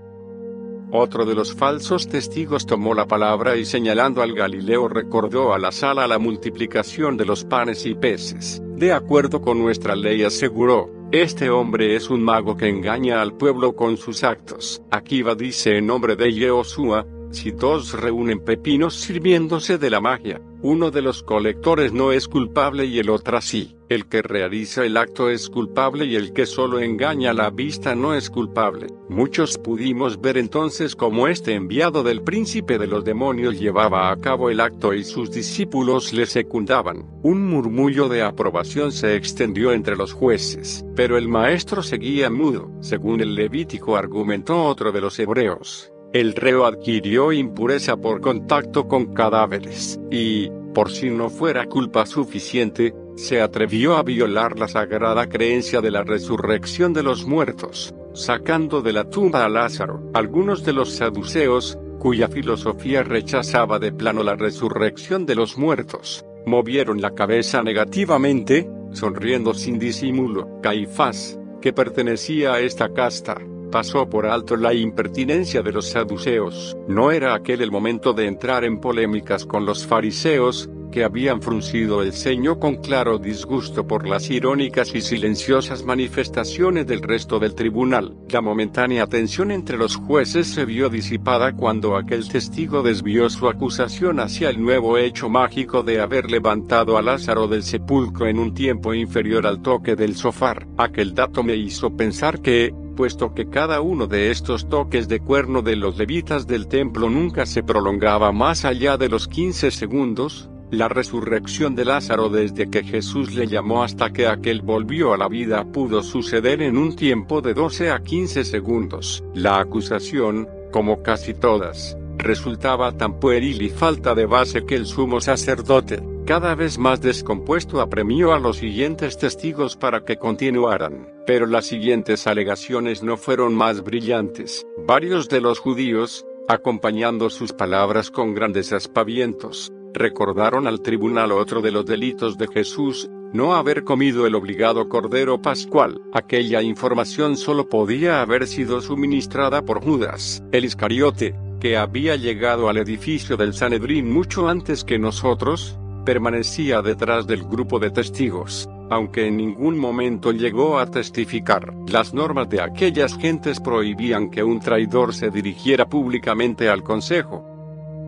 Otro 0.91 1.25
de 1.25 1.33
los 1.33 1.53
falsos 1.55 2.07
testigos 2.07 2.67
tomó 2.67 2.93
la 2.93 3.07
palabra 3.07 3.57
y 3.57 3.65
señalando 3.65 4.21
al 4.21 4.33
Galileo 4.33 4.87
recordó 4.87 5.53
a 5.53 5.59
la 5.59 5.71
sala 5.71 6.07
la 6.07 6.19
multiplicación 6.19 7.17
de 7.17 7.25
los 7.25 7.43
panes 7.43 7.85
y 7.87 7.95
peces. 7.95 8.61
De 8.75 8.93
acuerdo 8.93 9.41
con 9.41 9.59
nuestra 9.59 9.95
ley 9.95 10.23
aseguró, 10.23 10.91
este 11.11 11.49
hombre 11.49 11.95
es 11.95 12.11
un 12.11 12.21
mago 12.21 12.55
que 12.55 12.69
engaña 12.69 13.21
al 13.21 13.33
pueblo 13.33 13.75
con 13.75 13.97
sus 13.97 14.23
actos. 14.23 14.83
Akiva 14.91 15.33
dice 15.33 15.77
en 15.77 15.87
nombre 15.87 16.15
de 16.15 16.31
Yehoshua, 16.31 17.07
si 17.31 17.51
dos 17.51 17.93
reúnen 17.93 18.39
pepinos 18.39 18.95
sirviéndose 18.95 19.77
de 19.77 19.89
la 19.89 20.01
magia, 20.01 20.41
uno 20.61 20.89
de 20.89 21.01
los 21.03 21.21
colectores 21.21 21.93
no 21.93 22.11
es 22.11 22.27
culpable 22.27 22.85
y 22.85 22.97
el 22.99 23.09
otro 23.09 23.39
sí. 23.41 23.75
El 23.89 24.07
que 24.07 24.21
realiza 24.21 24.83
el 24.83 24.97
acto 24.97 25.29
es 25.29 25.49
culpable 25.49 26.05
y 26.05 26.15
el 26.15 26.33
que 26.33 26.45
solo 26.45 26.79
engaña 26.79 27.31
la 27.31 27.51
vista 27.51 27.95
no 27.95 28.15
es 28.15 28.29
culpable. 28.29 28.87
Muchos 29.07 29.57
pudimos 29.57 30.19
ver 30.19 30.37
entonces 30.37 30.95
cómo 30.95 31.29
este 31.29 31.53
enviado 31.53 32.03
del 32.03 32.21
príncipe 32.21 32.77
de 32.77 32.87
los 32.87 33.05
demonios 33.05 33.57
llevaba 33.57 34.11
a 34.11 34.17
cabo 34.17 34.49
el 34.49 34.59
acto 34.59 34.93
y 34.93 35.05
sus 35.05 35.31
discípulos 35.31 36.11
le 36.11 36.25
secundaban. 36.25 37.05
Un 37.23 37.47
murmullo 37.47 38.09
de 38.09 38.23
aprobación 38.23 38.91
se 38.91 39.15
extendió 39.15 39.71
entre 39.71 39.95
los 39.95 40.11
jueces, 40.11 40.83
pero 40.95 41.17
el 41.17 41.29
maestro 41.29 41.81
seguía 41.81 42.29
mudo. 42.29 42.69
Según 42.81 43.21
el 43.21 43.35
Levítico 43.35 43.95
argumentó 43.95 44.65
otro 44.65 44.91
de 44.91 44.99
los 44.99 45.17
hebreos, 45.17 45.93
el 46.13 46.33
reo 46.35 46.65
adquirió 46.65 47.31
impureza 47.31 47.97
por 47.97 48.21
contacto 48.21 48.87
con 48.87 49.13
cadáveres, 49.13 49.99
y, 50.09 50.49
por 50.73 50.89
si 50.91 51.09
no 51.09 51.29
fuera 51.29 51.65
culpa 51.65 52.05
suficiente, 52.05 52.93
se 53.15 53.41
atrevió 53.41 53.97
a 53.97 54.03
violar 54.03 54.57
la 54.59 54.67
sagrada 54.67 55.27
creencia 55.27 55.81
de 55.81 55.91
la 55.91 56.03
resurrección 56.03 56.93
de 56.93 57.03
los 57.03 57.25
muertos, 57.25 57.93
sacando 58.13 58.81
de 58.81 58.93
la 58.93 59.09
tumba 59.09 59.43
a 59.43 59.49
Lázaro. 59.49 60.11
Algunos 60.13 60.63
de 60.63 60.73
los 60.73 60.91
saduceos, 60.91 61.77
cuya 61.99 62.27
filosofía 62.27 63.03
rechazaba 63.03 63.79
de 63.79 63.91
plano 63.91 64.23
la 64.23 64.35
resurrección 64.35 65.25
de 65.25 65.35
los 65.35 65.57
muertos, 65.57 66.23
movieron 66.45 67.01
la 67.01 67.15
cabeza 67.15 67.63
negativamente, 67.63 68.69
sonriendo 68.91 69.53
sin 69.53 69.79
disimulo. 69.79 70.61
Caifás, 70.61 71.39
que 71.59 71.73
pertenecía 71.73 72.53
a 72.53 72.59
esta 72.59 72.93
casta, 72.93 73.35
pasó 73.71 74.09
por 74.09 74.25
alto 74.25 74.55
la 74.55 74.73
impertinencia 74.73 75.61
de 75.61 75.71
los 75.71 75.89
saduceos. 75.89 76.77
No 76.87 77.11
era 77.11 77.33
aquel 77.33 77.61
el 77.61 77.71
momento 77.71 78.13
de 78.13 78.27
entrar 78.27 78.63
en 78.63 78.79
polémicas 78.79 79.45
con 79.45 79.65
los 79.65 79.85
fariseos, 79.85 80.69
que 80.91 81.03
habían 81.03 81.41
fruncido 81.41 82.01
el 82.01 82.13
ceño 82.13 82.59
con 82.59 82.77
claro 82.77 83.17
disgusto 83.17 83.85
por 83.87 84.07
las 84.07 84.29
irónicas 84.29 84.95
y 84.95 85.01
silenciosas 85.01 85.83
manifestaciones 85.83 86.87
del 86.87 87.01
resto 87.01 87.39
del 87.39 87.55
tribunal. 87.55 88.15
La 88.29 88.41
momentánea 88.41 89.07
tensión 89.07 89.51
entre 89.51 89.77
los 89.77 89.95
jueces 89.95 90.47
se 90.47 90.65
vio 90.65 90.89
disipada 90.89 91.53
cuando 91.53 91.97
aquel 91.97 92.27
testigo 92.27 92.83
desvió 92.83 93.29
su 93.29 93.47
acusación 93.47 94.19
hacia 94.19 94.49
el 94.49 94.61
nuevo 94.61 94.97
hecho 94.97 95.29
mágico 95.29 95.83
de 95.83 95.99
haber 95.99 96.31
levantado 96.31 96.97
a 96.97 97.01
Lázaro 97.01 97.47
del 97.47 97.63
sepulcro 97.63 98.27
en 98.27 98.39
un 98.39 98.53
tiempo 98.53 98.93
inferior 98.93 99.45
al 99.45 99.61
toque 99.61 99.95
del 99.95 100.15
sofar. 100.15 100.67
Aquel 100.77 101.13
dato 101.13 101.43
me 101.43 101.55
hizo 101.55 101.95
pensar 101.95 102.41
que, 102.41 102.73
puesto 102.97 103.33
que 103.33 103.47
cada 103.47 103.79
uno 103.79 104.07
de 104.07 104.31
estos 104.31 104.67
toques 104.67 105.07
de 105.07 105.21
cuerno 105.21 105.61
de 105.61 105.77
los 105.77 105.97
levitas 105.97 106.47
del 106.47 106.67
templo 106.67 107.09
nunca 107.09 107.45
se 107.45 107.63
prolongaba 107.63 108.33
más 108.33 108.65
allá 108.65 108.97
de 108.97 109.07
los 109.07 109.29
15 109.29 109.71
segundos, 109.71 110.49
la 110.71 110.89
resurrección 110.89 111.75
de 111.75 111.85
Lázaro 111.85 112.27
desde 112.27 112.69
que 112.69 112.83
Jesús 112.83 113.33
le 113.33 113.47
llamó 113.47 113.83
hasta 113.83 114.11
que 114.11 114.27
aquel 114.27 114.61
volvió 114.61 115.13
a 115.13 115.17
la 115.17 115.29
vida 115.29 115.63
pudo 115.63 116.03
suceder 116.03 116.61
en 116.61 116.77
un 116.77 116.95
tiempo 116.95 117.41
de 117.41 117.53
12 117.53 117.91
a 117.91 117.99
15 117.99 118.43
segundos. 118.43 119.23
La 119.33 119.59
acusación, 119.59 120.49
como 120.71 121.03
casi 121.03 121.33
todas, 121.33 121.95
resultaba 122.17 122.91
tan 122.91 123.19
pueril 123.19 123.61
y 123.61 123.69
falta 123.69 124.15
de 124.15 124.25
base 124.25 124.65
que 124.65 124.75
el 124.75 124.85
sumo 124.85 125.21
sacerdote, 125.21 126.01
cada 126.25 126.55
vez 126.55 126.77
más 126.77 126.99
descompuesto 127.01 127.79
apremió 127.79 128.33
a 128.33 128.39
los 128.39 128.57
siguientes 128.57 129.17
testigos 129.17 129.77
para 129.77 130.03
que 130.03 130.17
continuaran, 130.17 131.07
pero 131.25 131.45
las 131.45 131.65
siguientes 131.65 132.27
alegaciones 132.27 133.01
no 133.01 133.15
fueron 133.17 133.55
más 133.55 133.83
brillantes. 133.83 134.65
Varios 134.85 135.29
de 135.29 135.41
los 135.41 135.59
judíos, 135.59 136.25
acompañando 136.49 137.29
sus 137.29 137.53
palabras 137.53 138.11
con 138.11 138.33
grandes 138.33 138.73
aspavientos, 138.73 139.71
recordaron 139.93 140.67
al 140.67 140.81
tribunal 140.81 141.31
otro 141.31 141.61
de 141.61 141.71
los 141.71 141.85
delitos 141.85 142.37
de 142.37 142.47
Jesús, 142.47 143.09
no 143.33 143.55
haber 143.55 143.83
comido 143.83 144.25
el 144.25 144.35
obligado 144.35 144.87
cordero 144.89 145.41
pascual. 145.41 146.01
Aquella 146.13 146.61
información 146.61 147.37
solo 147.37 147.67
podía 147.67 148.21
haber 148.21 148.47
sido 148.47 148.81
suministrada 148.81 149.63
por 149.63 149.83
Judas, 149.83 150.43
el 150.51 150.65
Iscariote, 150.65 151.35
que 151.59 151.77
había 151.77 152.15
llegado 152.15 152.69
al 152.69 152.77
edificio 152.77 153.37
del 153.37 153.53
Sanedrín 153.53 154.11
mucho 154.11 154.47
antes 154.47 154.83
que 154.83 154.99
nosotros, 154.99 155.77
permanecía 156.05 156.81
detrás 156.81 157.27
del 157.27 157.43
grupo 157.43 157.79
de 157.79 157.91
testigos, 157.91 158.69
aunque 158.89 159.27
en 159.27 159.37
ningún 159.37 159.77
momento 159.77 160.31
llegó 160.31 160.79
a 160.79 160.89
testificar. 160.89 161.73
Las 161.89 162.13
normas 162.13 162.49
de 162.49 162.61
aquellas 162.61 163.17
gentes 163.17 163.59
prohibían 163.59 164.29
que 164.29 164.43
un 164.43 164.59
traidor 164.59 165.13
se 165.13 165.29
dirigiera 165.29 165.89
públicamente 165.89 166.69
al 166.69 166.83
consejo. 166.83 167.45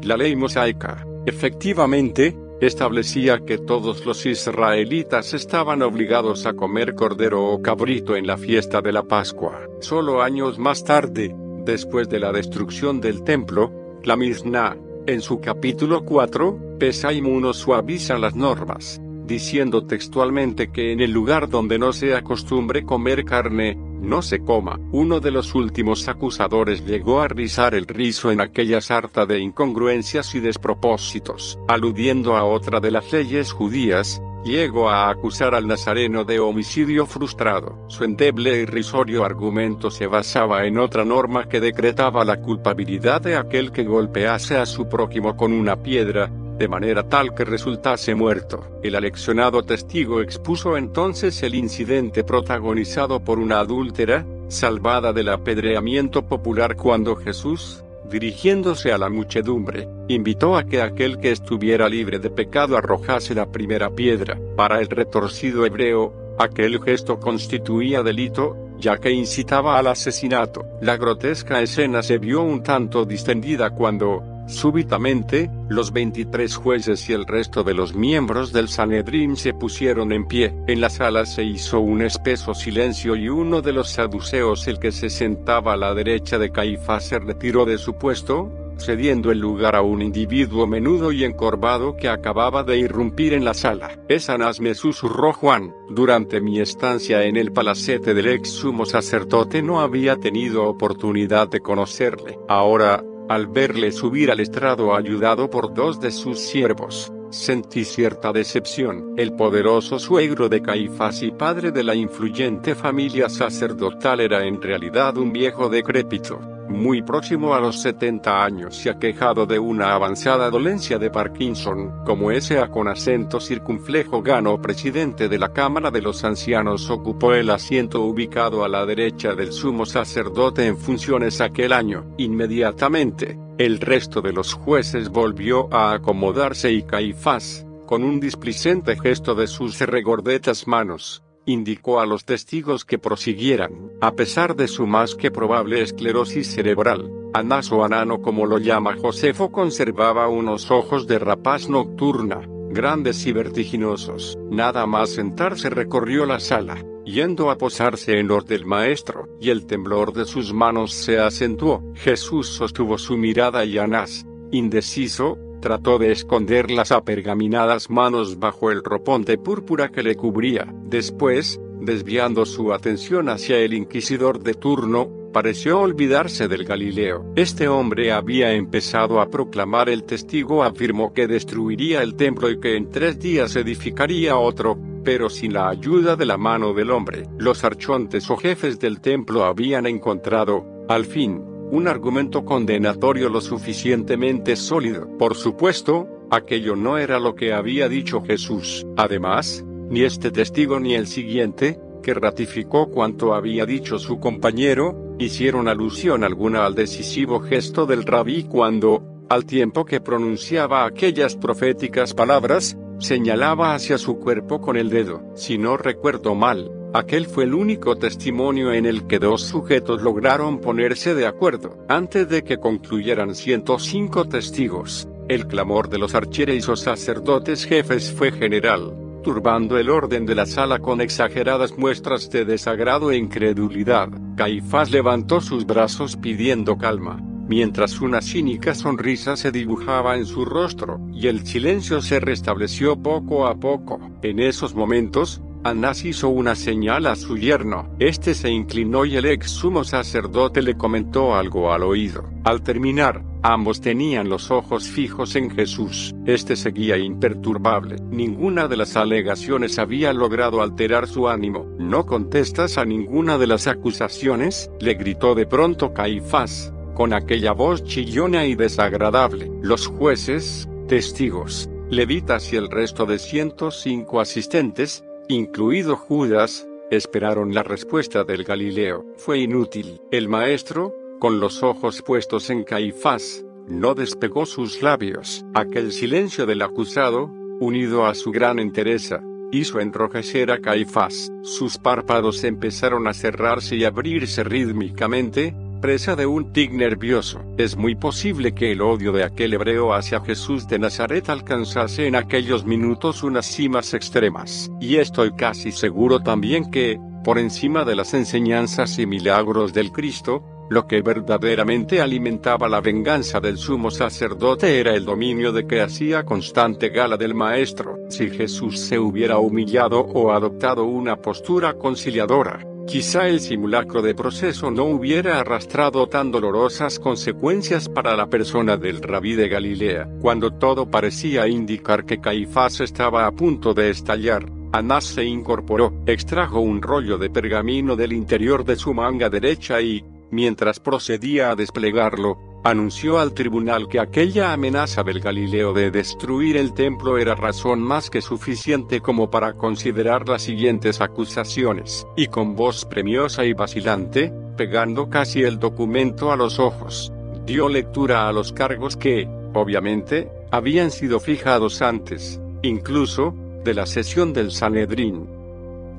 La 0.01 0.15
ley 0.15 0.35
mosaica, 0.35 1.05
efectivamente, 1.25 2.37
establecía 2.61 3.39
que 3.45 3.57
todos 3.57 4.05
los 4.05 4.25
israelitas 4.25 5.33
estaban 5.33 5.81
obligados 5.81 6.45
a 6.45 6.53
comer 6.53 6.95
cordero 6.95 7.45
o 7.45 7.61
cabrito 7.61 8.15
en 8.15 8.27
la 8.27 8.37
fiesta 8.37 8.81
de 8.81 8.93
la 8.93 9.03
Pascua. 9.03 9.59
Solo 9.81 10.21
años 10.21 10.59
más 10.59 10.83
tarde, 10.83 11.35
después 11.69 12.09
de 12.09 12.19
la 12.19 12.31
destrucción 12.31 12.99
del 12.99 13.23
templo, 13.23 13.99
la 14.03 14.15
Mishnah, 14.15 14.75
en 15.05 15.21
su 15.21 15.39
capítulo 15.39 16.03
4, 16.03 16.77
Pesaimuno 16.79 17.53
suaviza 17.53 18.17
las 18.17 18.35
normas, 18.35 18.99
diciendo 19.25 19.85
textualmente 19.85 20.71
que 20.71 20.91
en 20.91 20.99
el 20.99 21.11
lugar 21.11 21.47
donde 21.47 21.77
no 21.77 21.93
sea 21.93 22.23
costumbre 22.23 22.83
comer 22.83 23.23
carne, 23.23 23.75
no 23.75 24.21
se 24.23 24.39
coma. 24.39 24.79
Uno 24.91 25.19
de 25.19 25.29
los 25.29 25.53
últimos 25.53 26.07
acusadores 26.07 26.85
llegó 26.85 27.21
a 27.21 27.27
rizar 27.27 27.75
el 27.75 27.85
rizo 27.85 28.31
en 28.31 28.41
aquella 28.41 28.81
sarta 28.81 29.27
de 29.27 29.39
incongruencias 29.39 30.33
y 30.33 30.39
despropósitos, 30.39 31.59
aludiendo 31.67 32.35
a 32.35 32.45
otra 32.45 32.79
de 32.79 32.91
las 32.91 33.11
leyes 33.13 33.51
judías, 33.51 34.21
llegó 34.49 34.89
a 34.89 35.09
acusar 35.09 35.53
al 35.53 35.67
nazareno 35.67 36.23
de 36.25 36.39
homicidio 36.39 37.05
frustrado. 37.05 37.77
Su 37.87 38.03
endeble 38.03 38.55
e 38.55 38.61
irrisorio 38.63 39.23
argumento 39.23 39.91
se 39.91 40.07
basaba 40.07 40.65
en 40.65 40.79
otra 40.79 41.05
norma 41.05 41.47
que 41.47 41.59
decretaba 41.59 42.25
la 42.25 42.41
culpabilidad 42.41 43.21
de 43.21 43.37
aquel 43.37 43.71
que 43.71 43.83
golpease 43.83 44.57
a 44.57 44.65
su 44.65 44.89
prójimo 44.89 45.37
con 45.37 45.53
una 45.53 45.81
piedra, 45.83 46.31
de 46.57 46.67
manera 46.67 47.07
tal 47.07 47.35
que 47.35 47.45
resultase 47.45 48.15
muerto. 48.15 48.79
El 48.83 48.95
aleccionado 48.95 49.63
testigo 49.63 50.21
expuso 50.21 50.75
entonces 50.77 51.41
el 51.43 51.55
incidente 51.55 52.23
protagonizado 52.23 53.23
por 53.23 53.39
una 53.39 53.59
adúltera, 53.59 54.25
salvada 54.47 55.13
del 55.13 55.29
apedreamiento 55.29 56.27
popular 56.27 56.75
cuando 56.75 57.15
Jesús, 57.15 57.83
dirigiéndose 58.09 58.91
a 58.91 58.97
la 58.97 59.09
muchedumbre, 59.09 59.87
invitó 60.07 60.57
a 60.57 60.65
que 60.65 60.81
aquel 60.81 61.19
que 61.19 61.31
estuviera 61.31 61.87
libre 61.87 62.19
de 62.19 62.29
pecado 62.29 62.75
arrojase 62.75 63.35
la 63.35 63.51
primera 63.51 63.89
piedra. 63.89 64.37
Para 64.55 64.79
el 64.79 64.87
retorcido 64.87 65.65
hebreo, 65.65 66.35
aquel 66.39 66.81
gesto 66.81 67.19
constituía 67.19 68.01
delito, 68.03 68.57
ya 68.79 68.97
que 68.97 69.11
incitaba 69.11 69.77
al 69.77 69.87
asesinato. 69.87 70.65
La 70.81 70.97
grotesca 70.97 71.61
escena 71.61 72.01
se 72.01 72.17
vio 72.17 72.41
un 72.41 72.63
tanto 72.63 73.05
distendida 73.05 73.71
cuando, 73.71 74.23
Súbitamente, 74.49 75.51
los 75.69 75.93
23 75.93 76.55
jueces 76.55 77.07
y 77.07 77.13
el 77.13 77.27
resto 77.27 77.63
de 77.63 77.75
los 77.75 77.93
miembros 77.93 78.51
del 78.51 78.67
Sanedrín 78.67 79.37
se 79.37 79.53
pusieron 79.53 80.11
en 80.11 80.25
pie. 80.25 80.55
En 80.65 80.81
la 80.81 80.89
sala 80.89 81.27
se 81.27 81.43
hizo 81.43 81.79
un 81.79 82.01
espeso 82.01 82.55
silencio 82.55 83.15
y 83.15 83.29
uno 83.29 83.61
de 83.61 83.73
los 83.73 83.91
saduceos, 83.91 84.67
el 84.67 84.79
que 84.79 84.91
se 84.91 85.11
sentaba 85.11 85.73
a 85.73 85.77
la 85.77 85.93
derecha 85.93 86.39
de 86.39 86.51
Caifás, 86.51 87.05
se 87.05 87.19
retiró 87.19 87.63
de 87.65 87.77
su 87.77 87.93
puesto, 87.93 88.51
cediendo 88.79 89.31
el 89.31 89.39
lugar 89.39 89.75
a 89.75 89.81
un 89.83 90.01
individuo 90.01 90.65
menudo 90.65 91.11
y 91.11 91.25
encorvado 91.25 91.95
que 91.95 92.09
acababa 92.09 92.63
de 92.63 92.79
irrumpir 92.79 93.33
en 93.33 93.45
la 93.45 93.53
sala. 93.53 93.99
Es 94.07 94.31
Anás 94.31 94.59
me 94.59 94.73
susurró 94.73 95.31
Juan, 95.31 95.75
durante 95.89 96.41
mi 96.41 96.59
estancia 96.59 97.23
en 97.23 97.37
el 97.37 97.51
palacete 97.51 98.15
del 98.15 98.27
ex 98.29 98.49
sumo 98.49 98.85
sacerdote 98.85 99.61
no 99.61 99.79
había 99.79 100.15
tenido 100.15 100.63
oportunidad 100.63 101.49
de 101.49 101.59
conocerle. 101.59 102.39
Ahora, 102.47 103.03
al 103.29 103.45
verle 103.47 103.91
subir 103.91 104.31
al 104.31 104.39
estrado 104.39 104.95
ayudado 104.95 105.49
por 105.49 105.73
dos 105.73 106.01
de 106.01 106.11
sus 106.11 106.39
siervos, 106.39 107.13
sentí 107.29 107.85
cierta 107.85 108.33
decepción. 108.33 109.13
El 109.17 109.33
poderoso 109.33 109.99
suegro 109.99 110.49
de 110.49 110.63
Caifás 110.63 111.21
y 111.21 111.31
padre 111.31 111.71
de 111.71 111.83
la 111.83 111.93
influyente 111.93 112.73
familia 112.73 113.29
sacerdotal 113.29 114.19
era 114.19 114.45
en 114.45 114.59
realidad 114.59 115.15
un 115.17 115.31
viejo 115.31 115.69
decrépito, 115.69 116.39
muy 116.69 117.01
próximo 117.01 117.53
a 117.55 117.59
los 117.59 117.81
70 117.81 118.43
años 118.43 118.85
y 118.85 118.89
aquejado 118.89 119.45
de 119.45 119.59
una 119.59 119.93
avanzada 119.93 120.49
dolencia 120.49 120.99
de 120.99 121.09
Parkinson, 121.09 122.03
como 122.05 122.31
ese 122.31 122.59
con 122.69 122.87
acento 122.87 123.39
circunflejo 123.39 124.21
Gano 124.21 124.61
presidente 124.61 125.27
de 125.27 125.39
la 125.39 125.49
Cámara 125.49 125.91
de 125.91 126.01
los 126.01 126.23
Ancianos 126.23 126.89
ocupó 126.89 127.33
el 127.33 127.49
asiento 127.49 128.01
ubicado 128.01 128.63
a 128.63 128.69
la 128.69 128.85
derecha 128.85 129.33
del 129.33 129.51
sumo 129.51 129.85
sacerdote 129.85 130.67
en 130.67 130.77
funciones 130.77 131.41
aquel 131.41 131.73
año. 131.73 132.05
Inmediatamente, 132.17 133.39
el 133.57 133.79
resto 133.79 134.21
de 134.21 134.33
los 134.33 134.53
jueces 134.53 135.09
volvió 135.09 135.73
a 135.73 135.93
acomodarse 135.93 136.71
y 136.71 136.83
Caifás, 136.83 137.65
con 137.85 138.03
un 138.03 138.19
displicente 138.19 138.95
gesto 138.97 139.33
de 139.33 139.47
sus 139.47 139.79
regordetas 139.79 140.67
manos, 140.67 141.23
indicó 141.49 141.99
a 141.99 142.05
los 142.05 142.25
testigos 142.25 142.85
que 142.85 142.99
prosiguieran, 142.99 143.91
a 144.01 144.13
pesar 144.13 144.55
de 144.55 144.67
su 144.67 144.85
más 144.85 145.15
que 145.15 145.31
probable 145.31 145.81
esclerosis 145.81 146.53
cerebral. 146.53 147.11
Anás 147.33 147.71
o 147.71 147.83
Anano 147.83 148.21
como 148.21 148.45
lo 148.45 148.57
llama 148.57 148.95
Josefo 148.95 149.51
conservaba 149.51 150.27
unos 150.27 150.71
ojos 150.71 151.07
de 151.07 151.19
rapaz 151.19 151.69
nocturna, 151.69 152.41
grandes 152.69 153.25
y 153.25 153.33
vertiginosos. 153.33 154.37
Nada 154.49 154.85
más 154.85 155.09
sentarse 155.09 155.69
recorrió 155.69 156.25
la 156.25 156.39
sala, 156.39 156.83
yendo 157.05 157.49
a 157.49 157.57
posarse 157.57 158.19
en 158.19 158.27
los 158.27 158.45
del 158.45 158.65
maestro, 158.65 159.27
y 159.39 159.49
el 159.49 159.65
temblor 159.65 160.13
de 160.13 160.25
sus 160.25 160.53
manos 160.53 160.93
se 160.93 161.19
acentuó. 161.19 161.83
Jesús 161.95 162.47
sostuvo 162.47 162.97
su 162.97 163.17
mirada 163.17 163.65
y 163.65 163.77
Anás, 163.77 164.25
indeciso, 164.51 165.37
Trató 165.61 165.97
de 165.97 166.11
esconder 166.11 166.71
las 166.71 166.91
apergaminadas 166.91 167.89
manos 167.89 168.39
bajo 168.39 168.71
el 168.71 168.83
ropón 168.83 169.23
de 169.23 169.37
púrpura 169.37 169.89
que 169.89 170.03
le 170.03 170.15
cubría. 170.15 170.73
Después, 170.85 171.59
desviando 171.81 172.45
su 172.45 172.73
atención 172.73 173.29
hacia 173.29 173.57
el 173.57 173.73
inquisidor 173.73 174.41
de 174.41 174.53
turno, 174.53 175.09
pareció 175.33 175.79
olvidarse 175.79 176.47
del 176.47 176.65
Galileo. 176.65 177.25
Este 177.35 177.67
hombre 177.67 178.11
había 178.11 178.53
empezado 178.53 179.21
a 179.21 179.29
proclamar 179.29 179.89
el 179.89 180.03
testigo 180.03 180.63
afirmó 180.63 181.13
que 181.13 181.27
destruiría 181.27 182.01
el 182.01 182.15
templo 182.15 182.49
y 182.49 182.59
que 182.59 182.75
en 182.75 182.89
tres 182.89 183.19
días 183.19 183.55
edificaría 183.55 184.37
otro, 184.37 184.77
pero 185.03 185.29
sin 185.29 185.53
la 185.53 185.69
ayuda 185.69 186.15
de 186.15 186.25
la 186.25 186.37
mano 186.37 186.73
del 186.73 186.91
hombre. 186.91 187.23
Los 187.37 187.63
archontes 187.63 188.29
o 188.29 188.37
jefes 188.37 188.79
del 188.79 189.01
templo 189.01 189.43
habían 189.43 189.85
encontrado, 189.85 190.65
al 190.87 191.05
fin, 191.05 191.41
un 191.71 191.87
argumento 191.87 192.45
condenatorio 192.45 193.29
lo 193.29 193.41
suficientemente 193.41 194.55
sólido. 194.55 195.07
Por 195.17 195.35
supuesto, 195.35 196.07
aquello 196.31 196.75
no 196.75 196.97
era 196.97 197.19
lo 197.19 197.35
que 197.35 197.53
había 197.53 197.87
dicho 197.87 198.21
Jesús. 198.21 198.85
Además, 198.97 199.63
ni 199.89 200.01
este 200.01 200.31
testigo 200.31 200.79
ni 200.79 200.95
el 200.95 201.07
siguiente, 201.07 201.79
que 202.01 202.13
ratificó 202.13 202.89
cuanto 202.89 203.33
había 203.33 203.65
dicho 203.65 203.99
su 203.99 204.19
compañero, 204.19 205.15
hicieron 205.19 205.67
alusión 205.67 206.23
alguna 206.23 206.65
al 206.65 206.75
decisivo 206.75 207.39
gesto 207.39 207.85
del 207.85 208.03
rabí 208.03 208.43
cuando, 208.43 209.03
al 209.29 209.45
tiempo 209.45 209.85
que 209.85 210.01
pronunciaba 210.01 210.85
aquellas 210.85 211.35
proféticas 211.35 212.13
palabras, 212.13 212.77
señalaba 212.99 213.73
hacia 213.73 213.97
su 213.97 214.19
cuerpo 214.19 214.61
con 214.61 214.77
el 214.77 214.89
dedo. 214.89 215.21
Si 215.35 215.57
no 215.57 215.77
recuerdo 215.77 216.35
mal, 216.35 216.71
Aquel 216.91 217.27
fue 217.27 217.43
el 217.43 217.53
único 217.53 217.97
testimonio 217.97 218.73
en 218.73 218.87
el 218.87 219.05
que 219.05 219.19
dos 219.19 219.43
sujetos 219.43 220.01
lograron 220.01 220.59
ponerse 220.59 221.13
de 221.13 221.27
acuerdo. 221.27 221.77
Antes 221.87 222.27
de 222.29 222.43
que 222.43 222.57
concluyeran 222.57 223.35
105 223.35 224.25
testigos, 224.25 225.07
el 225.27 225.45
clamor 225.45 225.89
de 225.89 225.99
los 225.99 226.15
archeres 226.15 226.67
o 226.67 226.75
sacerdotes 226.75 227.65
jefes 227.65 228.11
fue 228.11 228.31
general, 228.31 228.95
turbando 229.23 229.77
el 229.77 229.91
orden 229.91 230.25
de 230.25 230.33
la 230.33 230.47
sala 230.47 230.79
con 230.79 230.99
exageradas 230.99 231.77
muestras 231.77 232.31
de 232.31 232.43
desagrado 232.43 233.11
e 233.11 233.17
incredulidad. 233.17 234.09
Caifás 234.35 234.89
levantó 234.89 235.41
sus 235.41 235.67
brazos 235.67 236.17
pidiendo 236.17 236.79
calma, 236.79 237.21
mientras 237.49 237.99
una 237.99 238.21
cínica 238.21 238.75
sonrisa 238.75 239.35
se 239.35 239.51
dibujaba 239.51 240.15
en 240.15 240.25
su 240.25 240.45
rostro, 240.45 241.01
y 241.11 241.27
el 241.27 241.45
silencio 241.45 241.99
se 242.01 242.19
restableció 242.19 243.01
poco 243.01 243.47
a 243.47 243.55
poco. 243.59 243.99
En 244.21 244.39
esos 244.39 244.75
momentos, 244.75 245.41
Anás 245.63 246.05
hizo 246.05 246.29
una 246.29 246.55
señal 246.55 247.05
a 247.05 247.17
su 247.17 247.37
yerno. 247.37 247.93
Este 247.99 248.33
se 248.33 248.49
inclinó 248.49 249.03
y 249.03 249.17
el 249.17 249.25
ex 249.25 249.51
sumo 249.51 249.83
sacerdote 249.83 250.61
le 250.61 250.77
comentó 250.77 251.35
algo 251.35 251.73
al 251.73 251.83
oído. 251.83 252.23
Al 252.45 252.61
terminar, 252.61 253.25
ambos 253.43 253.81
tenían 253.81 254.29
los 254.29 254.51
ojos 254.51 254.87
fijos 254.87 255.35
en 255.35 255.49
Jesús. 255.49 256.15
Este 256.25 256.55
seguía 256.55 256.97
imperturbable. 256.97 257.97
Ninguna 258.09 258.69
de 258.69 258.77
las 258.77 258.95
alegaciones 258.95 259.79
había 259.79 260.13
logrado 260.13 260.61
alterar 260.61 261.07
su 261.07 261.27
ánimo. 261.27 261.65
¿No 261.77 262.05
contestas 262.05 262.77
a 262.77 262.85
ninguna 262.85 263.37
de 263.37 263.47
las 263.47 263.67
acusaciones? 263.67 264.71
le 264.79 264.93
gritó 264.93 265.35
de 265.35 265.45
pronto 265.45 265.93
Caifás, 265.93 266.71
con 266.99 267.13
aquella 267.13 267.53
voz 267.53 267.85
chillona 267.85 268.45
y 268.45 268.55
desagradable. 268.55 269.49
Los 269.61 269.87
jueces, 269.87 270.67
testigos, 270.89 271.69
levitas 271.89 272.51
y 272.51 272.57
el 272.57 272.69
resto 272.69 273.05
de 273.05 273.19
105 273.19 274.19
asistentes, 274.19 275.05
incluido 275.29 275.95
Judas, 275.95 276.67
esperaron 276.91 277.53
la 277.53 277.63
respuesta 277.63 278.25
del 278.25 278.43
Galileo. 278.43 279.05
Fue 279.15 279.39
inútil. 279.39 280.01
El 280.11 280.27
maestro, 280.27 280.93
con 281.21 281.39
los 281.39 281.63
ojos 281.63 282.01
puestos 282.01 282.49
en 282.49 282.65
Caifás, 282.65 283.45
no 283.65 283.95
despegó 283.95 284.45
sus 284.45 284.81
labios. 284.81 285.45
Aquel 285.53 285.93
silencio 285.93 286.45
del 286.45 286.61
acusado, 286.61 287.31
unido 287.61 288.07
a 288.07 288.13
su 288.13 288.31
gran 288.31 288.59
entereza, 288.59 289.23
hizo 289.53 289.79
enrojecer 289.79 290.51
a 290.51 290.59
Caifás. 290.59 291.31
Sus 291.43 291.77
párpados 291.77 292.43
empezaron 292.43 293.07
a 293.07 293.13
cerrarse 293.13 293.77
y 293.77 293.85
abrirse 293.85 294.43
rítmicamente, 294.43 295.55
presa 295.79 296.15
de 296.15 296.25
un 296.25 296.53
tic 296.53 296.71
nervioso. 296.71 297.41
Es 297.57 297.75
muy 297.75 297.95
posible 297.95 298.53
que 298.53 298.71
el 298.71 298.81
odio 298.81 299.11
de 299.11 299.23
aquel 299.23 299.53
hebreo 299.53 299.93
hacia 299.93 300.21
Jesús 300.21 300.67
de 300.67 300.79
Nazaret 300.79 301.29
alcanzase 301.29 302.07
en 302.07 302.15
aquellos 302.15 302.65
minutos 302.65 303.23
unas 303.23 303.45
cimas 303.45 303.93
extremas. 303.93 304.69
Y 304.79 304.97
estoy 304.97 305.31
casi 305.33 305.71
seguro 305.71 306.19
también 306.21 306.69
que, 306.69 306.99
por 307.23 307.37
encima 307.37 307.85
de 307.85 307.95
las 307.95 308.13
enseñanzas 308.13 308.99
y 308.99 309.05
milagros 309.05 309.73
del 309.73 309.91
Cristo, 309.91 310.43
lo 310.69 310.85
que 310.85 311.01
verdaderamente 311.01 311.99
alimentaba 311.99 312.69
la 312.69 312.79
venganza 312.79 313.39
del 313.39 313.57
sumo 313.57 313.89
sacerdote 313.89 314.79
era 314.79 314.93
el 314.93 315.03
dominio 315.03 315.51
de 315.51 315.65
que 315.65 315.81
hacía 315.81 316.23
constante 316.23 316.89
gala 316.89 317.17
del 317.17 317.33
Maestro. 317.33 317.97
Si 318.09 318.29
Jesús 318.29 318.79
se 318.79 318.99
hubiera 318.99 319.39
humillado 319.39 320.01
o 320.01 320.31
adoptado 320.31 320.83
una 320.85 321.15
postura 321.15 321.73
conciliadora, 321.73 322.68
Quizá 322.89 323.27
el 323.27 323.39
simulacro 323.39 324.01
de 324.01 324.15
proceso 324.15 324.71
no 324.71 324.85
hubiera 324.85 325.39
arrastrado 325.39 326.07
tan 326.07 326.31
dolorosas 326.31 326.97
consecuencias 326.97 327.87
para 327.87 328.15
la 328.15 328.31
persona 328.31 328.77
del 328.77 329.03
rabí 329.03 329.35
de 329.35 329.47
Galilea. 329.47 330.09
Cuando 330.19 330.49
todo 330.49 330.89
parecía 330.89 331.47
indicar 331.47 332.03
que 332.03 332.19
Caifás 332.19 332.81
estaba 332.81 333.27
a 333.27 333.31
punto 333.31 333.75
de 333.75 333.91
estallar, 333.91 334.51
Anás 334.71 335.03
se 335.03 335.23
incorporó, 335.23 335.93
extrajo 336.07 336.61
un 336.61 336.81
rollo 336.81 337.19
de 337.19 337.29
pergamino 337.29 337.95
del 337.95 338.11
interior 338.11 338.65
de 338.65 338.75
su 338.75 338.91
manga 338.91 339.29
derecha 339.29 339.79
y, 339.81 340.03
mientras 340.31 340.79
procedía 340.79 341.51
a 341.51 341.55
desplegarlo, 341.55 342.39
anunció 342.63 343.19
al 343.19 343.33
tribunal 343.33 343.87
que 343.87 343.99
aquella 343.99 344.53
amenaza 344.53 345.03
del 345.03 345.19
Galileo 345.19 345.73
de 345.73 345.91
destruir 345.91 346.57
el 346.57 346.73
templo 346.73 347.17
era 347.17 347.35
razón 347.35 347.81
más 347.81 348.09
que 348.09 348.21
suficiente 348.21 349.01
como 349.01 349.29
para 349.29 349.53
considerar 349.53 350.27
las 350.27 350.43
siguientes 350.43 351.01
acusaciones, 351.01 352.05
y 352.15 352.27
con 352.27 352.55
voz 352.55 352.85
premiosa 352.85 353.45
y 353.45 353.53
vacilante, 353.53 354.33
pegando 354.57 355.09
casi 355.09 355.43
el 355.43 355.59
documento 355.59 356.31
a 356.31 356.35
los 356.35 356.59
ojos, 356.59 357.13
dio 357.45 357.69
lectura 357.69 358.27
a 358.27 358.33
los 358.33 358.51
cargos 358.51 358.97
que, 358.97 359.27
obviamente, 359.53 360.29
habían 360.51 360.91
sido 360.91 361.19
fijados 361.19 361.81
antes, 361.81 362.41
incluso, 362.61 363.33
de 363.63 363.73
la 363.73 363.85
sesión 363.85 364.33
del 364.33 364.51
Sanedrín. 364.51 365.27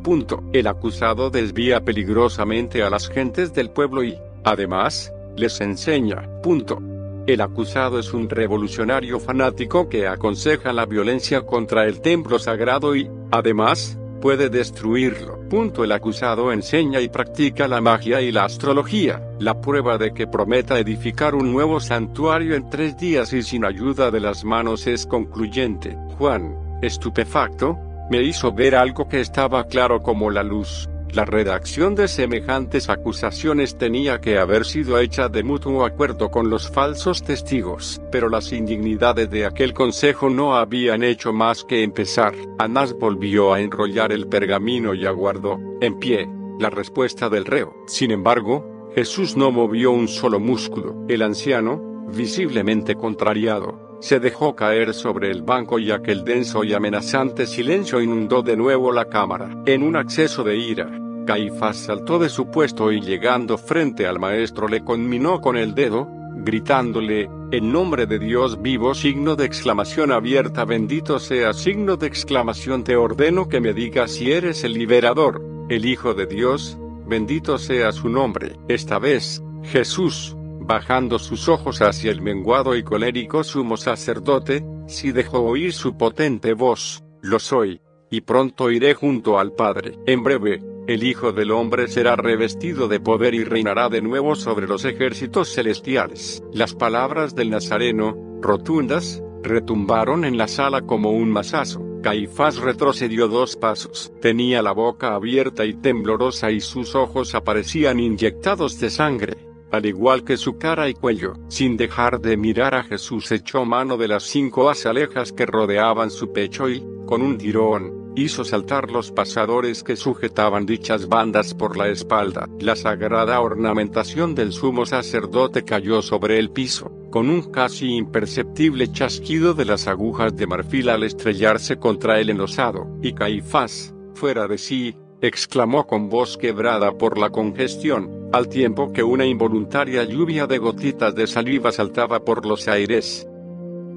Punto. 0.02 0.42
El 0.52 0.66
acusado 0.66 1.30
desvía 1.30 1.82
peligrosamente 1.82 2.82
a 2.82 2.90
las 2.90 3.08
gentes 3.08 3.52
del 3.52 3.70
pueblo 3.70 4.02
y, 4.02 4.16
además, 4.44 5.12
les 5.36 5.60
enseña. 5.60 6.28
Punto. 6.42 6.78
El 7.26 7.40
acusado 7.42 7.98
es 7.98 8.12
un 8.12 8.28
revolucionario 8.28 9.20
fanático 9.20 9.88
que 9.88 10.08
aconseja 10.08 10.72
la 10.72 10.86
violencia 10.86 11.42
contra 11.42 11.86
el 11.86 12.00
templo 12.00 12.38
sagrado 12.38 12.96
y, 12.96 13.10
además, 13.30 13.98
puede 14.20 14.48
destruirlo. 14.48 15.38
Punto. 15.48 15.84
El 15.84 15.92
acusado 15.92 16.52
enseña 16.52 17.00
y 17.00 17.08
practica 17.08 17.68
la 17.68 17.80
magia 17.80 18.20
y 18.20 18.32
la 18.32 18.44
astrología, 18.44 19.22
la 19.38 19.60
prueba 19.60 19.96
de 19.96 20.12
que 20.12 20.26
prometa 20.26 20.78
edificar 20.78 21.34
un 21.34 21.52
nuevo 21.52 21.80
santuario 21.80 22.54
en 22.54 22.68
tres 22.68 22.96
días 22.96 23.32
y 23.32 23.42
sin 23.42 23.64
ayuda 23.64 24.10
de 24.10 24.20
las 24.20 24.44
manos 24.44 24.86
es 24.86 25.06
concluyente. 25.06 25.96
Juan, 26.18 26.56
estupefacto, 26.82 27.78
me 28.10 28.22
hizo 28.22 28.52
ver 28.52 28.74
algo 28.74 29.08
que 29.08 29.20
estaba 29.20 29.64
claro 29.68 30.02
como 30.02 30.30
la 30.30 30.42
luz. 30.42 30.89
La 31.12 31.24
redacción 31.24 31.96
de 31.96 32.06
semejantes 32.06 32.88
acusaciones 32.88 33.76
tenía 33.76 34.20
que 34.20 34.38
haber 34.38 34.64
sido 34.64 34.96
hecha 35.00 35.28
de 35.28 35.42
mutuo 35.42 35.84
acuerdo 35.84 36.30
con 36.30 36.50
los 36.50 36.70
falsos 36.70 37.24
testigos, 37.24 38.00
pero 38.12 38.28
las 38.28 38.52
indignidades 38.52 39.28
de 39.28 39.44
aquel 39.44 39.74
consejo 39.74 40.30
no 40.30 40.56
habían 40.56 41.02
hecho 41.02 41.32
más 41.32 41.64
que 41.64 41.82
empezar. 41.82 42.34
Anás 42.58 42.92
volvió 42.92 43.52
a 43.52 43.60
enrollar 43.60 44.12
el 44.12 44.28
pergamino 44.28 44.94
y 44.94 45.04
aguardó, 45.04 45.58
en 45.80 45.98
pie, 45.98 46.28
la 46.60 46.70
respuesta 46.70 47.28
del 47.28 47.44
reo. 47.44 47.74
Sin 47.88 48.12
embargo, 48.12 48.90
Jesús 48.94 49.36
no 49.36 49.50
movió 49.50 49.90
un 49.90 50.06
solo 50.06 50.38
músculo. 50.38 50.94
El 51.08 51.22
anciano, 51.22 52.06
visiblemente 52.14 52.94
contrariado, 52.94 53.89
se 54.00 54.18
dejó 54.18 54.56
caer 54.56 54.94
sobre 54.94 55.30
el 55.30 55.42
banco 55.42 55.78
y 55.78 55.90
aquel 55.90 56.24
denso 56.24 56.64
y 56.64 56.72
amenazante 56.72 57.46
silencio 57.46 58.00
inundó 58.00 58.42
de 58.42 58.56
nuevo 58.56 58.92
la 58.92 59.04
cámara. 59.04 59.50
En 59.66 59.82
un 59.82 59.96
acceso 59.96 60.42
de 60.42 60.56
ira, 60.56 60.90
Caifás 61.26 61.76
saltó 61.76 62.18
de 62.18 62.28
su 62.28 62.50
puesto 62.50 62.90
y 62.90 63.00
llegando 63.00 63.58
frente 63.58 64.06
al 64.06 64.18
maestro 64.18 64.68
le 64.68 64.82
conminó 64.82 65.40
con 65.40 65.56
el 65.56 65.74
dedo, 65.74 66.08
gritándole, 66.36 67.28
en 67.52 67.72
nombre 67.72 68.06
de 68.06 68.18
Dios 68.18 68.62
vivo 68.62 68.94
signo 68.94 69.36
de 69.36 69.44
exclamación 69.44 70.12
abierta 70.12 70.64
bendito 70.64 71.18
sea 71.18 71.52
signo 71.52 71.96
de 71.96 72.06
exclamación 72.06 72.84
te 72.84 72.96
ordeno 72.96 73.48
que 73.48 73.60
me 73.60 73.74
digas 73.74 74.12
si 74.12 74.32
eres 74.32 74.64
el 74.64 74.74
liberador, 74.74 75.42
el 75.68 75.84
Hijo 75.84 76.14
de 76.14 76.26
Dios, 76.26 76.78
bendito 77.06 77.58
sea 77.58 77.92
su 77.92 78.08
nombre. 78.08 78.56
Esta 78.68 78.98
vez, 78.98 79.42
Jesús, 79.64 80.36
bajando 80.70 81.18
sus 81.18 81.48
ojos 81.48 81.82
hacia 81.82 82.12
el 82.12 82.22
menguado 82.22 82.76
y 82.76 82.84
colérico 82.84 83.42
sumo 83.42 83.76
sacerdote, 83.76 84.64
si 84.86 85.10
dejó 85.10 85.40
oír 85.40 85.72
su 85.72 85.96
potente 85.96 86.54
voz, 86.54 87.02
lo 87.22 87.40
soy, 87.40 87.80
y 88.08 88.20
pronto 88.20 88.70
iré 88.70 88.94
junto 88.94 89.40
al 89.40 89.50
Padre. 89.50 89.98
En 90.06 90.22
breve, 90.22 90.62
el 90.86 91.02
Hijo 91.02 91.32
del 91.32 91.50
Hombre 91.50 91.88
será 91.88 92.14
revestido 92.14 92.86
de 92.86 93.00
poder 93.00 93.34
y 93.34 93.42
reinará 93.42 93.88
de 93.88 94.00
nuevo 94.00 94.36
sobre 94.36 94.68
los 94.68 94.84
ejércitos 94.84 95.52
celestiales. 95.52 96.40
Las 96.52 96.76
palabras 96.76 97.34
del 97.34 97.50
Nazareno, 97.50 98.16
rotundas, 98.40 99.24
retumbaron 99.42 100.24
en 100.24 100.38
la 100.38 100.46
sala 100.46 100.82
como 100.82 101.10
un 101.10 101.32
masazo. 101.32 101.84
Caifás 102.00 102.58
retrocedió 102.58 103.26
dos 103.26 103.56
pasos. 103.56 104.12
Tenía 104.20 104.62
la 104.62 104.70
boca 104.70 105.16
abierta 105.16 105.64
y 105.66 105.74
temblorosa 105.74 106.52
y 106.52 106.60
sus 106.60 106.94
ojos 106.94 107.34
aparecían 107.34 107.98
inyectados 107.98 108.78
de 108.78 108.88
sangre, 108.90 109.49
al 109.70 109.86
igual 109.86 110.24
que 110.24 110.36
su 110.36 110.58
cara 110.58 110.88
y 110.88 110.94
cuello. 110.94 111.34
Sin 111.48 111.76
dejar 111.76 112.20
de 112.20 112.36
mirar 112.36 112.74
a 112.74 112.84
Jesús 112.84 113.30
echó 113.32 113.64
mano 113.64 113.96
de 113.96 114.08
las 114.08 114.24
cinco 114.24 114.70
azalejas 114.70 115.32
que 115.32 115.46
rodeaban 115.46 116.10
su 116.10 116.32
pecho 116.32 116.68
y, 116.68 116.84
con 117.06 117.22
un 117.22 117.38
tirón, 117.38 118.00
hizo 118.16 118.44
saltar 118.44 118.90
los 118.90 119.12
pasadores 119.12 119.82
que 119.82 119.96
sujetaban 119.96 120.66
dichas 120.66 121.08
bandas 121.08 121.54
por 121.54 121.76
la 121.76 121.88
espalda. 121.88 122.48
La 122.58 122.76
sagrada 122.76 123.40
ornamentación 123.40 124.34
del 124.34 124.52
sumo 124.52 124.86
sacerdote 124.86 125.64
cayó 125.64 126.02
sobre 126.02 126.38
el 126.38 126.50
piso, 126.50 126.90
con 127.10 127.28
un 127.30 127.50
casi 127.50 127.94
imperceptible 127.94 128.92
chasquido 128.92 129.54
de 129.54 129.64
las 129.64 129.86
agujas 129.86 130.34
de 130.36 130.46
marfil 130.46 130.88
al 130.88 131.04
estrellarse 131.04 131.78
contra 131.78 132.20
el 132.20 132.30
enlosado, 132.30 132.86
y 133.02 133.12
Caifás, 133.12 133.94
fuera 134.14 134.46
de 134.48 134.58
sí, 134.58 134.96
exclamó 135.20 135.86
con 135.86 136.08
voz 136.08 136.36
quebrada 136.36 136.92
por 136.92 137.18
la 137.18 137.30
congestión, 137.30 138.28
al 138.32 138.48
tiempo 138.48 138.92
que 138.92 139.02
una 139.02 139.26
involuntaria 139.26 140.04
lluvia 140.04 140.46
de 140.46 140.58
gotitas 140.58 141.14
de 141.14 141.26
saliva 141.26 141.72
saltaba 141.72 142.24
por 142.24 142.46
los 142.46 142.68
aires. 142.68 143.26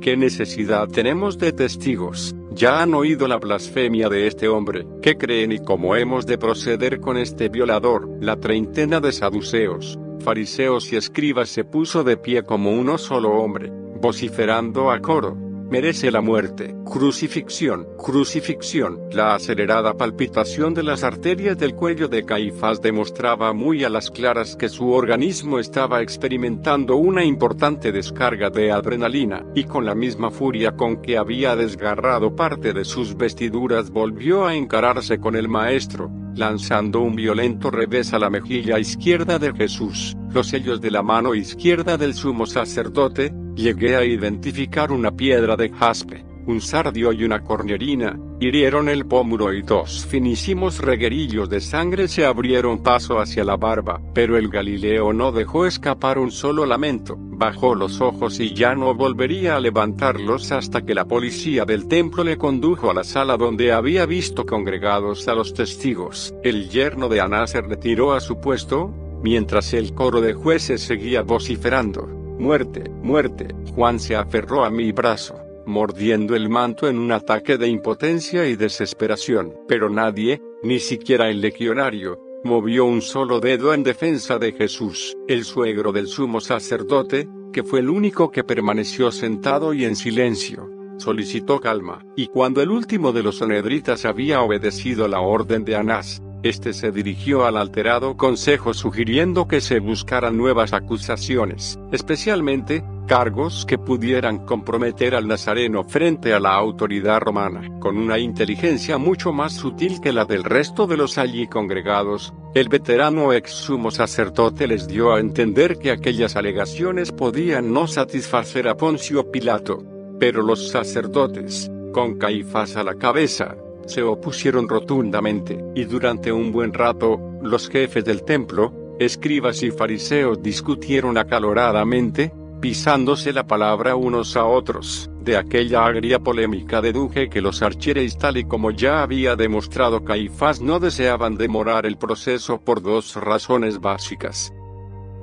¿Qué 0.01 0.17
necesidad 0.17 0.89
tenemos 0.89 1.37
de 1.37 1.53
testigos? 1.53 2.35
Ya 2.51 2.81
han 2.81 2.93
oído 2.93 3.27
la 3.27 3.37
blasfemia 3.37 4.09
de 4.09 4.27
este 4.27 4.49
hombre. 4.49 4.85
¿Qué 5.01 5.17
creen 5.17 5.53
y 5.53 5.59
cómo 5.59 5.95
hemos 5.95 6.25
de 6.25 6.37
proceder 6.37 6.99
con 6.99 7.17
este 7.17 7.47
violador? 7.47 8.09
La 8.19 8.35
treintena 8.35 8.99
de 8.99 9.13
saduceos, 9.13 9.97
fariseos 10.19 10.91
y 10.91 10.97
escribas 10.97 11.49
se 11.49 11.63
puso 11.63 12.03
de 12.03 12.17
pie 12.17 12.43
como 12.43 12.71
uno 12.71 12.97
solo 12.97 13.31
hombre, 13.31 13.71
vociferando 14.01 14.91
a 14.91 14.99
coro 14.99 15.52
merece 15.69 16.11
la 16.11 16.21
muerte. 16.21 16.75
Crucifixión, 16.85 17.87
crucifixión. 17.97 18.99
La 19.11 19.35
acelerada 19.35 19.93
palpitación 19.93 20.73
de 20.73 20.83
las 20.83 21.03
arterias 21.03 21.57
del 21.57 21.75
cuello 21.75 22.07
de 22.07 22.25
Caifás 22.25 22.81
demostraba 22.81 23.53
muy 23.53 23.83
a 23.83 23.89
las 23.89 24.11
claras 24.11 24.55
que 24.55 24.69
su 24.69 24.91
organismo 24.91 25.59
estaba 25.59 26.01
experimentando 26.01 26.95
una 26.95 27.23
importante 27.23 27.91
descarga 27.91 28.49
de 28.49 28.71
adrenalina, 28.71 29.45
y 29.55 29.63
con 29.63 29.85
la 29.85 29.95
misma 29.95 30.31
furia 30.31 30.75
con 30.75 31.01
que 31.01 31.17
había 31.17 31.55
desgarrado 31.55 32.35
parte 32.35 32.73
de 32.73 32.85
sus 32.85 33.15
vestiduras 33.15 33.89
volvió 33.89 34.45
a 34.45 34.55
encararse 34.55 35.19
con 35.19 35.35
el 35.35 35.47
maestro, 35.47 36.11
lanzando 36.35 37.01
un 37.01 37.15
violento 37.15 37.69
revés 37.69 38.13
a 38.13 38.19
la 38.19 38.29
mejilla 38.29 38.79
izquierda 38.79 39.39
de 39.39 39.53
Jesús, 39.53 40.15
los 40.31 40.47
sellos 40.47 40.81
de 40.81 40.91
la 40.91 41.03
mano 41.03 41.35
izquierda 41.35 41.97
del 41.97 42.13
sumo 42.13 42.45
sacerdote, 42.45 43.33
Llegué 43.55 43.95
a 43.95 44.03
identificar 44.03 44.91
una 44.91 45.11
piedra 45.11 45.55
de 45.55 45.69
jaspe, 45.69 46.25
un 46.45 46.61
sardio 46.61 47.11
y 47.13 47.23
una 47.23 47.43
cornerina, 47.43 48.19
hirieron 48.39 48.89
el 48.89 49.05
pómulo 49.05 49.53
y 49.53 49.61
dos 49.61 50.05
finísimos 50.05 50.79
reguerillos 50.79 51.49
de 51.49 51.61
sangre 51.61 52.07
se 52.07 52.25
abrieron 52.25 52.83
paso 52.83 53.19
hacia 53.19 53.43
la 53.43 53.57
barba, 53.57 54.01
pero 54.13 54.37
el 54.37 54.49
Galileo 54.49 55.13
no 55.13 55.31
dejó 55.31 55.65
escapar 55.65 56.17
un 56.17 56.31
solo 56.31 56.65
lamento, 56.65 57.15
bajó 57.17 57.75
los 57.75 58.01
ojos 58.01 58.39
y 58.39 58.53
ya 58.53 58.75
no 58.75 58.93
volvería 58.93 59.55
a 59.55 59.59
levantarlos 59.59 60.51
hasta 60.51 60.85
que 60.85 60.93
la 60.93 61.05
policía 61.05 61.65
del 61.65 61.87
templo 61.87 62.23
le 62.23 62.37
condujo 62.37 62.91
a 62.91 62.93
la 62.93 63.03
sala 63.03 63.37
donde 63.37 63.71
había 63.71 64.05
visto 64.05 64.45
congregados 64.45 65.27
a 65.27 65.35
los 65.35 65.53
testigos. 65.53 66.33
El 66.43 66.69
yerno 66.69 67.09
de 67.09 67.21
Anás 67.21 67.51
se 67.51 67.61
retiró 67.61 68.13
a 68.13 68.19
su 68.19 68.39
puesto, 68.39 68.93
mientras 69.23 69.73
el 69.73 69.93
coro 69.93 70.21
de 70.21 70.33
jueces 70.33 70.81
seguía 70.81 71.21
vociferando. 71.21 72.07
Muerte, 72.39 72.89
muerte. 73.01 73.47
Juan 73.75 73.99
se 73.99 74.15
aferró 74.15 74.65
a 74.65 74.69
mi 74.69 74.91
brazo, 74.91 75.35
mordiendo 75.65 76.35
el 76.35 76.49
manto 76.49 76.87
en 76.87 76.97
un 76.97 77.11
ataque 77.11 77.57
de 77.57 77.67
impotencia 77.67 78.47
y 78.47 78.55
desesperación. 78.55 79.53
Pero 79.67 79.89
nadie, 79.89 80.41
ni 80.63 80.79
siquiera 80.79 81.29
el 81.29 81.41
legionario, 81.41 82.19
movió 82.43 82.85
un 82.85 83.01
solo 83.01 83.39
dedo 83.39 83.73
en 83.73 83.83
defensa 83.83 84.39
de 84.39 84.51
Jesús. 84.51 85.15
El 85.27 85.45
suegro 85.45 85.91
del 85.91 86.07
sumo 86.07 86.41
sacerdote, 86.41 87.27
que 87.51 87.63
fue 87.63 87.79
el 87.79 87.89
único 87.89 88.31
que 88.31 88.43
permaneció 88.43 89.11
sentado 89.11 89.73
y 89.73 89.85
en 89.85 89.95
silencio, 89.95 90.69
solicitó 90.97 91.59
calma, 91.59 92.05
y 92.15 92.27
cuando 92.27 92.61
el 92.61 92.69
último 92.69 93.11
de 93.11 93.23
los 93.23 93.37
sonedritas 93.37 94.05
había 94.05 94.41
obedecido 94.41 95.07
la 95.07 95.21
orden 95.21 95.63
de 95.63 95.75
Anás, 95.75 96.21
este 96.43 96.73
se 96.73 96.91
dirigió 96.91 97.45
al 97.45 97.55
alterado 97.55 98.17
consejo 98.17 98.73
sugiriendo 98.73 99.47
que 99.47 99.61
se 99.61 99.79
buscaran 99.79 100.37
nuevas 100.37 100.73
acusaciones, 100.73 101.79
especialmente, 101.93 102.83
cargos 103.07 103.65
que 103.65 103.77
pudieran 103.77 104.45
comprometer 104.45 105.15
al 105.15 105.27
nazareno 105.27 105.85
frente 105.85 106.33
a 106.33 106.41
la 106.41 106.53
autoridad 106.53 107.21
romana. 107.21 107.69
Con 107.79 107.97
una 107.97 108.19
inteligencia 108.19 108.97
mucho 108.97 109.31
más 109.31 109.53
sutil 109.53 110.01
que 110.01 110.11
la 110.11 110.25
del 110.25 110.43
resto 110.43 110.85
de 110.85 110.97
los 110.97 111.17
allí 111.17 111.47
congregados, 111.47 112.33
el 112.53 112.67
veterano 112.67 113.31
ex 113.31 113.51
sumo 113.51 113.89
sacerdote 113.89 114.67
les 114.67 114.87
dio 114.87 115.13
a 115.13 115.21
entender 115.21 115.77
que 115.79 115.91
aquellas 115.91 116.35
alegaciones 116.35 117.13
podían 117.13 117.71
no 117.71 117.87
satisfacer 117.87 118.67
a 118.67 118.75
Poncio 118.75 119.31
Pilato. 119.31 119.81
Pero 120.19 120.41
los 120.41 120.69
sacerdotes, 120.69 121.71
con 121.93 122.17
Caifás 122.17 122.75
a 122.75 122.83
la 122.83 122.95
cabeza, 122.95 123.55
se 123.85 124.03
opusieron 124.03 124.67
rotundamente, 124.67 125.63
y 125.75 125.85
durante 125.85 126.31
un 126.31 126.51
buen 126.51 126.73
rato, 126.73 127.19
los 127.41 127.69
jefes 127.69 128.05
del 128.05 128.23
templo, 128.23 128.73
escribas 128.99 129.63
y 129.63 129.71
fariseos 129.71 130.41
discutieron 130.41 131.17
acaloradamente, 131.17 132.33
pisándose 132.61 133.33
la 133.33 133.45
palabra 133.45 133.95
unos 133.95 134.37
a 134.37 134.45
otros, 134.45 135.09
de 135.23 135.37
aquella 135.37 135.85
agria 135.85 136.19
polémica 136.19 136.81
deduje 136.81 137.29
que 137.29 137.41
los 137.41 137.61
archeres 137.61 138.17
tal 138.17 138.37
y 138.37 138.43
como 138.43 138.71
ya 138.71 139.03
había 139.03 139.35
demostrado 139.35 140.03
Caifás 140.03 140.61
no 140.61 140.79
deseaban 140.79 141.35
demorar 141.35 141.85
el 141.85 141.97
proceso 141.97 142.59
por 142.59 142.81
dos 142.81 143.15
razones 143.15 143.79
básicas. 143.79 144.53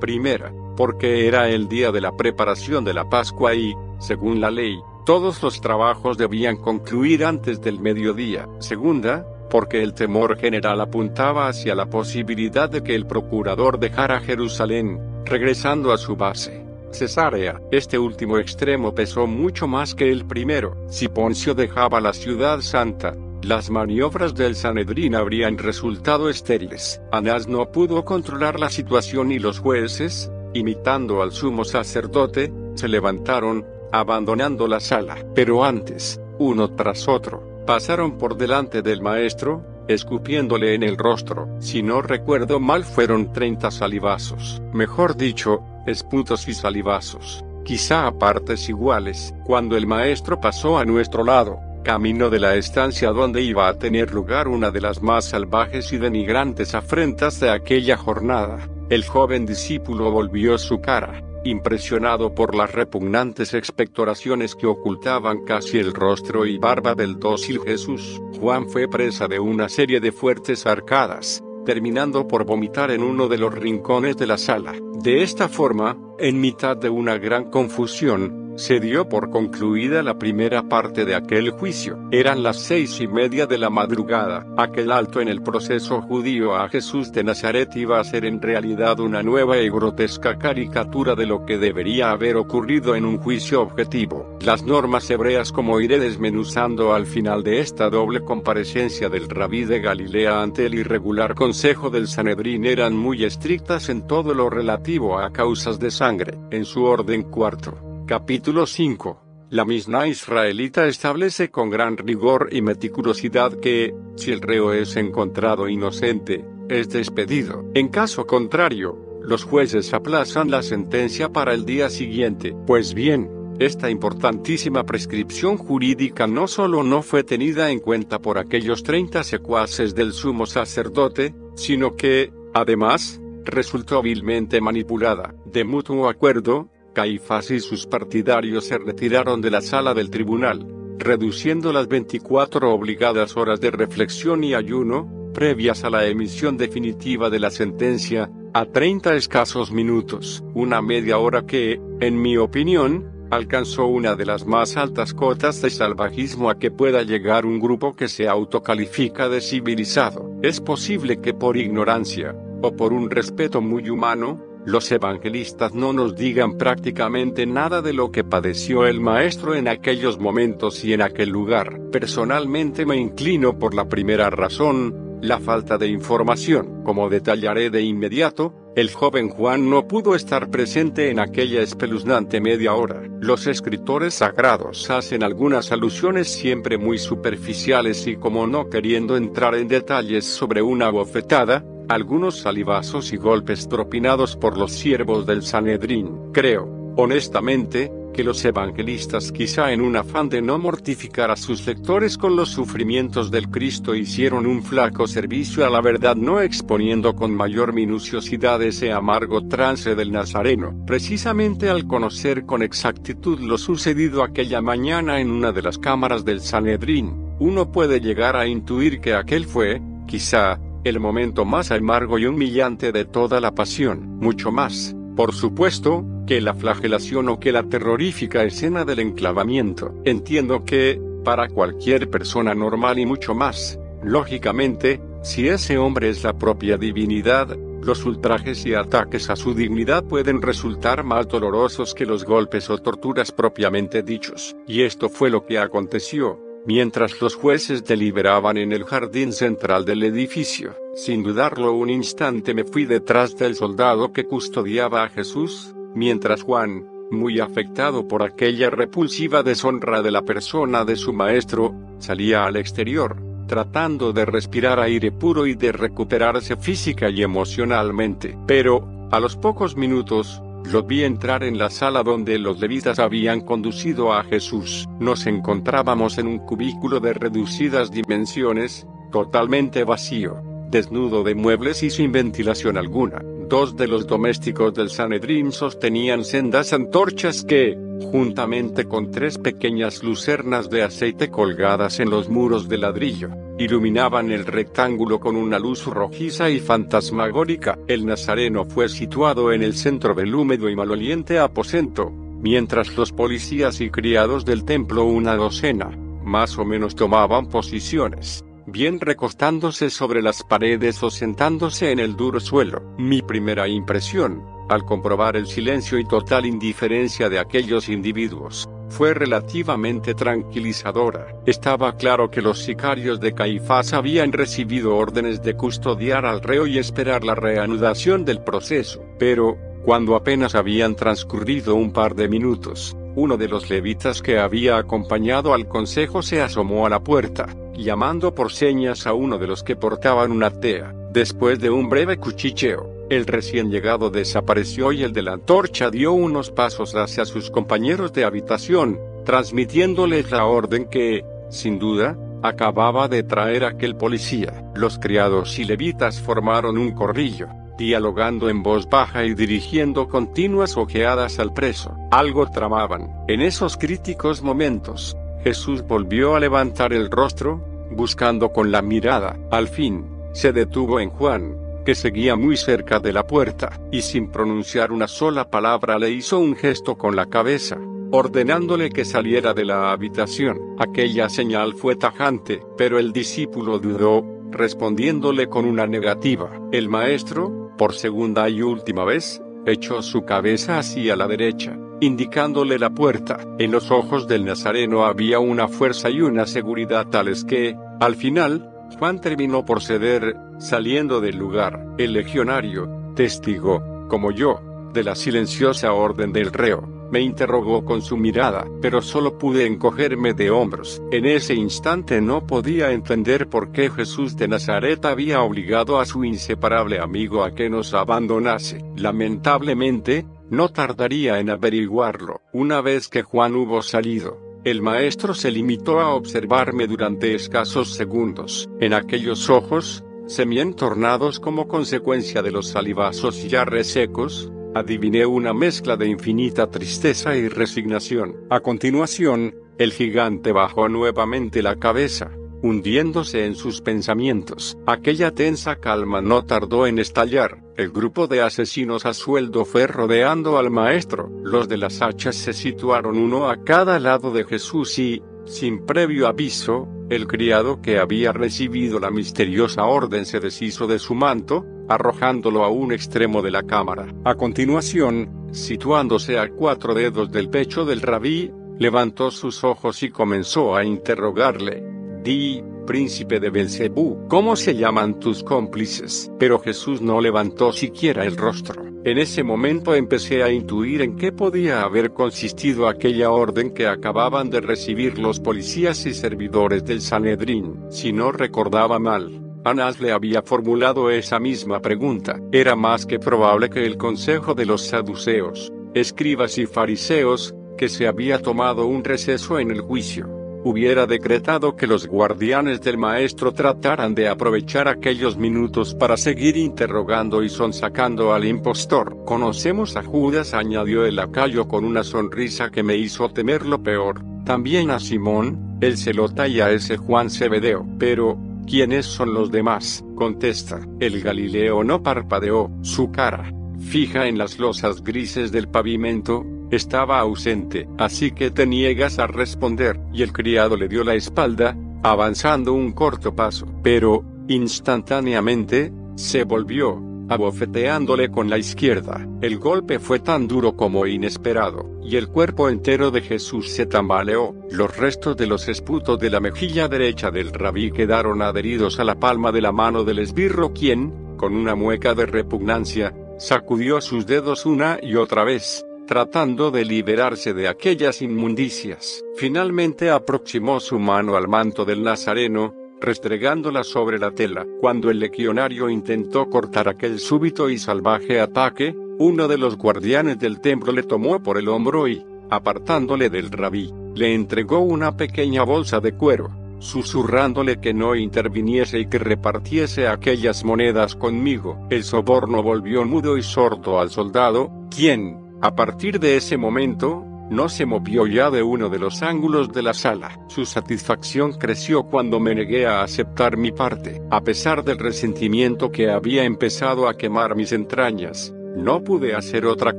Primera, 0.00 0.52
porque 0.76 1.26
era 1.26 1.50
el 1.50 1.68
día 1.68 1.92
de 1.92 2.00
la 2.00 2.16
preparación 2.16 2.84
de 2.84 2.94
la 2.94 3.10
Pascua 3.10 3.55
y, 3.55 3.74
según 3.98 4.40
la 4.40 4.50
ley, 4.50 4.78
todos 5.05 5.43
los 5.43 5.61
trabajos 5.61 6.19
debían 6.19 6.57
concluir 6.57 7.25
antes 7.25 7.61
del 7.61 7.81
mediodía. 7.81 8.49
Segunda, 8.59 9.27
porque 9.51 9.83
el 9.83 9.95
temor 9.95 10.39
general 10.39 10.81
apuntaba 10.81 11.49
hacia 11.49 11.75
la 11.75 11.87
posibilidad 11.87 12.70
de 12.70 12.83
que 12.83 12.95
el 12.95 13.07
procurador 13.07 13.79
dejara 13.79 14.20
Jerusalén, 14.20 15.01
regresando 15.25 15.93
a 15.93 15.99
su 15.99 16.17
base. 16.17 16.65
Cesarea. 16.93 17.61
Este 17.70 17.99
último 17.99 18.39
extremo 18.39 18.95
pesó 18.95 19.27
mucho 19.27 19.67
más 19.67 19.95
que 19.95 20.11
el 20.11 20.27
primero. 20.27 20.77
Si 20.89 21.09
Poncio 21.09 21.55
dejaba 21.55 22.01
la 22.01 22.12
ciudad 22.12 22.61
santa, 22.61 23.15
las 23.43 23.70
maniobras 23.70 24.35
del 24.35 24.55
Sanedrín 24.55 25.15
habrían 25.15 25.57
resultado 25.57 26.29
estériles. 26.29 27.01
Anás 27.11 27.49
no 27.49 27.70
pudo 27.70 28.05
controlar 28.05 28.61
la 28.61 28.70
situación 28.70 29.33
y 29.33 29.39
los 29.39 29.61
jueces, 29.61 30.31
imitando 30.53 31.23
al 31.23 31.33
sumo 31.33 31.65
sacerdote, 31.65 32.53
se 32.75 32.89
levantaron, 32.89 33.65
abandonando 33.93 34.67
la 34.67 34.81
sala. 34.81 35.17
Pero 35.35 35.65
antes, 35.65 36.20
uno 36.39 36.75
tras 36.75 37.09
otro, 37.09 37.65
pasaron 37.67 38.19
por 38.19 38.36
delante 38.36 38.83
del 38.83 39.02
maestro, 39.02 39.62
escupiéndole 39.89 40.75
en 40.75 40.83
el 40.83 40.97
rostro. 40.97 41.49
Si 41.60 41.83
no 41.83 42.02
recuerdo 42.02 42.60
mal 42.60 42.85
fueron 42.85 43.33
30 43.33 43.70
salivazos. 43.70 44.62
Mejor 44.73 45.17
dicho, 45.17 45.62
esputos 45.86 46.49
y 46.49 46.55
salivazos. 46.55 47.44
Quizá 47.65 48.07
a 48.07 48.19
partes 48.19 48.69
iguales. 48.69 49.35
Cuando 49.44 49.77
el 49.77 49.86
maestro 49.86 50.41
pasó 50.41 50.78
a 50.78 50.85
nuestro 50.85 51.25
lado, 51.25 51.60
camino 51.83 52.31
de 52.31 52.39
la 52.39 52.57
estancia 52.57 53.10
donde 53.10 53.43
iba 53.43 53.69
a 53.69 53.75
tener 53.75 54.12
lugar 54.12 54.49
una 54.49 54.70
de 54.70 54.81
las 54.81 55.02
más 55.02 55.27
salvajes 55.27 55.93
y 55.93 55.99
denigrantes 55.99 56.75
afrentas 56.75 57.41
de 57.41 57.51
aquella 57.51 57.97
jornada, 57.97 58.59
el 58.91 59.05
joven 59.05 59.47
discípulo 59.47 60.10
volvió 60.10 60.59
su 60.59 60.81
cara, 60.81 61.23
impresionado 61.44 62.35
por 62.35 62.55
las 62.55 62.73
repugnantes 62.73 63.55
expectoraciones 63.55 64.55
que 64.55 64.67
ocultaban 64.67 65.44
casi 65.44 65.78
el 65.78 65.93
rostro 65.93 66.47
y 66.47 66.59
barba 66.59 66.94
del 66.94 67.19
dócil 67.19 67.60
Jesús. 67.65 68.20
Juan 68.39 68.69
fue 68.69 68.89
presa 68.89 69.27
de 69.28 69.41
una 69.41 69.69
serie 69.69 70.01
de 70.01 70.12
fuertes 70.12 70.67
arcadas, 70.67 71.43
terminando 71.65 72.27
por 72.28 72.44
vomitar 72.44 72.91
en 72.91 73.02
uno 73.02 73.28
de 73.28 73.39
los 73.39 73.55
rincones 73.55 74.17
de 74.17 74.27
la 74.27 74.39
sala. 74.39 74.75
De 75.03 75.23
esta 75.23 75.49
forma, 75.49 75.97
en 76.19 76.43
mitad 76.43 76.77
de 76.77 76.91
una 76.91 77.17
gran 77.17 77.45
confusión, 77.51 78.41
se 78.57 78.79
dio 78.79 79.09
por 79.09 79.31
concluida 79.31 80.03
la 80.03 80.19
primera 80.19 80.69
parte 80.69 81.07
de 81.07 81.15
aquel 81.15 81.51
juicio. 81.51 81.99
Eran 82.11 82.43
las 82.43 82.61
seis 82.61 83.01
y 83.01 83.09
media 83.09 83.47
de 83.47 83.57
la 83.57 83.70
madrugada. 83.70 84.47
Aquel 84.59 84.93
alto 84.93 85.23
en 85.23 85.29
el 85.29 85.43
proceso 85.43 86.03
judío 86.03 86.55
a 86.55 86.69
Jesús 86.69 87.11
de 87.12 87.25
Nazaret 87.25 87.75
iba 87.77 87.99
a 87.99 88.05
ser 88.05 88.27
en 88.27 88.43
realidad 88.43 89.01
una 89.01 89.23
nueva 89.23 89.57
y 89.57 89.70
grotesca 89.70 90.37
caricatura 90.37 91.15
de 91.15 91.25
lo 91.25 91.47
que 91.47 91.57
debería 91.57 92.11
haber 92.11 92.37
ocurrido 92.37 92.95
en 92.95 93.07
un 93.07 93.17
juicio 93.17 93.62
objetivo. 93.62 94.37
Las 94.43 94.65
normas 94.65 95.09
hebreas 95.09 95.53
como 95.53 95.81
iré 95.81 95.99
desmenuzando 95.99 96.93
al 96.93 97.07
final 97.07 97.43
de 97.43 97.61
esta 97.61 97.89
doble 97.89 98.20
comparecencia 98.20 99.09
del 99.09 99.31
rabí 99.31 99.65
de 99.65 99.81
Galilea 99.81 100.43
ante 100.43 100.67
el 100.67 100.75
irregular 100.75 101.35
consejo 101.35 101.89
del 101.89 102.09
Sanedrín 102.09 102.67
eran 102.67 102.95
muy 102.95 103.25
estrictas 103.25 103.89
en 103.89 104.07
todo 104.07 104.35
lo 104.35 104.51
relativo 104.51 104.90
a 104.99 105.31
causas 105.33 105.78
de 105.78 105.91
sangre. 105.91 106.36
En 106.51 106.65
su 106.65 106.83
orden 106.83 107.23
cuarto 107.23 107.78
Capítulo 108.07 108.67
5. 108.67 109.47
La 109.51 109.65
misma 109.65 110.09
israelita 110.09 110.89
establece 110.89 111.49
con 111.49 111.70
gran 111.70 111.97
rigor 111.97 112.49
y 112.51 112.60
meticulosidad 112.60 113.52
que, 113.60 113.94
si 114.17 114.33
el 114.33 114.41
reo 114.41 114.73
es 114.73 114.97
encontrado 114.97 115.69
inocente, 115.69 116.44
es 116.69 116.89
despedido. 116.89 117.65
En 117.75 117.86
caso 117.86 118.27
contrario, 118.27 118.99
los 119.23 119.44
jueces 119.44 119.94
aplazan 119.94 120.51
la 120.51 120.62
sentencia 120.62 121.28
para 121.28 121.55
el 121.55 121.65
día 121.65 121.89
siguiente. 121.89 122.52
Pues 122.67 122.94
bien, 122.94 123.31
esta 123.60 123.91
importantísima 123.91 124.85
prescripción 124.85 125.57
jurídica 125.57 126.27
no 126.27 126.49
solo 126.49 126.83
no 126.83 127.02
fue 127.02 127.23
tenida 127.23 127.70
en 127.70 127.78
cuenta 127.78 128.19
por 128.19 128.39
aquellos 128.39 128.83
30 128.83 129.23
secuaces 129.23 129.94
del 129.94 130.12
sumo 130.12 130.47
sacerdote, 130.47 131.33
sino 131.55 131.94
que, 131.94 132.33
además, 132.55 133.20
resultó 133.44 134.02
vilmente 134.02 134.60
manipulada. 134.60 135.35
De 135.44 135.65
mutuo 135.65 136.09
acuerdo, 136.09 136.70
Caifás 136.93 137.51
y 137.51 137.60
sus 137.60 137.86
partidarios 137.86 138.67
se 138.67 138.78
retiraron 138.78 139.41
de 139.41 139.51
la 139.51 139.60
sala 139.60 139.94
del 139.94 140.10
tribunal, 140.10 140.67
reduciendo 140.99 141.73
las 141.73 141.89
24 141.89 142.73
obligadas 142.73 143.36
horas 143.36 143.60
de 143.60 143.70
reflexión 143.70 144.44
y 144.44 144.55
ayuno, 144.55 145.09
previas 145.33 145.85
a 145.85 145.91
la 145.91 146.07
emisión 146.07 146.57
definitiva 146.57 147.31
de 147.31 147.39
la 147.39 147.51
sentencia, 147.51 148.31
a 148.52 148.67
30 148.67 149.15
escasos 149.15 149.70
minutos, 149.70 150.43
una 150.55 150.83
media 150.83 151.19
hora 151.19 151.47
que, 151.47 151.81
en 152.01 152.20
mi 152.20 152.36
opinión, 152.36 153.10
alcanzó 153.31 153.86
una 153.86 154.17
de 154.17 154.27
las 154.27 154.44
más 154.44 154.77
altas 154.77 155.15
cotas 155.15 155.62
de 155.62 155.70
salvajismo 155.70 156.51
a 156.51 156.59
que 156.59 156.73
pueda 156.73 157.02
llegar 157.02 157.47
un 157.47 157.60
grupo 157.60 157.94
que 157.94 158.09
se 158.09 158.28
autocalifica 158.28 159.28
de 159.28 159.41
civilizado. 159.41 160.33
Es 160.43 160.60
posible 160.60 161.20
que 161.20 161.33
por 161.33 161.57
ignorancia, 161.57 162.35
o 162.62 162.76
por 162.76 162.92
un 162.92 163.10
respeto 163.10 163.60
muy 163.60 163.89
humano, 163.90 164.40
los 164.66 164.92
evangelistas 164.92 165.74
no 165.74 165.92
nos 165.92 166.14
digan 166.16 166.58
prácticamente 166.58 167.47
nada 167.47 167.80
de 167.80 167.94
lo 167.94 168.12
que 168.12 168.24
padeció 168.24 168.86
el 168.86 169.00
Maestro 169.00 169.55
en 169.55 169.68
aquellos 169.68 170.18
momentos 170.18 170.84
y 170.84 170.92
en 170.92 171.00
aquel 171.00 171.30
lugar. 171.30 171.80
Personalmente 171.90 172.84
me 172.84 172.97
inclino 172.97 173.58
por 173.58 173.74
la 173.74 173.89
primera 173.89 174.28
razón, 174.28 175.18
la 175.22 175.39
falta 175.39 175.78
de 175.78 175.89
información. 175.89 176.82
Como 176.84 177.08
detallaré 177.08 177.70
de 177.70 177.82
inmediato, 177.82 178.55
el 178.76 178.92
joven 178.92 179.30
Juan 179.30 179.68
no 179.68 179.89
pudo 179.89 180.14
estar 180.14 180.50
presente 180.50 181.10
en 181.10 181.20
aquella 181.20 181.62
espeluznante 181.62 182.40
media 182.40 182.74
hora. 182.74 183.02
Los 183.18 183.47
escritores 183.47 184.14
sagrados 184.14 184.90
hacen 184.90 185.22
algunas 185.22 185.72
alusiones 185.72 186.28
siempre 186.28 186.78
muy 186.78 186.98
superficiales 186.98 188.06
y 188.06 188.16
como 188.16 188.47
no 188.47 188.68
queriendo 188.68 189.16
entrar 189.16 189.55
en 189.55 189.68
detalles 189.68 190.24
sobre 190.24 190.62
una 190.62 190.90
bofetada, 190.90 191.64
algunos 191.91 192.39
salivazos 192.39 193.12
y 193.12 193.17
golpes 193.17 193.67
propinados 193.67 194.36
por 194.36 194.57
los 194.57 194.70
siervos 194.70 195.27
del 195.27 195.43
Sanedrín. 195.43 196.31
Creo, 196.33 196.94
honestamente, 196.97 197.91
que 198.15 198.23
los 198.23 198.44
evangelistas 198.44 199.33
quizá 199.33 199.73
en 199.73 199.81
un 199.81 199.97
afán 199.97 200.28
de 200.28 200.41
no 200.41 200.57
mortificar 200.57 201.33
a 201.33 201.36
sus 201.36 201.67
lectores 201.67 202.17
con 202.17 202.36
los 202.36 202.51
sufrimientos 202.51 203.33
del 203.33 203.49
Cristo 203.49 203.97
hicieron 203.97 204.47
un 204.47 204.62
flaco 204.62 205.09
servicio 205.09 205.67
a 205.67 205.70
la 205.70 205.81
verdad 205.81 206.15
no 206.15 206.41
exponiendo 206.41 207.17
con 207.17 207.35
mayor 207.35 207.73
minuciosidad 207.73 208.62
ese 208.62 208.93
amargo 208.93 209.49
trance 209.49 209.97
del 209.97 210.12
Nazareno, 210.12 210.73
precisamente 210.86 211.69
al 211.69 211.89
conocer 211.89 212.47
con 212.47 212.62
exactitud 212.62 213.41
lo 213.41 213.59
sucedido 213.59 214.23
aquella 214.23 214.60
mañana 214.60 215.20
en 215.20 215.31
una 215.31 215.51
de 215.51 215.62
las 215.62 215.78
cámaras 215.78 216.25
del 216.25 216.41
Sanedrín, 216.41 217.35
uno 217.41 217.73
puede 217.73 218.01
llegar 218.01 218.36
a 218.36 218.47
intuir 218.47 219.01
que 219.01 219.15
aquel 219.15 219.47
fue, 219.47 219.83
quizá, 220.07 220.60
el 220.84 221.00
momento 221.00 221.44
más 221.44 221.70
amargo 221.70 222.18
y 222.18 222.26
humillante 222.26 222.92
de 222.92 223.05
toda 223.05 223.41
la 223.41 223.55
pasión, 223.55 224.18
mucho 224.18 224.50
más, 224.50 224.97
por 225.17 225.34
supuesto, 225.34 226.05
que 226.26 226.41
la 226.41 226.55
flagelación 226.55 227.28
o 227.28 227.41
que 227.41 227.52
la 227.52 227.65
terrorífica 227.65 228.42
escena 228.44 228.84
del 228.84 229.00
enclavamiento. 229.00 229.94
Entiendo 230.05 230.65
que, 230.65 231.00
para 231.25 231.49
cualquier 231.49 232.09
persona 232.09 232.55
normal 232.55 232.99
y 232.99 233.07
mucho 233.07 233.34
más, 233.34 233.78
lógicamente, 234.02 235.00
si 235.23 235.49
ese 235.49 235.76
hombre 235.76 236.09
es 236.09 236.25
la 236.25 236.39
propia 236.39 236.78
divinidad, 236.78 237.57
los 237.83 238.05
ultrajes 238.05 238.65
y 238.67 238.75
ataques 238.75 239.31
a 239.31 239.36
su 239.36 239.55
dignidad 239.55 240.05
pueden 240.05 240.42
resultar 240.42 241.02
más 241.02 241.28
dolorosos 241.28 241.94
que 241.94 242.07
los 242.07 242.25
golpes 242.25 242.70
o 242.70 242.78
torturas 242.78 243.33
propiamente 243.33 244.02
dichos. 244.02 244.55
Y 244.67 244.83
esto 244.83 245.09
fue 245.09 245.31
lo 245.31 245.44
que 245.44 245.59
aconteció, 245.59 246.39
Mientras 246.66 247.20
los 247.22 247.36
jueces 247.36 247.84
deliberaban 247.84 248.58
en 248.58 248.72
el 248.72 248.84
jardín 248.84 249.32
central 249.32 249.86
del 249.86 250.02
edificio, 250.02 250.74
sin 250.94 251.22
dudarlo 251.22 251.72
un 251.72 251.89
instante 251.89 252.52
me 252.52 252.64
fui 252.64 252.84
detrás 252.84 253.36
del 253.36 253.55
soldado 253.55 254.12
que 254.12 254.24
custodiaba 254.24 255.02
a 255.02 255.08
Jesús, 255.08 255.74
mientras 255.94 256.42
Juan, 256.42 256.86
muy 257.10 257.40
afectado 257.40 258.06
por 258.06 258.22
aquella 258.22 258.68
repulsiva 258.68 259.42
deshonra 259.42 260.02
de 260.02 260.10
la 260.10 260.22
persona 260.22 260.84
de 260.84 260.97
su 260.97 261.14
maestro, 261.14 261.74
salía 261.98 262.44
al 262.44 262.56
exterior, 262.56 263.16
tratando 263.48 264.12
de 264.12 264.26
respirar 264.26 264.80
aire 264.80 265.10
puro 265.10 265.47
y 265.47 265.55
de 265.55 265.72
recuperarse 265.72 266.56
física 266.56 267.08
y 267.08 267.22
emocionalmente. 267.22 268.36
Pero, 268.47 268.86
a 269.10 269.18
los 269.18 269.34
pocos 269.34 269.76
minutos, 269.76 270.42
lo 270.64 270.82
vi 270.82 271.05
entrar 271.05 271.42
en 271.42 271.58
la 271.58 271.70
sala 271.70 272.02
donde 272.02 272.39
los 272.39 272.60
levitas 272.60 272.98
habían 272.98 273.40
conducido 273.40 274.12
a 274.12 274.22
Jesús. 274.24 274.89
Nos 274.98 275.26
encontrábamos 275.26 276.18
en 276.18 276.26
un 276.26 276.39
cubículo 276.39 277.00
de 277.00 277.12
reducidas 277.12 277.90
dimensiones, 277.90 278.86
totalmente 279.10 279.84
vacío, 279.84 280.42
desnudo 280.70 281.24
de 281.24 281.34
muebles 281.34 281.82
y 281.82 281.90
sin 281.90 282.12
ventilación 282.12 282.76
alguna. 282.78 283.20
Dos 283.51 283.75
de 283.75 283.89
los 283.89 284.07
domésticos 284.07 284.73
del 284.75 284.91
Sanedrín 284.91 285.51
sostenían 285.51 286.25
sendas 286.25 286.73
antorchas 286.73 287.43
que, 287.43 287.77
juntamente 288.12 288.85
con 288.85 289.11
tres 289.11 289.39
pequeñas 289.39 290.05
lucernas 290.05 290.70
de 290.70 290.85
aceite 290.85 291.33
colgadas 291.33 291.99
en 291.99 292.11
los 292.11 292.29
muros 292.29 292.69
de 292.69 292.79
ladrillo, 292.79 293.31
iluminaban 293.59 294.31
el 294.31 294.47
rectángulo 294.47 295.19
con 295.19 295.35
una 295.35 295.59
luz 295.59 295.85
rojiza 295.87 296.49
y 296.49 296.61
fantasmagórica. 296.61 297.77
El 297.89 298.07
nazareno 298.07 298.65
fue 298.67 298.89
situado 298.89 299.53
en 299.53 299.65
el 299.65 299.75
centro 299.75 300.15
del 300.15 300.33
húmedo 300.33 300.69
y 300.69 300.77
maloliente 300.77 301.41
aposento, 301.41 302.09
mientras 302.09 302.97
los 302.97 303.11
policías 303.11 303.81
y 303.81 303.91
criados 303.91 304.45
del 304.45 304.65
templo 304.65 305.07
una 305.07 305.35
docena, 305.35 305.91
más 306.23 306.57
o 306.57 306.65
menos 306.65 306.95
tomaban 306.95 307.49
posiciones 307.49 308.45
bien 308.70 309.00
recostándose 309.00 309.90
sobre 309.90 310.23
las 310.23 310.42
paredes 310.42 311.02
o 311.02 311.10
sentándose 311.10 311.90
en 311.90 311.99
el 311.99 312.16
duro 312.16 312.40
suelo. 312.40 312.82
Mi 312.99 313.23
primera 313.23 313.68
impresión, 313.68 314.44
al 314.68 314.84
comprobar 314.84 315.36
el 315.36 315.47
silencio 315.47 315.99
y 315.99 316.05
total 316.05 316.47
indiferencia 316.47 317.28
de 317.28 317.39
aquellos 317.39 317.89
individuos, 317.89 318.68
fue 318.89 319.15
relativamente 319.15 320.15
tranquilizadora. 320.15 321.34
Estaba 321.47 321.97
claro 321.97 322.31
que 322.31 322.42
los 322.42 322.58
sicarios 322.58 323.20
de 323.20 323.34
Caifás 323.34 323.92
habían 323.92 324.32
recibido 324.32 324.97
órdenes 324.97 325.42
de 325.42 325.55
custodiar 325.55 326.26
al 326.26 326.42
reo 326.42 326.66
y 326.66 326.78
esperar 326.78 327.24
la 327.24 327.34
reanudación 327.34 328.24
del 328.24 328.42
proceso, 328.42 329.02
pero, 329.18 329.57
cuando 329.84 330.15
apenas 330.16 330.55
habían 330.55 330.94
transcurrido 330.97 331.74
un 331.74 331.92
par 331.92 332.15
de 332.15 332.28
minutos, 332.28 332.97
uno 333.16 333.36
de 333.36 333.49
los 333.49 333.70
levitas 333.70 334.23
que 334.23 334.39
había 334.39 334.76
acompañado 334.76 335.55
al 335.55 335.66
consejo 335.68 336.23
se 336.23 336.42
asomó 336.42 336.86
a 336.86 336.90
la 336.90 337.00
puerta, 337.00 337.47
llamando 337.74 338.34
por 338.34 338.52
señas 338.52 339.07
a 339.07 339.12
uno 339.12 339.39
de 339.39 339.47
los 339.47 339.62
que 339.62 339.76
portaban 339.76 340.32
una 340.32 340.50
tea. 340.50 340.94
Después 341.12 341.58
de 341.60 341.70
un 341.70 341.89
breve 341.89 342.18
cuchicheo, 342.18 343.07
el 343.10 343.26
recién 343.26 343.70
llegado 343.70 344.10
desapareció 344.10 344.92
y 344.92 345.02
el 345.02 345.12
de 345.12 345.23
la 345.23 345.32
antorcha 345.32 345.90
dio 345.90 346.12
unos 346.12 346.50
pasos 346.50 346.94
hacia 346.94 347.24
sus 347.24 347.50
compañeros 347.50 348.12
de 348.12 348.24
habitación, 348.24 349.00
transmitiéndoles 349.24 350.31
la 350.31 350.44
orden 350.47 350.86
que, 350.86 351.24
sin 351.50 351.78
duda, 351.78 352.16
acababa 352.42 353.08
de 353.08 353.23
traer 353.23 353.65
aquel 353.65 353.97
policía. 353.97 354.65
Los 354.74 354.99
criados 354.99 355.58
y 355.58 355.65
levitas 355.65 356.20
formaron 356.20 356.78
un 356.78 356.92
corrillo, 356.92 357.49
dialogando 357.76 358.49
en 358.49 358.62
voz 358.62 358.89
baja 358.89 359.24
y 359.24 359.34
dirigiendo 359.34 360.08
continuas 360.08 360.76
ojeadas 360.76 361.39
al 361.39 361.52
preso. 361.52 361.97
Algo 362.10 362.49
tramaban. 362.50 363.10
En 363.26 363.40
esos 363.40 363.76
críticos 363.76 364.42
momentos, 364.42 365.16
Jesús 365.43 365.83
volvió 365.83 366.36
a 366.36 366.41
levantar 366.41 366.93
el 366.93 367.10
rostro, 367.10 367.65
buscando 367.91 368.52
con 368.52 368.70
la 368.70 368.83
mirada. 368.83 369.39
Al 369.51 369.69
fin, 369.69 370.05
se 370.33 370.52
detuvo 370.52 371.01
en 371.01 371.10
Juan, 371.10 371.57
que 371.85 371.94
seguía 371.94 372.36
muy 372.36 372.57
cerca 372.57 373.01
de 373.01 373.12
la 373.12 373.27
puerta, 373.27 373.81
y 373.91 374.02
sin 374.02 374.31
pronunciar 374.31 374.93
una 374.93 375.09
sola 375.09 375.51
palabra 375.51 375.99
le 375.99 376.10
hizo 376.10 376.39
un 376.39 376.55
gesto 376.57 376.97
con 376.97 377.17
la 377.17 377.27
cabeza, 377.27 377.78
ordenándole 378.12 378.91
que 378.91 379.05
saliera 379.05 379.55
de 379.55 379.65
la 379.65 379.93
habitación. 379.93 380.59
Aquella 380.78 381.28
señal 381.28 381.75
fue 381.75 381.97
tajante, 381.97 382.62
pero 382.77 382.99
el 382.99 383.12
discípulo 383.12 383.78
dudó, 383.78 384.25
respondiéndole 384.51 385.49
con 385.49 385.65
una 385.65 385.86
negativa. 385.86 386.51
El 386.73 386.89
maestro, 386.89 387.73
por 387.78 387.94
segunda 387.94 388.49
y 388.49 388.62
última 388.62 389.05
vez, 389.05 389.41
echó 389.67 390.02
su 390.02 390.25
cabeza 390.25 390.78
hacia 390.78 391.17
la 391.17 391.27
derecha, 391.27 391.78
indicándole 392.01 392.79
la 392.79 392.91
puerta. 392.91 393.39
En 393.59 393.70
los 393.70 393.91
ojos 393.91 394.27
del 394.27 394.45
Nazareno 394.45 395.05
había 395.05 395.39
una 395.39 395.69
fuerza 395.69 396.11
y 396.11 396.20
una 396.20 396.47
seguridad 396.47 397.09
tales 397.09 397.45
que, 397.45 397.77
al 398.01 398.17
final, 398.17 398.70
Juan 398.99 399.20
terminó 399.20 399.65
por 399.65 399.83
ceder, 399.83 400.37
saliendo 400.59 401.20
del 401.20 401.37
lugar. 401.37 401.95
El 401.99 402.12
legionario, 402.12 402.89
testigo, 403.15 404.07
como 404.09 404.31
yo, 404.31 404.61
de 404.93 405.05
la 405.05 405.15
silenciosa 405.15 405.93
orden 405.93 406.33
del 406.33 406.53
reo, 406.53 407.01
me 407.11 407.20
interrogó 407.20 407.85
con 407.85 408.03
su 408.03 408.17
mirada, 408.17 408.67
pero 408.81 409.03
solo 409.03 409.37
pude 409.37 409.67
encogerme 409.67 410.33
de 410.33 410.51
hombros. 410.51 411.03
En 411.11 411.27
ese 411.27 411.55
instante 411.55 412.20
no 412.20 412.47
podía 412.47 412.93
entender 412.93 413.49
por 413.49 413.73
qué 413.73 413.91
Jesús 413.91 414.37
de 414.37 414.49
Nazaret 414.49 415.05
había 415.05 415.43
obligado 415.43 415.99
a 415.99 416.07
su 416.07 416.25
inseparable 416.25 417.01
amigo 417.01 417.43
a 417.43 417.55
que 417.55 417.69
nos 417.69 417.95
abandonase. 417.95 418.85
Lamentablemente, 418.97 420.25
no 420.51 420.69
tardaría 420.69 421.39
en 421.39 421.51
averiguarlo. 421.51 422.43
Una 422.53 422.81
vez 422.81 423.09
que 423.09 423.23
Juan 423.23 423.55
hubo 423.55 423.83
salido, 423.83 424.39
el 424.65 424.83
maestro 424.83 425.33
se 425.33 425.51
limitó 425.51 426.01
a 426.01 426.15
observarme 426.15 426.87
durante 426.87 427.35
escasos 427.35 427.95
segundos. 427.95 428.69
En 428.81 428.93
aquellos 428.93 429.49
ojos, 429.49 430.05
semi-entornados 430.27 431.41
como 431.41 431.67
consecuencia 431.67 432.43
de 432.43 432.51
los 432.51 432.69
salivazos 432.69 433.43
ya 433.49 433.65
resecos, 433.65 434.53
adiviné 434.75 435.25
una 435.25 435.55
mezcla 435.55 435.97
de 435.97 436.09
infinita 436.09 436.69
tristeza 436.69 437.37
y 437.37 437.49
resignación. 437.49 438.37
A 438.51 438.61
continuación, 438.61 439.55
el 439.79 439.93
gigante 439.93 440.53
bajó 440.53 440.89
nuevamente 440.89 441.62
la 441.62 441.77
cabeza, 441.77 442.31
hundiéndose 442.62 443.44
en 443.47 443.55
sus 443.55 443.80
pensamientos. 443.80 444.76
Aquella 444.86 445.30
tensa 445.30 445.76
calma 445.76 446.20
no 446.20 446.44
tardó 446.44 446.86
en 446.86 446.98
estallar. 446.98 447.62
El 447.76 447.90
grupo 447.90 448.26
de 448.26 448.42
asesinos 448.42 449.06
a 449.06 449.14
sueldo 449.14 449.64
fue 449.64 449.86
rodeando 449.86 450.58
al 450.58 450.70
maestro. 450.70 451.30
Los 451.42 451.68
de 451.68 451.78
las 451.78 452.02
hachas 452.02 452.36
se 452.36 452.52
situaron 452.52 453.16
uno 453.16 453.48
a 453.48 453.64
cada 453.64 453.98
lado 453.98 454.30
de 454.32 454.44
Jesús 454.44 454.98
y, 454.98 455.22
sin 455.47 455.86
previo 455.86 456.26
aviso, 456.26 456.89
el 457.08 457.26
criado 457.26 457.80
que 457.82 457.98
había 457.98 458.32
recibido 458.32 459.00
la 459.00 459.10
misteriosa 459.10 459.84
orden 459.84 460.24
se 460.26 460.39
deshizo 460.39 460.86
de 460.86 460.98
su 460.98 461.14
manto, 461.14 461.64
arrojándolo 461.89 462.64
a 462.64 462.68
un 462.68 462.92
extremo 462.92 463.42
de 463.42 463.50
la 463.50 463.64
cámara. 463.64 464.14
A 464.24 464.36
continuación, 464.36 465.48
situándose 465.50 466.39
a 466.39 466.48
cuatro 466.50 466.94
dedos 466.94 467.32
del 467.32 467.48
pecho 467.48 467.84
del 467.84 468.00
rabí, 468.00 468.52
levantó 468.78 469.30
sus 469.30 469.64
ojos 469.64 470.02
y 470.02 470.10
comenzó 470.10 470.76
a 470.76 470.84
interrogarle. 470.84 471.82
Di, 472.23 472.62
príncipe 472.86 473.40
de 473.40 473.50
Belcebú, 473.50 474.26
¿cómo 474.28 474.57
se 474.57 474.76
llaman 474.76 475.18
tus 475.18 475.42
cómplices? 475.42 476.31
Pero 476.39 476.58
Jesús 476.58 477.00
no 477.00 477.20
levantó 477.20 477.73
siquiera 477.73 478.24
el 478.24 478.36
rostro. 478.36 478.84
En 479.05 479.16
ese 479.16 479.42
momento 479.42 479.94
empecé 479.94 480.42
a 480.42 480.52
intuir 480.52 481.00
en 481.00 481.16
qué 481.16 481.32
podía 481.32 481.82
haber 481.82 482.12
consistido 482.12 482.89
aquella 482.89 483.31
orden 483.31 483.73
que 483.73 483.86
acababan 483.86 484.50
de 484.50 484.60
recibir 484.60 485.18
los 485.18 485.40
policías 485.40 486.05
y 486.05 486.12
servidores 486.12 486.84
del 486.84 487.00
Sanedrín. 487.00 487.81
Si 487.89 488.12
no 488.12 488.32
recordaba 488.32 488.99
mal, 488.99 489.40
Anás 489.65 490.00
le 490.00 490.10
había 490.10 490.42
formulado 490.42 491.10
esa 491.10 491.39
misma 491.39 491.81
pregunta. 491.81 492.40
Era 492.50 492.76
más 492.76 493.05
que 493.05 493.18
probable 493.18 493.68
que 493.68 493.84
el 493.84 493.99
consejo 493.99 494.55
de 494.55 494.65
los 494.65 494.86
saduceos, 494.86 495.70
escribas 495.94 496.57
y 496.57 496.66
fariseos, 496.66 497.55
que 497.76 497.89
se 497.89 498.07
había 498.07 498.40
tomado 498.40 498.86
un 498.86 499.05
receso 499.05 499.58
en 499.58 499.70
el 499.70 499.81
juicio, 499.81 500.28
hubiera 500.64 501.06
decretado 501.06 501.76
que 501.76 501.86
los 501.86 502.06
guardianes 502.06 502.80
del 502.80 502.98
maestro 502.98 503.52
trataran 503.52 504.14
de 504.14 504.28
aprovechar 504.28 504.89
aquellos 504.89 505.36
minutos 505.36 505.94
para 505.94 506.16
seguir 506.16 506.56
interrogando 506.56 507.42
y 507.42 507.48
sonsacando 507.48 508.32
al 508.32 508.44
impostor. 508.44 509.24
Conocemos 509.24 509.97
a 509.97 510.02
Judas, 510.02 510.55
añadió 510.55 511.05
el 511.05 511.16
lacayo 511.16 511.66
con 511.66 511.84
una 511.84 512.05
sonrisa 512.05 512.70
que 512.70 512.82
me 512.82 512.97
hizo 512.97 513.28
temer 513.30 513.64
lo 513.64 513.82
peor, 513.82 514.22
también 514.44 514.90
a 514.90 515.00
Simón, 515.00 515.78
el 515.80 515.97
celota 515.97 516.47
y 516.47 516.60
a 516.60 516.70
ese 516.70 516.97
Juan 516.97 517.30
Cebedeo. 517.30 517.86
Pero, 517.98 518.39
¿quiénes 518.66 519.06
son 519.06 519.32
los 519.34 519.50
demás? 519.50 520.05
contesta. 520.14 520.80
El 521.00 521.22
Galileo 521.22 521.82
no 521.82 522.02
parpadeó, 522.02 522.70
su 522.82 523.10
cara, 523.10 523.50
fija 523.78 524.26
en 524.26 524.36
las 524.36 524.58
losas 524.58 525.02
grises 525.02 525.50
del 525.50 525.66
pavimento, 525.68 526.44
estaba 526.70 527.18
ausente, 527.18 527.89
así 527.99 528.31
que 528.31 528.50
te 528.50 528.66
niegas 528.66 529.18
a 529.18 529.26
responder, 529.26 530.00
y 530.12 530.23
el 530.23 530.32
criado 530.32 530.76
le 530.76 530.89
dio 530.89 531.05
la 531.05 531.15
espalda, 531.15 531.76
avanzando 532.02 532.73
un 532.73 532.92
corto 532.92 533.34
paso, 533.34 533.66
pero, 533.82 534.24
instantáneamente, 534.49 535.92
se 536.15 536.44
volvió, 536.44 537.02
abofeteándole 537.28 538.31
con 538.31 538.49
la 538.49 538.58
izquierda. 538.58 539.26
El 539.40 539.58
golpe 539.58 539.99
fue 539.99 540.20
tan 540.20 540.49
duro 540.49 540.76
como 540.76 541.07
inesperado, 541.07 541.89
y 542.02 542.16
el 542.16 542.28
cuerpo 542.28 542.68
entero 542.68 543.10
de 543.10 543.20
Jesús 543.20 543.70
se 543.70 543.86
tambaleó. 543.86 544.55
Los 544.70 544.97
restos 544.97 545.36
de 545.36 545.47
los 545.47 545.68
esputos 545.68 546.18
de 546.18 546.31
la 546.31 546.40
mejilla 546.40 546.89
derecha 546.89 547.31
del 547.31 547.52
rabí 547.52 547.92
quedaron 547.92 548.42
adheridos 548.42 548.99
a 548.99 549.05
la 549.05 549.18
palma 549.18 549.52
de 549.52 549.60
la 549.60 549.73
mano 549.73 550.05
del 550.05 550.20
esbirro 550.20 550.73
quien, 550.73 551.36
con 551.36 551.55
una 551.55 551.74
mueca 551.74 552.15
de 552.15 552.26
repugnancia, 552.26 553.15
sacudió 553.39 554.00
sus 554.00 554.26
dedos 554.26 554.66
una 554.66 554.99
y 555.00 555.15
otra 555.15 555.44
vez 555.44 555.84
tratando 556.10 556.72
de 556.72 556.84
liberarse 556.84 557.55
de 557.55 557.68
aquellas 557.68 558.20
inmundicias. 558.20 559.24
Finalmente 559.36 560.10
aproximó 560.10 560.80
su 560.80 560.98
mano 560.98 561.36
al 561.36 561.47
manto 561.47 561.84
del 561.84 562.02
Nazareno, 562.02 562.74
restregándola 563.00 563.84
sobre 563.84 564.18
la 564.18 564.32
tela. 564.32 564.66
Cuando 564.80 565.08
el 565.08 565.20
legionario 565.20 565.89
intentó 565.89 566.50
cortar 566.50 566.89
aquel 566.89 567.20
súbito 567.20 567.70
y 567.70 567.78
salvaje 567.78 568.40
ataque, 568.40 568.92
uno 569.20 569.47
de 569.47 569.56
los 569.56 569.76
guardianes 569.76 570.40
del 570.40 570.60
templo 570.60 570.90
le 570.90 571.05
tomó 571.05 571.40
por 571.44 571.58
el 571.58 571.68
hombro 571.68 572.08
y, 572.08 572.26
apartándole 572.50 573.30
del 573.30 573.52
rabí, 573.52 573.94
le 574.16 574.34
entregó 574.34 574.80
una 574.80 575.16
pequeña 575.16 575.62
bolsa 575.62 576.00
de 576.00 576.16
cuero, 576.16 576.50
susurrándole 576.80 577.80
que 577.80 577.94
no 577.94 578.16
interviniese 578.16 578.98
y 578.98 579.06
que 579.06 579.20
repartiese 579.20 580.08
aquellas 580.08 580.64
monedas 580.64 581.14
conmigo. 581.14 581.86
El 581.89 582.02
soborno 582.02 582.64
volvió 582.64 583.05
mudo 583.05 583.39
y 583.39 583.44
sordo 583.44 584.00
al 584.00 584.10
soldado, 584.10 584.72
quien, 584.90 585.50
a 585.62 585.74
partir 585.74 586.18
de 586.20 586.36
ese 586.36 586.56
momento, 586.56 587.24
no 587.50 587.68
se 587.68 587.84
movió 587.84 588.26
ya 588.26 588.48
de 588.50 588.62
uno 588.62 588.89
de 588.89 588.98
los 588.98 589.22
ángulos 589.22 589.72
de 589.72 589.82
la 589.82 589.92
sala. 589.92 590.39
Su 590.48 590.64
satisfacción 590.64 591.52
creció 591.52 592.05
cuando 592.05 592.39
me 592.39 592.55
negué 592.55 592.86
a 592.86 593.02
aceptar 593.02 593.56
mi 593.56 593.72
parte. 593.72 594.22
A 594.30 594.40
pesar 594.42 594.84
del 594.84 594.98
resentimiento 594.98 595.90
que 595.90 596.10
había 596.10 596.44
empezado 596.44 597.08
a 597.08 597.16
quemar 597.16 597.56
mis 597.56 597.72
entrañas, 597.72 598.55
no 598.76 599.02
pude 599.02 599.34
hacer 599.34 599.66
otra 599.66 599.98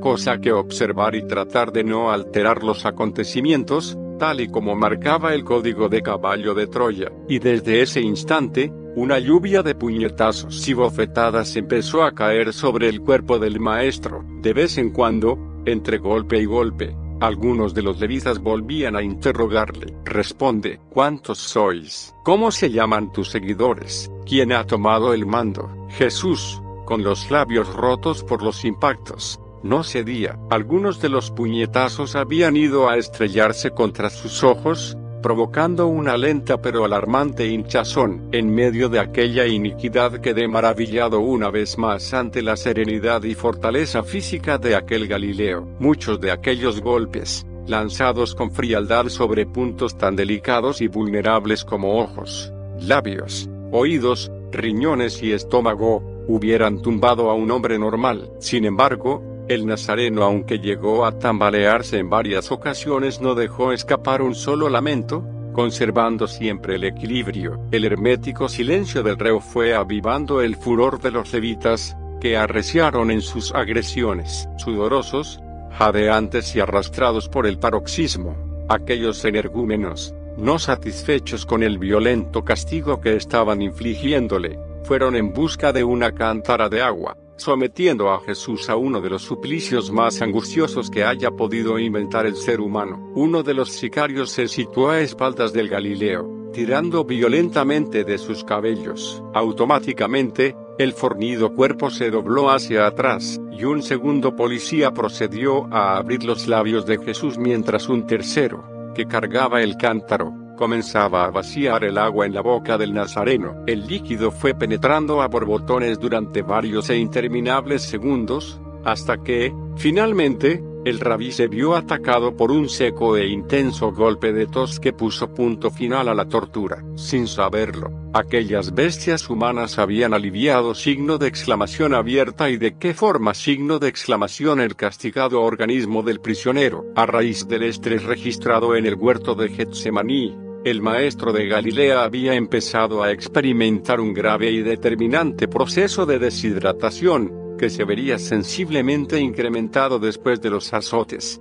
cosa 0.00 0.38
que 0.38 0.50
observar 0.50 1.14
y 1.14 1.26
tratar 1.26 1.72
de 1.72 1.84
no 1.84 2.10
alterar 2.10 2.64
los 2.64 2.86
acontecimientos, 2.86 3.98
tal 4.18 4.40
y 4.40 4.48
como 4.48 4.74
marcaba 4.74 5.34
el 5.34 5.44
código 5.44 5.88
de 5.90 6.00
caballo 6.02 6.54
de 6.54 6.66
Troya, 6.66 7.12
y 7.28 7.38
desde 7.38 7.82
ese 7.82 8.00
instante, 8.00 8.72
una 8.96 9.18
lluvia 9.18 9.62
de 9.62 9.74
puñetazos 9.74 10.66
y 10.68 10.74
bofetadas 10.74 11.54
empezó 11.56 12.02
a 12.02 12.12
caer 12.12 12.52
sobre 12.52 12.88
el 12.88 13.00
cuerpo 13.00 13.38
del 13.38 13.60
maestro, 13.60 14.24
de 14.40 14.52
vez 14.52 14.78
en 14.78 14.90
cuando, 14.90 15.51
entre 15.64 15.98
golpe 15.98 16.38
y 16.38 16.44
golpe, 16.44 16.94
algunos 17.22 17.72
de 17.72 17.82
los 17.82 18.00
levitas 18.00 18.40
volvían 18.40 18.96
a 18.96 19.02
interrogarle. 19.02 19.94
Responde, 20.04 20.80
¿cuántos 20.90 21.38
sois? 21.38 22.14
¿Cómo 22.24 22.50
se 22.50 22.70
llaman 22.70 23.12
tus 23.12 23.30
seguidores? 23.30 24.10
¿Quién 24.26 24.52
ha 24.52 24.66
tomado 24.66 25.14
el 25.14 25.24
mando? 25.24 25.70
Jesús, 25.90 26.60
con 26.84 27.04
los 27.04 27.30
labios 27.30 27.72
rotos 27.74 28.24
por 28.24 28.42
los 28.42 28.64
impactos. 28.64 29.38
No 29.62 29.84
cedía. 29.84 30.36
Algunos 30.50 31.00
de 31.00 31.10
los 31.10 31.30
puñetazos 31.30 32.16
habían 32.16 32.56
ido 32.56 32.88
a 32.88 32.96
estrellarse 32.96 33.70
contra 33.70 34.10
sus 34.10 34.42
ojos, 34.42 34.96
provocando 35.22 35.86
una 35.86 36.16
lenta 36.16 36.60
pero 36.60 36.84
alarmante 36.84 37.46
hinchazón. 37.46 38.28
En 38.32 38.54
medio 38.54 38.88
de 38.88 38.98
aquella 38.98 39.46
iniquidad 39.46 40.20
quedé 40.20 40.48
maravillado 40.48 41.20
una 41.20 41.50
vez 41.50 41.78
más 41.78 42.12
ante 42.12 42.42
la 42.42 42.56
serenidad 42.56 43.22
y 43.22 43.34
fortaleza 43.34 44.02
física 44.02 44.58
de 44.58 44.76
aquel 44.76 45.06
Galileo. 45.06 45.66
Muchos 45.78 46.20
de 46.20 46.32
aquellos 46.32 46.80
golpes, 46.82 47.46
lanzados 47.66 48.34
con 48.34 48.50
frialdad 48.50 49.08
sobre 49.08 49.46
puntos 49.46 49.96
tan 49.96 50.16
delicados 50.16 50.80
y 50.82 50.88
vulnerables 50.88 51.64
como 51.64 51.98
ojos, 52.00 52.52
labios, 52.80 53.48
oídos, 53.70 54.30
riñones 54.50 55.22
y 55.22 55.32
estómago, 55.32 56.02
hubieran 56.28 56.82
tumbado 56.82 57.30
a 57.30 57.34
un 57.34 57.50
hombre 57.50 57.78
normal. 57.78 58.30
Sin 58.38 58.64
embargo, 58.64 59.31
el 59.48 59.66
nazareno 59.66 60.22
aunque 60.22 60.58
llegó 60.58 61.04
a 61.04 61.18
tambalearse 61.18 61.98
en 61.98 62.08
varias 62.08 62.52
ocasiones 62.52 63.20
no 63.20 63.34
dejó 63.34 63.72
escapar 63.72 64.22
un 64.22 64.34
solo 64.34 64.68
lamento, 64.68 65.24
conservando 65.52 66.26
siempre 66.26 66.76
el 66.76 66.84
equilibrio. 66.84 67.60
El 67.70 67.84
hermético 67.84 68.48
silencio 68.48 69.02
del 69.02 69.18
reo 69.18 69.40
fue 69.40 69.74
avivando 69.74 70.40
el 70.40 70.56
furor 70.56 71.00
de 71.00 71.10
los 71.10 71.32
levitas, 71.32 71.96
que 72.20 72.36
arreciaron 72.36 73.10
en 73.10 73.20
sus 73.20 73.52
agresiones. 73.52 74.48
Sudorosos, 74.56 75.40
jadeantes 75.72 76.54
y 76.54 76.60
arrastrados 76.60 77.28
por 77.28 77.46
el 77.46 77.58
paroxismo, 77.58 78.36
aquellos 78.68 79.24
energúmenos, 79.24 80.14
no 80.36 80.58
satisfechos 80.58 81.44
con 81.44 81.62
el 81.62 81.78
violento 81.78 82.44
castigo 82.44 83.00
que 83.00 83.16
estaban 83.16 83.60
infligiéndole, 83.60 84.58
fueron 84.84 85.16
en 85.16 85.32
busca 85.32 85.72
de 85.72 85.84
una 85.84 86.12
cántara 86.12 86.68
de 86.68 86.80
agua 86.80 87.16
sometiendo 87.36 88.12
a 88.12 88.20
Jesús 88.20 88.68
a 88.68 88.76
uno 88.76 89.00
de 89.00 89.10
los 89.10 89.22
suplicios 89.22 89.90
más 89.90 90.22
angustiosos 90.22 90.90
que 90.90 91.04
haya 91.04 91.30
podido 91.30 91.78
inventar 91.78 92.26
el 92.26 92.36
ser 92.36 92.60
humano. 92.60 93.10
Uno 93.14 93.42
de 93.42 93.54
los 93.54 93.70
sicarios 93.70 94.30
se 94.30 94.48
situó 94.48 94.90
a 94.90 95.00
espaldas 95.00 95.52
del 95.52 95.68
Galileo, 95.68 96.50
tirando 96.52 97.04
violentamente 97.04 98.04
de 98.04 98.18
sus 98.18 98.44
cabellos. 98.44 99.22
Automáticamente, 99.34 100.56
el 100.78 100.92
fornido 100.92 101.54
cuerpo 101.54 101.90
se 101.90 102.10
dobló 102.10 102.50
hacia 102.50 102.86
atrás, 102.86 103.40
y 103.50 103.64
un 103.64 103.82
segundo 103.82 104.34
policía 104.36 104.92
procedió 104.92 105.72
a 105.72 105.96
abrir 105.96 106.24
los 106.24 106.48
labios 106.48 106.86
de 106.86 106.98
Jesús 106.98 107.38
mientras 107.38 107.88
un 107.88 108.06
tercero, 108.06 108.64
que 108.94 109.06
cargaba 109.06 109.62
el 109.62 109.76
cántaro, 109.76 110.32
comenzaba 110.56 111.24
a 111.24 111.30
vaciar 111.30 111.84
el 111.84 111.98
agua 111.98 112.26
en 112.26 112.34
la 112.34 112.40
boca 112.40 112.78
del 112.78 112.94
nazareno. 112.94 113.62
El 113.66 113.86
líquido 113.86 114.30
fue 114.30 114.54
penetrando 114.54 115.22
a 115.22 115.28
borbotones 115.28 115.98
durante 115.98 116.42
varios 116.42 116.90
e 116.90 116.96
interminables 116.96 117.82
segundos, 117.82 118.60
hasta 118.84 119.22
que, 119.22 119.54
finalmente, 119.76 120.62
el 120.84 121.00
rabí 121.00 121.32
se 121.32 121.48
vio 121.48 121.76
atacado 121.76 122.36
por 122.36 122.50
un 122.50 122.68
seco 122.68 123.16
e 123.16 123.28
intenso 123.28 123.92
golpe 123.92 124.32
de 124.32 124.46
tos 124.46 124.80
que 124.80 124.92
puso 124.92 125.32
punto 125.32 125.70
final 125.70 126.08
a 126.08 126.14
la 126.14 126.26
tortura. 126.26 126.82
Sin 126.96 127.28
saberlo, 127.28 127.90
aquellas 128.12 128.74
bestias 128.74 129.30
humanas 129.30 129.78
habían 129.78 130.14
aliviado 130.14 130.74
signo 130.74 131.18
de 131.18 131.28
exclamación 131.28 131.94
abierta 131.94 132.50
y 132.50 132.56
de 132.56 132.76
qué 132.78 132.94
forma 132.94 133.34
signo 133.34 133.78
de 133.78 133.88
exclamación 133.88 134.60
el 134.60 134.76
castigado 134.76 135.42
organismo 135.42 136.02
del 136.02 136.20
prisionero, 136.20 136.84
a 136.96 137.06
raíz 137.06 137.46
del 137.46 137.62
estrés 137.62 138.04
registrado 138.04 138.74
en 138.74 138.86
el 138.86 138.94
huerto 138.94 139.34
de 139.34 139.48
Getsemaní, 139.48 140.36
el 140.64 140.80
maestro 140.80 141.32
de 141.32 141.48
Galilea 141.48 142.04
había 142.04 142.34
empezado 142.34 143.02
a 143.02 143.10
experimentar 143.10 144.00
un 144.00 144.14
grave 144.14 144.52
y 144.52 144.62
determinante 144.62 145.48
proceso 145.48 146.06
de 146.06 146.20
deshidratación, 146.20 147.41
que 147.62 147.70
se 147.70 147.84
vería 147.84 148.18
sensiblemente 148.18 149.20
incrementado 149.20 150.00
después 150.00 150.40
de 150.40 150.50
los 150.50 150.74
azotes. 150.74 151.40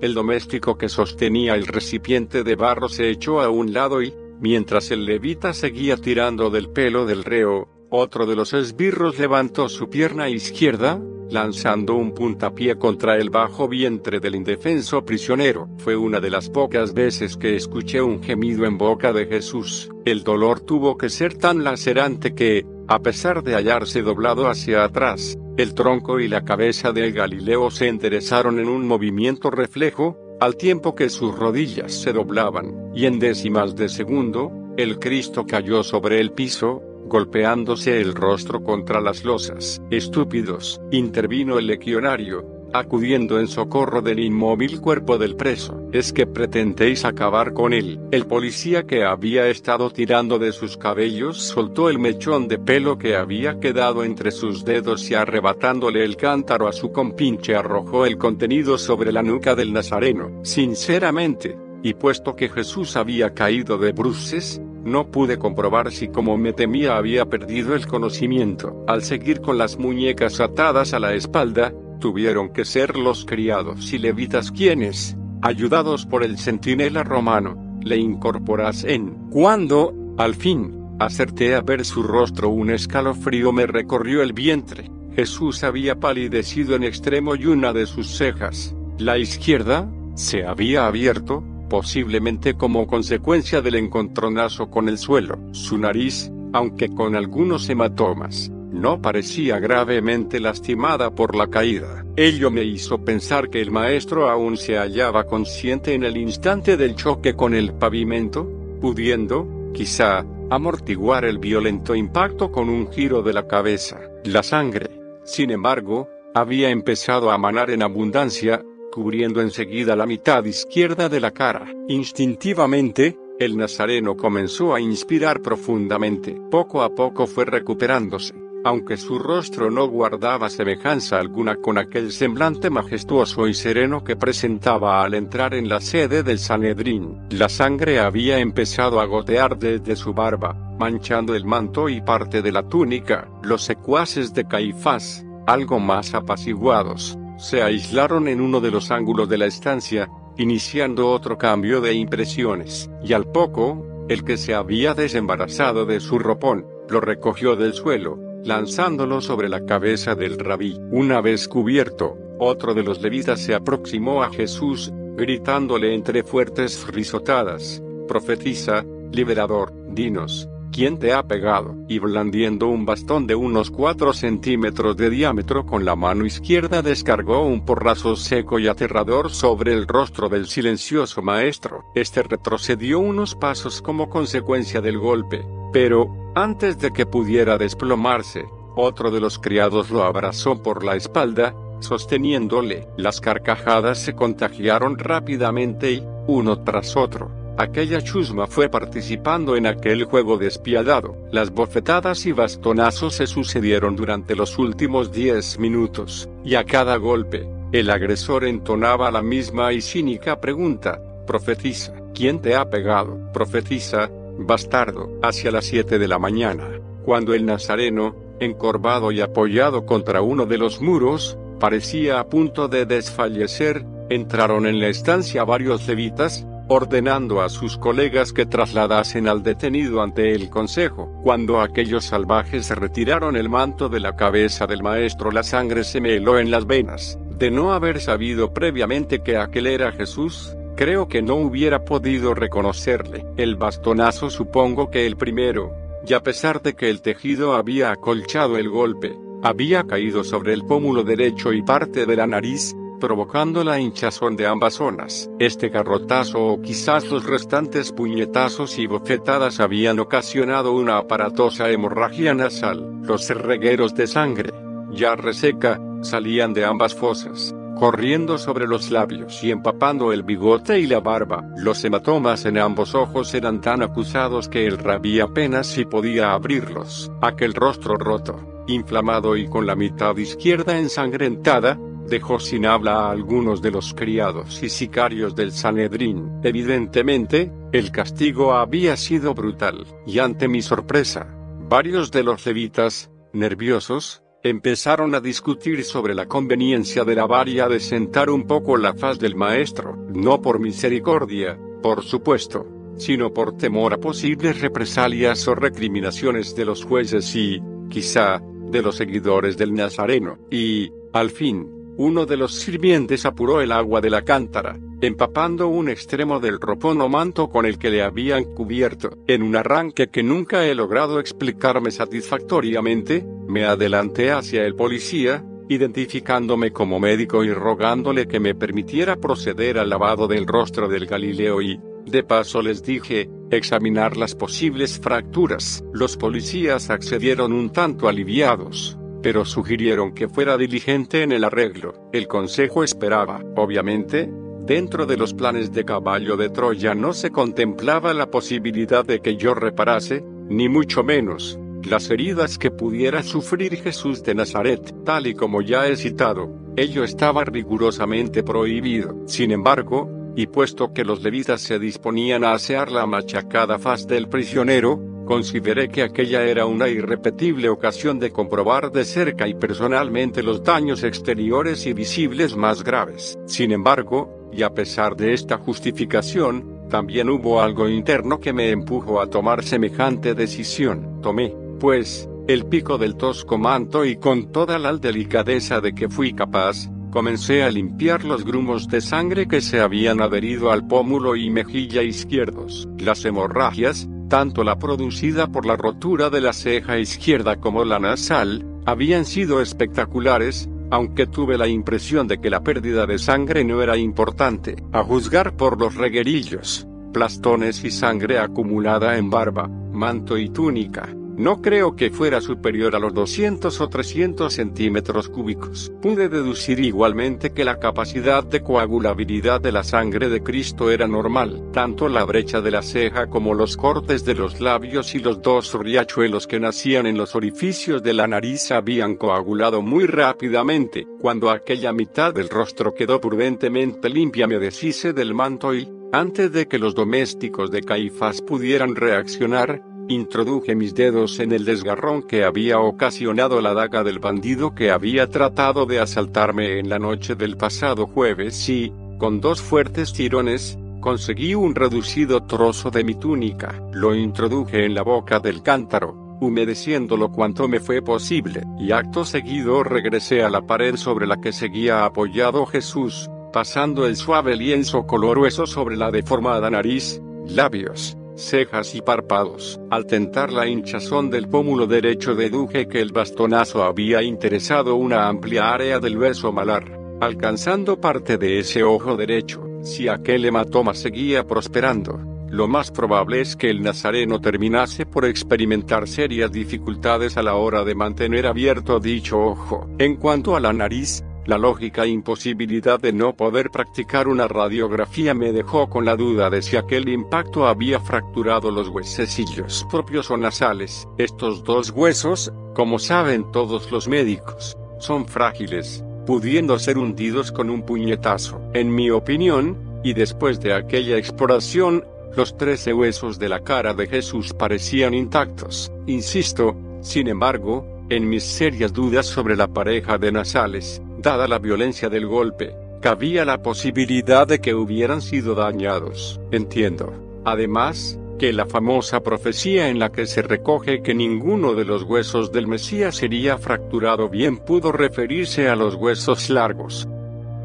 El 0.00 0.12
doméstico 0.12 0.76
que 0.76 0.88
sostenía 0.88 1.54
el 1.54 1.68
recipiente 1.68 2.42
de 2.42 2.56
barro 2.56 2.88
se 2.88 3.08
echó 3.08 3.40
a 3.40 3.48
un 3.48 3.72
lado 3.72 4.02
y, 4.02 4.12
mientras 4.40 4.90
el 4.90 5.04
levita 5.04 5.54
seguía 5.54 5.96
tirando 5.96 6.50
del 6.50 6.70
pelo 6.70 7.06
del 7.06 7.22
reo, 7.22 7.68
otro 7.90 8.26
de 8.26 8.36
los 8.36 8.52
esbirros 8.52 9.18
levantó 9.18 9.68
su 9.68 9.90
pierna 9.90 10.28
izquierda, 10.28 11.00
lanzando 11.30 11.94
un 11.94 12.12
puntapié 12.12 12.76
contra 12.76 13.16
el 13.16 13.30
bajo 13.30 13.68
vientre 13.68 14.20
del 14.20 14.34
indefenso 14.34 15.04
prisionero. 15.04 15.68
Fue 15.78 15.96
una 15.96 16.20
de 16.20 16.30
las 16.30 16.48
pocas 16.48 16.94
veces 16.94 17.36
que 17.36 17.56
escuché 17.56 18.00
un 18.00 18.22
gemido 18.22 18.64
en 18.64 18.78
boca 18.78 19.12
de 19.12 19.26
Jesús. 19.26 19.90
El 20.04 20.22
dolor 20.22 20.60
tuvo 20.60 20.96
que 20.96 21.08
ser 21.08 21.34
tan 21.34 21.62
lacerante 21.62 22.34
que, 22.34 22.64
a 22.88 23.00
pesar 23.00 23.42
de 23.42 23.54
hallarse 23.54 24.02
doblado 24.02 24.48
hacia 24.48 24.84
atrás, 24.84 25.38
el 25.56 25.74
tronco 25.74 26.20
y 26.20 26.28
la 26.28 26.44
cabeza 26.44 26.92
del 26.92 27.12
Galileo 27.12 27.70
se 27.70 27.88
enderezaron 27.88 28.58
en 28.58 28.68
un 28.68 28.86
movimiento 28.86 29.50
reflejo, 29.50 30.16
al 30.40 30.56
tiempo 30.56 30.94
que 30.94 31.10
sus 31.10 31.36
rodillas 31.38 31.92
se 31.92 32.12
doblaban, 32.12 32.92
y 32.94 33.04
en 33.04 33.18
décimas 33.18 33.76
de 33.76 33.88
segundo, 33.90 34.50
el 34.78 34.98
Cristo 34.98 35.44
cayó 35.46 35.82
sobre 35.82 36.18
el 36.18 36.32
piso, 36.32 36.82
golpeándose 37.10 38.00
el 38.00 38.14
rostro 38.14 38.62
contra 38.62 39.00
las 39.02 39.24
losas. 39.24 39.82
Estúpidos, 39.90 40.80
intervino 40.92 41.58
el 41.58 41.66
legionario, 41.66 42.46
acudiendo 42.72 43.40
en 43.40 43.48
socorro 43.48 44.00
del 44.00 44.20
inmóvil 44.20 44.80
cuerpo 44.80 45.18
del 45.18 45.34
preso. 45.34 45.88
Es 45.92 46.12
que 46.12 46.26
pretendéis 46.26 47.04
acabar 47.04 47.52
con 47.52 47.72
él. 47.72 47.98
El 48.12 48.26
policía 48.26 48.84
que 48.84 49.04
había 49.04 49.48
estado 49.48 49.90
tirando 49.90 50.38
de 50.38 50.52
sus 50.52 50.76
cabellos 50.76 51.42
soltó 51.42 51.90
el 51.90 51.98
mechón 51.98 52.46
de 52.46 52.58
pelo 52.58 52.96
que 52.96 53.16
había 53.16 53.58
quedado 53.58 54.04
entre 54.04 54.30
sus 54.30 54.64
dedos 54.64 55.10
y 55.10 55.14
arrebatándole 55.14 56.04
el 56.04 56.16
cántaro 56.16 56.68
a 56.68 56.72
su 56.72 56.92
compinche 56.92 57.56
arrojó 57.56 58.06
el 58.06 58.18
contenido 58.18 58.78
sobre 58.78 59.10
la 59.10 59.24
nuca 59.24 59.56
del 59.56 59.72
nazareno. 59.72 60.30
Sinceramente, 60.44 61.58
y 61.82 61.94
puesto 61.94 62.36
que 62.36 62.48
Jesús 62.48 62.96
había 62.96 63.34
caído 63.34 63.78
de 63.78 63.90
bruces, 63.90 64.62
no 64.84 65.10
pude 65.10 65.38
comprobar 65.38 65.92
si 65.92 66.08
como 66.08 66.36
me 66.36 66.52
temía 66.52 66.96
había 66.96 67.26
perdido 67.26 67.74
el 67.74 67.86
conocimiento. 67.86 68.84
Al 68.86 69.02
seguir 69.02 69.40
con 69.40 69.58
las 69.58 69.78
muñecas 69.78 70.40
atadas 70.40 70.94
a 70.94 70.98
la 70.98 71.14
espalda, 71.14 71.72
tuvieron 72.00 72.50
que 72.52 72.64
ser 72.64 72.96
los 72.96 73.24
criados 73.24 73.92
y 73.92 73.98
levitas 73.98 74.50
quienes, 74.50 75.16
ayudados 75.42 76.06
por 76.06 76.24
el 76.24 76.38
centinela 76.38 77.02
romano, 77.02 77.78
le 77.82 77.96
incorporasen. 77.96 79.28
Cuando, 79.30 79.94
al 80.18 80.34
fin, 80.34 80.96
acerté 80.98 81.54
a 81.54 81.60
ver 81.60 81.84
su 81.84 82.02
rostro 82.02 82.48
un 82.48 82.70
escalofrío 82.70 83.52
me 83.52 83.66
recorrió 83.66 84.22
el 84.22 84.32
vientre. 84.32 84.90
Jesús 85.14 85.64
había 85.64 85.98
palidecido 85.98 86.76
en 86.76 86.84
extremo 86.84 87.34
y 87.34 87.46
una 87.46 87.72
de 87.72 87.86
sus 87.86 88.16
cejas, 88.16 88.74
la 88.98 89.18
izquierda, 89.18 89.90
se 90.14 90.44
había 90.44 90.86
abierto, 90.86 91.42
posiblemente 91.70 92.54
como 92.54 92.86
consecuencia 92.86 93.62
del 93.62 93.76
encontronazo 93.76 94.68
con 94.68 94.90
el 94.90 94.98
suelo. 94.98 95.38
Su 95.52 95.78
nariz, 95.78 96.30
aunque 96.52 96.90
con 96.90 97.16
algunos 97.16 97.70
hematomas, 97.70 98.50
no 98.50 99.00
parecía 99.00 99.58
gravemente 99.58 100.38
lastimada 100.40 101.14
por 101.14 101.34
la 101.34 101.46
caída. 101.46 102.04
Ello 102.16 102.50
me 102.50 102.64
hizo 102.64 103.02
pensar 103.02 103.48
que 103.48 103.62
el 103.62 103.70
maestro 103.70 104.28
aún 104.28 104.58
se 104.58 104.76
hallaba 104.76 105.24
consciente 105.24 105.94
en 105.94 106.04
el 106.04 106.18
instante 106.18 106.76
del 106.76 106.96
choque 106.96 107.34
con 107.34 107.54
el 107.54 107.72
pavimento, 107.72 108.46
pudiendo, 108.80 109.48
quizá, 109.72 110.26
amortiguar 110.50 111.24
el 111.24 111.38
violento 111.38 111.94
impacto 111.94 112.50
con 112.50 112.68
un 112.68 112.90
giro 112.92 113.22
de 113.22 113.32
la 113.32 113.46
cabeza. 113.46 114.00
La 114.24 114.42
sangre, 114.42 114.90
sin 115.24 115.50
embargo, 115.50 116.08
había 116.34 116.70
empezado 116.70 117.30
a 117.30 117.38
manar 117.38 117.70
en 117.70 117.82
abundancia, 117.82 118.62
cubriendo 118.90 119.40
enseguida 119.40 119.96
la 119.96 120.06
mitad 120.06 120.44
izquierda 120.44 121.08
de 121.08 121.20
la 121.20 121.30
cara. 121.30 121.66
Instintivamente, 121.88 123.16
el 123.38 123.56
nazareno 123.56 124.16
comenzó 124.16 124.74
a 124.74 124.80
inspirar 124.80 125.40
profundamente. 125.40 126.36
Poco 126.50 126.82
a 126.82 126.94
poco 126.94 127.26
fue 127.26 127.44
recuperándose 127.44 128.34
aunque 128.64 128.96
su 128.96 129.18
rostro 129.18 129.70
no 129.70 129.88
guardaba 129.88 130.50
semejanza 130.50 131.18
alguna 131.18 131.56
con 131.56 131.78
aquel 131.78 132.12
semblante 132.12 132.70
majestuoso 132.70 133.48
y 133.48 133.54
sereno 133.54 134.04
que 134.04 134.16
presentaba 134.16 135.02
al 135.02 135.14
entrar 135.14 135.54
en 135.54 135.68
la 135.68 135.80
sede 135.80 136.22
del 136.22 136.38
Sanedrín. 136.38 137.18
La 137.30 137.48
sangre 137.48 138.00
había 138.00 138.38
empezado 138.38 139.00
a 139.00 139.06
gotear 139.06 139.58
desde 139.58 139.96
su 139.96 140.12
barba, 140.12 140.54
manchando 140.78 141.34
el 141.34 141.44
manto 141.44 141.88
y 141.88 142.00
parte 142.00 142.42
de 142.42 142.52
la 142.52 142.68
túnica. 142.68 143.28
Los 143.42 143.62
secuaces 143.62 144.34
de 144.34 144.44
Caifás, 144.44 145.24
algo 145.46 145.80
más 145.80 146.14
apaciguados, 146.14 147.18
se 147.40 147.62
aislaron 147.62 148.28
en 148.28 148.40
uno 148.40 148.60
de 148.60 148.70
los 148.70 148.90
ángulos 148.90 149.28
de 149.28 149.38
la 149.38 149.46
estancia, 149.46 150.10
iniciando 150.36 151.10
otro 151.10 151.38
cambio 151.38 151.80
de 151.80 151.94
impresiones, 151.94 152.90
y 153.02 153.14
al 153.14 153.26
poco, 153.26 154.06
el 154.08 154.24
que 154.24 154.36
se 154.36 154.54
había 154.54 154.94
desembarazado 154.94 155.86
de 155.86 156.00
su 156.00 156.18
ropón, 156.18 156.66
lo 156.88 157.00
recogió 157.00 157.56
del 157.56 157.72
suelo, 157.72 158.18
lanzándolo 158.44 159.20
sobre 159.20 159.48
la 159.48 159.64
cabeza 159.64 160.14
del 160.14 160.38
rabí. 160.38 160.78
Una 160.90 161.20
vez 161.20 161.48
cubierto, 161.48 162.16
otro 162.38 162.74
de 162.74 162.82
los 162.82 163.00
levitas 163.00 163.40
se 163.40 163.54
aproximó 163.54 164.22
a 164.22 164.30
Jesús, 164.30 164.92
gritándole 165.16 165.94
entre 165.94 166.22
fuertes 166.22 166.86
risotadas, 166.88 167.82
Profetiza, 168.06 168.84
liberador, 169.12 169.72
dinos, 169.92 170.48
¿quién 170.72 170.98
te 170.98 171.12
ha 171.12 171.22
pegado? 171.22 171.74
Y 171.88 171.98
blandiendo 171.98 172.68
un 172.68 172.86
bastón 172.86 173.26
de 173.26 173.34
unos 173.34 173.70
cuatro 173.70 174.12
centímetros 174.12 174.96
de 174.96 175.10
diámetro 175.10 175.66
con 175.66 175.84
la 175.84 175.96
mano 175.96 176.24
izquierda 176.24 176.82
descargó 176.82 177.44
un 177.44 177.64
porrazo 177.64 178.16
seco 178.16 178.58
y 178.58 178.68
aterrador 178.68 179.30
sobre 179.30 179.72
el 179.72 179.86
rostro 179.86 180.28
del 180.28 180.46
silencioso 180.46 181.22
maestro. 181.22 181.84
Este 181.94 182.22
retrocedió 182.22 183.00
unos 183.00 183.34
pasos 183.34 183.82
como 183.82 184.08
consecuencia 184.08 184.80
del 184.80 184.98
golpe, 184.98 185.44
pero, 185.72 186.32
antes 186.34 186.78
de 186.78 186.92
que 186.92 187.06
pudiera 187.06 187.58
desplomarse, 187.58 188.46
otro 188.76 189.10
de 189.10 189.20
los 189.20 189.38
criados 189.38 189.90
lo 189.90 190.04
abrazó 190.04 190.62
por 190.62 190.84
la 190.84 190.96
espalda, 190.96 191.54
sosteniéndole. 191.80 192.88
Las 192.96 193.20
carcajadas 193.20 193.98
se 193.98 194.14
contagiaron 194.14 194.98
rápidamente 194.98 195.92
y, 195.92 196.02
uno 196.26 196.62
tras 196.62 196.96
otro, 196.96 197.30
aquella 197.56 198.00
chusma 198.00 198.46
fue 198.46 198.68
participando 198.68 199.56
en 199.56 199.66
aquel 199.66 200.04
juego 200.04 200.38
despiadado. 200.38 201.16
Las 201.30 201.50
bofetadas 201.50 202.26
y 202.26 202.32
bastonazos 202.32 203.14
se 203.14 203.26
sucedieron 203.26 203.96
durante 203.96 204.34
los 204.34 204.58
últimos 204.58 205.12
diez 205.12 205.58
minutos, 205.58 206.28
y 206.44 206.54
a 206.54 206.64
cada 206.64 206.96
golpe, 206.96 207.48
el 207.72 207.90
agresor 207.90 208.44
entonaba 208.44 209.10
la 209.10 209.22
misma 209.22 209.72
y 209.72 209.80
cínica 209.80 210.40
pregunta, 210.40 211.00
profetiza, 211.26 211.92
¿quién 212.14 212.40
te 212.40 212.56
ha 212.56 212.68
pegado? 212.68 213.18
Profetiza, 213.32 214.10
bastardo, 214.38 215.08
hacia 215.22 215.50
las 215.50 215.66
7 215.66 215.98
de 215.98 216.08
la 216.08 216.18
mañana, 216.18 216.68
cuando 217.04 217.34
el 217.34 217.46
nazareno, 217.46 218.16
encorvado 218.40 219.12
y 219.12 219.20
apoyado 219.20 219.86
contra 219.86 220.22
uno 220.22 220.46
de 220.46 220.58
los 220.58 220.80
muros, 220.80 221.38
parecía 221.60 222.18
a 222.18 222.26
punto 222.26 222.66
de 222.68 222.86
desfallecer, 222.86 223.84
entraron 224.08 224.66
en 224.66 224.80
la 224.80 224.88
estancia 224.88 225.44
varios 225.44 225.86
levitas, 225.86 226.46
ordenando 226.70 227.42
a 227.42 227.48
sus 227.48 227.76
colegas 227.76 228.32
que 228.32 228.46
trasladasen 228.46 229.26
al 229.26 229.42
detenido 229.42 230.02
ante 230.02 230.34
el 230.34 230.48
consejo. 230.48 231.10
Cuando 231.22 231.60
aquellos 231.60 232.04
salvajes 232.04 232.70
retiraron 232.70 233.36
el 233.36 233.48
manto 233.48 233.88
de 233.88 234.00
la 234.00 234.14
cabeza 234.14 234.66
del 234.66 234.82
maestro, 234.82 235.32
la 235.32 235.42
sangre 235.42 235.82
se 235.82 236.00
me 236.00 236.14
heló 236.14 236.38
en 236.38 236.50
las 236.50 236.66
venas. 236.66 237.18
De 237.38 237.50
no 237.50 237.72
haber 237.72 238.00
sabido 238.00 238.54
previamente 238.54 239.22
que 239.22 239.36
aquel 239.36 239.66
era 239.66 239.90
Jesús, 239.90 240.56
Creo 240.80 241.08
que 241.08 241.20
no 241.20 241.34
hubiera 241.34 241.84
podido 241.84 242.32
reconocerle. 242.32 243.26
El 243.36 243.56
bastonazo 243.56 244.30
supongo 244.30 244.90
que 244.90 245.06
el 245.06 245.18
primero, 245.18 245.74
y 246.06 246.14
a 246.14 246.22
pesar 246.22 246.62
de 246.62 246.72
que 246.72 246.88
el 246.88 247.02
tejido 247.02 247.54
había 247.54 247.90
acolchado 247.90 248.56
el 248.56 248.70
golpe, 248.70 249.14
había 249.42 249.84
caído 249.84 250.24
sobre 250.24 250.54
el 250.54 250.64
pómulo 250.64 251.02
derecho 251.02 251.52
y 251.52 251.60
parte 251.62 252.06
de 252.06 252.16
la 252.16 252.26
nariz, 252.26 252.74
provocando 253.00 253.64
la 253.64 253.80
hinchazón 253.80 254.36
de 254.36 254.46
ambas 254.46 254.74
zonas. 254.74 255.28
Este 255.40 255.70
garrotazo 255.70 256.38
o 256.38 256.62
quizás 256.62 257.10
los 257.10 257.24
restantes 257.24 257.90
puñetazos 257.90 258.78
y 258.78 258.86
bofetadas 258.86 259.58
habían 259.58 259.98
ocasionado 259.98 260.72
una 260.72 260.98
aparatosa 260.98 261.70
hemorragia 261.70 262.34
nasal. 262.34 263.00
Los 263.02 263.28
regueros 263.30 263.96
de 263.96 264.06
sangre, 264.06 264.52
ya 264.92 265.16
reseca, 265.16 265.80
salían 266.02 266.54
de 266.54 266.64
ambas 266.64 266.94
fosas 266.94 267.54
corriendo 267.80 268.36
sobre 268.36 268.66
los 268.66 268.90
labios 268.90 269.42
y 269.42 269.50
empapando 269.50 270.12
el 270.12 270.22
bigote 270.22 270.78
y 270.78 270.86
la 270.86 271.00
barba. 271.00 271.42
Los 271.56 271.82
hematomas 271.82 272.44
en 272.44 272.58
ambos 272.58 272.94
ojos 272.94 273.32
eran 273.32 273.62
tan 273.62 273.82
acusados 273.82 274.50
que 274.50 274.66
el 274.66 274.76
rabí 274.76 275.18
apenas 275.18 275.66
si 275.66 275.86
podía 275.86 276.34
abrirlos. 276.34 277.10
Aquel 277.22 277.54
rostro 277.54 277.96
roto, 277.96 278.64
inflamado 278.66 279.34
y 279.34 279.48
con 279.48 279.66
la 279.66 279.76
mitad 279.76 280.14
izquierda 280.18 280.78
ensangrentada, 280.78 281.80
dejó 282.10 282.38
sin 282.38 282.66
habla 282.66 283.06
a 283.06 283.10
algunos 283.10 283.62
de 283.62 283.70
los 283.70 283.94
criados 283.94 284.62
y 284.62 284.68
sicarios 284.68 285.34
del 285.34 285.52
Sanedrín. 285.52 286.40
Evidentemente, 286.42 287.50
el 287.72 287.90
castigo 287.90 288.52
había 288.52 288.96
sido 288.96 289.32
brutal, 289.32 289.86
y 290.06 290.18
ante 290.18 290.48
mi 290.48 290.60
sorpresa, 290.60 291.26
varios 291.68 292.10
de 292.10 292.24
los 292.24 292.44
levitas, 292.44 293.10
nerviosos, 293.32 294.22
Empezaron 294.42 295.14
a 295.14 295.20
discutir 295.20 295.84
sobre 295.84 296.14
la 296.14 296.24
conveniencia 296.24 297.04
de 297.04 297.14
lavar 297.14 297.46
y 297.46 297.60
a 297.60 297.68
desentar 297.68 298.30
un 298.30 298.46
poco 298.46 298.78
la 298.78 298.94
faz 298.94 299.18
del 299.18 299.36
maestro, 299.36 299.98
no 300.14 300.40
por 300.40 300.58
misericordia, 300.60 301.60
por 301.82 302.02
supuesto, 302.02 302.66
sino 302.96 303.34
por 303.34 303.58
temor 303.58 303.92
a 303.92 303.98
posibles 303.98 304.62
represalias 304.62 305.46
o 305.46 305.54
recriminaciones 305.54 306.56
de 306.56 306.64
los 306.64 306.86
jueces 306.86 307.36
y, 307.36 307.60
quizá, 307.90 308.40
de 308.70 308.80
los 308.80 308.96
seguidores 308.96 309.58
del 309.58 309.74
Nazareno. 309.74 310.38
Y, 310.50 310.90
al 311.12 311.28
fin, 311.28 311.68
uno 311.96 312.26
de 312.26 312.36
los 312.36 312.54
sirvientes 312.54 313.26
apuró 313.26 313.60
el 313.60 313.72
agua 313.72 314.00
de 314.00 314.10
la 314.10 314.22
cántara, 314.22 314.78
empapando 315.00 315.68
un 315.68 315.88
extremo 315.88 316.40
del 316.40 316.60
ropón 316.60 317.00
o 317.00 317.08
manto 317.08 317.48
con 317.48 317.66
el 317.66 317.78
que 317.78 317.90
le 317.90 318.02
habían 318.02 318.44
cubierto. 318.44 319.18
En 319.26 319.42
un 319.42 319.56
arranque 319.56 320.08
que 320.08 320.22
nunca 320.22 320.66
he 320.66 320.74
logrado 320.74 321.20
explicarme 321.20 321.90
satisfactoriamente, 321.90 323.24
me 323.48 323.64
adelanté 323.64 324.30
hacia 324.30 324.64
el 324.64 324.74
policía, 324.74 325.44
identificándome 325.68 326.72
como 326.72 326.98
médico 327.00 327.44
y 327.44 327.52
rogándole 327.52 328.26
que 328.26 328.40
me 328.40 328.54
permitiera 328.54 329.16
proceder 329.16 329.78
al 329.78 329.90
lavado 329.90 330.26
del 330.26 330.46
rostro 330.46 330.88
del 330.88 331.06
Galileo 331.06 331.62
y, 331.62 331.80
de 332.06 332.22
paso 332.22 332.62
les 332.62 332.82
dije, 332.82 333.28
examinar 333.50 334.16
las 334.16 334.34
posibles 334.34 334.98
fracturas. 334.98 335.84
Los 335.92 336.16
policías 336.16 336.90
accedieron 336.90 337.52
un 337.52 337.70
tanto 337.70 338.08
aliviados 338.08 338.99
pero 339.22 339.44
sugirieron 339.44 340.12
que 340.12 340.28
fuera 340.28 340.56
diligente 340.56 341.22
en 341.22 341.32
el 341.32 341.44
arreglo. 341.44 342.08
El 342.12 342.26
consejo 342.28 342.84
esperaba, 342.84 343.42
obviamente, 343.56 344.30
dentro 344.66 345.06
de 345.06 345.16
los 345.16 345.34
planes 345.34 345.72
de 345.72 345.84
caballo 345.84 346.36
de 346.36 346.48
Troya 346.48 346.94
no 346.94 347.12
se 347.12 347.30
contemplaba 347.30 348.14
la 348.14 348.30
posibilidad 348.30 349.04
de 349.04 349.20
que 349.20 349.36
yo 349.36 349.54
reparase, 349.54 350.22
ni 350.48 350.68
mucho 350.68 351.02
menos, 351.02 351.58
las 351.84 352.10
heridas 352.10 352.58
que 352.58 352.70
pudiera 352.70 353.22
sufrir 353.22 353.76
Jesús 353.76 354.22
de 354.22 354.34
Nazaret, 354.34 354.94
tal 355.04 355.26
y 355.26 355.34
como 355.34 355.62
ya 355.62 355.86
he 355.86 355.96
citado, 355.96 356.50
ello 356.76 357.04
estaba 357.04 357.44
rigurosamente 357.44 358.42
prohibido. 358.42 359.16
Sin 359.26 359.50
embargo, 359.50 360.08
y 360.36 360.46
puesto 360.46 360.92
que 360.92 361.04
los 361.04 361.22
levitas 361.22 361.60
se 361.60 361.78
disponían 361.78 362.44
a 362.44 362.52
asear 362.52 362.90
la 362.90 363.06
machacada 363.06 363.78
faz 363.78 364.06
del 364.06 364.28
prisionero, 364.28 365.00
Consideré 365.30 365.88
que 365.90 366.02
aquella 366.02 366.42
era 366.42 366.66
una 366.66 366.88
irrepetible 366.88 367.68
ocasión 367.68 368.18
de 368.18 368.32
comprobar 368.32 368.90
de 368.90 369.04
cerca 369.04 369.46
y 369.46 369.54
personalmente 369.54 370.42
los 370.42 370.64
daños 370.64 371.04
exteriores 371.04 371.86
y 371.86 371.92
visibles 371.92 372.56
más 372.56 372.82
graves. 372.82 373.38
Sin 373.46 373.70
embargo, 373.70 374.50
y 374.52 374.64
a 374.64 374.74
pesar 374.74 375.14
de 375.14 375.32
esta 375.32 375.56
justificación, 375.56 376.88
también 376.88 377.30
hubo 377.30 377.62
algo 377.62 377.88
interno 377.88 378.40
que 378.40 378.52
me 378.52 378.70
empujó 378.70 379.20
a 379.20 379.28
tomar 379.28 379.62
semejante 379.62 380.34
decisión. 380.34 381.20
Tomé, 381.22 381.54
pues, 381.78 382.28
el 382.48 382.66
pico 382.66 382.98
del 382.98 383.14
tosco 383.14 383.56
manto 383.56 384.04
y 384.04 384.16
con 384.16 384.50
toda 384.50 384.80
la 384.80 384.96
delicadeza 384.96 385.80
de 385.80 385.94
que 385.94 386.08
fui 386.08 386.32
capaz, 386.32 386.90
comencé 387.12 387.62
a 387.62 387.70
limpiar 387.70 388.24
los 388.24 388.44
grumos 388.44 388.88
de 388.88 389.00
sangre 389.00 389.46
que 389.46 389.60
se 389.60 389.78
habían 389.78 390.22
adherido 390.22 390.72
al 390.72 390.88
pómulo 390.88 391.36
y 391.36 391.50
mejilla 391.50 392.02
izquierdos. 392.02 392.88
Las 392.98 393.24
hemorragias, 393.24 394.08
tanto 394.30 394.62
la 394.62 394.78
producida 394.78 395.48
por 395.48 395.66
la 395.66 395.76
rotura 395.76 396.30
de 396.30 396.40
la 396.40 396.52
ceja 396.52 396.98
izquierda 396.98 397.56
como 397.56 397.84
la 397.84 397.98
nasal, 397.98 398.64
habían 398.86 399.26
sido 399.26 399.60
espectaculares, 399.60 400.68
aunque 400.90 401.26
tuve 401.26 401.58
la 401.58 401.66
impresión 401.66 402.28
de 402.28 402.40
que 402.40 402.48
la 402.48 402.62
pérdida 402.62 403.06
de 403.06 403.18
sangre 403.18 403.64
no 403.64 403.82
era 403.82 403.96
importante, 403.96 404.76
a 404.92 405.02
juzgar 405.02 405.56
por 405.56 405.80
los 405.80 405.96
reguerillos, 405.96 406.86
plastones 407.12 407.82
y 407.82 407.90
sangre 407.90 408.38
acumulada 408.38 409.18
en 409.18 409.30
barba, 409.30 409.68
manto 409.68 410.38
y 410.38 410.48
túnica. 410.48 411.08
No 411.40 411.62
creo 411.62 411.96
que 411.96 412.10
fuera 412.10 412.42
superior 412.42 412.94
a 412.94 412.98
los 412.98 413.14
200 413.14 413.80
o 413.80 413.88
300 413.88 414.52
centímetros 414.52 415.30
cúbicos. 415.30 415.90
Pude 416.02 416.28
deducir 416.28 416.80
igualmente 416.80 417.54
que 417.54 417.64
la 417.64 417.78
capacidad 417.78 418.44
de 418.44 418.62
coagulabilidad 418.62 419.58
de 419.58 419.72
la 419.72 419.82
sangre 419.82 420.28
de 420.28 420.42
Cristo 420.42 420.90
era 420.90 421.08
normal. 421.08 421.70
Tanto 421.72 422.10
la 422.10 422.24
brecha 422.24 422.60
de 422.60 422.70
la 422.70 422.82
ceja 422.82 423.28
como 423.28 423.54
los 423.54 423.78
cortes 423.78 424.26
de 424.26 424.34
los 424.34 424.60
labios 424.60 425.14
y 425.14 425.20
los 425.20 425.40
dos 425.40 425.72
riachuelos 425.72 426.46
que 426.46 426.60
nacían 426.60 427.06
en 427.06 427.16
los 427.16 427.34
orificios 427.34 428.02
de 428.02 428.12
la 428.12 428.26
nariz 428.26 428.70
habían 428.70 429.16
coagulado 429.16 429.80
muy 429.80 430.04
rápidamente. 430.04 431.06
Cuando 431.22 431.48
aquella 431.48 431.94
mitad 431.94 432.34
del 432.34 432.50
rostro 432.50 432.92
quedó 432.92 433.18
prudentemente 433.18 434.10
limpia 434.10 434.46
me 434.46 434.58
deshice 434.58 435.14
del 435.14 435.32
manto 435.32 435.74
y, 435.74 435.88
antes 436.12 436.52
de 436.52 436.68
que 436.68 436.78
los 436.78 436.94
domésticos 436.94 437.70
de 437.70 437.80
Caifás 437.80 438.42
pudieran 438.42 438.94
reaccionar, 438.94 439.80
introduje 440.10 440.74
mis 440.74 440.94
dedos 440.94 441.38
en 441.38 441.52
el 441.52 441.64
desgarrón 441.64 442.22
que 442.22 442.44
había 442.44 442.80
ocasionado 442.80 443.60
la 443.60 443.74
daga 443.74 444.02
del 444.02 444.18
bandido 444.18 444.74
que 444.74 444.90
había 444.90 445.28
tratado 445.28 445.86
de 445.86 446.00
asaltarme 446.00 446.80
en 446.80 446.88
la 446.88 446.98
noche 446.98 447.36
del 447.36 447.56
pasado 447.56 448.08
jueves 448.08 448.68
y, 448.68 448.92
con 449.18 449.40
dos 449.40 449.62
fuertes 449.62 450.12
tirones, 450.12 450.76
conseguí 451.00 451.54
un 451.54 451.76
reducido 451.76 452.42
trozo 452.42 452.90
de 452.90 453.04
mi 453.04 453.14
túnica. 453.14 453.80
Lo 453.92 454.14
introduje 454.14 454.84
en 454.84 454.94
la 454.94 455.02
boca 455.02 455.38
del 455.38 455.62
cántaro, 455.62 456.38
humedeciéndolo 456.40 457.30
cuanto 457.30 457.68
me 457.68 457.78
fue 457.78 458.02
posible, 458.02 458.64
y 458.80 458.90
acto 458.90 459.24
seguido 459.24 459.84
regresé 459.84 460.42
a 460.42 460.50
la 460.50 460.62
pared 460.62 460.96
sobre 460.96 461.28
la 461.28 461.40
que 461.40 461.52
seguía 461.52 462.04
apoyado 462.04 462.66
Jesús, 462.66 463.30
pasando 463.52 464.06
el 464.06 464.16
suave 464.16 464.56
lienzo 464.56 465.06
colorueso 465.06 465.66
sobre 465.66 465.96
la 465.96 466.10
deformada 466.10 466.68
nariz, 466.68 467.22
labios, 467.46 468.16
cejas 468.40 468.94
y 468.94 469.02
párpados. 469.02 469.80
Al 469.90 470.06
tentar 470.06 470.52
la 470.52 470.66
hinchazón 470.66 471.30
del 471.30 471.48
pómulo 471.48 471.86
derecho 471.86 472.34
deduje 472.34 472.88
que 472.88 473.00
el 473.00 473.12
bastonazo 473.12 473.84
había 473.84 474.22
interesado 474.22 474.96
una 474.96 475.28
amplia 475.28 475.72
área 475.72 476.00
del 476.00 476.18
beso 476.18 476.52
malar, 476.52 476.98
alcanzando 477.20 478.00
parte 478.00 478.38
de 478.38 478.58
ese 478.58 478.82
ojo 478.82 479.16
derecho. 479.16 479.62
Si 479.82 480.08
aquel 480.08 480.44
hematoma 480.44 480.94
seguía 480.94 481.46
prosperando, 481.46 482.20
lo 482.50 482.66
más 482.66 482.90
probable 482.90 483.40
es 483.40 483.54
que 483.54 483.70
el 483.70 483.80
nazareno 483.80 484.40
terminase 484.40 485.06
por 485.06 485.24
experimentar 485.24 486.08
serias 486.08 486.50
dificultades 486.50 487.36
a 487.36 487.42
la 487.42 487.54
hora 487.54 487.84
de 487.84 487.94
mantener 487.94 488.46
abierto 488.46 488.98
dicho 488.98 489.38
ojo. 489.38 489.88
En 489.98 490.16
cuanto 490.16 490.56
a 490.56 490.60
la 490.60 490.72
nariz, 490.72 491.22
la 491.50 491.58
lógica 491.58 492.06
imposibilidad 492.06 493.00
de 493.00 493.12
no 493.12 493.34
poder 493.34 493.70
practicar 493.70 494.28
una 494.28 494.46
radiografía 494.46 495.34
me 495.34 495.50
dejó 495.50 495.90
con 495.90 496.04
la 496.04 496.14
duda 496.14 496.48
de 496.48 496.62
si 496.62 496.76
aquel 496.76 497.08
impacto 497.08 497.66
había 497.66 497.98
fracturado 497.98 498.70
los 498.70 498.88
huesecillos 498.88 499.84
propios 499.90 500.30
o 500.30 500.36
nasales. 500.36 501.08
Estos 501.18 501.64
dos 501.64 501.90
huesos, 501.90 502.52
como 502.72 503.00
saben 503.00 503.50
todos 503.50 503.90
los 503.90 504.06
médicos, 504.06 504.78
son 505.00 505.26
frágiles, 505.26 506.04
pudiendo 506.24 506.78
ser 506.78 506.98
hundidos 506.98 507.50
con 507.50 507.68
un 507.68 507.82
puñetazo. 507.82 508.60
En 508.72 508.94
mi 508.94 509.10
opinión, 509.10 509.76
y 510.04 510.12
después 510.12 510.60
de 510.60 510.72
aquella 510.72 511.16
exploración, 511.18 512.04
los 512.36 512.56
trece 512.56 512.94
huesos 512.94 513.40
de 513.40 513.48
la 513.48 513.64
cara 513.64 513.92
de 513.92 514.06
Jesús 514.06 514.54
parecían 514.54 515.14
intactos. 515.14 515.90
Insisto, 516.06 516.76
sin 517.00 517.26
embargo, 517.26 517.84
en 518.08 518.28
mis 518.28 518.44
serias 518.44 518.92
dudas 518.92 519.26
sobre 519.26 519.56
la 519.56 519.66
pareja 519.66 520.16
de 520.16 520.30
nasales, 520.30 521.02
dada 521.20 521.48
la 521.48 521.58
violencia 521.58 522.08
del 522.08 522.26
golpe, 522.26 522.74
cabía 523.00 523.44
la 523.44 523.62
posibilidad 523.62 524.46
de 524.46 524.60
que 524.60 524.74
hubieran 524.74 525.22
sido 525.22 525.54
dañados. 525.54 526.40
Entiendo. 526.50 527.12
Además, 527.44 528.18
que 528.38 528.52
la 528.52 528.66
famosa 528.66 529.20
profecía 529.20 529.88
en 529.88 529.98
la 529.98 530.12
que 530.12 530.26
se 530.26 530.40
recoge 530.40 531.02
que 531.02 531.14
ninguno 531.14 531.74
de 531.74 531.84
los 531.84 532.04
huesos 532.04 532.52
del 532.52 532.66
Mesías 532.66 533.16
sería 533.16 533.58
fracturado 533.58 534.30
bien 534.30 534.56
pudo 534.56 534.92
referirse 534.92 535.68
a 535.68 535.76
los 535.76 535.94
huesos 535.94 536.48
largos. 536.48 537.06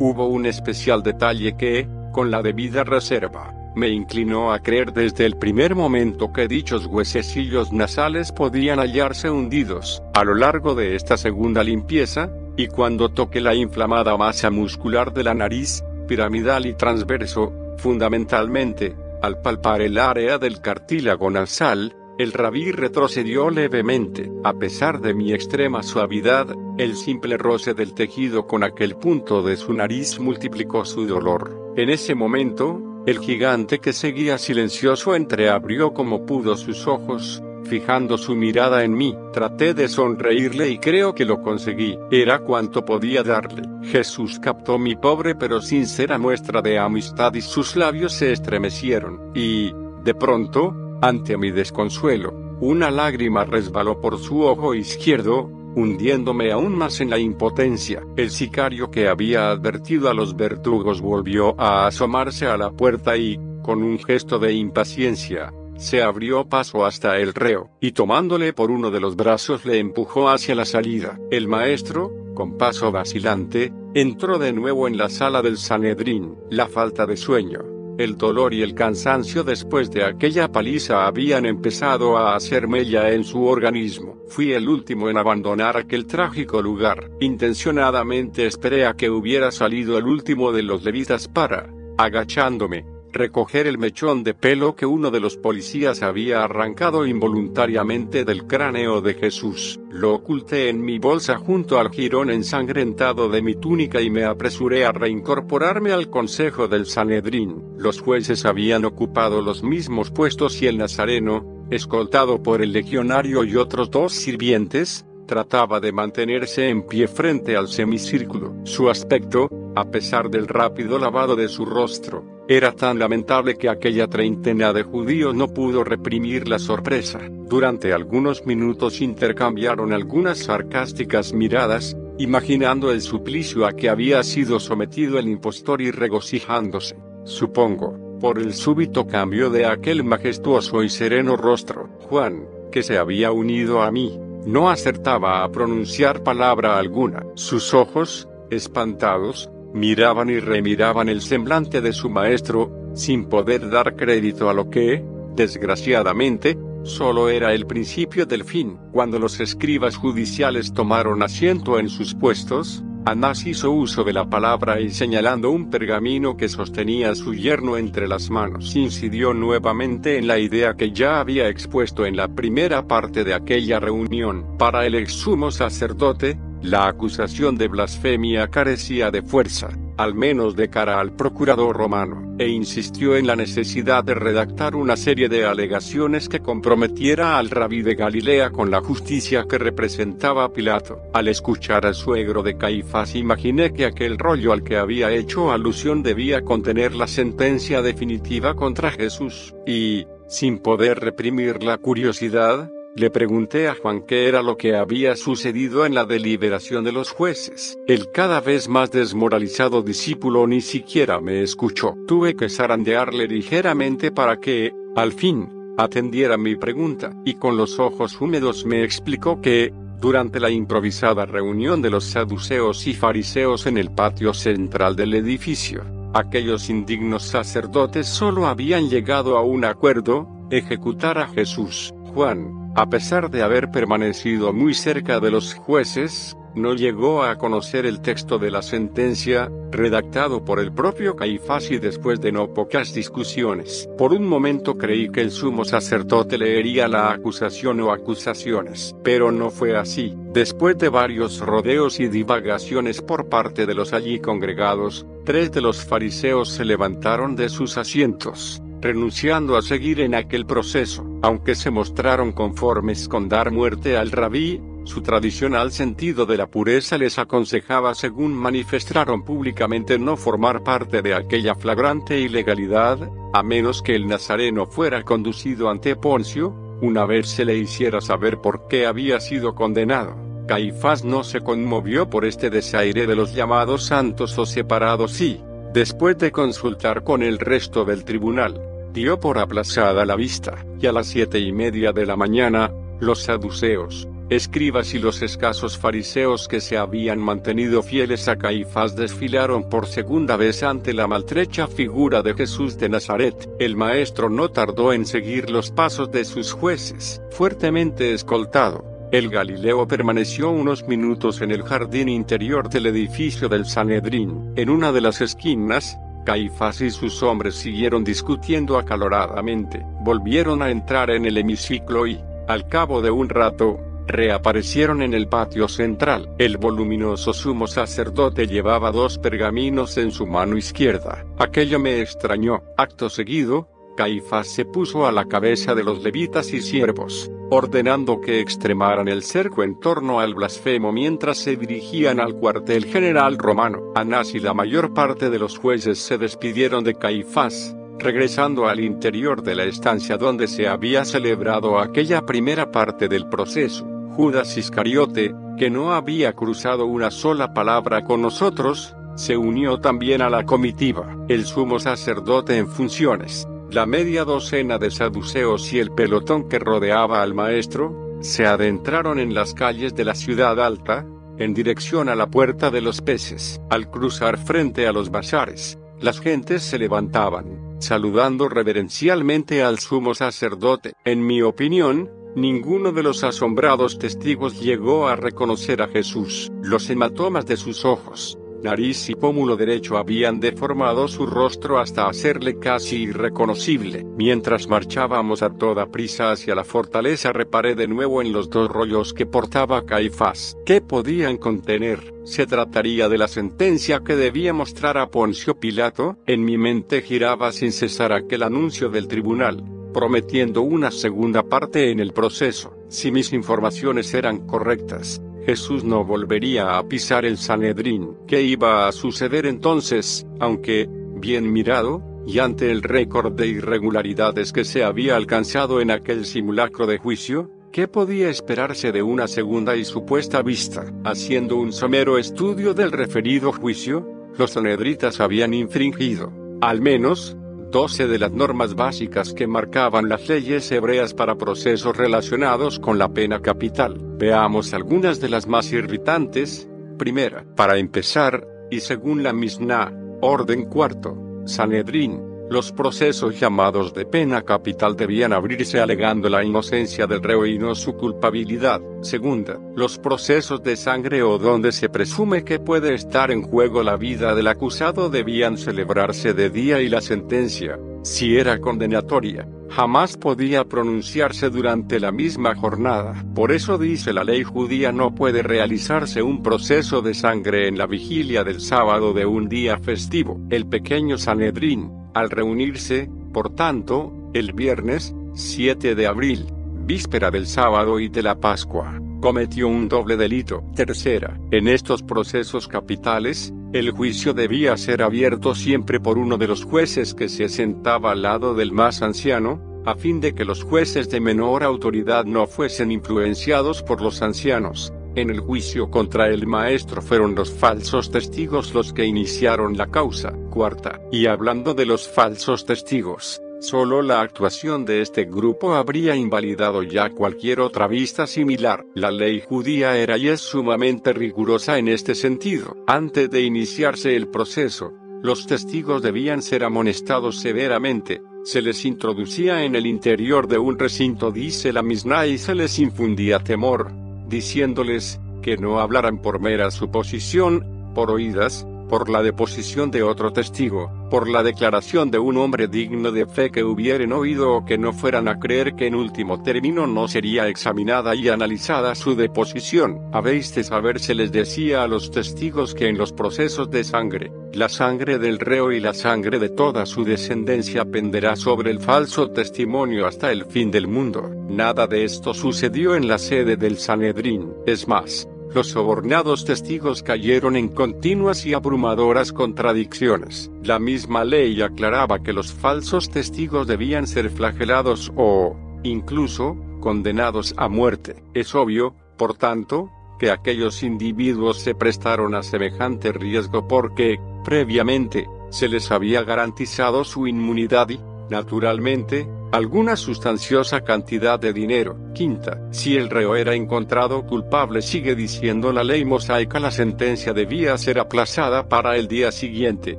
Hubo 0.00 0.26
un 0.26 0.44
especial 0.44 1.02
detalle 1.02 1.56
que, 1.56 1.88
con 2.12 2.30
la 2.30 2.42
debida 2.42 2.82
reserva, 2.82 3.54
me 3.76 3.90
inclinó 3.90 4.52
a 4.52 4.60
creer 4.60 4.92
desde 4.94 5.26
el 5.26 5.36
primer 5.36 5.74
momento 5.74 6.32
que 6.32 6.48
dichos 6.48 6.86
huesecillos 6.86 7.72
nasales 7.72 8.32
podían 8.32 8.78
hallarse 8.78 9.30
hundidos. 9.30 10.02
A 10.14 10.24
lo 10.24 10.34
largo 10.34 10.74
de 10.74 10.96
esta 10.96 11.18
segunda 11.18 11.62
limpieza, 11.62 12.30
y 12.56 12.68
cuando 12.68 13.10
toqué 13.10 13.42
la 13.42 13.54
inflamada 13.54 14.16
masa 14.16 14.50
muscular 14.50 15.12
de 15.12 15.24
la 15.24 15.34
nariz, 15.34 15.84
piramidal 16.08 16.64
y 16.64 16.72
transverso, 16.72 17.52
fundamentalmente, 17.76 18.96
al 19.20 19.42
palpar 19.42 19.82
el 19.82 19.98
área 19.98 20.38
del 20.38 20.62
cartílago 20.62 21.30
nasal, 21.30 21.94
el 22.18 22.32
rabí 22.32 22.72
retrocedió 22.72 23.50
levemente. 23.50 24.32
A 24.42 24.54
pesar 24.54 25.02
de 25.02 25.12
mi 25.12 25.34
extrema 25.34 25.82
suavidad, 25.82 26.46
el 26.78 26.96
simple 26.96 27.36
roce 27.36 27.74
del 27.74 27.92
tejido 27.92 28.46
con 28.46 28.64
aquel 28.64 28.96
punto 28.96 29.42
de 29.42 29.58
su 29.58 29.74
nariz 29.74 30.18
multiplicó 30.18 30.86
su 30.86 31.06
dolor. 31.06 31.74
En 31.76 31.90
ese 31.90 32.14
momento, 32.14 32.80
el 33.06 33.20
gigante 33.20 33.78
que 33.78 33.92
seguía 33.92 34.36
silencioso 34.36 35.14
entreabrió 35.14 35.94
como 35.94 36.26
pudo 36.26 36.56
sus 36.56 36.88
ojos, 36.88 37.40
fijando 37.62 38.18
su 38.18 38.34
mirada 38.34 38.82
en 38.82 38.94
mí. 38.94 39.16
Traté 39.32 39.74
de 39.74 39.86
sonreírle 39.86 40.70
y 40.70 40.78
creo 40.78 41.14
que 41.14 41.24
lo 41.24 41.40
conseguí. 41.40 41.96
Era 42.10 42.40
cuanto 42.40 42.84
podía 42.84 43.22
darle. 43.22 43.62
Jesús 43.84 44.40
captó 44.40 44.76
mi 44.78 44.96
pobre 44.96 45.36
pero 45.36 45.60
sincera 45.60 46.18
muestra 46.18 46.62
de 46.62 46.78
amistad 46.78 47.32
y 47.34 47.42
sus 47.42 47.76
labios 47.76 48.12
se 48.12 48.32
estremecieron. 48.32 49.30
Y, 49.34 49.72
de 50.02 50.14
pronto, 50.14 50.74
ante 51.00 51.36
mi 51.36 51.52
desconsuelo, 51.52 52.32
una 52.60 52.90
lágrima 52.90 53.44
resbaló 53.44 54.00
por 54.00 54.18
su 54.18 54.42
ojo 54.42 54.74
izquierdo, 54.74 55.50
hundiéndome 55.76 56.50
aún 56.50 56.76
más 56.76 57.00
en 57.00 57.10
la 57.10 57.18
impotencia. 57.18 58.02
El 58.16 58.30
sicario 58.30 58.90
que 58.90 59.08
había 59.08 59.50
advertido 59.50 60.10
a 60.10 60.14
los 60.14 60.34
verdugos 60.34 61.00
volvió 61.00 61.54
a 61.60 61.86
asomarse 61.86 62.46
a 62.46 62.56
la 62.56 62.70
puerta 62.72 63.16
y, 63.16 63.38
con 63.62 63.82
un 63.82 63.98
gesto 63.98 64.38
de 64.38 64.54
impaciencia, 64.54 65.52
se 65.76 66.02
abrió 66.02 66.48
paso 66.48 66.86
hasta 66.86 67.18
el 67.18 67.34
reo, 67.34 67.70
y 67.80 67.92
tomándole 67.92 68.54
por 68.54 68.70
uno 68.70 68.90
de 68.90 69.00
los 69.00 69.14
brazos 69.14 69.66
le 69.66 69.78
empujó 69.78 70.30
hacia 70.30 70.54
la 70.54 70.64
salida. 70.64 71.20
El 71.30 71.46
maestro, 71.46 72.10
con 72.34 72.56
paso 72.56 72.90
vacilante, 72.90 73.72
entró 73.94 74.38
de 74.38 74.54
nuevo 74.54 74.88
en 74.88 74.96
la 74.96 75.10
sala 75.10 75.42
del 75.42 75.58
Sanedrín. 75.58 76.34
La 76.50 76.68
falta 76.68 77.04
de 77.04 77.18
sueño, 77.18 77.75
el 77.98 78.16
dolor 78.16 78.52
y 78.52 78.62
el 78.62 78.74
cansancio 78.74 79.42
después 79.42 79.90
de 79.90 80.04
aquella 80.04 80.48
paliza 80.48 81.06
habían 81.06 81.46
empezado 81.46 82.16
a 82.16 82.34
hacer 82.34 82.68
mella 82.68 83.12
en 83.12 83.24
su 83.24 83.44
organismo. 83.44 84.16
Fui 84.28 84.52
el 84.52 84.68
último 84.68 85.08
en 85.08 85.16
abandonar 85.16 85.76
aquel 85.76 86.06
trágico 86.06 86.60
lugar. 86.60 87.10
Intencionadamente 87.20 88.46
esperé 88.46 88.86
a 88.86 88.94
que 88.94 89.10
hubiera 89.10 89.50
salido 89.50 89.98
el 89.98 90.04
último 90.04 90.52
de 90.52 90.62
los 90.62 90.84
levitas 90.84 91.28
para, 91.28 91.70
agachándome, 91.96 92.84
recoger 93.16 93.66
el 93.66 93.78
mechón 93.78 94.24
de 94.24 94.34
pelo 94.34 94.76
que 94.76 94.86
uno 94.86 95.10
de 95.10 95.20
los 95.20 95.36
policías 95.36 96.02
había 96.02 96.44
arrancado 96.44 97.06
involuntariamente 97.06 98.24
del 98.24 98.46
cráneo 98.46 99.00
de 99.00 99.14
Jesús. 99.14 99.80
Lo 99.90 100.14
oculté 100.14 100.68
en 100.68 100.84
mi 100.84 100.98
bolsa 100.98 101.38
junto 101.38 101.78
al 101.78 101.90
jirón 101.90 102.30
ensangrentado 102.30 103.28
de 103.28 103.42
mi 103.42 103.54
túnica 103.54 104.00
y 104.00 104.10
me 104.10 104.24
apresuré 104.24 104.84
a 104.84 104.92
reincorporarme 104.92 105.92
al 105.92 106.10
consejo 106.10 106.68
del 106.68 106.86
Sanedrín. 106.86 107.62
Los 107.78 108.00
jueces 108.00 108.44
habían 108.44 108.84
ocupado 108.84 109.42
los 109.42 109.62
mismos 109.62 110.10
puestos 110.10 110.60
y 110.62 110.66
el 110.66 110.78
nazareno, 110.78 111.66
escoltado 111.70 112.42
por 112.42 112.62
el 112.62 112.72
legionario 112.72 113.44
y 113.44 113.56
otros 113.56 113.90
dos 113.90 114.12
sirvientes, 114.12 115.06
trataba 115.26 115.80
de 115.80 115.92
mantenerse 115.92 116.68
en 116.68 116.86
pie 116.86 117.08
frente 117.08 117.56
al 117.56 117.68
semicírculo. 117.68 118.54
Su 118.64 118.88
aspecto, 118.88 119.48
a 119.74 119.90
pesar 119.90 120.30
del 120.30 120.46
rápido 120.46 120.98
lavado 120.98 121.36
de 121.36 121.48
su 121.48 121.64
rostro, 121.64 122.35
era 122.48 122.72
tan 122.72 122.98
lamentable 122.98 123.56
que 123.56 123.68
aquella 123.68 124.06
treintena 124.06 124.72
de 124.72 124.84
judíos 124.84 125.34
no 125.34 125.48
pudo 125.48 125.82
reprimir 125.82 126.46
la 126.46 126.60
sorpresa. 126.60 127.20
Durante 127.28 127.92
algunos 127.92 128.46
minutos 128.46 129.00
intercambiaron 129.00 129.92
algunas 129.92 130.38
sarcásticas 130.38 131.32
miradas, 131.32 131.96
imaginando 132.18 132.92
el 132.92 133.00
suplicio 133.00 133.66
a 133.66 133.72
que 133.72 133.88
había 133.88 134.22
sido 134.22 134.60
sometido 134.60 135.18
el 135.18 135.28
impostor 135.28 135.82
y 135.82 135.90
regocijándose, 135.90 136.96
supongo, 137.24 138.18
por 138.20 138.38
el 138.38 138.54
súbito 138.54 139.06
cambio 139.06 139.50
de 139.50 139.66
aquel 139.66 140.04
majestuoso 140.04 140.82
y 140.84 140.88
sereno 140.88 141.36
rostro. 141.36 141.88
Juan, 142.08 142.46
que 142.70 142.82
se 142.82 142.96
había 142.96 143.32
unido 143.32 143.82
a 143.82 143.90
mí, 143.90 144.18
no 144.46 144.70
acertaba 144.70 145.42
a 145.42 145.50
pronunciar 145.50 146.22
palabra 146.22 146.78
alguna. 146.78 147.24
Sus 147.34 147.74
ojos, 147.74 148.28
espantados, 148.50 149.50
miraban 149.76 150.30
y 150.30 150.40
remiraban 150.40 151.08
el 151.08 151.20
semblante 151.20 151.82
de 151.82 151.92
su 151.92 152.08
maestro, 152.08 152.90
sin 152.94 153.26
poder 153.26 153.68
dar 153.68 153.94
crédito 153.94 154.48
a 154.48 154.54
lo 154.54 154.70
que, 154.70 155.04
desgraciadamente, 155.36 156.58
solo 156.82 157.28
era 157.28 157.52
el 157.52 157.66
principio 157.66 158.24
del 158.24 158.44
fin. 158.44 158.78
Cuando 158.90 159.18
los 159.18 159.38
escribas 159.38 159.96
judiciales 159.96 160.72
tomaron 160.72 161.22
asiento 161.22 161.78
en 161.78 161.90
sus 161.90 162.14
puestos, 162.14 162.82
Anás 163.06 163.46
hizo 163.46 163.70
uso 163.70 164.02
de 164.02 164.12
la 164.12 164.28
palabra 164.28 164.80
y 164.80 164.90
señalando 164.90 165.52
un 165.52 165.70
pergamino 165.70 166.36
que 166.36 166.48
sostenía 166.48 167.14
su 167.14 167.34
yerno 167.34 167.76
entre 167.76 168.08
las 168.08 168.30
manos, 168.30 168.74
incidió 168.74 169.32
nuevamente 169.32 170.18
en 170.18 170.26
la 170.26 170.40
idea 170.40 170.74
que 170.74 170.90
ya 170.90 171.20
había 171.20 171.48
expuesto 171.48 172.04
en 172.04 172.16
la 172.16 172.26
primera 172.26 172.88
parte 172.88 173.22
de 173.22 173.32
aquella 173.32 173.78
reunión. 173.78 174.58
Para 174.58 174.86
el 174.86 174.96
ex 174.96 175.12
sumo 175.12 175.52
sacerdote, 175.52 176.36
la 176.62 176.88
acusación 176.88 177.56
de 177.56 177.68
blasfemia 177.68 178.48
carecía 178.48 179.12
de 179.12 179.22
fuerza, 179.22 179.68
al 179.96 180.14
menos 180.14 180.56
de 180.56 180.68
cara 180.68 181.00
al 181.00 181.12
procurador 181.12 181.76
romano, 181.76 182.36
e 182.38 182.48
insistió 182.48 183.16
en 183.16 183.26
la 183.26 183.36
necesidad 183.36 184.04
de 184.04 184.14
redactar 184.14 184.76
una 184.76 184.96
serie 184.96 185.28
de 185.28 185.44
alegaciones 185.44 186.28
que 186.28 186.40
comprometiera 186.40 187.38
al 187.38 187.50
rabí 187.50 187.82
de 187.82 187.94
Galilea 187.94 188.50
con 188.50 188.70
la 188.70 188.80
justicia 188.80 189.46
que 189.48 189.58
representaba 189.58 190.52
Pilato. 190.52 191.00
Al 191.14 191.28
escuchar 191.28 191.86
al 191.86 191.94
suegro 191.94 192.42
de 192.42 192.56
Caifás 192.56 193.14
imaginé 193.14 193.72
que 193.72 193.86
aquel 193.86 194.18
rollo 194.18 194.52
al 194.52 194.62
que 194.62 194.76
había 194.76 195.10
hecho 195.12 195.52
alusión 195.52 196.02
debía 196.02 196.42
contener 196.42 196.94
la 196.94 197.06
sentencia 197.06 197.82
definitiva 197.82 198.54
contra 198.54 198.90
Jesús, 198.90 199.54
y, 199.66 200.06
sin 200.28 200.58
poder 200.58 201.00
reprimir 201.00 201.62
la 201.62 201.78
curiosidad, 201.78 202.70
le 202.96 203.10
pregunté 203.10 203.68
a 203.68 203.74
Juan 203.74 204.00
qué 204.00 204.26
era 204.26 204.42
lo 204.42 204.56
que 204.56 204.74
había 204.74 205.16
sucedido 205.16 205.84
en 205.84 205.94
la 205.94 206.06
deliberación 206.06 206.82
de 206.82 206.92
los 206.92 207.10
jueces. 207.10 207.78
El 207.86 208.10
cada 208.10 208.40
vez 208.40 208.68
más 208.68 208.90
desmoralizado 208.90 209.82
discípulo 209.82 210.46
ni 210.46 210.62
siquiera 210.62 211.20
me 211.20 211.42
escuchó. 211.42 211.94
Tuve 212.08 212.34
que 212.34 212.48
zarandearle 212.48 213.28
ligeramente 213.28 214.10
para 214.10 214.40
que, 214.40 214.72
al 214.96 215.12
fin, 215.12 215.74
atendiera 215.76 216.38
mi 216.38 216.56
pregunta, 216.56 217.12
y 217.26 217.34
con 217.34 217.58
los 217.58 217.78
ojos 217.78 218.18
húmedos 218.18 218.64
me 218.64 218.82
explicó 218.82 219.42
que, 219.42 219.74
durante 220.00 220.40
la 220.40 220.50
improvisada 220.50 221.26
reunión 221.26 221.82
de 221.82 221.90
los 221.90 222.04
saduceos 222.04 222.86
y 222.86 222.94
fariseos 222.94 223.66
en 223.66 223.76
el 223.76 223.90
patio 223.90 224.32
central 224.32 224.96
del 224.96 225.12
edificio, 225.14 225.84
aquellos 226.14 226.70
indignos 226.70 227.24
sacerdotes 227.24 228.06
solo 228.06 228.46
habían 228.46 228.88
llegado 228.88 229.36
a 229.36 229.42
un 229.42 229.66
acuerdo, 229.66 230.26
ejecutar 230.50 231.18
a 231.18 231.28
Jesús. 231.28 231.92
Juan, 232.14 232.65
a 232.76 232.90
pesar 232.90 233.30
de 233.30 233.42
haber 233.42 233.70
permanecido 233.70 234.52
muy 234.52 234.74
cerca 234.74 235.18
de 235.18 235.30
los 235.30 235.54
jueces, 235.54 236.36
no 236.54 236.74
llegó 236.74 237.22
a 237.22 237.36
conocer 237.36 237.86
el 237.86 238.02
texto 238.02 238.38
de 238.38 238.50
la 238.50 238.60
sentencia, 238.60 239.50
redactado 239.70 240.44
por 240.44 240.60
el 240.60 240.72
propio 240.74 241.16
Caifás 241.16 241.70
y 241.70 241.78
después 241.78 242.20
de 242.20 242.32
no 242.32 242.52
pocas 242.52 242.92
discusiones. 242.92 243.88
Por 243.96 244.12
un 244.12 244.26
momento 244.26 244.76
creí 244.76 245.08
que 245.08 245.22
el 245.22 245.30
sumo 245.30 245.64
sacerdote 245.64 246.36
leería 246.36 246.86
la 246.86 247.12
acusación 247.12 247.80
o 247.80 247.92
acusaciones, 247.92 248.94
pero 249.02 249.32
no 249.32 249.48
fue 249.48 249.74
así. 249.74 250.14
Después 250.34 250.76
de 250.76 250.90
varios 250.90 251.40
rodeos 251.40 251.98
y 251.98 252.08
divagaciones 252.08 253.00
por 253.00 253.30
parte 253.30 253.64
de 253.64 253.74
los 253.74 253.94
allí 253.94 254.20
congregados, 254.20 255.06
tres 255.24 255.50
de 255.50 255.62
los 255.62 255.82
fariseos 255.82 256.50
se 256.50 256.66
levantaron 256.66 257.36
de 257.36 257.48
sus 257.48 257.78
asientos 257.78 258.62
renunciando 258.80 259.56
a 259.56 259.62
seguir 259.62 260.00
en 260.00 260.14
aquel 260.14 260.46
proceso, 260.46 261.04
aunque 261.22 261.54
se 261.54 261.70
mostraron 261.70 262.32
conformes 262.32 263.08
con 263.08 263.28
dar 263.28 263.50
muerte 263.50 263.96
al 263.96 264.10
rabí, 264.10 264.60
su 264.84 265.02
tradicional 265.02 265.72
sentido 265.72 266.26
de 266.26 266.36
la 266.36 266.46
pureza 266.46 266.96
les 266.96 267.18
aconsejaba 267.18 267.94
según 267.94 268.32
manifestaron 268.32 269.24
públicamente 269.24 269.98
no 269.98 270.16
formar 270.16 270.62
parte 270.62 271.02
de 271.02 271.12
aquella 271.14 271.56
flagrante 271.56 272.20
ilegalidad, 272.20 273.10
a 273.32 273.42
menos 273.42 273.82
que 273.82 273.96
el 273.96 274.06
nazareno 274.06 274.66
fuera 274.66 275.02
conducido 275.02 275.70
ante 275.70 275.96
Poncio, 275.96 276.54
una 276.80 277.04
vez 277.04 277.28
se 277.28 277.44
le 277.44 277.56
hiciera 277.56 278.00
saber 278.00 278.38
por 278.38 278.68
qué 278.68 278.86
había 278.86 279.18
sido 279.18 279.56
condenado. 279.56 280.14
Caifás 280.46 281.04
no 281.04 281.24
se 281.24 281.40
conmovió 281.40 282.08
por 282.08 282.24
este 282.24 282.50
desaire 282.50 283.08
de 283.08 283.16
los 283.16 283.34
llamados 283.34 283.86
santos 283.86 284.38
o 284.38 284.46
separados 284.46 285.20
y, 285.20 285.42
después 285.76 286.16
de 286.16 286.32
consultar 286.32 287.04
con 287.04 287.22
el 287.22 287.38
resto 287.38 287.84
del 287.84 288.02
tribunal, 288.02 288.58
dio 288.94 289.20
por 289.20 289.36
aplazada 289.36 290.06
la 290.06 290.16
vista, 290.16 290.64
y 290.80 290.86
a 290.86 290.92
las 290.92 291.06
siete 291.06 291.38
y 291.38 291.52
media 291.52 291.92
de 291.92 292.06
la 292.06 292.16
mañana, 292.16 292.72
los 292.98 293.24
saduceos, 293.24 294.08
escribas 294.30 294.94
y 294.94 294.98
los 294.98 295.20
escasos 295.20 295.76
fariseos 295.76 296.48
que 296.48 296.62
se 296.62 296.78
habían 296.78 297.18
mantenido 297.18 297.82
fieles 297.82 298.26
a 298.26 298.38
Caifás 298.38 298.96
desfilaron 298.96 299.68
por 299.68 299.86
segunda 299.86 300.38
vez 300.38 300.62
ante 300.62 300.94
la 300.94 301.06
maltrecha 301.06 301.66
figura 301.66 302.22
de 302.22 302.32
Jesús 302.32 302.78
de 302.78 302.88
Nazaret. 302.88 303.46
El 303.58 303.76
maestro 303.76 304.30
no 304.30 304.48
tardó 304.48 304.94
en 304.94 305.04
seguir 305.04 305.50
los 305.50 305.70
pasos 305.72 306.10
de 306.10 306.24
sus 306.24 306.52
jueces, 306.52 307.20
fuertemente 307.32 308.14
escoltado. 308.14 308.95
El 309.16 309.30
Galileo 309.30 309.88
permaneció 309.88 310.50
unos 310.50 310.86
minutos 310.86 311.40
en 311.40 311.50
el 311.50 311.62
jardín 311.62 312.10
interior 312.10 312.68
del 312.68 312.84
edificio 312.84 313.48
del 313.48 313.64
Sanedrín. 313.64 314.52
En 314.56 314.68
una 314.68 314.92
de 314.92 315.00
las 315.00 315.22
esquinas, 315.22 315.98
Caifás 316.26 316.82
y 316.82 316.90
sus 316.90 317.22
hombres 317.22 317.54
siguieron 317.54 318.04
discutiendo 318.04 318.76
acaloradamente, 318.76 319.86
volvieron 320.02 320.60
a 320.60 320.68
entrar 320.68 321.08
en 321.08 321.24
el 321.24 321.38
hemiciclo 321.38 322.06
y, 322.06 322.20
al 322.46 322.68
cabo 322.68 323.00
de 323.00 323.10
un 323.10 323.30
rato, 323.30 323.80
reaparecieron 324.06 325.00
en 325.00 325.14
el 325.14 325.28
patio 325.28 325.66
central. 325.66 326.34
El 326.36 326.58
voluminoso 326.58 327.32
sumo 327.32 327.66
sacerdote 327.66 328.46
llevaba 328.46 328.92
dos 328.92 329.16
pergaminos 329.16 329.96
en 329.96 330.10
su 330.10 330.26
mano 330.26 330.58
izquierda. 330.58 331.24
Aquello 331.38 331.78
me 331.78 332.02
extrañó. 332.02 332.64
Acto 332.76 333.08
seguido, 333.08 333.70
Caifás 333.96 334.48
se 334.48 334.66
puso 334.66 335.06
a 335.06 335.12
la 335.12 335.24
cabeza 335.24 335.74
de 335.74 335.84
los 335.84 336.02
levitas 336.02 336.52
y 336.52 336.60
siervos, 336.60 337.30
ordenando 337.50 338.20
que 338.20 338.40
extremaran 338.40 339.08
el 339.08 339.22
cerco 339.22 339.62
en 339.62 339.78
torno 339.78 340.20
al 340.20 340.34
blasfemo 340.34 340.92
mientras 340.92 341.38
se 341.38 341.56
dirigían 341.56 342.20
al 342.20 342.34
cuartel 342.34 342.86
general 342.86 343.38
romano. 343.38 343.92
Anás 343.94 344.34
y 344.34 344.40
la 344.40 344.54
mayor 344.54 344.94
parte 344.94 345.30
de 345.30 345.38
los 345.38 345.58
jueces 345.58 345.98
se 345.98 346.18
despidieron 346.18 346.82
de 346.82 346.94
Caifás, 346.94 347.76
regresando 347.98 348.66
al 348.66 348.80
interior 348.80 349.42
de 349.42 349.54
la 349.54 349.64
estancia 349.64 350.16
donde 350.16 350.48
se 350.48 350.68
había 350.68 351.04
celebrado 351.04 351.78
aquella 351.78 352.26
primera 352.26 352.70
parte 352.72 353.08
del 353.08 353.28
proceso. 353.28 353.86
Judas 354.10 354.56
Iscariote, 354.56 355.34
que 355.58 355.70
no 355.70 355.92
había 355.92 356.32
cruzado 356.32 356.86
una 356.86 357.10
sola 357.10 357.54
palabra 357.54 358.04
con 358.04 358.22
nosotros, 358.22 358.96
se 359.14 359.36
unió 359.36 359.78
también 359.78 360.20
a 360.20 360.30
la 360.30 360.44
comitiva. 360.44 361.16
El 361.28 361.44
sumo 361.44 361.78
sacerdote 361.78 362.58
en 362.58 362.68
funciones, 362.68 363.48
la 363.70 363.84
media 363.84 364.24
docena 364.24 364.78
de 364.78 364.90
saduceos 364.90 365.72
y 365.72 365.80
el 365.80 365.90
pelotón 365.90 366.48
que 366.48 366.58
rodeaba 366.58 367.22
al 367.22 367.34
maestro, 367.34 368.18
se 368.20 368.46
adentraron 368.46 369.18
en 369.18 369.34
las 369.34 369.54
calles 369.54 369.94
de 369.94 370.04
la 370.04 370.14
ciudad 370.14 370.60
alta, 370.60 371.06
en 371.38 371.52
dirección 371.52 372.08
a 372.08 372.14
la 372.14 372.28
puerta 372.28 372.70
de 372.70 372.80
los 372.80 373.02
peces. 373.02 373.60
Al 373.68 373.90
cruzar 373.90 374.38
frente 374.38 374.86
a 374.86 374.92
los 374.92 375.10
bazares, 375.10 375.78
las 376.00 376.20
gentes 376.20 376.62
se 376.62 376.78
levantaban, 376.78 377.76
saludando 377.80 378.48
reverencialmente 378.48 379.62
al 379.62 379.78
sumo 379.78 380.14
sacerdote. 380.14 380.94
En 381.04 381.26
mi 381.26 381.42
opinión, 381.42 382.10
ninguno 382.34 382.92
de 382.92 383.02
los 383.02 383.24
asombrados 383.24 383.98
testigos 383.98 384.60
llegó 384.60 385.08
a 385.08 385.16
reconocer 385.16 385.82
a 385.82 385.88
Jesús. 385.88 386.50
Los 386.62 386.88
hematomas 386.88 387.46
de 387.46 387.56
sus 387.56 387.84
ojos, 387.84 388.38
nariz 388.62 389.08
y 389.10 389.14
pómulo 389.14 389.56
derecho 389.56 389.96
habían 389.96 390.40
deformado 390.40 391.08
su 391.08 391.26
rostro 391.26 391.78
hasta 391.78 392.08
hacerle 392.08 392.58
casi 392.58 393.02
irreconocible. 393.02 394.04
Mientras 394.16 394.68
marchábamos 394.68 395.42
a 395.42 395.50
toda 395.50 395.86
prisa 395.86 396.32
hacia 396.32 396.54
la 396.54 396.64
fortaleza 396.64 397.32
reparé 397.32 397.74
de 397.74 397.88
nuevo 397.88 398.22
en 398.22 398.32
los 398.32 398.50
dos 398.50 398.70
rollos 398.70 399.14
que 399.14 399.26
portaba 399.26 399.84
Caifás. 399.84 400.56
¿Qué 400.64 400.80
podían 400.80 401.38
contener? 401.38 402.14
¿Se 402.24 402.46
trataría 402.46 403.08
de 403.08 403.18
la 403.18 403.28
sentencia 403.28 404.00
que 404.00 404.16
debía 404.16 404.52
mostrar 404.52 404.98
a 404.98 405.10
Poncio 405.10 405.60
Pilato? 405.60 406.16
En 406.26 406.44
mi 406.44 406.58
mente 406.58 407.02
giraba 407.02 407.52
sin 407.52 407.72
cesar 407.72 408.12
aquel 408.12 408.42
anuncio 408.42 408.88
del 408.88 409.06
tribunal, 409.06 409.62
prometiendo 409.92 410.62
una 410.62 410.90
segunda 410.90 411.44
parte 411.44 411.90
en 411.90 412.00
el 412.00 412.12
proceso. 412.12 412.76
Si 412.88 413.10
mis 413.10 413.32
informaciones 413.32 414.12
eran 414.14 414.46
correctas, 414.46 415.22
Jesús 415.46 415.84
no 415.84 416.04
volvería 416.04 416.76
a 416.76 416.88
pisar 416.88 417.24
el 417.24 417.38
Sanedrín. 417.38 418.16
¿Qué 418.26 418.42
iba 418.42 418.88
a 418.88 418.92
suceder 418.92 419.46
entonces, 419.46 420.26
aunque, 420.40 420.88
bien 420.90 421.52
mirado, 421.52 422.02
y 422.26 422.40
ante 422.40 422.72
el 422.72 422.82
récord 422.82 423.32
de 423.32 423.46
irregularidades 423.46 424.52
que 424.52 424.64
se 424.64 424.82
había 424.82 425.14
alcanzado 425.14 425.80
en 425.80 425.92
aquel 425.92 426.26
simulacro 426.26 426.88
de 426.88 426.98
juicio? 426.98 427.48
¿Qué 427.70 427.86
podía 427.86 428.28
esperarse 428.28 428.90
de 428.90 429.04
una 429.04 429.28
segunda 429.28 429.76
y 429.76 429.84
supuesta 429.84 430.42
vista? 430.42 430.92
Haciendo 431.04 431.54
un 431.54 431.72
somero 431.72 432.18
estudio 432.18 432.74
del 432.74 432.90
referido 432.90 433.52
juicio, 433.52 434.04
los 434.36 434.50
sanedritas 434.50 435.20
habían 435.20 435.54
infringido, 435.54 436.32
al 436.60 436.80
menos, 436.80 437.36
12 437.70 438.06
de 438.06 438.18
las 438.18 438.32
normas 438.32 438.74
básicas 438.74 439.34
que 439.34 439.46
marcaban 439.46 440.08
las 440.08 440.28
leyes 440.28 440.70
hebreas 440.72 441.14
para 441.14 441.36
procesos 441.36 441.96
relacionados 441.96 442.78
con 442.78 442.98
la 442.98 443.08
pena 443.08 443.42
capital. 443.42 443.98
Veamos 444.18 444.72
algunas 444.72 445.20
de 445.20 445.28
las 445.28 445.46
más 445.46 445.72
irritantes. 445.72 446.68
Primera, 446.96 447.44
para 447.56 447.76
empezar, 447.76 448.46
y 448.70 448.80
según 448.80 449.22
la 449.22 449.32
Mishnah, 449.32 449.92
orden 450.20 450.66
cuarto, 450.66 451.42
Sanedrín, 451.44 452.25
los 452.48 452.70
procesos 452.72 453.38
llamados 453.40 453.92
de 453.92 454.06
pena 454.06 454.42
capital 454.42 454.94
debían 454.94 455.32
abrirse 455.32 455.80
alegando 455.80 456.28
la 456.28 456.44
inocencia 456.44 457.06
del 457.06 457.22
reo 457.22 457.44
y 457.44 457.58
no 457.58 457.74
su 457.74 457.96
culpabilidad. 457.96 458.80
Segunda, 459.02 459.58
los 459.74 459.98
procesos 459.98 460.62
de 460.62 460.76
sangre 460.76 461.22
o 461.22 461.38
donde 461.38 461.72
se 461.72 461.88
presume 461.88 462.44
que 462.44 462.60
puede 462.60 462.94
estar 462.94 463.30
en 463.30 463.42
juego 463.42 463.82
la 463.82 463.96
vida 463.96 464.34
del 464.34 464.46
acusado 464.46 465.10
debían 465.10 465.58
celebrarse 465.58 466.34
de 466.34 466.50
día 466.50 466.80
y 466.80 466.88
la 466.88 467.00
sentencia, 467.00 467.78
si 468.02 468.36
era 468.36 468.60
condenatoria, 468.60 469.48
jamás 469.68 470.16
podía 470.16 470.64
pronunciarse 470.64 471.50
durante 471.50 471.98
la 471.98 472.12
misma 472.12 472.54
jornada. 472.54 473.24
Por 473.34 473.52
eso 473.52 473.78
dice 473.78 474.12
la 474.12 474.22
ley 474.22 474.44
judía 474.44 474.92
no 474.92 475.14
puede 475.14 475.42
realizarse 475.42 476.22
un 476.22 476.42
proceso 476.42 477.02
de 477.02 477.14
sangre 477.14 477.66
en 477.66 477.76
la 477.76 477.86
vigilia 477.86 478.44
del 478.44 478.60
sábado 478.60 479.12
de 479.12 479.26
un 479.26 479.48
día 479.48 479.78
festivo. 479.78 480.40
El 480.50 480.66
pequeño 480.66 481.18
Sanedrín, 481.18 481.90
al 482.16 482.30
reunirse, 482.30 483.10
por 483.34 483.54
tanto, 483.54 484.30
el 484.32 484.54
viernes, 484.54 485.14
7 485.34 485.94
de 485.94 486.06
abril, 486.06 486.46
víspera 486.86 487.30
del 487.30 487.46
sábado 487.46 488.00
y 488.00 488.08
de 488.08 488.22
la 488.22 488.40
Pascua, 488.40 488.98
cometió 489.20 489.68
un 489.68 489.86
doble 489.86 490.16
delito. 490.16 490.64
Tercera, 490.74 491.38
en 491.50 491.68
estos 491.68 492.02
procesos 492.02 492.68
capitales, 492.68 493.52
el 493.74 493.90
juicio 493.90 494.32
debía 494.32 494.78
ser 494.78 495.02
abierto 495.02 495.54
siempre 495.54 496.00
por 496.00 496.16
uno 496.16 496.38
de 496.38 496.46
los 496.46 496.64
jueces 496.64 497.12
que 497.12 497.28
se 497.28 497.50
sentaba 497.50 498.12
al 498.12 498.22
lado 498.22 498.54
del 498.54 498.72
más 498.72 499.02
anciano, 499.02 499.82
a 499.84 499.94
fin 499.94 500.18
de 500.22 500.34
que 500.34 500.46
los 500.46 500.64
jueces 500.64 501.10
de 501.10 501.20
menor 501.20 501.62
autoridad 501.62 502.24
no 502.24 502.46
fuesen 502.46 502.92
influenciados 502.92 503.82
por 503.82 504.00
los 504.00 504.22
ancianos. 504.22 504.90
En 505.16 505.30
el 505.30 505.40
juicio 505.40 505.90
contra 505.90 506.28
el 506.28 506.46
maestro 506.46 507.00
fueron 507.00 507.34
los 507.34 507.50
falsos 507.50 508.10
testigos 508.10 508.74
los 508.74 508.92
que 508.92 509.06
iniciaron 509.06 509.76
la 509.76 509.86
causa. 509.86 510.32
Cuarta, 510.50 511.00
y 511.10 511.24
hablando 511.24 511.72
de 511.72 511.86
los 511.86 512.06
falsos 512.06 512.66
testigos, 512.66 513.40
Solo 513.58 514.02
la 514.02 514.20
actuación 514.20 514.84
de 514.84 515.00
este 515.00 515.24
grupo 515.24 515.74
habría 515.74 516.14
invalidado 516.14 516.82
ya 516.82 517.08
cualquier 517.08 517.60
otra 517.60 517.88
vista 517.88 518.26
similar. 518.26 518.84
La 518.94 519.10
ley 519.10 519.42
judía 519.48 519.96
era 519.96 520.18
y 520.18 520.28
es 520.28 520.42
sumamente 520.42 521.14
rigurosa 521.14 521.78
en 521.78 521.88
este 521.88 522.14
sentido. 522.14 522.76
Antes 522.86 523.30
de 523.30 523.40
iniciarse 523.40 524.14
el 524.14 524.28
proceso, 524.28 524.92
los 525.22 525.46
testigos 525.46 526.02
debían 526.02 526.42
ser 526.42 526.64
amonestados 526.64 527.40
severamente, 527.40 528.20
se 528.44 528.60
les 528.60 528.84
introducía 528.84 529.64
en 529.64 529.74
el 529.74 529.86
interior 529.86 530.46
de 530.46 530.58
un 530.58 530.78
recinto, 530.78 531.32
dice 531.32 531.72
la 531.72 531.82
Misna, 531.82 532.26
y 532.26 532.36
se 532.36 532.54
les 532.54 532.78
infundía 532.78 533.40
temor, 533.40 533.90
diciéndoles, 534.28 535.20
que 535.42 535.56
no 535.56 535.78
hablaran 535.78 536.18
por 536.18 536.40
mera 536.40 536.70
suposición, 536.70 537.92
por 537.94 538.10
oídas, 538.10 538.66
por 538.88 539.08
la 539.08 539.22
deposición 539.22 539.90
de 539.90 540.02
otro 540.02 540.32
testigo, 540.32 540.90
por 541.10 541.28
la 541.28 541.42
declaración 541.42 542.10
de 542.10 542.18
un 542.18 542.36
hombre 542.36 542.68
digno 542.68 543.12
de 543.12 543.26
fe 543.26 543.50
que 543.50 543.64
hubieran 543.64 544.12
oído 544.12 544.52
o 544.54 544.64
que 544.64 544.78
no 544.78 544.92
fueran 544.92 545.28
a 545.28 545.38
creer 545.38 545.74
que 545.74 545.86
en 545.86 545.94
último 545.94 546.42
término 546.42 546.86
no 546.86 547.08
sería 547.08 547.48
examinada 547.48 548.14
y 548.14 548.28
analizada 548.28 548.94
su 548.94 549.14
deposición. 549.14 550.00
Habéis 550.12 550.54
de 550.54 550.64
saber 550.64 551.00
se 551.00 551.14
les 551.14 551.32
decía 551.32 551.82
a 551.82 551.88
los 551.88 552.10
testigos 552.10 552.74
que 552.74 552.88
en 552.88 552.98
los 552.98 553.12
procesos 553.12 553.70
de 553.70 553.84
sangre, 553.84 554.32
la 554.52 554.68
sangre 554.68 555.18
del 555.18 555.38
reo 555.38 555.72
y 555.72 555.80
la 555.80 555.94
sangre 555.94 556.38
de 556.38 556.48
toda 556.48 556.86
su 556.86 557.04
descendencia 557.04 557.84
penderá 557.84 558.36
sobre 558.36 558.70
el 558.70 558.80
falso 558.80 559.30
testimonio 559.30 560.06
hasta 560.06 560.32
el 560.32 560.44
fin 560.46 560.70
del 560.70 560.88
mundo. 560.88 561.30
Nada 561.48 561.86
de 561.86 562.04
esto 562.04 562.34
sucedió 562.34 562.94
en 562.94 563.06
la 563.06 563.18
sede 563.18 563.56
del 563.56 563.78
Sanedrín, 563.78 564.52
es 564.66 564.88
más, 564.88 565.28
los 565.56 565.68
sobornados 565.68 566.44
testigos 566.44 567.02
cayeron 567.02 567.56
en 567.56 567.68
continuas 567.68 568.44
y 568.44 568.52
abrumadoras 568.52 569.32
contradicciones. 569.32 570.50
La 570.62 570.78
misma 570.78 571.24
ley 571.24 571.62
aclaraba 571.62 572.22
que 572.22 572.34
los 572.34 572.52
falsos 572.52 573.08
testigos 573.08 573.66
debían 573.66 574.06
ser 574.06 574.28
flagelados 574.28 575.10
o, 575.16 575.56
incluso, 575.82 576.58
condenados 576.80 577.54
a 577.56 577.70
muerte. 577.70 578.22
Es 578.34 578.54
obvio, 578.54 578.94
por 579.16 579.38
tanto, 579.38 579.90
que 580.18 580.30
aquellos 580.30 580.82
individuos 580.82 581.58
se 581.58 581.74
prestaron 581.74 582.34
a 582.34 582.42
semejante 582.42 583.12
riesgo 583.12 583.66
porque, 583.66 584.20
previamente, 584.44 585.26
se 585.48 585.68
les 585.68 585.90
había 585.90 586.22
garantizado 586.22 587.02
su 587.02 587.26
inmunidad 587.26 587.88
y, 587.88 587.98
naturalmente, 588.28 589.26
alguna 589.52 589.96
sustanciosa 589.96 590.82
cantidad 590.82 591.38
de 591.38 591.52
dinero. 591.52 591.96
Quinta, 592.14 592.60
si 592.70 592.96
el 592.96 593.10
reo 593.10 593.36
era 593.36 593.54
encontrado 593.54 594.26
culpable, 594.26 594.82
sigue 594.82 595.14
diciendo 595.14 595.72
la 595.72 595.84
ley 595.84 596.04
mosaica, 596.04 596.60
la 596.60 596.70
sentencia 596.70 597.32
debía 597.32 597.76
ser 597.78 597.98
aplazada 597.98 598.68
para 598.68 598.96
el 598.96 599.08
día 599.08 599.32
siguiente. 599.32 599.98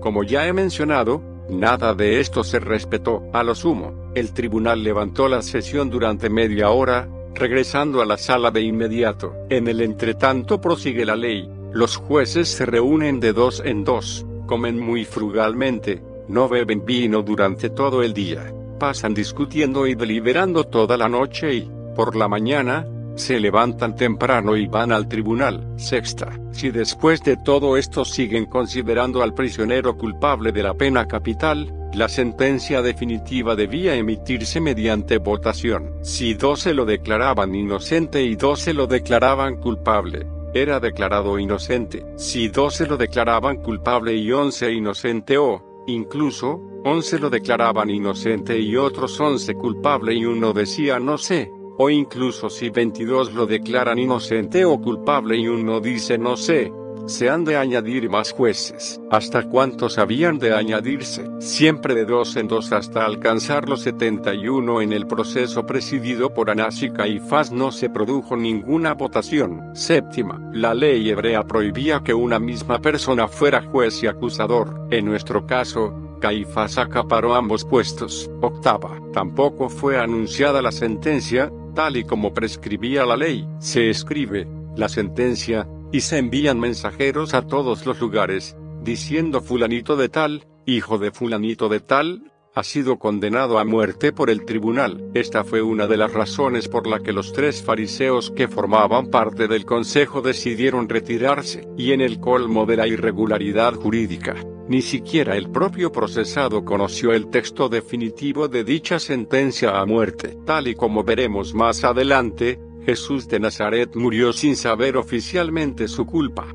Como 0.00 0.24
ya 0.24 0.46
he 0.46 0.52
mencionado, 0.52 1.22
nada 1.48 1.94
de 1.94 2.20
esto 2.20 2.44
se 2.44 2.58
respetó. 2.58 3.22
A 3.32 3.42
lo 3.42 3.54
sumo, 3.54 4.10
el 4.14 4.32
tribunal 4.32 4.82
levantó 4.82 5.28
la 5.28 5.42
sesión 5.42 5.90
durante 5.90 6.28
media 6.28 6.70
hora, 6.70 7.08
regresando 7.34 8.02
a 8.02 8.06
la 8.06 8.18
sala 8.18 8.50
de 8.50 8.62
inmediato. 8.62 9.34
En 9.48 9.68
el 9.68 9.80
entretanto 9.80 10.60
prosigue 10.60 11.04
la 11.04 11.16
ley. 11.16 11.48
Los 11.72 11.96
jueces 11.96 12.48
se 12.48 12.66
reúnen 12.66 13.20
de 13.20 13.32
dos 13.32 13.62
en 13.64 13.84
dos, 13.84 14.26
comen 14.46 14.80
muy 14.80 15.04
frugalmente, 15.04 16.02
no 16.26 16.48
beben 16.48 16.84
vino 16.84 17.22
durante 17.22 17.70
todo 17.70 18.02
el 18.02 18.14
día 18.14 18.52
pasan 18.78 19.14
discutiendo 19.14 19.86
y 19.86 19.94
deliberando 19.94 20.64
toda 20.64 20.96
la 20.96 21.08
noche 21.08 21.54
y, 21.54 21.70
por 21.94 22.16
la 22.16 22.28
mañana, 22.28 22.86
se 23.16 23.40
levantan 23.40 23.96
temprano 23.96 24.56
y 24.56 24.66
van 24.66 24.92
al 24.92 25.08
tribunal. 25.08 25.66
Sexta, 25.76 26.38
si 26.52 26.70
después 26.70 27.22
de 27.22 27.36
todo 27.36 27.76
esto 27.76 28.04
siguen 28.04 28.46
considerando 28.46 29.22
al 29.22 29.34
prisionero 29.34 29.96
culpable 29.96 30.52
de 30.52 30.62
la 30.62 30.74
pena 30.74 31.06
capital, 31.06 31.74
la 31.94 32.08
sentencia 32.08 32.82
definitiva 32.82 33.56
debía 33.56 33.94
emitirse 33.94 34.60
mediante 34.60 35.18
votación. 35.18 35.94
Si 36.02 36.34
dos 36.34 36.60
se 36.60 36.74
lo 36.74 36.84
declaraban 36.84 37.54
inocente 37.54 38.22
y 38.22 38.36
dos 38.36 38.60
se 38.60 38.74
lo 38.74 38.86
declaraban 38.86 39.56
culpable, 39.56 40.26
era 40.54 40.80
declarado 40.80 41.38
inocente. 41.38 42.04
Si 42.16 42.48
dos 42.48 42.76
se 42.76 42.86
lo 42.86 42.96
declaraban 42.96 43.56
culpable 43.56 44.14
y 44.14 44.30
once 44.30 44.70
inocente 44.72 45.38
o, 45.38 45.84
incluso, 45.86 46.60
once 46.84 47.18
lo 47.18 47.30
declaraban 47.30 47.90
inocente 47.90 48.58
y 48.58 48.76
otros 48.76 49.18
once 49.20 49.54
culpable 49.54 50.14
y 50.14 50.24
uno 50.24 50.52
decía 50.52 50.98
no 50.98 51.18
sé, 51.18 51.50
o 51.78 51.90
incluso 51.90 52.50
si 52.50 52.70
22 52.70 53.34
lo 53.34 53.46
declaran 53.46 53.98
inocente 53.98 54.64
o 54.64 54.80
culpable 54.80 55.36
y 55.36 55.48
uno 55.48 55.80
dice 55.80 56.18
no 56.18 56.36
sé, 56.36 56.72
se 57.08 57.30
han 57.30 57.44
de 57.44 57.56
añadir 57.56 58.10
más 58.10 58.32
jueces. 58.32 59.00
¿Hasta 59.10 59.48
cuántos 59.48 59.96
habían 59.96 60.38
de 60.38 60.54
añadirse? 60.54 61.26
Siempre 61.40 61.94
de 61.94 62.04
dos 62.04 62.36
en 62.36 62.48
dos 62.48 62.70
hasta 62.72 63.06
alcanzar 63.06 63.66
los 63.66 63.80
71 63.80 64.82
en 64.82 64.92
el 64.92 65.06
proceso 65.06 65.64
presidido 65.64 66.34
por 66.34 66.50
Anás 66.50 66.82
y 66.82 66.90
Caifás 66.90 67.50
no 67.50 67.72
se 67.72 67.88
produjo 67.88 68.36
ninguna 68.36 68.92
votación. 68.92 69.70
Séptima, 69.74 70.38
la 70.52 70.74
ley 70.74 71.08
hebrea 71.08 71.44
prohibía 71.44 72.02
que 72.04 72.12
una 72.12 72.38
misma 72.38 72.78
persona 72.80 73.26
fuera 73.26 73.62
juez 73.62 74.02
y 74.02 74.06
acusador. 74.06 74.86
En 74.90 75.06
nuestro 75.06 75.46
caso, 75.46 76.07
Caifás 76.18 76.78
acaparó 76.78 77.34
ambos 77.34 77.64
puestos. 77.64 78.30
Octava, 78.40 79.00
tampoco 79.12 79.68
fue 79.68 79.98
anunciada 79.98 80.62
la 80.62 80.72
sentencia, 80.72 81.52
tal 81.74 81.96
y 81.96 82.04
como 82.04 82.34
prescribía 82.34 83.04
la 83.04 83.16
ley. 83.16 83.48
Se 83.58 83.90
escribe, 83.90 84.46
la 84.76 84.88
sentencia, 84.88 85.68
y 85.92 86.00
se 86.00 86.18
envían 86.18 86.60
mensajeros 86.60 87.34
a 87.34 87.46
todos 87.46 87.86
los 87.86 88.00
lugares, 88.00 88.56
diciendo 88.82 89.40
fulanito 89.40 89.96
de 89.96 90.08
tal, 90.08 90.46
hijo 90.66 90.98
de 90.98 91.10
fulanito 91.10 91.68
de 91.68 91.80
tal, 91.80 92.32
ha 92.54 92.62
sido 92.64 92.98
condenado 92.98 93.58
a 93.58 93.64
muerte 93.64 94.12
por 94.12 94.30
el 94.30 94.44
tribunal. 94.44 95.10
Esta 95.14 95.44
fue 95.44 95.62
una 95.62 95.86
de 95.86 95.96
las 95.96 96.12
razones 96.12 96.68
por 96.68 96.88
la 96.88 97.00
que 97.00 97.12
los 97.12 97.32
tres 97.32 97.62
fariseos 97.62 98.32
que 98.32 98.48
formaban 98.48 99.10
parte 99.10 99.46
del 99.46 99.64
consejo 99.64 100.22
decidieron 100.22 100.88
retirarse, 100.88 101.68
y 101.76 101.92
en 101.92 102.00
el 102.00 102.18
colmo 102.18 102.66
de 102.66 102.76
la 102.76 102.88
irregularidad 102.88 103.74
jurídica, 103.74 104.34
ni 104.68 104.82
siquiera 104.82 105.36
el 105.36 105.50
propio 105.50 105.90
procesado 105.90 106.64
conoció 106.64 107.12
el 107.12 107.28
texto 107.28 107.68
definitivo 107.68 108.48
de 108.48 108.64
dicha 108.64 108.98
sentencia 108.98 109.80
a 109.80 109.86
muerte. 109.86 110.36
Tal 110.44 110.68
y 110.68 110.74
como 110.74 111.04
veremos 111.04 111.54
más 111.54 111.84
adelante, 111.84 112.60
Jesús 112.84 113.28
de 113.28 113.40
Nazaret 113.40 113.96
murió 113.96 114.32
sin 114.32 114.56
saber 114.56 114.96
oficialmente 114.96 115.88
su 115.88 116.06
culpa. 116.06 116.46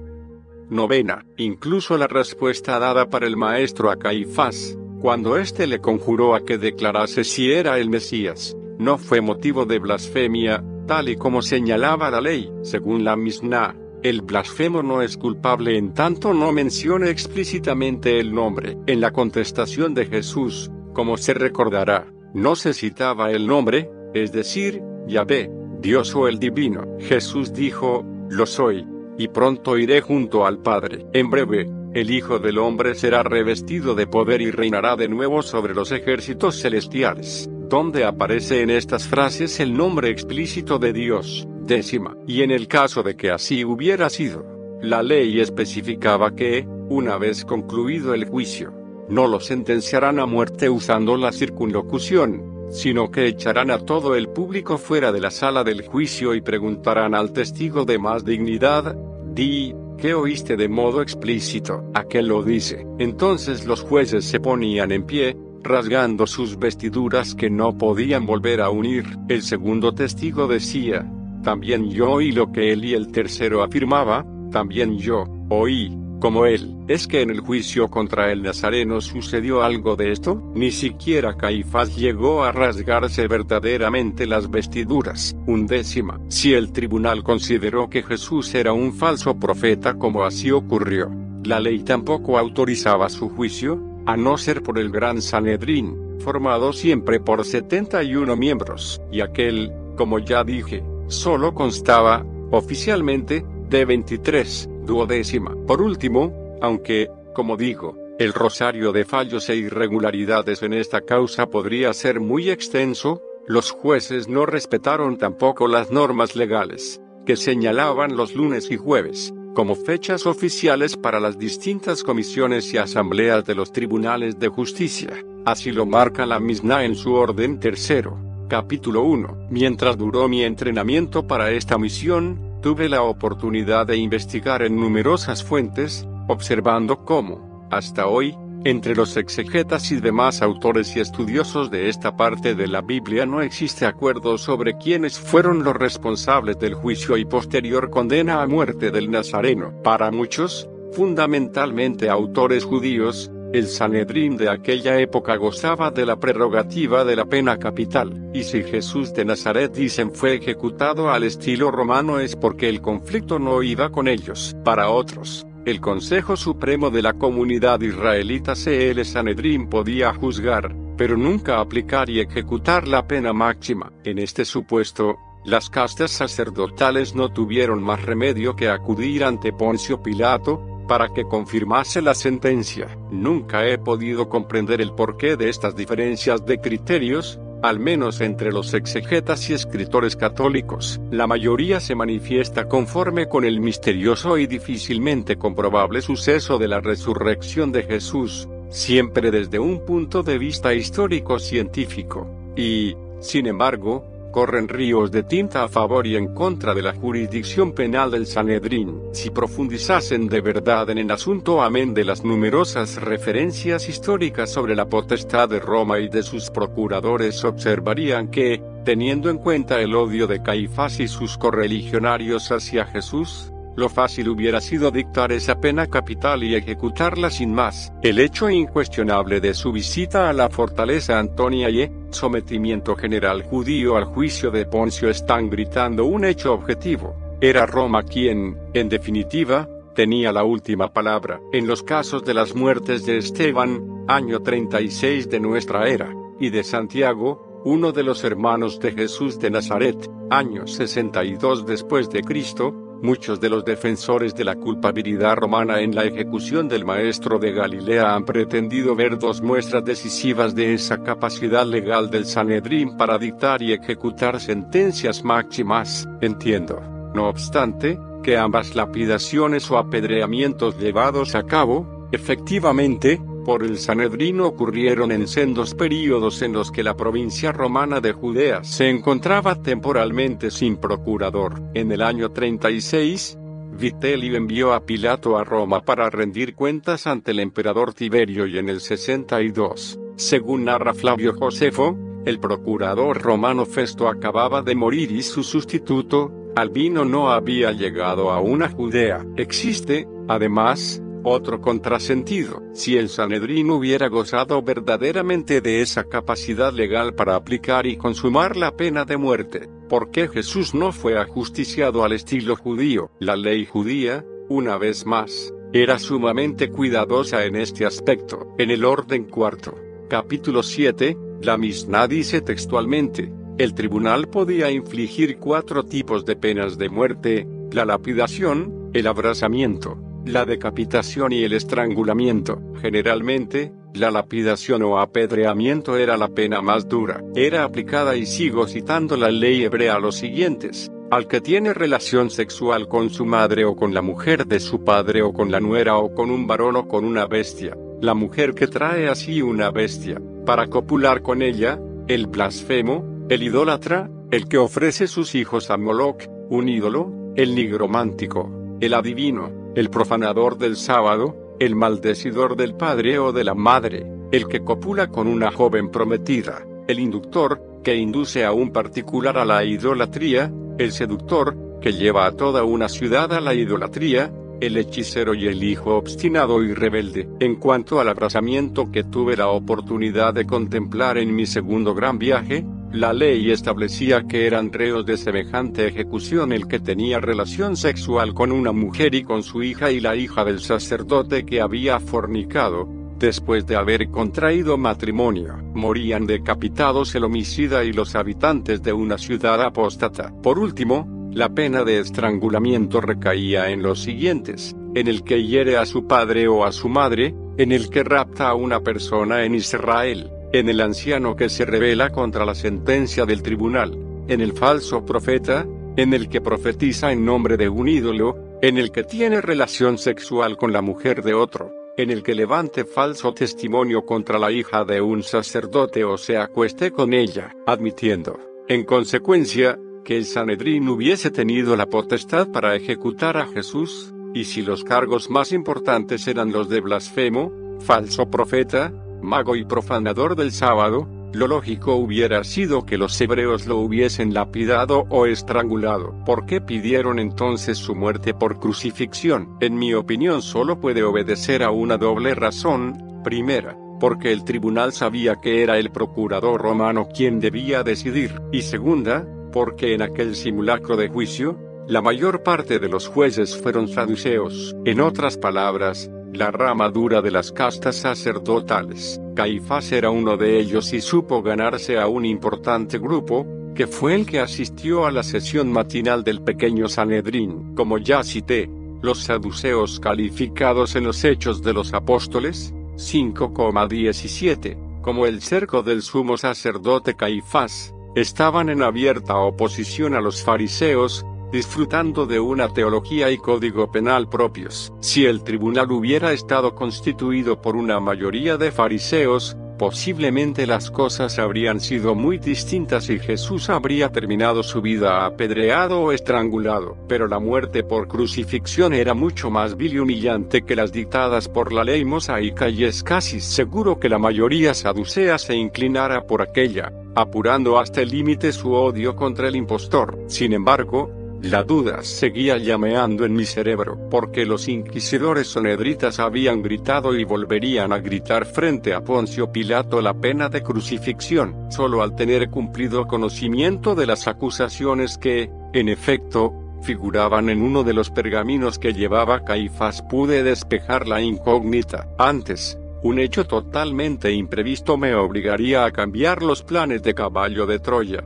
Novena, 0.69 1.25
incluso 1.37 1.97
la 1.97 2.07
respuesta 2.07 2.79
dada 2.79 3.09
para 3.09 3.27
el 3.27 3.37
maestro 3.37 3.91
a 3.91 3.97
Caifás, 3.97 4.77
cuando 5.01 5.37
éste 5.37 5.67
le 5.67 5.81
conjuró 5.81 6.33
a 6.33 6.45
que 6.45 6.57
declarase 6.57 7.23
si 7.23 7.51
era 7.51 7.77
el 7.77 7.89
Mesías, 7.89 8.55
no 8.79 8.97
fue 8.97 9.21
motivo 9.21 9.65
de 9.65 9.79
blasfemia, 9.79 10.63
tal 10.87 11.09
y 11.09 11.15
como 11.15 11.41
señalaba 11.41 12.09
la 12.09 12.21
ley, 12.21 12.51
según 12.63 13.03
la 13.03 13.15
Misna. 13.15 13.75
El 14.03 14.21
blasfemo 14.21 14.83
no 14.83 15.01
es 15.01 15.15
culpable 15.15 15.77
en 15.77 15.93
tanto 15.93 16.33
no 16.33 16.51
mencione 16.51 17.09
explícitamente 17.09 18.19
el 18.19 18.35
nombre. 18.35 18.77
En 18.85 18.99
la 18.99 19.11
contestación 19.11 19.93
de 19.93 20.05
Jesús, 20.07 20.69
como 20.93 21.15
se 21.15 21.33
recordará, 21.33 22.11
no 22.33 22.57
se 22.57 22.73
citaba 22.73 23.31
el 23.31 23.47
nombre, 23.47 23.89
es 24.13 24.33
decir, 24.33 24.81
Yahvé, 25.07 25.49
Dios 25.79 26.13
o 26.15 26.27
el 26.27 26.37
divino. 26.37 26.83
Jesús 26.99 27.53
dijo, 27.53 28.05
lo 28.29 28.45
soy, 28.45 28.85
y 29.17 29.29
pronto 29.29 29.77
iré 29.77 30.01
junto 30.01 30.45
al 30.45 30.61
Padre. 30.61 31.05
En 31.13 31.29
breve, 31.29 31.69
el 31.93 32.11
Hijo 32.11 32.39
del 32.39 32.57
Hombre 32.57 32.95
será 32.95 33.23
revestido 33.23 33.95
de 33.95 34.05
poder 34.05 34.41
y 34.41 34.51
reinará 34.51 34.97
de 34.97 35.07
nuevo 35.07 35.41
sobre 35.41 35.73
los 35.73 35.93
ejércitos 35.93 36.59
celestiales, 36.59 37.49
donde 37.69 38.03
aparece 38.03 38.63
en 38.63 38.69
estas 38.69 39.07
frases 39.07 39.61
el 39.61 39.73
nombre 39.73 40.09
explícito 40.09 40.77
de 40.77 40.91
Dios, 40.91 41.47
décima, 41.65 42.15
y 42.27 42.41
en 42.41 42.51
el 42.51 42.67
caso 42.67 43.03
de 43.03 43.15
que 43.15 43.31
así 43.31 43.63
hubiera 43.65 44.09
sido, 44.09 44.45
la 44.81 45.01
ley 45.01 45.39
especificaba 45.39 46.35
que, 46.35 46.67
una 46.89 47.17
vez 47.17 47.45
concluido 47.45 48.13
el 48.13 48.25
juicio, 48.25 48.73
no 49.09 49.27
lo 49.27 49.39
sentenciarán 49.39 50.19
a 50.19 50.25
muerte 50.25 50.69
usando 50.69 51.17
la 51.17 51.31
circunlocución, 51.31 52.53
sino 52.69 53.11
que 53.11 53.27
echarán 53.27 53.71
a 53.71 53.79
todo 53.79 54.15
el 54.15 54.29
público 54.29 54.77
fuera 54.77 55.11
de 55.11 55.21
la 55.21 55.31
sala 55.31 55.63
del 55.63 55.85
juicio 55.85 56.33
y 56.33 56.41
preguntarán 56.41 57.13
al 57.13 57.31
testigo 57.31 57.85
de 57.85 57.99
más 57.99 58.25
dignidad, 58.25 58.95
di, 59.33 59.75
¿qué 59.97 60.13
oíste 60.13 60.57
de 60.57 60.67
modo 60.67 61.01
explícito? 61.01 61.83
Aquel 61.93 62.27
lo 62.27 62.43
dice. 62.43 62.85
Entonces 62.99 63.65
los 63.65 63.81
jueces 63.81 64.25
se 64.25 64.39
ponían 64.39 64.91
en 64.91 65.05
pie, 65.05 65.37
rasgando 65.61 66.27
sus 66.27 66.57
vestiduras 66.57 67.35
que 67.35 67.49
no 67.49 67.77
podían 67.77 68.25
volver 68.25 68.59
a 68.61 68.69
unir. 68.69 69.05
El 69.29 69.43
segundo 69.43 69.93
testigo 69.93 70.47
decía, 70.47 71.09
también 71.43 71.91
yo 71.91 72.11
oí 72.11 72.31
lo 72.31 72.51
que 72.51 72.71
él 72.71 72.85
y 72.85 72.93
el 72.93 73.11
tercero 73.11 73.61
afirmaba, 73.61 74.25
también 74.51 74.97
yo, 74.97 75.25
oí, 75.49 75.95
como 76.19 76.45
él. 76.45 76.73
¿Es 76.87 77.05
que 77.05 77.21
en 77.21 77.29
el 77.29 77.41
juicio 77.41 77.89
contra 77.89 78.31
el 78.31 78.43
Nazareno 78.43 79.01
sucedió 79.01 79.61
algo 79.61 79.97
de 79.97 80.13
esto? 80.13 80.41
Ni 80.55 80.71
siquiera 80.71 81.35
Caifás 81.35 81.97
llegó 81.97 82.45
a 82.45 82.53
rasgarse 82.53 83.27
verdaderamente 83.27 84.25
las 84.25 84.49
vestiduras. 84.49 85.35
Undécima. 85.47 86.21
Si 86.29 86.53
el 86.53 86.71
tribunal 86.71 87.23
consideró 87.23 87.89
que 87.89 88.03
Jesús 88.03 88.55
era 88.55 88.71
un 88.71 88.93
falso 88.93 89.37
profeta 89.37 89.95
como 89.95 90.23
así 90.23 90.49
ocurrió, 90.49 91.11
la 91.43 91.59
ley 91.59 91.83
tampoco 91.83 92.37
autorizaba 92.37 93.09
su 93.09 93.27
juicio, 93.27 93.81
a 94.05 94.15
no 94.15 94.37
ser 94.37 94.63
por 94.63 94.79
el 94.79 94.91
gran 94.91 95.21
Sanedrín, 95.21 95.97
formado 96.19 96.71
siempre 96.71 97.19
por 97.19 97.43
71 97.43 98.35
miembros, 98.37 99.01
y 99.11 99.19
aquel, 99.19 99.73
como 99.97 100.19
ya 100.19 100.43
dije, 100.45 100.83
solo 101.13 101.53
constaba, 101.53 102.25
oficialmente, 102.51 103.45
de 103.69 103.85
23 103.85 104.69
duodécima. 104.85 105.55
Por 105.65 105.81
último, 105.81 106.57
aunque, 106.61 107.09
como 107.33 107.57
digo, 107.57 107.97
el 108.19 108.33
rosario 108.33 108.91
de 108.91 109.05
fallos 109.05 109.49
e 109.49 109.55
irregularidades 109.55 110.61
en 110.61 110.73
esta 110.73 111.01
causa 111.01 111.49
podría 111.49 111.93
ser 111.93 112.19
muy 112.19 112.49
extenso, 112.49 113.21
los 113.47 113.71
jueces 113.71 114.27
no 114.27 114.45
respetaron 114.45 115.17
tampoco 115.17 115.67
las 115.67 115.91
normas 115.91 116.35
legales, 116.35 117.01
que 117.25 117.35
señalaban 117.35 118.15
los 118.15 118.35
lunes 118.35 118.69
y 118.71 118.77
jueves, 118.77 119.33
como 119.53 119.75
fechas 119.75 120.25
oficiales 120.25 120.95
para 120.95 121.19
las 121.19 121.37
distintas 121.37 122.03
comisiones 122.03 122.73
y 122.73 122.77
asambleas 122.77 123.45
de 123.45 123.55
los 123.55 123.71
tribunales 123.71 124.39
de 124.39 124.47
justicia. 124.47 125.09
Así 125.45 125.71
lo 125.71 125.85
marca 125.85 126.25
la 126.25 126.39
Misna 126.39 126.85
en 126.85 126.95
su 126.95 127.13
orden 127.13 127.59
tercero, 127.59 128.17
capítulo 128.53 129.01
1. 129.01 129.47
Mientras 129.49 129.97
duró 129.97 130.29
mi 130.29 130.43
entrenamiento 130.43 131.25
para 131.25 131.49
esta 131.49 131.79
misión, 131.79 132.59
tuve 132.61 132.87
la 132.87 133.01
oportunidad 133.01 133.87
de 133.87 133.97
investigar 133.97 134.61
en 134.61 134.75
numerosas 134.79 135.43
fuentes, 135.43 136.07
observando 136.27 137.03
cómo, 137.03 137.67
hasta 137.71 138.05
hoy, 138.05 138.37
entre 138.63 138.93
los 138.93 139.17
exegetas 139.17 139.91
y 139.91 139.99
demás 139.99 140.43
autores 140.43 140.95
y 140.95 140.99
estudiosos 140.99 141.71
de 141.71 141.89
esta 141.89 142.15
parte 142.15 142.53
de 142.53 142.67
la 142.67 142.81
Biblia 142.81 143.25
no 143.25 143.41
existe 143.41 143.87
acuerdo 143.87 144.37
sobre 144.37 144.77
quiénes 144.77 145.19
fueron 145.19 145.63
los 145.63 145.75
responsables 145.75 146.59
del 146.59 146.75
juicio 146.75 147.17
y 147.17 147.25
posterior 147.25 147.89
condena 147.89 148.43
a 148.43 148.45
muerte 148.45 148.91
del 148.91 149.09
Nazareno. 149.09 149.73
Para 149.81 150.11
muchos, 150.11 150.69
fundamentalmente 150.91 152.07
autores 152.07 152.65
judíos, 152.65 153.31
el 153.53 153.67
Sanedrín 153.67 154.35
de 154.35 154.49
aquella 154.49 154.99
época 154.99 155.35
gozaba 155.35 155.91
de 155.91 156.07
la 156.07 156.19
prerrogativa 156.19 157.05
de 157.05 157.15
la 157.15 157.25
pena 157.25 157.59
capital, 157.59 158.31
y 158.33 158.43
si 158.43 158.63
Jesús 158.63 159.13
de 159.13 159.25
Nazaret 159.25 159.71
dicen 159.71 160.11
fue 160.11 160.33
ejecutado 160.33 161.11
al 161.11 161.23
estilo 161.23 161.69
romano 161.69 162.19
es 162.19 162.35
porque 162.35 162.67
el 162.67 162.81
conflicto 162.81 163.37
no 163.37 163.61
iba 163.61 163.91
con 163.91 164.07
ellos. 164.07 164.55
Para 164.63 164.89
otros, 164.89 165.45
el 165.65 165.79
Consejo 165.79 166.35
Supremo 166.35 166.89
de 166.89 167.03
la 167.03 167.13
Comunidad 167.13 167.79
Israelita 167.81 168.53
CL 168.55 169.03
Sanedrín 169.05 169.69
podía 169.69 170.11
juzgar, 170.15 170.75
pero 170.97 171.15
nunca 171.15 171.59
aplicar 171.59 172.09
y 172.09 172.21
ejecutar 172.21 172.87
la 172.87 173.07
pena 173.07 173.33
máxima. 173.33 173.93
En 174.03 174.17
este 174.17 174.45
supuesto, 174.45 175.15
las 175.45 175.69
castas 175.69 176.09
sacerdotales 176.09 177.13
no 177.13 177.31
tuvieron 177.31 177.83
más 177.83 178.01
remedio 178.01 178.55
que 178.55 178.69
acudir 178.69 179.23
ante 179.23 179.53
Poncio 179.53 180.01
Pilato, 180.01 180.72
para 180.83 181.13
que 181.13 181.23
confirmase 181.23 182.01
la 182.01 182.13
sentencia. 182.13 182.87
Nunca 183.09 183.67
he 183.67 183.77
podido 183.77 184.29
comprender 184.29 184.81
el 184.81 184.93
porqué 184.93 185.35
de 185.35 185.49
estas 185.49 185.75
diferencias 185.75 186.45
de 186.45 186.59
criterios, 186.59 187.39
al 187.63 187.79
menos 187.79 188.19
entre 188.19 188.51
los 188.51 188.73
exegetas 188.73 189.49
y 189.49 189.53
escritores 189.53 190.15
católicos. 190.15 190.99
La 191.11 191.27
mayoría 191.27 191.79
se 191.79 191.95
manifiesta 191.95 192.67
conforme 192.67 193.29
con 193.29 193.45
el 193.45 193.61
misterioso 193.61 194.37
y 194.37 194.47
difícilmente 194.47 195.37
comprobable 195.37 196.01
suceso 196.01 196.57
de 196.57 196.67
la 196.67 196.81
resurrección 196.81 197.71
de 197.71 197.83
Jesús, 197.83 198.49
siempre 198.69 199.31
desde 199.31 199.59
un 199.59 199.85
punto 199.85 200.23
de 200.23 200.37
vista 200.37 200.73
histórico-científico. 200.73 202.27
Y, 202.57 202.95
sin 203.21 203.47
embargo, 203.47 204.12
corren 204.33 204.67
ríos 204.67 205.11
de 205.11 205.23
tinta 205.23 205.63
a 205.63 205.69
favor 205.69 206.05
y 206.07 206.17
en 206.17 206.33
contra 206.33 206.73
de 206.73 206.81
la 206.81 206.93
jurisdicción 206.93 207.71
penal 207.71 208.11
del 208.11 208.25
Sanedrín. 208.25 208.99
Si 209.13 209.29
profundizasen 209.29 210.27
de 210.27 210.41
verdad 210.41 210.89
en 210.89 210.97
el 210.97 211.11
asunto 211.11 211.61
amén 211.61 211.93
de 211.93 212.03
las 212.03 212.25
numerosas 212.25 213.01
referencias 213.01 213.87
históricas 213.87 214.51
sobre 214.51 214.75
la 214.75 214.89
potestad 214.89 215.47
de 215.47 215.59
Roma 215.59 215.99
y 215.99 216.09
de 216.09 216.23
sus 216.23 216.49
procuradores 216.49 217.45
observarían 217.45 218.29
que, 218.29 218.61
teniendo 218.83 219.29
en 219.29 219.37
cuenta 219.37 219.79
el 219.79 219.95
odio 219.95 220.25
de 220.25 220.41
Caifás 220.41 220.99
y 220.99 221.07
sus 221.07 221.37
correligionarios 221.37 222.51
hacia 222.51 222.85
Jesús, 222.85 223.52
lo 223.75 223.89
fácil 223.89 224.29
hubiera 224.29 224.61
sido 224.61 224.91
dictar 224.91 225.31
esa 225.31 225.59
pena 225.59 225.87
capital 225.87 226.43
y 226.43 226.55
ejecutarla 226.55 227.29
sin 227.29 227.53
más. 227.53 227.91
El 228.01 228.19
hecho 228.19 228.49
incuestionable 228.49 229.39
de 229.41 229.53
su 229.53 229.71
visita 229.71 230.29
a 230.29 230.33
la 230.33 230.49
fortaleza 230.49 231.19
Antonia 231.19 231.69
y 231.69 231.91
sometimiento 232.11 232.95
general 232.95 233.43
judío 233.43 233.97
al 233.97 234.05
juicio 234.05 234.51
de 234.51 234.65
Poncio 234.65 235.09
están 235.09 235.49
gritando 235.49 236.05
un 236.05 236.25
hecho 236.25 236.53
objetivo. 236.53 237.15
Era 237.41 237.65
Roma 237.65 238.03
quien, 238.03 238.57
en 238.73 238.89
definitiva, 238.89 239.67
tenía 239.95 240.31
la 240.31 240.43
última 240.43 240.93
palabra. 240.93 241.39
En 241.51 241.67
los 241.67 241.83
casos 241.83 242.23
de 242.23 242.33
las 242.33 242.55
muertes 242.55 243.05
de 243.05 243.17
Esteban, 243.17 244.05
año 244.07 244.41
36 244.41 245.29
de 245.29 245.39
nuestra 245.39 245.87
era, 245.87 246.13
y 246.39 246.49
de 246.49 246.63
Santiago, 246.63 247.61
uno 247.65 247.91
de 247.91 248.03
los 248.03 248.23
hermanos 248.23 248.79
de 248.79 248.91
Jesús 248.91 249.39
de 249.39 249.49
Nazaret, 249.49 250.09
año 250.29 250.67
62 250.67 251.65
después 251.65 252.09
de 252.09 252.21
Cristo, 252.21 252.82
Muchos 253.03 253.41
de 253.41 253.49
los 253.49 253.65
defensores 253.65 254.33
de 254.33 254.45
la 254.45 254.55
culpabilidad 254.55 255.35
romana 255.35 255.81
en 255.81 255.93
la 255.93 256.05
ejecución 256.05 256.69
del 256.69 256.85
maestro 256.85 257.37
de 257.37 257.51
Galilea 257.51 258.15
han 258.15 258.23
pretendido 258.23 258.95
ver 258.95 259.19
dos 259.19 259.41
muestras 259.41 259.83
decisivas 259.83 260.55
de 260.55 260.73
esa 260.73 261.03
capacidad 261.03 261.65
legal 261.65 262.09
del 262.09 262.25
Sanedrín 262.25 262.95
para 262.95 263.17
dictar 263.17 263.61
y 263.61 263.73
ejecutar 263.73 264.39
sentencias 264.39 265.21
máximas. 265.21 266.07
Entiendo, 266.21 266.79
no 267.13 267.27
obstante, 267.27 267.99
que 268.23 268.37
ambas 268.37 268.73
lapidaciones 268.73 269.69
o 269.69 269.77
apedreamientos 269.77 270.79
llevados 270.79 271.35
a 271.35 271.43
cabo, 271.43 272.07
efectivamente, 272.13 273.21
por 273.43 273.63
el 273.63 273.77
Sanedrín 273.77 274.41
ocurrieron 274.41 275.11
en 275.11 275.27
sendos 275.27 275.75
períodos 275.75 276.41
en 276.41 276.53
los 276.53 276.71
que 276.71 276.83
la 276.83 276.95
provincia 276.95 277.51
romana 277.51 278.01
de 278.01 278.13
Judea 278.13 278.63
se 278.63 278.89
encontraba 278.89 279.61
temporalmente 279.61 280.51
sin 280.51 280.77
procurador. 280.77 281.61
En 281.73 281.91
el 281.91 282.01
año 282.01 282.29
36, 282.29 283.37
Vitelio 283.77 284.37
envió 284.37 284.73
a 284.73 284.85
Pilato 284.85 285.37
a 285.37 285.43
Roma 285.43 285.81
para 285.81 286.09
rendir 286.09 286.55
cuentas 286.55 287.07
ante 287.07 287.31
el 287.31 287.39
emperador 287.39 287.93
Tiberio 287.93 288.45
y 288.45 288.57
en 288.57 288.69
el 288.69 288.81
62, 288.81 289.99
según 290.15 290.65
narra 290.65 290.93
Flavio 290.93 291.33
Josefo, 291.33 291.97
el 292.25 292.39
procurador 292.39 293.21
romano 293.21 293.65
Festo 293.65 294.07
acababa 294.07 294.61
de 294.61 294.75
morir 294.75 295.11
y 295.11 295.23
su 295.23 295.43
sustituto, 295.43 296.31
Albino 296.55 297.03
no 297.03 297.31
había 297.31 297.71
llegado 297.71 298.31
a 298.31 298.69
Judea. 298.69 299.25
Existe, 299.35 300.07
además, 300.27 301.01
otro 301.23 301.61
contrasentido, 301.61 302.61
si 302.73 302.97
el 302.97 303.09
Sanedrín 303.09 303.69
hubiera 303.71 304.07
gozado 304.07 304.61
verdaderamente 304.61 305.61
de 305.61 305.81
esa 305.81 306.03
capacidad 306.03 306.73
legal 306.73 307.15
para 307.15 307.35
aplicar 307.35 307.85
y 307.85 307.97
consumar 307.97 308.57
la 308.57 308.75
pena 308.75 309.05
de 309.05 309.17
muerte, 309.17 309.69
¿por 309.89 310.11
qué 310.11 310.27
Jesús 310.27 310.73
no 310.73 310.91
fue 310.91 311.17
ajusticiado 311.17 312.03
al 312.03 312.11
estilo 312.11 312.55
judío? 312.55 313.11
La 313.19 313.35
ley 313.35 313.65
judía, 313.65 314.25
una 314.49 314.77
vez 314.77 315.05
más, 315.05 315.53
era 315.71 315.97
sumamente 315.97 316.69
cuidadosa 316.69 317.45
en 317.45 317.55
este 317.55 317.85
aspecto. 317.85 318.53
En 318.57 318.69
el 318.69 318.85
orden 318.85 319.23
cuarto, 319.25 319.75
capítulo 320.09 320.61
7, 320.61 321.17
la 321.41 321.57
Misna 321.57 322.07
dice 322.07 322.41
textualmente, 322.41 323.33
el 323.57 323.73
tribunal 323.73 324.27
podía 324.29 324.71
infligir 324.71 325.37
cuatro 325.37 325.83
tipos 325.83 326.25
de 326.25 326.35
penas 326.35 326.77
de 326.77 326.89
muerte, 326.89 327.47
la 327.71 327.85
lapidación, 327.85 328.89
el 328.93 329.07
abrazamiento, 329.07 329.97
la 330.25 330.45
decapitación 330.45 331.31
y 331.31 331.43
el 331.43 331.53
estrangulamiento. 331.53 332.61
Generalmente, 332.81 333.73
la 333.93 334.09
lapidación 334.09 334.81
o 334.83 334.99
apedreamiento 334.99 335.97
era 335.97 336.17
la 336.17 336.29
pena 336.29 336.61
más 336.61 336.87
dura. 336.87 337.23
Era 337.35 337.63
aplicada 337.63 338.15
y 338.15 338.25
sigo 338.25 338.67
citando 338.67 339.17
la 339.17 339.29
ley 339.29 339.63
hebrea 339.63 339.95
a 339.95 339.99
los 339.99 340.15
siguientes. 340.15 340.91
Al 341.11 341.27
que 341.27 341.41
tiene 341.41 341.73
relación 341.73 342.31
sexual 342.31 342.87
con 342.87 343.11
su 343.11 343.25
madre 343.25 343.65
o 343.65 343.75
con 343.75 343.93
la 343.93 344.01
mujer 344.01 344.47
de 344.47 344.59
su 344.59 344.83
padre 344.83 345.21
o 345.21 345.31
con 345.31 345.51
la 345.51 345.59
nuera 345.59 345.97
o 345.97 346.13
con 346.15 346.31
un 346.31 346.47
varón 346.47 346.75
o 346.75 346.87
con 346.87 347.05
una 347.05 347.27
bestia. 347.27 347.77
La 348.01 348.15
mujer 348.15 348.55
que 348.55 348.67
trae 348.67 349.07
así 349.07 349.41
una 349.41 349.69
bestia, 349.69 350.19
para 350.45 350.67
copular 350.67 351.21
con 351.21 351.41
ella, 351.41 351.79
el 352.07 352.27
blasfemo, 352.27 353.25
el 353.29 353.43
idólatra, 353.43 354.09
el 354.31 354.47
que 354.47 354.57
ofrece 354.57 355.07
sus 355.07 355.35
hijos 355.35 355.69
a 355.69 355.77
Moloch, 355.77 356.23
un 356.49 356.67
ídolo, 356.67 357.13
el 357.35 357.53
nigromántico, 357.53 358.77
el 358.81 358.93
adivino, 358.93 359.62
el 359.75 359.89
profanador 359.89 360.57
del 360.57 360.75
sábado, 360.75 361.55
el 361.59 361.75
maldecidor 361.75 362.55
del 362.55 362.75
padre 362.75 363.19
o 363.19 363.31
de 363.31 363.43
la 363.43 363.55
madre, 363.55 364.05
el 364.31 364.47
que 364.47 364.63
copula 364.63 365.07
con 365.07 365.27
una 365.27 365.51
joven 365.51 365.89
prometida, 365.89 366.65
el 366.87 366.99
inductor, 366.99 367.61
que 367.83 367.95
induce 367.95 368.45
a 368.45 368.51
un 368.51 368.71
particular 368.71 369.37
a 369.37 369.45
la 369.45 369.63
idolatría, 369.63 370.51
el 370.77 370.91
seductor, 370.91 371.55
que 371.81 371.93
lleva 371.93 372.25
a 372.25 372.31
toda 372.31 372.63
una 372.63 372.87
ciudad 372.87 373.33
a 373.33 373.41
la 373.41 373.53
idolatría, 373.53 374.31
el 374.61 374.77
hechicero 374.77 375.33
y 375.33 375.47
el 375.47 375.63
hijo 375.63 375.95
obstinado 375.95 376.63
y 376.63 376.73
rebelde. 376.73 377.27
En 377.39 377.55
cuanto 377.55 377.99
al 377.99 378.07
abrazamiento 378.07 378.91
que 378.91 379.03
tuve 379.03 379.35
la 379.35 379.49
oportunidad 379.49 380.33
de 380.33 380.45
contemplar 380.45 381.17
en 381.17 381.35
mi 381.35 381.45
segundo 381.45 381.93
gran 381.93 382.17
viaje, 382.17 382.65
la 382.93 383.11
ley 383.11 383.49
establecía 383.49 384.23
que 384.27 384.45
eran 384.45 384.71
reos 384.71 385.03
de 385.03 385.17
semejante 385.17 385.87
ejecución 385.87 386.51
el 386.53 386.67
que 386.67 386.79
tenía 386.79 387.19
relación 387.19 387.75
sexual 387.75 388.35
con 388.35 388.51
una 388.51 388.71
mujer 388.71 389.15
y 389.15 389.23
con 389.23 389.41
su 389.41 389.63
hija 389.63 389.91
y 389.91 389.99
la 389.99 390.15
hija 390.15 390.45
del 390.45 390.59
sacerdote 390.59 391.43
que 391.43 391.59
había 391.59 391.99
fornicado, 391.99 392.87
después 393.17 393.65
de 393.65 393.77
haber 393.77 394.09
contraído 394.09 394.77
matrimonio. 394.77 395.57
Morían 395.73 396.27
decapitados 396.27 397.15
el 397.15 397.23
homicida 397.23 397.83
y 397.83 397.93
los 397.93 398.13
habitantes 398.13 398.83
de 398.83 398.93
una 398.93 399.17
ciudad 399.17 399.59
apóstata. 399.63 400.31
Por 400.43 400.59
último, 400.59 401.31
la 401.33 401.49
pena 401.49 401.83
de 401.83 401.99
estrangulamiento 401.99 403.01
recaía 403.01 403.71
en 403.71 403.81
los 403.81 404.03
siguientes, 404.03 404.75
en 404.93 405.07
el 405.07 405.23
que 405.23 405.43
hiere 405.43 405.77
a 405.77 405.87
su 405.87 406.05
padre 406.05 406.47
o 406.47 406.63
a 406.63 406.71
su 406.71 406.89
madre, 406.89 407.33
en 407.57 407.71
el 407.71 407.89
que 407.89 408.03
rapta 408.03 408.49
a 408.49 408.53
una 408.53 408.81
persona 408.81 409.45
en 409.45 409.55
Israel, 409.55 410.29
en 410.53 410.69
el 410.69 410.81
anciano 410.81 411.35
que 411.35 411.49
se 411.49 411.65
revela 411.65 412.11
contra 412.11 412.45
la 412.45 412.53
sentencia 412.53 413.25
del 413.25 413.41
tribunal, 413.41 413.97
en 414.27 414.39
el 414.39 414.53
falso 414.53 415.03
profeta, 415.03 415.65
en 415.97 416.13
el 416.13 416.29
que 416.29 416.41
profetiza 416.41 417.11
en 417.11 417.25
nombre 417.25 417.57
de 417.57 417.69
un 417.69 417.87
ídolo, 417.87 418.37
en 418.61 418.77
el 418.77 418.91
que 418.91 419.03
tiene 419.03 419.41
relación 419.41 419.97
sexual 419.97 420.55
con 420.55 420.71
la 420.71 420.81
mujer 420.81 421.23
de 421.23 421.33
otro, 421.33 421.73
en 421.97 422.11
el 422.11 422.21
que 422.21 422.35
levante 422.35 422.85
falso 422.85 423.33
testimonio 423.33 424.05
contra 424.05 424.37
la 424.37 424.51
hija 424.51 424.85
de 424.85 425.01
un 425.01 425.23
sacerdote 425.23 426.03
o 426.03 426.17
se 426.17 426.37
acueste 426.37 426.91
con 426.91 427.13
ella, 427.13 427.55
admitiendo, 427.65 428.39
en 428.67 428.83
consecuencia, 428.85 429.79
que 430.05 430.17
el 430.17 430.25
Sanedrín 430.25 430.87
hubiese 430.87 431.31
tenido 431.31 431.75
la 431.75 431.87
potestad 431.87 432.49
para 432.49 432.75
ejecutar 432.75 433.37
a 433.37 433.47
Jesús, 433.47 434.13
y 434.35 434.45
si 434.45 434.61
los 434.61 434.83
cargos 434.83 435.31
más 435.31 435.51
importantes 435.51 436.27
eran 436.27 436.51
los 436.51 436.69
de 436.69 436.81
blasfemo, 436.81 437.51
falso 437.79 438.29
profeta, 438.29 438.93
mago 439.23 439.55
y 439.55 439.65
profanador 439.65 440.35
del 440.35 440.51
sábado, 440.51 441.07
lo 441.33 441.47
lógico 441.47 441.95
hubiera 441.95 442.43
sido 442.43 442.85
que 442.85 442.97
los 442.97 443.19
hebreos 443.19 443.65
lo 443.65 443.79
hubiesen 443.79 444.35
lapidado 444.35 445.05
o 445.09 445.25
estrangulado. 445.25 446.13
¿Por 446.25 446.45
qué 446.45 446.61
pidieron 446.61 447.17
entonces 447.17 447.79
su 447.79 447.95
muerte 447.95 448.35
por 448.35 448.59
crucifixión? 448.59 449.57
En 449.59 449.75
mi 449.75 449.95
opinión 449.95 450.43
solo 450.43 450.79
puede 450.79 451.01
obedecer 451.01 451.63
a 451.63 451.71
una 451.71 451.97
doble 451.97 452.35
razón. 452.35 453.21
Primera, 453.23 453.75
porque 453.99 454.31
el 454.31 454.43
tribunal 454.43 454.93
sabía 454.93 455.37
que 455.41 455.63
era 455.63 455.79
el 455.79 455.91
procurador 455.91 456.61
romano 456.61 457.07
quien 457.07 457.39
debía 457.39 457.81
decidir. 457.81 458.39
Y 458.51 458.61
segunda, 458.61 459.25
porque 459.51 459.95
en 459.95 460.03
aquel 460.03 460.35
simulacro 460.35 460.97
de 460.97 461.09
juicio, 461.09 461.57
la 461.87 462.01
mayor 462.01 462.43
parte 462.43 462.77
de 462.77 462.89
los 462.89 463.07
jueces 463.07 463.57
fueron 463.57 463.87
saduceos. 463.87 464.75
En 464.85 465.01
otras 465.01 465.37
palabras, 465.37 466.11
la 466.33 466.49
rama 466.49 466.89
dura 466.89 467.21
de 467.21 467.31
las 467.31 467.51
castas 467.51 467.97
sacerdotales. 467.97 469.21
Caifás 469.35 469.91
era 469.91 470.09
uno 470.09 470.35
de 470.35 470.59
ellos 470.59 470.93
y 470.93 471.01
supo 471.01 471.43
ganarse 471.43 471.99
a 471.99 472.07
un 472.07 472.25
importante 472.25 472.97
grupo, 472.97 473.45
que 473.75 473.87
fue 473.87 474.15
el 474.15 474.25
que 474.25 474.39
asistió 474.39 475.05
a 475.05 475.11
la 475.11 475.23
sesión 475.23 475.71
matinal 475.71 476.23
del 476.23 476.41
pequeño 476.41 476.89
Sanedrín. 476.89 477.75
Como 477.75 477.97
ya 477.97 478.23
cité, 478.23 478.69
los 479.01 479.23
saduceos 479.23 479.99
calificados 479.99 480.95
en 480.95 481.03
los 481.03 481.23
Hechos 481.23 481.61
de 481.61 481.73
los 481.73 481.93
Apóstoles, 481.93 482.73
5,17, 482.95 485.01
como 485.01 485.25
el 485.25 485.41
cerco 485.41 485.83
del 485.83 486.01
sumo 486.01 486.37
sacerdote 486.37 487.15
Caifás, 487.15 487.93
estaban 488.15 488.69
en 488.69 488.83
abierta 488.83 489.37
oposición 489.37 490.13
a 490.13 490.21
los 490.21 490.43
fariseos, 490.43 491.25
disfrutando 491.53 492.25
de 492.25 492.39
una 492.39 492.67
teología 492.67 493.29
y 493.29 493.37
código 493.37 493.91
penal 493.91 494.27
propios. 494.27 494.91
Si 495.01 495.27
el 495.27 495.43
tribunal 495.43 495.91
hubiera 495.91 496.33
estado 496.33 496.73
constituido 496.73 497.61
por 497.61 497.75
una 497.75 497.99
mayoría 497.99 498.57
de 498.57 498.71
fariseos, 498.71 499.55
posiblemente 499.77 500.65
las 500.65 500.89
cosas 500.89 501.37
habrían 501.37 501.79
sido 501.79 502.15
muy 502.15 502.39
distintas 502.39 503.07
y 503.11 503.19
Jesús 503.19 503.69
habría 503.69 504.11
terminado 504.11 504.63
su 504.63 504.81
vida 504.81 505.27
apedreado 505.27 506.01
o 506.01 506.11
estrangulado. 506.11 506.97
Pero 507.07 507.27
la 507.27 507.37
muerte 507.37 507.83
por 507.83 508.07
crucifixión 508.07 508.91
era 508.91 509.13
mucho 509.13 509.51
más 509.51 509.77
vil 509.77 509.93
y 509.93 509.99
humillante 509.99 510.63
que 510.63 510.75
las 510.75 510.91
dictadas 510.91 511.49
por 511.49 511.71
la 511.71 511.83
ley 511.83 512.03
mosaica 512.03 512.67
y 512.67 512.83
es 512.83 513.03
casi 513.03 513.39
seguro 513.39 513.99
que 513.99 514.09
la 514.09 514.17
mayoría 514.17 514.73
saducea 514.73 515.37
se 515.37 515.53
inclinara 515.53 516.25
por 516.25 516.41
aquella, 516.41 516.91
apurando 517.13 517.77
hasta 517.77 518.01
el 518.01 518.09
límite 518.09 518.51
su 518.53 518.73
odio 518.73 519.15
contra 519.15 519.49
el 519.49 519.55
impostor. 519.55 520.17
Sin 520.25 520.53
embargo, 520.53 521.22
la 521.43 521.61
duda 521.63 522.03
seguía 522.03 522.57
llameando 522.57 523.25
en 523.25 523.33
mi 523.33 523.43
cerebro, 523.43 523.99
porque 524.09 524.45
los 524.45 524.69
inquisidores 524.69 525.47
sonedritas 525.47 526.19
habían 526.19 526.61
gritado 526.61 527.13
y 527.17 527.25
volverían 527.25 527.91
a 527.91 527.99
gritar 527.99 528.45
frente 528.45 528.93
a 528.93 529.03
Poncio 529.03 529.51
Pilato 529.51 529.99
la 529.99 530.13
pena 530.13 530.47
de 530.47 530.63
crucifixión, 530.63 531.67
solo 531.69 532.01
al 532.01 532.15
tener 532.15 532.49
cumplido 532.49 533.07
conocimiento 533.07 533.93
de 533.93 534.05
las 534.05 534.29
acusaciones 534.29 535.17
que, 535.17 535.51
en 535.73 535.89
efecto, 535.89 536.53
figuraban 536.81 537.49
en 537.49 537.61
uno 537.61 537.83
de 537.83 537.93
los 537.93 538.09
pergaminos 538.09 538.79
que 538.79 538.93
llevaba 538.93 539.43
Caifás 539.43 540.01
pude 540.01 540.43
despejar 540.43 541.09
la 541.09 541.21
incógnita. 541.21 542.07
Antes, 542.17 542.79
un 543.01 543.19
hecho 543.19 543.45
totalmente 543.45 544.31
imprevisto 544.31 544.95
me 544.95 545.13
obligaría 545.13 545.83
a 545.83 545.91
cambiar 545.91 546.41
los 546.41 546.63
planes 546.63 547.03
de 547.03 547.13
caballo 547.13 547.65
de 547.65 547.79
Troya. 547.79 548.23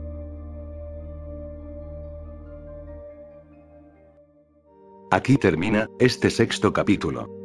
Aquí 5.10 5.38
termina 5.38 5.88
este 5.98 6.28
sexto 6.28 6.70
capítulo. 6.70 7.37